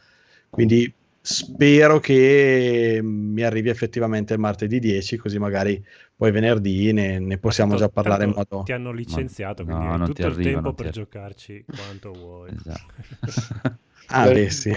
quindi 0.50 0.92
spero 1.22 2.00
che 2.00 3.00
mi 3.04 3.42
arrivi 3.44 3.70
effettivamente 3.70 4.34
il 4.34 4.40
martedì 4.40 4.80
10, 4.80 5.18
così 5.18 5.38
magari 5.38 5.84
poi 6.16 6.32
venerdì 6.32 6.92
ne, 6.94 7.20
ne 7.20 7.38
possiamo 7.38 7.72
Tanto- 7.72 7.86
già 7.86 7.92
parlare 7.92 8.24
in 8.24 8.32
modo... 8.36 8.64
Ti 8.64 8.72
hanno 8.72 8.92
licenziato, 8.92 9.64
no, 9.64 9.68
quindi 9.70 9.86
hai 9.86 9.98
non 9.98 10.08
tutto 10.08 10.22
ti 10.22 10.28
il 10.28 10.34
arriva, 10.34 10.52
tempo 10.52 10.74
per 10.74 10.88
arriva. 10.88 11.04
giocarci 11.04 11.66
quanto 11.66 12.12
vuoi. 12.14 12.52
Esatto. 12.56 13.78
Ah, 14.12 14.28
beh, 14.28 14.50
sì. 14.50 14.72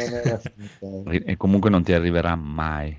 e 1.25 1.37
comunque 1.39 1.71
non 1.71 1.83
ti 1.83 1.95
arriverà 1.95 2.35
mai. 2.35 2.95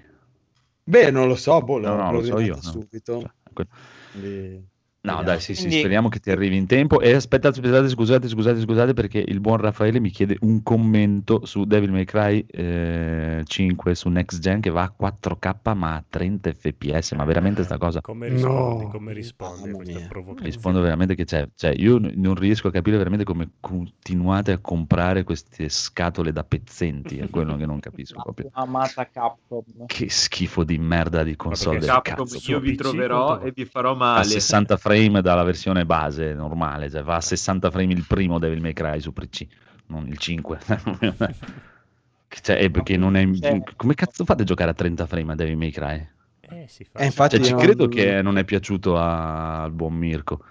Beh, 0.83 1.11
non 1.11 1.27
lo 1.27 1.35
so, 1.35 1.61
boh, 1.61 1.77
No, 1.79 1.95
no, 1.95 2.11
lo 2.11 2.23
so 2.23 2.39
io. 2.39 2.55
preordinato 2.55 2.59
no. 2.63 2.71
subito. 2.71 3.21
Cioè, 3.53 3.65
quindi 4.11 4.65
No, 5.05 5.21
dai, 5.21 5.41
sì, 5.41 5.53
sì, 5.53 5.63
Quindi- 5.63 5.79
speriamo 5.79 6.07
che 6.07 6.19
ti 6.19 6.31
arrivi 6.31 6.55
in 6.55 6.65
tempo. 6.65 7.01
E 7.01 7.11
aspettate, 7.13 7.59
aspettate, 7.59 7.89
scusate, 7.89 8.29
scusate, 8.29 8.61
scusate, 8.61 8.93
perché 8.93 9.21
il 9.27 9.41
buon 9.41 9.57
Raffaele 9.57 9.99
mi 9.99 10.09
chiede 10.09 10.37
un 10.41 10.63
commento 10.63 11.45
su 11.45 11.65
Devil 11.65 11.91
May 11.91 12.05
Cry 12.05 12.45
eh, 12.49 13.41
5 13.43 13.95
su 13.95 14.07
Next 14.07 14.39
Gen 14.39 14.61
che 14.61 14.69
va 14.69 14.83
a 14.83 14.93
4K 14.97 15.75
ma 15.75 15.95
a 15.95 16.03
30 16.07 16.53
fps. 16.53 17.11
Ma 17.13 17.25
veramente 17.25 17.63
sta 17.63 17.77
cosa 17.77 17.99
Come 17.99 18.29
rispondi? 18.29 18.83
No. 18.85 18.89
Come 18.91 19.11
rispondi 19.11 19.69
a 19.71 19.73
questa 19.73 19.99
provocazione? 20.07 20.49
rispondo 20.49 20.79
veramente 20.79 21.15
che 21.15 21.25
c'è. 21.25 21.49
Cioè, 21.53 21.73
io 21.75 21.99
non 21.99 22.35
riesco 22.35 22.69
a 22.69 22.71
capire 22.71 22.95
veramente 22.95 23.25
come 23.25 23.49
continuate 23.59 24.53
a 24.53 24.59
comprare 24.59 25.23
queste 25.25 25.67
scatole 25.67 26.31
da 26.31 26.45
pezzenti. 26.45 27.17
È 27.17 27.29
quello 27.29 27.57
che 27.57 27.65
non 27.65 27.81
capisco 27.81 28.21
proprio. 28.23 28.51
Amata 28.53 29.05
Capcom. 29.11 29.63
Che 29.85 30.09
schifo 30.09 30.63
di 30.63 30.77
merda 30.77 31.23
di 31.23 31.35
console 31.35 31.79
Capcom, 31.79 32.25
cazzo. 32.25 32.51
io 32.51 32.61
vi 32.61 32.71
PC 32.71 32.77
troverò 32.77 33.41
e 33.41 33.51
vi 33.53 33.65
farò 33.65 33.91
a 33.91 33.95
male. 33.95 34.23
60 34.23 34.77
frame 34.93 35.21
dalla 35.21 35.43
versione 35.43 35.85
base 35.85 36.33
normale, 36.33 36.89
cioè 36.89 37.01
va 37.03 37.15
a 37.15 37.21
60 37.21 37.71
frame 37.71 37.93
il 37.93 38.05
primo 38.07 38.37
Devil 38.39 38.61
May 38.61 38.73
Cry 38.73 38.99
su 38.99 39.11
PC, 39.11 39.47
non 39.87 40.07
il 40.07 40.17
5. 40.17 40.59
cioè, 42.29 42.57
è 42.57 42.69
perché 42.69 42.95
non 42.97 43.15
è... 43.15 43.27
Come 43.75 43.95
cazzo 43.95 44.23
fate 44.25 44.43
a 44.43 44.45
giocare 44.45 44.71
a 44.71 44.73
30 44.73 45.05
frame 45.07 45.31
a 45.31 45.35
Devil 45.35 45.57
May 45.57 45.71
Cry? 45.71 46.07
Eh, 46.41 46.65
si 46.67 46.83
fa. 46.83 46.99
Eh, 46.99 47.05
infatti 47.05 47.37
Cioè, 47.37 47.45
ci 47.45 47.51
non- 47.53 47.61
credo 47.61 47.87
che 47.87 48.21
non 48.21 48.37
è 48.37 48.43
piaciuto 48.43 48.97
a- 48.97 49.63
al 49.63 49.71
buon 49.71 49.93
Mirko. 49.95 50.43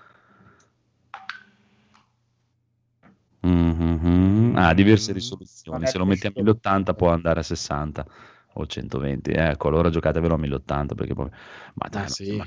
Mhm. 3.40 4.55
Ah, 4.56 4.74
diverse 4.74 5.12
risoluzioni. 5.12 5.78
Non 5.78 5.86
è 5.86 5.90
Se 5.90 5.98
lo 5.98 6.05
metti 6.05 6.27
a 6.27 6.31
piaciuto. 6.31 6.43
1080 6.43 6.94
può 6.94 7.10
andare 7.10 7.40
a 7.40 7.43
60 7.43 8.06
o 8.55 8.66
120. 8.66 9.31
Ecco, 9.32 9.69
allora 9.69 9.90
giocatevelo 9.90 10.35
a 10.35 10.39
1080 10.39 10.94
perché 10.94 11.14
poi... 11.14 11.28
Ma 11.74 11.89
dai, 11.89 12.05
Ah, 12.05 12.09
sì. 12.09 12.36
ma, 12.36 12.47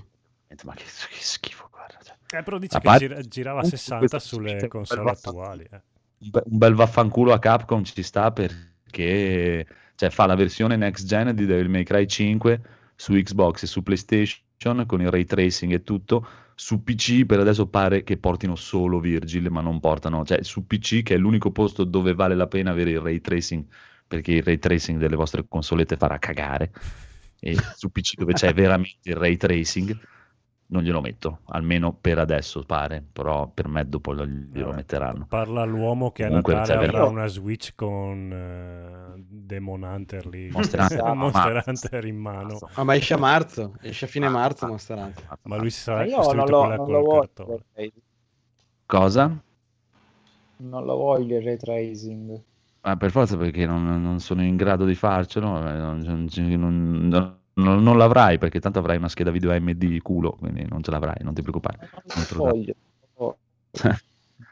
ma 0.63 0.73
che, 0.73 0.83
che 0.83 1.21
schifo, 1.21 1.67
guarda. 1.71 1.97
cioè. 2.03 2.39
Eh, 2.39 2.43
però 2.43 2.57
dice 2.57 2.77
A 2.77 2.79
che 2.79 2.85
parte- 2.87 3.07
gira- 3.07 3.21
girava 3.21 3.59
a 3.59 3.61
comunque 3.61 3.77
60 3.77 3.97
questa 4.07 4.19
sulle 4.19 4.67
console 4.67 5.09
attuali. 5.11 5.67
eh. 5.71 5.81
un 6.19 6.57
bel 6.57 6.73
vaffanculo 6.73 7.33
a 7.33 7.39
Capcom 7.39 7.83
ci 7.83 8.01
sta 8.01 8.31
perché 8.31 9.65
cioè, 9.95 10.09
fa 10.09 10.25
la 10.25 10.35
versione 10.35 10.75
next 10.75 11.05
gen 11.05 11.33
di 11.35 11.45
Devil 11.45 11.69
May 11.69 11.83
Cry 11.83 12.05
5 12.07 12.61
su 12.95 13.13
Xbox 13.13 13.63
e 13.63 13.67
su 13.67 13.83
PlayStation 13.83 14.85
con 14.85 15.01
il 15.01 15.09
ray 15.11 15.25
tracing 15.25 15.73
e 15.73 15.83
tutto. 15.83 16.27
Su 16.57 16.83
PC 16.83 17.25
per 17.25 17.39
adesso 17.39 17.67
pare 17.67 18.03
che 18.03 18.15
portino 18.17 18.55
solo 18.55 18.99
Virgil, 19.01 19.49
ma 19.51 19.59
non 19.59 19.81
portano, 19.81 20.23
cioè 20.23 20.41
su 20.41 20.65
PC 20.65 21.03
che 21.03 21.15
è 21.15 21.17
l'unico 21.17 21.51
posto 21.51 21.83
dove 21.83 22.13
vale 22.13 22.33
la 22.33 22.47
pena 22.47 22.71
avere 22.71 22.91
il 22.91 23.01
ray 23.01 23.19
tracing, 23.19 23.65
perché 24.07 24.31
il 24.35 24.41
ray 24.43 24.57
tracing 24.57 24.97
delle 24.97 25.17
vostre 25.17 25.45
consolette 25.47 25.97
farà 25.97 26.17
cagare. 26.17 26.71
E 27.41 27.57
su 27.75 27.91
PC 27.91 28.15
dove 28.15 28.31
c'è 28.33 28.53
veramente 28.53 29.09
il 29.09 29.15
ray 29.17 29.35
tracing 29.35 29.99
non 30.67 30.83
glielo 30.83 31.01
metto, 31.01 31.39
almeno 31.45 31.93
per 31.93 32.19
adesso 32.19 32.63
pare, 32.65 33.01
però 33.11 33.47
per 33.49 33.67
me 33.67 33.87
dopo 33.87 34.11
lo- 34.13 34.25
glielo 34.25 34.67
Vabbè, 34.67 34.73
metteranno. 34.73 35.27
Parla 35.27 35.63
l'uomo 35.65 36.11
che 36.11 36.23
a 36.23 36.27
Comunque, 36.27 36.53
Natale 36.53 36.65
cioè, 36.65 36.77
avrà 36.77 37.05
una 37.05 37.27
Switch 37.27 37.73
con 37.75 38.31
eh, 38.31 39.23
Demon 39.27 39.81
Hunter 39.83 40.25
lì. 40.27 40.49
Monster 40.49 40.79
Hunter, 40.81 41.03
Monster 41.15 41.55
ma- 41.55 41.63
Hunter 41.65 42.05
in 42.05 42.17
mano. 42.17 42.57
Ah, 42.73 42.83
ma 42.83 42.95
esce 42.95 43.13
a 43.15 43.17
marzo, 43.17 43.75
esce 43.81 44.05
a 44.05 44.07
fine 44.07 44.29
marzo 44.29 44.65
Monster 44.67 44.97
Hunter. 44.97 45.29
Ma 45.43 45.57
lui 45.57 45.69
si 45.71 45.79
Ma 45.81 45.81
sarà 45.81 46.05
non 46.05 46.09
costruito 46.17 46.45
lo, 46.49 46.59
quella 46.59 46.75
non 46.75 46.85
col 46.85 46.93
lo 46.93 47.01
voglio. 47.01 47.31
cartone. 47.33 47.65
Cosa? 48.87 49.43
Non 50.63 50.83
lo 50.83 50.97
voglio 50.97 51.37
il 51.37 51.43
ray 51.45 51.55
tracing. 51.55 52.43
Ma 52.85 52.95
per 52.97 53.09
forza 53.11 53.35
perché 53.35 53.65
non, 53.65 53.83
non 54.01 54.19
sono 54.19 54.43
in 54.43 54.55
grado 54.55 54.85
di 54.85 54.93
farcelo, 54.95 55.57
eh, 55.67 55.73
non, 55.73 55.99
non- 55.99 57.07
non- 57.07 57.39
non- 57.55 57.83
non 57.83 57.97
l'avrai 57.97 58.37
perché 58.37 58.59
tanto 58.59 58.79
avrai 58.79 58.97
una 58.97 59.09
scheda 59.09 59.31
video 59.31 59.51
AMD 59.51 60.01
culo, 60.01 60.31
quindi 60.31 60.65
non 60.67 60.81
ce 60.83 60.91
l'avrai, 60.91 61.15
non 61.21 61.33
ti 61.33 61.41
preoccupare. 61.41 61.79
Non 62.15 62.25
te 62.25 62.33
lo, 62.35 62.41
darai. 62.41 62.75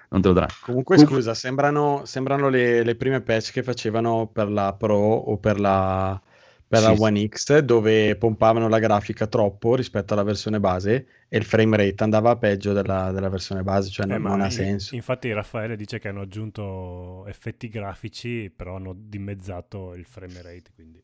Non 0.10 0.22
te 0.22 0.28
lo 0.28 0.34
darai. 0.34 0.56
Comunque, 0.62 0.98
scusa, 0.98 1.34
sembrano, 1.34 2.06
sembrano 2.06 2.48
le, 2.50 2.84
le 2.84 2.96
prime 2.96 3.22
patch 3.22 3.52
che 3.52 3.64
facevano 3.64 4.28
per 4.28 4.50
la 4.50 4.74
Pro 4.74 4.96
o 4.96 5.38
per 5.38 5.60
la, 5.60 6.22
per 6.68 6.82
la 6.82 6.96
Sì, 6.96 7.02
One 7.02 7.28
X, 7.28 7.58
dove 7.60 8.16
pompavano 8.16 8.70
la 8.70 8.80
grafica 8.80 9.28
troppo 9.28 9.76
rispetto 9.76 10.14
alla 10.14 10.24
versione 10.24 10.60
base 10.60 11.08
e 11.28 11.38
il 11.38 11.44
frame 11.44 11.76
rate 11.76 12.04
andava 12.04 12.38
peggio 12.38 12.72
della, 12.72 13.12
della 13.12 13.30
versione 13.30 13.64
base, 13.64 13.90
cioè 13.90 14.06
Eh, 14.06 14.18
non, 14.18 14.40
ha 14.40 14.50
senso. 14.50 14.96
Infatti 14.96 15.34
Raffaele 15.34 15.76
dice 15.76 16.00
che 16.00 16.08
hanno 16.08 16.22
aggiunto 16.22 17.26
effetti 17.28 17.68
grafici, 17.68 18.50
però 18.50 18.76
hanno 18.76 18.94
dimezzato 18.96 19.94
il 19.96 20.06
frame 20.06 20.42
rate, 20.42 20.72
quindi... 20.74 21.04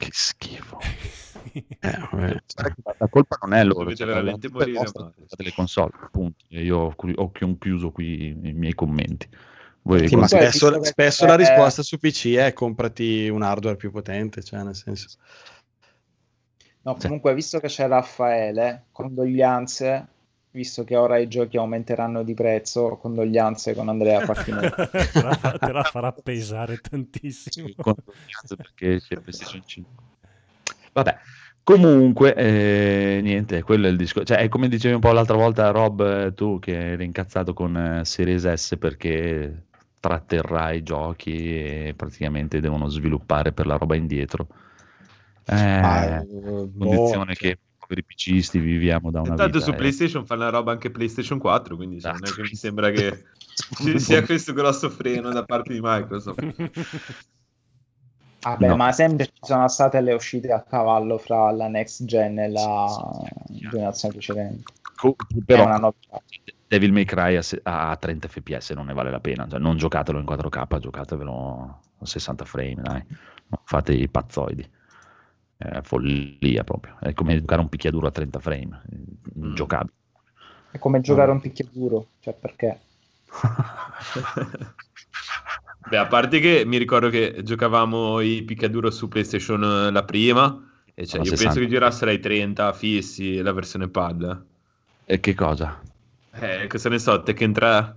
Che 0.00 0.08
schifo. 0.12 0.78
Eh, 1.82 1.98
vabbè. 2.10 2.36
La 2.98 3.08
colpa 3.08 3.38
non 3.40 3.54
è 3.54 3.64
loro, 3.64 3.94
cioè, 3.94 4.06
veramente 4.06 4.48
la 4.48 4.52
è 4.52 4.56
morire, 4.58 4.78
vostra, 4.78 5.04
ma- 5.04 5.12
delle 5.36 5.52
console, 5.52 5.90
punto. 6.10 6.44
E 6.48 6.62
io 6.62 6.76
ho, 6.76 6.94
ho 7.14 7.30
chi- 7.30 7.56
chiuso 7.58 7.90
qui 7.90 8.28
i 8.28 8.52
miei 8.52 8.74
commenti. 8.74 9.26
Voi 9.82 10.06
Sì, 10.06 10.16
ma 10.16 10.26
spesso, 10.26 10.82
spesso 10.84 11.24
c'è- 11.24 11.30
la 11.30 11.36
risposta 11.36 11.82
su 11.82 11.98
PC 11.98 12.34
è 12.34 12.52
comprati 12.52 13.28
un 13.28 13.40
hardware 13.42 13.76
più 13.76 13.90
potente, 13.90 14.42
cioè 14.42 14.62
nel 14.62 14.74
senso... 14.74 15.16
No, 16.82 16.96
comunque, 16.96 17.32
visto 17.34 17.58
che 17.58 17.68
c'è 17.68 17.86
Raffaele, 17.86 18.86
condoglianze, 18.92 20.06
visto 20.52 20.84
che 20.84 20.96
ora 20.96 21.18
i 21.18 21.28
giochi 21.28 21.56
aumenteranno 21.56 22.22
di 22.22 22.34
prezzo, 22.34 22.96
condoglianze 22.96 23.74
con 23.74 23.88
Andrea 23.88 24.20
Facchino. 24.20 24.60
te, 24.70 25.22
la 25.22 25.34
fa- 25.34 25.58
te 25.58 25.72
la 25.72 25.82
farà 25.84 26.12
pesare 26.12 26.78
tantissimo. 26.78 27.68
condoglianze 27.76 28.56
perché 28.56 29.00
c'è 29.00 29.16
PlayStation 29.18 29.62
5. 29.64 29.92
Vabbè, 30.92 31.16
comunque, 31.62 32.34
eh, 32.34 33.20
niente, 33.22 33.62
quello 33.62 33.86
è 33.86 33.90
il 33.90 33.96
discorso. 33.96 34.34
Cioè, 34.34 34.42
è 34.42 34.48
come 34.48 34.68
dicevi 34.68 34.94
un 34.94 35.00
po' 35.00 35.12
l'altra 35.12 35.36
volta, 35.36 35.70
Rob, 35.70 36.00
eh, 36.26 36.34
tu 36.34 36.58
che 36.58 36.92
eri 36.92 37.04
incazzato 37.04 37.52
con 37.54 37.76
eh, 37.76 38.04
Series 38.04 38.52
S 38.52 38.76
perché 38.78 39.66
tratterrai 40.00 40.78
i 40.78 40.82
giochi 40.82 41.54
e 41.88 41.94
praticamente 41.94 42.60
devono 42.60 42.88
sviluppare 42.88 43.52
per 43.52 43.66
la 43.66 43.76
roba 43.76 43.94
indietro. 43.96 44.48
Eh, 45.46 45.54
Ah, 45.82 46.24
condizione 46.76 47.32
boh, 47.32 47.38
che 47.38 47.58
poveri 47.90 48.04
PCisti 48.04 48.58
viviamo 48.60 49.10
da 49.10 49.20
una 49.20 49.30
Intanto 49.30 49.58
vita. 49.58 49.64
su 49.64 49.70
eh. 49.72 49.74
PlayStation 49.76 50.24
fanno 50.24 50.44
la 50.44 50.50
roba 50.50 50.70
anche 50.72 50.90
PlayStation 50.90 51.38
4, 51.38 51.74
quindi 51.76 52.00
cioè, 52.00 52.12
non 52.12 52.20
è 52.20 52.24
Esatto. 52.24 52.42
che 52.42 52.48
mi 52.48 52.56
sembra 52.56 52.90
che 52.90 53.24
ci 53.82 53.98
sia 53.98 54.22
questo 54.24 54.52
grosso 54.52 54.88
freno 54.88 55.30
da 55.30 55.44
parte 55.44 55.72
di 55.72 55.80
Microsoft. 55.82 56.70
Vabbè, 58.42 58.68
No. 58.68 58.76
ma 58.76 58.90
sempre 58.92 59.26
ci 59.26 59.32
sono 59.42 59.68
state 59.68 60.00
le 60.00 60.14
uscite 60.14 60.50
a 60.52 60.62
cavallo 60.62 61.18
fra 61.18 61.50
la 61.50 61.68
next 61.68 62.04
gen 62.04 62.38
e 62.38 62.48
la 62.48 62.86
generazione 63.48 64.14
precedente. 64.14 64.62
Co- 64.96 65.16
però 65.44 65.64
una 65.64 65.76
novità. 65.76 66.22
Devil 66.66 66.92
May 66.92 67.04
Cry 67.04 67.34
a, 67.36 67.42
se- 67.42 67.60
a 67.62 67.94
30 67.96 68.28
fps 68.28 68.70
non 68.70 68.86
ne 68.86 68.94
vale 68.94 69.10
la 69.10 69.20
pena, 69.20 69.46
cioè, 69.48 69.58
non 69.58 69.76
giocatelo 69.76 70.18
in 70.18 70.24
4K, 70.24 70.78
giocatevelo 70.78 71.80
a 71.98 72.06
60 72.06 72.44
frame, 72.44 72.76
dai, 72.80 73.04
fate 73.64 73.92
i 73.92 74.08
pazzoidi, 74.08 74.66
è 75.60 75.80
follia 75.82 76.64
proprio, 76.64 76.96
è 77.00 77.12
come 77.12 77.38
giocare 77.38 77.60
un 77.60 77.68
picchiaduro 77.68 78.06
a 78.06 78.10
30 78.10 78.38
frame, 78.38 78.82
Mm. 79.38 79.54
giocabile. 79.54 79.92
È 80.72 80.78
come 80.78 81.00
giocare 81.00 81.30
un 81.30 81.40
picchiaduro, 81.40 82.06
cioè 82.20 82.34
perché? 82.34 82.78
Beh, 85.88 85.96
a 85.96 86.06
parte 86.06 86.40
che 86.40 86.64
mi 86.66 86.76
ricordo 86.78 87.08
che 87.08 87.42
giocavamo 87.42 88.20
i 88.20 88.42
picchiaduro 88.42 88.90
su 88.90 89.08
PlayStation 89.08 89.62
eh, 89.62 89.90
la 89.90 90.04
prima, 90.04 90.68
e 90.94 91.06
cioè, 91.06 91.20
io 91.20 91.30
60. 91.30 91.44
penso 91.44 91.60
che 91.60 91.68
girassero 91.68 92.10
ai 92.10 92.20
30 92.20 92.72
fissi 92.72 93.36
la 93.40 93.52
versione 93.52 93.88
pad. 93.88 94.44
E 95.04 95.20
che 95.20 95.34
cosa? 95.34 95.80
Eh, 96.32 96.66
cosa 96.68 96.88
ne 96.88 96.98
so, 96.98 97.22
Tekken 97.22 97.52
3? 97.52 97.94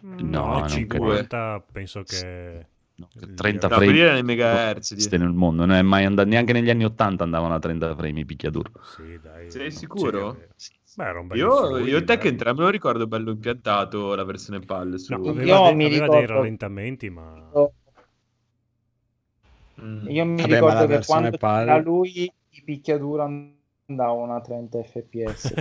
No, 0.00 0.18
No, 0.28 0.58
non 0.58 0.68
50 0.68 1.64
penso 1.72 2.02
che... 2.02 2.66
No, 2.96 3.08
30 3.34 3.66
No, 3.66 3.74
frame 3.74 3.86
quelli 3.90 4.00
erano 4.00 4.18
i 4.18 4.22
megahertz. 4.22 4.92
nel 5.10 5.32
mondo, 5.32 5.64
non 5.66 5.74
è 5.74 5.82
mai 5.82 6.04
andato, 6.04 6.28
neanche 6.28 6.52
negli 6.52 6.70
anni 6.70 6.84
80 6.84 7.24
andavano 7.24 7.54
a 7.54 7.58
30 7.58 7.94
frame 7.96 8.20
i 8.20 8.24
picchiaduro. 8.24 8.70
Sì, 8.94 9.18
dai. 9.20 9.50
Sei 9.50 9.70
sicuro? 9.72 10.38
Beh, 10.96 11.04
era 11.04 11.18
un 11.18 11.26
bel 11.26 11.38
Io, 11.38 11.56
fluidi, 11.66 11.88
io 11.88 11.96
dai. 11.96 12.04
Tekken 12.04 12.36
3 12.36 12.52
me 12.54 12.60
lo 12.60 12.68
ricordo 12.68 13.08
bello 13.08 13.32
impiantato 13.32 14.14
la 14.14 14.22
versione 14.22 14.60
PAL 14.60 14.96
su... 15.00 15.12
No, 15.12 15.28
aveva, 15.28 15.42
Io 15.44 15.64
de- 15.64 15.74
mi 15.74 15.84
aveva 15.86 16.04
ricordo- 16.04 16.26
dei 16.26 16.36
rallentamenti, 16.36 17.10
ma... 17.10 17.50
Mm. 19.82 20.08
Io 20.08 20.24
mi 20.24 20.40
Vabbè, 20.40 20.54
ricordo 20.54 20.86
che 20.86 21.04
quando 21.04 21.36
PAL 21.36 21.64
c'era 21.66 21.78
lui 21.80 22.32
i 22.50 22.62
picchiaduro 22.62 23.22
andavano 23.88 24.34
a 24.36 24.40
30 24.40 24.82
fps. 24.84 25.52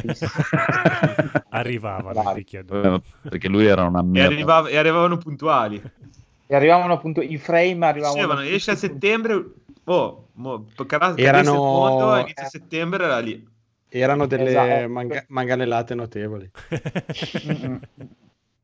Arrivavano 1.50 2.20
i 2.20 2.22
Bravi. 2.22 2.40
picchiaduri. 2.44 2.88
Eh, 2.94 3.02
Perché 3.28 3.48
lui 3.48 3.66
era 3.66 3.86
una 3.86 4.02
E, 4.02 4.04
merda. 4.04 4.34
arrivav- 4.34 4.70
e 4.70 4.78
arrivavano 4.78 5.18
puntuali. 5.18 5.82
e 6.46 6.56
arrivavano 6.56 6.94
appunto 6.94 7.22
i 7.22 7.38
frame 7.38 7.86
arrivavano 7.86 8.14
Dicevano, 8.16 8.42
esce 8.42 8.72
a 8.72 8.76
settembre, 8.76 9.44
oh, 9.86 10.28
mo, 10.34 10.66
cadesse 10.86 11.22
Erano- 11.22 11.54
mondo, 11.56 12.12
a 12.12 12.20
inizio 12.22 12.48
settembre 12.50 13.04
era 13.06 13.20
lì. 13.20 13.52
Erano 13.90 14.26
delle 14.26 14.50
Esatto. 14.50 14.90
manga- 14.90 15.24
manganellate 15.28 15.94
notevoli. 15.96 16.50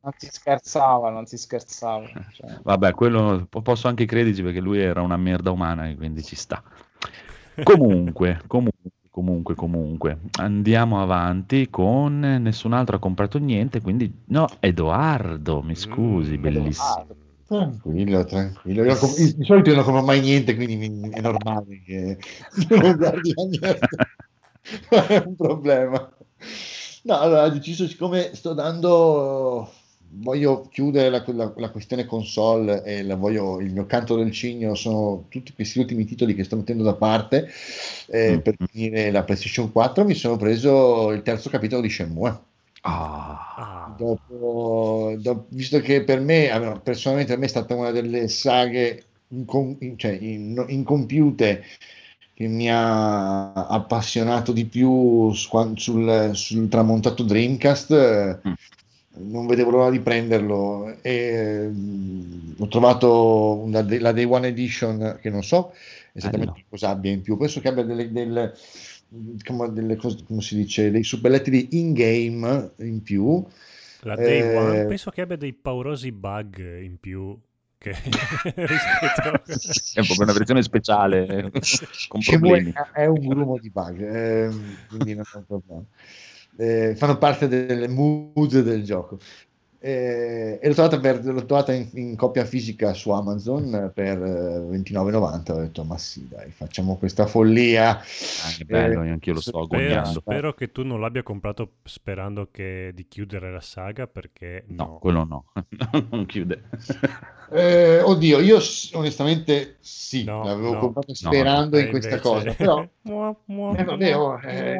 Non 0.01 0.13
si 0.17 0.27
scherzava, 0.31 1.09
non 1.09 1.25
si 1.25 1.37
scherzava. 1.37 2.07
Cioè, 2.33 2.59
Vabbè, 2.63 2.93
quello 2.93 3.45
po- 3.49 3.61
posso 3.61 3.87
anche 3.87 4.05
crederci 4.05 4.41
perché 4.41 4.59
lui 4.61 4.79
era 4.79 5.01
una 5.01 5.17
merda 5.17 5.51
umana 5.51 5.87
e 5.87 5.95
quindi 5.95 6.23
ci 6.23 6.35
sta. 6.35 6.63
Comunque, 7.63 8.41
comunque, 8.47 8.91
comunque, 9.11 9.55
comunque, 9.55 10.17
andiamo 10.39 11.01
avanti 11.01 11.69
con 11.69 12.19
nessun 12.19 12.73
altro 12.73 12.95
ha 12.95 12.99
comprato 12.99 13.37
niente, 13.37 13.81
quindi 13.81 14.21
no, 14.27 14.47
Edoardo, 14.59 15.61
mi 15.61 15.75
scusi, 15.75 16.37
Mm, 16.37 16.41
bellissimo. 16.41 17.07
Tranquillo, 17.49 18.25
tranquillo. 18.25 18.83
Io 18.83 18.93
di 19.35 19.43
solito 19.43 19.69
io 19.69 19.75
non 19.75 19.83
compro 19.83 20.03
mai 20.03 20.21
niente, 20.21 20.55
quindi 20.55 21.09
è 21.09 21.19
normale 21.19 21.81
che 21.83 22.17
non 22.69 22.95
guardi 22.95 23.33
la 23.35 23.43
niente. 23.43 23.79
Non 24.91 25.05
è 25.09 25.23
un 25.25 25.35
problema. 25.35 26.13
No, 27.03 27.17
allora 27.19 27.45
ho 27.45 27.49
deciso, 27.49 27.87
siccome 27.87 28.35
sto 28.35 28.53
dando, 28.53 29.71
voglio 30.09 30.67
chiudere 30.69 31.09
la, 31.09 31.23
la- 31.33 31.53
la 31.55 31.71
questione 31.71 32.05
console 32.05 32.83
e 32.83 33.03
la 33.03 33.15
voglio, 33.15 33.59
il 33.61 33.71
mio 33.73 33.85
canto 33.87 34.15
del 34.15 34.31
cigno 34.31 34.75
sono 34.75 35.25
tutti 35.29 35.53
questi 35.53 35.79
ultimi 35.79 36.05
titoli 36.05 36.35
che 36.35 36.43
sto 36.43 36.55
mettendo 36.57 36.83
da 36.83 36.93
parte 36.95 37.49
eh, 38.07 38.37
Mm. 38.37 38.39
per 38.41 38.55
finire 38.71 39.11
la 39.11 39.23
PlayStation 39.23 39.71
4. 39.71 40.03
Mi 40.05 40.13
sono 40.13 40.37
preso 40.37 41.11
il 41.11 41.21
terzo 41.23 41.49
capitolo 41.49 41.81
di 41.81 41.89
Shenmue. 41.89 42.39
Ah, 42.81 43.93
Dopo, 43.97 45.15
do- 45.19 45.45
visto 45.49 45.79
che 45.81 46.03
per 46.03 46.21
me, 46.21 46.49
allora, 46.49 46.79
personalmente, 46.79 47.31
per 47.31 47.39
me 47.39 47.45
è 47.45 47.49
stata 47.49 47.75
una 47.75 47.91
delle 47.91 48.27
saghe 48.29 49.03
incom- 49.29 49.81
in- 49.81 49.97
cioè, 49.97 50.11
in- 50.11 50.63
incompiute 50.69 51.63
che 52.33 52.47
mi 52.47 52.69
ha 52.71 53.51
appassionato 53.53 54.53
di 54.53 54.65
più 54.65 55.31
su- 55.33 55.73
sul, 55.75 56.31
sul 56.33 56.67
tramontato 56.69 57.23
Dreamcast. 57.23 57.91
eh, 57.91 58.39
Mm. 58.47 58.53
Non 59.21 59.47
vedevo 59.47 59.71
l'ora 59.71 59.89
di 59.89 59.99
prenderlo 59.99 60.95
e 61.01 61.67
mm, 61.67 62.51
ho 62.59 62.67
trovato 62.67 63.57
una 63.57 63.81
la 63.99 64.11
Day 64.13 64.23
One 64.23 64.47
Edition 64.47 65.17
che 65.21 65.29
non 65.29 65.43
so 65.43 65.73
esattamente 66.13 66.53
Bello. 66.53 66.65
cosa 66.69 66.89
abbia 66.89 67.11
in 67.11 67.21
più. 67.21 67.35
Penso 67.35 67.59
che 67.59 67.67
abbia 67.67 67.83
delle, 67.83 68.11
del- 68.11 68.53
come, 69.43 69.73
delle 69.73 69.95
cose, 69.95 70.23
come 70.25 70.41
si 70.41 70.55
dice, 70.55 70.91
dei 70.91 71.03
suppellettili 71.03 71.79
in-game 71.79 72.73
in 72.77 73.01
più. 73.01 73.45
la 74.01 74.15
Day 74.15 74.39
Eh, 74.39 74.55
One 74.55 74.85
penso 74.85 75.11
che 75.11 75.21
abbia 75.21 75.37
dei 75.37 75.53
paurosi 75.53 76.11
bug 76.11 76.81
in 76.81 76.99
più 76.99 77.37
che 77.79 77.91
rispetto 78.55 79.41
è 79.93 80.05
proprio 80.05 80.23
una 80.23 80.33
versione 80.33 80.61
speciale 80.61 81.25
eh, 81.25 81.51
con 82.09 82.19
problemi. 82.21 82.73
è 82.93 83.05
un 83.05 83.25
grumo 83.25 83.57
di 83.57 83.69
bug, 83.69 84.01
ehm, 84.01 84.77
quindi 84.89 85.15
non 85.15 85.23
è 85.33 85.37
un 85.37 85.45
problema. 85.45 85.83
Eh, 86.57 86.95
fanno 86.97 87.17
parte 87.17 87.47
delle 87.47 87.87
mood 87.87 88.59
del 88.61 88.83
gioco. 88.83 89.17
Eh, 89.81 90.59
e 90.61 90.67
l'ho 90.67 90.73
trovata, 90.73 90.99
per- 90.99 91.23
l'ho 91.23 91.45
trovata 91.45 91.71
in, 91.71 91.87
in 91.93 92.15
copia 92.17 92.43
fisica 92.43 92.93
su 92.93 93.11
Amazon 93.11 93.91
per 93.93 94.21
eh, 94.21 94.59
29,90. 94.77 95.51
Ho 95.53 95.59
detto, 95.59 95.83
ma 95.85 95.97
sì, 95.97 96.27
dai, 96.27 96.51
facciamo 96.51 96.97
questa 96.97 97.25
follia. 97.25 97.91
Ah, 97.97 98.03
che 98.57 98.65
bello, 98.65 99.03
Eh, 99.03 99.09
anch'io 99.09 99.33
lo 99.35 99.39
sto 99.41 99.63
spero, 99.63 99.81
agognando. 99.83 100.19
spero 100.19 100.53
che 100.53 100.71
tu 100.73 100.83
non 100.83 100.99
l'abbia 100.99 101.23
comprato 101.23 101.75
sperando 101.85 102.49
che- 102.51 102.91
di 102.93 103.07
chiudere 103.07 103.51
la 103.51 103.61
saga 103.61 104.05
perché 104.05 104.65
No, 104.67 104.83
no, 104.85 104.97
quello 104.99 105.23
no, 105.23 105.45
non 106.11 106.25
chiude. 106.25 106.61
Eh, 107.51 108.01
oddio, 108.01 108.39
io 108.41 108.59
onestamente 108.93 109.77
sì, 109.79 110.25
No, 110.25 110.43
l'avevo 110.43 110.73
no. 110.73 110.79
comprato 110.79 111.13
sperando 111.15 111.77
E 111.77 111.83
in 111.83 111.89
questa 111.89 112.09
invece- 112.17 112.29
cosa, 112.29 112.53
però 112.53 112.85
Eh, 113.09 113.83
vabbè, 113.83 114.15
oh, 114.15 114.39
eh, 114.41 114.77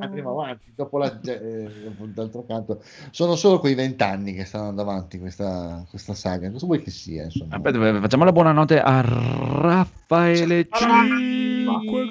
andiamo 0.00 0.30
avanti. 0.30 0.72
Dopo 0.74 0.98
la, 0.98 1.20
eh, 1.20 1.70
d'altro 1.96 2.44
canto, 2.44 2.82
sono 3.10 3.36
solo 3.36 3.60
quei 3.60 3.74
vent'anni 3.74 4.32
che 4.32 4.38
che 4.38 4.44
sta 4.44 4.58
andando 4.58 4.82
avanti 4.82 5.18
questa, 5.20 5.84
questa 5.88 6.14
saga. 6.14 6.50
Cosa 6.50 6.66
vuoi 6.66 6.82
che 6.82 6.90
sia? 6.90 7.24
Insomma? 7.24 7.54
Aspetta, 7.54 8.00
facciamo 8.00 8.24
la 8.24 8.32
buonanotte 8.32 8.80
a 8.80 9.00
Raffaele 9.00 10.68
Cinque 10.72 12.08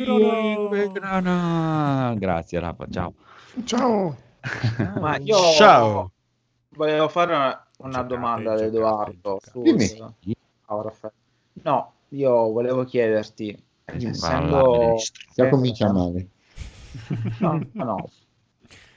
Grana. 0.94 2.14
Grazie 2.18 2.60
Raffa, 2.60 2.85
ciao. 2.89 3.14
Ciao. 3.65 4.15
Ma 5.02 5.18
io 5.18 5.38
Ciao. 5.57 6.11
volevo 6.69 7.10
fare 7.10 7.35
una, 7.35 7.68
una 7.80 8.03
domanda 8.03 8.53
ad 8.53 8.61
Edoardo. 8.61 9.39
Ciao, 9.44 10.81
Raffaele. 10.81 11.15
No, 11.64 11.91
io 12.10 12.52
volevo 12.52 12.85
chiederti. 12.85 13.65
Essendo... 13.95 14.95
Già 15.34 15.49
comincia 15.49 15.91
male. 15.91 16.27
No, 17.39 17.68
no, 17.73 17.84
no. 17.85 18.09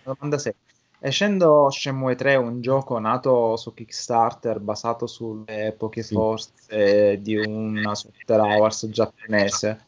Domanda 0.03 0.39
semplice. 0.39 0.69
Essendo 1.03 1.71
Shenmue 1.71 2.15
3 2.15 2.37
un 2.37 2.61
gioco 2.61 2.99
nato 2.99 3.57
su 3.57 3.73
Kickstarter 3.73 4.61
basato 4.61 5.07
sulle 5.07 5.75
poche 5.79 6.03
Sì. 6.03 6.15
forze 6.15 7.19
di 7.23 7.37
una 7.37 7.95
software 7.95 8.43
hours 8.43 8.87
giapponese, 8.91 9.87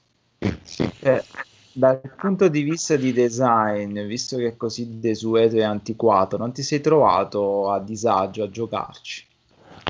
Sì. 0.62 0.84
eh, 1.00 1.22
dal 1.70 2.00
punto 2.16 2.48
di 2.48 2.62
vista 2.62 2.96
di 2.96 3.12
design, 3.12 4.00
visto 4.06 4.36
che 4.38 4.48
è 4.48 4.56
così 4.56 4.98
desueto 4.98 5.56
e 5.56 5.62
antiquato, 5.64 6.36
non 6.38 6.52
ti 6.52 6.62
sei 6.62 6.80
trovato 6.80 7.70
a 7.70 7.78
disagio 7.80 8.44
a 8.44 8.50
giocarci? 8.50 9.26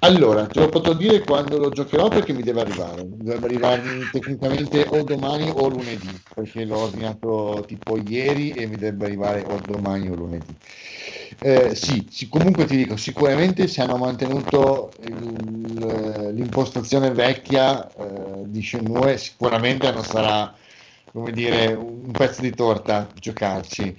Allora, 0.00 0.48
te 0.48 0.58
lo 0.58 0.68
potrò 0.68 0.94
dire 0.94 1.22
quando 1.22 1.58
lo 1.58 1.70
giocherò 1.70 2.08
perché 2.08 2.32
mi 2.32 2.42
deve 2.42 2.60
arrivare. 2.60 3.06
Dovrebbe 3.08 3.46
arrivarmi 3.46 4.10
tecnicamente 4.10 4.84
o 4.88 5.04
domani 5.04 5.48
o 5.54 5.68
lunedì, 5.68 6.20
perché 6.32 6.64
l'ho 6.64 6.78
ordinato 6.78 7.62
tipo 7.68 7.96
ieri 7.96 8.52
e 8.52 8.66
mi 8.66 8.76
dovrebbe 8.78 9.04
arrivare 9.06 9.44
o 9.44 9.60
domani 9.60 10.08
o 10.08 10.14
lunedì. 10.16 10.58
Eh, 11.38 11.74
sì, 11.76 12.08
sì, 12.10 12.28
comunque 12.28 12.64
ti 12.64 12.76
dico, 12.76 12.96
sicuramente 12.96 13.68
se 13.68 13.80
hanno 13.82 13.96
mantenuto 13.96 14.96
il- 15.02 16.30
l'impostazione 16.34 17.12
vecchia 17.12 17.92
eh, 17.94 18.42
di 18.46 18.60
Shenmue, 18.62 19.16
sicuramente 19.18 19.90
non 19.92 20.02
sarà, 20.04 20.52
come 21.12 21.30
dire, 21.32 21.72
un 21.74 22.10
pezzo 22.14 22.40
di 22.42 22.52
torta 22.54 23.12
giocarci. 23.14 23.96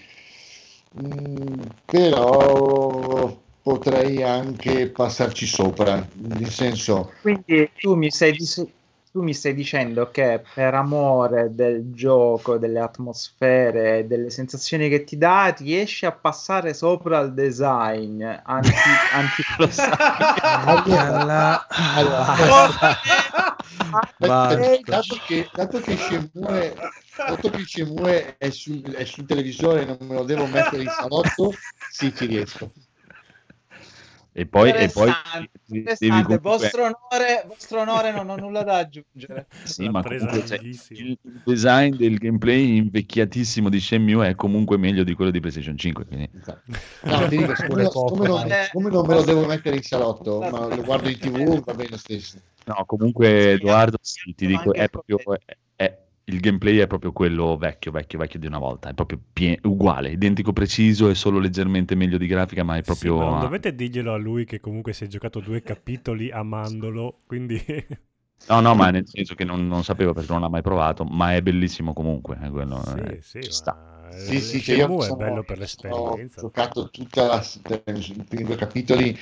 Mm, 0.96 1.62
però 1.88 3.42
potrei 3.64 4.22
anche 4.22 4.90
passarci 4.90 5.48
sopra, 5.48 6.06
nel 6.16 6.50
senso, 6.50 7.14
Quindi 7.22 7.72
tu 7.80 7.96
mi 7.96 8.12
stai, 8.12 8.34
dis- 8.34 8.68
tu 9.10 9.22
mi 9.22 9.34
stai 9.34 9.54
dicendo 9.54 10.12
che 10.12 10.44
per 10.54 10.74
amore 10.74 11.56
del 11.56 11.94
gioco, 11.94 12.58
delle 12.58 12.82
atmosfere, 12.82 14.06
delle 14.06 14.30
sensazioni 14.30 14.90
che 14.90 15.06
ti 15.06 15.18
dà, 15.18 15.56
riesci 15.58 16.06
a 16.06 16.12
passare 16.12 16.74
sopra 16.74 17.20
al 17.20 17.34
design 17.34 18.22
anti, 18.22 18.72
allora, 20.66 21.66
allora, 21.96 22.36
Basta. 24.18 24.80
dato 24.84 25.16
che, 25.26 25.50
dato 25.54 25.80
che 25.80 25.96
Shenmue, 25.96 26.76
dato 27.16 27.50
che 27.50 27.64
Shenmue 27.66 28.38
è, 28.38 28.50
sul, 28.50 28.82
è 28.94 29.06
sul 29.06 29.26
televisore 29.26 29.84
e 29.84 29.86
non 29.86 29.98
me 30.02 30.16
lo 30.16 30.24
devo 30.24 30.46
mettere 30.48 30.84
in 30.84 30.90
salotto, 30.90 31.54
sì, 31.90 32.14
ci 32.14 32.26
riesco. 32.26 32.72
E 34.36 34.48
poi, 34.48 34.72
e 34.72 34.90
poi 34.90 35.12
devi 35.68 36.38
vostro, 36.42 36.82
onore, 36.82 37.46
vostro 37.48 37.82
onore 37.82 38.12
non 38.12 38.28
ho 38.30 38.36
nulla 38.36 38.64
da 38.64 38.78
aggiungere. 38.78 39.46
Sì, 39.64 39.86
comunque 39.86 40.48
cioè, 40.48 40.60
il 40.60 41.20
design 41.22 41.96
del 41.96 42.18
gameplay 42.18 42.78
invecchiatissimo 42.78 43.70
di 43.70 43.80
Shenmue 43.80 44.30
è 44.30 44.36
comunque 44.36 44.78
meglio 44.78 45.04
di 45.04 45.14
quello 45.14 45.30
di 45.30 45.40
PlayStation 45.40 45.78
5. 45.78 46.06
Quindi... 46.06 46.30
No, 47.04 47.28
ti 47.28 47.38
dico, 47.38 47.54
poco, 47.54 47.56
siccome 47.56 48.28
non, 48.28 48.40
siccome 48.50 48.90
non 48.90 49.06
me 49.06 49.14
lo 49.14 49.24
devo 49.24 49.46
mettere 49.46 49.76
in 49.76 49.84
salotto, 49.84 50.40
ma 50.40 50.68
lo 50.68 50.82
guardo 50.82 51.10
in 51.10 51.20
tv, 51.20 51.64
va 51.64 51.74
bene 51.76 51.90
lo 51.92 51.98
stesso. 51.98 52.38
No, 52.66 52.84
comunque 52.88 53.52
Edoardo, 53.52 53.98
sì, 54.02 54.34
ti 54.34 54.48
dico, 54.48 54.74
è 54.74 54.90
proprio, 54.90 55.20
è- 55.46 55.58
il 56.26 56.40
gameplay 56.40 56.78
è 56.78 56.88
proprio 56.88 57.12
quello 57.12 57.58
vecchio, 57.58 57.92
vecchio, 57.92 58.20
vecchio 58.20 58.40
di 58.40 58.48
una 58.48 58.58
volta, 58.60 58.90
è 58.90 58.94
proprio 58.94 59.20
pie- 59.34 59.60
uguale, 59.64 60.12
identico 60.12 60.54
preciso, 60.54 61.10
è 61.10 61.16
solo 61.16 61.40
leggermente 61.40 61.96
meglio 61.96 62.18
di 62.18 62.28
grafica, 62.28 62.64
ma 62.64 62.78
è 62.78 62.84
Sì, 62.84 63.10
proprio... 63.10 63.16
ma 63.16 63.24
non 63.26 63.40
dovete 63.40 63.74
dirglielo 63.74 64.14
a 64.14 64.18
lui 64.18 64.46
che 64.46 64.60
comunque 64.60 64.94
si 64.94 65.06
è 65.06 65.08
giocato 65.08 65.40
due 65.40 65.64
capitoli 65.64 66.30
amandolo, 66.32 67.22
quindi... 67.26 67.60
No, 68.46 68.60
no, 68.62 68.76
ma 68.76 68.90
nel 68.92 69.08
senso 69.08 69.36
che 69.36 69.46
non, 69.46 69.68
non 69.68 69.84
sapevo 69.86 70.12
perché 70.14 70.32
non 70.32 70.42
l'ha 70.42 70.50
mai 70.50 70.62
provato, 70.62 71.06
ma 71.06 71.34
è 71.34 71.42
bellissimo 71.42 71.94
comunque, 71.94 72.38
è 72.42 72.50
quello, 72.50 72.84
eh, 72.94 73.18
sì, 73.18 73.22
ci 73.38 73.52
sì, 73.52 73.54
sta. 73.54 73.78
Sì, 74.10 74.42
sì, 74.42 74.62
che 74.62 74.74
io 74.74 74.94
Shenmue 74.94 75.10
è 75.10 75.14
sono- 75.14 75.14
bello 75.14 75.44
per 75.44 75.58
Ho 75.88 76.24
l'esperienza. 76.38 76.38
giocato 76.38 76.90
tutta 76.90 77.26
la, 77.28 77.44
i 77.94 78.24
primi 78.28 78.44
due 78.46 78.56
capitoli 78.56 79.18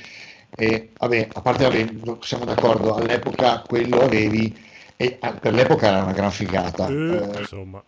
e 0.50 0.90
vabbè, 0.96 1.28
a 1.32 1.40
parte 1.42 1.64
vabbè, 1.64 2.18
siamo 2.24 2.44
d'accordo, 2.44 2.94
all'epoca 2.94 3.62
quello 3.62 4.00
avevi 4.02 4.54
e 5.02 5.18
ah, 5.20 5.32
per 5.32 5.52
l'epoca 5.54 5.88
era 5.88 6.02
una 6.02 6.12
gran 6.12 6.30
figata. 6.30 6.88
Eh, 6.88 6.92
Eh, 6.92 7.38
insomma, 7.40 7.82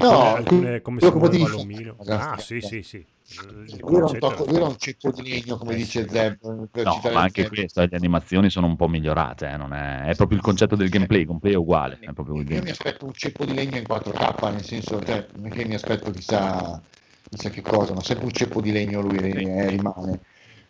No, 0.00 0.34
alcune, 0.34 0.36
alcune 0.36 0.80
come 0.82 1.00
si 1.00 1.10
quello 1.10 1.28
che 1.28 1.36
muoveva 1.36 1.46
dico, 1.46 1.58
l'omino. 1.58 1.94
ragazzi, 1.98 2.28
Ah, 2.28 2.38
sì, 2.38 2.60
sì, 2.60 2.82
sì. 2.82 3.06
Lui 3.84 3.96
era, 3.96 4.06
un 4.06 4.18
tocco- 4.18 4.44
lui 4.44 4.56
era 4.56 4.66
un 4.66 4.76
ceppo 4.78 5.10
di 5.10 5.28
legno, 5.28 5.56
come 5.56 5.72
Eh, 5.72 5.76
dice. 5.76 6.08
Zeb. 6.08 6.36
No, 6.40 7.00
ma 7.02 7.20
anche 7.20 7.42
Zeb. 7.42 7.54
questo, 7.54 7.80
eh, 7.82 7.88
le 7.90 7.96
animazioni 7.96 8.50
sono 8.50 8.66
un 8.66 8.76
po' 8.76 8.88
migliorate, 8.88 9.48
eh, 9.48 9.56
non 9.56 9.72
è, 9.72 10.02
è 10.04 10.14
proprio 10.14 10.38
il 10.38 10.44
concetto 10.44 10.76
del 10.76 10.88
gameplay, 10.88 11.20
il 11.20 11.26
gameplay 11.26 11.52
è 11.52 11.56
uguale, 11.56 11.98
è 12.00 12.12
proprio 12.12 12.40
il 12.40 12.50
Io 12.50 12.62
mi 12.62 12.70
aspetto 12.70 13.04
un 13.06 13.12
ceppo 13.12 13.44
di 13.44 13.54
legno 13.54 13.76
in 13.78 13.86
4K, 13.86 14.50
nel 14.50 14.64
senso, 14.64 15.02
cioè, 15.04 15.26
non 15.36 15.46
è 15.46 15.50
che 15.50 15.64
mi 15.64 15.74
aspetto 15.74 16.10
chissà, 16.10 16.80
chissà 17.30 17.50
che 17.50 17.62
cosa, 17.62 17.94
ma 17.94 18.02
sempre 18.02 18.26
un 18.26 18.32
ceppo 18.32 18.60
di 18.60 18.72
legno 18.72 19.00
lui 19.00 19.18
eh, 19.18 19.68
rimane. 19.68 20.20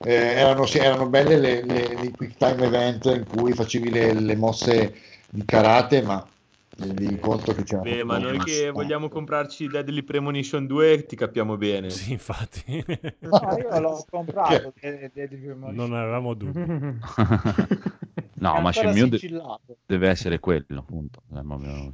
Eh, 0.05 0.13
erano, 0.13 0.67
sì, 0.67 0.79
erano 0.79 1.09
belle 1.09 1.37
le, 1.39 1.63
le, 1.63 1.97
le 1.97 2.13
quick 2.15 2.37
time 2.37 2.65
event 2.65 3.05
in 3.07 3.25
cui 3.27 3.53
facevi 3.53 3.91
le, 3.91 4.13
le 4.13 4.37
mosse 4.37 4.95
di 5.31 5.45
karate, 5.45 6.03
ma 6.03 6.27
di 6.75 7.19
conto 7.21 7.53
che 7.53 7.63
c'era 7.63 7.83
Beh, 7.83 8.03
ma 8.03 8.19
noi 8.19 8.39
che 8.39 8.71
vogliamo 8.71 9.09
comprarci 9.09 9.69
Deadly 9.69 10.03
Premonition 10.03 10.67
2 10.67 11.07
ti 11.07 11.15
capiamo 11.15 11.57
bene. 11.57 11.91
Sì, 11.91 12.13
infatti. 12.13 12.85
Ah, 13.31 13.57
io 13.57 13.79
l'ho 13.79 14.05
comprato. 14.11 14.73
de- 14.81 15.11
de- 15.15 15.29
non 15.57 15.95
avevamo 15.95 16.35
dubbi. 16.35 16.59
no, 18.35 18.61
ma 18.61 18.73
Shenmue 18.73 19.09
de- 19.09 19.21
deve 19.87 20.09
essere 20.09 20.41
quello, 20.41 20.81
appunto. 20.81 21.23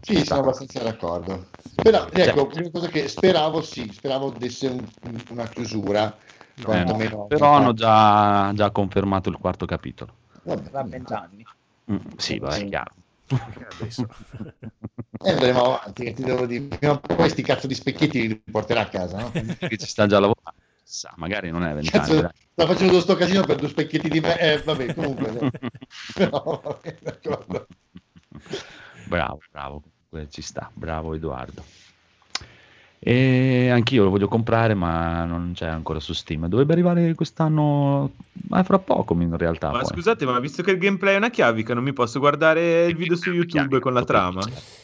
ci 0.00 0.16
Sì, 0.16 0.24
sono 0.24 0.40
abbastanza 0.40 0.82
d'accordo. 0.82 1.44
Però, 1.82 2.08
Cioè- 2.08 2.28
ecco, 2.28 2.50
una 2.54 2.70
cosa 2.70 2.88
che 2.88 3.06
speravo, 3.08 3.60
sì, 3.60 3.92
speravo 3.92 4.30
desse 4.30 4.68
un- 4.68 4.86
una 5.30 5.46
chiusura, 5.48 6.16
Eh, 6.58 6.62
quantomeno. 6.62 7.26
però 7.26 7.52
hanno 7.52 7.72
già, 7.72 8.52
già 8.54 8.70
confermato 8.70 9.28
il 9.28 9.36
quarto 9.36 9.66
capitolo. 9.66 10.14
Tra 10.42 10.82
vent'anni. 10.82 11.44
Mm, 11.90 11.96
sì, 12.16 12.38
va, 12.38 12.54
è 12.54 12.64
chiaro. 12.66 12.92
E 15.20 15.30
andremo 15.30 15.74
avanti, 15.74 16.04
che 16.04 16.12
ti 16.14 16.22
devo 16.22 16.46
dire. 16.46 16.76
Prima 16.76 16.94
o 16.94 17.00
poi 17.00 17.16
questi 17.16 17.42
cazzo 17.42 17.66
di 17.66 17.74
specchietti 17.74 18.28
li 18.28 18.42
porterà 18.50 18.82
a 18.82 18.88
casa, 18.88 19.20
no? 19.20 19.30
che 19.32 19.76
ci 19.76 19.86
sta 19.86 20.06
già 20.06 20.18
lavorando. 20.18 20.60
Chissà, 20.82 21.12
magari 21.16 21.50
non 21.50 21.64
è 21.64 21.74
vent'anni. 21.74 22.28
Sta 22.52 22.66
facendo 22.66 23.00
sto 23.00 23.14
casino 23.14 23.44
per 23.44 23.56
due 23.56 23.68
specchietti 23.68 24.08
di 24.08 24.20
me. 24.20 24.38
Eh, 24.38 24.62
vabbè, 24.62 24.94
comunque. 24.94 25.50
Però, 26.14 26.60
vabbè. 27.22 27.66
Bravo, 29.06 29.40
bravo, 29.50 29.82
ci 30.30 30.42
sta, 30.42 30.70
bravo 30.72 31.14
Edoardo. 31.14 31.62
E 33.00 33.68
anch'io 33.70 34.04
lo 34.04 34.10
voglio 34.10 34.26
comprare, 34.28 34.74
ma 34.74 35.24
non 35.24 35.52
c'è 35.54 35.66
ancora 35.66 36.00
su 36.00 36.12
Steam. 36.12 36.46
Dovrebbe 36.48 36.72
arrivare 36.72 37.14
quest'anno, 37.14 38.10
ma 38.48 38.62
fra 38.64 38.78
poco 38.78 39.14
in 39.14 39.36
realtà. 39.36 39.70
Ma 39.70 39.78
poi. 39.80 39.86
scusate, 39.92 40.24
ma 40.26 40.38
visto 40.40 40.62
che 40.62 40.72
il 40.72 40.78
gameplay 40.78 41.14
è 41.14 41.16
una 41.16 41.30
chiavica, 41.30 41.74
non 41.74 41.84
mi 41.84 41.92
posso 41.92 42.18
guardare 42.18 42.86
il 42.86 42.96
video 42.96 43.16
su 43.16 43.30
YouTube 43.30 43.78
con 43.78 43.92
la 43.92 44.04
trama? 44.04 44.42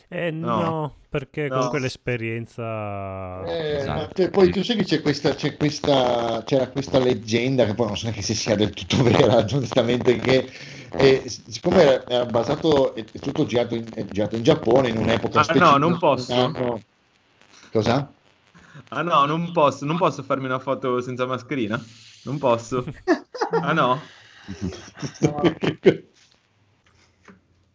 Eh 0.08 0.30
no, 0.30 0.46
No. 0.60 0.94
perché 1.08 1.48
No. 1.48 1.54
comunque 1.54 1.80
l'esperienza... 1.80 3.44
Eh, 3.46 3.76
Esatto. 3.76 4.30
poi 4.30 4.50
tu 4.50 4.62
sai 4.62 4.76
che 4.76 4.84
c'è 4.84 5.00
questa, 5.02 5.34
c'è 5.34 5.56
questa, 5.56 6.42
c'era 6.46 6.68
questa 6.68 6.98
leggenda 7.00 7.64
che 7.64 7.74
poi 7.74 7.86
non 7.86 7.96
so 7.96 8.04
neanche 8.04 8.22
se 8.22 8.34
sia 8.34 8.54
del 8.54 8.70
tutto 8.70 9.02
vera, 9.02 9.44
giustamente, 9.44 10.16
che 10.18 10.48
eh, 10.92 11.22
siccome 11.26 12.04
era, 12.06 12.26
basato, 12.26 12.94
è, 12.94 13.04
tutto 13.04 13.44
girato 13.44 13.74
in, 13.74 13.84
è 13.92 14.04
girato 14.04 14.36
in 14.36 14.42
Giappone 14.44 14.88
in 14.90 14.98
un'epoca 14.98 15.40
Ah, 15.40 15.42
specifica, 15.42 15.70
no, 15.72 15.78
non 15.78 15.98
posso. 15.98 16.32
anno- 16.32 16.80
Cosa? 17.74 18.08
Ah 18.90 19.02
no, 19.02 19.26
non 19.26 19.50
posso, 19.52 19.84
non 19.84 19.96
posso 19.96 20.22
farmi 20.22 20.44
una 20.44 20.60
foto 20.60 21.00
senza 21.00 21.26
mascherina? 21.26 21.76
Non 22.22 22.38
posso. 22.38 22.84
Ah 23.50 23.72
no? 23.72 24.00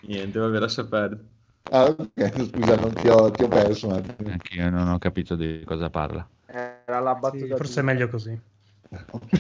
Niente, 0.08 0.40
vabbè, 0.40 0.58
lascia 0.60 0.86
perdere. 0.86 1.22
Ah, 1.72 1.84
ok, 1.86 2.50
scusa, 2.50 2.76
non 2.78 2.94
ti 2.94 3.08
ho, 3.10 3.30
ti 3.30 3.44
ho 3.44 3.48
perso 3.48 3.88
un 3.88 3.94
attimo. 3.94 4.32
Anche 4.32 4.56
io 4.56 4.70
non 4.70 4.88
ho 4.88 4.98
capito 4.98 5.36
di 5.36 5.62
cosa 5.66 5.90
parla. 5.90 6.28
Era 6.48 7.00
la 7.00 7.14
Sì, 7.14 7.20
battuta. 7.20 7.58
forse 7.58 7.82
è 7.82 7.84
meglio 7.84 8.08
così. 8.08 8.40
Vabbè. 8.90 9.38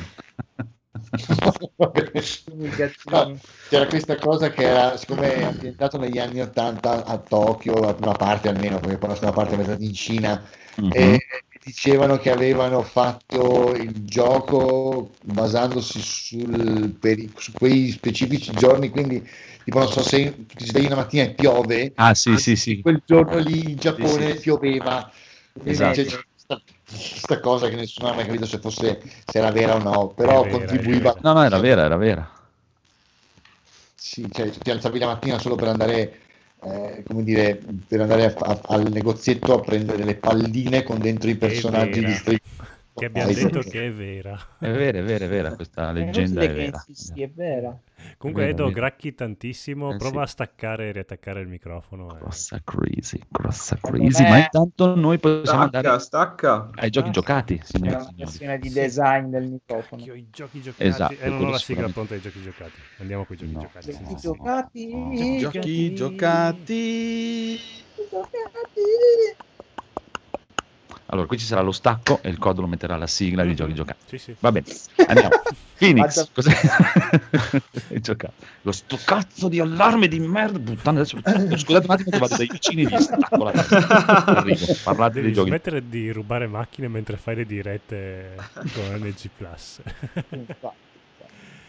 No, 3.09 3.39
c'era 3.69 3.87
questa 3.87 4.15
cosa 4.17 4.49
che 4.49 4.63
era, 4.63 4.97
siccome 4.97 5.35
è 5.35 5.43
ambientato 5.43 5.97
negli 5.97 6.19
anni 6.19 6.41
80 6.41 7.05
a 7.05 7.17
Tokyo, 7.17 7.73
prima 7.95 8.13
parte 8.13 8.49
almeno, 8.49 8.79
perché 8.79 8.97
poi 8.97 9.09
la 9.09 9.15
seconda 9.15 9.35
parte 9.35 9.51
è 9.51 9.57
ambientata 9.57 9.83
in 9.83 9.93
Cina, 9.93 10.43
Mhm. 10.75 10.91
e 10.93 11.19
dicevano 11.63 12.17
che 12.17 12.31
avevano 12.31 12.81
fatto 12.83 13.73
il 13.75 14.05
gioco 14.05 15.09
basandosi 15.23 15.99
sul, 16.01 16.95
per, 16.99 17.17
su 17.35 17.51
quei 17.53 17.91
specifici 17.91 18.51
giorni, 18.53 18.89
quindi 18.89 19.27
tipo 19.63 19.79
non 19.79 19.89
so 19.89 20.01
se 20.01 20.33
ti 20.55 20.65
svegli 20.65 20.85
una 20.85 20.95
mattina 20.95 21.23
e 21.23 21.33
piove, 21.33 21.91
Ah, 21.95 22.13
sì, 22.13 22.37
sì, 22.37 22.55
sì. 22.55 22.81
quel 22.81 23.01
giorno 23.05 23.37
lì 23.39 23.71
in 23.71 23.77
Giappone 23.77 24.35
pioveva. 24.35 25.11
Esatto. 25.63 26.01
c'è 26.03 26.23
questa, 26.89 27.39
cosa 27.39 27.69
che 27.69 27.75
nessuno 27.75 28.09
ha 28.09 28.13
mai 28.15 28.25
capito 28.25 28.45
se 28.45 28.59
fosse 28.59 29.01
se 29.25 29.37
era 29.37 29.51
vera 29.51 29.75
o 29.75 29.79
no, 29.79 30.09
però 30.13 30.43
vera, 30.43 30.49
contribuiva. 30.49 31.17
No, 31.21 31.33
no, 31.33 31.43
era 31.43 31.59
vera, 31.59 31.83
era 31.85 31.97
vera. 31.97 32.29
Sì, 33.95 34.29
cioè, 34.31 34.49
ti 34.49 34.69
alzavi 34.71 34.97
la 34.99 35.07
mattina 35.07 35.37
solo 35.39 35.55
per 35.55 35.67
andare, 35.67 36.19
eh, 36.61 37.03
come 37.05 37.23
dire, 37.23 37.61
per 37.87 38.01
andare 38.01 38.25
a- 38.25 38.33
a- 38.37 38.61
al 38.67 38.89
negozietto 38.91 39.53
a 39.53 39.59
prendere 39.63 40.03
le 40.03 40.17
palline 40.17 40.83
con 40.83 40.99
dentro 40.99 41.29
i 41.29 41.37
personaggi 41.37 42.03
di 42.03 42.13
Street 42.13 42.41
Che 42.99 43.05
abbiamo 43.05 43.31
Fighter. 43.31 43.51
detto 43.51 43.69
che 43.69 43.87
è 43.87 43.91
vera. 43.91 44.39
È 44.59 44.69
vera, 44.71 44.97
è 44.99 45.03
vera, 45.03 45.25
è 45.25 45.27
vera, 45.29 45.55
questa 45.55 45.91
leggenda 45.91 46.41
è 46.41 46.53
vera. 46.53 46.83
Sì, 46.91 47.21
è 47.23 47.29
vera. 47.29 47.75
Comunque 48.17 48.43
Vero, 48.45 48.53
Edo, 48.55 48.63
vero. 48.65 48.75
gracchi 48.75 49.13
tantissimo. 49.13 49.93
Eh, 49.93 49.97
Prova 49.97 50.19
sì. 50.19 50.23
a 50.23 50.25
staccare 50.27 50.87
e 50.87 50.91
riattaccare 50.93 51.41
il 51.41 51.47
microfono. 51.47 52.15
eh. 52.15 52.19
Grossa 52.19 52.61
crazy, 52.63 53.19
grossa 53.27 53.75
Secondo 53.75 53.97
crazy. 53.99 54.23
me- 54.23 54.29
Ma 54.29 54.37
intanto 54.39 54.95
noi 54.95 55.17
possiamo 55.19 55.43
Stacca, 55.67 55.77
andare 55.77 55.99
stacca. 55.99 56.69
ai 56.75 56.89
giochi 56.89 57.07
Ah. 57.09 57.11
giocati, 57.11 57.55
È 57.55 57.63
signori 57.63 57.91
e 57.93 57.97
una 57.97 58.13
questione 58.15 58.59
di 58.59 58.69
design 58.69 59.25
del 59.29 59.47
microfono. 59.49 60.01
Cacchio, 60.01 60.13
i 60.13 60.27
giochi 60.31 60.61
giocati. 60.61 60.83
Esatto, 60.87 61.15
e 61.19 61.29
non 61.29 61.45
ho 61.45 61.49
la 61.49 61.57
sigla 61.57 61.89
pronta 61.89 62.13
ai 62.13 62.21
giochi 62.21 62.41
giocati. 62.41 62.71
Andiamo 62.99 63.25
con 63.25 63.35
i 63.35 63.39
giochi 63.39 63.51
No. 63.53 63.59
giocati. 63.61 63.91
sì, 63.91 64.03
Giochi 64.03 64.17
sì. 64.17 64.19
giocati. 64.19 64.89
Giochi 65.39 65.93
giocati. 65.95 67.59
Allora, 71.11 71.25
qui 71.25 71.39
ci 71.39 71.45
sarà 71.45 71.61
lo 71.61 71.71
stacco 71.71 72.19
e 72.21 72.29
il 72.29 72.37
codo 72.37 72.61
lo 72.61 72.67
metterà 72.67 72.95
la 72.95 73.07
sigla 73.07 73.43
di 73.43 73.55
giochi 73.55 73.73
giocati. 73.73 73.99
Sì, 74.05 74.17
sì. 74.17 74.35
Va 74.39 74.51
bene, 74.51 74.67
andiamo. 75.07 75.41
Phoenix, 75.79 76.29
cos'è? 76.31 76.51
Hai 77.89 78.01
giocato. 78.01 78.33
Lo 78.61 78.71
sto 78.71 78.99
cazzo 79.03 79.47
di 79.47 79.59
allarme 79.59 80.07
di 80.07 80.19
merda. 80.19 80.59
Puttana, 80.59 80.99
adesso 80.99 81.17
scusate 81.17 81.85
un 81.85 81.91
attimo 81.93 82.09
che 82.11 82.17
vado 82.17 82.35
dai 82.35 82.47
vicini 82.47 82.83
e 82.83 82.87
gli 82.89 82.99
stacco 82.99 83.43
la. 83.43 83.51
Arrivo, 83.51 84.65
parlate 84.83 85.13
Devi 85.13 85.25
dei 85.27 85.33
giochi. 85.33 85.47
smettere 85.47 85.89
di 85.89 86.11
rubare 86.11 86.47
macchine 86.47 86.87
mentre 86.89 87.17
fai 87.17 87.37
le 87.37 87.45
dirette 87.45 88.35
con 88.53 88.99
NG 88.99 89.29
Plus. 89.35 89.81
Infatti. 90.29 90.87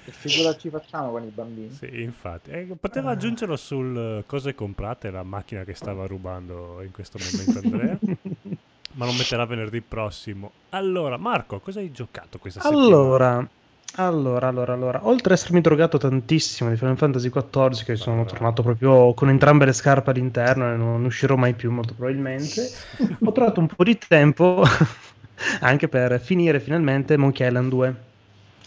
Che 0.04 0.12
figura 0.12 0.56
ci 0.56 0.70
facciamo 0.70 1.12
con 1.12 1.22
i 1.22 1.30
bambini? 1.32 1.70
sì, 1.72 2.02
infatti. 2.02 2.50
Eh, 2.50 2.76
poteva 2.78 3.10
aggiungerlo 3.12 3.56
sul 3.56 3.96
eh, 3.96 4.24
cose 4.26 4.54
comprate 4.54 5.10
la 5.10 5.22
macchina 5.22 5.62
che 5.64 5.74
stava 5.74 6.06
rubando 6.06 6.82
in 6.82 6.90
questo 6.90 7.18
momento 7.18 7.58
Andrea. 7.64 7.98
ma 8.94 9.04
lo 9.06 9.12
metterà 9.12 9.44
venerdì 9.46 9.82
prossimo. 9.82 10.52
Allora, 10.70 11.16
Marco, 11.16 11.60
cosa 11.60 11.80
hai 11.80 11.90
giocato 11.90 12.38
questa 12.38 12.60
settimana? 12.60 13.16
Allora, 13.16 13.50
allora, 13.96 14.48
allora, 14.48 14.72
allora, 14.72 15.06
oltre 15.06 15.32
ad 15.32 15.38
essermi 15.40 15.60
drogato 15.60 15.98
tantissimo 15.98 16.70
di 16.70 16.76
Final 16.76 16.96
Fantasy 16.96 17.28
XIV, 17.30 17.84
che 17.84 17.96
sono 17.96 18.24
tornato 18.24 18.62
proprio 18.62 19.14
con 19.14 19.28
entrambe 19.30 19.64
le 19.64 19.72
scarpe 19.72 20.10
all'interno 20.10 20.72
e 20.72 20.76
non 20.76 21.04
uscirò 21.04 21.36
mai 21.36 21.54
più 21.54 21.70
molto 21.72 21.94
probabilmente, 21.94 22.70
ho 23.24 23.32
trovato 23.32 23.60
un 23.60 23.66
po' 23.66 23.82
di 23.82 23.96
tempo 23.98 24.62
anche 25.60 25.88
per 25.88 26.20
finire 26.20 26.60
finalmente 26.60 27.16
Monkey 27.16 27.46
Island 27.46 27.68
2. 27.70 28.08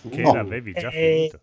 Che 0.10 0.22
No. 0.24 0.34
l'avevi 0.34 0.74
già 0.74 0.90
Eh, 0.90 1.28
finito. 1.28 1.40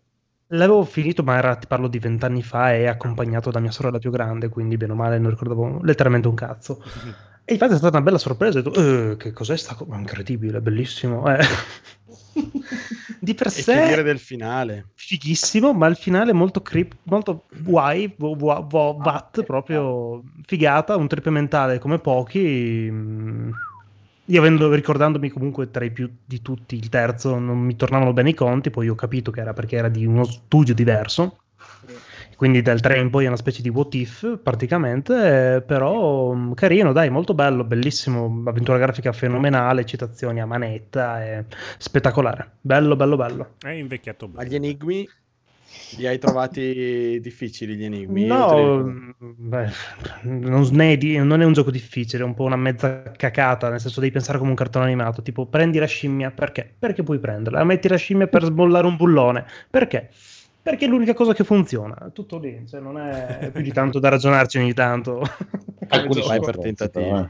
L'avevo 0.53 0.83
finito, 0.83 1.23
ma 1.23 1.37
era, 1.37 1.55
ti 1.55 1.65
parlo 1.65 1.87
di 1.87 1.97
vent'anni 1.97 2.43
fa 2.43 2.73
e 2.73 2.85
accompagnato 2.85 3.49
da 3.51 3.59
mia 3.61 3.71
sorella 3.71 3.99
più 3.99 4.11
grande, 4.11 4.49
quindi 4.49 4.75
bene 4.75 4.91
o 4.91 4.95
male 4.95 5.17
non 5.17 5.29
ricordavo 5.31 5.79
letteralmente 5.81 6.27
un 6.27 6.35
cazzo. 6.35 6.83
E 7.45 7.53
infatti 7.53 7.73
è 7.73 7.77
stata 7.77 7.97
una 7.97 8.05
bella 8.05 8.17
sorpresa. 8.17 8.59
Ho 8.59 8.61
detto, 8.61 9.11
"Eh, 9.11 9.17
che 9.17 9.31
cos'è 9.33 9.57
sta 9.57 9.75
cosa? 9.75 9.95
Incredibile, 9.97 10.61
bellissimo. 10.61 11.27
eh." 11.33 11.39
di 13.19 13.33
per 13.33 13.47
E 13.47 13.51
che 13.51 13.61
sé 13.61 13.85
dire 13.87 14.03
del 14.03 14.19
finale? 14.19 14.85
fighissimo, 14.95 15.73
ma 15.73 15.87
il 15.87 15.95
finale 15.95 16.33
molto 16.33 16.61
creep, 16.61 16.95
molto 17.03 17.45
why, 17.65 18.13
wo- 18.17 18.35
wo- 18.35 18.67
wo- 18.69 18.97
wat, 19.03 19.43
proprio 19.43 20.23
figata, 20.45 20.95
un 20.95 21.07
trip 21.07 21.27
mentale 21.27 21.79
come 21.79 21.99
pochi. 21.99 22.87
mm. 22.89 23.49
Io 24.25 24.39
avendo, 24.39 24.71
ricordandomi 24.73 25.29
comunque 25.29 25.69
tra 25.71 25.83
i 25.83 25.91
più 25.91 26.09
di 26.23 26.41
tutti 26.41 26.75
il 26.75 26.87
terzo, 26.87 27.37
non 27.37 27.57
mi 27.59 27.75
tornavano 27.75 28.13
bene 28.13 28.29
i 28.29 28.33
conti, 28.33 28.69
poi 28.69 28.87
ho 28.87 28.95
capito 28.95 29.29
che 29.31 29.41
era 29.41 29.51
perché 29.51 29.75
era 29.75 29.89
di 29.89 30.05
uno 30.05 30.23
studio 30.23 30.73
diverso. 30.73 31.40
Quindi 32.41 32.63
dal 32.63 32.79
3 32.81 32.97
in 32.97 33.11
poi 33.11 33.25
è 33.25 33.27
una 33.27 33.37
specie 33.37 33.61
di 33.61 33.69
what 33.69 33.93
if 33.93 34.39
praticamente, 34.41 35.57
eh, 35.57 35.61
però 35.61 36.33
mm, 36.33 36.53
carino, 36.53 36.91
dai, 36.91 37.11
molto 37.11 37.35
bello, 37.35 37.63
bellissimo, 37.63 38.41
avventura 38.47 38.79
grafica 38.79 39.11
fenomenale, 39.11 39.85
citazioni 39.85 40.41
a 40.41 40.47
manetta, 40.47 41.23
è 41.23 41.45
spettacolare, 41.77 42.53
bello, 42.59 42.95
bello, 42.95 43.15
bello. 43.15 43.53
È 43.61 43.69
invecchiato 43.69 44.27
bene. 44.27 44.49
gli 44.49 44.55
enigmi 44.55 45.07
li 45.97 46.07
hai 46.07 46.17
trovati 46.17 47.19
difficili 47.21 47.75
gli 47.75 47.83
enigmi? 47.83 48.25
No, 48.25 48.85
mm, 48.85 49.09
beh, 49.19 49.69
non 50.23 50.81
è, 50.81 50.97
di- 50.97 51.17
non 51.17 51.41
è 51.41 51.45
un 51.45 51.53
gioco 51.53 51.69
difficile, 51.69 52.23
è 52.23 52.25
un 52.25 52.33
po' 52.33 52.45
una 52.45 52.55
mezza 52.55 53.03
cacata, 53.15 53.69
nel 53.69 53.79
senso 53.79 53.99
devi 53.99 54.11
pensare 54.11 54.39
come 54.39 54.49
un 54.49 54.55
cartone 54.55 54.85
animato, 54.85 55.21
tipo 55.21 55.45
prendi 55.45 55.77
la 55.77 55.85
scimmia, 55.85 56.31
perché? 56.31 56.73
Perché 56.79 57.03
puoi 57.03 57.19
prenderla, 57.19 57.63
metti 57.63 57.87
la 57.87 57.97
scimmia 57.97 58.25
per 58.25 58.45
sbollare 58.45 58.87
un 58.87 58.95
bullone, 58.95 59.45
perché? 59.69 60.09
Perché 60.63 60.85
è 60.85 60.87
l'unica 60.87 61.13
cosa 61.13 61.33
che 61.33 61.43
funziona, 61.43 62.11
tutto 62.13 62.37
lì, 62.37 62.65
cioè 62.67 62.79
non 62.79 62.99
è 62.99 63.49
più 63.51 63.63
di 63.63 63.71
tanto 63.71 63.99
da 63.99 64.09
ragionarci 64.09 64.59
ogni 64.59 64.73
tanto. 64.73 65.21
Alcuni 65.89 66.21
sono 66.21 66.39
per 66.39 66.59
tentativi. 66.59 67.09
eh. 67.09 67.29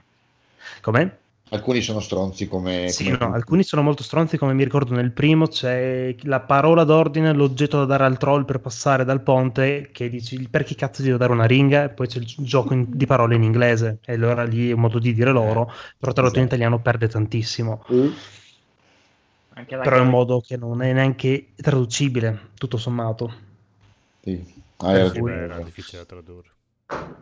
Com'è? 0.81 1.19
Alcuni 1.53 1.81
sono 1.81 1.99
stronzi 1.99 2.47
come... 2.47 2.87
Sì, 2.89 3.03
come 3.03 3.17
no, 3.17 3.25
tutti. 3.25 3.35
alcuni 3.35 3.63
sono 3.63 3.81
molto 3.81 4.03
stronzi, 4.03 4.37
come 4.37 4.53
mi 4.53 4.63
ricordo 4.63 4.93
nel 4.95 5.11
primo 5.11 5.47
c'è 5.47 6.15
la 6.21 6.39
parola 6.39 6.85
d'ordine, 6.85 7.33
l'oggetto 7.33 7.79
da 7.79 7.85
dare 7.85 8.05
al 8.05 8.17
troll 8.17 8.45
per 8.45 8.59
passare 8.59 9.03
dal 9.03 9.21
ponte, 9.21 9.89
che 9.91 10.09
dici 10.09 10.47
perché 10.49 10.75
cazzo 10.75 11.01
devo 11.01 11.17
dare 11.17 11.33
una 11.33 11.45
ringa, 11.45 11.83
e 11.83 11.89
poi 11.89 12.07
c'è 12.07 12.19
il 12.19 12.25
gi- 12.25 12.43
gioco 12.43 12.73
in- 12.73 12.85
di 12.87 13.05
parole 13.05 13.35
in 13.35 13.43
inglese, 13.43 13.99
e 14.05 14.13
allora 14.13 14.43
lì 14.43 14.69
è 14.69 14.73
un 14.73 14.79
modo 14.79 14.97
di 14.99 15.13
dire 15.13 15.31
loro, 15.31 15.65
però 15.97 16.13
tradotto 16.13 16.37
in 16.39 16.45
Esatto. 16.45 16.55
italiano 16.55 16.79
perde 16.81 17.07
tantissimo. 17.09 17.83
Mm. 17.91 18.07
Anche 19.53 19.75
Però 19.77 19.83
è 19.97 19.99
un 19.99 20.09
chiave- 20.09 20.09
modo 20.09 20.39
che 20.41 20.57
non 20.57 20.81
è 20.81 20.93
neanche 20.93 21.49
traducibile, 21.55 22.49
tutto 22.55 22.77
sommato. 22.77 23.33
Sì, 24.21 24.61
beh, 24.77 25.43
era 25.43 25.63
difficile 25.63 25.99
da 25.99 26.05
tradurre. 26.05 26.49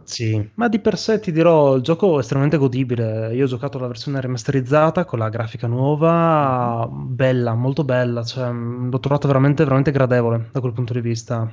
Sì, 0.03 0.49
ma 0.55 0.67
di 0.67 0.79
per 0.79 0.97
sé 0.97 1.19
ti 1.19 1.31
dirò, 1.31 1.75
il 1.75 1.83
gioco 1.83 2.15
è 2.17 2.19
estremamente 2.19 2.57
godibile. 2.57 3.33
Io 3.35 3.45
ho 3.45 3.47
giocato 3.47 3.77
la 3.77 3.87
versione 3.87 4.19
remasterizzata 4.19 5.05
con 5.05 5.19
la 5.19 5.29
grafica 5.29 5.67
nuova, 5.67 6.87
bella, 6.91 7.53
molto 7.53 7.83
bella, 7.83 8.23
cioè, 8.23 8.51
l'ho 8.51 8.99
trovato 8.99 9.27
veramente, 9.27 9.63
veramente 9.63 9.91
gradevole 9.91 10.49
da 10.51 10.59
quel 10.61 10.73
punto 10.73 10.93
di 10.93 11.01
vista. 11.01 11.51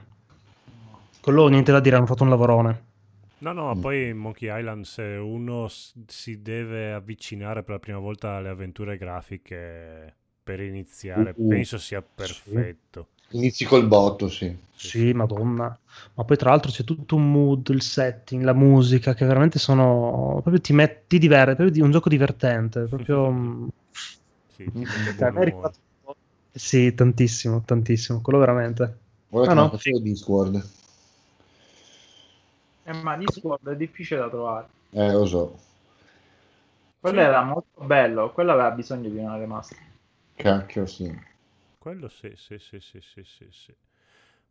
Quello 1.21 1.49
niente 1.49 1.73
da 1.73 1.81
dire, 1.81 1.97
hanno 1.97 2.07
fatto 2.07 2.23
un 2.23 2.31
lavorone. 2.31 2.85
No, 3.39 3.53
no, 3.53 3.75
Mm. 3.75 3.81
poi 3.81 4.09
in 4.09 4.17
Monkey 4.17 4.49
Island 4.59 4.85
se 4.85 5.03
uno 5.03 5.69
si 5.69 6.41
deve 6.41 6.95
avvicinare 6.95 7.63
per 7.63 7.75
la 7.75 7.79
prima 7.81 7.99
volta 7.99 8.37
alle 8.37 8.49
avventure 8.49 8.97
grafiche 8.97 10.15
per 10.47 10.61
iniziare, 10.61 11.35
Uh, 11.37 11.49
penso 11.49 11.77
sia 11.77 12.01
perfetto. 12.01 13.09
Inizi 13.31 13.65
col 13.65 13.85
botto, 13.89 14.29
sì. 14.29 14.57
Sì, 14.77 15.13
madonna. 15.13 15.77
Ma 16.15 16.23
poi 16.23 16.37
tra 16.37 16.51
l'altro 16.51 16.71
c'è 16.71 16.85
tutto 16.85 17.17
un 17.17 17.33
mood, 17.33 17.69
il 17.71 17.83
setting, 17.83 18.45
la 18.45 18.53
musica, 18.53 19.15
che 19.15 19.27
veramente 19.27 19.59
sono... 19.59 20.39
proprio 20.43 20.61
ti 20.61 20.73
metti, 20.73 21.05
ti 21.09 21.19
diverte, 21.19 21.57
proprio 21.57 21.73
di 21.73 21.81
un 21.81 21.91
gioco 21.91 22.09
divertente, 22.09 22.83
proprio... 22.85 23.69
Sì, 24.55 24.71
ti 24.71 24.79
mette 24.79 25.17
Cioè, 25.19 25.71
Sì, 26.53 26.95
tantissimo, 26.95 27.63
tantissimo, 27.65 28.21
quello 28.21 28.39
veramente. 28.39 28.99
Ora 29.31 29.51
Ah, 29.51 29.55
no, 29.55 29.61
manca 29.63 29.79
solo 29.79 29.99
Discord. 29.99 30.69
Eh, 32.85 32.93
ma 33.03 33.17
Discord 33.17 33.69
è 33.69 33.77
difficile 33.77 34.21
da 34.21 34.29
trovare. 34.29 34.67
Eh, 34.91 35.13
lo 35.13 35.27
so. 35.27 35.59
Quello 37.01 37.21
era 37.21 37.43
molto 37.43 37.85
bello, 37.85 38.33
quello 38.33 38.53
aveva 38.53 38.71
bisogno 38.71 39.09
di 39.11 39.19
una 39.19 39.37
remaster. 39.37 39.86
Cacchio, 40.37 40.87
sì. 40.87 41.13
Quello 41.79 42.09
sì, 42.09 42.33
sì, 42.37 42.59
sì, 42.59 42.81
sì, 42.81 43.01
sì, 43.01 43.23
sì, 43.25 43.47
sì. 43.51 43.75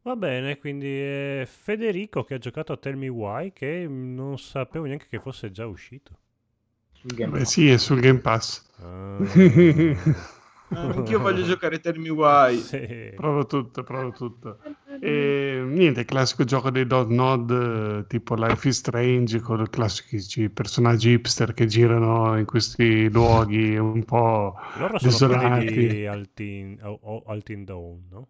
Va 0.03 0.15
bene, 0.15 0.57
quindi 0.57 0.99
è 0.99 1.43
Federico 1.47 2.23
che 2.23 2.35
ha 2.35 2.37
giocato 2.37 2.73
a 2.73 2.77
Tell 2.77 2.95
Me 2.95 3.07
Why, 3.07 3.51
che 3.53 3.85
non 3.87 4.37
sapevo 4.37 4.85
neanche 4.85 5.07
che 5.07 5.19
fosse 5.19 5.51
già 5.51 5.65
uscito. 5.65 6.17
Sul 6.93 7.13
Game 7.13 7.31
Beh, 7.31 7.39
Pass. 7.39 7.51
sì, 7.51 7.69
è 7.69 7.77
sul 7.77 7.99
Game 7.99 8.19
Pass. 8.19 8.63
Ah. 8.77 10.33
Anch'io 10.69 11.19
voglio 11.19 11.43
giocare 11.47 11.79
Tell 11.79 11.97
Me 11.99 12.09
Why. 12.09 12.57
Sì. 12.57 13.11
Provo 13.15 13.45
tutto, 13.45 13.83
provo 13.83 14.11
tutto. 14.11 14.59
E 14.99 15.61
niente, 15.65 16.01
il 16.01 16.05
classico 16.05 16.43
gioco 16.43 16.69
dei 16.71 16.87
dot 16.87 17.09
nod 17.09 17.51
eh, 17.51 18.07
tipo 18.07 18.35
Life 18.35 18.67
is 18.67 18.77
Strange 18.77 19.39
con 19.39 19.61
i 19.61 19.69
classici 19.69 20.49
personaggi 20.49 21.11
hipster 21.11 21.53
che 21.53 21.65
girano 21.65 22.37
in 22.37 22.45
questi 22.45 23.09
luoghi 23.09 23.75
un 23.77 24.03
po' 24.03 24.55
Loro 24.73 24.99
sono 24.99 25.21
quelli 25.21 25.49
desolati. 25.49 25.75
di 25.87 26.05
Altin, 26.05 26.79
o- 26.83 26.99
o- 27.01 27.23
Altin 27.27 27.63
Dawn, 27.65 28.07
no? 28.09 28.27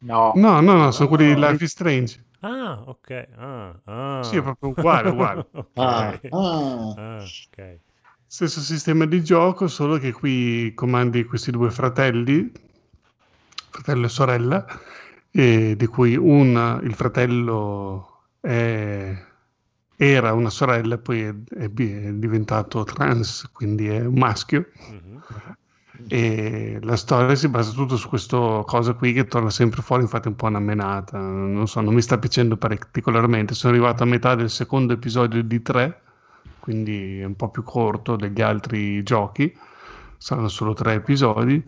No, 0.00 0.32
No, 0.36 0.60
no, 0.60 0.74
no, 0.76 0.90
sono 0.90 1.08
quelli 1.08 1.34
di. 1.34 1.40
Life 1.40 1.64
is 1.64 1.70
Strange. 1.70 2.24
Ah, 2.40 2.82
ok. 2.86 3.28
Ah, 3.36 3.80
ah. 3.84 4.20
Sì, 4.24 4.36
è 4.36 4.42
proprio 4.42 4.70
uguale, 4.70 5.10
uguale. 5.10 5.46
ok. 5.52 5.74
Ah, 5.76 6.08
ah. 6.30 6.94
Ah, 6.96 7.22
ok. 7.24 7.80
Stesso 8.34 8.60
sistema 8.60 9.04
di 9.04 9.22
gioco, 9.22 9.68
solo 9.68 9.98
che 9.98 10.10
qui 10.10 10.72
comandi 10.74 11.22
questi 11.24 11.50
due 11.50 11.70
fratelli, 11.70 12.50
fratello 13.68 14.06
e 14.06 14.08
sorella, 14.08 14.64
e 15.30 15.74
di 15.76 15.86
cui 15.86 16.16
un, 16.16 16.80
il 16.82 16.94
fratello 16.94 18.22
è- 18.40 19.14
era 19.96 20.32
una 20.32 20.48
sorella 20.48 20.94
e 20.94 20.98
poi 20.98 21.20
è, 21.20 21.34
è 21.50 21.70
è 21.70 22.12
diventato 22.14 22.84
trans, 22.84 23.50
quindi 23.52 23.88
è 23.88 24.02
un 24.06 24.14
maschio. 24.14 24.66
Mhm. 24.90 25.22
E 26.08 26.78
la 26.80 26.96
storia 26.96 27.34
si 27.34 27.48
basa 27.48 27.72
tutto 27.72 27.96
su 27.96 28.08
questa 28.08 28.62
cosa 28.64 28.94
qui 28.94 29.12
che 29.12 29.26
torna 29.26 29.50
sempre 29.50 29.82
fuori, 29.82 30.02
infatti 30.04 30.28
è 30.28 30.30
un 30.30 30.36
po' 30.36 30.46
una 30.46 30.58
menata. 30.58 31.18
Non 31.18 31.68
so, 31.68 31.82
non 31.82 31.92
mi 31.92 32.00
sta 32.00 32.16
piacendo 32.16 32.56
particolarmente. 32.56 33.52
Sono 33.54 33.74
arrivato 33.74 34.02
a 34.02 34.06
metà 34.06 34.34
del 34.34 34.48
secondo 34.48 34.94
episodio 34.94 35.42
di 35.42 35.60
tre, 35.60 36.00
quindi 36.62 37.18
è 37.18 37.24
un 37.24 37.34
po' 37.34 37.48
più 37.50 37.64
corto 37.64 38.14
degli 38.14 38.40
altri 38.40 39.02
giochi. 39.02 39.52
Saranno 40.16 40.46
solo 40.46 40.74
tre 40.74 40.94
episodi. 40.94 41.60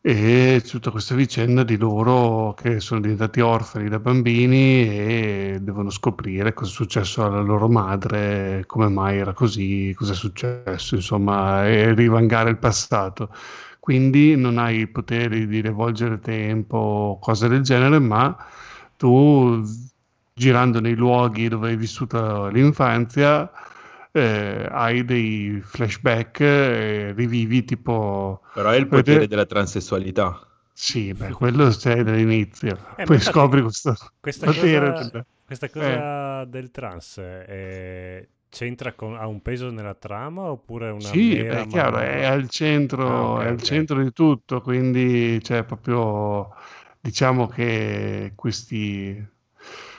E 0.00 0.62
tutta 0.66 0.90
questa 0.90 1.14
vicenda 1.14 1.62
di 1.64 1.76
loro 1.76 2.54
che 2.54 2.80
sono 2.80 3.00
diventati 3.00 3.40
orfani 3.40 3.90
da 3.90 3.98
bambini 3.98 4.88
e 4.88 5.58
devono 5.60 5.90
scoprire 5.90 6.54
cosa 6.54 6.70
è 6.70 6.74
successo 6.74 7.22
alla 7.22 7.42
loro 7.42 7.68
madre, 7.68 8.64
come 8.66 8.88
mai 8.88 9.18
era 9.18 9.34
così, 9.34 9.92
cosa 9.94 10.12
è 10.12 10.16
successo, 10.16 10.94
insomma, 10.94 11.68
e 11.68 11.92
rivangare 11.92 12.48
il 12.48 12.56
passato. 12.56 13.28
Quindi 13.78 14.34
non 14.34 14.56
hai 14.56 14.78
i 14.80 14.86
poteri 14.86 15.46
di 15.46 15.60
rivolgere 15.60 16.20
tempo 16.20 16.78
o 16.78 17.18
cose 17.18 17.48
del 17.48 17.60
genere, 17.60 17.98
ma 17.98 18.34
tu 18.96 19.62
girando 20.32 20.80
nei 20.80 20.94
luoghi 20.94 21.48
dove 21.48 21.68
hai 21.68 21.76
vissuto 21.76 22.46
l'infanzia 22.48 23.50
eh, 24.12 24.66
hai 24.70 25.04
dei 25.04 25.60
flashback 25.62 26.40
e 26.40 27.12
rivivi 27.12 27.64
tipo 27.64 28.40
Però 28.52 28.70
è 28.70 28.76
il 28.76 28.86
potere 28.86 29.26
della 29.26 29.44
transessualità. 29.44 30.38
sì, 30.72 31.14
beh, 31.14 31.32
quello 31.32 31.68
c'è 31.70 32.02
dall'inizio. 32.02 32.76
Eh, 32.96 33.04
Poi 33.04 33.20
scopri 33.20 33.62
questo 33.62 33.94
Questa 34.20 34.50
potere. 34.52 34.92
cosa, 34.92 35.04
del- 35.04 35.14
questa 35.44 35.70
Eh. 35.76 36.04
cosa 36.10 36.44
del 36.46 36.70
trans 36.70 37.18
eh, 37.18 38.30
c'entra 38.48 38.94
con, 38.94 39.16
ha 39.16 39.26
un 39.26 39.40
peso 39.42 39.70
nella 39.70 39.94
trama 39.94 40.50
oppure 40.50 40.88
è 40.88 40.92
una 40.92 41.16
Sì, 41.16 41.32
mera 41.32 41.46
beh, 41.46 41.62
è 41.62 41.66
chiaro, 41.66 41.98
è 41.98 42.22
al 42.24 42.48
centro, 42.50 43.00
Ah, 43.04 43.24
ok, 43.24 43.40
è 43.40 43.46
al 43.46 43.60
ok. 43.60 43.62
centro 43.62 44.02
di 44.02 44.12
tutto, 44.12 44.60
quindi 44.60 45.38
c'è 45.42 45.64
proprio, 45.64 46.50
diciamo 47.00 47.46
che 47.48 48.32
questi, 48.36 49.16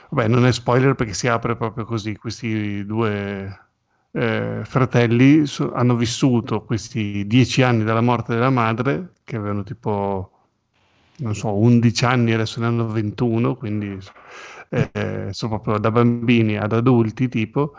vabbè, 0.09 0.27
non 0.27 0.45
è 0.45 0.51
spoiler 0.51 0.93
perché 0.95 1.13
si 1.13 1.27
apre 1.27 1.57
proprio 1.57 1.85
così, 1.85 2.15
questi 2.15 2.85
due 2.85 3.70
eh, 4.11 4.61
fratelli 4.65 5.45
so- 5.45 5.71
hanno 5.73 5.95
vissuto 5.95 6.63
questi 6.63 7.25
dieci 7.27 7.61
anni 7.61 7.83
dalla 7.83 8.01
morte 8.01 8.33
della 8.33 8.49
madre, 8.49 9.13
che 9.23 9.35
avevano 9.37 9.63
tipo, 9.63 10.31
non 11.17 11.35
so, 11.35 11.53
11 11.55 12.05
anni, 12.05 12.33
adesso 12.33 12.59
ne 12.59 12.65
hanno 12.67 12.87
21, 12.87 13.55
quindi 13.55 13.97
eh, 14.69 15.29
sono 15.31 15.51
proprio 15.59 15.77
da 15.77 15.91
bambini 15.91 16.57
ad 16.57 16.73
adulti 16.73 17.27
tipo, 17.27 17.73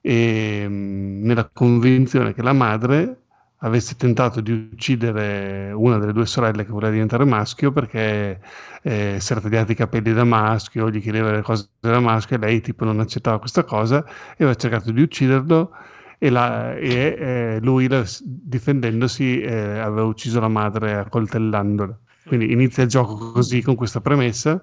e 0.00 0.66
mh, 0.68 1.24
nella 1.26 1.48
convinzione 1.52 2.32
che 2.34 2.42
la 2.42 2.52
madre 2.52 3.22
avesse 3.62 3.96
tentato 3.96 4.40
di 4.40 4.52
uccidere 4.72 5.70
una 5.72 5.98
delle 5.98 6.12
due 6.12 6.26
sorelle 6.26 6.64
che 6.64 6.70
voleva 6.72 6.92
diventare 6.92 7.24
maschio 7.24 7.72
perché 7.72 8.40
eh, 8.82 9.16
si 9.20 9.32
era 9.32 9.40
tagliati 9.40 9.72
i 9.72 9.74
capelli 9.74 10.12
da 10.12 10.24
maschio, 10.24 10.90
gli 10.90 11.00
chiedeva 11.00 11.30
le 11.32 11.42
cose 11.42 11.68
da 11.80 12.00
maschio 12.00 12.36
e 12.36 12.38
lei 12.38 12.60
tipo 12.60 12.84
non 12.84 13.00
accettava 13.00 13.38
questa 13.38 13.64
cosa 13.64 14.04
e 14.04 14.44
aveva 14.44 14.54
cercato 14.54 14.90
di 14.92 15.02
ucciderlo 15.02 15.72
e, 16.18 16.30
la- 16.30 16.74
e, 16.76 17.16
eh, 17.18 17.58
lui 17.62 17.88
difendendosi 18.22 19.40
eh, 19.40 19.78
aveva 19.78 20.04
ucciso 20.04 20.40
la 20.40 20.48
madre 20.48 20.94
accoltellandola. 20.96 21.98
Quindi 22.26 22.52
inizia 22.52 22.82
il 22.84 22.88
gioco 22.88 23.32
così 23.32 23.62
con 23.62 23.74
questa 23.74 24.00
premessa 24.00 24.62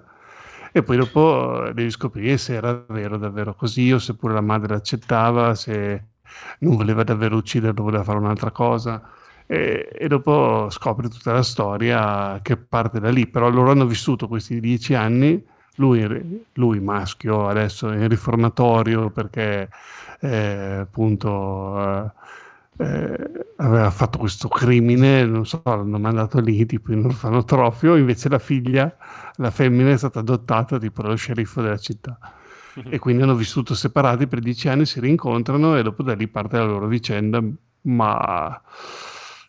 e 0.72 0.82
poi 0.82 0.96
dopo 0.96 1.66
eh, 1.66 1.74
devi 1.74 1.90
scoprire 1.90 2.36
se 2.38 2.54
era 2.54 2.84
vero 2.88 3.16
davvero 3.18 3.54
così 3.54 3.92
o 3.92 3.98
se 3.98 4.14
pure 4.16 4.34
la 4.34 4.40
madre 4.40 4.74
l'accettava, 4.74 5.54
se 5.54 6.04
non 6.60 6.76
voleva 6.76 7.04
davvero 7.04 7.36
ucciderlo, 7.36 7.82
voleva 7.82 8.04
fare 8.04 8.18
un'altra 8.18 8.50
cosa. 8.50 9.02
E, 9.46 9.88
e 9.92 10.08
dopo 10.08 10.68
scopri 10.70 11.08
tutta 11.08 11.32
la 11.32 11.42
storia 11.42 12.38
che 12.42 12.56
parte 12.56 13.00
da 13.00 13.10
lì. 13.10 13.26
Però 13.26 13.48
loro 13.48 13.70
hanno 13.70 13.86
vissuto 13.86 14.28
questi 14.28 14.60
dieci 14.60 14.94
anni, 14.94 15.42
lui, 15.76 16.44
lui 16.54 16.80
maschio 16.80 17.48
adesso 17.48 17.90
in 17.92 18.08
riformatorio 18.08 19.10
perché 19.10 19.68
eh, 20.20 20.78
appunto 20.80 21.80
eh, 21.80 22.10
eh, 22.78 23.30
aveva 23.56 23.90
fatto 23.90 24.18
questo 24.18 24.48
crimine, 24.48 25.24
non 25.24 25.44
so, 25.46 25.60
l'hanno 25.64 25.98
mandato 25.98 26.40
lì 26.40 26.64
tipo 26.66 26.92
in 26.92 27.04
orfanotrofio, 27.04 27.96
invece 27.96 28.28
la 28.28 28.38
figlia, 28.38 28.96
la 29.36 29.50
femmina, 29.50 29.90
è 29.90 29.96
stata 29.96 30.20
adottata 30.20 30.78
tipo 30.78 31.02
dallo 31.02 31.16
sceriffo 31.16 31.60
della 31.60 31.76
città. 31.76 32.18
E 32.90 32.98
quindi 32.98 33.22
hanno 33.22 33.34
vissuto 33.34 33.74
separati 33.74 34.26
per 34.26 34.40
dieci 34.40 34.68
anni, 34.68 34.86
si 34.86 35.00
rincontrano 35.00 35.76
e 35.76 35.82
dopo 35.82 36.02
da 36.02 36.14
lì 36.14 36.28
parte 36.28 36.56
la 36.58 36.64
loro 36.64 36.86
vicenda, 36.86 37.42
ma 37.82 38.60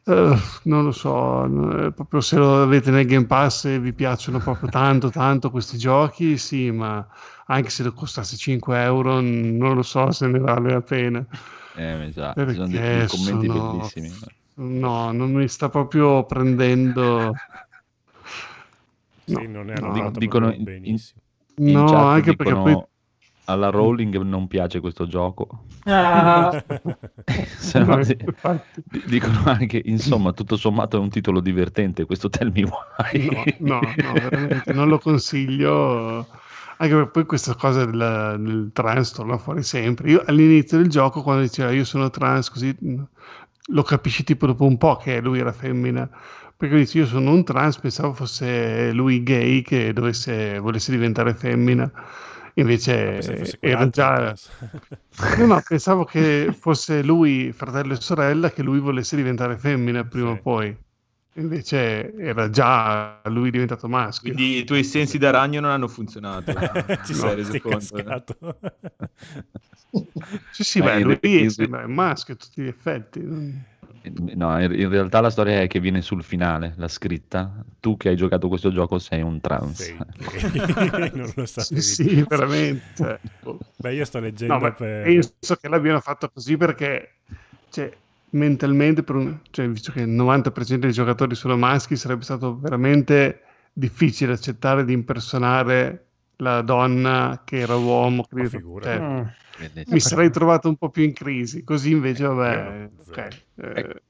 eh, 0.05 0.35
non 0.63 0.83
lo 0.83 0.91
so, 0.91 1.45
eh, 1.85 1.91
proprio 1.91 2.21
se 2.21 2.37
lo 2.37 2.61
avete 2.63 2.91
nel 2.91 3.05
Game 3.05 3.25
Pass 3.25 3.65
e 3.65 3.79
vi 3.79 3.93
piacciono 3.93 4.39
proprio 4.39 4.69
tanto, 4.69 5.09
tanto 5.11 5.51
questi 5.51 5.77
giochi, 5.77 6.37
sì, 6.37 6.71
ma 6.71 7.05
anche 7.45 7.69
se 7.69 7.91
costasse 7.93 8.35
5 8.37 8.81
euro, 8.81 9.19
non 9.21 9.75
lo 9.75 9.81
so 9.83 10.11
se 10.11 10.27
ne 10.27 10.39
vale 10.39 10.71
la 10.71 10.81
pena. 10.81 11.25
Eh, 11.75 12.33
Perché 12.33 12.53
sono 12.53 12.67
dei, 12.67 13.07
commenti 13.07 13.47
sono- 13.47 13.69
bellissimi. 13.69 14.11
No, 14.55 15.11
non 15.13 15.31
mi 15.31 15.47
sta 15.47 15.69
proprio 15.69 16.25
prendendo. 16.25 17.33
Sì, 19.25 19.47
non 19.47 19.69
è 19.69 19.79
no, 19.79 20.11
dicono 20.11 20.47
proprio 20.47 20.51
in- 20.59 20.63
benissimo. 20.63 21.21
In 21.59 21.71
No, 21.71 21.95
anche 22.03 22.35
perché 22.35 22.53
dicono, 22.53 22.63
poi- 22.63 22.88
alla 23.49 23.69
Rowling 23.69 24.15
non 24.21 24.47
piace 24.47 24.79
questo 24.79 25.07
gioco. 25.07 25.63
Ah. 25.85 26.63
Se 27.57 27.79
no, 27.79 27.97
di- 28.03 29.03
dicono 29.07 29.41
anche, 29.45 29.81
insomma, 29.85 30.33
tutto 30.33 30.55
sommato 30.55 30.97
è 30.97 30.99
un 30.99 31.09
titolo 31.09 31.39
divertente, 31.39 32.05
questo 32.05 32.29
Tell 32.29 32.51
Me 32.51 32.63
Why. 32.63 33.55
No, 33.59 33.79
no, 33.79 33.93
no, 33.95 34.13
veramente 34.13 34.71
non 34.73 34.87
lo 34.87 34.99
consiglio. 34.99 36.27
Anche 36.81 36.93
perché 36.93 37.09
poi 37.09 37.25
questa 37.25 37.55
cosa 37.55 37.85
del, 37.85 38.37
del 38.39 38.69
trans 38.71 39.11
torna 39.11 39.37
fuori 39.37 39.63
sempre. 39.63 40.11
Io 40.11 40.23
all'inizio 40.25 40.77
del 40.77 40.87
gioco, 40.87 41.23
quando 41.23 41.41
diceva 41.41 41.71
io 41.71 41.83
sono 41.83 42.09
trans, 42.09 42.49
così 42.49 42.73
mh, 42.79 43.03
lo 43.71 43.83
capisci 43.83 44.23
tipo 44.23 44.45
dopo 44.45 44.65
un 44.65 44.77
po' 44.77 44.95
che 44.95 45.19
lui 45.19 45.39
era 45.39 45.51
femmina. 45.51 46.07
Perché 46.55 46.75
dice 46.75 46.99
io 46.99 47.05
sono 47.05 47.31
un 47.31 47.43
trans, 47.43 47.79
pensavo 47.79 48.13
fosse 48.13 48.91
lui 48.91 49.23
gay 49.23 49.61
che 49.61 49.91
dovesse, 49.91 50.59
volesse 50.59 50.91
diventare 50.91 51.33
femmina. 51.33 51.91
Invece 52.55 53.21
fosse 53.21 53.57
era 53.59 53.89
già. 53.89 54.35
No, 55.37 55.45
no, 55.45 55.61
pensavo 55.67 56.03
che 56.05 56.55
fosse 56.57 57.03
lui, 57.03 57.51
fratello 57.51 57.93
e 57.93 58.01
sorella, 58.01 58.51
che 58.51 58.63
lui 58.63 58.79
volesse 58.79 59.15
diventare 59.15 59.57
femmina 59.57 60.03
prima 60.05 60.31
o 60.31 60.35
Sì. 60.35 60.41
poi. 60.41 60.77
Invece 61.35 62.13
era 62.15 62.49
già 62.49 63.21
lui 63.25 63.49
diventato 63.51 63.87
maschio. 63.87 64.33
Quindi 64.33 64.57
i 64.57 64.63
tuoi 64.65 64.83
sensi 64.83 65.17
da 65.17 65.29
ragno 65.29 65.61
non 65.61 65.71
hanno 65.71 65.87
funzionato. 65.87 66.51
Ci 66.51 66.97
Ti 67.05 67.13
sei 67.13 67.35
reso 67.35 67.59
conto? 67.59 68.19
Sì, 70.51 70.63
sì, 70.63 70.79
Ma 70.79 70.85
beh, 70.97 70.99
lui 70.99 71.49
sembra 71.49 71.85
un 71.85 71.93
maschio 71.93 72.33
a 72.33 72.37
tutti 72.37 72.61
gli 72.61 72.67
effetti. 72.67 73.21
No, 74.01 74.61
in, 74.61 74.89
realtà 74.89 75.19
la 75.19 75.29
storia 75.29 75.61
è 75.61 75.67
che 75.67 75.79
viene 75.79 76.01
sul 76.01 76.23
finale, 76.23 76.73
la 76.77 76.87
scritta. 76.87 77.63
Tu 77.79 77.97
che 77.97 78.09
hai 78.09 78.15
giocato 78.15 78.47
questo 78.47 78.71
gioco 78.71 78.97
sei 78.97 79.21
un 79.21 79.41
trans. 79.41 79.81
Sei 79.81 79.97
gay. 80.15 81.11
non 81.15 81.31
lo 81.35 81.45
sapevi. 81.45 81.81
Sì, 81.81 82.03
sì, 82.03 82.25
veramente. 82.27 83.19
Beh, 83.77 83.93
io 83.93 84.05
sto 84.05 84.19
leggendo 84.19 84.53
No, 84.53 84.73
per... 84.73 85.03
penso 85.03 85.55
che 85.59 85.67
l'abbiano 85.67 85.99
fatto 85.99 86.29
così 86.29 86.55
perché 86.55 87.15
cioè, 87.69 87.91
mentalmente, 88.31 89.03
per 89.03 89.15
un- 89.15 89.39
cioè, 89.51 89.67
visto 89.67 89.91
che 89.91 90.01
il 90.01 90.09
90% 90.09 90.85
dei 90.85 90.91
giocatori 90.91 91.35
sono 91.35 91.57
maschi, 91.57 91.95
sarebbe 91.95 92.23
stato 92.23 92.57
veramente 92.57 93.41
difficile 93.73 94.33
accettare 94.33 94.85
di 94.85 94.93
impersonare 94.93 96.05
la 96.37 96.61
donna 96.61 97.41
che 97.43 97.57
era 97.59 97.75
uomo. 97.75 98.25
Ma 98.29 98.37
credo. 98.37 98.49
figurati. 98.49 98.97
Cioè, 98.97 99.07
Mm. 99.07 99.23
Mi 99.87 99.99
sarei 99.99 100.31
trovato 100.31 100.69
un 100.69 100.75
po' 100.77 100.89
più 100.89 101.03
in 101.03 101.13
crisi, 101.13 101.63
così 101.63 101.91
invece, 101.91 102.25
vabbè, 102.25 102.89
Zero, 102.89 102.89
ok. 102.99 103.17
zero. 103.55 103.77
eh, 103.79 104.01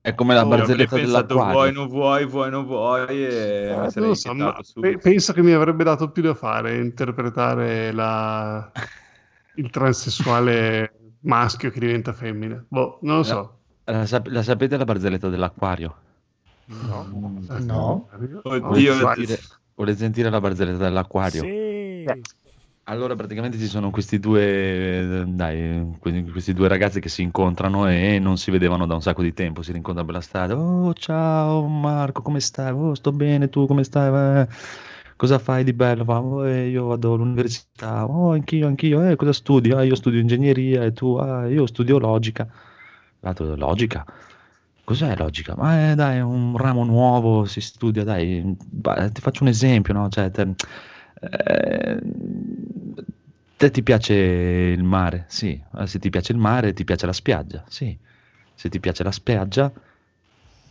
È 0.00 0.14
come 0.14 0.34
la 0.34 0.44
Oh, 0.44 0.48
barzelletta 0.48 0.96
pensato 0.96 1.34
vuoi, 1.36 1.72
non 1.72 1.88
vuoi, 1.88 2.26
vuoi, 2.26 2.50
non 2.50 2.64
vuoi 2.64 3.06
e 3.08 3.68
Eh, 3.70 4.00
mi 4.00 4.06
non 4.06 4.14
so, 4.16 4.34
pe- 4.80 4.98
penso 4.98 5.32
che 5.32 5.42
mi 5.42 5.52
avrebbe 5.52 5.84
dato 5.84 6.10
più 6.10 6.22
da 6.22 6.34
fare 6.34 6.76
interpretare 6.78 7.92
la- 7.92 8.70
il 9.54 9.70
transessuale 9.70 10.92
maschio 11.22 11.70
che 11.70 11.78
diventa 11.80 12.12
femmina. 12.12 12.64
Boh, 12.68 12.98
non 13.02 13.16
lo 13.18 13.22
so. 13.22 13.58
La, 13.84 14.06
sap- 14.06 14.28
la 14.28 14.42
sapete 14.42 14.76
la 14.76 14.84
barzelletta 14.84 15.28
dell'acquario? 15.28 15.96
No. 16.66 17.06
No. 17.60 18.08
Volete 18.42 18.68
Oddio, 18.70 18.92
sentire, 18.94 19.38
volete 19.74 19.98
sentire 19.98 20.30
la 20.30 20.40
barzelletta 20.40 20.78
dell'acquario? 20.78 21.42
Sì. 21.42 22.04
Allora, 22.86 23.14
praticamente 23.14 23.58
ci 23.58 23.68
sono 23.68 23.90
questi 23.90 24.18
due, 24.18 25.20
eh, 25.22 25.24
dai, 25.28 25.96
que- 26.00 26.24
questi 26.32 26.52
due 26.52 26.66
ragazzi 26.66 26.98
che 27.00 27.08
si 27.08 27.22
incontrano 27.22 27.88
e 27.88 28.18
non 28.18 28.36
si 28.38 28.50
vedevano 28.50 28.86
da 28.86 28.94
un 28.94 29.00
sacco 29.02 29.22
di 29.22 29.32
tempo. 29.32 29.62
Si 29.62 29.70
rincontrano 29.72 30.06
per 30.06 30.16
la 30.16 30.20
strada. 30.20 30.56
Oh, 30.58 30.92
ciao 30.94 31.64
Marco, 31.68 32.22
come 32.22 32.40
stai? 32.40 32.72
Oh, 32.72 32.94
sto 32.94 33.12
bene, 33.12 33.48
tu 33.48 33.66
come 33.66 33.84
stai? 33.84 34.42
Eh, 34.42 34.48
cosa 35.16 35.38
fai 35.38 35.62
di 35.64 35.72
bello? 35.72 36.02
"Oh, 36.12 36.44
io 36.48 36.86
vado 36.86 37.14
all'università. 37.14 38.04
Oh, 38.04 38.32
anch'io, 38.32 38.66
anch'io. 38.66 39.08
Eh, 39.08 39.14
cosa 39.16 39.32
studi? 39.32 39.70
Ah, 39.70 39.82
io 39.84 39.94
studio 39.94 40.18
ingegneria 40.20 40.82
e 40.82 40.92
tu? 40.92 41.14
Ah, 41.16 41.46
io 41.46 41.66
studio 41.66 41.98
logica. 41.98 42.48
L'altro, 43.20 43.54
logica? 43.54 44.04
Cos'è 44.84 45.14
logica? 45.16 45.54
Ma 45.56 45.92
eh, 45.92 45.94
dai, 45.94 46.16
è 46.16 46.20
un 46.20 46.56
ramo 46.56 46.84
nuovo, 46.84 47.44
si 47.44 47.60
studia, 47.60 48.02
dai, 48.04 48.56
ti 49.12 49.20
faccio 49.20 49.44
un 49.44 49.48
esempio, 49.50 49.94
no? 49.94 50.08
Cioè, 50.08 50.30
te, 50.32 50.54
eh, 51.30 51.98
te 53.56 53.70
ti 53.70 53.82
piace 53.82 54.14
il 54.14 54.82
mare? 54.82 55.24
Sì. 55.28 55.60
Eh, 55.78 55.86
Se 55.86 55.98
ti 55.98 56.10
piace 56.10 56.32
il 56.32 56.38
mare, 56.38 56.72
ti 56.72 56.84
piace 56.84 57.06
la 57.06 57.12
spiaggia? 57.12 57.64
Sì. 57.68 57.96
Se 58.54 58.68
ti 58.68 58.80
piace 58.80 59.02
la 59.02 59.12
spiaggia, 59.12 59.72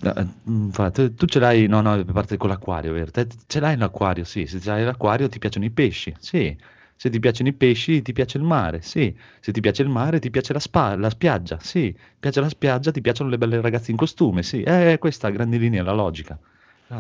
eh, 0.04 0.28
mm, 0.50 0.70
tu, 1.16 1.26
ce 1.26 1.40
l'hai, 1.40 1.68
no, 1.68 1.82
no, 1.82 2.04
parte 2.06 2.38
con 2.38 2.50
l'acquario, 2.50 2.94
vero? 2.94 3.12
Te, 3.12 3.28
ce 3.48 3.60
l'hai 3.60 3.78
l'acquario? 3.78 4.24
Sì. 4.24 4.46
Se 4.46 4.60
ce 4.60 4.70
l'hai 4.70 4.84
l'acquario, 4.84 5.28
ti 5.30 5.40
piacciono 5.40 5.66
i 5.66 5.72
pesci? 5.72 6.14
Sì. 6.20 6.58
Se 6.96 7.10
ti 7.10 7.20
piacciono 7.20 7.50
i 7.50 7.54
pesci, 7.54 8.02
ti 8.02 8.14
piace 8.14 8.38
il 8.38 8.44
mare? 8.44 8.82
Sì. 8.82 9.16
Se 9.40 9.52
ti 9.52 9.60
piace 9.60 9.82
il 9.82 9.90
mare, 9.90 10.20
ti 10.20 10.30
piace 10.30 10.54
la, 10.54 10.60
spa- 10.60 10.96
la 10.96 11.10
spiaggia? 11.10 11.60
Sì. 11.60 11.96
Piace 12.20 12.42
la 12.42 12.50
spiaggia, 12.50 12.92
ti 12.92 13.02
piacciono 13.02 13.30
le 13.30 13.38
belle 13.38 13.60
ragazze 13.62 13.92
in 13.92 13.98
costume? 13.98 14.44
Sì. 14.44 14.62
Eh, 14.64 14.98
questa 15.00 15.28
a 15.28 15.32
grandi 15.32 15.58
linee 15.58 15.80
è 15.80 15.84
la 15.84 15.94
logica. 15.94 16.38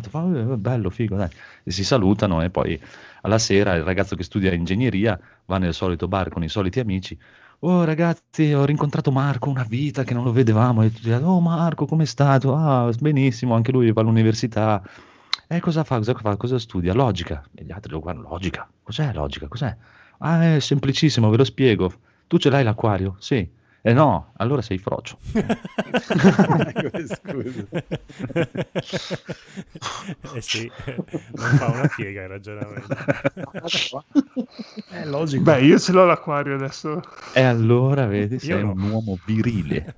Fa, 0.09 0.23
"Eh, 0.33 0.57
bello, 0.57 0.89
figo, 0.89 1.17
dai. 1.17 1.29
E 1.63 1.71
si 1.71 1.83
salutano 1.83 2.41
e 2.41 2.49
poi 2.49 2.79
alla 3.21 3.37
sera 3.37 3.73
il 3.75 3.83
ragazzo 3.83 4.15
che 4.15 4.23
studia 4.23 4.53
ingegneria 4.53 5.19
va 5.45 5.57
nel 5.57 5.73
solito 5.73 6.07
bar 6.07 6.29
con 6.29 6.43
i 6.43 6.49
soliti 6.49 6.79
amici. 6.79 7.17
Oh 7.63 7.83
ragazzi, 7.83 8.53
ho 8.53 8.65
rincontrato 8.65 9.11
Marco, 9.11 9.49
una 9.49 9.65
vita 9.67 10.03
che 10.03 10.13
non 10.15 10.23
lo 10.23 10.31
vedevamo. 10.31 10.81
E 10.81 10.91
tutti, 10.91 11.11
oh 11.11 11.39
Marco, 11.39 11.85
come 11.85 12.03
è 12.03 12.07
stato? 12.07 12.55
Ah, 12.55 12.91
benissimo, 12.99 13.53
anche 13.53 13.71
lui 13.71 13.91
va 13.91 14.01
all'università. 14.01 14.81
E 15.47 15.59
cosa 15.59 15.83
fa? 15.83 15.97
Cosa 15.97 16.13
fa? 16.15 16.37
Cosa 16.37 16.57
studia? 16.57 16.93
Logica. 16.93 17.43
E 17.53 17.63
gli 17.63 17.71
altri 17.71 17.91
lo 17.91 17.99
guardano, 17.99 18.29
logica? 18.29 18.67
Cos'è 18.81 19.13
logica? 19.13 19.47
Cos'è? 19.47 19.75
Ah, 20.19 20.55
è 20.55 20.59
semplicissimo, 20.59 21.29
ve 21.29 21.37
lo 21.37 21.43
spiego. 21.43 21.93
Tu 22.27 22.37
ce 22.37 22.49
l'hai 22.49 22.63
l'acquario? 22.63 23.15
Sì. 23.19 23.47
E 23.83 23.93
no, 23.93 24.31
allora 24.37 24.61
sei 24.61 24.77
frocio. 24.77 25.17
Scusa. 27.07 27.67
eh 30.35 30.41
sì, 30.41 30.71
non 31.33 31.49
fa 31.55 31.67
una 31.71 31.87
piega 31.95 32.21
il 32.23 32.27
ragionamento. 32.27 32.95
È 34.87 35.05
logico. 35.05 35.43
Beh, 35.43 35.61
io 35.63 35.79
ce 35.79 35.91
l'ho 35.91 36.05
l'acquario 36.05 36.55
adesso. 36.55 37.01
E 37.33 37.41
allora, 37.41 38.05
vedi, 38.05 38.39
sei 38.39 38.61
no. 38.61 38.71
un 38.71 38.81
uomo 38.89 39.17
virile. 39.25 39.95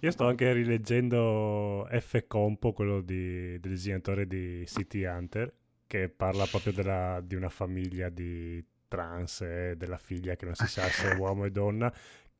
Io 0.00 0.10
sto 0.10 0.26
anche 0.26 0.52
rileggendo 0.52 1.86
F. 1.90 2.24
Compo, 2.26 2.72
quello 2.72 3.00
di- 3.00 3.58
del 3.60 3.72
disegnatore 3.72 4.26
di 4.26 4.64
City 4.66 5.04
Hunter, 5.04 5.52
che 5.86 6.08
parla 6.08 6.46
proprio 6.46 6.72
della- 6.72 7.20
di 7.22 7.34
una 7.34 7.48
famiglia 7.48 8.08
di 8.08 8.64
trans 8.88 9.40
e 9.42 9.74
della 9.76 9.96
figlia 9.96 10.36
che 10.36 10.44
non 10.44 10.54
si 10.54 10.66
sa 10.66 10.82
se 10.90 11.12
è 11.12 11.16
uomo 11.16 11.44
e 11.46 11.50
donna, 11.50 11.92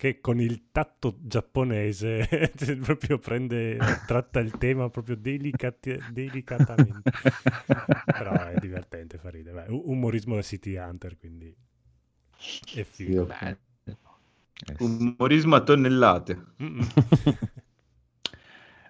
che 0.03 0.21
con 0.21 0.41
il 0.41 0.65
tatto 0.73 1.17
giapponese 1.21 2.27
proprio 2.83 3.19
prende, 3.19 3.79
tratta 4.05 4.41
il 4.41 4.51
tema 4.59 4.91
proprio 4.91 5.15
delicati- 5.15 5.97
delicatamente. 6.11 7.09
Però 8.05 8.33
è 8.33 8.59
divertente, 8.59 9.19
fa 9.19 9.31
ridere. 9.31 9.67
Umorismo 9.69 10.35
da 10.35 10.43
City 10.43 10.75
Hunter, 10.75 11.17
quindi 11.17 11.55
è 12.75 12.83
figo. 12.83 13.29
Eh, 13.29 13.57
sì. 13.85 13.97
Umorismo 14.81 15.55
a 15.55 15.61
tonnellate. 15.61 16.47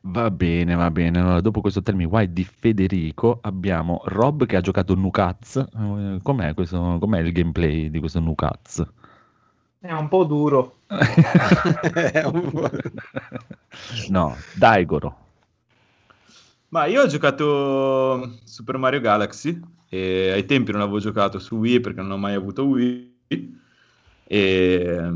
Va 0.05 0.31
bene, 0.31 0.75
va 0.75 0.91
bene. 0.91 1.21
Allora, 1.21 1.41
dopo 1.43 1.61
questo 1.61 1.83
Tell 1.83 1.95
Me 1.95 2.07
Why 2.07 2.33
di 2.33 2.43
Federico, 2.43 3.39
abbiamo 3.43 4.01
Rob 4.07 4.47
che 4.47 4.57
ha 4.57 4.61
giocato 4.61 4.95
Nukats. 4.95 5.57
Eh, 5.57 6.19
Com'è, 6.23 6.55
questo, 6.55 6.97
com'è 6.99 7.21
il 7.21 7.33
gameplay 7.33 7.91
di 7.91 8.01
questo 8.01 8.19
Nukats? 8.19 8.83
È 9.83 9.91
un 9.91 10.07
po' 10.07 10.23
duro. 10.23 10.83
Po'- 10.87 10.89
no, 14.11 14.37
Daigoro. 14.55 15.17
Ma 16.69 16.87
io 16.87 17.03
ho 17.03 17.07
giocato 17.09 18.39
Super 18.45 18.77
Mario 18.77 19.01
Galaxy 19.01 19.61
e 19.89 20.31
ai 20.31 20.47
tempi 20.47 20.71
non 20.71 20.83
avevo 20.83 21.01
giocato 21.01 21.41
su 21.41 21.57
Wii 21.57 21.81
perché 21.81 22.01
non 22.01 22.13
ho 22.13 22.17
mai 22.17 22.35
avuto 22.35 22.65
Wii 22.65 23.11
e, 24.25 25.11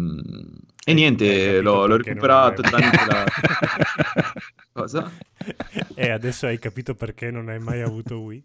e 0.85 0.95
niente, 0.95 1.27
capito 1.27 1.63
l'ho, 1.63 1.87
l'ho 1.87 1.89
non 1.97 1.97
recuperato 1.99 2.61
hai- 2.61 2.69
tramite 2.69 3.05
la... 3.07 3.25
Cosa? 4.73 5.11
E 5.95 6.11
adesso 6.11 6.47
hai 6.47 6.59
capito 6.59 6.95
perché 6.95 7.31
non 7.31 7.49
hai 7.49 7.61
mai 7.61 7.83
avuto 7.83 8.19
Wii? 8.19 8.43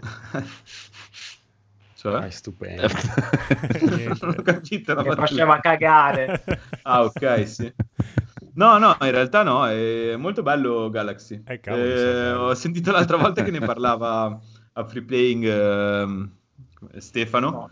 Ah, 2.08 2.20
Cioè? 2.20 2.26
è 2.26 2.30
stupendo. 2.30 2.82
Niente. 3.80 4.26
non 4.26 4.34
ho 4.38 4.42
capito 4.42 4.94
la 4.94 5.02
battuta. 5.02 5.26
faceva 5.26 5.60
cagare. 5.60 6.42
Ah, 6.82 7.04
ok, 7.04 7.46
sì. 7.48 7.72
No, 8.54 8.78
no, 8.78 8.96
in 9.00 9.10
realtà 9.10 9.42
no, 9.42 9.66
è 9.66 10.16
molto 10.16 10.42
bello 10.42 10.88
Galaxy. 10.90 11.42
Eh, 11.46 11.60
cavolo, 11.60 11.84
Eh, 11.84 12.32
ho 12.32 12.54
sentito 12.54 12.90
l'altra 12.90 13.16
volta 13.16 13.42
che 13.42 13.50
ne 13.50 13.60
parlava 13.60 14.38
a 14.72 14.84
Free 14.86 15.02
Playing 15.04 15.44
ehm, 15.44 16.30
Stefano 16.98 17.50
No. 17.50 17.70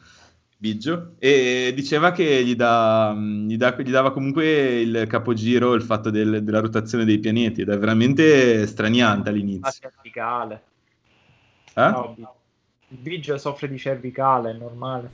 Biggio 0.61 1.15
e 1.21 1.73
diceva 1.75 2.11
che 2.11 2.45
gli, 2.45 2.55
dà- 2.57 3.15
gli 3.15 3.57
dà- 3.57 3.77
gli 3.81 3.91
dava 3.91 4.11
comunque 4.13 4.81
il 4.81 5.07
capogiro 5.09 5.75
il 5.75 5.83
fatto 5.83 6.11
del- 6.11 6.43
della 6.43 6.59
rotazione 6.61 7.05
dei 7.05 7.19
pianeti 7.21 7.61
ed 7.63 7.69
è 7.71 7.79
veramente 7.79 8.67
straniante 8.67 9.31
La 9.31 9.37
all'inizio. 9.37 9.91
cervicale. 9.91 10.63
Eh? 11.75 11.89
No, 11.91 12.17
il 12.91 12.99
Biggio 12.99 13.37
soffre 13.39 13.69
di 13.69 13.79
cervicale, 13.79 14.51
è 14.51 14.55
normale. 14.55 15.13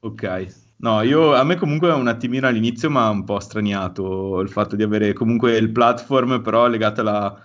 Ok. 0.00 0.46
No, 0.80 1.02
io, 1.02 1.34
a 1.34 1.42
me 1.42 1.56
comunque 1.56 1.90
un 1.90 2.06
attimino 2.06 2.46
all'inizio 2.46 2.88
mi 2.88 2.98
ha 2.98 3.10
un 3.10 3.24
po' 3.24 3.40
straniato 3.40 4.38
il 4.40 4.48
fatto 4.48 4.76
di 4.76 4.84
avere 4.84 5.12
comunque 5.12 5.56
il 5.56 5.72
platform 5.72 6.40
però 6.40 6.68
legato 6.68 7.00
alla, 7.00 7.36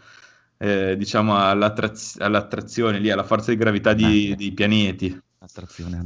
eh, 0.57 0.95
diciamo 0.95 1.35
all'attraz- 1.35 2.19
all'attrazione 2.19 2.99
lì, 2.99 3.09
alla 3.09 3.23
forza 3.23 3.49
di 3.49 3.57
gravità 3.57 3.93
di- 3.93 4.29
Ah. 4.31 4.35
dei 4.35 4.51
pianeti. 4.51 5.19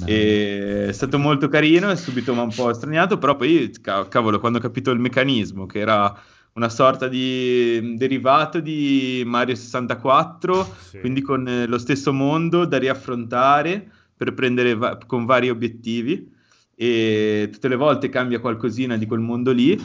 E 0.08 0.88
è 0.88 0.92
stato 0.94 1.20
molto 1.20 1.48
carino 1.50 1.92
e 1.92 1.96
subito 1.98 2.34
mi 2.34 2.40
ha 2.40 2.44
un 2.44 2.54
po' 2.56 2.74
straniato, 2.74 3.18
però 3.18 3.36
poi, 3.36 3.70
ca- 3.82 4.08
cavolo, 4.08 4.40
quando 4.40 4.58
ho 4.58 4.62
capito 4.62 4.90
il 4.92 5.00
meccanismo, 5.00 5.66
che 5.66 5.80
era 5.80 6.18
una 6.58 6.70
sorta 6.70 7.08
di 7.08 7.96
derivato 7.96 8.60
di 8.60 9.24
Mario 9.26 9.56
64, 9.56 10.64
Sì. 10.90 11.00
quindi 11.00 11.22
con 11.22 11.48
eh, 11.48 11.68
lo 11.68 11.78
stesso 11.78 12.12
mondo 12.12 12.66
da 12.66 12.78
riaffrontare 12.80 13.90
per 14.18 14.34
prendere 14.34 14.74
va- 14.74 14.98
con 14.98 15.26
vari 15.26 15.50
obiettivi 15.50 16.34
e 16.76 17.50
tutte 17.52 17.68
le 17.68 17.76
volte 17.76 18.10
cambia 18.10 18.40
qualcosina 18.40 18.98
di 18.98 19.06
quel 19.06 19.20
mondo 19.20 19.52
lì 19.52 19.80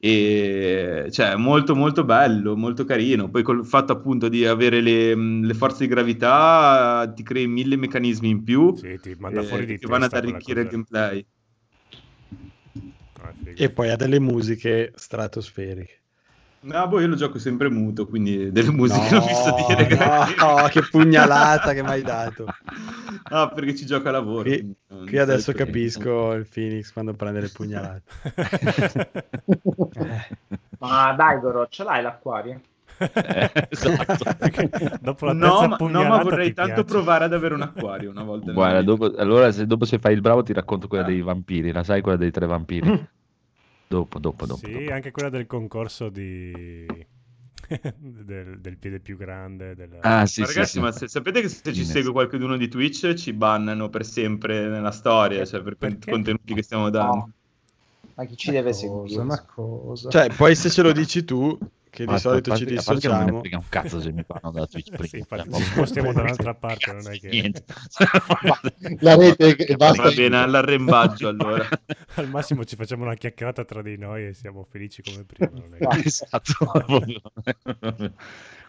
e 0.00 1.08
cioè 1.10 1.36
molto 1.36 1.74
molto 1.76 2.04
bello, 2.04 2.56
molto 2.56 2.84
carino. 2.84 3.30
Poi 3.30 3.42
col 3.44 3.64
fatto 3.64 3.92
appunto 3.92 4.28
di 4.28 4.44
avere 4.44 4.80
le, 4.80 5.14
le 5.14 5.54
forze 5.54 5.84
di 5.84 5.88
gravità 5.88 7.10
ti 7.14 7.22
crei 7.22 7.46
mille 7.46 7.76
meccanismi 7.76 8.28
in 8.28 8.42
più 8.42 8.74
Sì, 8.76 8.98
ti 9.00 9.14
manda 9.18 9.40
eh, 9.40 9.44
fuori 9.44 9.66
di 9.66 9.78
che 9.78 9.86
vanno 9.86 10.06
ad 10.06 10.14
arricchire 10.14 10.62
il 10.62 10.68
gameplay. 10.68 11.26
Ah. 13.20 13.32
E 13.54 13.70
poi 13.70 13.90
ha 13.90 13.96
delle 13.96 14.20
musiche 14.20 14.92
stratosferiche. 14.94 15.97
No, 16.60 16.88
boh, 16.88 17.00
io 17.00 17.06
lo 17.06 17.14
gioco 17.14 17.38
sempre 17.38 17.70
muto, 17.70 18.06
quindi 18.06 18.50
delle 18.50 18.70
musiche 18.72 19.14
No, 19.14 19.18
non 19.20 19.26
mi 19.28 19.34
so 19.34 19.54
dire. 19.68 19.96
no, 20.38 20.68
che 20.70 20.82
pugnalata 20.90 21.72
che 21.72 21.82
mi 21.82 21.88
hai 21.90 22.02
dato. 22.02 22.46
No, 23.30 23.50
perché 23.54 23.74
ci 23.76 23.84
gioco 23.84 24.08
a 24.08 24.12
lavoro. 24.12 24.42
Qui, 24.44 24.74
qui 24.88 25.16
so 25.16 25.20
adesso 25.22 25.52
problema. 25.52 25.70
capisco 25.70 26.32
il 26.32 26.46
Phoenix 26.50 26.92
quando 26.92 27.12
prende 27.12 27.40
le 27.40 27.48
pugnalate. 27.50 28.02
Ma 30.78 31.12
dai, 31.12 31.38
Goro, 31.40 31.66
ce 31.68 31.84
l'hai 31.84 32.02
l'acquario? 32.02 32.60
Eh, 32.98 33.50
esatto. 33.68 34.16
Dopo 35.00 35.26
la 35.26 35.32
No, 35.34 35.66
ma, 35.68 35.76
no, 35.78 36.04
ma 36.04 36.22
vorrei 36.22 36.52
tanto 36.54 36.72
piace. 36.74 36.88
provare 36.88 37.24
ad 37.24 37.32
avere 37.34 37.54
un 37.54 37.62
acquario 37.62 38.10
una 38.10 38.22
volta. 38.22 38.50
Guarda, 38.52 38.82
dopo, 38.82 39.12
allora 39.16 39.52
se, 39.52 39.66
dopo 39.66 39.84
se 39.84 39.98
fai 39.98 40.14
il 40.14 40.20
bravo 40.22 40.42
ti 40.42 40.52
racconto 40.54 40.88
quella 40.88 41.04
Ah. 41.04 41.08
dei 41.08 41.20
vampiri, 41.20 41.70
la 41.70 41.84
sai 41.84 42.00
quella 42.00 42.16
dei 42.18 42.30
tre 42.30 42.46
vampiri? 42.46 43.08
Dopo, 43.90 44.18
dopo, 44.20 44.46
dopo. 44.46 44.68
Sì, 44.68 44.68
dopo. 44.70 44.92
anche 44.92 45.10
quella 45.10 45.28
del 45.30 45.46
concorso 45.46 46.08
di... 46.08 47.06
del, 47.94 48.60
del 48.60 48.78
piede 48.78 49.00
più 49.00 49.16
grande. 49.16 49.74
del- 49.74 49.88
Ah, 50.00 50.26
sì, 50.26 50.44
Ma 50.44 50.46
sì, 50.46 50.46
ragazzi, 50.46 50.78
sì. 50.78 50.80
ma 50.80 50.92
se- 50.92 51.08
sapete 51.08 51.40
che 51.40 51.48
se 51.48 51.72
ci 51.74 51.84
segue 51.84 52.12
qualcuno 52.12 52.56
di 52.56 52.68
Twitch 52.68 53.14
ci 53.14 53.32
bannano 53.32 53.88
per 53.88 54.04
sempre 54.06 54.68
nella 54.68 54.92
storia, 54.92 55.44
cioè 55.44 55.60
per 55.62 55.76
quei 55.76 55.98
Perché? 55.98 56.06
contenuti 56.06 56.54
che 56.54 56.62
stiamo 56.62 56.88
dando. 56.90 57.22
No. 57.22 57.32
Ma 58.14 58.24
chi 58.26 58.36
ci 58.36 58.50
deve 58.50 58.72
Cosa, 58.72 58.74
seguire? 58.74 59.24
ma 59.24 59.44
cosa? 59.44 60.10
Cioè, 60.10 60.30
poi 60.34 60.54
se 60.56 60.70
ce 60.70 60.82
lo 60.82 60.92
dici 60.92 61.24
tu, 61.24 61.58
che 62.04 62.10
Ma 62.10 62.14
di 62.14 62.20
solito 62.20 62.56
ci 62.56 62.64
parte- 62.64 62.78
a 62.78 62.82
parte 62.82 63.00
che 63.00 63.08
non 63.08 63.18
me 63.18 63.24
ne 63.24 63.30
dissociamo. 63.30 63.40
frega 63.40 63.56
un 63.56 63.64
cazzo 63.68 64.00
se 64.00 64.12
mi 64.12 64.22
fanno 64.26 64.52
da 64.52 64.66
Twitch 64.68 64.90
prima. 64.90 65.06
Sì, 65.06 65.16
infatti 65.18 65.50
Cioè, 65.50 65.58
ci 65.60 65.64
spostiamo 65.64 66.12
da 66.12 66.20
un'altra 66.22 66.54
parte, 66.54 66.92
non 66.92 67.10
è 67.12 67.18
che... 67.18 67.28
Niente. 67.28 67.64
La 69.00 69.16
rete 69.16 69.56
che 69.56 69.76
basta 69.76 70.02
Va 70.02 70.10
bene, 70.12 70.36
all'arrembaggio 70.38 71.28
allora. 71.28 71.66
Al 72.14 72.28
massimo 72.28 72.64
ci 72.64 72.76
facciamo 72.76 73.04
una 73.04 73.14
chiacchierata 73.14 73.64
tra 73.64 73.82
di 73.82 73.96
noi 73.96 74.26
e 74.26 74.34
siamo 74.34 74.66
felici 74.70 75.02
come 75.02 75.24
prima. 75.24 75.50
non 75.52 75.74
è 75.78 75.86
che- 75.86 76.06
esatto. 76.06 76.52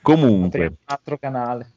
Comunque, 0.02 0.66
Un 0.66 0.76
altro 0.86 1.18
canale. 1.18 1.72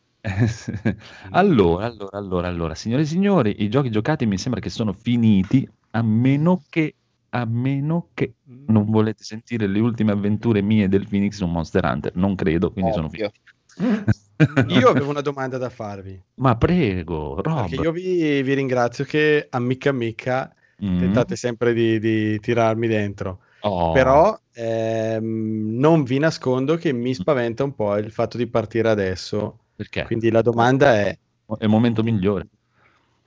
allora, 1.30 1.86
allora, 1.86 2.16
allora, 2.18 2.48
allora, 2.48 2.74
signore 2.74 3.02
e 3.02 3.06
signori, 3.06 3.62
i 3.62 3.68
giochi 3.68 3.90
giocati 3.90 4.26
mi 4.26 4.38
sembra 4.38 4.60
che 4.60 4.70
sono 4.70 4.92
finiti, 4.92 5.68
a 5.90 6.02
meno 6.02 6.62
che, 6.70 6.94
a 7.34 7.44
meno 7.46 8.08
che 8.14 8.34
non 8.66 8.90
volete 8.90 9.24
sentire 9.24 9.66
le 9.66 9.80
ultime 9.80 10.12
avventure 10.12 10.60
mie 10.60 10.88
del 10.88 11.06
Phoenix 11.08 11.36
su 11.36 11.46
Monster 11.46 11.84
Hunter. 11.84 12.14
Non 12.16 12.34
credo, 12.34 12.72
quindi 12.72 12.92
sono 12.92 13.06
Ovvio. 13.06 13.30
finiti. 13.74 14.78
Io 14.78 14.88
avevo 14.90 15.10
una 15.10 15.20
domanda 15.22 15.56
da 15.56 15.70
farvi. 15.70 16.20
Ma 16.34 16.56
prego, 16.56 17.40
Rob. 17.40 17.68
Perché 17.68 17.82
io 17.82 17.92
vi, 17.92 18.42
vi 18.42 18.54
ringrazio 18.54 19.04
che 19.04 19.46
amica 19.50 19.90
amica 19.90 20.54
Mm. 20.84 20.98
tentate 20.98 21.36
sempre 21.36 21.72
di, 21.72 22.00
di 22.00 22.40
tirarmi 22.40 22.88
dentro. 22.88 23.40
Oh. 23.60 23.92
Però 23.92 24.36
ehm, 24.52 25.76
non 25.78 26.02
vi 26.02 26.18
nascondo 26.18 26.76
che 26.76 26.92
mi 26.92 27.14
spaventa 27.14 27.62
un 27.62 27.74
po' 27.74 27.96
il 27.96 28.10
fatto 28.10 28.36
di 28.36 28.48
partire 28.48 28.88
adesso. 28.88 29.58
Perché? 29.76 30.04
Quindi 30.04 30.30
la 30.30 30.42
domanda 30.42 30.94
è: 30.94 31.16
È 31.58 31.62
il 31.62 31.68
momento 31.68 32.02
migliore. 32.02 32.48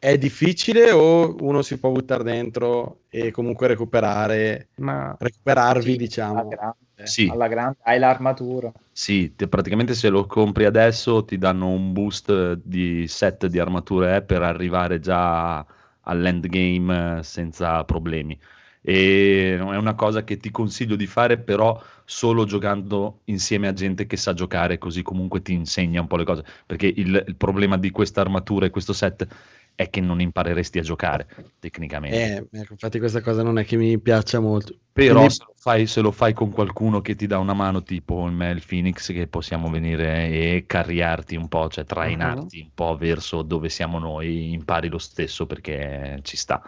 È 0.05 0.17
difficile 0.17 0.91
o 0.91 1.35
uno 1.39 1.61
si 1.63 1.79
può 1.79 1.89
buttare 1.91 2.23
dentro 2.23 3.01
e 3.09 3.31
comunque 3.31 3.67
recuperare, 3.67 4.67
Ma 4.75 5.15
recuperarvi, 5.17 5.91
Sì, 5.91 5.97
diciamo? 5.97 6.39
alla 6.39 6.47
grande, 6.47 6.75
Sì. 7.03 7.27
alla 7.27 7.47
grande, 7.47 7.77
hai 7.83 7.97
l'armatura. 7.99 8.71
Sì, 8.91 9.35
te- 9.35 9.47
praticamente 9.47 9.93
se 9.93 10.09
lo 10.09 10.25
compri 10.25 10.65
adesso 10.65 11.25
ti 11.25 11.37
danno 11.37 11.69
un 11.69 11.91
boost 11.91 12.53
di 12.63 13.07
set 13.07 13.47
di 13.47 13.59
armature 13.59 14.17
eh, 14.17 14.21
per 14.21 14.41
arrivare 14.41 14.99
già 14.99 15.65
all'endgame 16.01 17.19
eh, 17.19 17.23
senza 17.23 17.83
problemi. 17.83 18.39
E 18.87 19.55
è 19.57 19.59
una 19.59 19.95
cosa 19.95 20.23
che 20.23 20.37
ti 20.37 20.51
consiglio 20.51 20.95
di 20.95 21.07
fare, 21.07 21.39
però 21.39 21.81
solo 22.05 22.45
giocando 22.45 23.21
insieme 23.25 23.67
a 23.67 23.73
gente 23.73 24.05
che 24.05 24.15
sa 24.15 24.33
giocare, 24.33 24.77
così 24.77 25.01
comunque 25.01 25.41
ti 25.41 25.53
insegna 25.53 26.01
un 26.01 26.07
po' 26.07 26.17
le 26.17 26.23
cose. 26.23 26.45
Perché 26.65 26.85
il, 26.87 27.23
il 27.27 27.35
problema 27.35 27.77
di 27.77 27.89
questa 27.89 28.21
armatura 28.21 28.67
e 28.67 28.69
questo 28.69 28.93
set 28.93 29.27
è 29.75 29.89
che 29.89 29.99
non 29.99 30.21
impareresti 30.21 30.79
a 30.79 30.81
giocare 30.81 31.27
tecnicamente. 31.59 32.47
Eh, 32.49 32.59
ecco, 32.61 32.73
infatti 32.73 32.97
questa 32.97 33.21
cosa 33.21 33.43
non 33.43 33.59
è 33.59 33.65
che 33.65 33.75
mi 33.75 33.99
piaccia 33.99 34.39
molto. 34.39 34.73
Però 34.93 35.15
Quindi- 35.15 35.33
se 35.33 35.43
lo, 35.45 35.53
fai, 35.57 35.87
se 35.87 35.99
lo 36.01 36.11
fai 36.11 36.33
con 36.33 36.49
qualcuno 36.51 37.01
che 37.01 37.15
ti 37.15 37.27
dà 37.27 37.37
una 37.37 37.53
mano, 37.53 37.83
tipo 37.83 38.23
me 38.23 38.51
il 38.51 38.63
Phoenix, 38.65 39.11
che 39.11 39.27
possiamo 39.27 39.69
venire 39.69 40.29
e 40.29 40.63
carriarti 40.65 41.35
un 41.35 41.49
po', 41.49 41.67
cioè 41.67 41.83
trainarti 41.83 42.61
un 42.61 42.69
po' 42.73 42.95
verso 42.95 43.41
dove 43.41 43.67
siamo 43.67 43.99
noi, 43.99 44.53
impari 44.53 44.87
lo 44.87 44.97
stesso 44.97 45.45
perché 45.45 46.19
ci 46.23 46.37
sta. 46.37 46.61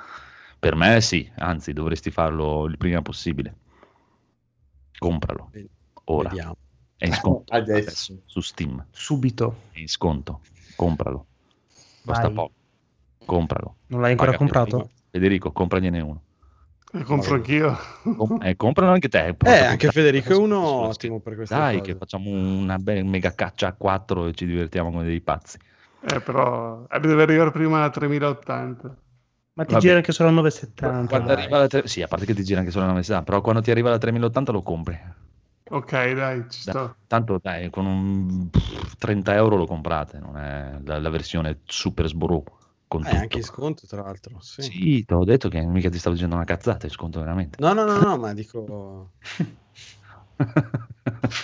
Per 0.59 0.75
me 0.75 0.99
sì, 0.99 1.31
anzi 1.37 1.71
dovresti 1.71 2.11
farlo 2.11 2.65
il 2.65 2.77
prima 2.77 3.01
possibile. 3.01 3.55
Compralo, 4.97 5.51
ora. 6.05 6.29
Vediamo. 6.29 6.57
È 6.97 7.05
in 7.05 7.13
sconto 7.13 7.53
Adesso. 7.53 7.77
adesso 8.13 8.21
su 8.25 8.41
Steam. 8.41 8.83
subito. 8.91 9.61
È 9.71 9.79
in 9.79 9.87
sconto. 9.87 10.41
Compralo. 10.75 11.27
Costa 12.03 12.23
Vai. 12.23 12.33
poco. 12.33 12.51
Compralo. 13.27 13.75
Non 13.87 14.01
l'hai 14.01 14.11
ancora 14.11 14.31
Paga 14.31 14.37
comprato? 14.37 14.69
Federico. 14.69 14.95
Federico, 15.11 15.51
compragliene 15.51 15.99
uno. 16.01 16.21
Lo 16.93 17.03
compro 17.03 17.35
anch'io. 17.35 17.77
Com- 18.15 18.39
eh, 18.43 18.55
compralo 18.55 18.91
anche 18.91 19.09
te. 19.09 19.35
Eh, 19.43 19.63
anche 19.63 19.91
Federico 19.91 20.33
è 20.33 20.35
uno 20.35 20.59
ottimo 20.59 21.19
per 21.19 21.35
questa 21.35 21.55
Dai, 21.55 21.77
cosa. 21.77 21.91
che 21.91 21.95
facciamo 21.97 22.29
una 22.29 22.77
bella 22.77 23.03
mega 23.03 23.33
caccia 23.33 23.67
a 23.67 23.73
4 23.73 24.27
e 24.27 24.33
ci 24.33 24.45
divertiamo 24.45 24.91
come 24.91 25.03
dei 25.03 25.21
pazzi. 25.21 25.57
Eh, 25.99 26.21
però 26.21 26.85
eh, 26.89 26.99
deve 26.99 27.23
arrivare 27.23 27.51
prima 27.51 27.79
la 27.79 27.89
3080. 27.89 28.95
Ma 29.53 29.65
ti 29.65 29.73
Vabbè. 29.73 29.81
gira 29.81 29.95
anche 29.97 30.11
solo 30.11 30.29
a 30.29 30.31
970. 30.31 31.07
Quando 31.07 31.33
dai. 31.33 31.43
arriva 31.43 31.57
la 31.57 31.67
tre- 31.67 31.87
Sì, 31.87 32.01
a 32.01 32.07
parte 32.07 32.25
che 32.25 32.33
ti 32.33 32.43
gira 32.43 32.59
anche 32.59 32.71
solo 32.71 32.85
la 32.85 32.93
messa, 32.93 33.23
però 33.23 33.41
quando 33.41 33.61
ti 33.61 33.71
arriva 33.71 33.89
la 33.89 33.97
3080 33.97 34.51
lo 34.51 34.61
compri. 34.61 34.99
Ok, 35.69 35.91
dai, 36.13 36.45
ci 36.49 36.61
sto. 36.61 36.95
tanto 37.07 37.39
dai, 37.41 37.69
con 37.69 37.85
un 37.85 38.49
pff, 38.49 38.95
30 38.97 39.33
euro 39.35 39.55
lo 39.57 39.65
comprate, 39.65 40.19
non 40.19 40.37
è 40.37 40.79
la, 40.85 40.99
la 40.99 41.09
versione 41.09 41.59
super 41.65 42.07
sborò 42.07 42.41
con 42.87 43.05
Eh, 43.05 43.15
anche 43.15 43.37
in 43.37 43.43
sconto, 43.43 43.85
tra 43.85 44.01
l'altro. 44.01 44.39
Sì. 44.39 44.61
Sì, 44.61 45.05
te 45.05 45.13
l'ho 45.13 45.25
detto 45.25 45.49
che 45.49 45.61
mica 45.65 45.89
ti 45.89 45.99
stavo 45.99 46.15
dicendo 46.15 46.35
una 46.35 46.45
cazzata, 46.45 46.87
è 46.87 46.89
sconto 46.89 47.19
veramente. 47.19 47.57
No, 47.59 47.73
no, 47.73 47.83
no, 47.83 47.99
no, 47.99 48.17
ma 48.17 48.33
dico... 48.33 49.11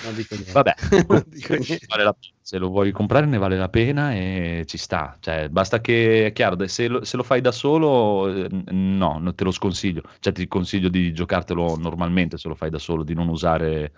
Non 0.03 0.13
dico 0.15 0.35
niente. 0.35 0.51
Vabbè, 0.51 0.73
Non 1.07 1.23
dico 1.27 1.53
niente. 1.55 1.85
vale 1.87 2.03
la- 2.03 2.15
se 2.41 2.57
lo 2.57 2.69
vuoi 2.69 2.91
comprare 2.91 3.25
ne 3.25 3.37
vale 3.37 3.57
la 3.57 3.69
pena 3.69 4.13
e 4.13 4.63
ci 4.67 4.77
sta. 4.77 5.17
Cioè, 5.19 5.49
basta 5.49 5.81
che, 5.81 6.27
è 6.27 6.31
chiaro, 6.33 6.67
se 6.67 6.87
lo, 6.87 7.03
se 7.03 7.17
lo 7.17 7.23
fai 7.23 7.41
da 7.41 7.51
solo, 7.51 8.27
eh, 8.33 8.47
no, 8.49 9.17
non 9.19 9.33
te 9.35 9.43
lo 9.43 9.51
sconsiglio. 9.51 10.03
Cioè, 10.19 10.33
ti 10.33 10.47
consiglio 10.47 10.89
di 10.89 11.13
giocartelo 11.13 11.75
normalmente 11.77 12.37
se 12.37 12.47
lo 12.47 12.55
fai 12.55 12.69
da 12.69 12.77
solo, 12.79 13.03
di 13.03 13.13
non 13.13 13.27
usare 13.29 13.91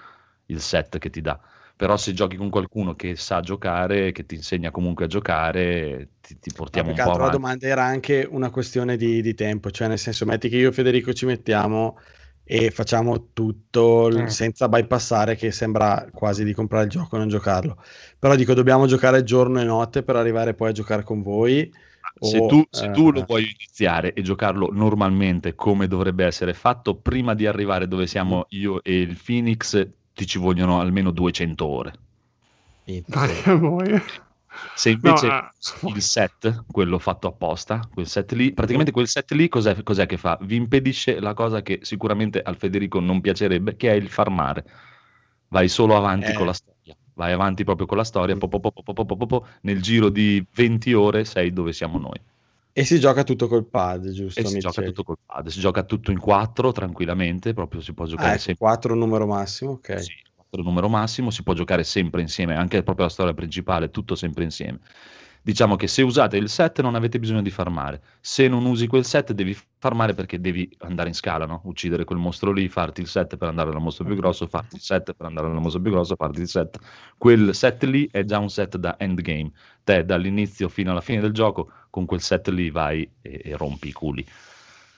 il 0.48 0.62
set 0.62 0.98
che 0.98 1.10
ti 1.10 1.22
dà. 1.22 1.40
Però 1.76 1.98
se 1.98 2.14
giochi 2.14 2.36
con 2.38 2.50
qualcuno 2.50 2.96
che 2.96 3.16
sa 3.16 3.42
giocare, 3.42 4.12
che 4.12 4.26
ti 4.26 4.36
insegna 4.36 4.72
comunque 4.72 5.06
a 5.06 5.08
giocare, 5.08 6.14
ti, 6.22 6.38
ti 6.40 6.52
portiamo 6.52 6.92
un 6.92 7.00
po' 7.02 7.12
altro 7.12 7.24
la 7.24 7.30
avanti. 7.30 7.30
domanda 7.30 7.68
era 7.68 7.84
anche 7.84 8.28
una 8.30 8.50
questione 8.50 8.98
di, 8.98 9.22
di 9.22 9.34
tempo, 9.34 9.72
cioè 9.72 9.88
nel 9.88 10.00
senso, 10.00 10.26
metti 10.26 10.50
che 10.50 10.58
io 10.58 10.70
e 10.70 10.72
Federico 10.72 11.14
ci 11.14 11.26
mettiamo 11.26 11.98
e 12.44 12.72
facciamo 12.72 13.32
tutto 13.34 14.08
l- 14.10 14.28
Mm. 14.28 14.30
senza 14.30 14.68
bypassare, 14.70 15.36
che 15.36 15.52
sembra 15.52 16.10
quasi 16.12 16.44
di 16.44 16.54
comprare 16.54 16.86
il 16.86 16.90
gioco 16.92 17.16
e 17.16 17.20
non 17.20 17.28
giocarlo. 17.30 17.82
Però 18.20 18.36
dico, 18.36 18.54
dobbiamo 18.54 18.86
giocare 18.88 19.24
giorno 19.24 19.60
e 19.62 19.64
notte 19.64 20.04
per 20.04 20.16
arrivare 20.16 20.54
poi 20.54 20.70
a 20.70 20.72
giocare 20.74 21.04
con 21.04 21.22
voi. 21.22 21.74
Se 22.20 22.42
o, 22.42 22.46
tu, 22.46 22.66
se 22.72 22.90
tu 22.90 23.12
lo 23.12 23.22
eh, 23.22 23.28
vuoi 23.28 23.44
iniziare 23.44 24.14
e 24.14 24.22
giocarlo 24.24 24.70
normalmente 24.72 25.54
come 25.54 25.88
dovrebbe 25.88 26.26
essere 26.26 26.54
fatto, 26.54 26.96
prima 27.00 27.36
di 27.36 27.46
arrivare 27.46 27.88
dove 27.88 28.08
Mm. 28.22 28.40
siamo 28.40 28.46
io 28.50 28.82
e 28.84 29.00
il 29.00 29.20
Phoenix, 29.24 29.88
ti 30.16 30.26
ci 30.26 30.40
vogliono 30.40 30.80
almeno 30.80 31.12
200 31.12 31.66
ore. 31.66 31.94
Se 34.74 34.90
invece 34.90 35.28
no, 35.28 35.50
il 35.94 36.02
set, 36.02 36.64
quello 36.72 36.98
fatto 36.98 37.28
apposta, 37.28 37.86
quel 37.94 38.08
set 38.08 38.32
lì, 38.32 38.54
praticamente 38.54 38.94
quel 38.94 39.08
set 39.08 39.32
lì 39.34 39.50
cos'è, 39.50 39.84
cos'è, 39.84 40.06
che 40.06 40.16
fa? 40.16 40.38
Vi 40.42 40.56
impedisce 40.56 41.20
la 41.20 41.34
cosa 41.34 41.62
che 41.62 41.80
sicuramente 41.82 42.42
al 42.42 42.56
Federico 42.56 43.02
non 43.02 43.20
piacerebbe, 43.20 43.76
che 43.76 43.92
è 43.92 43.94
il 43.94 44.10
farmare. 44.10 44.64
Vai 45.50 45.68
solo 45.68 45.98
avanti 45.98 46.32
eh. 46.32 46.34
con 46.34 46.46
la 46.46 46.54
storia, 46.54 46.96
vai 47.16 47.34
avanti 47.34 47.66
proprio 47.66 47.86
con 47.86 47.98
la 47.98 48.06
storia, 48.06 48.38
po, 48.38 48.48
po, 48.48 48.62
po, 48.62 49.48
nel 49.62 49.82
giro 49.82 50.08
di 50.08 50.46
20 50.54 50.94
ore 50.94 51.26
sei 51.26 51.52
dove 51.52 51.74
siamo 51.74 51.98
noi. 52.00 52.22
E 52.78 52.84
si 52.86 53.00
gioca 53.00 53.24
tutto 53.24 53.48
col 53.48 53.68
pad, 53.68 54.10
giusto? 54.12 54.40
E 54.40 54.44
si 54.46 54.58
gioca 54.60 54.82
tutto 54.82 55.04
col 55.04 55.18
pad, 55.26 55.48
si 55.48 55.60
gioca 55.60 55.84
tutto 55.84 56.12
in 56.12 56.20
4 56.20 56.72
tranquillamente, 56.72 57.54
proprio 57.54 57.82
si 57.82 57.94
può 57.94 58.06
giocare 58.06 58.34
Ah, 58.34 58.38
sempre 58.38 58.56
4 58.58 58.94
numero 58.94 59.26
massimo, 59.26 59.72
ok. 59.72 59.90
sì, 59.94 60.14
quattro 60.36 60.62
numero 60.64 60.90
massimo, 60.90 61.30
si 61.32 61.44
può 61.44 61.54
giocare 61.54 61.84
sempre 61.84 62.22
insieme, 62.22 62.56
anche 62.56 62.84
proprio 62.84 63.06
la 63.06 63.12
storia 63.12 63.34
principale, 63.34 63.90
tutto 63.92 64.16
sempre 64.16 64.44
insieme. 64.44 64.80
Diciamo 65.46 65.76
che 65.76 65.86
se 65.86 66.02
usate 66.02 66.38
il 66.38 66.50
set 66.50 66.82
non 66.82 66.96
avete 66.96 67.20
bisogno 67.20 67.44
di 67.44 67.52
farmare, 67.52 68.02
se 68.20 68.48
non 68.48 68.66
usi 68.66 68.88
quel 68.88 69.06
set 69.06 69.32
devi 69.32 69.56
farmare 69.78 70.16
perché 70.16 70.42
devi 70.42 70.68
andare 70.80 71.10
in 71.10 71.14
scala, 71.14 71.46
no? 71.46 71.62
uccidere 71.66 72.04
quel 72.04 72.18
mostro 72.18 72.52
lì, 72.52 72.68
farti 72.68 73.02
il 73.02 73.08
set 73.08 73.38
per 73.38 73.50
andare 73.50 73.70
al 73.70 73.80
mostro 73.80 74.06
più 74.06 74.16
grosso, 74.16 74.48
farti 74.48 74.78
il 74.78 74.82
set 74.82 75.14
per 75.14 75.28
andare 75.28 75.46
al 75.46 75.54
mostro 75.54 75.80
più 75.80 75.92
grosso, 75.92 76.16
farti 76.16 76.42
il 76.42 76.48
set. 76.48 76.80
Quel 77.16 77.54
set 77.54 77.84
lì 77.84 78.10
è 78.12 78.24
già 78.24 78.40
un 78.40 78.50
set 78.50 78.78
da 78.78 78.96
endgame, 78.98 79.52
te 79.84 80.04
dall'inizio 80.04 80.68
fino 80.68 80.90
alla 80.90 81.02
fine 81.02 81.22
del 81.22 81.32
gioco 81.32 81.70
con 81.92 82.06
quel 82.06 82.22
set 82.22 82.48
lì 82.48 82.72
vai 82.72 83.08
e, 83.22 83.42
e 83.44 83.56
rompi 83.56 83.90
i 83.90 83.94
culi. 83.94 84.26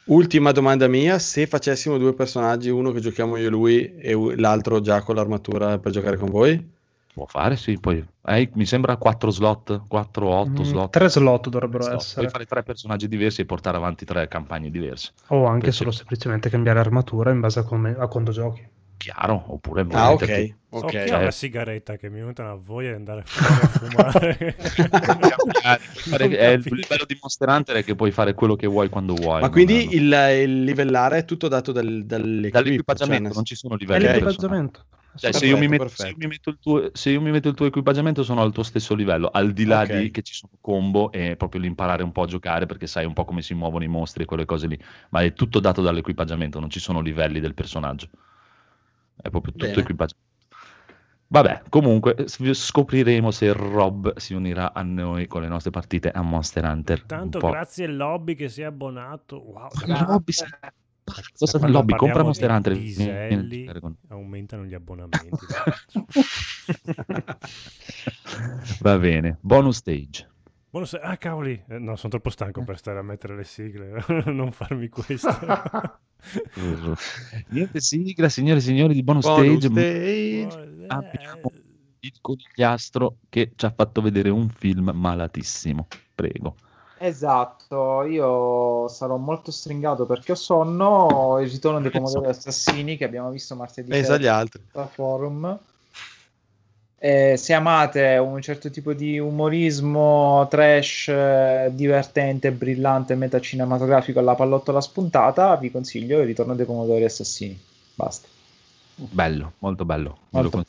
Ultima 0.05 0.53
domanda 0.53 0.87
mia, 0.87 1.19
se 1.19 1.45
facessimo 1.45 1.97
due 1.97 2.13
personaggi, 2.13 2.69
uno 2.69 2.93
che 2.93 3.01
giochiamo 3.01 3.35
io 3.35 3.47
e 3.47 3.49
lui 3.49 3.95
e 3.97 4.15
l'altro 4.37 4.79
già 4.79 5.01
con 5.01 5.15
l'armatura 5.15 5.77
per 5.77 5.91
giocare 5.91 6.15
con 6.15 6.29
voi? 6.29 6.75
Può 7.17 7.25
fare, 7.25 7.55
sì, 7.55 7.79
poi 7.79 8.05
eh, 8.25 8.51
mi 8.53 8.65
sembra 8.67 8.95
4 8.95 9.31
slot, 9.31 9.87
4 9.87 10.27
8 10.29 10.61
Mm, 10.61 10.65
slot. 10.65 10.91
Tre 10.91 11.09
slot 11.09 11.49
dovrebbero 11.49 11.81
slot. 11.81 11.95
essere. 11.99 12.19
Puoi 12.21 12.29
fare 12.29 12.45
tre 12.45 12.61
personaggi 12.61 13.07
diversi 13.07 13.41
e 13.41 13.45
portare 13.45 13.75
avanti 13.77 14.05
tre 14.05 14.27
campagne 14.27 14.69
diverse. 14.69 15.13
O 15.29 15.45
anche 15.45 15.65
Per- 15.65 15.73
solo 15.73 15.89
semplicemente 15.89 16.51
cambiare 16.51 16.77
armatura 16.77 17.31
in 17.31 17.39
base 17.39 17.57
a, 17.57 17.63
come, 17.63 17.95
a 17.97 18.05
quando 18.07 18.29
giochi. 18.31 18.63
Chiaro, 18.97 19.45
oppure 19.47 19.83
Ah, 19.89 20.11
ok, 20.11 20.25
che- 20.25 20.55
ok. 20.69 20.83
Occhio 20.83 21.07
Cioè- 21.07 21.09
alla 21.11 21.31
sigaretta 21.31 21.95
che 21.97 22.07
mi 22.09 22.19
venuta 22.19 22.43
una 22.43 22.53
voglia 22.53 22.89
di 22.89 22.95
andare 22.97 23.21
a 23.21 23.67
fumare. 23.67 24.55
È 25.57 26.45
il 26.51 26.85
bello 26.87 27.05
di 27.07 27.17
Monster 27.19 27.49
Hunter 27.49 27.77
è 27.77 27.83
che 27.83 27.95
puoi 27.95 28.11
fare 28.11 28.33
quello 28.33 28.55
che 28.55 28.67
vuoi 28.67 28.89
quando 28.89 29.15
vuoi. 29.15 29.41
Ma 29.41 29.49
quindi 29.49 29.95
il, 29.95 30.11
il 30.43 30.63
livellare 30.63 31.19
è 31.19 31.25
tutto 31.25 31.47
dato 31.47 31.71
dal, 31.71 32.03
dall'equip, 32.05 32.51
dall'equipaggiamento, 32.51 33.27
cioè, 33.27 33.35
non 33.35 33.45
ci 33.45 33.55
sono 33.55 33.75
È 33.75 33.77
livelli 33.79 34.01
di 34.01 34.19
personaggio. 34.19 34.41
l'equipaggiamento. 34.41 34.85
Cioè, 35.17 35.33
se, 35.33 35.45
io 35.45 35.57
metto, 35.57 35.67
se 35.67 35.73
io 35.73 35.77
perfetto. 35.77 36.15
mi 36.17 36.27
metto 36.27 36.49
il 36.49 36.57
tuo, 36.59 36.89
se 36.93 37.09
io 37.09 37.21
mi 37.21 37.31
metto 37.31 37.49
il 37.49 37.55
tuo 37.55 37.65
equipaggiamento 37.65 38.23
sono 38.23 38.41
al 38.41 38.51
tuo 38.51 38.63
stesso 38.63 38.95
livello, 38.95 39.29
al 39.31 39.51
di 39.51 39.65
là 39.65 39.81
Ok. 39.81 39.97
di 39.97 40.11
che 40.11 40.21
ci 40.21 40.33
sono 40.33 40.51
combo 40.61 41.11
e 41.11 41.35
proprio 41.35 41.61
l'imparare 41.61 42.03
un 42.03 42.11
po' 42.11 42.23
a 42.23 42.27
giocare 42.27 42.65
perché 42.65 42.87
sai 42.87 43.05
un 43.05 43.13
po' 43.13 43.25
come 43.25 43.41
si 43.41 43.53
muovono 43.53 43.83
i 43.83 43.87
mostri 43.87 44.23
e 44.23 44.25
quelle 44.25 44.45
cose 44.45 44.67
lì, 44.67 44.79
ma 45.09 45.21
è 45.21 45.33
tutto 45.33 45.59
dato 45.59 45.81
dall'equipaggiamento, 45.81 46.59
non 46.59 46.69
ci 46.69 46.79
sono 46.79 47.01
livelli 47.01 47.39
del 47.39 47.53
personaggio. 47.53 48.07
È 49.19 49.29
proprio 49.29 49.51
tutto 49.53 49.65
Bene. 49.65 49.81
equipaggiamento. 49.81 50.25
Vabbè, 51.29 51.63
comunque 51.67 52.15
scopriremo 52.27 53.31
se 53.31 53.51
Rob 53.51 54.15
si 54.15 54.33
unirà 54.33 54.73
a 54.73 54.81
noi 54.81 55.27
con 55.27 55.41
le 55.41 55.49
nostre 55.49 55.71
partite 55.71 56.09
a 56.09 56.21
Monster 56.21 56.63
Hunter. 56.63 57.03
Tanto 57.03 57.39
grazie 57.39 57.83
al 57.85 57.97
lobby 57.97 58.33
che 58.33 58.47
si 58.47 58.61
è 58.61 58.65
abbonato. 58.65 59.37
Wow, 59.37 59.69
lobby 59.85 60.31
si- 60.31 60.45
Cosa 61.37 61.57
quando 61.59 61.77
lobby? 61.77 61.95
Compra 61.95 62.23
Monster 62.23 62.49
Hunter. 62.51 62.77
piselli, 62.77 63.69
aumentano 64.09 64.65
gli 64.65 64.73
abbonamenti. 64.73 65.29
Va 68.81 68.97
bene, 68.97 69.37
bonus 69.41 69.77
stage. 69.77 70.27
Bonus... 70.69 70.93
Ah, 71.01 71.17
cavoli, 71.17 71.63
Eh, 71.69 71.79
no, 71.79 71.95
sono 71.95 72.11
troppo 72.11 72.29
stanco 72.29 72.63
per 72.63 72.77
stare 72.77 72.99
a 72.99 73.01
mettere 73.01 73.35
le 73.35 73.43
sigle. 73.45 74.03
non 74.27 74.51
farmi 74.51 74.89
questo. 74.89 75.29
Niente 77.49 77.79
sigla, 77.79 78.27
signore 78.27 78.59
e 78.59 78.61
signori 78.61 78.93
di 78.93 79.03
bonus, 79.03 79.25
Bonus 79.25 79.65
stage. 79.65 80.49
stage. 80.49 80.85
Abbiamo 80.87 81.51
il 81.99 82.13
conigliastro 82.21 83.17
che 83.29 83.53
ci 83.55 83.65
ha 83.65 83.73
fatto 83.75 84.01
vedere 84.01 84.29
un 84.29 84.49
film 84.49 84.91
malatissimo. 84.93 85.87
Prego. 86.13 86.55
Esatto, 86.99 88.03
io 88.03 88.87
sarò 88.87 89.17
molto 89.17 89.51
stringato 89.51 90.05
perché 90.05 90.31
ho 90.31 90.35
sonno. 90.35 91.39
Il 91.41 91.49
ritorno 91.49 91.79
dei 91.79 91.91
pomodori 91.91 92.27
assassini 92.29 92.97
che 92.97 93.05
abbiamo 93.05 93.29
visto 93.29 93.55
martedì 93.55 93.89
Pensa 93.89 94.13
sera 94.13 94.17
agli 94.17 94.27
altri. 94.27 94.61
al 94.73 94.89
forum. 94.89 95.59
Eh, 96.99 97.35
se 97.37 97.53
amate 97.53 98.17
un 98.17 98.41
certo 98.41 98.71
tipo 98.71 98.93
di 98.93 99.19
umorismo 99.19 100.47
trash 100.49 101.09
eh, 101.09 101.69
divertente, 101.71 102.51
brillante, 102.51 103.13
metacinematografico 103.13 104.17
alla 104.17 104.33
pallottola 104.33 104.81
spuntata, 104.81 105.55
vi 105.57 105.69
consiglio 105.69 106.19
il 106.21 106.25
ritorno 106.25 106.55
dei 106.55 106.65
pomodori 106.65 107.03
assassini. 107.03 107.59
Basta. 107.93 108.27
Bello, 108.95 109.53
molto 109.59 109.85
bello. 109.85 110.17
Molto. 110.29 110.65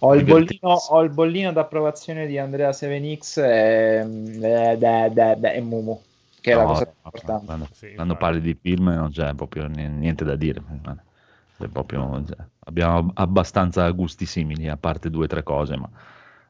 Ho 0.00 0.14
il, 0.14 0.24
bollino, 0.24 0.72
ho 0.74 1.02
il 1.02 1.10
bollino 1.10 1.52
d'approvazione 1.52 2.26
di 2.26 2.38
Andrea 2.38 2.72
7X 2.72 3.38
e, 3.38 3.98
e, 4.00 4.76
de- 4.78 5.52
e 5.54 5.60
Mumu, 5.62 6.00
che 6.40 6.52
è 6.52 6.54
la 6.54 6.64
cosa 6.66 6.84
no, 6.84 6.84
più 6.84 6.92
importante. 7.04 7.46
Quando, 7.46 7.68
Sì, 7.72 7.92
quando 7.94 8.16
parli 8.16 8.40
di 8.40 8.54
film 8.60 8.88
non 8.90 9.10
c'è 9.10 9.34
proprio 9.34 9.66
ni- 9.66 9.88
niente 9.88 10.24
da 10.24 10.36
dire. 10.36 10.62
Proprio- 11.72 12.22
cioè, 12.24 12.36
abbiamo 12.66 13.10
abbastanza 13.14 13.88
gusti 13.90 14.26
simili, 14.26 14.68
a 14.68 14.76
parte 14.76 15.08
due 15.10 15.24
o 15.24 15.26
tre 15.28 15.42
cose, 15.42 15.76
ma 15.76 15.88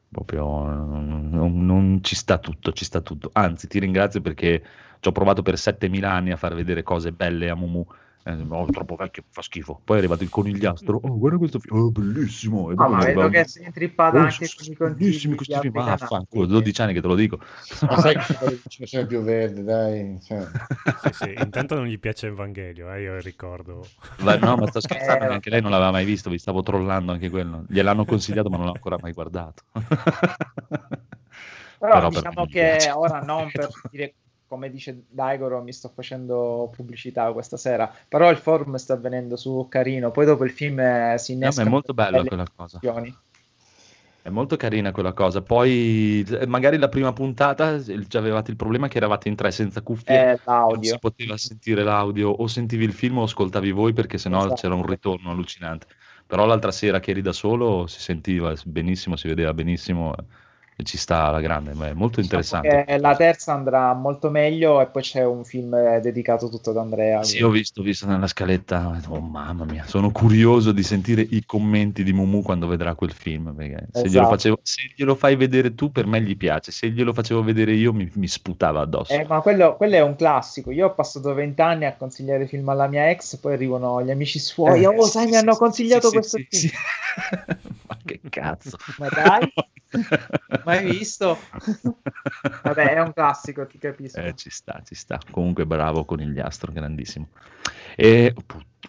proprio 0.09 0.45
non, 0.65 1.29
non- 1.29 1.65
non 1.65 2.03
ci 2.03 2.15
sta 2.15 2.37
tutto, 2.37 2.71
ci 2.73 2.85
sta 2.85 3.01
tutto. 3.01 3.29
Anzi, 3.33 3.67
ti 3.67 3.79
ringrazio 3.79 4.21
perché 4.21 4.63
ci 4.99 5.07
ho 5.07 5.11
provato 5.11 5.41
per 5.41 5.57
7000 5.57 6.11
anni 6.11 6.31
a 6.31 6.37
far 6.37 6.53
vedere 6.55 6.83
cose 6.83 7.11
belle 7.11 7.49
a 7.49 7.55
Mumu. 7.55 7.85
Eh, 8.27 8.43
oh, 8.49 8.65
troppo 8.65 8.95
vecchio, 8.95 9.23
fa 9.29 9.43
schifo. 9.43 9.79
Poi 9.83 9.97
è 9.97 9.99
arrivato 9.99 10.23
il 10.23 10.29
conigliastro. 10.29 10.99
Oh, 11.03 11.15
guarda 11.19 11.37
questo 11.37 11.59
film, 11.59 11.77
oh, 11.77 11.91
bellissimo. 11.91 12.71
E 12.71 12.73
Ah, 12.75 12.87
ma 12.87 13.03
vedo 13.03 13.29
che 13.29 13.47
sei 13.47 13.65
intrippata 13.65 14.17
Oh, 14.17 14.21
anche 14.21 14.49
con 14.55 14.65
i 14.65 14.75
consigli 14.75 14.97
bellissimi 14.97 15.31
di 15.31 15.35
questi 15.35 15.53
altri 15.53 15.69
film. 15.69 15.87
Ah, 15.87 15.97
fanculo, 15.97 16.45
12 16.47 16.81
anni 16.81 16.93
che 16.93 17.01
te 17.01 17.07
lo 17.07 17.13
dico. 17.13 17.37
Ma 17.81 17.99
sai 17.99 18.15
che 18.15 18.85
c'è 18.85 19.05
più 19.05 19.21
verde, 19.21 19.63
dai. 19.63 20.19
cioè. 20.23 20.43
Sì, 21.03 21.13
sì, 21.13 21.33
Intanto 21.37 21.75
non 21.75 21.85
gli 21.85 21.99
piace 21.99 22.25
Evangelio, 22.25 22.91
eh, 22.91 23.01
io 23.01 23.19
ricordo. 23.19 23.85
Ma 24.21 24.35
no, 24.37 24.55
ma 24.55 24.65
sto 24.67 24.79
scherzando, 24.81 25.25
Eh, 25.25 25.27
neanche 25.27 25.49
lei 25.51 25.61
non 25.61 25.69
l'aveva 25.69 25.91
mai 25.91 26.05
visto, 26.05 26.31
vi 26.31 26.39
stavo 26.39 26.63
trollando 26.63 27.11
anche 27.11 27.29
quello. 27.29 27.63
Gliel'hanno 27.69 28.05
consigliato, 28.05 28.49
ma 28.49 28.57
non 28.57 28.65
l'ho 28.65 28.73
ancora 28.73 28.97
mai 28.99 29.13
guardato. 29.13 29.61
Però, 31.77 31.93
Però 31.93 32.09
per 32.09 32.09
diciamo 32.09 32.41
mi 32.45 32.49
che 32.49 32.91
ora 32.91 33.19
non 33.19 33.51
per 33.51 33.69
dire 33.91 34.15
come 34.55 34.71
dice 34.71 35.03
Daigoro 35.09 35.61
mi 35.61 35.73
sto 35.73 35.91
facendo 35.93 36.71
pubblicità 36.73 37.31
questa 37.33 37.57
sera 37.57 37.93
però 38.07 38.31
il 38.31 38.37
forum 38.37 38.75
sta 38.75 38.93
avvenendo 38.93 39.35
su 39.35 39.67
carino 39.69 40.11
poi 40.11 40.25
dopo 40.25 40.45
il 40.45 40.51
film 40.51 40.79
si 41.15 41.33
No, 41.33 41.39
innesca 41.41 41.61
è 41.61 41.65
molto 41.65 41.93
bella 41.93 42.23
quella 42.23 42.47
cosa. 42.55 42.79
È 44.25 44.31
molto 44.31 44.55
carina 44.55 44.91
quella 44.91 45.13
cosa. 45.13 45.43
Poi 45.43 46.25
eh, 46.27 46.47
magari 46.47 46.79
la 46.79 46.89
prima 46.89 47.13
puntata 47.13 47.77
già 47.79 48.17
avevate 48.17 48.49
il 48.49 48.57
problema 48.57 48.87
che 48.87 48.97
eravate 48.97 49.27
in 49.27 49.35
tre 49.35 49.51
senza 49.51 49.83
cuffie. 49.83 50.31
Eh, 50.31 50.39
Non 50.47 50.83
si 50.83 50.97
poteva 50.97 51.37
sentire 51.37 51.83
l'audio, 51.83 52.31
o 52.31 52.47
sentivi 52.47 52.85
il 52.85 52.93
film 52.93 53.19
o 53.19 53.23
ascoltavi 53.25 53.69
voi 53.69 53.93
perché 53.93 54.17
sennò 54.17 54.39
Esatto. 54.39 54.55
c'era 54.55 54.73
un 54.73 54.83
ritorno 54.83 55.29
allucinante. 55.29 55.85
Però 56.25 56.43
l'altra 56.47 56.71
sera 56.71 56.99
che 56.99 57.11
eri 57.11 57.21
da 57.21 57.33
solo 57.33 57.85
si 57.85 57.99
sentiva 57.99 58.51
benissimo, 58.65 59.15
si 59.15 59.27
vedeva 59.27 59.53
benissimo 59.53 60.15
ci 60.83 60.97
sta 60.97 61.25
alla 61.25 61.39
grande, 61.39 61.73
ma 61.73 61.87
è 61.87 61.93
molto 61.93 62.19
interessante. 62.19 62.83
Diciamo 62.85 63.01
la 63.01 63.15
terza 63.15 63.53
andrà 63.53 63.93
molto 63.93 64.29
meglio 64.29 64.81
e 64.81 64.87
poi 64.87 65.01
c'è 65.01 65.23
un 65.23 65.45
film 65.45 65.73
eh, 65.73 65.99
dedicato 66.01 66.49
tutto 66.49 66.71
ad 66.71 66.77
Andrea 66.77 67.23
Sì, 67.23 67.41
ho 67.41 67.49
visto, 67.49 67.81
ho 67.81 67.83
visto 67.83 68.05
nella 68.05 68.27
scaletta, 68.27 68.99
oh 69.07 69.19
mamma 69.21 69.63
mia, 69.63 69.85
sono 69.85 70.11
curioso 70.11 70.71
di 70.73 70.83
sentire 70.83 71.21
i 71.21 71.43
commenti 71.45 72.03
di 72.03 72.11
Mumu 72.11 72.41
quando 72.41 72.67
vedrà 72.67 72.93
quel 72.95 73.13
film, 73.13 73.53
perché 73.55 73.87
se, 73.91 74.01
glielo 74.01 74.07
Esatto. 74.07 74.27
facevo- 74.27 74.59
se 74.63 74.81
glielo 74.95 75.15
fai 75.15 75.35
vedere 75.35 75.73
tu 75.75 75.91
per 75.91 76.07
me 76.07 76.21
gli 76.21 76.35
piace, 76.35 76.71
se 76.71 76.89
glielo 76.89 77.13
facevo 77.13 77.41
vedere 77.41 77.73
io 77.73 77.93
mi, 77.93 78.11
mi 78.15 78.27
sputava 78.27 78.81
addosso. 78.81 79.13
Eh, 79.13 79.25
ma 79.25 79.39
quello, 79.41 79.75
quello 79.77 79.95
è 79.95 80.01
un 80.01 80.15
classico. 80.15 80.71
Io 80.71 80.87
ho 80.87 80.93
passato 80.93 81.33
vent'anni 81.33 81.85
a 81.85 81.95
consigliare 81.95 82.47
film 82.47 82.67
alla 82.67 82.87
mia 82.87 83.09
ex, 83.09 83.37
poi 83.37 83.53
arrivano 83.53 84.03
gli 84.03 84.11
amici 84.11 84.39
suoi. 84.39 84.83
Eh, 84.83 84.87
oh, 84.87 85.03
sì, 85.05 85.11
sai, 85.11 85.23
sì, 85.25 85.29
mi 85.29 85.37
hanno 85.37 85.55
consigliato 85.55 86.07
sì, 86.07 86.13
questo 86.13 86.37
film. 86.49 86.73
Ma 87.87 87.97
che 88.03 88.19
cazzo. 88.29 88.77
Ma 88.97 89.07
dai, 89.09 89.51
mai 90.65 90.83
visto? 90.83 91.37
Vabbè, 92.63 92.93
è 92.93 93.01
un 93.01 93.13
classico, 93.13 93.65
ti 93.67 93.77
capisco. 93.77 94.19
Eh, 94.19 94.33
ci 94.35 94.49
sta, 94.49 94.81
ci 94.83 94.95
sta. 94.95 95.19
Comunque 95.31 95.65
bravo 95.65 96.05
conigliastro, 96.05 96.71
grandissimo. 96.71 97.29
E 97.95 98.33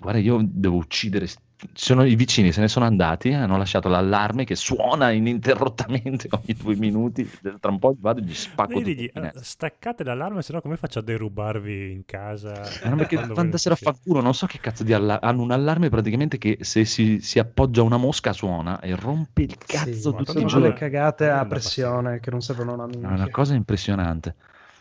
guarda, 0.01 0.19
io 0.19 0.41
devo 0.43 0.77
uccidere. 0.77 1.29
Sono 1.73 2.05
i 2.05 2.15
vicini, 2.17 2.53
se 2.53 2.61
ne 2.61 2.69
sono 2.69 2.85
andati, 2.85 3.33
hanno 3.33 3.57
lasciato 3.57 3.89
l'allarme 3.89 4.45
che 4.45 4.55
suona 4.55 5.11
ininterrottamente 5.11 6.29
ogni 6.33 6.55
due 6.55 6.77
minuti. 6.77 7.29
Tra 7.59 7.71
un 7.71 7.79
po' 7.79 7.97
vado 7.99 8.21
e 8.21 8.25
gli 8.25 8.35
spacco 8.35 8.79
finestrino. 8.79 9.27
"Ah, 9.29 9.33
staccate 9.43 10.05
l'allarme, 10.05 10.43
sennò 10.43 10.61
come 10.61 10.77
faccio 10.77 10.99
a 10.99 11.03
derubarvi 11.03 11.93
in 11.93 12.05
casa? 12.05 12.53
Ma 12.83 12.91
no, 12.91 12.97
perché 12.97 13.17
andassero 13.17 13.75
a 13.75 13.79
non 13.83 13.93
ci 13.95 13.99
fanculo, 14.01 14.21
non 14.21 14.35
so 14.35 14.45
che 14.47 14.61
cazzo 14.61 14.85
di 14.85 14.93
allarme. 14.93 15.27
Hanno 15.27 15.43
un 15.43 15.51
allarme 15.51 15.89
praticamente 15.89 16.37
che 16.37 16.59
se 16.61 16.85
si, 16.85 17.21
si 17.21 17.39
appoggia 17.39 17.83
una 17.83 17.97
mosca 17.97 18.35
suona 18.35 18.79
e 18.81 18.95
rompe 18.95 19.43
il 19.43 19.57
cazzo 19.57 20.11
Sì, 20.11 20.17
tutto 20.17 20.33
sono 20.33 20.47
giorno. 20.47 20.73
cagate 20.75 21.29
a 21.31 21.47
pressione 21.47 22.21
che 22.21 22.31
non 22.31 22.43
servono 22.43 22.75
una 22.75 22.85
È 22.85 22.89
minchia. 22.89 23.09
una 23.09 23.31
cosa 23.31 23.55
impressionante. 23.55 24.35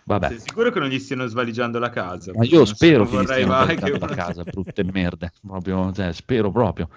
Vabbè. 0.08 0.28
Sei 0.28 0.40
sicuro 0.40 0.72
che 0.72 0.80
non 0.80 0.88
gli 0.88 1.00
stiano 1.00 1.26
svaligiando 1.26 1.80
la 1.80 1.90
casa? 1.90 2.32
Ma 2.36 2.46
io 2.46 2.64
spero 2.66 3.08
che 3.08 3.18
gli 3.18 3.24
stiano 3.24 3.54
mai 3.54 3.76
portando 3.76 4.06
che 4.06 4.14
a 4.14 4.16
casa, 4.16 4.44
brutte 4.44 4.84
merde. 4.84 5.32
Proprio, 5.42 5.92
cioè, 5.94 6.14
spero 6.14 6.52
proprio. 6.52 6.90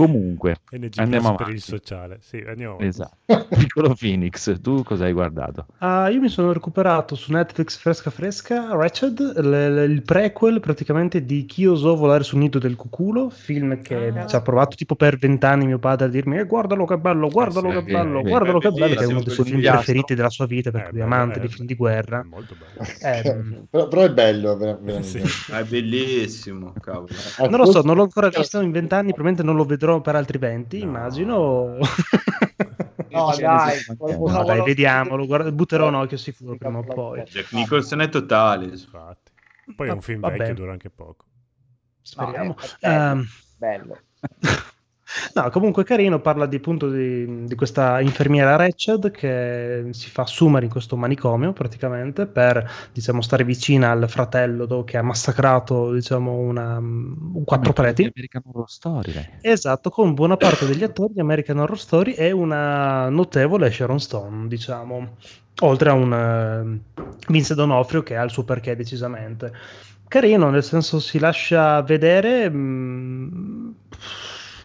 Comunque, 0.00 0.56
NG 0.70 0.92
andiamo 0.96 1.34
per 1.34 1.48
il 1.50 1.60
sociale. 1.60 2.18
Sì, 2.22 2.42
andiamo 2.46 2.74
avanti. 2.76 2.86
Esatto. 2.88 3.46
Piccolo 3.54 3.94
Phoenix, 3.94 4.58
tu 4.60 4.82
cosa 4.82 5.04
hai 5.04 5.12
guardato? 5.12 5.66
Ah, 5.78 6.08
io 6.08 6.20
mi 6.20 6.28
sono 6.28 6.52
recuperato 6.52 7.14
su 7.14 7.32
Netflix 7.32 7.76
fresca 7.76 8.10
fresca 8.10 8.74
Wretched, 8.74 9.20
l- 9.20 9.48
l- 9.84 9.90
il 9.90 10.02
prequel 10.02 10.60
praticamente 10.60 11.24
di 11.24 11.44
Chi 11.44 11.66
osò 11.66 11.94
volare 11.94 12.24
sul 12.24 12.38
nido 12.38 12.58
del 12.58 12.76
cuculo, 12.76 13.28
film 13.28 13.82
che 13.82 14.08
Ah. 14.08 14.26
ci 14.26 14.36
ha 14.36 14.40
provato 14.40 14.74
tipo 14.74 14.94
per 14.96 15.18
vent'anni 15.18 15.66
mio 15.66 15.78
padre 15.78 16.06
a 16.06 16.08
dirmi 16.08 16.38
eh, 16.38 16.44
guardalo 16.46 16.86
che 16.86 16.96
bello, 16.96 17.28
guardalo 17.28 17.68
sì, 17.68 17.74
che 17.74 17.80
vedi, 17.82 17.92
bello, 17.92 18.16
vedi. 18.18 18.28
guardalo 18.30 18.58
che 18.58 18.70
bello, 18.70 18.94
che 18.94 19.02
è 19.02 19.06
uno 19.06 19.22
dei 19.22 19.34
suoi 19.34 19.46
film 19.46 19.60
preferiti 19.60 20.14
della 20.14 20.30
sua 20.30 20.46
vita 20.46 20.70
perché 20.70 20.88
Eh, 20.88 20.92
lui 20.92 21.00
è 21.00 21.04
amante 21.04 21.36
eh, 21.36 21.40
dei 21.40 21.48
film 21.50 21.66
di 21.66 21.74
guerra. 21.74 22.20
È 22.20 22.24
molto 22.24 22.54
bello. 22.58 22.68
Eh, 23.02 23.64
però, 23.68 23.88
però 23.88 24.02
è 24.02 24.10
bello, 24.12 24.56
ver- 24.56 24.78
veramente. 24.80 25.26
Sì. 25.28 25.52
È 25.52 25.62
bellissimo, 25.64 26.72
cavolo. 26.80 27.08
non 27.48 27.58
lo 27.60 27.70
so, 27.70 27.82
non 27.82 27.96
l'ho 27.96 28.02
ancora 28.04 28.28
visto 28.28 28.60
in 28.60 28.70
vent'anni, 28.70 29.12
probabilmente 29.12 29.42
non 29.42 29.56
lo 29.56 29.64
vedrò 29.64 29.89
per 30.00 30.14
altri 30.14 30.38
venti, 30.38 30.78
No. 30.78 30.84
immagino. 30.84 31.76
No, 33.10 33.34
dai, 33.36 33.76
No, 33.98 34.44
dai, 34.44 34.62
vediamolo, 34.62 35.26
guarda- 35.26 35.50
butterò 35.50 35.88
un 35.88 35.94
occhio 35.96 36.16
sicuro 36.16 36.56
prima 36.56 36.78
o 36.78 36.84
poi. 36.84 37.22
Jack 37.24 37.50
Nicholson 37.52 38.02
è 38.02 38.08
totale. 38.08 38.66
Infatti. 38.66 39.32
Poi 39.74 39.88
è 39.88 39.90
un 39.90 40.00
film 40.00 40.20
Vabbè. 40.20 40.36
vecchio, 40.36 40.54
dura 40.54 40.70
anche 40.70 40.90
poco. 40.90 41.24
Speriamo. 42.02 42.54
No, 42.54 42.54
è 42.54 42.78
bello. 42.78 43.10
Ehm, 43.10 43.26
bello. 43.58 43.98
No, 45.34 45.50
comunque 45.50 45.84
carino, 45.84 46.20
parla 46.20 46.46
di, 46.46 46.56
appunto 46.56 46.88
di, 46.88 47.44
di 47.44 47.54
questa 47.54 48.00
infermiera 48.00 48.56
Ratched 48.56 49.10
che 49.10 49.88
si 49.90 50.08
fa 50.10 50.22
assumere 50.22 50.64
in 50.64 50.70
questo 50.70 50.96
manicomio 50.96 51.52
praticamente 51.52 52.26
per 52.26 52.68
diciamo, 52.92 53.20
stare 53.20 53.44
vicina 53.44 53.90
al 53.90 54.08
fratello 54.08 54.84
che 54.84 54.96
ha 54.96 55.02
massacrato 55.02 55.92
diciamo, 55.92 56.32
una, 56.32 56.78
un 56.78 57.42
quattro 57.44 57.72
preti. 57.72 58.10
American 58.14 58.42
Horror 58.46 58.70
Story. 58.70 59.12
lei. 59.12 59.28
Esatto, 59.40 59.90
con 59.90 60.14
buona 60.14 60.36
parte 60.36 60.66
degli 60.66 60.84
attori 60.84 61.12
di 61.14 61.20
American 61.20 61.58
Horror 61.58 61.78
Story 61.78 62.12
e 62.12 62.30
una 62.30 63.08
notevole 63.08 63.70
Sharon 63.70 64.00
Stone, 64.00 64.48
diciamo, 64.48 65.16
oltre 65.62 65.90
a 65.90 65.92
un 65.92 66.12
eh, 66.12 67.02
Vince 67.28 67.54
Donofrio 67.54 68.02
che 68.02 68.16
ha 68.16 68.22
il 68.22 68.30
suo 68.30 68.44
perché 68.44 68.76
decisamente. 68.76 69.52
Carino, 70.08 70.50
nel 70.50 70.64
senso 70.64 70.98
si 70.98 71.18
lascia 71.18 71.82
vedere 71.82 72.50
mh, 72.50 73.74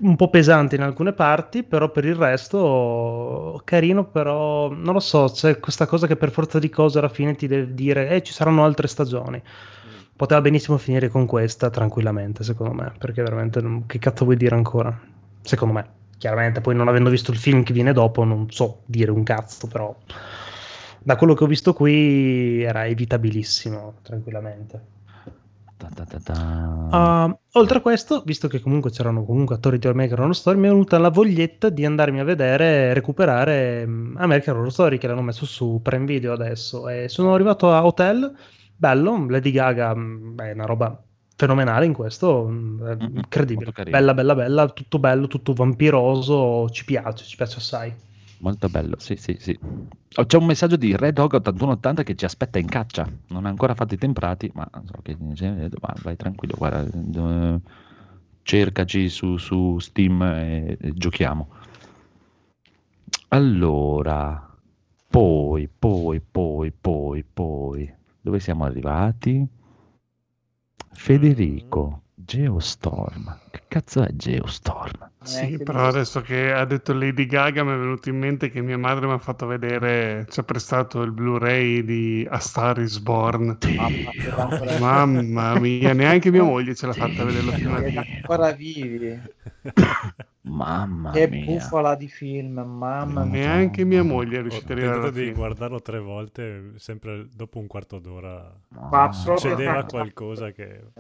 un 0.02 0.16
po' 0.16 0.30
pesante 0.30 0.76
in 0.76 0.82
alcune 0.82 1.14
parti, 1.14 1.64
però 1.64 1.90
per 1.92 2.06
il 2.06 2.16
resto 2.16 3.62
carino, 3.64 4.06
però 4.06 4.70
non 4.70 4.94
lo 4.94 5.00
so, 5.00 5.30
c'è 5.32 5.60
questa 5.60 5.86
cosa 5.86 6.08
che 6.08 6.16
per 6.18 6.32
forza 6.32 6.60
di 6.60 6.70
cose 6.70 7.00
alla 7.00 7.10
fine 7.10 7.36
ti 7.36 7.48
deve 7.48 7.74
dire 7.74 8.10
eh, 8.10 8.24
ci 8.24 8.34
saranno 8.34 8.64
altre 8.66 8.88
stagioni. 8.88 9.42
Poteva 10.16 10.42
benissimo 10.42 10.78
finire 10.78 11.10
con 11.10 11.26
questa 11.26 11.70
tranquillamente, 11.70 12.44
secondo 12.44 12.74
me, 12.74 12.94
perché 12.98 13.22
veramente 13.22 13.62
non- 13.62 13.86
che 13.86 14.00
cazzo 14.00 14.24
vuoi 14.26 14.38
dire 14.38 14.56
ancora? 14.56 14.98
Secondo 15.42 15.74
me. 15.74 15.94
chiaramente 16.18 16.62
poi 16.62 16.76
non 16.76 16.88
avendo 16.88 17.10
visto 17.10 17.32
il 17.32 17.38
film 17.38 17.62
che 17.64 17.74
viene 17.74 17.92
dopo 17.92 18.24
non 18.24 18.50
so 18.50 18.84
dire 18.86 19.12
un 19.12 19.22
cazzo, 19.24 19.68
però 19.68 19.94
da 21.02 21.16
quello 21.16 21.34
che 21.34 21.44
ho 21.44 21.48
visto 21.48 21.74
qui 21.74 22.64
era 22.64 22.86
evitabilissimo, 22.88 24.00
tranquillamente. 24.02 24.94
Uh, 26.92 27.38
oltre 27.54 27.78
a 27.80 27.82
questo, 27.82 28.22
visto 28.26 28.48
che 28.48 28.62
comunque 28.62 28.92
c'erano 28.92 29.26
comunque 29.26 29.56
attori 29.56 29.78
di 29.78 29.88
American 29.88 30.20
Horror 30.20 30.36
Story, 30.36 30.58
mi 30.58 30.68
è 30.68 30.70
venuta 30.70 30.98
la 30.98 31.10
voglietta 31.10 31.70
di 31.70 31.86
andarmi 31.86 32.20
a 32.20 32.24
vedere, 32.24 32.94
recuperare 32.94 33.86
mm, 33.86 34.16
American 34.18 34.56
Horror 34.56 34.72
Story 34.72 34.98
che 34.98 35.08
l'hanno 35.08 35.22
messo 35.22 35.46
su 35.46 35.80
Prime 35.84 36.06
Video 36.06 36.34
adesso. 36.34 36.88
E 36.88 37.10
sono 37.10 37.34
arrivato 37.34 37.72
a 37.72 37.86
Hotel, 37.86 38.34
bello, 38.76 39.26
Lady 39.28 39.52
Gaga, 39.52 39.96
mm, 39.96 40.36
beh, 40.36 40.50
è 40.52 40.54
una 40.54 40.66
roba 40.66 41.04
fenomenale 41.36 41.86
in 41.86 41.94
questo, 41.94 42.48
mm, 42.48 43.16
incredibile, 43.16 43.72
bella, 43.90 44.14
bella, 44.14 44.36
bella, 44.36 44.70
tutto 44.70 45.00
bello, 45.00 45.28
tutto 45.28 45.54
vampiroso, 45.54 46.70
ci 46.70 46.86
piace, 46.86 47.26
ci 47.26 47.36
piace 47.36 47.58
assai. 47.58 47.94
Molto 48.46 48.70
bello, 48.70 49.00
sì, 49.00 49.16
sì, 49.16 49.36
sì. 49.40 49.58
Oh, 50.18 50.26
C'è 50.28 50.38
un 50.38 50.46
messaggio 50.46 50.76
di 50.76 50.96
Red 50.96 51.16
Dog 51.16 51.34
8180 51.34 52.04
che 52.04 52.14
ci 52.14 52.26
aspetta 52.26 52.60
in 52.60 52.68
caccia. 52.68 53.10
Non 53.30 53.48
ha 53.48 53.50
ancora 53.50 53.74
fatto 53.74 53.96
i 53.96 53.98
temprati, 53.98 54.52
ma 54.54 54.70
so 54.72 55.02
che 55.02 55.18
ma 55.18 55.94
vai 56.04 56.16
tranquillo, 56.16 56.54
guarda, 56.56 56.86
eh, 56.86 57.60
cercaci 58.44 59.10
su, 59.10 59.38
su 59.38 59.80
Steam 59.80 60.22
e, 60.22 60.78
e 60.80 60.94
giochiamo. 60.94 61.48
Allora, 63.30 64.56
poi, 65.10 65.68
poi, 65.68 66.22
poi, 66.22 66.72
poi, 66.72 67.24
poi, 67.24 67.94
dove 68.22 68.40
siamo 68.40 68.64
arrivati? 68.66 69.44
Federico, 70.92 72.04
Geostorm. 72.26 73.40
Che 73.52 73.62
cazzo 73.68 74.04
è 74.04 74.10
Geostorm? 74.16 75.12
Sì, 75.22 75.36
Neanche 75.36 75.64
però 75.64 75.88
adesso 75.88 76.22
che 76.22 76.52
ha 76.52 76.66
detto 76.66 76.94
Lady 76.94 77.26
Gaga 77.26 77.64
mi 77.64 77.72
è 77.74 77.78
venuto 77.78 78.10
in 78.10 78.18
mente 78.18 78.50
che 78.50 78.62
mia 78.62 78.78
madre 78.78 79.06
mi 79.08 79.14
ha 79.14 79.18
fatto 79.20 79.46
vedere, 79.46 80.26
ci 80.30 80.40
ha 80.40 80.44
prestato 80.44 81.02
il 81.02 81.12
Blu-ray 81.12 81.84
di 81.84 82.28
A 82.30 82.40
Star 82.40 82.80
is 82.80 83.00
Born. 83.00 83.62
Mamma, 83.62 84.14
Mamma 84.78 85.60
mia, 85.60 85.94
neanche 85.94 86.32
mia 86.32 86.44
moglie 86.44 86.76
ce 86.76 86.88
l'ha 86.88 86.96
fatta 86.96 87.24
vederlo 87.24 87.52
fino 87.54 87.76
a 87.76 87.82
siete 87.82 87.90
fine. 87.90 88.00
ancora 88.00 88.52
vivi. 88.52 89.22
Mamma 90.48 91.12
Che 91.12 91.28
mia. 91.28 91.44
bufala 91.44 91.96
di 91.96 92.08
film, 92.08 92.60
mamma 92.60 93.26
mia. 93.26 93.46
Neanche 93.48 93.84
mia 93.86 94.04
moglie 94.04 94.38
è 94.38 94.42
Ho 94.42 94.42
riuscita 94.42 94.74
a 94.74 94.76
arrivare 94.76 95.12
tentato 95.12 95.12
di 95.12 95.32
guardarlo 95.32 95.82
tre 95.82 96.00
volte, 96.00 96.74
sempre 96.78 97.28
dopo 97.32 97.60
un 97.60 97.68
quarto 97.68 98.00
d'ora 98.00 98.54
Ma 98.70 99.12
succedeva 99.12 99.86
qualcosa 99.86 100.52
che... 100.52 100.94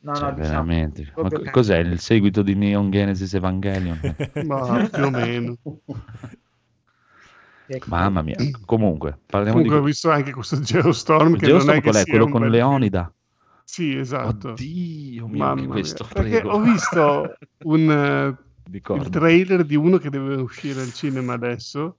No, 0.00 0.12
Cioè, 0.12 0.30
no, 0.30 0.34
diciamo, 0.34 0.64
veramente. 0.64 1.12
Ma 1.16 1.28
co- 1.28 1.40
che- 1.40 1.50
cos'è 1.50 1.78
il 1.78 1.98
seguito 1.98 2.42
di 2.42 2.54
Neon 2.54 2.90
Genesis 2.90 3.34
Evangelion? 3.34 3.98
Ma 4.46 4.88
più 4.88 5.04
o 5.04 5.10
meno. 5.10 5.56
che- 7.66 7.82
Mamma 7.86 8.22
mia. 8.22 8.36
Comunque, 8.64 9.18
parliamo 9.26 9.56
Comunque 9.58 9.78
ho 9.78 9.80
di 9.80 9.86
visto 9.86 10.10
anche 10.10 10.32
questo 10.32 10.60
Geostorm 10.60 11.36
che 11.36 11.46
Geostorm 11.46 11.66
non 11.66 11.76
è 11.76 11.80
che 11.80 11.90
qual 11.90 12.02
è? 12.02 12.06
Quello 12.08 12.28
con 12.28 12.40
bel 12.42 12.50
Leonida. 12.50 13.12
Sì, 13.64 13.96
esatto. 13.96 14.48
Oddio 14.50 15.26
mio, 15.26 15.38
Mamma 15.38 15.54
che 15.54 15.60
mia. 15.60 15.68
questo, 15.68 16.04
Perché 16.04 16.40
prego. 16.40 16.50
ho 16.50 16.60
visto 16.60 17.36
un, 17.64 17.90
eh, 18.70 18.96
il 18.96 19.08
trailer 19.10 19.64
di 19.64 19.76
uno 19.76 19.98
che 19.98 20.10
deve 20.10 20.36
uscire 20.36 20.80
al 20.80 20.92
cinema 20.92 21.34
adesso. 21.34 21.80
Ho 21.80 21.96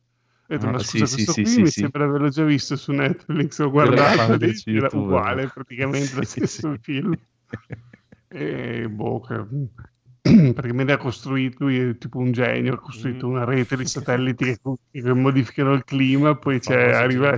detto, 0.47 0.65
Ah, 0.65 0.71
ma 0.71 0.79
sì, 0.79 0.97
scusa, 0.97 1.05
sì, 1.05 1.13
questo 1.13 1.31
sì, 1.33 1.41
qui 1.43 1.51
sì, 1.51 1.61
mi 1.61 1.67
sì. 1.67 1.79
sembra 1.81 2.03
di 2.03 2.09
averlo 2.09 2.29
già 2.29 2.43
visto 2.43 2.75
su 2.75 2.91
Netflix, 2.91 3.59
ho 3.59 3.69
guardato 3.69 4.19
era 4.71 4.89
YouTube, 4.89 5.03
uguale, 5.03 5.47
praticamente 5.47 6.15
lo 6.15 6.25
stesso 6.25 6.71
sì. 6.73 6.79
film. 6.81 7.15
E 8.31 8.87
boh, 8.89 9.19
che- 9.21 9.45
praticamente 10.53 10.91
ha 10.93 10.97
costruito, 10.97 11.63
lui 11.65 11.79
è 11.79 11.97
tipo 11.97 12.19
un 12.19 12.31
genio, 12.31 12.73
ha 12.75 12.79
costruito 12.79 13.27
Mm. 13.27 13.31
una 13.31 13.43
rete 13.45 13.75
di 13.77 13.85
satelliti 13.85 14.45
che, 14.45 14.59
che 14.91 15.13
modificano 15.13 15.73
il 15.73 15.83
clima, 15.83 16.35
poi 16.37 16.59
c'è, 16.59 16.91
arriva 16.91 17.37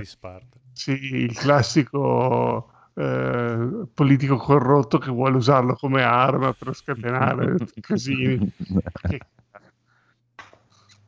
sì, 0.72 0.92
il 0.92 1.36
classico 1.36 2.70
eh, 2.94 3.86
politico 3.94 4.36
corrotto 4.36 4.98
che 4.98 5.10
vuole 5.10 5.36
usarlo 5.36 5.74
come 5.74 6.02
arma 6.02 6.52
per 6.52 6.74
scatenare 6.74 7.54
casini. 7.80 8.52
Che- 9.06 9.20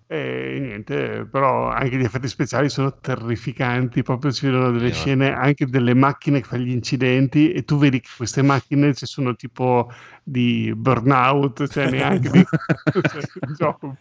E 0.06 0.58
niente, 0.60 1.26
però 1.30 1.70
anche 1.70 1.96
gli 1.96 2.04
effetti 2.04 2.28
speciali 2.28 2.68
sono 2.68 2.98
terrificanti, 2.98 4.02
proprio 4.02 4.32
ci 4.32 4.44
vedono 4.44 4.70
delle 4.70 4.88
Vero. 4.88 4.94
scene 4.94 5.32
anche 5.32 5.64
delle 5.66 5.94
macchine 5.94 6.40
che 6.40 6.46
fanno 6.46 6.64
gli 6.64 6.72
incidenti 6.72 7.52
e 7.52 7.64
tu 7.64 7.78
vedi 7.78 8.00
che 8.00 8.10
queste 8.14 8.42
macchine 8.42 8.92
ci 8.92 9.06
sono 9.06 9.34
tipo 9.34 9.90
di 10.22 10.70
burnout, 10.76 11.66
cioè 11.68 11.88
neanche 11.88 12.28
di 12.30 12.44
cioè, 13.10 13.22
gioco 13.56 13.96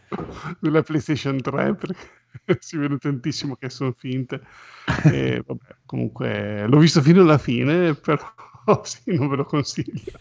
della 0.60 0.82
PlayStation 0.82 1.40
3 1.40 1.76
perché 1.76 2.08
si 2.60 2.78
vede 2.78 2.98
tantissimo 2.98 3.56
che 3.56 3.70
sono 3.70 3.94
finte. 3.98 4.42
E, 5.06 5.42
vabbè, 5.46 5.76
comunque 5.86 6.68
l'ho 6.68 6.78
visto 6.80 7.02
fino 7.02 7.22
alla 7.22 7.38
fine, 7.38 7.94
però 7.96 8.26
sì, 8.84 9.16
non 9.16 9.30
ve 9.30 9.38
lo 9.38 9.46
consiglio. 9.46 10.12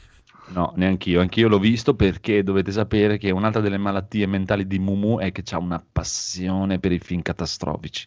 No, 0.47 0.73
neanch'io. 0.77 1.21
Anch'io 1.21 1.49
l'ho 1.49 1.59
visto 1.59 1.95
perché 1.95 2.43
dovete 2.43 2.73
sapere 2.73 3.17
che 3.17 3.31
un'altra 3.31 3.61
delle 3.61 3.79
malattie 3.79 4.27
mentali 4.27 4.67
di 4.67 4.79
Mumu 4.79 5.19
è 5.19 5.33
che 5.33 5.43
ha 5.55 5.59
una 5.59 5.83
passione 5.93 6.79
per 6.79 6.93
i 6.93 6.99
film 6.99 7.23
catastrofici. 7.23 8.07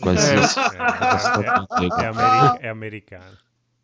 Qualsiasi 0.00 0.58
Eh, 0.60 0.76
è, 0.76 1.86
è- 1.86 1.86
è 1.86 2.04
ameri- 2.04 2.58
è 2.58 2.66
americano. 2.66 3.36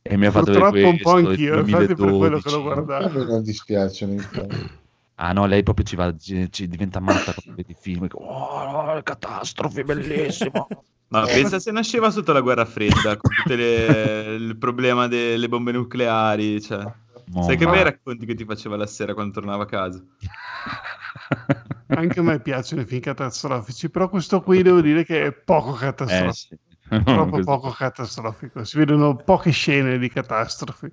E 0.03 0.16
mi 0.19 0.27
ha 0.27 0.31
fatto 0.31 0.51
Purtroppo 0.51 0.75
vedere 0.75 0.91
un 0.91 0.99
po' 0.99 1.12
questo, 1.12 1.31
anch'io, 1.31 1.55
il 1.55 1.59
infatti 1.61 1.87
per 1.87 1.97
quello 1.97 2.39
che 2.39 2.51
2012. 2.51 2.62
guardato. 2.62 3.19
me 3.19 3.25
non 3.25 4.19
effetti. 4.19 4.83
Ah 5.16 5.33
no, 5.33 5.47
lei 5.47 5.62
proprio 5.62 5.87
ci 5.87 5.97
va, 5.97 6.15
ci, 6.16 6.51
ci 6.51 6.69
diventa 6.69 7.01
matta 7.01 7.33
quando 7.33 7.55
vede 7.55 7.73
i 7.73 7.77
film. 7.79 8.07
Oh, 8.12 9.01
catastrofe, 9.03 9.85
bellissimo. 9.85 10.66
Ma 11.09 11.25
pensa 11.25 11.61
se 11.61 11.71
nasceva 11.71 12.11
sotto 12.11 12.33
la 12.33 12.41
guerra 12.41 12.65
fredda, 12.65 13.16
con 13.16 13.31
tutto 13.35 13.53
il 13.53 14.57
problema 14.59 15.07
delle 15.07 15.49
bombe 15.49 15.71
nucleari, 15.73 16.61
cioè. 16.61 16.85
No, 17.26 17.42
Sai 17.42 17.56
che 17.56 17.64
ma- 17.64 17.72
bei 17.72 17.82
racconti 17.82 18.26
che 18.26 18.34
ti 18.34 18.44
faceva 18.44 18.76
la 18.76 18.86
sera 18.86 19.14
quando 19.14 19.32
tornava 19.32 19.62
a 19.64 19.66
casa? 19.66 20.05
Anche 21.88 22.20
a 22.20 22.22
me 22.22 22.40
piacciono 22.40 22.82
i 22.82 22.86
film 22.86 23.01
catastrofici, 23.01 23.88
però 23.90 24.09
questo 24.09 24.42
qui 24.42 24.62
devo 24.62 24.80
dire 24.80 25.05
che 25.05 25.26
è 25.26 25.32
poco 25.32 25.74
Eh, 25.76 25.78
catastrofico. 25.78 26.32
sì. 26.32 26.59
Troppo 27.05 27.30
Questo- 27.30 27.51
poco 27.51 27.70
catastrofico. 27.70 28.64
Si 28.64 28.76
vedono 28.78 29.16
poche 29.16 29.51
scene 29.51 29.98
di 29.98 30.09
catastrofi. 30.09 30.86
Eh, 30.86 30.92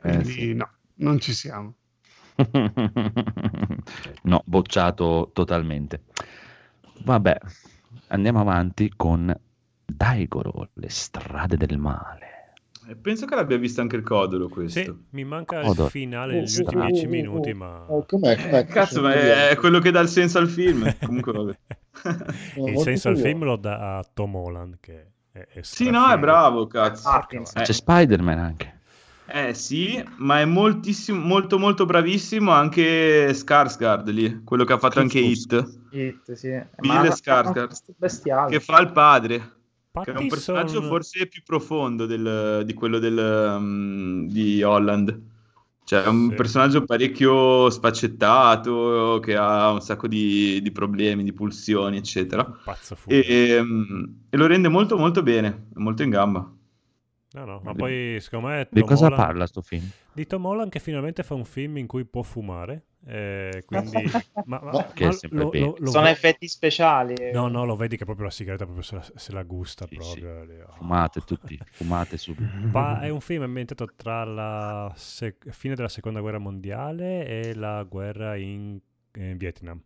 Quindi 0.00 0.24
sì. 0.32 0.52
no, 0.54 0.70
non 0.96 1.18
ci 1.20 1.32
siamo. 1.32 1.74
no, 4.22 4.42
bocciato 4.44 5.30
totalmente. 5.32 6.04
Vabbè, 7.04 7.36
andiamo 8.08 8.40
avanti 8.40 8.92
con 8.94 9.34
Daigoro, 9.84 10.70
le 10.74 10.88
strade 10.90 11.56
del 11.56 11.78
male. 11.78 12.37
E 12.88 12.96
penso 12.96 13.26
che 13.26 13.34
l'abbia 13.34 13.58
visto 13.58 13.82
anche 13.82 13.96
il 13.96 14.02
Codolo 14.02 14.48
questo. 14.48 14.80
Sì, 14.80 14.94
mi 15.10 15.24
manca 15.24 15.60
Odor. 15.66 15.84
il 15.86 15.90
finale, 15.90 16.38
Oh, 16.38 16.40
gli 16.42 16.46
sì, 16.46 16.60
ultimi 16.62 16.82
oh, 16.82 16.86
10 16.86 17.04
oh, 17.04 17.08
minuti, 17.10 17.52
ma... 17.52 17.84
oh, 17.86 18.06
com'è, 18.06 18.34
com'è? 18.36 18.58
Eh, 18.60 18.64
cazzo, 18.64 19.02
ma 19.02 19.12
è, 19.12 19.54
quello 19.56 19.78
che 19.78 19.90
dà 19.90 20.00
il 20.00 20.08
senso 20.08 20.38
al 20.38 20.48
film. 20.48 20.90
Comunque 21.04 21.32
vabbè. 21.32 21.58
Il 22.56 22.78
senso 22.78 23.08
al 23.10 23.18
film 23.18 23.44
lo 23.44 23.56
dà 23.56 23.98
a 23.98 24.04
Tom 24.14 24.34
Holland, 24.36 24.78
che 24.80 25.06
è, 25.32 25.46
è 25.52 25.62
Sì, 25.62 25.90
no, 25.90 26.08
è 26.10 26.18
bravo, 26.18 26.66
cazzo. 26.66 27.08
Ah. 27.08 27.26
Eh, 27.28 27.42
C'è 27.42 27.72
Spider-Man 27.72 28.38
anche. 28.38 28.80
eh, 29.26 29.52
sì, 29.52 30.02
ma 30.16 30.40
è 30.40 30.46
moltissimo, 30.46 31.20
molto 31.20 31.58
molto 31.58 31.84
bravissimo 31.84 32.50
anche 32.52 33.34
Skarsgård 33.34 34.08
lì, 34.08 34.42
quello 34.44 34.64
che 34.64 34.72
ha 34.72 34.78
fatto 34.78 35.00
anche 35.00 35.18
Hit, 35.18 35.80
Hit, 35.90 36.32
sì. 36.32 36.48
Bill 36.78 36.90
Ma- 36.92 37.08
Skarsgård. 37.10 37.68
Bestiale. 37.98 38.50
che 38.50 38.60
fa 38.60 38.80
il 38.80 38.92
padre. 38.92 39.56
Che 39.90 40.04
è 40.04 40.08
un 40.10 40.14
Pattinson- 40.14 40.28
personaggio 40.28 40.82
forse 40.82 41.26
più 41.26 41.42
profondo 41.44 42.06
del- 42.06 42.62
di 42.64 42.74
quello 42.74 42.98
del, 42.98 43.56
um, 43.58 44.28
di 44.28 44.62
Holland. 44.62 45.22
Cioè, 45.84 46.02
è 46.04 46.08
un 46.08 46.28
Sì. 46.28 46.34
personaggio 46.34 46.84
parecchio 46.84 47.70
sfaccettato, 47.70 49.20
che 49.22 49.36
ha 49.36 49.70
un 49.72 49.80
sacco 49.80 50.06
di, 50.06 50.60
di 50.60 50.70
problemi, 50.70 51.24
di 51.24 51.32
pulsioni, 51.32 51.96
eccetera. 51.96 52.44
Pazzo 52.64 52.94
furio. 52.94 53.22
E, 53.22 53.58
um, 53.58 54.20
e 54.28 54.36
lo 54.36 54.46
rende 54.46 54.68
molto 54.68 54.98
molto 54.98 55.22
bene, 55.22 55.68
molto 55.74 56.02
in 56.02 56.10
gamba. 56.10 56.52
No, 57.30 57.44
no, 57.44 57.60
ma 57.62 57.74
poi 57.74 58.18
secondo 58.20 58.48
me 58.48 58.68
Di 58.70 58.82
cosa 58.82 59.06
Holland- 59.06 59.22
parla 59.22 59.46
sto 59.46 59.60
film? 59.60 59.88
Di 60.12 60.26
Tom 60.26 60.44
Holland 60.46 60.70
che 60.70 60.78
finalmente 60.78 61.22
fa 61.22 61.34
un 61.34 61.44
film 61.44 61.76
in 61.78 61.86
cui 61.86 62.04
può 62.04 62.22
fumare, 62.22 62.84
eh, 63.10 63.62
quindi... 63.64 64.02
ma, 64.44 64.60
ma- 64.62 64.70
ma 64.70 64.70
lo- 65.30 65.50
lo- 65.50 65.76
lo 65.78 65.90
Sono 65.90 66.04
ve- 66.04 66.10
effetti 66.10 66.46
speciali. 66.46 67.14
No, 67.32 67.48
no, 67.48 67.64
lo 67.64 67.74
vedi 67.74 67.96
che 67.96 68.04
proprio 68.04 68.26
la 68.26 68.30
sigaretta 68.30 68.64
proprio 68.64 68.84
se 68.84 68.94
la, 68.96 69.06
se 69.14 69.32
la 69.32 69.42
gusta 69.44 69.86
Sì, 69.88 69.96
proprio. 69.96 70.66
oh. 70.68 70.72
Fumate 70.74 71.20
tutti, 71.22 71.58
fumate 71.72 72.16
subito. 72.18 72.50
Pa- 72.70 73.00
è 73.00 73.08
un 73.08 73.20
film 73.20 73.42
ambientato 73.42 73.88
tra 73.96 74.24
la 74.24 74.92
sec- 74.94 75.48
fine 75.50 75.74
della 75.74 75.88
seconda 75.88 76.20
guerra 76.20 76.38
mondiale 76.38 77.26
e 77.26 77.54
la 77.54 77.82
guerra 77.84 78.36
in, 78.36 78.78
in 79.14 79.36
Vietnam. 79.38 79.80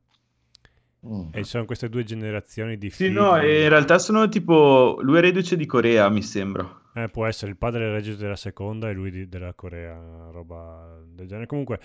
Mm. 1.06 1.28
E 1.32 1.42
ci 1.42 1.50
sono 1.50 1.64
queste 1.64 1.88
due 1.88 2.04
generazioni 2.04 2.78
di 2.78 2.88
Sì, 2.90 3.06
figli. 3.06 3.14
no, 3.14 3.34
in 3.36 3.68
realtà 3.68 3.98
sono 3.98 4.28
tipo... 4.28 4.98
Lui 5.02 5.18
è 5.18 5.20
reduce 5.20 5.56
di 5.56 5.66
Corea, 5.66 6.08
mi 6.08 6.22
sembra. 6.22 6.80
Eh, 6.94 7.08
può 7.08 7.26
essere 7.26 7.50
il 7.50 7.56
padre 7.56 7.84
del 7.84 7.92
regista 7.94 8.20
della 8.22 8.36
seconda 8.36 8.88
e 8.88 8.92
lui 8.92 9.10
di- 9.10 9.28
della 9.28 9.52
Corea, 9.54 9.98
roba 10.30 11.00
del 11.04 11.26
genere. 11.26 11.46
Comunque, 11.46 11.80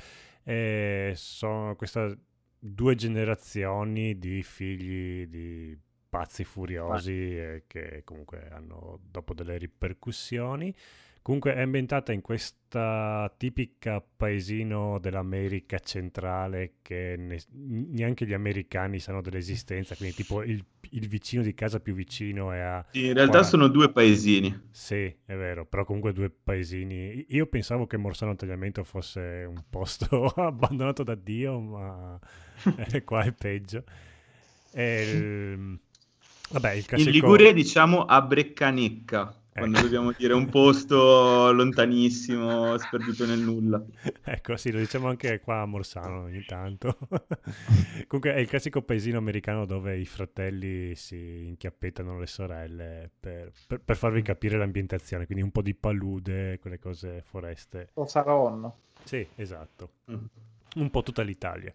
eh, 0.47 1.11
sono 1.13 1.75
questa 1.75 2.17
due 2.57 2.95
generazioni 2.95 4.17
di 4.17 4.41
figli 4.43 5.27
di 5.27 5.77
pazzi 6.07 6.45
furiosi 6.45 7.11
eh, 7.11 7.63
che 7.67 8.01
comunque 8.05 8.47
hanno 8.49 8.99
dopo 9.03 9.33
delle 9.33 9.57
ripercussioni. 9.57 10.73
Comunque 11.27 11.55
è 11.55 11.59
ambientata 11.59 12.13
in 12.13 12.21
questa 12.21 13.29
tipica 13.35 14.01
paesino 14.01 14.97
dell'America 14.97 15.77
centrale 15.77 16.75
che 16.81 17.15
ne- 17.17 17.43
neanche 17.51 18.25
gli 18.25 18.31
americani 18.31 18.97
sanno 18.99 19.21
dell'esistenza, 19.21 19.93
quindi 19.97 20.15
tipo 20.15 20.41
il, 20.41 20.63
il 20.91 21.07
vicino 21.09 21.43
di 21.43 21.53
casa 21.53 21.81
più 21.81 21.93
vicino 21.93 22.53
è 22.53 22.59
a... 22.59 22.85
Sì, 22.91 23.07
in 23.07 23.13
realtà 23.13 23.41
40 23.41 23.43
sono 23.43 23.67
due 23.67 23.91
paesini. 23.91 24.57
Sì, 24.71 25.03
è 25.25 25.35
vero, 25.35 25.65
però 25.65 25.83
comunque 25.83 26.13
due 26.13 26.29
paesini. 26.29 27.25
Io 27.27 27.45
pensavo 27.47 27.87
che 27.87 27.97
Morsano 27.97 28.33
Tagliamento 28.37 28.85
fosse 28.85 29.43
un 29.45 29.61
posto 29.69 30.27
abbandonato 30.37 31.03
da 31.03 31.15
Dio, 31.15 31.59
ma 31.59 32.17
eh, 32.89 33.03
qua 33.03 33.23
è 33.23 33.33
peggio. 33.33 33.83
E 34.71 35.01
il- 35.01 35.79
Vabbè, 36.49 36.71
il 36.71 36.77
In 36.79 36.85
classico... 36.85 37.11
Liguria 37.11 37.51
diciamo 37.53 38.05
a 38.05 38.21
Breccanecca, 38.21 39.35
quando 39.57 39.77
Ecco. 39.77 39.87
dobbiamo 39.87 40.11
dire 40.11 40.33
un 40.33 40.49
posto 40.49 41.51
lontanissimo, 41.51 42.77
sperduto 42.77 43.25
nel 43.25 43.39
nulla. 43.39 43.83
Ecco, 44.23 44.55
sì, 44.55 44.71
lo 44.71 44.77
diciamo 44.77 45.07
anche 45.07 45.39
qua 45.39 45.61
a 45.61 45.65
Morsano 45.65 46.23
ogni 46.23 46.43
tanto. 46.45 46.95
Comunque 48.07 48.35
è 48.35 48.37
il 48.39 48.47
classico 48.47 48.83
paesino 48.83 49.17
americano 49.17 49.65
dove 49.65 49.97
i 49.97 50.05
fratelli 50.05 50.93
si 50.93 51.45
inchiappettano 51.47 52.19
le 52.19 52.27
sorelle 52.27 53.09
per, 53.19 53.51
per- 53.65 53.81
per 53.81 53.97
farvi 53.97 54.21
capire 54.21 54.57
l'ambientazione, 54.57 55.25
quindi 55.25 55.43
un 55.43 55.51
po' 55.51 55.63
di 55.63 55.73
palude, 55.73 56.59
quelle 56.59 56.77
cose 56.77 57.23
foreste. 57.25 57.89
Lo 57.95 58.05
Saronno. 58.05 58.77
Sì, 59.05 59.25
esatto. 59.35 59.91
Mm. 60.11 60.25
Un 60.75 60.89
po' 60.91 61.01
tutta 61.01 61.23
l'Italia. 61.23 61.73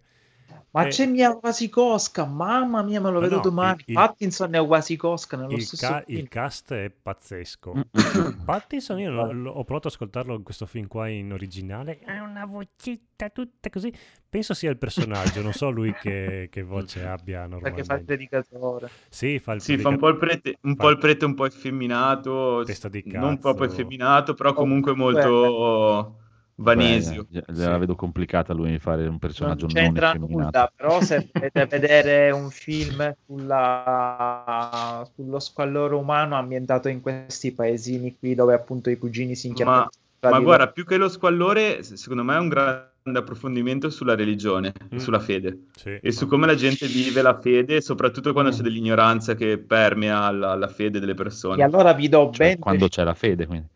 Ma 0.71 0.85
Eh, 0.85 0.89
c'è 0.89 1.05
Mia 1.05 1.37
Wasikowska, 1.39 2.25
mamma 2.25 2.81
mia, 2.81 2.99
me 2.99 3.11
lo 3.11 3.19
vedo 3.19 3.35
no, 3.35 3.41
domani. 3.41 3.81
il- 3.85 3.93
Pattinson 3.93 4.55
e 4.55 4.59
Wasikowska 4.59 5.37
nello 5.37 5.51
Il, 5.53 5.61
stesso 5.61 5.85
ca- 5.87 6.03
film. 6.05 6.17
il 6.19 6.27
cast 6.29 6.73
è 6.73 6.89
pazzesco. 6.89 7.73
Pattinson, 8.45 8.99
io 8.99 9.11
lo- 9.11 9.31
lo- 9.31 9.51
ho 9.51 9.63
provato 9.63 9.87
ad 9.87 9.93
ascoltarlo 9.93 10.35
in 10.35 10.43
questo 10.43 10.65
film 10.65 10.87
qua 10.87 11.07
in 11.07 11.31
originale. 11.31 11.99
Ha 12.05 12.23
una 12.23 12.45
vocetta 12.45 13.29
tutta 13.29 13.69
così. 13.69 13.93
Penso 14.27 14.55
sia 14.55 14.71
il 14.71 14.77
personaggio, 14.77 15.43
non 15.43 15.53
so 15.53 15.69
lui 15.69 15.93
che, 15.93 16.47
che 16.51 16.63
voce 16.63 17.03
abbia 17.05 17.47
Perché 17.47 17.83
fa 17.83 17.93
il 17.95 18.03
normalmente. 18.03 18.03
predicatore. 18.05 18.89
Sì, 19.09 19.37
fa 19.37 19.53
il 19.53 19.61
Sì, 19.61 19.77
fa 19.77 19.89
un 19.89 19.97
po' 19.97 20.07
il 20.07 20.17
prete 20.17 20.57
un, 20.61 20.75
po', 20.75 20.89
il 20.89 20.97
prete 20.97 21.25
un 21.25 21.35
po' 21.35 21.45
effeminato, 21.45 22.63
Testa 22.65 22.89
di 22.89 23.03
non 23.05 23.37
proprio 23.37 23.67
cazzo. 23.67 23.79
effeminato, 23.79 24.33
però 24.33 24.49
Oh, 24.49 24.53
comunque 24.53 24.95
molto 24.95 26.17
vanesio. 26.55 27.25
Beh, 27.29 27.43
già- 27.53 27.69
la 27.69 27.77
vedo 27.77 27.95
complicata 27.95 28.53
lui 28.53 28.77
fare 28.79 29.07
un 29.07 29.19
personaggio 29.19 29.67
non 29.67 29.73
non, 29.75 29.83
c'entra 29.83 30.07
effeminato. 30.15 30.51
nulla, 30.51 30.71
però 30.75 31.01
se 31.01 31.29
volete 31.33 31.65
vedere 31.65 32.31
un 32.31 32.49
film 32.49 33.13
sulla- 33.25 35.07
sullo 35.13 35.39
squallore 35.39 35.95
umano 35.95 36.35
ambientato 36.35 36.87
in 36.89 37.01
questi 37.01 37.53
paesini 37.53 38.17
qui 38.17 38.35
dove 38.35 38.53
appunto 38.53 38.89
i 38.89 38.97
cugini 38.97 39.35
si 39.35 39.47
Ma, 39.47 39.51
inchiappano 39.51 39.89
tra 40.19 40.31
ma 40.31 40.37
di 40.37 40.43
guarda, 40.43 40.71
più 40.71 40.85
che 40.85 40.97
lo 40.97 41.09
squallore, 41.09 41.83
se- 41.83 41.97
secondo 41.97 42.23
me 42.23 42.35
è 42.35 42.39
un 42.39 42.47
grande 42.49 42.91
approfondimento 43.19 43.89
sulla 43.89 44.15
religione, 44.15 44.73
Mm. 44.93 44.97
sulla 44.97 45.19
fede 45.19 45.65
Sì, 45.75 45.99
e 46.01 46.11
su 46.11 46.23
ma- 46.23 46.29
come 46.29 46.45
la 46.47 46.55
gente 46.55 46.87
vive 46.87 47.21
la 47.21 47.39
fede, 47.39 47.81
soprattutto 47.81 48.31
quando 48.33 48.51
Mm. 48.51 48.53
c'è 48.53 48.61
dell'ignoranza 48.61 49.35
che 49.35 49.57
permea 49.59 50.31
la, 50.31 50.55
la 50.55 50.67
fede 50.67 50.99
delle 50.99 51.13
E 51.13 51.15
persone. 51.15 51.63
allora 51.63 51.93
vi 51.93 52.09
do 52.09 52.29
Cioè, 52.29 52.47
ben 52.47 52.59
quando 52.59 52.87
c'è 52.87 53.03
la 53.03 53.13
fede, 53.13 53.45
quindi. 53.45 53.67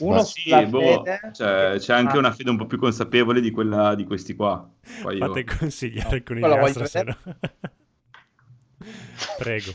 Uno 0.00 0.22
sì, 0.24 0.42
sulla 0.42 0.62
boh, 0.66 1.02
fede 1.04 1.20
cioè, 1.32 1.74
c'è 1.78 1.94
anche 1.94 2.16
Ah, 2.16 2.18
una 2.18 2.32
fede 2.32 2.50
un 2.50 2.56
po' 2.56 2.66
più 2.66 2.78
consapevole 2.78 3.40
di 3.40 3.50
quella 3.50 3.94
di 3.94 4.04
questi 4.04 4.34
qua. 4.34 4.66
Poi 5.02 5.16
io- 5.18 5.26
Fate 5.26 5.44
consigliare 5.44 6.22
con 6.22 6.36
il 6.36 6.42
quello 6.42 6.56
voglio 6.56 6.72
stasera. 6.72 7.16
Prego. 9.38 9.72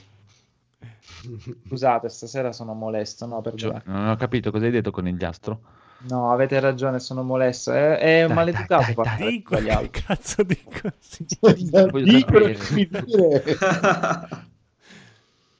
Scusate, 1.67 2.07
stasera 2.09 2.51
sono 2.53 2.73
molesto, 2.73 3.25
no, 3.25 3.41
per 3.41 3.55
Cioè, 3.55 3.81
non 3.85 4.07
ho 4.07 4.15
capito 4.15 4.51
cosa 4.51 4.65
hai 4.65 4.71
detto 4.71 4.91
con 4.91 5.07
il 5.07 5.17
diastro. 5.17 5.61
No, 6.07 6.31
avete 6.31 6.57
ragione, 6.61 6.99
sono 6.99 7.23
molesto. 7.23 7.73
È, 7.73 7.97
è 7.97 8.25
Dai, 8.25 8.33
maleducato 8.35 8.75
dai, 8.75 8.85
dai, 8.85 8.93
parlare 8.93 9.41
dai. 9.49 9.69
Altri. 9.69 9.89
che 9.89 10.03
cazzo 10.05 10.43
di 10.43 10.63
così? 10.63 11.25
Voglio 11.89 12.19
sapere. 12.19 12.57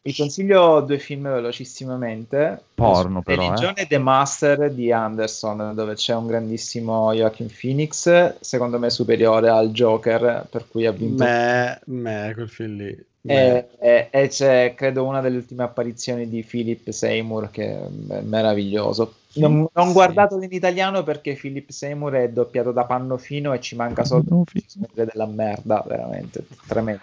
Vi 0.10 0.16
consiglio 0.16 0.82
due 0.82 0.98
film 0.98 1.32
velocissimamente. 1.32 2.64
Porno, 2.74 3.22
però, 3.22 3.44
eh. 3.44 3.46
Religione 3.46 3.74
e 3.76 3.88
The 3.88 4.00
Master 4.00 4.72
di 4.72 4.92
Anderson, 4.92 5.74
dove 5.76 5.94
c'è 5.94 6.16
un 6.16 6.26
grandissimo 6.26 7.14
Joaquin 7.14 7.48
Phoenix, 7.48 8.40
secondo 8.40 8.80
me 8.80 8.90
superiore 8.90 9.50
al 9.50 9.70
Joker, 9.70 10.48
per 10.50 10.68
cui 10.68 10.88
ha 10.88 10.92
vinto. 10.92 11.24
Me, 11.24 11.80
me, 11.86 12.32
quel 12.34 12.50
film 12.50 12.78
lì. 12.78 13.06
E, 13.22 13.68
e- 13.80 14.08
e 14.10 14.28
c'è, 14.30 14.74
credo, 14.76 15.04
una 15.04 15.22
delle 15.22 15.38
ultime 15.38 15.64
apparizioni 15.64 16.28
di 16.28 16.44
Philip 16.44 16.90
Seymour, 16.90 17.52
che 17.52 17.78
è 17.78 18.22
meraviglioso. 18.22 19.14
Non, 19.32 19.68
non 19.72 19.92
guardatelo 19.94 20.42
in 20.42 20.52
italiano 20.52 21.04
perché 21.04 21.36
Philip 21.36 21.70
Seymour 21.70 22.14
è 22.14 22.30
doppiato 22.30 22.72
da 22.72 22.86
Pannofino 22.86 23.54
e 23.54 23.60
ci 23.60 23.76
manca 23.76 24.04
solo 24.04 24.24
No, 24.28 24.44
fi- 24.44 24.66
della 24.92 25.28
merda, 25.28 25.84
veramente 25.86 26.48
tremendo. 26.66 27.02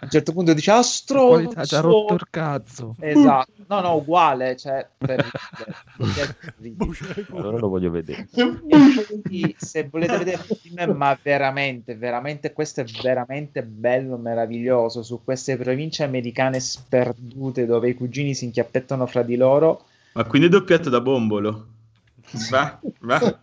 A 0.00 0.04
un 0.04 0.10
certo 0.10 0.32
punto 0.32 0.52
dice: 0.52 0.72
Ah, 0.72 0.82
qualità 1.06 1.64
ci 1.64 1.76
ha 1.76 1.80
rotto 1.80 2.14
il 2.14 2.26
cazzo. 2.28 2.96
Esatto, 2.98 3.52
no, 3.68 3.80
no, 3.80 3.94
uguale, 3.94 4.56
cioè. 4.56 4.84
Allora 7.30 7.58
lo 7.58 7.68
voglio 7.68 7.90
vedere. 7.90 8.26
Poi, 8.34 9.54
se 9.56 9.88
volete 9.88 10.18
vedere 10.18 10.42
un 10.48 10.56
film, 10.56 10.90
ma 10.96 11.16
veramente, 11.22 11.94
veramente, 11.94 12.52
questo 12.52 12.80
è 12.80 12.84
veramente 13.00 13.62
bello, 13.62 14.16
meraviglioso, 14.16 15.04
su 15.04 15.22
queste 15.22 15.56
province 15.56 16.02
americane 16.02 16.58
sperdute 16.58 17.64
dove 17.64 17.90
i 17.90 17.94
cugini 17.94 18.34
si 18.34 18.46
inchiappettano 18.46 19.06
fra 19.06 19.22
di 19.22 19.36
loro. 19.36 19.84
Ma 20.14 20.24
quindi 20.24 20.46
è 20.46 20.50
doppiato 20.50 20.90
da 20.90 21.00
Bombolo? 21.00 21.66
Va, 22.48 22.78
va. 23.00 23.16
Ah? 23.16 23.40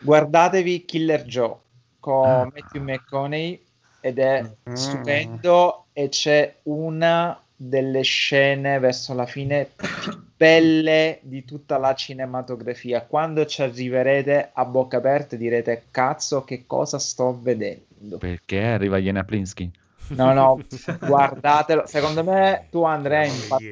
Guardatevi 0.00 0.84
Killer 0.84 1.24
Joe 1.24 1.56
con 2.00 2.50
Matthew 2.52 2.82
McConaughey 2.82 3.64
ed 4.00 4.18
è 4.18 4.50
stupendo 4.72 5.86
e 5.92 6.08
c'è 6.08 6.56
una 6.64 7.40
delle 7.56 8.02
scene 8.02 8.80
verso 8.80 9.14
la 9.14 9.26
fine 9.26 9.70
più 10.02 10.20
belle 10.36 11.20
di 11.22 11.44
tutta 11.44 11.78
la 11.78 11.94
cinematografia. 11.94 13.02
Quando 13.02 13.46
ci 13.46 13.62
arriverete 13.62 14.50
a 14.52 14.64
bocca 14.64 14.96
aperta 14.96 15.36
direte 15.36 15.84
cazzo 15.92 16.42
che 16.42 16.64
cosa 16.66 16.98
sto 16.98 17.38
vedendo. 17.40 18.18
Perché 18.18 18.60
arriva 18.60 18.98
Jena 18.98 19.22
Plinsky? 19.22 19.70
No, 20.12 20.32
no, 20.32 20.66
guardatelo. 21.00 21.86
Secondo 21.86 22.22
me 22.24 22.66
tu 22.70 22.82
Andrea 22.84 23.24
impa- 23.24 23.62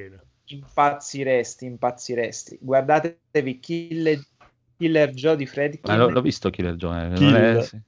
impazziresti, 0.45 1.65
impazziresti. 1.67 2.59
Guardatevi 2.61 3.59
Killer, 3.61 4.21
Killer 4.77 5.11
Joe 5.13 5.37
di 5.37 5.47
Freddy 5.47 5.81
Ma 5.85 5.97
l'ho, 5.97 6.09
l'ho 6.11 6.21
visto 6.21 6.51
Killer 6.51 6.75
Joe. 6.77 7.05
eh, 7.05 7.09
non 7.09 7.19
Kill. 7.19 7.35
è- 7.35 7.61
sì, 7.61 7.81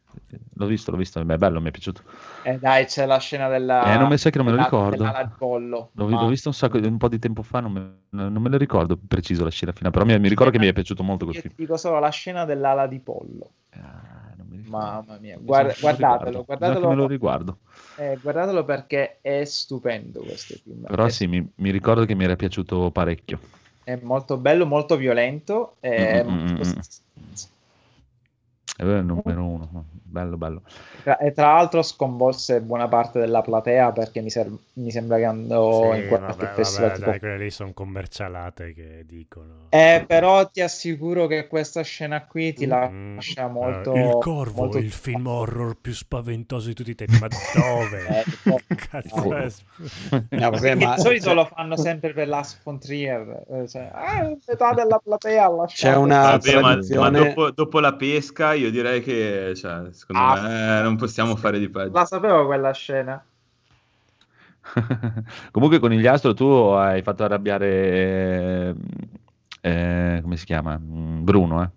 L'ho 0.57 0.67
visto, 0.67 0.91
l'ho 0.91 0.97
visto. 0.97 1.25
Beh, 1.25 1.35
è 1.35 1.39
bello, 1.39 1.61
mi 1.61 1.69
è 1.69 1.71
piaciuto. 1.71 2.03
Eh 2.43 2.59
dai, 2.59 2.87
c'è 2.87 3.07
la 3.07 3.19
scena 3.19 3.49
della... 3.49 3.95
Eh, 3.95 3.99
non 3.99 4.09
mi 4.09 4.19
sa 4.19 4.31
che 4.31 4.39
non 4.39 4.47
me 4.47 4.53
lo 4.53 4.59
ricordo. 4.59 4.97
dell'ala 4.97 5.25
di 5.25 5.33
pollo. 5.37 5.91
L'ho, 5.97 6.09
Ma- 6.09 6.21
l'ho 6.23 6.29
visto 6.29 6.49
un, 6.49 6.55
sacco, 6.55 6.77
un 6.79 6.97
po' 6.99 7.09
di 7.09 7.19
tempo 7.19 7.43
fa, 7.43 7.61
non 7.61 7.73
me, 7.73 7.99
non 8.11 8.43
me 8.43 8.49
lo 8.49 8.57
ricordo 8.57 8.97
preciso 8.97 9.45
la 9.45 9.51
scena 9.51 9.73
finale, 9.73 9.93
però 9.93 10.05
mi, 10.05 10.19
mi 10.19 10.29
ricordo 10.29 10.53
che 10.53 10.59
mi 10.59 10.67
è 10.67 10.73
piaciuto 10.73 11.03
molto 11.03 11.25
quel 11.25 11.37
Io 11.37 11.43
ti 11.43 11.49
film. 11.49 11.59
dico 11.59 11.77
solo 11.77 11.99
la 11.99 12.11
scena 12.11 12.45
dell'ala 12.45 12.87
di 12.87 13.01
pollo. 13.01 13.51
Ah. 13.77 14.24
Mamma 14.67 15.19
mia, 15.19 15.37
Mi 15.39 15.45
guarda- 15.45 15.75
guardatelo, 15.79 16.45
guardatelo. 16.45 16.89
me 16.89 16.95
lo 16.95 17.07
riguardo. 17.07 17.59
Eh, 17.97 18.19
guardatelo 18.21 18.65
perché 18.65 19.19
è 19.21 19.45
stupendo 19.45 20.23
questo 20.23 20.57
film. 20.63 20.83
Però 20.87 21.05
è, 21.05 21.11
sì, 21.11 21.27
mi, 21.27 21.47
mi 21.57 21.71
ricordo 21.71 22.05
che 22.05 22.15
mi 22.15 22.25
era 22.25 22.35
piaciuto 22.37 22.91
parecchio. 22.91 23.41
è 23.85 23.97
molto 24.03 24.39
bello, 24.39 24.67
molto 24.67 24.97
violento. 24.97 25.77
È 25.81 26.23
Mm, 26.25 26.29
mm, 26.29 26.33
mm, 26.33 26.55
molto-. 26.57 26.81
È 28.77 28.83
vero, 28.83 28.99
il 28.99 29.05
numero 29.05 29.45
uno. 29.45 29.85
Bello, 30.03 30.37
bello. 30.37 30.63
Tra- 31.03 31.19
E 31.19 31.33
tra 31.33 31.55
l'altro 31.55 31.83
sconvolse 31.83 32.61
buona 32.61 32.87
parte 32.89 33.19
della 33.19 33.41
platea 33.43 33.91
perché 33.93 34.21
mi, 34.21 34.31
ser- 34.31 34.51
mi 34.75 34.91
sembra 34.93 35.17
che 35.17 35.25
andò 35.25 35.93
Sì, 35.93 36.01
in 36.01 36.09
qualche 36.09 36.27
vabbè, 36.27 36.55
festival 36.55 36.87
vabbè, 36.89 36.99
tipo- 36.99 37.11
dai, 37.11 37.19
quelle 37.19 37.39
lì 37.39 37.51
sono 37.51 37.73
commercialate 37.73 38.73
che 38.75 39.05
dicono. 39.07 39.67
Eh, 39.71 40.05
però 40.07 40.49
ti 40.49 40.61
assicuro 40.61 41.27
che 41.27 41.47
questa 41.49 41.83
scena 41.83 42.25
qui 42.27 42.53
ti 42.53 42.67
Mm. 42.67 43.15
lascia 43.15 43.49
molto... 43.49 43.93
Eh, 43.95 44.07
il 44.07 44.19
Corvo, 44.21 44.63
molto- 44.63 44.79
il 44.79 44.93
film 44.93 45.27
horror 45.27 45.77
più 45.81 45.93
spaventoso 45.93 46.69
di 46.69 46.75
tutti 46.75 46.91
i 46.91 46.95
tempi. 46.95 47.19
Ma 47.19 47.29
dove? 47.55 48.07
Eh. 48.09 48.25
Cazzo 48.91 49.25
No. 49.25 49.35
è? 49.37 49.49
No, 50.31 50.51
vabbè, 50.51 50.77
Di 50.77 50.85
ma 50.85 50.97
solito 50.99 51.33
lo 51.35 51.45
fanno 51.45 51.77
sempre 51.77 52.13
per 52.13 52.29
Last 52.29 52.61
Frontier. 52.63 53.43
eh, 53.51 53.69
cioè, 53.69 53.89
ah, 53.93 54.33
metà 54.47 54.73
della 54.75 54.99
platea 55.03 55.45
ha 55.45 55.51
lasciato. 55.51 55.93
c'è 55.93 56.01
una 56.01 56.21
Vabbè, 56.23 56.55
ma, 56.55 56.61
ma 56.61 56.69
tradizione. 56.73 57.19
dopo, 57.19 57.51
dopo 57.51 57.81
la 57.81 57.95
pesca 57.95 58.53
io 58.53 58.64
direi 58.71 59.01
che 59.03 59.53
cioè, 59.57 59.93
secondo 59.93 60.23
Ah. 60.23 60.41
me 60.43 60.83
non 60.83 60.97
possiamo 60.97 61.37
fare 61.37 61.59
di 61.59 61.69
peggio. 61.69 61.93
La 61.93 62.05
sapevo 62.05 62.47
quella 62.47 62.73
scena. 62.73 63.25
Comunque 65.51 65.79
con 65.79 65.93
il 65.93 66.07
Astro 66.09 66.33
tu 66.35 66.45
hai 66.47 67.03
fatto 67.03 67.23
arrabbiare, 67.25 67.67
eh, 67.69 68.75
eh, 69.61 70.21
come 70.23 70.37
si 70.37 70.45
chiama? 70.47 70.79
Mm, 70.79 71.23
Bruno, 71.23 71.63
eh? 71.63 71.69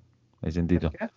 Hai 0.42 0.52
sentito? 0.52 0.90
Perché? 0.90 1.12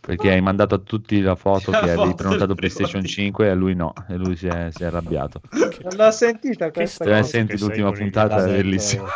Perché 0.00 0.30
hai 0.30 0.40
mandato 0.40 0.74
a 0.76 0.78
tutti 0.78 1.20
la 1.20 1.34
foto 1.34 1.70
La 1.72 1.80
che 1.80 1.90
avevi 1.90 2.14
prenotato 2.14 2.54
PlayStation 2.54 3.02
primo. 3.02 3.14
5 3.14 3.46
e 3.46 3.50
a 3.50 3.54
lui 3.54 3.74
no, 3.74 3.92
e 4.08 4.16
lui 4.16 4.34
si 4.36 4.46
è, 4.46 4.68
si 4.70 4.82
è 4.82 4.86
arrabbiato. 4.86 5.40
Non 5.82 5.96
l'ho 5.96 6.10
sentita 6.10 6.70
questa 6.70 7.04
Se 7.04 7.22
senti 7.22 7.58
l'ultima 7.58 7.90
puntata 7.90 8.44
è 8.44 8.50
bellissima. 8.50 9.06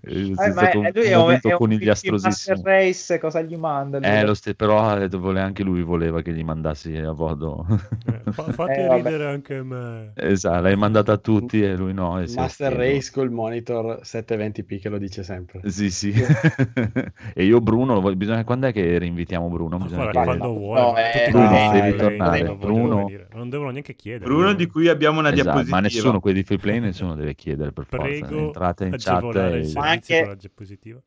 È 0.00 0.08
Eh, 0.10 0.32
stato 0.34 0.78
ma 0.78 0.86
un 0.86 0.90
lui 0.94 1.04
è 1.04 1.14
un, 1.14 1.20
momento 1.22 1.48
è 1.48 1.52
un 1.52 1.56
conigliastrosissimo. 1.58 2.56
Master 2.56 2.58
Race, 2.74 3.18
cosa 3.18 3.40
gli 3.42 3.56
manda? 3.56 3.98
lui? 3.98 4.06
Eh, 4.08 4.24
lo 4.24 4.34
ste- 4.34 4.54
però 4.54 4.96
eh, 4.98 5.08
vole- 5.08 5.40
anche 5.40 5.62
lui 5.62 5.82
voleva 5.82 6.22
che 6.22 6.32
gli 6.32 6.42
mandassi 6.44 6.96
a 6.96 7.12
voto. 7.12 7.66
Eh, 8.06 8.32
fa- 8.32 8.44
fate 8.52 8.72
Eh, 8.86 8.94
ridere 8.96 9.26
anche 9.26 9.62
me. 9.62 10.12
esatto, 10.14 10.62
l'hai 10.62 10.76
mandata 10.76 11.12
a 11.12 11.16
tutti 11.18 11.62
e 11.62 11.74
lui 11.76 11.92
no. 11.92 12.20
e 12.20 12.26
Master. 12.34 12.72
Race 12.72 13.10
col 13.12 13.30
monitor 13.30 14.00
720p 14.02 14.80
che 14.80 14.88
lo 14.88 14.98
dice 14.98 15.22
sempre. 15.22 15.60
Sì, 15.70 15.90
sì. 15.90 16.12
e 17.34 17.44
io 17.44 17.60
Bruno, 17.60 17.94
lo 17.94 18.00
voglio- 18.00 18.16
bisogna, 18.16 18.44
quando 18.44 18.66
è 18.68 18.72
che 18.72 18.98
rinvitiamo 18.98 19.48
Bruno? 19.48 19.78
Bisogna 19.78 20.02
guarda, 20.10 20.20
che- 20.20 20.26
quando 20.26 20.48
vuoi, 20.58 20.80
No, 20.80 20.96
eh, 20.96 21.28
Bruno, 21.30 21.48
quanti 21.48 21.80
devi 21.80 21.96
tornare. 21.96 22.42
non 22.42 22.58
Bruno. 22.58 22.96
venire, 23.04 23.28
non 23.34 23.48
devono 23.48 23.70
neanche 23.70 23.94
chiedere. 23.94 24.24
Bruno 24.24 24.52
di 24.54 24.66
cui 24.66 24.88
abbiamo 24.88 25.18
una 25.18 25.28
Esatto, 25.28 25.42
diapositiva. 25.42 25.76
ma 25.76 25.82
nessuno, 25.82 26.20
quelli 26.20 26.38
di 26.38 26.44
free 26.44 26.58
play, 26.58 26.80
nessuno 26.80 27.14
deve 27.14 27.34
chiedere 27.34 27.72
per 27.72 27.84
forza. 27.86 28.06
Prego, 28.06 28.38
Entrate 28.38 28.84
in 28.84 28.94
chat 28.98 29.20
e... 29.54 29.60
il 29.60 29.72
Ma 29.74 29.88
anche- 29.90 30.20
con 30.20 30.28
la 30.28 30.34
diapositiva. 30.34 31.00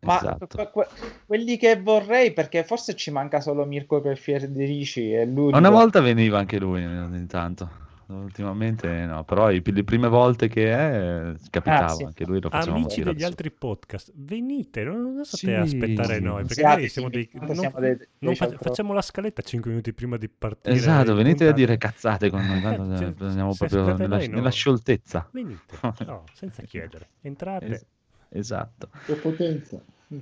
Ma 0.00 0.18
Esatto. 0.18 0.46
que- 0.46 0.70
que- 0.72 0.88
quelli 1.26 1.56
che 1.56 1.80
vorrei, 1.80 2.32
perché 2.32 2.62
forse 2.64 2.94
ci 2.94 3.10
manca 3.10 3.40
solo 3.40 3.64
Mirko 3.64 4.00
per 4.00 4.18
Federici 4.18 5.12
e 5.12 5.24
lui. 5.26 5.52
Una 5.52 5.70
volta 5.70 6.00
veniva 6.00 6.38
anche 6.38 6.58
lui 6.58 6.84
ogni 6.84 7.26
tanto. 7.26 7.84
Ultimamente 8.08 8.88
no, 9.04 9.24
però 9.24 9.50
i- 9.50 9.60
le 9.64 9.82
prime 9.84 10.06
volte 10.06 10.46
che 10.48 10.72
è 10.72 11.32
capitava, 11.50 11.86
Ah, 11.86 11.88
sì. 11.88 12.04
anche 12.04 12.24
lui 12.24 12.40
lo 12.40 12.48
facevamo 12.50 12.82
Amici 12.82 12.96
tirare 12.98 13.14
degli 13.16 13.24
altri 13.24 13.50
podcast, 13.50 14.12
venite, 14.14 14.84
non, 14.84 15.14
non 15.14 15.24
state 15.24 15.46
Sì, 15.46 15.52
a 15.52 15.60
aspettare 15.62 16.14
sì. 16.16 16.22
noi, 16.22 16.44
perché 16.44 16.62
noi 16.62 16.88
siamo 16.88 17.08
dei... 17.08 17.28
non- 17.32 17.54
siamo 17.56 17.80
dei- 17.80 17.96
dei 17.96 18.08
non 18.18 18.34
fa- 18.36 18.50
facciamo 18.60 18.92
la 18.92 19.02
scaletta 19.02 19.42
5 19.42 19.70
minuti 19.70 19.92
prima 19.92 20.16
di 20.16 20.28
partire. 20.28 20.76
Esatto, 20.76 21.14
venite 21.14 21.48
a 21.48 21.52
puntata. 21.52 21.52
dire 21.52 21.76
cazzate 21.78 22.30
con 22.30 22.46
noi, 22.46 22.60
tanto 22.62 22.96
Cioè, 22.96 23.14
andiamo 23.26 23.54
proprio 23.54 23.96
nella, 23.96 24.16
noi, 24.18 24.28
no. 24.28 24.34
nella 24.36 24.50
scioltezza. 24.50 25.28
Venite, 25.32 25.76
no, 26.06 26.24
senza 26.32 26.62
chiedere. 26.62 27.08
Entrate. 27.22 27.66
Es- 27.66 27.86
esatto. 28.28 28.88
Che 29.04 29.14
potenza. 29.14 29.82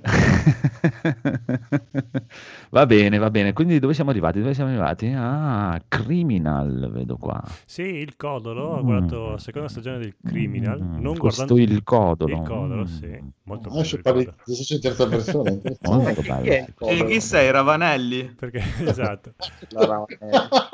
va 2.71 2.85
bene, 2.85 3.17
va 3.17 3.29
bene. 3.29 3.53
Quindi 3.53 3.79
dove 3.79 3.93
siamo 3.93 4.09
arrivati? 4.09 4.39
Dove 4.39 4.53
siamo 4.53 4.69
arrivati? 4.71 5.13
Ah, 5.15 5.79
Criminal, 5.87 6.89
vedo 6.91 7.17
qua. 7.17 7.41
Sì, 7.65 7.81
il 7.83 8.15
Codolo, 8.15 8.63
ho 8.63 8.81
Mm. 8.81 8.83
guardato 8.83 9.29
la 9.31 9.37
seconda 9.37 9.67
stagione 9.67 9.99
del 9.99 10.15
Criminal, 10.23 10.81
Mm, 10.81 11.01
non 11.01 11.17
questo 11.17 11.45
guardando 11.45 11.71
il 11.73 11.83
Codolo. 11.83 12.35
il 12.35 12.41
Codolo, 12.47 12.81
Mm. 12.81 12.85
sì, 12.85 13.23
molto 13.43 13.69
bello 13.69 13.79
Adesso 13.81 13.99
parli 14.01 14.23
in 14.23 14.81
terza 14.81 15.07
persona. 15.07 15.49
interessante. 15.51 15.77
Molto 15.87 16.21
bello. 16.21 16.51
E 16.91 17.05
chi 17.05 17.21
sei, 17.21 17.51
Ravanelli? 17.51 18.33
Perché, 18.35 18.61
esatto. 18.89 19.33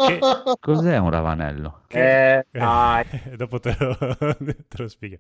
Che- 0.07 0.19
Cos'è 0.59 0.97
un 0.97 1.09
ravanello? 1.09 1.81
Eh, 1.89 2.45
dai. 2.49 3.03
dopo 3.35 3.59
te 3.59 3.75
lo, 3.77 3.97
te 3.97 4.77
lo 4.77 4.87
spiego. 4.87 5.17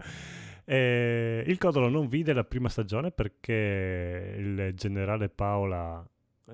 Eh, 0.65 1.43
il 1.47 1.57
Codolo 1.57 1.89
non 1.89 2.07
vide 2.07 2.33
la 2.33 2.43
prima 2.43 2.69
stagione 2.69 3.11
perché 3.11 4.35
il 4.37 4.71
generale 4.75 5.29
Paola 5.29 6.05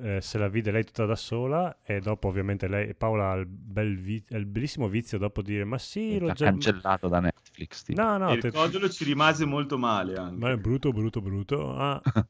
eh, 0.01 0.21
se 0.21 0.37
la 0.37 0.47
vide 0.47 0.71
lei 0.71 0.83
tutta 0.83 1.05
da 1.05 1.15
sola 1.15 1.79
e 1.83 1.99
dopo 1.99 2.27
ovviamente 2.27 2.67
lei, 2.67 2.93
Paola 2.93 3.31
ha 3.31 3.35
il, 3.35 3.45
bel 3.47 3.97
vi- 3.97 4.23
il 4.29 4.45
bellissimo 4.45 4.87
vizio 4.87 5.17
dopo 5.17 5.41
di 5.41 5.53
dire 5.53 5.63
ma 5.63 5.77
sì, 5.77 6.19
l'ho 6.19 6.31
già... 6.31 6.45
cancellato 6.45 7.07
da 7.07 7.19
Netflix. 7.19 7.83
tipo. 7.83 8.01
No, 8.01 8.17
no, 8.17 8.33
il 8.33 8.41
te- 8.41 8.51
codolo 8.51 8.89
ci 8.89 9.03
rimase 9.03 9.45
molto 9.45 9.77
male 9.77 10.15
anche. 10.15 10.37
ma 10.37 10.51
è 10.51 10.57
brutto, 10.57 10.91
brutto, 10.91 11.21
brutto. 11.21 11.75
Ah, 11.75 12.01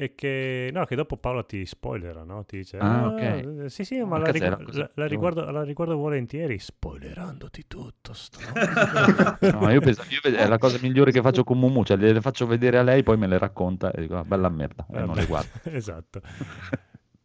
e 0.00 0.14
che, 0.14 0.70
no, 0.72 0.86
che 0.86 0.96
dopo 0.96 1.18
Paola 1.18 1.42
ti 1.44 1.66
spoilera, 1.66 2.22
no? 2.24 2.46
Ti 2.46 2.56
dice, 2.56 2.78
Ah, 2.78 3.02
"Ah, 3.02 3.06
ok. 3.08 3.66
sì, 3.70 3.84
sì, 3.84 3.98
ma 4.00 4.16
Ma 4.16 4.18
la, 4.18 4.30
rigu- 4.30 4.72
la- 4.72 4.90
la 4.94 5.06
riguardo, 5.06 5.50
la 5.50 5.62
riguardo 5.62 5.94
volentieri, 5.96 6.58
spoilerandoti 6.58 7.64
tutto. 7.66 8.14
sto. 8.14 8.38
No, 9.52 9.70
io 9.70 9.80
penso, 9.80 10.02
io 10.08 10.20
penso- 10.22 10.38
è 10.38 10.46
la 10.48 10.56
cosa 10.56 10.78
migliore 10.80 11.12
che 11.12 11.20
faccio 11.20 11.44
con 11.44 11.58
Mumu, 11.58 11.84
cioè 11.84 11.98
le 11.98 12.20
faccio 12.22 12.46
vedere 12.46 12.78
a 12.78 12.82
lei, 12.82 13.02
poi 13.02 13.18
me 13.18 13.26
le 13.26 13.36
racconta 13.36 13.90
e 13.90 14.00
dico, 14.00 14.16
"Ah, 14.16 14.24
bella 14.24 14.48
merda, 14.48 14.86
e 14.90 15.00
non 15.00 15.14
le 15.14 15.26
guardo. 15.26 15.50
esatto. 15.64 16.20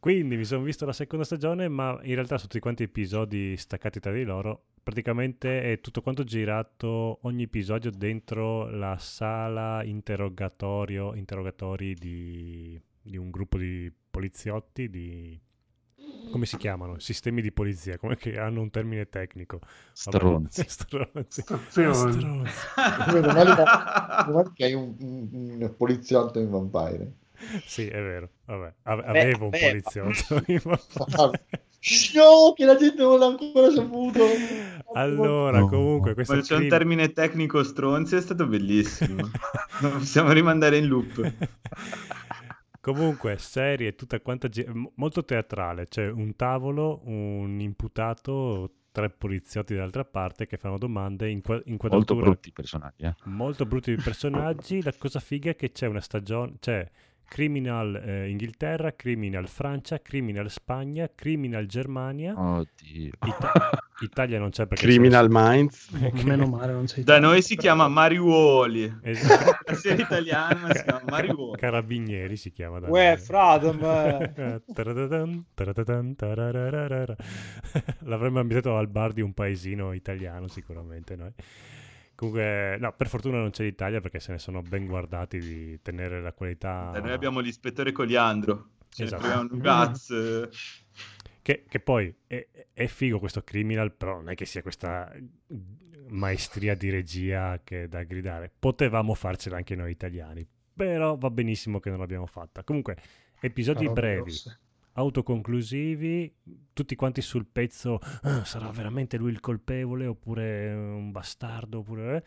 Quindi 0.06 0.38
mi 0.38 0.46
sono 0.46 0.62
visto 0.62 0.86
la 0.86 0.94
seconda 0.94 1.26
stagione, 1.26 1.68
ma 1.68 1.98
in 2.04 2.14
realtà 2.14 2.36
sono 2.38 2.42
tutti 2.48 2.60
quanti 2.60 2.84
episodi 2.84 3.58
staccati 3.58 4.00
tra 4.00 4.12
di 4.12 4.24
loro. 4.24 4.66
Praticamente 4.84 5.64
è 5.74 5.82
tutto 5.82 6.04
quanto 6.04 6.24
girato 6.24 7.18
ogni 7.24 7.42
episodio 7.42 7.90
dentro 7.90 8.70
la 8.70 8.98
sala 9.00 9.84
interrogatorio, 9.84 11.16
interrogatori 11.16 11.96
di, 11.96 12.80
di 13.02 13.18
un 13.18 13.32
gruppo 13.32 13.58
di 13.58 13.92
poliziotti, 14.12 14.92
di... 14.92 15.42
Come 16.30 16.46
si 16.46 16.58
chiamano? 16.58 17.00
Sistemi 17.00 17.42
di 17.42 17.52
polizia, 17.52 17.98
come 17.98 18.16
che 18.16 18.38
hanno 18.38 18.62
un 18.62 18.70
termine 18.70 19.10
tecnico. 19.10 19.58
Vabbè, 19.58 19.72
Stronzi. 19.94 20.66
Stronzi. 20.70 21.42
Stronzi. 21.42 22.26
Meno 23.12 23.34
male 23.34 23.56
che 24.54 24.66
hai 24.66 24.74
un, 24.76 24.96
un- 25.00 25.58
un 25.62 25.76
poliziotto 25.76 26.38
in 26.40 26.52
Vampire. 26.52 27.12
Sì, 27.66 27.88
è 27.88 28.02
vero. 28.02 28.30
Vabbè, 28.46 28.74
ave- 28.84 29.02
Beh, 29.04 29.20
avevo 29.22 29.46
un 29.46 29.52
poliziotto. 29.52 30.44
No, 31.16 31.32
che 32.56 32.66
la 32.66 32.76
gente 32.76 33.02
non 33.02 33.20
l'ha 33.20 33.26
ancora 33.28 33.70
saputo. 33.72 34.24
Allora, 34.94 35.60
No. 35.60 35.68
comunque, 35.68 36.14
questo 36.14 36.40
c'è 36.42 36.56
un 36.56 36.68
termine 36.68 37.12
tecnico 37.12 37.64
stronzi 37.64 38.16
è 38.16 38.22
stato 38.22 38.48
bellissimo. 38.48 39.30
non 39.82 39.92
possiamo 39.98 40.32
rimandare 40.32 40.78
in 40.78 40.88
loop. 40.88 41.34
Comunque, 42.82 43.38
serie 43.38 43.96
tutta 43.96 44.20
quanta 44.20 44.48
m- 44.68 44.92
molto 44.96 45.26
teatrale, 45.26 45.86
c'è 45.88 46.08
un 46.10 46.36
tavolo, 46.36 47.02
un 47.06 47.60
imputato, 47.60 48.74
tre 48.92 49.10
poliziotti 49.10 49.74
dall'altra 49.74 50.06
parte 50.06 50.46
che 50.46 50.58
fanno 50.58 50.78
domande 50.78 51.30
in 51.30 51.42
Molto 51.44 51.64
inquadratura 51.66 52.22
brutti 52.26 52.50
i 52.50 52.52
personaggi, 52.52 53.04
eh. 53.04 53.16
molto 53.24 53.66
brutti 53.66 53.92
i 53.92 53.96
personaggi. 53.96 54.84
La 54.84 54.94
cosa 54.98 55.20
figa 55.20 55.50
è 55.52 55.56
che 55.56 55.72
c'è 55.72 55.88
una 55.88 56.00
stagione, 56.00 56.54
c'è 56.60 56.88
Criminal 57.28 57.96
eh, 57.96 58.30
Inghilterra, 58.30 58.96
Criminal 58.96 59.48
Francia, 59.48 60.00
Criminal 60.02 60.50
Spagna, 60.50 61.10
Criminal 61.14 61.66
Germania. 61.66 62.34
Oddio. 62.40 63.12
Ita- 63.26 63.70
Italia 64.02 64.40
non 64.40 64.50
c'è 64.50 64.66
perché 64.68 64.86
Criminal 64.86 65.28
Minds. 65.30 65.90
Ok. 66.06 66.24
Meno 66.24 66.46
male, 66.48 66.74
non 66.74 66.88
sei 66.88 67.04
Da 67.04 67.20
noi 67.20 67.42
si 67.42 67.56
chiama 67.56 67.88
Mariuoli. 67.88 69.00
Esatto. 69.02 69.58
La 69.66 69.74
serie 69.76 70.04
italiana 70.04 70.60
ma 70.60 70.74
si 70.74 70.84
chiama 70.84 71.02
Mariuoli. 71.10 71.60
Carabinieri 71.60 72.36
si 72.36 72.52
chiama 72.52 72.80
da 72.80 72.90
Uè, 72.90 73.08
noi. 73.08 73.18
Fradom. 73.18 73.80
L'avremmo 78.02 78.40
abitato 78.40 78.76
al 78.78 78.88
bar 78.88 79.14
di 79.14 79.22
un 79.22 79.34
paesino 79.34 79.94
italiano 79.94 80.48
sicuramente 80.48 81.16
noi. 81.16 81.32
Comunque, 82.16 82.78
no, 82.80 82.94
per 82.94 83.08
fortuna 83.08 83.40
non 83.40 83.50
c'è 83.50 83.64
l'Italia 83.64 84.00
perché 84.00 84.20
se 84.20 84.32
ne 84.32 84.40
sono 84.40 84.62
ben 84.62 84.86
guardati 84.86 85.38
di 85.38 85.80
tenere 85.82 86.22
la 86.22 86.32
qualità. 86.32 86.90
Da 86.94 87.02
noi 87.02 87.12
abbiamo 87.12 87.42
l'ispettore 87.42 87.92
Coliandro. 87.92 88.70
Ce 88.90 89.04
Esatto. 89.04 89.54
ne 89.56 89.62
cazzo. 89.62 90.50
Che, 91.46 91.64
che 91.70 91.80
poi 91.80 92.12
è, 92.26 92.44
è 92.74 92.88
figo 92.88 93.20
questo 93.20 93.44
criminal, 93.44 93.92
però 93.92 94.16
non 94.16 94.30
è 94.30 94.34
che 94.34 94.46
sia 94.46 94.64
questa 94.64 95.16
maestria 96.08 96.74
di 96.76 96.90
regia 96.90 97.62
che 97.64 97.84
è 97.84 97.88
da 97.88 98.02
gridare. 98.02 98.52
Potevamo 98.58 99.14
farcela 99.14 99.58
anche 99.58 99.76
noi 99.76 99.92
italiani, 99.92 100.44
però 100.74 101.16
va 101.16 101.30
benissimo 101.30 101.80
che 101.80 101.92
non 101.92 102.00
l'abbiamo 102.00 102.26
fatta. 102.26 102.64
Comunque, 102.64 102.98
episodi 103.40 103.86
Parole 103.86 103.94
brevi, 103.94 104.22
grosse. 104.22 104.60
Autoconclusivi, 104.98 106.34
tutti 106.74 106.96
quanti 106.96 107.22
sul 107.22 107.46
pezzo, 107.46 108.00
"Ah, 108.22 108.44
sarà 108.44 108.70
veramente 108.72 109.18
lui 109.18 109.32
il 109.32 109.40
colpevole 109.40 110.06
oppure 110.06 110.74
un 110.74 111.12
bastardo, 111.12 111.80
oppure... 111.80 112.16
eh?" 112.16 112.24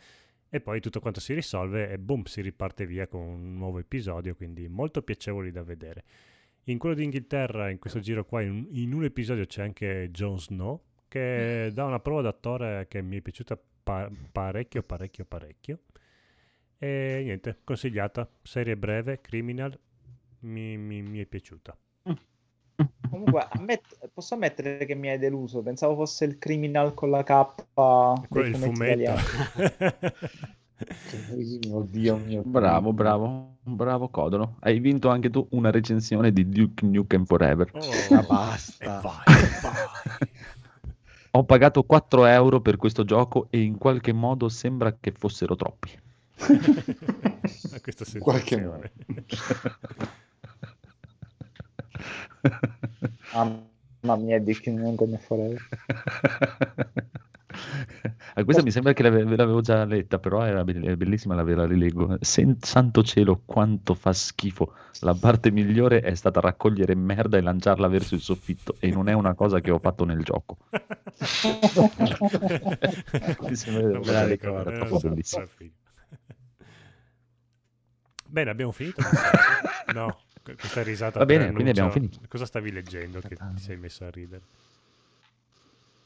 E 0.51 0.61
poi 0.61 0.79
tutto 0.79 0.99
quanto 0.99 1.19
si 1.19 1.33
risolve 1.33 1.91
e 1.91 1.99
boom, 1.99 2.23
si 2.23 2.41
riparte 2.41 2.87
via 2.87 3.07
con 3.07 3.21
un 3.21 3.55
nuovo 3.55 3.77
episodio, 3.77 4.35
quindi 4.35 4.67
molto 4.67 5.03
piacevoli 5.03 5.51
da 5.51 5.63
vedere. 5.63 6.03
In 6.65 6.77
quello 6.79 6.95
d'Inghilterra, 6.95 7.69
in 7.69 7.77
questo 7.79 7.99
giro 7.99 8.25
qua, 8.25 8.41
in, 8.41 8.67
in 8.71 8.93
un 8.93 9.03
episodio 9.03 9.45
c'è 9.45 9.61
anche 9.61 10.09
Jon 10.11 10.39
Snow, 10.39 10.81
che 11.07 11.69
dà 11.73 11.85
una 11.85 11.99
prova 11.99 12.21
d'attore 12.21 12.87
che 12.87 13.01
mi 13.01 13.17
è 13.17 13.21
piaciuta 13.21 13.59
pa- 13.83 14.09
parecchio, 14.31 14.83
parecchio, 14.83 15.25
parecchio. 15.25 15.79
E 16.79 17.21
niente, 17.23 17.59
consigliata, 17.63 18.29
serie 18.41 18.77
breve, 18.77 19.21
Criminal, 19.21 19.77
mi, 20.41 20.77
mi- 20.77 21.01
mi 21.01 21.19
è 21.19 21.25
piaciuta. 21.25 21.77
Comunque, 23.09 23.47
ammet- 23.51 24.09
posso 24.13 24.35
ammettere 24.35 24.85
che 24.85 24.95
mi 24.95 25.09
hai 25.09 25.17
deluso. 25.17 25.61
Pensavo 25.61 25.95
fosse 25.95 26.25
il 26.25 26.37
criminal 26.37 26.93
con 26.93 27.09
la 27.09 27.23
K. 27.23 27.45
Quello 28.27 28.47
il 28.47 28.55
fumetto. 28.55 29.13
Oddio 31.71 32.17
mio. 32.17 32.41
Bravo, 32.45 32.93
bravo, 32.93 33.57
bravo 33.63 34.07
Codolo. 34.09 34.55
Hai 34.59 34.79
vinto 34.79 35.09
anche 35.09 35.29
tu 35.29 35.45
una 35.51 35.71
recensione 35.71 36.31
di 36.31 36.47
Duke 36.47 36.85
Nukem 36.85 37.25
Forever. 37.25 37.69
Oh, 37.73 37.79
Ma 38.09 38.21
e 38.21 38.25
basta. 38.25 38.99
vai, 39.01 39.23
e 39.27 39.59
vai. 39.61 40.29
Ho 41.31 41.43
pagato 41.43 41.83
4 41.83 42.25
euro 42.25 42.59
per 42.61 42.77
questo 42.77 43.03
gioco 43.03 43.47
e 43.49 43.61
in 43.61 43.77
qualche 43.77 44.13
modo 44.13 44.49
sembra 44.49 44.95
che 44.99 45.11
fossero 45.11 45.55
troppi. 45.55 45.91
A 46.39 46.47
questa 47.81 48.05
Qualche 48.19 48.55
sensazione. 48.55 48.91
Mamma 53.33 54.15
mia, 54.17 54.39
di 54.39 54.59
che 54.59 54.71
non 54.71 54.95
come 54.95 55.17
forever. 55.17 55.67
Ah, 58.35 58.43
questa 58.43 58.61
mi 58.61 58.71
sembra 58.71 58.93
che 58.93 59.03
l'ave- 59.03 59.23
l'avevo 59.23 59.61
già 59.61 59.83
letta, 59.83 60.19
però 60.19 60.43
era 60.43 60.63
be- 60.63 60.79
è 60.81 60.95
bellissima, 60.95 61.35
la 61.35 61.43
ve 61.43 61.55
la 61.55 61.65
rileggo. 61.65 62.17
Sen- 62.21 62.57
santo 62.61 63.03
cielo, 63.03 63.41
quanto 63.45 63.93
fa 63.95 64.13
schifo. 64.13 64.73
La 65.01 65.15
parte 65.15 65.51
migliore 65.51 66.01
è 66.01 66.13
stata 66.13 66.39
raccogliere 66.39 66.95
merda 66.95 67.37
e 67.37 67.41
lanciarla 67.41 67.87
verso 67.87 68.15
il 68.15 68.21
soffitto, 68.21 68.75
e 68.79 68.91
non 68.91 69.09
è 69.09 69.13
una 69.13 69.33
cosa 69.33 69.59
che 69.61 69.71
ho 69.71 69.79
fatto 69.79 70.05
nel 70.05 70.23
gioco. 70.23 70.57
mi 73.49 73.55
sembra 73.55 73.87
Non 73.87 74.05
la 74.05 74.25
ricordo, 74.25 74.69
era 74.69 74.85
eh, 74.85 74.87
proprio 74.87 75.09
bellissima. 75.09 75.45
Bene, 78.31 78.51
abbiamo 78.51 78.71
finito? 78.71 79.01
no, 79.93 80.15
questa 80.43 80.83
risata 80.83 81.19
Va 81.19 81.25
bene, 81.25 81.51
quindi 81.51 81.69
abbiamo 81.71 81.89
finito. 81.89 82.19
Cosa 82.27 82.45
stavi 82.45 82.71
leggendo 82.71 83.21
che 83.21 83.35
ti 83.35 83.59
sei 83.61 83.77
messo 83.77 84.05
a 84.05 84.09
ridere? 84.09 84.41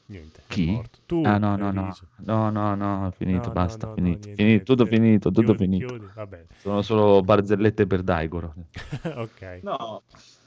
Niente, 0.06 0.42
è 0.46 0.54
Chi? 0.54 0.66
morto. 0.66 0.98
Tu 1.06 1.24
ah 1.26 1.38
no, 1.38 1.56
no, 1.56 1.72
no, 1.72 1.94
no, 2.18 2.50
no, 2.50 2.74
no, 2.76 3.10
finito, 3.12 3.50
No, 3.50 3.54
basta, 3.54 3.86
no, 3.86 3.96
no, 3.96 3.96
finito, 3.96 4.18
niente, 4.18 4.42
finito, 4.42 4.52
niente, 4.52 4.74
tutto 4.74 4.86
finito, 4.86 5.30
tutto 5.30 5.54
Chiudi, 5.54 5.56
finito. 5.56 5.86
chiudi, 5.86 6.10
va 6.14 6.26
bene. 6.26 6.46
Sono 6.58 6.82
solo 6.82 7.22
barzellette 7.22 7.86
per 7.86 8.02
Daigoro. 8.02 8.54
ok. 9.16 9.62
No, 9.62 10.02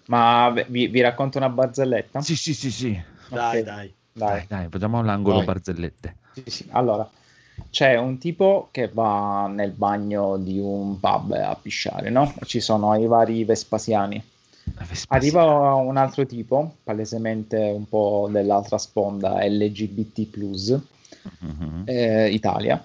Ma 0.08 0.52
vi, 0.70 0.88
vi 0.88 1.02
racconto 1.02 1.38
una 1.38 1.50
barzelletta? 1.50 2.22
Sì, 2.22 2.36
sì, 2.36 2.54
sì, 2.54 2.72
sì. 2.72 3.02
Dai, 3.30 3.62
Ok, 3.62 3.64
dai. 3.64 3.94
Dai. 4.14 4.48
Dai, 4.48 4.68
facciamo 4.70 5.02
l'angolo 5.04 5.40
Vai. 5.40 5.44
barzellette. 5.44 6.18
Sì, 6.32 6.44
sì. 6.48 6.68
Allora, 6.72 7.10
c'è 7.70 7.96
un 7.98 8.18
tipo 8.18 8.70
che 8.72 8.90
va 8.92 9.48
nel 9.48 9.72
bagno 9.72 10.38
di 10.38 10.60
un 10.60 11.00
pub 11.00 11.32
a 11.32 11.58
pisciare, 11.62 12.10
no? 12.10 12.34
Ci 12.46 12.60
sono 12.60 12.96
i 12.98 13.06
vari 13.08 13.44
Vespasiani. 13.44 14.22
Arriva 15.10 15.74
un 15.76 15.96
altro 15.98 16.26
tipo, 16.26 16.76
palesemente 16.84 17.58
un 17.58 17.88
po' 17.88 18.28
dell'altra 18.32 18.78
sponda 18.78 19.44
LGBT+, 19.46 20.80
Mhm. 21.40 21.84
eh, 21.86 22.30
Italia, 22.30 22.82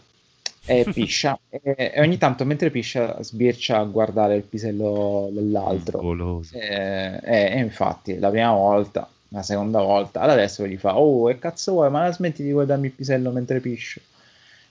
e 0.64 0.84
piscia. 0.92 1.38
e, 1.48 1.60
e 1.94 2.00
ogni 2.00 2.18
tanto 2.18 2.44
mentre 2.44 2.70
piscia 2.70 3.22
sbircia 3.22 3.78
a 3.78 3.84
guardare 3.84 4.36
il 4.36 4.42
pisello 4.42 5.28
dell'altro. 5.32 5.98
Goloso. 6.00 6.56
Eh, 6.56 7.20
eh, 7.22 7.52
e 7.52 7.58
infatti, 7.58 8.18
la 8.18 8.30
prima 8.30 8.52
volta, 8.52 9.08
la 9.28 9.42
seconda 9.42 9.80
volta, 9.82 10.20
adesso 10.20 10.66
gli 10.66 10.76
fa: 10.76 10.98
Oh, 10.98 11.26
che 11.26 11.38
cazzo 11.38 11.72
vuoi? 11.72 11.90
Ma 11.90 12.04
la 12.04 12.12
smetti 12.12 12.42
di 12.42 12.52
guardarmi 12.52 12.86
il 12.86 12.92
pisello 12.92 13.30
mentre 13.30 13.60
piscio? 13.60 14.00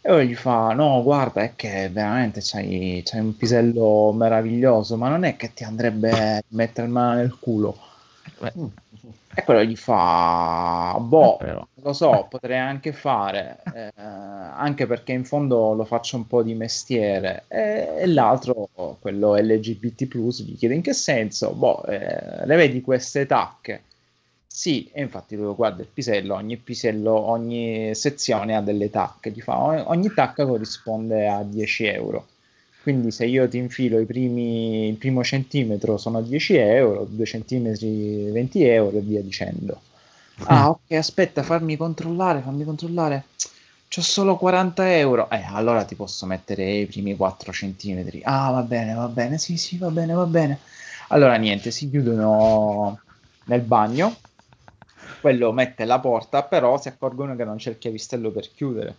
E 0.04 0.10
poi 0.10 0.28
gli 0.28 0.36
fa: 0.36 0.74
No, 0.74 1.02
guarda, 1.04 1.42
è 1.44 1.56
che 1.56 1.90
veramente 1.90 2.40
c'hai, 2.44 3.02
c'hai 3.06 3.20
un 3.20 3.36
pisello 3.38 4.12
meraviglioso, 4.14 4.98
ma 4.98 5.10
non 5.10 5.24
è 5.24 5.36
che 5.36 5.54
ti 5.54 5.64
andrebbe 5.64 6.42
mettere 6.50 6.88
mano 6.88 7.16
nel 7.16 7.38
culo. 7.40 7.78
Beh, 8.40 8.54
E 9.34 9.44
quello 9.44 9.64
gli 9.64 9.76
fa: 9.76 10.98
Boh, 11.00 11.38
non 11.46 11.68
lo 11.84 11.94
so, 11.94 12.28
potrei 12.30 12.58
anche 12.58 12.92
fare, 12.94 13.62
eh, 13.74 13.92
anche 13.96 14.88
perché 14.88 15.14
in 15.14 15.24
fondo 15.26 15.74
lo 15.74 15.86
faccio 15.86 16.18
un 16.18 16.28
po' 16.28 16.44
di 16.44 16.54
mestiere. 16.56 17.46
E, 17.48 17.94
e 18.00 18.08
l'altro, 18.08 18.70
quello 19.00 19.36
LGBT, 19.36 20.06
gli 20.44 20.58
chiede 20.58 20.76
in 20.76 20.82
che 20.82 20.94
senso? 20.94 21.54
Boh, 21.54 21.84
eh, 21.86 22.46
le 22.46 22.56
vedi 22.56 22.82
queste 22.82 23.26
tacche? 23.26 23.84
Sì, 24.54 24.90
e 24.94 25.02
infatti 25.02 25.36
lui 25.36 25.54
guarda 25.56 25.82
il 25.82 25.88
pisello, 25.88 26.36
ogni 26.36 26.58
pisello, 26.58 27.14
ogni 27.14 27.96
sezione 27.96 28.56
ha 28.56 28.62
delle 28.62 28.90
tacche, 28.90 29.32
gli 29.32 29.42
fa, 29.42 29.58
"O- 29.58 29.90
ogni 29.90 30.12
tacca 30.14 30.46
corrisponde 30.46 31.28
a 31.28 31.42
10 31.44 31.86
euro. 31.86 32.28
Quindi 32.82 33.12
se 33.12 33.26
io 33.26 33.48
ti 33.48 33.58
infilo 33.58 34.00
i 34.00 34.06
primi, 34.06 34.88
il 34.90 34.98
primo 34.98 35.24
centimetro 35.24 35.98
sono 35.98 36.22
10 36.22 36.56
euro, 36.56 37.06
2 37.10 37.26
centimetri 37.26 38.30
20 38.32 38.64
euro 38.64 38.98
e 38.98 39.02
via 39.02 39.22
dicendo. 39.22 39.82
Ah, 40.44 40.70
ok, 40.70 40.92
aspetta, 40.92 41.44
fammi 41.44 41.78
controllare, 41.78 42.42
fammi 42.42 42.64
controllare. 42.64 43.26
C'ho 43.88 44.02
solo 44.02 44.38
40 44.38 44.96
euro. 44.98 45.30
Eh, 45.30 45.44
allora 45.44 45.84
ti 45.86 45.96
posso 45.96 46.26
mettere 46.26 46.72
i 46.72 46.86
primi 46.88 47.16
4 47.16 47.52
centimetri. 47.52 48.22
Ah, 48.24 48.52
va 48.52 48.62
bene, 48.64 48.94
va 48.94 49.08
bene, 49.08 49.38
sì, 49.38 49.58
sì, 49.58 49.78
va 49.78 49.90
bene, 49.90 50.14
va 50.14 50.26
bene. 50.26 50.60
Allora 51.10 51.36
niente, 51.36 51.72
si 51.72 51.90
chiudono 51.90 53.00
nel 53.46 53.62
bagno. 53.62 54.16
Quello 55.22 55.52
mette 55.52 55.86
la 55.86 56.00
porta, 56.00 56.42
però 56.44 56.82
si 56.82 56.88
accorgono 56.88 57.36
che 57.36 57.44
non 57.44 57.58
c'è 57.58 57.70
il 57.70 57.78
chiavistello 57.78 58.32
per 58.32 58.52
chiudere. 58.52 58.96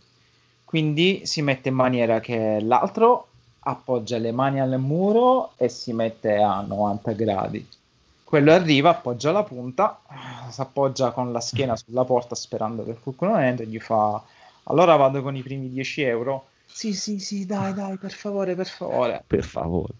Quindi 0.64 1.26
si 1.26 1.42
mette 1.42 1.68
in 1.68 1.74
maniera 1.74 2.20
che 2.20 2.60
l'altro 2.60 3.26
appoggia 3.58 4.18
le 4.18 4.32
mani 4.32 4.60
al 4.60 4.78
muro 4.78 5.52
e 5.56 5.68
si 5.68 5.92
mette 5.92 6.36
a 6.36 6.60
90 6.60 7.12
gradi. 7.12 7.68
Quello 8.24 8.52
arriva, 8.52 8.90
appoggia 8.90 9.32
la 9.32 9.42
punta, 9.42 10.00
si 10.48 10.60
appoggia 10.60 11.10
con 11.10 11.32
la 11.32 11.40
schiena 11.40 11.76
sulla 11.76 12.04
porta 12.04 12.34
sperando 12.34 12.84
che 12.84 12.94
qualcuno 12.94 13.36
entri 13.38 13.64
e 13.64 13.68
gli 13.68 13.78
fa 13.78 14.22
allora 14.64 14.96
vado 14.96 15.22
con 15.22 15.36
i 15.36 15.42
primi 15.42 15.68
10 15.70 16.02
euro. 16.02 16.46
Sì, 16.74 16.94
sì, 16.94 17.18
sì, 17.18 17.44
dai, 17.44 17.74
dai, 17.74 17.98
per 17.98 18.12
favore, 18.12 18.54
per 18.54 18.66
favore. 18.66 19.22
Per 19.26 19.44
favore. 19.44 19.92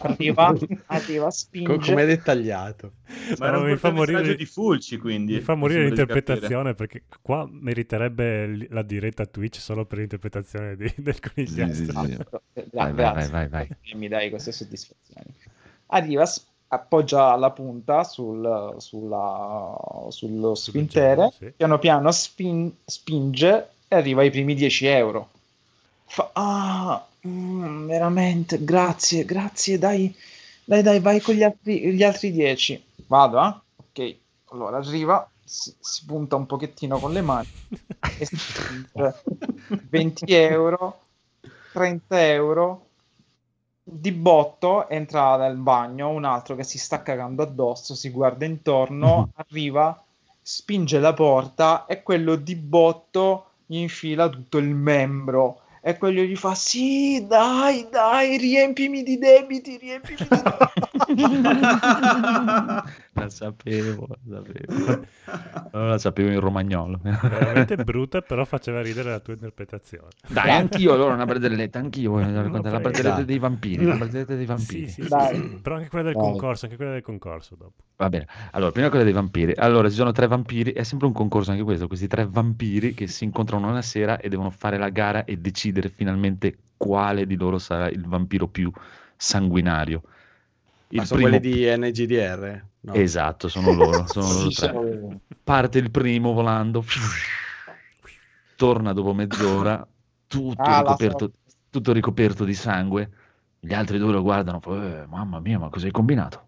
Arriva, 0.00 0.54
arriva, 0.86 1.24
Co- 1.24 1.30
spinge. 1.30 1.92
Com'è 1.92 2.06
dettagliato. 2.06 2.92
Ma 3.38 3.46
era 3.46 3.56
No, 3.56 3.62
un 3.62 3.70
mi 3.70 3.76
fa 3.76 3.90
morire 3.90 4.34
di 4.34 4.44
Fulci, 4.44 4.98
quindi. 4.98 5.34
Mi 5.34 5.40
fa 5.40 5.54
morire 5.54 5.84
l'interpretazione 5.84 6.74
perché 6.74 7.04
qua 7.22 7.48
meriterebbe 7.50 8.68
la 8.70 8.82
diretta 8.82 9.24
Twitch 9.26 9.58
solo 9.58 9.86
per 9.86 9.98
l'interpretazione 9.98 10.76
di- 10.76 10.92
del 10.98 11.14
Sì, 11.14 11.20
conigliastro. 11.34 12.04
sì, 12.04 12.12
sì. 12.12 12.16
Vai, 12.72 12.92
vai, 12.92 12.94
grazie. 12.94 13.30
vai, 13.30 13.48
vai, 13.48 13.48
vai. 13.48 13.68
che 13.80 13.94
mi 13.94 14.08
dai 14.08 14.28
queste 14.30 14.52
soddisfazioni. 14.52 15.34
Arriva, 15.86 16.24
appoggia 16.68 17.36
la 17.36 17.50
punta 17.52 18.02
sul, 18.04 18.74
sulla, 18.78 20.06
sullo 20.08 20.54
sfintere, 20.54 21.30
sì. 21.38 21.52
piano 21.56 21.78
piano 21.78 22.10
spin- 22.12 22.74
spinge 22.84 23.68
e 23.88 23.96
arriva 23.96 24.22
ai 24.22 24.30
primi 24.30 24.54
10 24.54 24.86
euro. 24.86 25.30
Fa, 26.06 26.30
ah, 26.32 27.06
mm, 27.26 27.86
veramente, 27.86 28.62
grazie, 28.64 29.24
grazie, 29.24 29.78
dai, 29.78 30.14
dai, 30.64 30.82
dai, 30.82 31.00
vai 31.00 31.20
con 31.20 31.34
gli 31.34 31.42
altri, 31.42 31.92
gli 31.94 32.02
altri 32.02 32.32
10. 32.32 32.84
Vado, 33.06 33.42
eh? 33.42 33.54
Ok, 33.76 34.16
allora 34.50 34.78
arriva, 34.78 35.28
si, 35.44 35.74
si 35.78 36.04
punta 36.04 36.36
un 36.36 36.46
pochettino 36.46 36.98
con 36.98 37.12
le 37.12 37.22
mani 37.22 37.48
e 38.18 38.26
spinge 38.26 39.22
20 39.88 40.34
euro, 40.34 41.00
30 41.72 42.26
euro, 42.32 42.86
di 43.82 44.10
botto 44.10 44.88
entra 44.88 45.36
nel 45.36 45.56
bagno 45.56 46.10
un 46.10 46.24
altro 46.24 46.56
che 46.56 46.64
si 46.64 46.78
sta 46.78 47.02
cagando 47.02 47.42
addosso, 47.42 47.94
si 47.94 48.10
guarda 48.10 48.44
intorno, 48.44 49.30
arriva, 49.36 50.02
spinge 50.42 50.98
la 50.98 51.12
porta 51.12 51.86
e 51.86 52.02
quello 52.02 52.34
di 52.34 52.56
botto 52.56 53.50
gli 53.66 53.78
infila 53.78 54.28
tutto 54.28 54.58
il 54.58 54.74
membro. 54.74 55.60
E 55.82 55.98
quello 55.98 56.22
gli 56.22 56.36
fa: 56.36 56.54
Sì, 56.54 57.26
dai, 57.26 57.86
dai, 57.90 58.36
riempimi 58.38 59.02
di 59.02 59.18
debiti, 59.18 59.76
riempimi 59.76 60.16
di 60.18 60.42
La 63.16 63.30
sapevo, 63.30 64.06
la 64.24 64.42
sapevo. 64.44 65.06
Allora 65.72 65.90
la 65.90 65.98
sapevo 65.98 66.30
in 66.30 66.38
romagnolo. 66.38 67.00
Veramente 67.02 67.76
brutta, 67.76 68.20
però 68.20 68.44
faceva 68.44 68.82
ridere 68.82 69.10
la 69.10 69.20
tua 69.20 69.32
interpretazione. 69.32 70.08
Dai, 70.28 70.50
anch'io 70.50 70.92
allora 70.92 71.14
una 71.14 71.24
barzelletta, 71.24 71.78
anch'io 71.78 72.10
voglio 72.10 72.42
raccontare 72.42 72.74
la 72.74 72.80
barzelletta 72.80 73.22
dei 73.22 73.38
vampiri, 73.38 73.84
la 73.84 73.96
barzelletta 73.96 74.34
dei 74.34 74.44
vampiri. 74.44 74.88
Sì, 74.88 75.02
sì, 75.02 75.08
Dai. 75.08 75.34
sì. 75.34 75.58
Però 75.62 75.76
anche 75.76 75.88
quella 75.88 76.04
del 76.04 76.14
Dai. 76.14 76.22
concorso, 76.22 76.64
anche 76.66 76.76
quella 76.76 76.92
del 76.92 77.02
concorso 77.02 77.54
dopo. 77.56 77.82
Va 77.96 78.08
bene, 78.10 78.26
allora 78.50 78.70
prima 78.70 78.88
quella 78.90 79.04
dei 79.04 79.14
vampiri. 79.14 79.54
Allora, 79.56 79.88
ci 79.88 79.94
sono 79.94 80.12
tre 80.12 80.26
vampiri, 80.26 80.72
è 80.72 80.82
sempre 80.82 81.06
un 81.06 81.14
concorso 81.14 81.50
anche 81.52 81.62
questo, 81.62 81.86
questi 81.86 82.06
tre 82.06 82.26
vampiri 82.28 82.92
che 82.92 83.06
si 83.06 83.24
incontrano 83.24 83.68
una 83.68 83.82
sera 83.82 84.18
e 84.18 84.28
devono 84.28 84.50
fare 84.50 84.76
la 84.76 84.90
gara 84.90 85.24
e 85.24 85.38
decidere 85.38 85.88
finalmente 85.88 86.58
quale 86.76 87.26
di 87.26 87.36
loro 87.36 87.58
sarà 87.58 87.88
il 87.88 88.06
vampiro 88.06 88.46
più 88.46 88.70
sanguinario. 89.16 90.02
Il 90.88 90.98
Ma 90.98 91.04
sono 91.04 91.20
primo- 91.20 91.38
quelli 91.38 91.54
di 91.54 91.76
NGDR? 91.76 92.64
No. 92.80 92.92
Esatto, 92.94 93.48
sono 93.48 93.72
loro, 93.72 94.06
sono 94.06 94.32
loro 94.32 94.50
sono- 94.50 95.20
Parte 95.42 95.78
il 95.78 95.90
primo 95.90 96.32
volando, 96.32 96.84
torna 98.56 98.92
dopo 98.92 99.12
mezz'ora, 99.12 99.86
tutto, 100.26 100.62
Ah, 100.62 100.78
ricoperto, 100.78 101.32
tutto 101.70 101.92
ricoperto 101.92 102.44
di 102.44 102.54
sangue. 102.54 103.10
Gli 103.58 103.74
altri 103.74 103.98
due 103.98 104.12
lo 104.12 104.22
guardano, 104.22 104.60
"Eh, 104.64 105.06
mamma 105.06 105.40
mia, 105.40 105.58
ma 105.58 105.68
cosa 105.68 105.86
hai 105.86 105.92
combinato? 105.92 106.44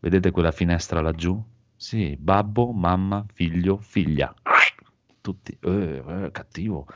Vedete 0.00 0.30
quella 0.30 0.50
finestra 0.52 1.00
laggiù? 1.00 1.40
Sì, 1.74 2.16
babbo, 2.18 2.72
mamma, 2.72 3.24
figlio, 3.32 3.76
figlia. 3.78 4.34
Tutti, 5.20 5.56
"Eh, 5.60 6.02
eh, 6.06 6.30
cattivo. 6.30 6.86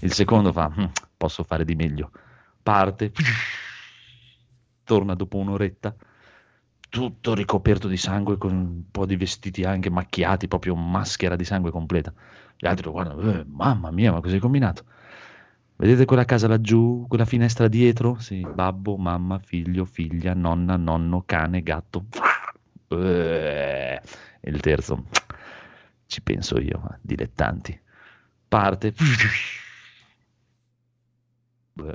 Il 0.00 0.12
secondo 0.12 0.52
fa, 0.52 0.68
"Mm, 0.76 0.84
posso 1.16 1.44
fare 1.44 1.64
di 1.64 1.74
meglio. 1.76 2.10
Parte, 2.62 3.12
torna 4.84 5.14
dopo 5.14 5.36
un'oretta, 5.38 5.94
tutto 6.94 7.34
ricoperto 7.34 7.88
di 7.88 7.96
sangue, 7.96 8.38
con 8.38 8.52
un 8.52 8.82
po' 8.88 9.04
di 9.04 9.16
vestiti 9.16 9.64
anche 9.64 9.90
macchiati, 9.90 10.46
proprio 10.46 10.76
maschera 10.76 11.34
di 11.34 11.44
sangue 11.44 11.72
completa. 11.72 12.12
Gli 12.56 12.68
altri 12.68 12.84
lo 12.84 12.92
guardano, 12.92 13.20
"Eh, 13.32 13.44
mamma 13.48 13.90
mia, 13.90 14.12
ma 14.12 14.20
cosa 14.20 14.34
hai 14.34 14.40
combinato? 14.40 14.84
Vedete 15.74 16.04
quella 16.04 16.24
casa 16.24 16.46
laggiù, 16.46 17.04
quella 17.08 17.24
finestra 17.24 17.66
dietro? 17.66 18.20
Sì, 18.20 18.46
babbo, 18.46 18.96
mamma, 18.96 19.40
figlio, 19.40 19.84
figlia, 19.84 20.34
nonna, 20.34 20.76
nonno, 20.76 21.24
cane, 21.26 21.64
gatto. 21.64 22.04
Eh, 22.86 24.00
e 24.40 24.50
il 24.50 24.60
terzo, 24.60 25.06
ci 26.06 26.22
penso 26.22 26.60
io, 26.60 26.80
eh, 26.92 26.98
dilettanti. 27.00 27.76
Parte, 28.46 28.94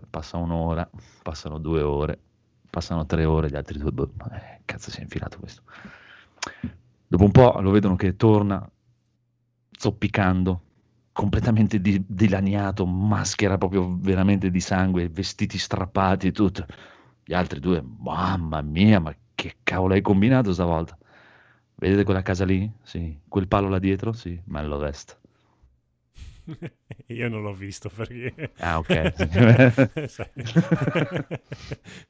passa 0.09 0.35
un'ora, 0.35 0.89
passano 1.23 1.57
due 1.57 1.81
ore, 1.81 2.19
passano 2.69 3.05
tre 3.05 3.25
ore, 3.25 3.49
gli 3.49 3.55
altri 3.55 3.77
due, 3.79 3.91
boh, 3.91 4.11
eh, 4.31 4.61
cazzo 4.65 4.91
si 4.91 4.99
è 4.99 5.01
infilato 5.03 5.39
questo. 5.39 5.63
Dopo 7.07 7.23
un 7.23 7.31
po' 7.31 7.59
lo 7.59 7.71
vedono 7.71 7.95
che 7.95 8.15
torna 8.15 8.69
zoppicando, 9.71 10.61
completamente 11.11 11.81
di- 11.81 12.03
dilaniato, 12.07 12.85
maschera 12.85 13.57
proprio 13.57 13.97
veramente 13.99 14.51
di 14.51 14.59
sangue, 14.59 15.09
vestiti 15.09 15.57
strappati 15.57 16.27
e 16.27 16.31
tutto. 16.31 16.65
Gli 17.23 17.33
altri 17.33 17.59
due, 17.59 17.81
mamma 17.81 18.61
mia, 18.61 18.99
ma 18.99 19.15
che 19.35 19.55
cavolo 19.63 19.93
hai 19.93 20.01
combinato 20.01 20.53
stavolta? 20.53 20.97
Vedete 21.75 22.03
quella 22.03 22.21
casa 22.21 22.45
lì? 22.45 22.69
Sì. 22.83 23.17
Quel 23.27 23.47
palo 23.47 23.69
là 23.69 23.79
dietro? 23.79 24.11
Sì, 24.11 24.39
ma 24.45 24.61
è 24.61 24.63
l'Ovest. 24.63 25.17
Io 27.07 27.29
non 27.29 27.41
l'ho 27.41 27.53
visto 27.53 27.89
perché... 27.89 28.51
Ah, 28.57 28.77
ok. 28.79 29.13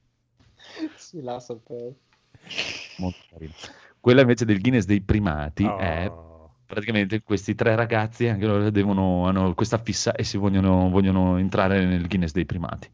Sì, 0.96 1.22
la 1.22 1.40
sapevo. 1.40 1.94
Molto 2.96 3.24
carino. 3.30 3.52
Quella 4.00 4.22
invece 4.22 4.44
del 4.44 4.60
Guinness 4.60 4.84
dei 4.84 5.00
primati 5.00 5.64
è 5.64 6.10
Oh. 6.10 6.54
praticamente 6.66 7.22
questi 7.22 7.54
tre 7.54 7.74
ragazzi, 7.74 8.28
anche 8.28 8.46
loro 8.46 8.70
devono, 8.70 9.26
hanno 9.26 9.54
questa 9.54 9.78
fissa 9.78 10.12
e 10.12 10.24
si 10.24 10.36
vogliono, 10.36 10.88
vogliono 10.88 11.36
entrare 11.36 11.84
nel 11.84 12.06
Guinness 12.06 12.32
dei 12.32 12.46
primati. 12.46 12.88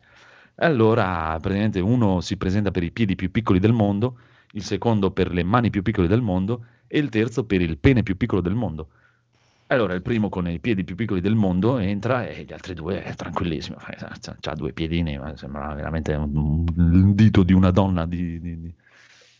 Allora, 0.56 1.36
praticamente, 1.40 1.80
uno 1.80 2.20
si 2.20 2.36
presenta 2.36 2.70
per 2.70 2.82
i 2.82 2.90
piedi 2.90 3.14
più 3.14 3.30
piccoli 3.30 3.58
del 3.58 3.72
mondo, 3.72 4.18
il 4.52 4.62
secondo 4.62 5.10
per 5.10 5.30
le 5.32 5.42
mani 5.44 5.70
più 5.70 5.82
piccole 5.82 6.08
del 6.08 6.22
mondo 6.22 6.64
e 6.86 6.98
il 6.98 7.10
terzo 7.10 7.44
per 7.44 7.60
il 7.60 7.78
pene 7.78 8.02
più 8.02 8.16
piccolo 8.16 8.40
del 8.40 8.54
mondo. 8.54 8.88
Allora, 9.68 9.94
il 9.94 10.02
primo 10.02 10.28
con 10.28 10.48
i 10.48 10.60
piedi 10.60 10.84
più 10.84 10.94
piccoli 10.94 11.20
del 11.20 11.34
mondo 11.34 11.78
entra 11.78 12.28
e 12.28 12.44
gli 12.44 12.52
altri 12.52 12.72
due 12.72 13.02
è 13.02 13.14
tranquillissimo. 13.16 13.76
Ha 13.78 14.54
due 14.54 14.72
piedini, 14.72 15.18
ma 15.18 15.36
sembra 15.36 15.74
veramente 15.74 16.14
un, 16.14 16.64
un 16.76 17.14
dito 17.16 17.42
di 17.42 17.52
una 17.52 17.72
donna 17.72 18.06
di- 18.06 18.40
di- 18.40 18.60
di, 18.60 18.74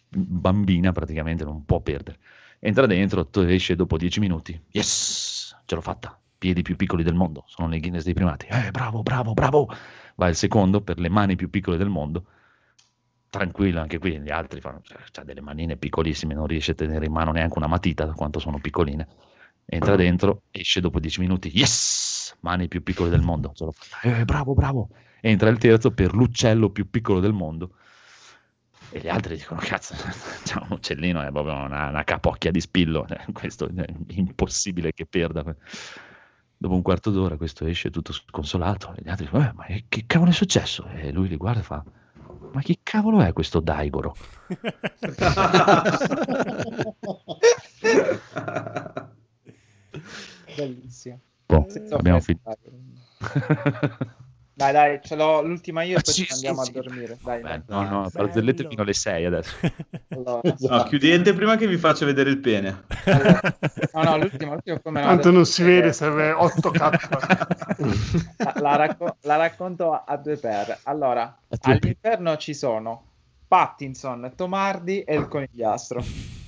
bambina 0.08 0.90
praticamente 0.90 1.44
non 1.44 1.64
può 1.64 1.80
perdere. 1.80 2.18
Entra 2.58 2.86
dentro, 2.86 3.28
esce 3.46 3.76
dopo 3.76 3.96
dieci 3.96 4.18
minuti. 4.18 4.60
Yes, 4.70 5.56
ce 5.64 5.74
l'ho 5.74 5.80
fatta. 5.80 6.18
Piedi 6.38 6.62
più 6.62 6.74
piccoli 6.74 7.04
del 7.04 7.14
mondo, 7.14 7.44
sono 7.46 7.68
nei 7.68 7.78
Guinness 7.80 8.04
dei 8.04 8.14
primati. 8.14 8.46
Eh, 8.46 8.70
bravo, 8.72 9.02
bravo, 9.02 9.32
bravo. 9.32 9.68
Va 10.16 10.28
il 10.28 10.34
secondo 10.34 10.80
per 10.80 10.98
le 10.98 11.08
mani 11.08 11.36
più 11.36 11.50
piccole 11.50 11.76
del 11.76 11.88
mondo. 11.88 12.24
Tranquillo, 13.30 13.80
anche 13.80 13.98
qui 13.98 14.18
gli 14.18 14.30
altri 14.30 14.60
fanno, 14.60 14.80
ha 15.14 15.24
delle 15.24 15.40
manine 15.40 15.76
piccolissime, 15.76 16.34
non 16.34 16.46
riesce 16.46 16.72
a 16.72 16.74
tenere 16.74 17.06
in 17.06 17.12
mano 17.12 17.32
neanche 17.32 17.58
una 17.58 17.66
matita 17.66 18.04
da 18.04 18.12
quanto 18.12 18.38
sono 18.38 18.58
piccoline. 18.58 19.06
Entra 19.68 19.96
dentro, 19.96 20.42
esce 20.52 20.80
dopo 20.80 21.00
dieci 21.00 21.18
minuti. 21.20 21.50
Yes, 21.52 22.36
mani 22.40 22.68
più 22.68 22.82
piccole 22.84 23.10
del 23.10 23.20
mondo. 23.20 23.52
Eh, 24.02 24.24
bravo, 24.24 24.54
bravo. 24.54 24.90
Entra 25.20 25.48
il 25.48 25.58
terzo 25.58 25.90
per 25.90 26.14
l'uccello 26.14 26.70
più 26.70 26.88
piccolo 26.88 27.18
del 27.18 27.32
mondo. 27.32 27.72
E 28.92 29.00
gli 29.00 29.08
altri 29.08 29.36
dicono: 29.36 29.58
Cazzo, 29.62 29.94
c'è 30.44 30.56
un 30.60 30.68
uccellino, 30.70 31.20
è 31.20 31.30
proprio 31.32 31.54
una, 31.54 31.88
una 31.88 32.04
capocchia 32.04 32.52
di 32.52 32.60
spillo. 32.60 33.06
eh, 33.08 33.32
Questo 33.32 33.68
è 33.74 33.84
impossibile 34.10 34.92
che 34.92 35.04
perda. 35.06 35.42
Dopo 36.58 36.74
un 36.74 36.82
quarto 36.82 37.10
d'ora, 37.10 37.36
questo 37.36 37.66
esce 37.66 37.90
tutto 37.90 38.12
sconsolato. 38.12 38.94
E 38.96 39.02
gli 39.02 39.08
altri 39.08 39.24
dicono: 39.24 39.44
"Eh, 39.48 39.52
Ma 39.52 39.64
che 39.88 40.04
cavolo 40.06 40.30
è 40.30 40.34
successo? 40.34 40.86
E 40.86 41.10
lui 41.10 41.26
li 41.28 41.36
guarda 41.36 41.60
e 41.60 41.64
fa: 41.64 41.84
Ma 42.52 42.60
chi 42.62 42.78
cavolo 42.82 43.20
è 43.20 43.32
questo 43.32 43.58
Daigoro? 43.58 44.14
Bellissimo. 50.56 51.20
Boh, 51.46 51.66
Senza 51.68 51.96
abbiamo 51.96 52.20
finito. 52.20 52.56
Dai, 54.56 54.72
dai, 54.72 55.00
ce 55.02 55.16
l'ho 55.16 55.42
l'ultima 55.42 55.82
io 55.82 55.96
e 55.96 55.98
Ah, 55.98 56.02
poi 56.02 56.14
sì, 56.14 56.24
ci 56.24 56.32
andiamo 56.32 56.64
sì, 56.64 56.70
a 56.70 56.72
dormire. 56.72 57.18
Dai, 57.22 57.42
Beh, 57.42 57.62
dai. 57.66 57.68
no, 57.84 57.88
no, 58.00 58.08
barzellette 58.10 58.66
fino 58.66 58.80
alle 58.82 58.94
6 58.94 59.24
adesso. 59.26 59.54
Allora, 60.08 60.40
No, 60.58 60.82
chiudete 60.84 61.34
prima 61.34 61.56
che 61.56 61.66
vi 61.66 61.76
faccia 61.76 62.06
vedere 62.06 62.30
il 62.30 62.38
pene. 62.38 62.84
no, 63.92 64.02
no, 64.02 64.16
l'ultima, 64.16 64.52
l'ultima 64.54 64.80
come 64.80 65.02
Tanto 65.02 65.30
non 65.30 65.44
si 65.44 65.62
vede, 65.62 65.92
serve 65.92 66.32
8K. 66.32 68.32
la, 68.38 68.52
la 68.56 68.76
racco- 68.76 69.16
la 69.20 69.36
racconto 69.36 69.92
a, 69.92 70.16
due 70.16 70.38
per. 70.38 70.78
Allora, 70.84 71.24
A 71.24 71.36
due 71.48 71.58
per. 71.58 71.78
all'interno 71.82 72.36
ci 72.38 72.54
sono 72.54 73.04
Pattinson, 73.46 74.32
Tomardi 74.34 75.02
e 75.02 75.16
il 75.16 75.28
conigliastro. 75.28 76.02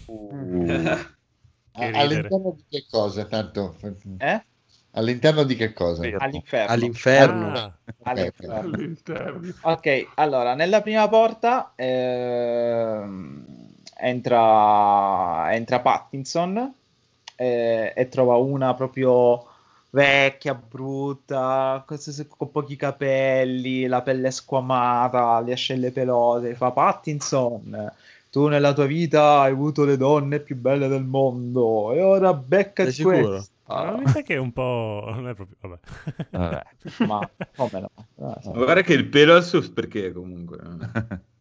Uh, 0.07 0.97
Che. 1.79 1.97
All'interno 1.97 2.57
di 2.57 2.65
che 2.69 2.87
cosa? 2.91 3.25
Tanto... 3.25 3.77
Eh? 4.19 4.43
All'interno 4.93 5.45
di 5.45 5.55
che 5.55 5.73
cosa? 5.73 6.03
All'inferno. 6.19 6.73
All'inferno. 6.73 7.53
Ah, 7.53 7.73
All'inferno. 8.03 8.55
All'interno. 8.55 9.53
Ok, 9.63 10.09
allora, 10.15 10.55
nella 10.55 10.83
prima 10.83 11.09
porta 11.09 11.73
ehm, 11.77 13.45
entra, 13.97 15.55
entra 15.55 15.81
Pattinson 15.81 16.75
eh, 17.37 17.93
e 17.95 18.09
trova 18.09 18.37
una 18.37 18.75
proprio 18.75 19.47
vecchia, 19.91 20.55
brutta, 20.55 21.85
con 22.37 22.51
pochi 22.51 22.77
capelli, 22.77 23.87
la 23.87 24.03
pelle 24.03 24.31
squamata, 24.31 25.41
le 25.41 25.53
ascelle 25.53 25.93
pelose. 25.93 26.55
Fa 26.55 26.73
Pattinson, 26.73 27.93
tu 28.31 28.47
nella 28.49 28.73
tua 28.73 28.87
vita 28.87 29.41
hai 29.41 29.53
avuto 29.53 29.85
le 29.85 29.97
donne 29.97 30.41
più 30.41 30.57
belle 30.57 30.89
del 30.89 31.05
mondo 31.05 31.93
e 31.93 32.03
ora 32.03 32.35
beccati 32.35 32.91
Sei 32.91 33.05
sicuro? 33.05 33.29
questo. 33.29 33.51
ma 33.67 33.97
mi 33.97 34.07
sa 34.09 34.23
che 34.23 34.35
è 34.35 34.39
un 34.39 34.53
po'... 34.53 35.03
Non 35.15 35.29
è 35.29 35.35
proprio... 35.35 35.57
Vabbè. 35.61 35.79
vabbè. 36.31 36.63
Ma 37.07 37.31
come 37.57 37.81
no? 37.81 37.91
Ah, 38.27 38.39
Ma 38.45 38.53
guarda 38.53 38.83
che 38.83 38.93
il 38.95 39.07
pelo 39.07 39.35
ha 39.35 39.39
il 39.39 39.45
suo 39.45 39.63
perché 39.73 40.13
comunque. 40.13 40.59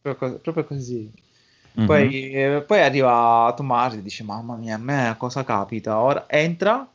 proprio, 0.01 0.37
proprio 0.39 0.63
così. 0.65 1.11
Mhm. 1.73 1.85
Poi, 1.85 2.31
eh, 2.31 2.63
poi 2.65 2.81
arriva 2.81 3.53
Tomasi 3.55 3.97
e 3.97 4.01
dice: 4.01 4.23
Mamma 4.23 4.55
mia, 4.55 4.75
a 4.75 4.79
me 4.79 5.13
cosa 5.17 5.43
capita? 5.43 5.99
Ora 5.99 6.25
entra 6.27 6.87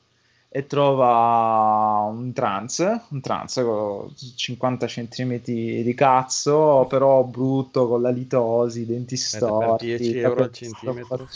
e 0.55 0.67
trova 0.67 2.07
un 2.13 2.35
trans, 2.35 2.79
un 3.09 3.21
trans 3.23 3.55
con 3.65 4.13
50 4.15 4.87
centimetri 4.87 5.83
di 5.83 5.95
cazzo, 5.95 6.85
però 6.91 7.25
brutto 7.25 7.89
con 7.89 8.03
la 8.03 8.11
litosi, 8.11 8.83
i 8.83 8.87
denti 8.87 9.17
storti. 9.17 9.87
10 9.87 10.21
la 10.21 10.29
euro 10.29 10.43
al 10.43 10.53
centimetro. 10.53 11.27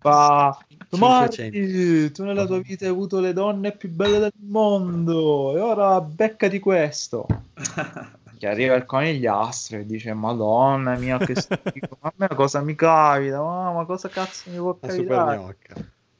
Fa, 0.00 0.58
500. 0.90 2.12
tu 2.12 2.24
nella 2.24 2.46
tua 2.46 2.58
vita 2.58 2.84
hai 2.84 2.90
avuto 2.90 3.20
le 3.20 3.32
donne 3.32 3.70
più 3.70 3.90
belle 3.90 4.18
del 4.18 4.32
mondo 4.40 5.56
e 5.56 5.60
ora 5.60 6.00
beccati 6.00 6.58
questo. 6.58 7.26
Che 8.36 8.48
arriva 8.48 8.74
il 8.74 8.84
conigliastro 8.84 9.78
e 9.78 9.86
dice: 9.86 10.12
Madonna 10.12 10.96
mia, 10.96 11.18
che 11.18 11.36
schifo, 11.36 11.96
ma 12.00 12.08
a 12.08 12.12
me 12.16 12.28
cosa 12.34 12.60
mi 12.60 12.74
capita? 12.74 13.40
Ma, 13.40 13.72
ma 13.72 13.84
cosa 13.84 14.08
cazzo 14.08 14.50
mi 14.50 14.56
può 14.56 14.76
capitare? 14.76 15.56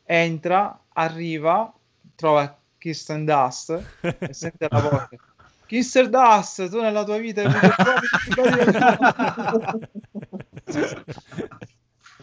Entra, 0.05 0.81
arriva, 0.93 1.73
trova 2.15 2.57
Kirsten 2.79 3.25
Dust 3.25 3.83
e 4.19 4.33
sente 4.33 4.69
la 4.71 4.81
voce. 4.81 5.19
Kirsten 5.67 6.11
Dust, 6.11 6.69
tu 6.69 6.81
nella 6.81 7.03
tua 7.05 7.19
vita 7.19 7.41
hai 7.41 7.47
avuto 7.47 7.67
le 7.67 7.75
donne 7.85 8.01
più 8.23 8.35
belle 8.35 8.65
del 8.65 8.99
mondo." 9.01 9.81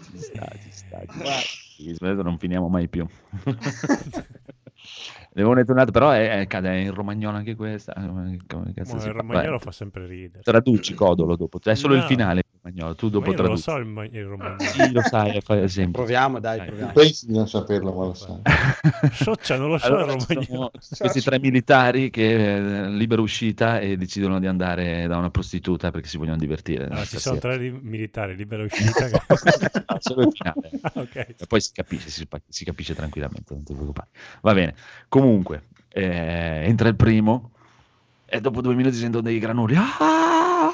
Ci 0.04 0.18
sta, 0.18 0.48
ci 0.62 0.72
sta. 0.72 1.02
ci 1.76 1.94
sta. 1.96 2.14
Non 2.14 2.38
finiamo 2.38 2.68
mai 2.68 2.88
più. 2.88 3.08
Leone 5.34 5.64
tornato, 5.64 5.92
però 5.92 6.12
è, 6.12 6.42
è, 6.42 6.48
cade 6.48 6.80
in 6.82 6.94
romagnolo 6.94 7.38
anche 7.38 7.56
questa. 7.56 7.94
Come, 7.94 8.38
come 8.48 8.74
cazzo 8.74 8.96
Ma 8.96 9.00
si 9.00 9.08
il 9.08 9.14
fa? 9.14 9.18
romagnolo 9.20 9.60
fa 9.60 9.72
sempre 9.72 10.06
ridere. 10.06 10.44
Traduci 10.44 10.94
Codolo 10.94 11.36
dopo, 11.38 11.60
è 11.64 11.76
solo 11.76 11.94
il 11.94 12.02
No. 12.02 12.06
finale 12.08 12.40
il 12.40 12.46
romagnolo, 12.62 12.96
tu 12.96 13.06
Ma 13.06 13.12
dopo 13.14 13.32
io 13.32 13.38
non 13.38 13.46
lo 13.46 13.58
traduci. 13.58 13.64
so 13.64 13.76
il, 13.78 13.86
ma- 13.86 14.04
il 14.06 14.26
romagnolo. 14.26 14.60
Sì, 14.60 14.92
lo 14.92 15.02
sai, 15.02 15.38
è 15.38 15.42
fa 15.42 15.62
esempio. 15.62 15.94
Proviamo, 16.02 16.40
dai, 16.40 16.58
Dai. 16.58 16.68
proviamo. 16.68 16.92
Pensi 16.92 17.26
di 17.28 17.34
non 17.34 17.48
saperlo, 17.48 17.94
ma 17.94 18.06
lo 18.06 18.14
sai. 18.14 18.42
Scioccia, 19.12 19.56
non 19.58 19.70
lo 19.70 19.78
so 19.78 19.86
Allora, 19.88 20.14
il 20.14 20.26
romagnolo. 20.28 20.72
questi 20.98 21.22
tre 21.22 21.40
militari 21.40 22.10
che 22.10 22.56
eh, 22.58 22.90
libera 22.90 23.22
uscita 23.22 23.80
e 23.80 23.96
decidono 23.96 24.38
di 24.40 24.48
andare 24.48 25.08
da 25.08 25.18
una 25.18 25.30
prostituta 25.30 25.92
perché 25.92 26.08
si 26.10 26.18
vogliono 26.18 26.38
divertire. 26.38 26.86
Ah, 26.88 26.96
no, 26.98 27.06
ci 27.06 27.20
sono 27.20 27.40
tre 27.40 27.58
li- 27.58 27.80
militari, 27.82 28.36
libera 28.36 28.64
uscita. 28.64 29.06
che- 29.08 29.22
No, 29.88 29.98
solo 30.00 30.22
il 30.24 30.32
finale. 30.34 30.70
Ah, 30.82 30.92
ok. 30.96 31.16
E 31.16 31.36
poi 31.48 31.62
si 31.62 31.72
capisce, 31.72 32.10
si, 32.10 32.28
si 32.50 32.66
capisce 32.66 32.94
tranquillamente, 32.94 33.54
non 33.54 33.64
ti 33.64 33.74
preoccupare. 33.74 34.10
Va 34.42 34.54
bene. 34.54 34.76
Comunque, 35.08 35.20
eh, 35.90 36.64
entra 36.66 36.88
il 36.90 36.96
primo 36.96 37.52
e 38.26 38.40
dopo 38.42 38.62
due 38.62 38.76
minuti 38.76 38.96
sento 38.96 39.22
dei 39.22 39.40
granuli. 39.40 39.76
Ah, 39.76 40.72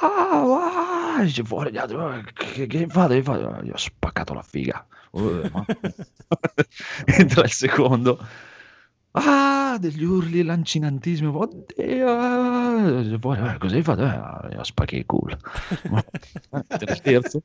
ah, 1.17 1.23
dice 1.23 1.43
fuori 1.43 1.71
gli 1.71 1.77
altri. 1.77 1.95
"Oh, 1.97 2.21
Che, 2.33 2.67
che 2.67 2.87
fate? 2.87 3.15
Che 3.15 3.23
fate?" 3.23 3.65
Io 3.65 3.73
ho 3.73 3.77
spaccato 3.77 4.33
la 4.33 4.41
figa. 4.43 4.85
Entra 7.05 7.43
il 7.43 7.51
secondo. 7.51 8.19
Ah, 9.11 9.77
degli 9.79 10.03
urli 10.03 10.43
lancinantissimi. 10.43 11.29
Oddio, 11.33 13.13
eh, 13.13 13.19
poi, 13.19 13.37
eh, 13.37 13.57
cosa 13.57 13.75
hai 13.75 13.81
fatto? 13.81 14.03
Eh, 14.03 14.53
io 14.55 14.63
spacchi. 14.63 15.05
Ma- 15.89 16.03
te 16.67 16.85
lo 16.85 16.95
scherzo? 16.95 17.41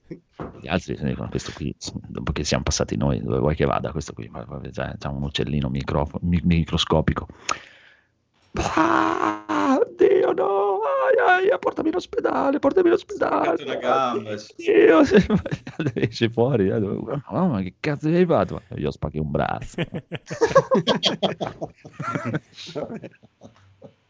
Gli 0.60 0.68
altri 0.68 0.96
se 0.96 1.02
ne 1.02 1.10
dicono, 1.10 1.28
questo 1.28 1.52
qui, 1.54 1.74
dopo 2.08 2.32
che 2.32 2.44
siamo 2.44 2.62
passati 2.62 2.96
noi, 2.96 3.22
dove 3.22 3.38
vuoi 3.38 3.54
che 3.54 3.64
vada 3.64 3.90
questo 3.90 4.12
qui? 4.12 4.30
C'ha 4.30 5.08
un 5.08 5.22
uccellino 5.22 5.68
microfo- 5.68 6.18
mi- 6.22 6.40
microscopico. 6.44 7.26
Ah, 8.54 9.71
no, 10.32 10.80
ai, 11.28 11.50
ai, 11.50 11.58
portami 11.58 11.88
in 11.90 11.96
ospedale, 11.96 12.58
portami 12.58 12.88
in 12.88 12.94
ospedale. 12.94 13.62
una 13.62 13.76
gamba. 13.76 14.30
Io 14.56 15.00
esce 15.94 16.28
fuori, 16.30 16.68
eh, 16.68 16.78
dove- 16.78 17.22
"Oh, 17.28 17.46
ma 17.48 17.60
che 17.62 17.74
cazzo 17.80 18.08
hai 18.08 18.26
fatto? 18.26 18.62
Io 18.76 18.90
spacchi 18.90 19.18
un 19.18 19.30
braccio. 19.30 19.82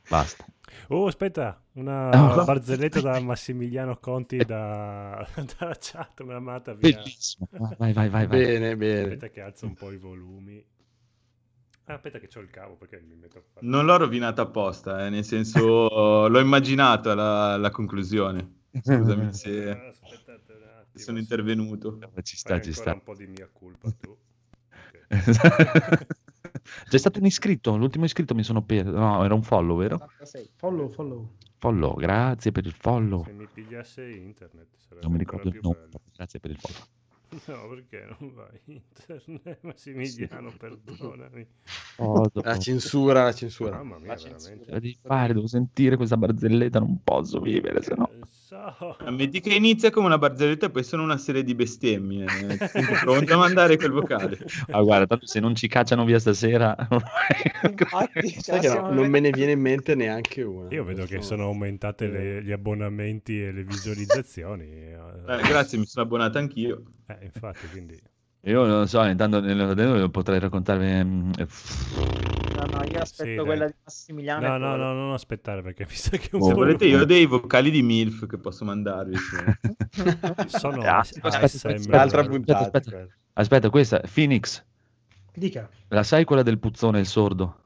Basta. 0.09 0.44
Oh, 0.89 1.07
aspetta, 1.07 1.62
una 1.73 2.10
barzelletta 2.44 3.01
da 3.01 3.18
Massimiliano 3.20 3.99
Conti 3.99 4.44
da, 4.44 5.26
dalla 5.59 5.76
chat, 5.78 6.23
me 6.23 6.33
l'ha 6.34 6.41
mandata 6.41 6.75
via. 6.75 6.97
Bellissimo. 6.97 7.49
Vai, 7.78 7.92
vai, 7.92 8.09
vai, 8.09 8.26
vai. 8.26 8.26
Bene, 8.26 8.76
bene. 8.76 9.02
Aspetta 9.02 9.28
che 9.28 9.41
alzo 9.41 9.67
un 9.67 9.75
po' 9.75 9.91
i 9.92 9.97
volumi. 9.99 10.65
Ah, 11.84 11.94
aspetta 11.94 12.18
che 12.18 12.28
c'ho 12.28 12.40
il 12.40 12.50
cavo 12.50 12.76
perché 12.76 13.00
mi 13.00 13.16
metto 13.16 13.38
a 13.38 13.42
fare... 13.52 13.66
Non 13.66 13.84
l'ho 13.84 13.96
rovinata 13.96 14.42
apposta, 14.42 15.04
eh, 15.04 15.10
nel 15.10 15.24
senso 15.24 15.88
l'ho 16.28 16.38
immaginato 16.38 17.12
la, 17.14 17.56
la 17.56 17.70
conclusione. 17.70 18.60
Scusami 18.80 19.32
se 19.34 19.70
Aspettate 19.70 20.52
un 20.52 20.62
attimo. 20.62 21.04
sono 21.04 21.18
intervenuto. 21.18 21.98
Ci 22.22 22.36
sta, 22.36 22.60
ci 22.60 22.72
sta. 22.72 22.92
un 22.92 23.02
po' 23.02 23.14
di 23.14 23.26
mia 23.26 23.48
colpa 23.52 23.90
tu. 23.90 24.16
C'è 26.88 26.98
stato 26.98 27.18
un 27.18 27.26
iscritto, 27.26 27.76
l'ultimo 27.76 28.04
iscritto 28.04 28.34
mi 28.34 28.44
sono 28.44 28.62
perso. 28.62 28.90
No, 28.92 29.24
era 29.24 29.34
un 29.34 29.42
follow, 29.42 29.76
vero? 29.76 29.96
86. 29.96 30.50
Follow, 30.54 30.88
follow. 30.88 31.36
Follow, 31.58 31.96
grazie 31.96 32.52
per 32.52 32.66
il 32.66 32.72
follow. 32.72 33.24
Se 33.24 33.32
mi 33.32 33.46
pigliasse 33.52 34.08
internet 34.08 34.68
sarebbe 34.76 35.02
Non 35.02 35.12
mi 35.12 35.18
ricordo 35.18 35.48
il 35.48 35.58
nome, 35.60 35.88
grazie 36.14 36.40
per 36.40 36.50
il 36.50 36.58
follow. 36.58 36.80
No, 37.46 37.68
perché 37.68 38.06
non 38.18 38.34
vai 38.34 38.60
internet? 38.66 39.58
Massimiliano, 39.62 40.52
perdonami. 40.56 41.46
Oh, 41.96 42.30
La 42.34 42.58
censura, 42.58 43.24
la 43.24 43.32
censura. 43.32 43.76
Mamma 43.78 43.98
mia, 43.98 44.08
La 44.08 44.14
veramente. 44.16 44.48
censura. 44.48 44.72
Devi 44.78 44.98
fare? 45.00 45.32
Devo 45.32 45.46
sentire 45.46 45.96
questa 45.96 46.16
barzelletta, 46.16 46.78
non 46.78 47.02
posso 47.02 47.40
vivere, 47.40 47.82
se 47.82 47.94
no. 47.96 48.10
So. 48.52 48.97
Metti 49.10 49.40
che 49.40 49.55
inizia 49.55 49.90
come 49.90 50.05
una 50.08 50.18
barzelletta 50.18 50.66
e 50.66 50.70
poi 50.70 50.84
sono 50.84 51.02
una 51.02 51.16
serie 51.16 51.42
di 51.42 51.55
bestemmie. 51.55 52.26
eh. 52.26 52.68
Sono 52.68 52.98
pronto 53.00 53.32
a 53.32 53.36
mandare 53.39 53.78
quel 53.78 53.92
vocale. 53.92 54.36
Ah, 54.70 54.82
guarda, 54.82 55.06
tanto 55.06 55.26
se 55.26 55.40
non 55.40 55.55
ci 55.55 55.68
cacciano 55.68 56.05
via 56.05 56.18
stasera... 56.18 56.76
Infatti, 57.64 58.31
che 58.42 58.68
no, 58.68 58.90
non 58.92 59.08
me 59.08 59.20
ne 59.20 59.31
viene 59.31 59.52
in 59.52 59.60
mente 59.60 59.94
neanche 59.94 60.42
una. 60.42 60.68
Io 60.70 60.84
vedo 60.84 61.06
che 61.06 61.22
sono 61.22 61.44
aumentate 61.44 62.08
le- 62.08 62.42
gli 62.42 62.52
abbonamenti 62.52 63.42
e 63.42 63.52
le 63.52 63.64
visualizzazioni. 63.64 64.64
Eh, 64.64 64.98
Eh, 65.28 65.40
grazie, 65.48 65.78
mi 65.78 65.86
sono 65.86 66.05
abbonato 66.05 66.36
anch'io. 66.36 66.82
eh, 67.06 67.18
infatti, 67.22 67.66
quindi... 67.68 67.98
Io 68.42 68.66
non 68.66 68.86
so, 68.86 69.02
intanto 69.05 69.40
nel- 69.40 69.72
nel- 69.74 70.10
potrei 70.10 70.39
raccontarvi... 70.39 71.31
No, 72.73 72.78
no, 72.78 72.84
io 72.84 73.01
aspetto 73.01 73.28
Sì, 73.28 73.34
dai. 73.36 73.44
quella 73.44 73.67
di 73.67 73.75
Massimiliano. 73.84 74.47
No, 74.49 74.57
no, 74.57 74.68
poi- 74.70 74.78
no, 74.78 74.92
non 74.94 75.12
aspettare 75.12 75.62
perché 75.62 75.84
mi 75.86 75.94
sa 75.94 76.17
che 76.17 76.31
un 76.36 76.42
Oh, 76.42 76.55
volete 76.55 76.86
io 76.86 77.01
ho 77.01 77.05
dei 77.05 77.26
vocali 77.26 77.70
di 77.70 77.83
MILF 77.83 78.26
che 78.26 78.39
posso 78.39 78.65
mandarvi. 78.65 79.15
se- 79.17 80.59
sono 80.59 80.83
Ah, 80.83 80.99
AS- 80.99 81.18
aspetta, 81.20 81.44
aspetta, 81.44 82.02
Aspetta, 82.02 82.25
puntata. 82.28 82.59
aspetta. 82.78 83.07
Aspetta, 83.34 83.70
questa, 83.70 84.01
Phoenix, 84.12 84.65
Dica. 85.34 85.68
la 85.89 86.02
sai 86.02 86.25
quella 86.25 86.42
del 86.42 86.59
puzzone 86.59 86.99
il 87.01 87.07
sordo? 87.07 87.57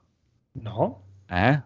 No. 0.53 1.03
Eh? 1.29 1.63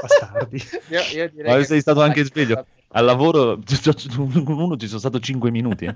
Bastardi. 0.00 0.62
Io, 0.88 1.00
io 1.14 1.30
direi 1.30 1.52
Ma 1.52 1.58
che 1.58 1.64
sei 1.64 1.80
stato 1.80 2.02
anche 2.02 2.24
sveglio? 2.24 2.66
Al 2.96 3.04
lavoro 3.04 3.58
con 4.44 4.60
uno 4.60 4.76
ci 4.76 4.86
sono 4.86 5.00
stato 5.00 5.18
5 5.18 5.50
minuti. 5.50 5.86
eh. 5.86 5.94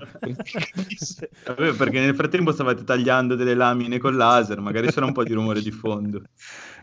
Vabbè, 1.47 1.75
perché 1.75 2.01
nel 2.01 2.17
frattempo 2.17 2.51
stavate 2.51 2.83
tagliando 2.83 3.37
delle 3.37 3.55
lamine 3.55 3.99
con 3.99 4.17
laser, 4.17 4.59
magari 4.61 4.89
c'era 4.89 5.07
un 5.07 5.13
po' 5.13 5.23
di 5.23 5.33
rumore 5.33 5.63
di 5.63 5.71
fondo. 5.71 6.23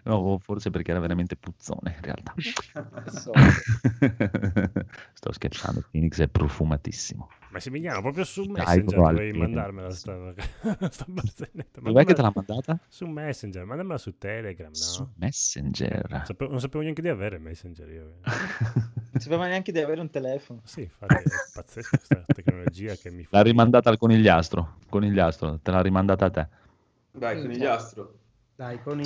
No, 0.04 0.40
forse 0.42 0.70
perché 0.70 0.92
era 0.92 1.02
veramente 1.02 1.36
puzzone 1.36 1.98
in 1.98 2.02
realtà. 2.02 2.34
Sto 5.14 5.32
scherzando, 5.34 5.84
Phoenix 5.92 6.22
è 6.22 6.28
profumatissimo. 6.28 7.28
Massimiliano, 7.56 8.02
proprio 8.02 8.26
su 8.26 8.44
Dai, 8.48 8.66
Messenger 8.66 8.98
uguale, 8.98 9.18
dovevi 9.18 9.38
mandarmela 9.38 9.90
sta, 9.90 10.34
sta 10.92 11.06
barzelletta. 11.08 11.80
Dov'è 11.80 12.04
che 12.04 12.14
te 12.14 12.22
l'ha 12.22 12.32
mandata? 12.36 12.78
Su 12.90 13.06
Messenger, 13.06 13.64
mandamela 13.64 13.98
su 13.98 14.18
Telegram, 14.18 14.68
no? 14.68 14.76
Su 14.76 15.10
Messenger. 15.16 16.24
Sapevo- 16.26 16.52
non 16.52 16.60
sapevo 16.60 16.84
neanche 16.84 17.02
di 17.02 17.08
avere 17.08 17.38
Messenger 17.38 17.90
io. 17.90 18.16
Non 19.16 19.24
sapeva 19.24 19.48
neanche 19.48 19.72
di 19.72 19.80
avere 19.80 20.02
un 20.02 20.10
telefono. 20.10 20.60
Sì, 20.66 20.82
infatti 20.82 21.14
è 21.14 21.24
pazzesca 21.54 21.96
questa 21.96 22.26
tecnologia 22.36 22.96
che 22.96 23.10
mi 23.12 23.24
fa... 23.24 23.38
L'ha 23.38 23.44
rimandata 23.44 23.90
al 23.90 23.98
conigliastro. 23.98 24.80
Conigliastro, 24.90 25.58
te 25.62 25.72
l'ha 25.72 25.82
rimandata 25.82 26.26
a 26.26 26.30
te. 26.30 26.48
Dai, 27.12 27.42
conigliastro. 27.42 28.20
Dai, 28.56 28.82
con 28.82 29.00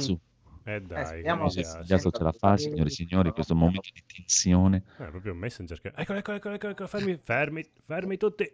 Su. 0.69 0.75
Eh 0.75 0.81
dai, 0.81 1.05
speriamo 1.05 1.47
che 1.47 1.53
piace. 1.61 1.71
Conigliastro 1.71 2.11
ce 2.11 2.23
la 2.23 2.31
fa, 2.31 2.57
signore 2.57 2.89
e 2.89 2.91
signori, 2.91 3.31
questo 3.31 3.55
momento 3.55 3.89
di 3.93 4.03
tensione. 4.05 4.83
Eh, 4.97 5.05
È 5.05 5.09
proprio 5.09 5.33
Messenger 5.33 5.81
che... 5.81 5.91
Eccolo, 5.95 6.19
eccolo, 6.19 6.37
eccolo, 6.37 6.55
eccolo, 6.55 6.71
eccolo, 6.73 6.87
fermi, 6.87 7.19
fermi, 7.21 7.69
fermi 7.85 8.17
tutti. 8.17 8.51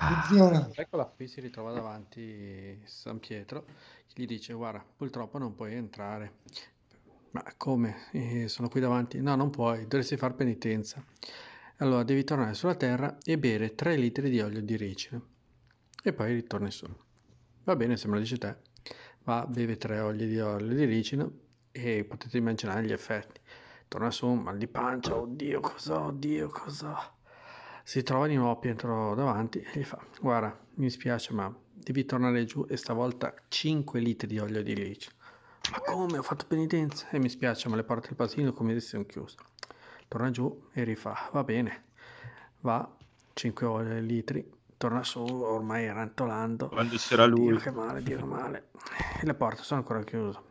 Attenzione. 0.00 0.70
Eccola. 0.74 1.04
Qui 1.04 1.26
si 1.26 1.40
ritrova 1.40 1.72
davanti 1.72 2.80
San 2.84 3.18
Pietro, 3.18 3.64
che 4.06 4.22
gli 4.22 4.26
dice: 4.26 4.52
Guarda, 4.52 4.84
purtroppo 4.96 5.38
non 5.38 5.54
puoi 5.54 5.74
entrare. 5.74 6.34
Ma 7.32 7.42
come? 7.56 8.08
Eh, 8.12 8.48
sono 8.48 8.68
qui 8.68 8.80
davanti. 8.80 9.20
No, 9.20 9.34
non 9.34 9.50
puoi, 9.50 9.82
dovresti 9.82 10.16
far 10.16 10.34
penitenza. 10.34 11.04
Allora 11.78 12.02
devi 12.02 12.24
tornare 12.24 12.54
sulla 12.54 12.74
terra 12.74 13.18
e 13.22 13.38
bere 13.38 13.74
3 13.74 13.96
litri 13.96 14.30
di 14.30 14.40
olio 14.40 14.62
di 14.62 14.76
ricino. 14.76 15.26
E 16.02 16.12
poi 16.12 16.32
ritorni 16.32 16.70
su. 16.70 16.86
Va 17.64 17.76
bene, 17.76 17.96
se 17.96 18.08
me 18.08 18.14
lo 18.14 18.20
dici 18.20 18.38
te. 18.38 18.56
Va, 19.24 19.46
beve 19.46 19.76
3 19.76 19.98
oli 20.00 20.26
di 20.26 20.40
olio 20.40 20.74
di 20.74 20.84
ricino 20.84 21.46
e 21.72 22.04
potete 22.04 22.38
immaginare 22.38 22.84
gli 22.84 22.92
effetti. 22.92 23.40
Torna 23.88 24.10
su, 24.10 24.28
mal 24.28 24.58
di 24.58 24.66
pancia, 24.68 25.16
oddio, 25.16 25.60
cosa, 25.60 26.00
oddio, 26.00 26.48
cosa. 26.48 27.16
Si 27.82 28.02
trova 28.02 28.26
di 28.26 28.36
nuovo 28.36 28.58
Pietro 28.58 29.14
davanti 29.14 29.60
e 29.60 29.78
gli 29.78 29.84
fa: 29.84 29.98
Guarda, 30.20 30.58
mi 30.74 30.90
spiace, 30.90 31.32
ma 31.32 31.50
devi 31.72 32.04
tornare 32.04 32.44
giù 32.44 32.66
e 32.68 32.76
stavolta 32.76 33.32
5 33.48 33.98
litri 34.00 34.26
di 34.26 34.38
olio 34.38 34.62
di 34.62 34.74
ricino. 34.74 35.14
Ma 35.72 35.80
come? 35.80 36.18
Ho 36.18 36.22
fatto 36.22 36.44
penitenza 36.46 37.08
e 37.08 37.18
mi 37.18 37.30
spiace, 37.30 37.68
ma 37.68 37.76
le 37.76 37.84
porte 37.84 38.08
del 38.08 38.16
paesino 38.16 38.52
come 38.52 38.74
se 38.74 38.80
sono 38.80 39.06
chiuse. 39.06 39.36
Torna 40.06 40.30
giù 40.30 40.68
e 40.72 40.84
rifà: 40.84 41.30
Va 41.32 41.42
bene, 41.44 41.84
va 42.60 42.86
5 43.32 44.00
litri, 44.00 44.50
torna 44.76 45.02
su, 45.02 45.20
ormai 45.20 45.86
rantolando. 45.86 46.68
Quando 46.68 46.96
c'era 46.96 47.24
lui. 47.24 47.52
Dio 47.52 47.56
che 47.58 47.70
male, 47.70 48.02
Dio 48.02 48.18
che 48.18 48.24
male. 48.24 48.68
E 49.20 49.24
le 49.24 49.34
porte 49.34 49.62
sono 49.62 49.80
ancora 49.80 50.02
chiuse. 50.02 50.47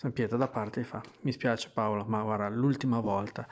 San 0.00 0.14
Pietro 0.14 0.38
da 0.38 0.48
parte 0.48 0.80
gli 0.80 0.84
fa: 0.84 1.02
Mi 1.20 1.30
spiace 1.30 1.68
Paolo, 1.74 2.06
ma 2.06 2.22
guarda, 2.22 2.48
l'ultima 2.48 3.00
volta 3.00 3.46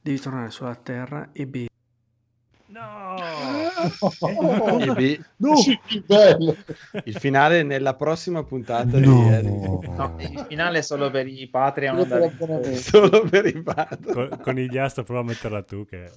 devi 0.00 0.18
tornare 0.18 0.50
sulla 0.50 0.74
terra 0.74 1.28
e 1.32 1.46
bere. 1.46 1.68
No! 2.66 3.14
E 4.98 5.20
Sì, 5.62 5.78
che 5.86 6.02
bello. 6.04 6.56
il 7.04 7.16
finale 7.16 7.62
nella 7.62 7.94
prossima 7.94 8.42
puntata 8.42 8.98
No. 8.98 9.28
di 9.28 9.28
Harry. 9.32 9.60
No, 9.60 10.16
il 10.18 10.44
finale 10.48 10.78
è 10.78 10.82
solo 10.82 11.08
per 11.08 11.28
i 11.28 11.46
Patreon. 11.46 12.74
Solo 12.74 13.20
per 13.28 13.46
i 13.54 13.62
padri. 13.62 14.12
Con, 14.12 14.40
conigliastro, 14.42 15.04
prova 15.04 15.20
a 15.20 15.24
metterla 15.24 15.62
tu 15.62 15.86
che... 15.86 16.10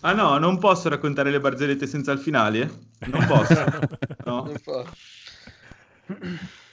Ah 0.00 0.12
no, 0.12 0.36
non 0.36 0.58
posso 0.58 0.90
raccontare 0.90 1.30
le 1.30 1.40
barzellette 1.40 1.86
senza 1.86 2.12
il 2.12 2.18
finale? 2.18 2.70
Non 3.06 3.24
posso. 3.26 3.64
No. 4.26 4.42
Non 4.44 4.56
so. 4.62 4.84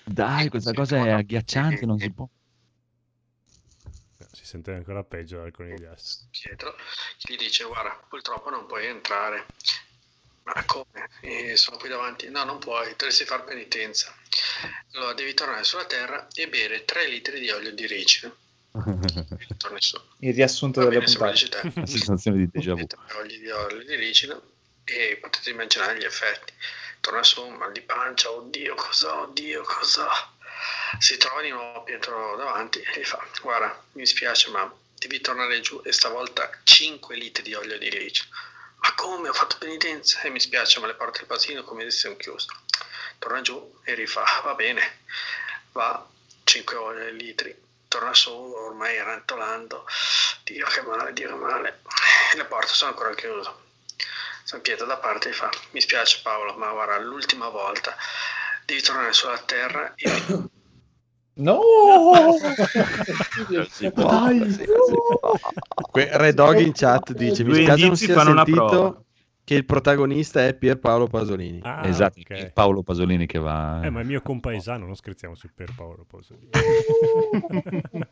Dai, 0.06 0.50
questa 0.50 0.74
cosa 0.74 0.98
è 1.06 1.10
agghiacciante, 1.10 1.86
non 1.86 1.98
si 1.98 2.12
può. 2.12 2.28
Si 4.32 4.46
sente 4.46 4.72
ancora 4.74 5.04
peggio 5.04 5.38
dal 5.38 5.52
conigliastro. 5.52 6.28
Pietro 6.32 6.76
gli 7.18 7.36
dice: 7.36 7.64
Guarda, 7.66 8.04
purtroppo 8.10 8.50
non 8.50 8.66
puoi 8.66 8.88
entrare. 8.88 9.46
Ma 10.44 10.64
come? 10.66 11.10
Eh, 11.22 11.56
sono 11.56 11.78
qui 11.78 11.88
davanti. 11.88 12.30
No, 12.30 12.44
non 12.44 12.60
puoi, 12.60 12.90
dovresti 12.98 13.26
far 13.26 13.44
penitenza. 13.44 14.14
Allora 14.94 15.14
devi 15.14 15.34
tornare 15.34 15.64
sulla 15.64 15.86
terra 15.86 16.28
e 16.34 16.50
bere 16.50 16.84
3 16.84 17.08
litri 17.08 17.40
di 17.40 17.50
olio 17.50 17.74
di 17.74 17.88
ricino. 17.88 18.36
Torni 19.58 19.82
su. 19.82 20.02
Il 20.20 20.34
riassunto 20.34 20.82
Va 20.82 20.88
bene, 20.88 21.06
dici 21.06 21.50
te. 21.50 21.72
Una 21.76 21.86
sensazione 21.86 22.38
di 22.38 22.50
déjà 22.52 22.74
vu. 22.74 22.86
Tre 22.86 23.00
oli 23.20 23.40
di 23.40 23.50
olio 23.50 23.86
di 23.86 23.96
ricino 23.96 24.42
e 24.84 25.18
potete 25.22 25.52
immaginare 25.52 25.98
gli 25.98 26.04
effetti. 26.04 26.54
Torna 27.04 27.22
su, 27.22 27.46
mal 27.50 27.74
di 27.74 27.82
pancia, 27.82 28.32
oddio, 28.32 28.76
cosa, 28.76 29.14
oddio, 29.24 29.62
cosa. 29.64 30.08
Si 31.00 31.18
trova 31.18 31.42
di 31.42 31.50
nuovo 31.50 31.84
Pietro 31.84 32.38
davanti 32.38 32.80
e 32.80 32.98
gli 32.98 33.04
fa: 33.04 33.22
Guarda, 33.42 33.78
mi 33.92 34.06
spiace, 34.06 34.50
ma 34.52 34.74
devi 34.98 35.20
tornare 35.20 35.60
giù 35.60 35.82
e 35.84 35.92
stavolta 35.92 36.50
5 36.64 37.18
litri 37.18 37.44
di 37.44 37.54
olio 37.56 37.78
di 37.78 37.90
ricino. 37.90 38.34
Ma 38.78 38.94
come? 38.94 39.28
Ho 39.28 39.34
fatto 39.34 39.58
penitenza 39.58 40.22
e 40.22 40.30
mi 40.30 40.40
spiace, 40.40 40.80
ma 40.80 40.88
le 40.88 40.96
porte 40.96 41.18
del 41.20 41.28
paesino 41.28 41.66
come 41.66 41.84
se 41.84 41.92
sono 41.92 42.16
chiuse. 42.16 42.48
Torna 43.20 43.42
giù 43.42 43.82
e 43.84 43.96
rifà: 43.96 44.24
Va 44.46 44.54
bene, 44.54 45.00
va 45.74 46.08
5 46.46 47.12
litri. 47.12 47.54
Torna 47.90 48.14
su, 48.14 48.32
ormai 48.32 48.98
rantolando. 48.98 49.86
Dio 50.46 50.66
che 50.68 50.82
male, 50.84 51.12
Dio 51.12 51.28
che 51.28 51.36
male. 51.36 51.82
Le 52.36 52.46
porte 52.46 52.74
sono 52.74 52.92
ancora 52.92 53.14
chiuse. 53.14 53.63
San 54.44 54.62
Pietro 54.62 54.86
da 54.86 54.98
parte 54.98 55.30
gli 55.30 55.34
fa, 55.34 55.50
mi 55.72 55.82
spiace 55.82 56.20
Paolo, 56.22 56.56
ma 56.58 56.72
guarda, 56.72 57.00
l'ultima 57.00 57.50
volta 57.50 57.96
devi 58.66 58.82
tornare 58.82 59.14
sulla 59.14 59.38
terra 59.40 59.94
e 59.96 60.10
No! 61.36 61.62
si 63.70 63.90
può, 63.90 64.08
Dai, 64.08 64.52
si, 64.52 64.58
si 64.60 64.66
può. 64.66 65.32
Que- 65.90 66.10
Red 66.14 66.36
Dog 66.36 66.60
in 66.60 66.74
chat 66.74 67.12
dice: 67.14 67.44
Mi 67.44 67.54
spiace 67.54 67.70
non 67.70 67.80
indizi 67.80 68.06
sia 68.06 68.14
fanno 68.14 68.32
una 68.32 68.44
sentito 68.46 68.68
prova. 68.68 69.04
che 69.44 69.56
il 69.56 69.66
protagonista 69.66 70.46
è 70.46 70.54
Pierpaolo 70.54 71.08
Pasolini. 71.08 71.60
Ah, 71.64 71.88
esatto, 71.88 72.20
ok. 72.20 72.30
è 72.30 72.52
Paolo 72.52 72.84
Pasolini 72.84 73.26
che 73.26 73.40
va... 73.40 73.82
Eh, 73.84 73.90
ma 73.90 74.02
è 74.02 74.04
mio 74.04 74.22
compaesano, 74.22 74.86
non 74.86 74.96
scherziamo 74.96 75.34
su 75.34 75.50
per 75.56 75.74
Paolo 75.76 76.06
Pasolini. 76.06 76.52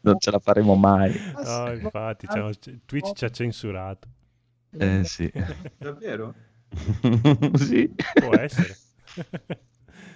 non 0.01 0.17
ce 0.17 0.31
la 0.31 0.39
faremo 0.39 0.73
mai. 0.73 1.13
No, 1.43 1.71
infatti, 1.73 2.27
Twitch 2.85 3.13
ci 3.13 3.25
ha 3.25 3.29
censurato. 3.29 4.07
Eh 4.77 5.03
sì. 5.03 5.31
Davvero? 5.77 6.33
sì. 7.55 7.93
Può 8.13 8.35
essere. 8.35 8.77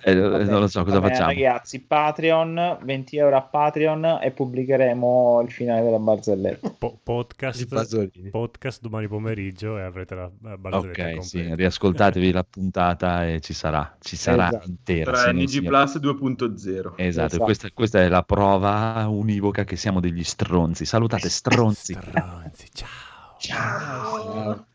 Eh, 0.08 0.14
non 0.14 0.60
lo 0.60 0.68
so 0.68 0.84
cosa 0.84 1.00
Vabbè, 1.00 1.14
facciamo. 1.14 1.30
Ragazzi, 1.30 1.82
Patreon, 1.82 2.78
20 2.84 3.18
euro 3.18 3.38
a 3.38 3.42
Patreon 3.42 4.20
e 4.22 4.30
pubblicheremo 4.30 5.42
il 5.44 5.52
finale 5.52 5.82
della 5.82 5.98
barzelletta. 5.98 6.76
Po- 6.78 7.00
podcast, 7.02 8.30
podcast 8.30 8.82
domani 8.82 9.08
pomeriggio 9.08 9.80
e 9.80 9.82
avrete 9.82 10.14
la, 10.14 10.30
barzelletta 10.30 10.78
Ok, 10.78 11.16
completa. 11.16 11.22
sì, 11.24 11.56
riascoltatevi 11.56 12.32
la 12.32 12.46
puntata 12.48 13.28
e 13.28 13.42
ci 13.42 13.54
sarà, 13.54 13.98
ci 14.00 14.16
sarà 14.16 14.50
Esatto. 14.50 14.68
intera. 14.68 15.16
Sì, 15.16 15.32
NG. 15.32 15.66
Plus 15.66 15.96
2.0. 15.98 16.94
Esatto, 16.98 17.02
Esatto. 17.02 17.44
Questa, 17.44 17.70
questa 17.74 18.00
è 18.02 18.08
la 18.08 18.22
prova 18.22 19.08
univoca 19.08 19.64
che 19.64 19.76
siamo 19.76 20.00
degli 20.00 20.24
stronzi. 20.24 20.86
Salutate 20.86 21.30
stronzi. 21.30 21.94
Stronzi, 21.94 22.68
ciao. 22.72 23.14
Ciao. 23.38 24.66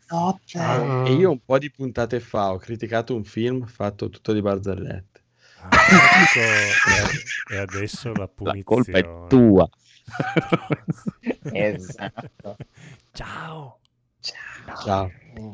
E 1.05 1.13
io 1.13 1.31
un 1.31 1.39
po' 1.43 1.57
di 1.57 1.71
puntate 1.71 2.19
fa 2.19 2.51
ho 2.51 2.57
criticato 2.57 3.15
un 3.15 3.23
film 3.23 3.65
fatto 3.65 4.09
tutto 4.09 4.33
di 4.33 4.41
barzellette. 4.41 5.23
Ah, 5.61 5.69
ecco, 6.33 7.53
e, 7.53 7.57
adesso 7.57 8.11
la 8.13 8.19
La 8.21 8.27
punizione. 8.27 8.63
colpa 8.63 8.97
è 8.97 9.27
tua. 9.27 9.69
Esatto. 11.53 12.57
Ciao. 13.13 13.79
Ciao. 14.83 15.11
Mm. 15.39 15.51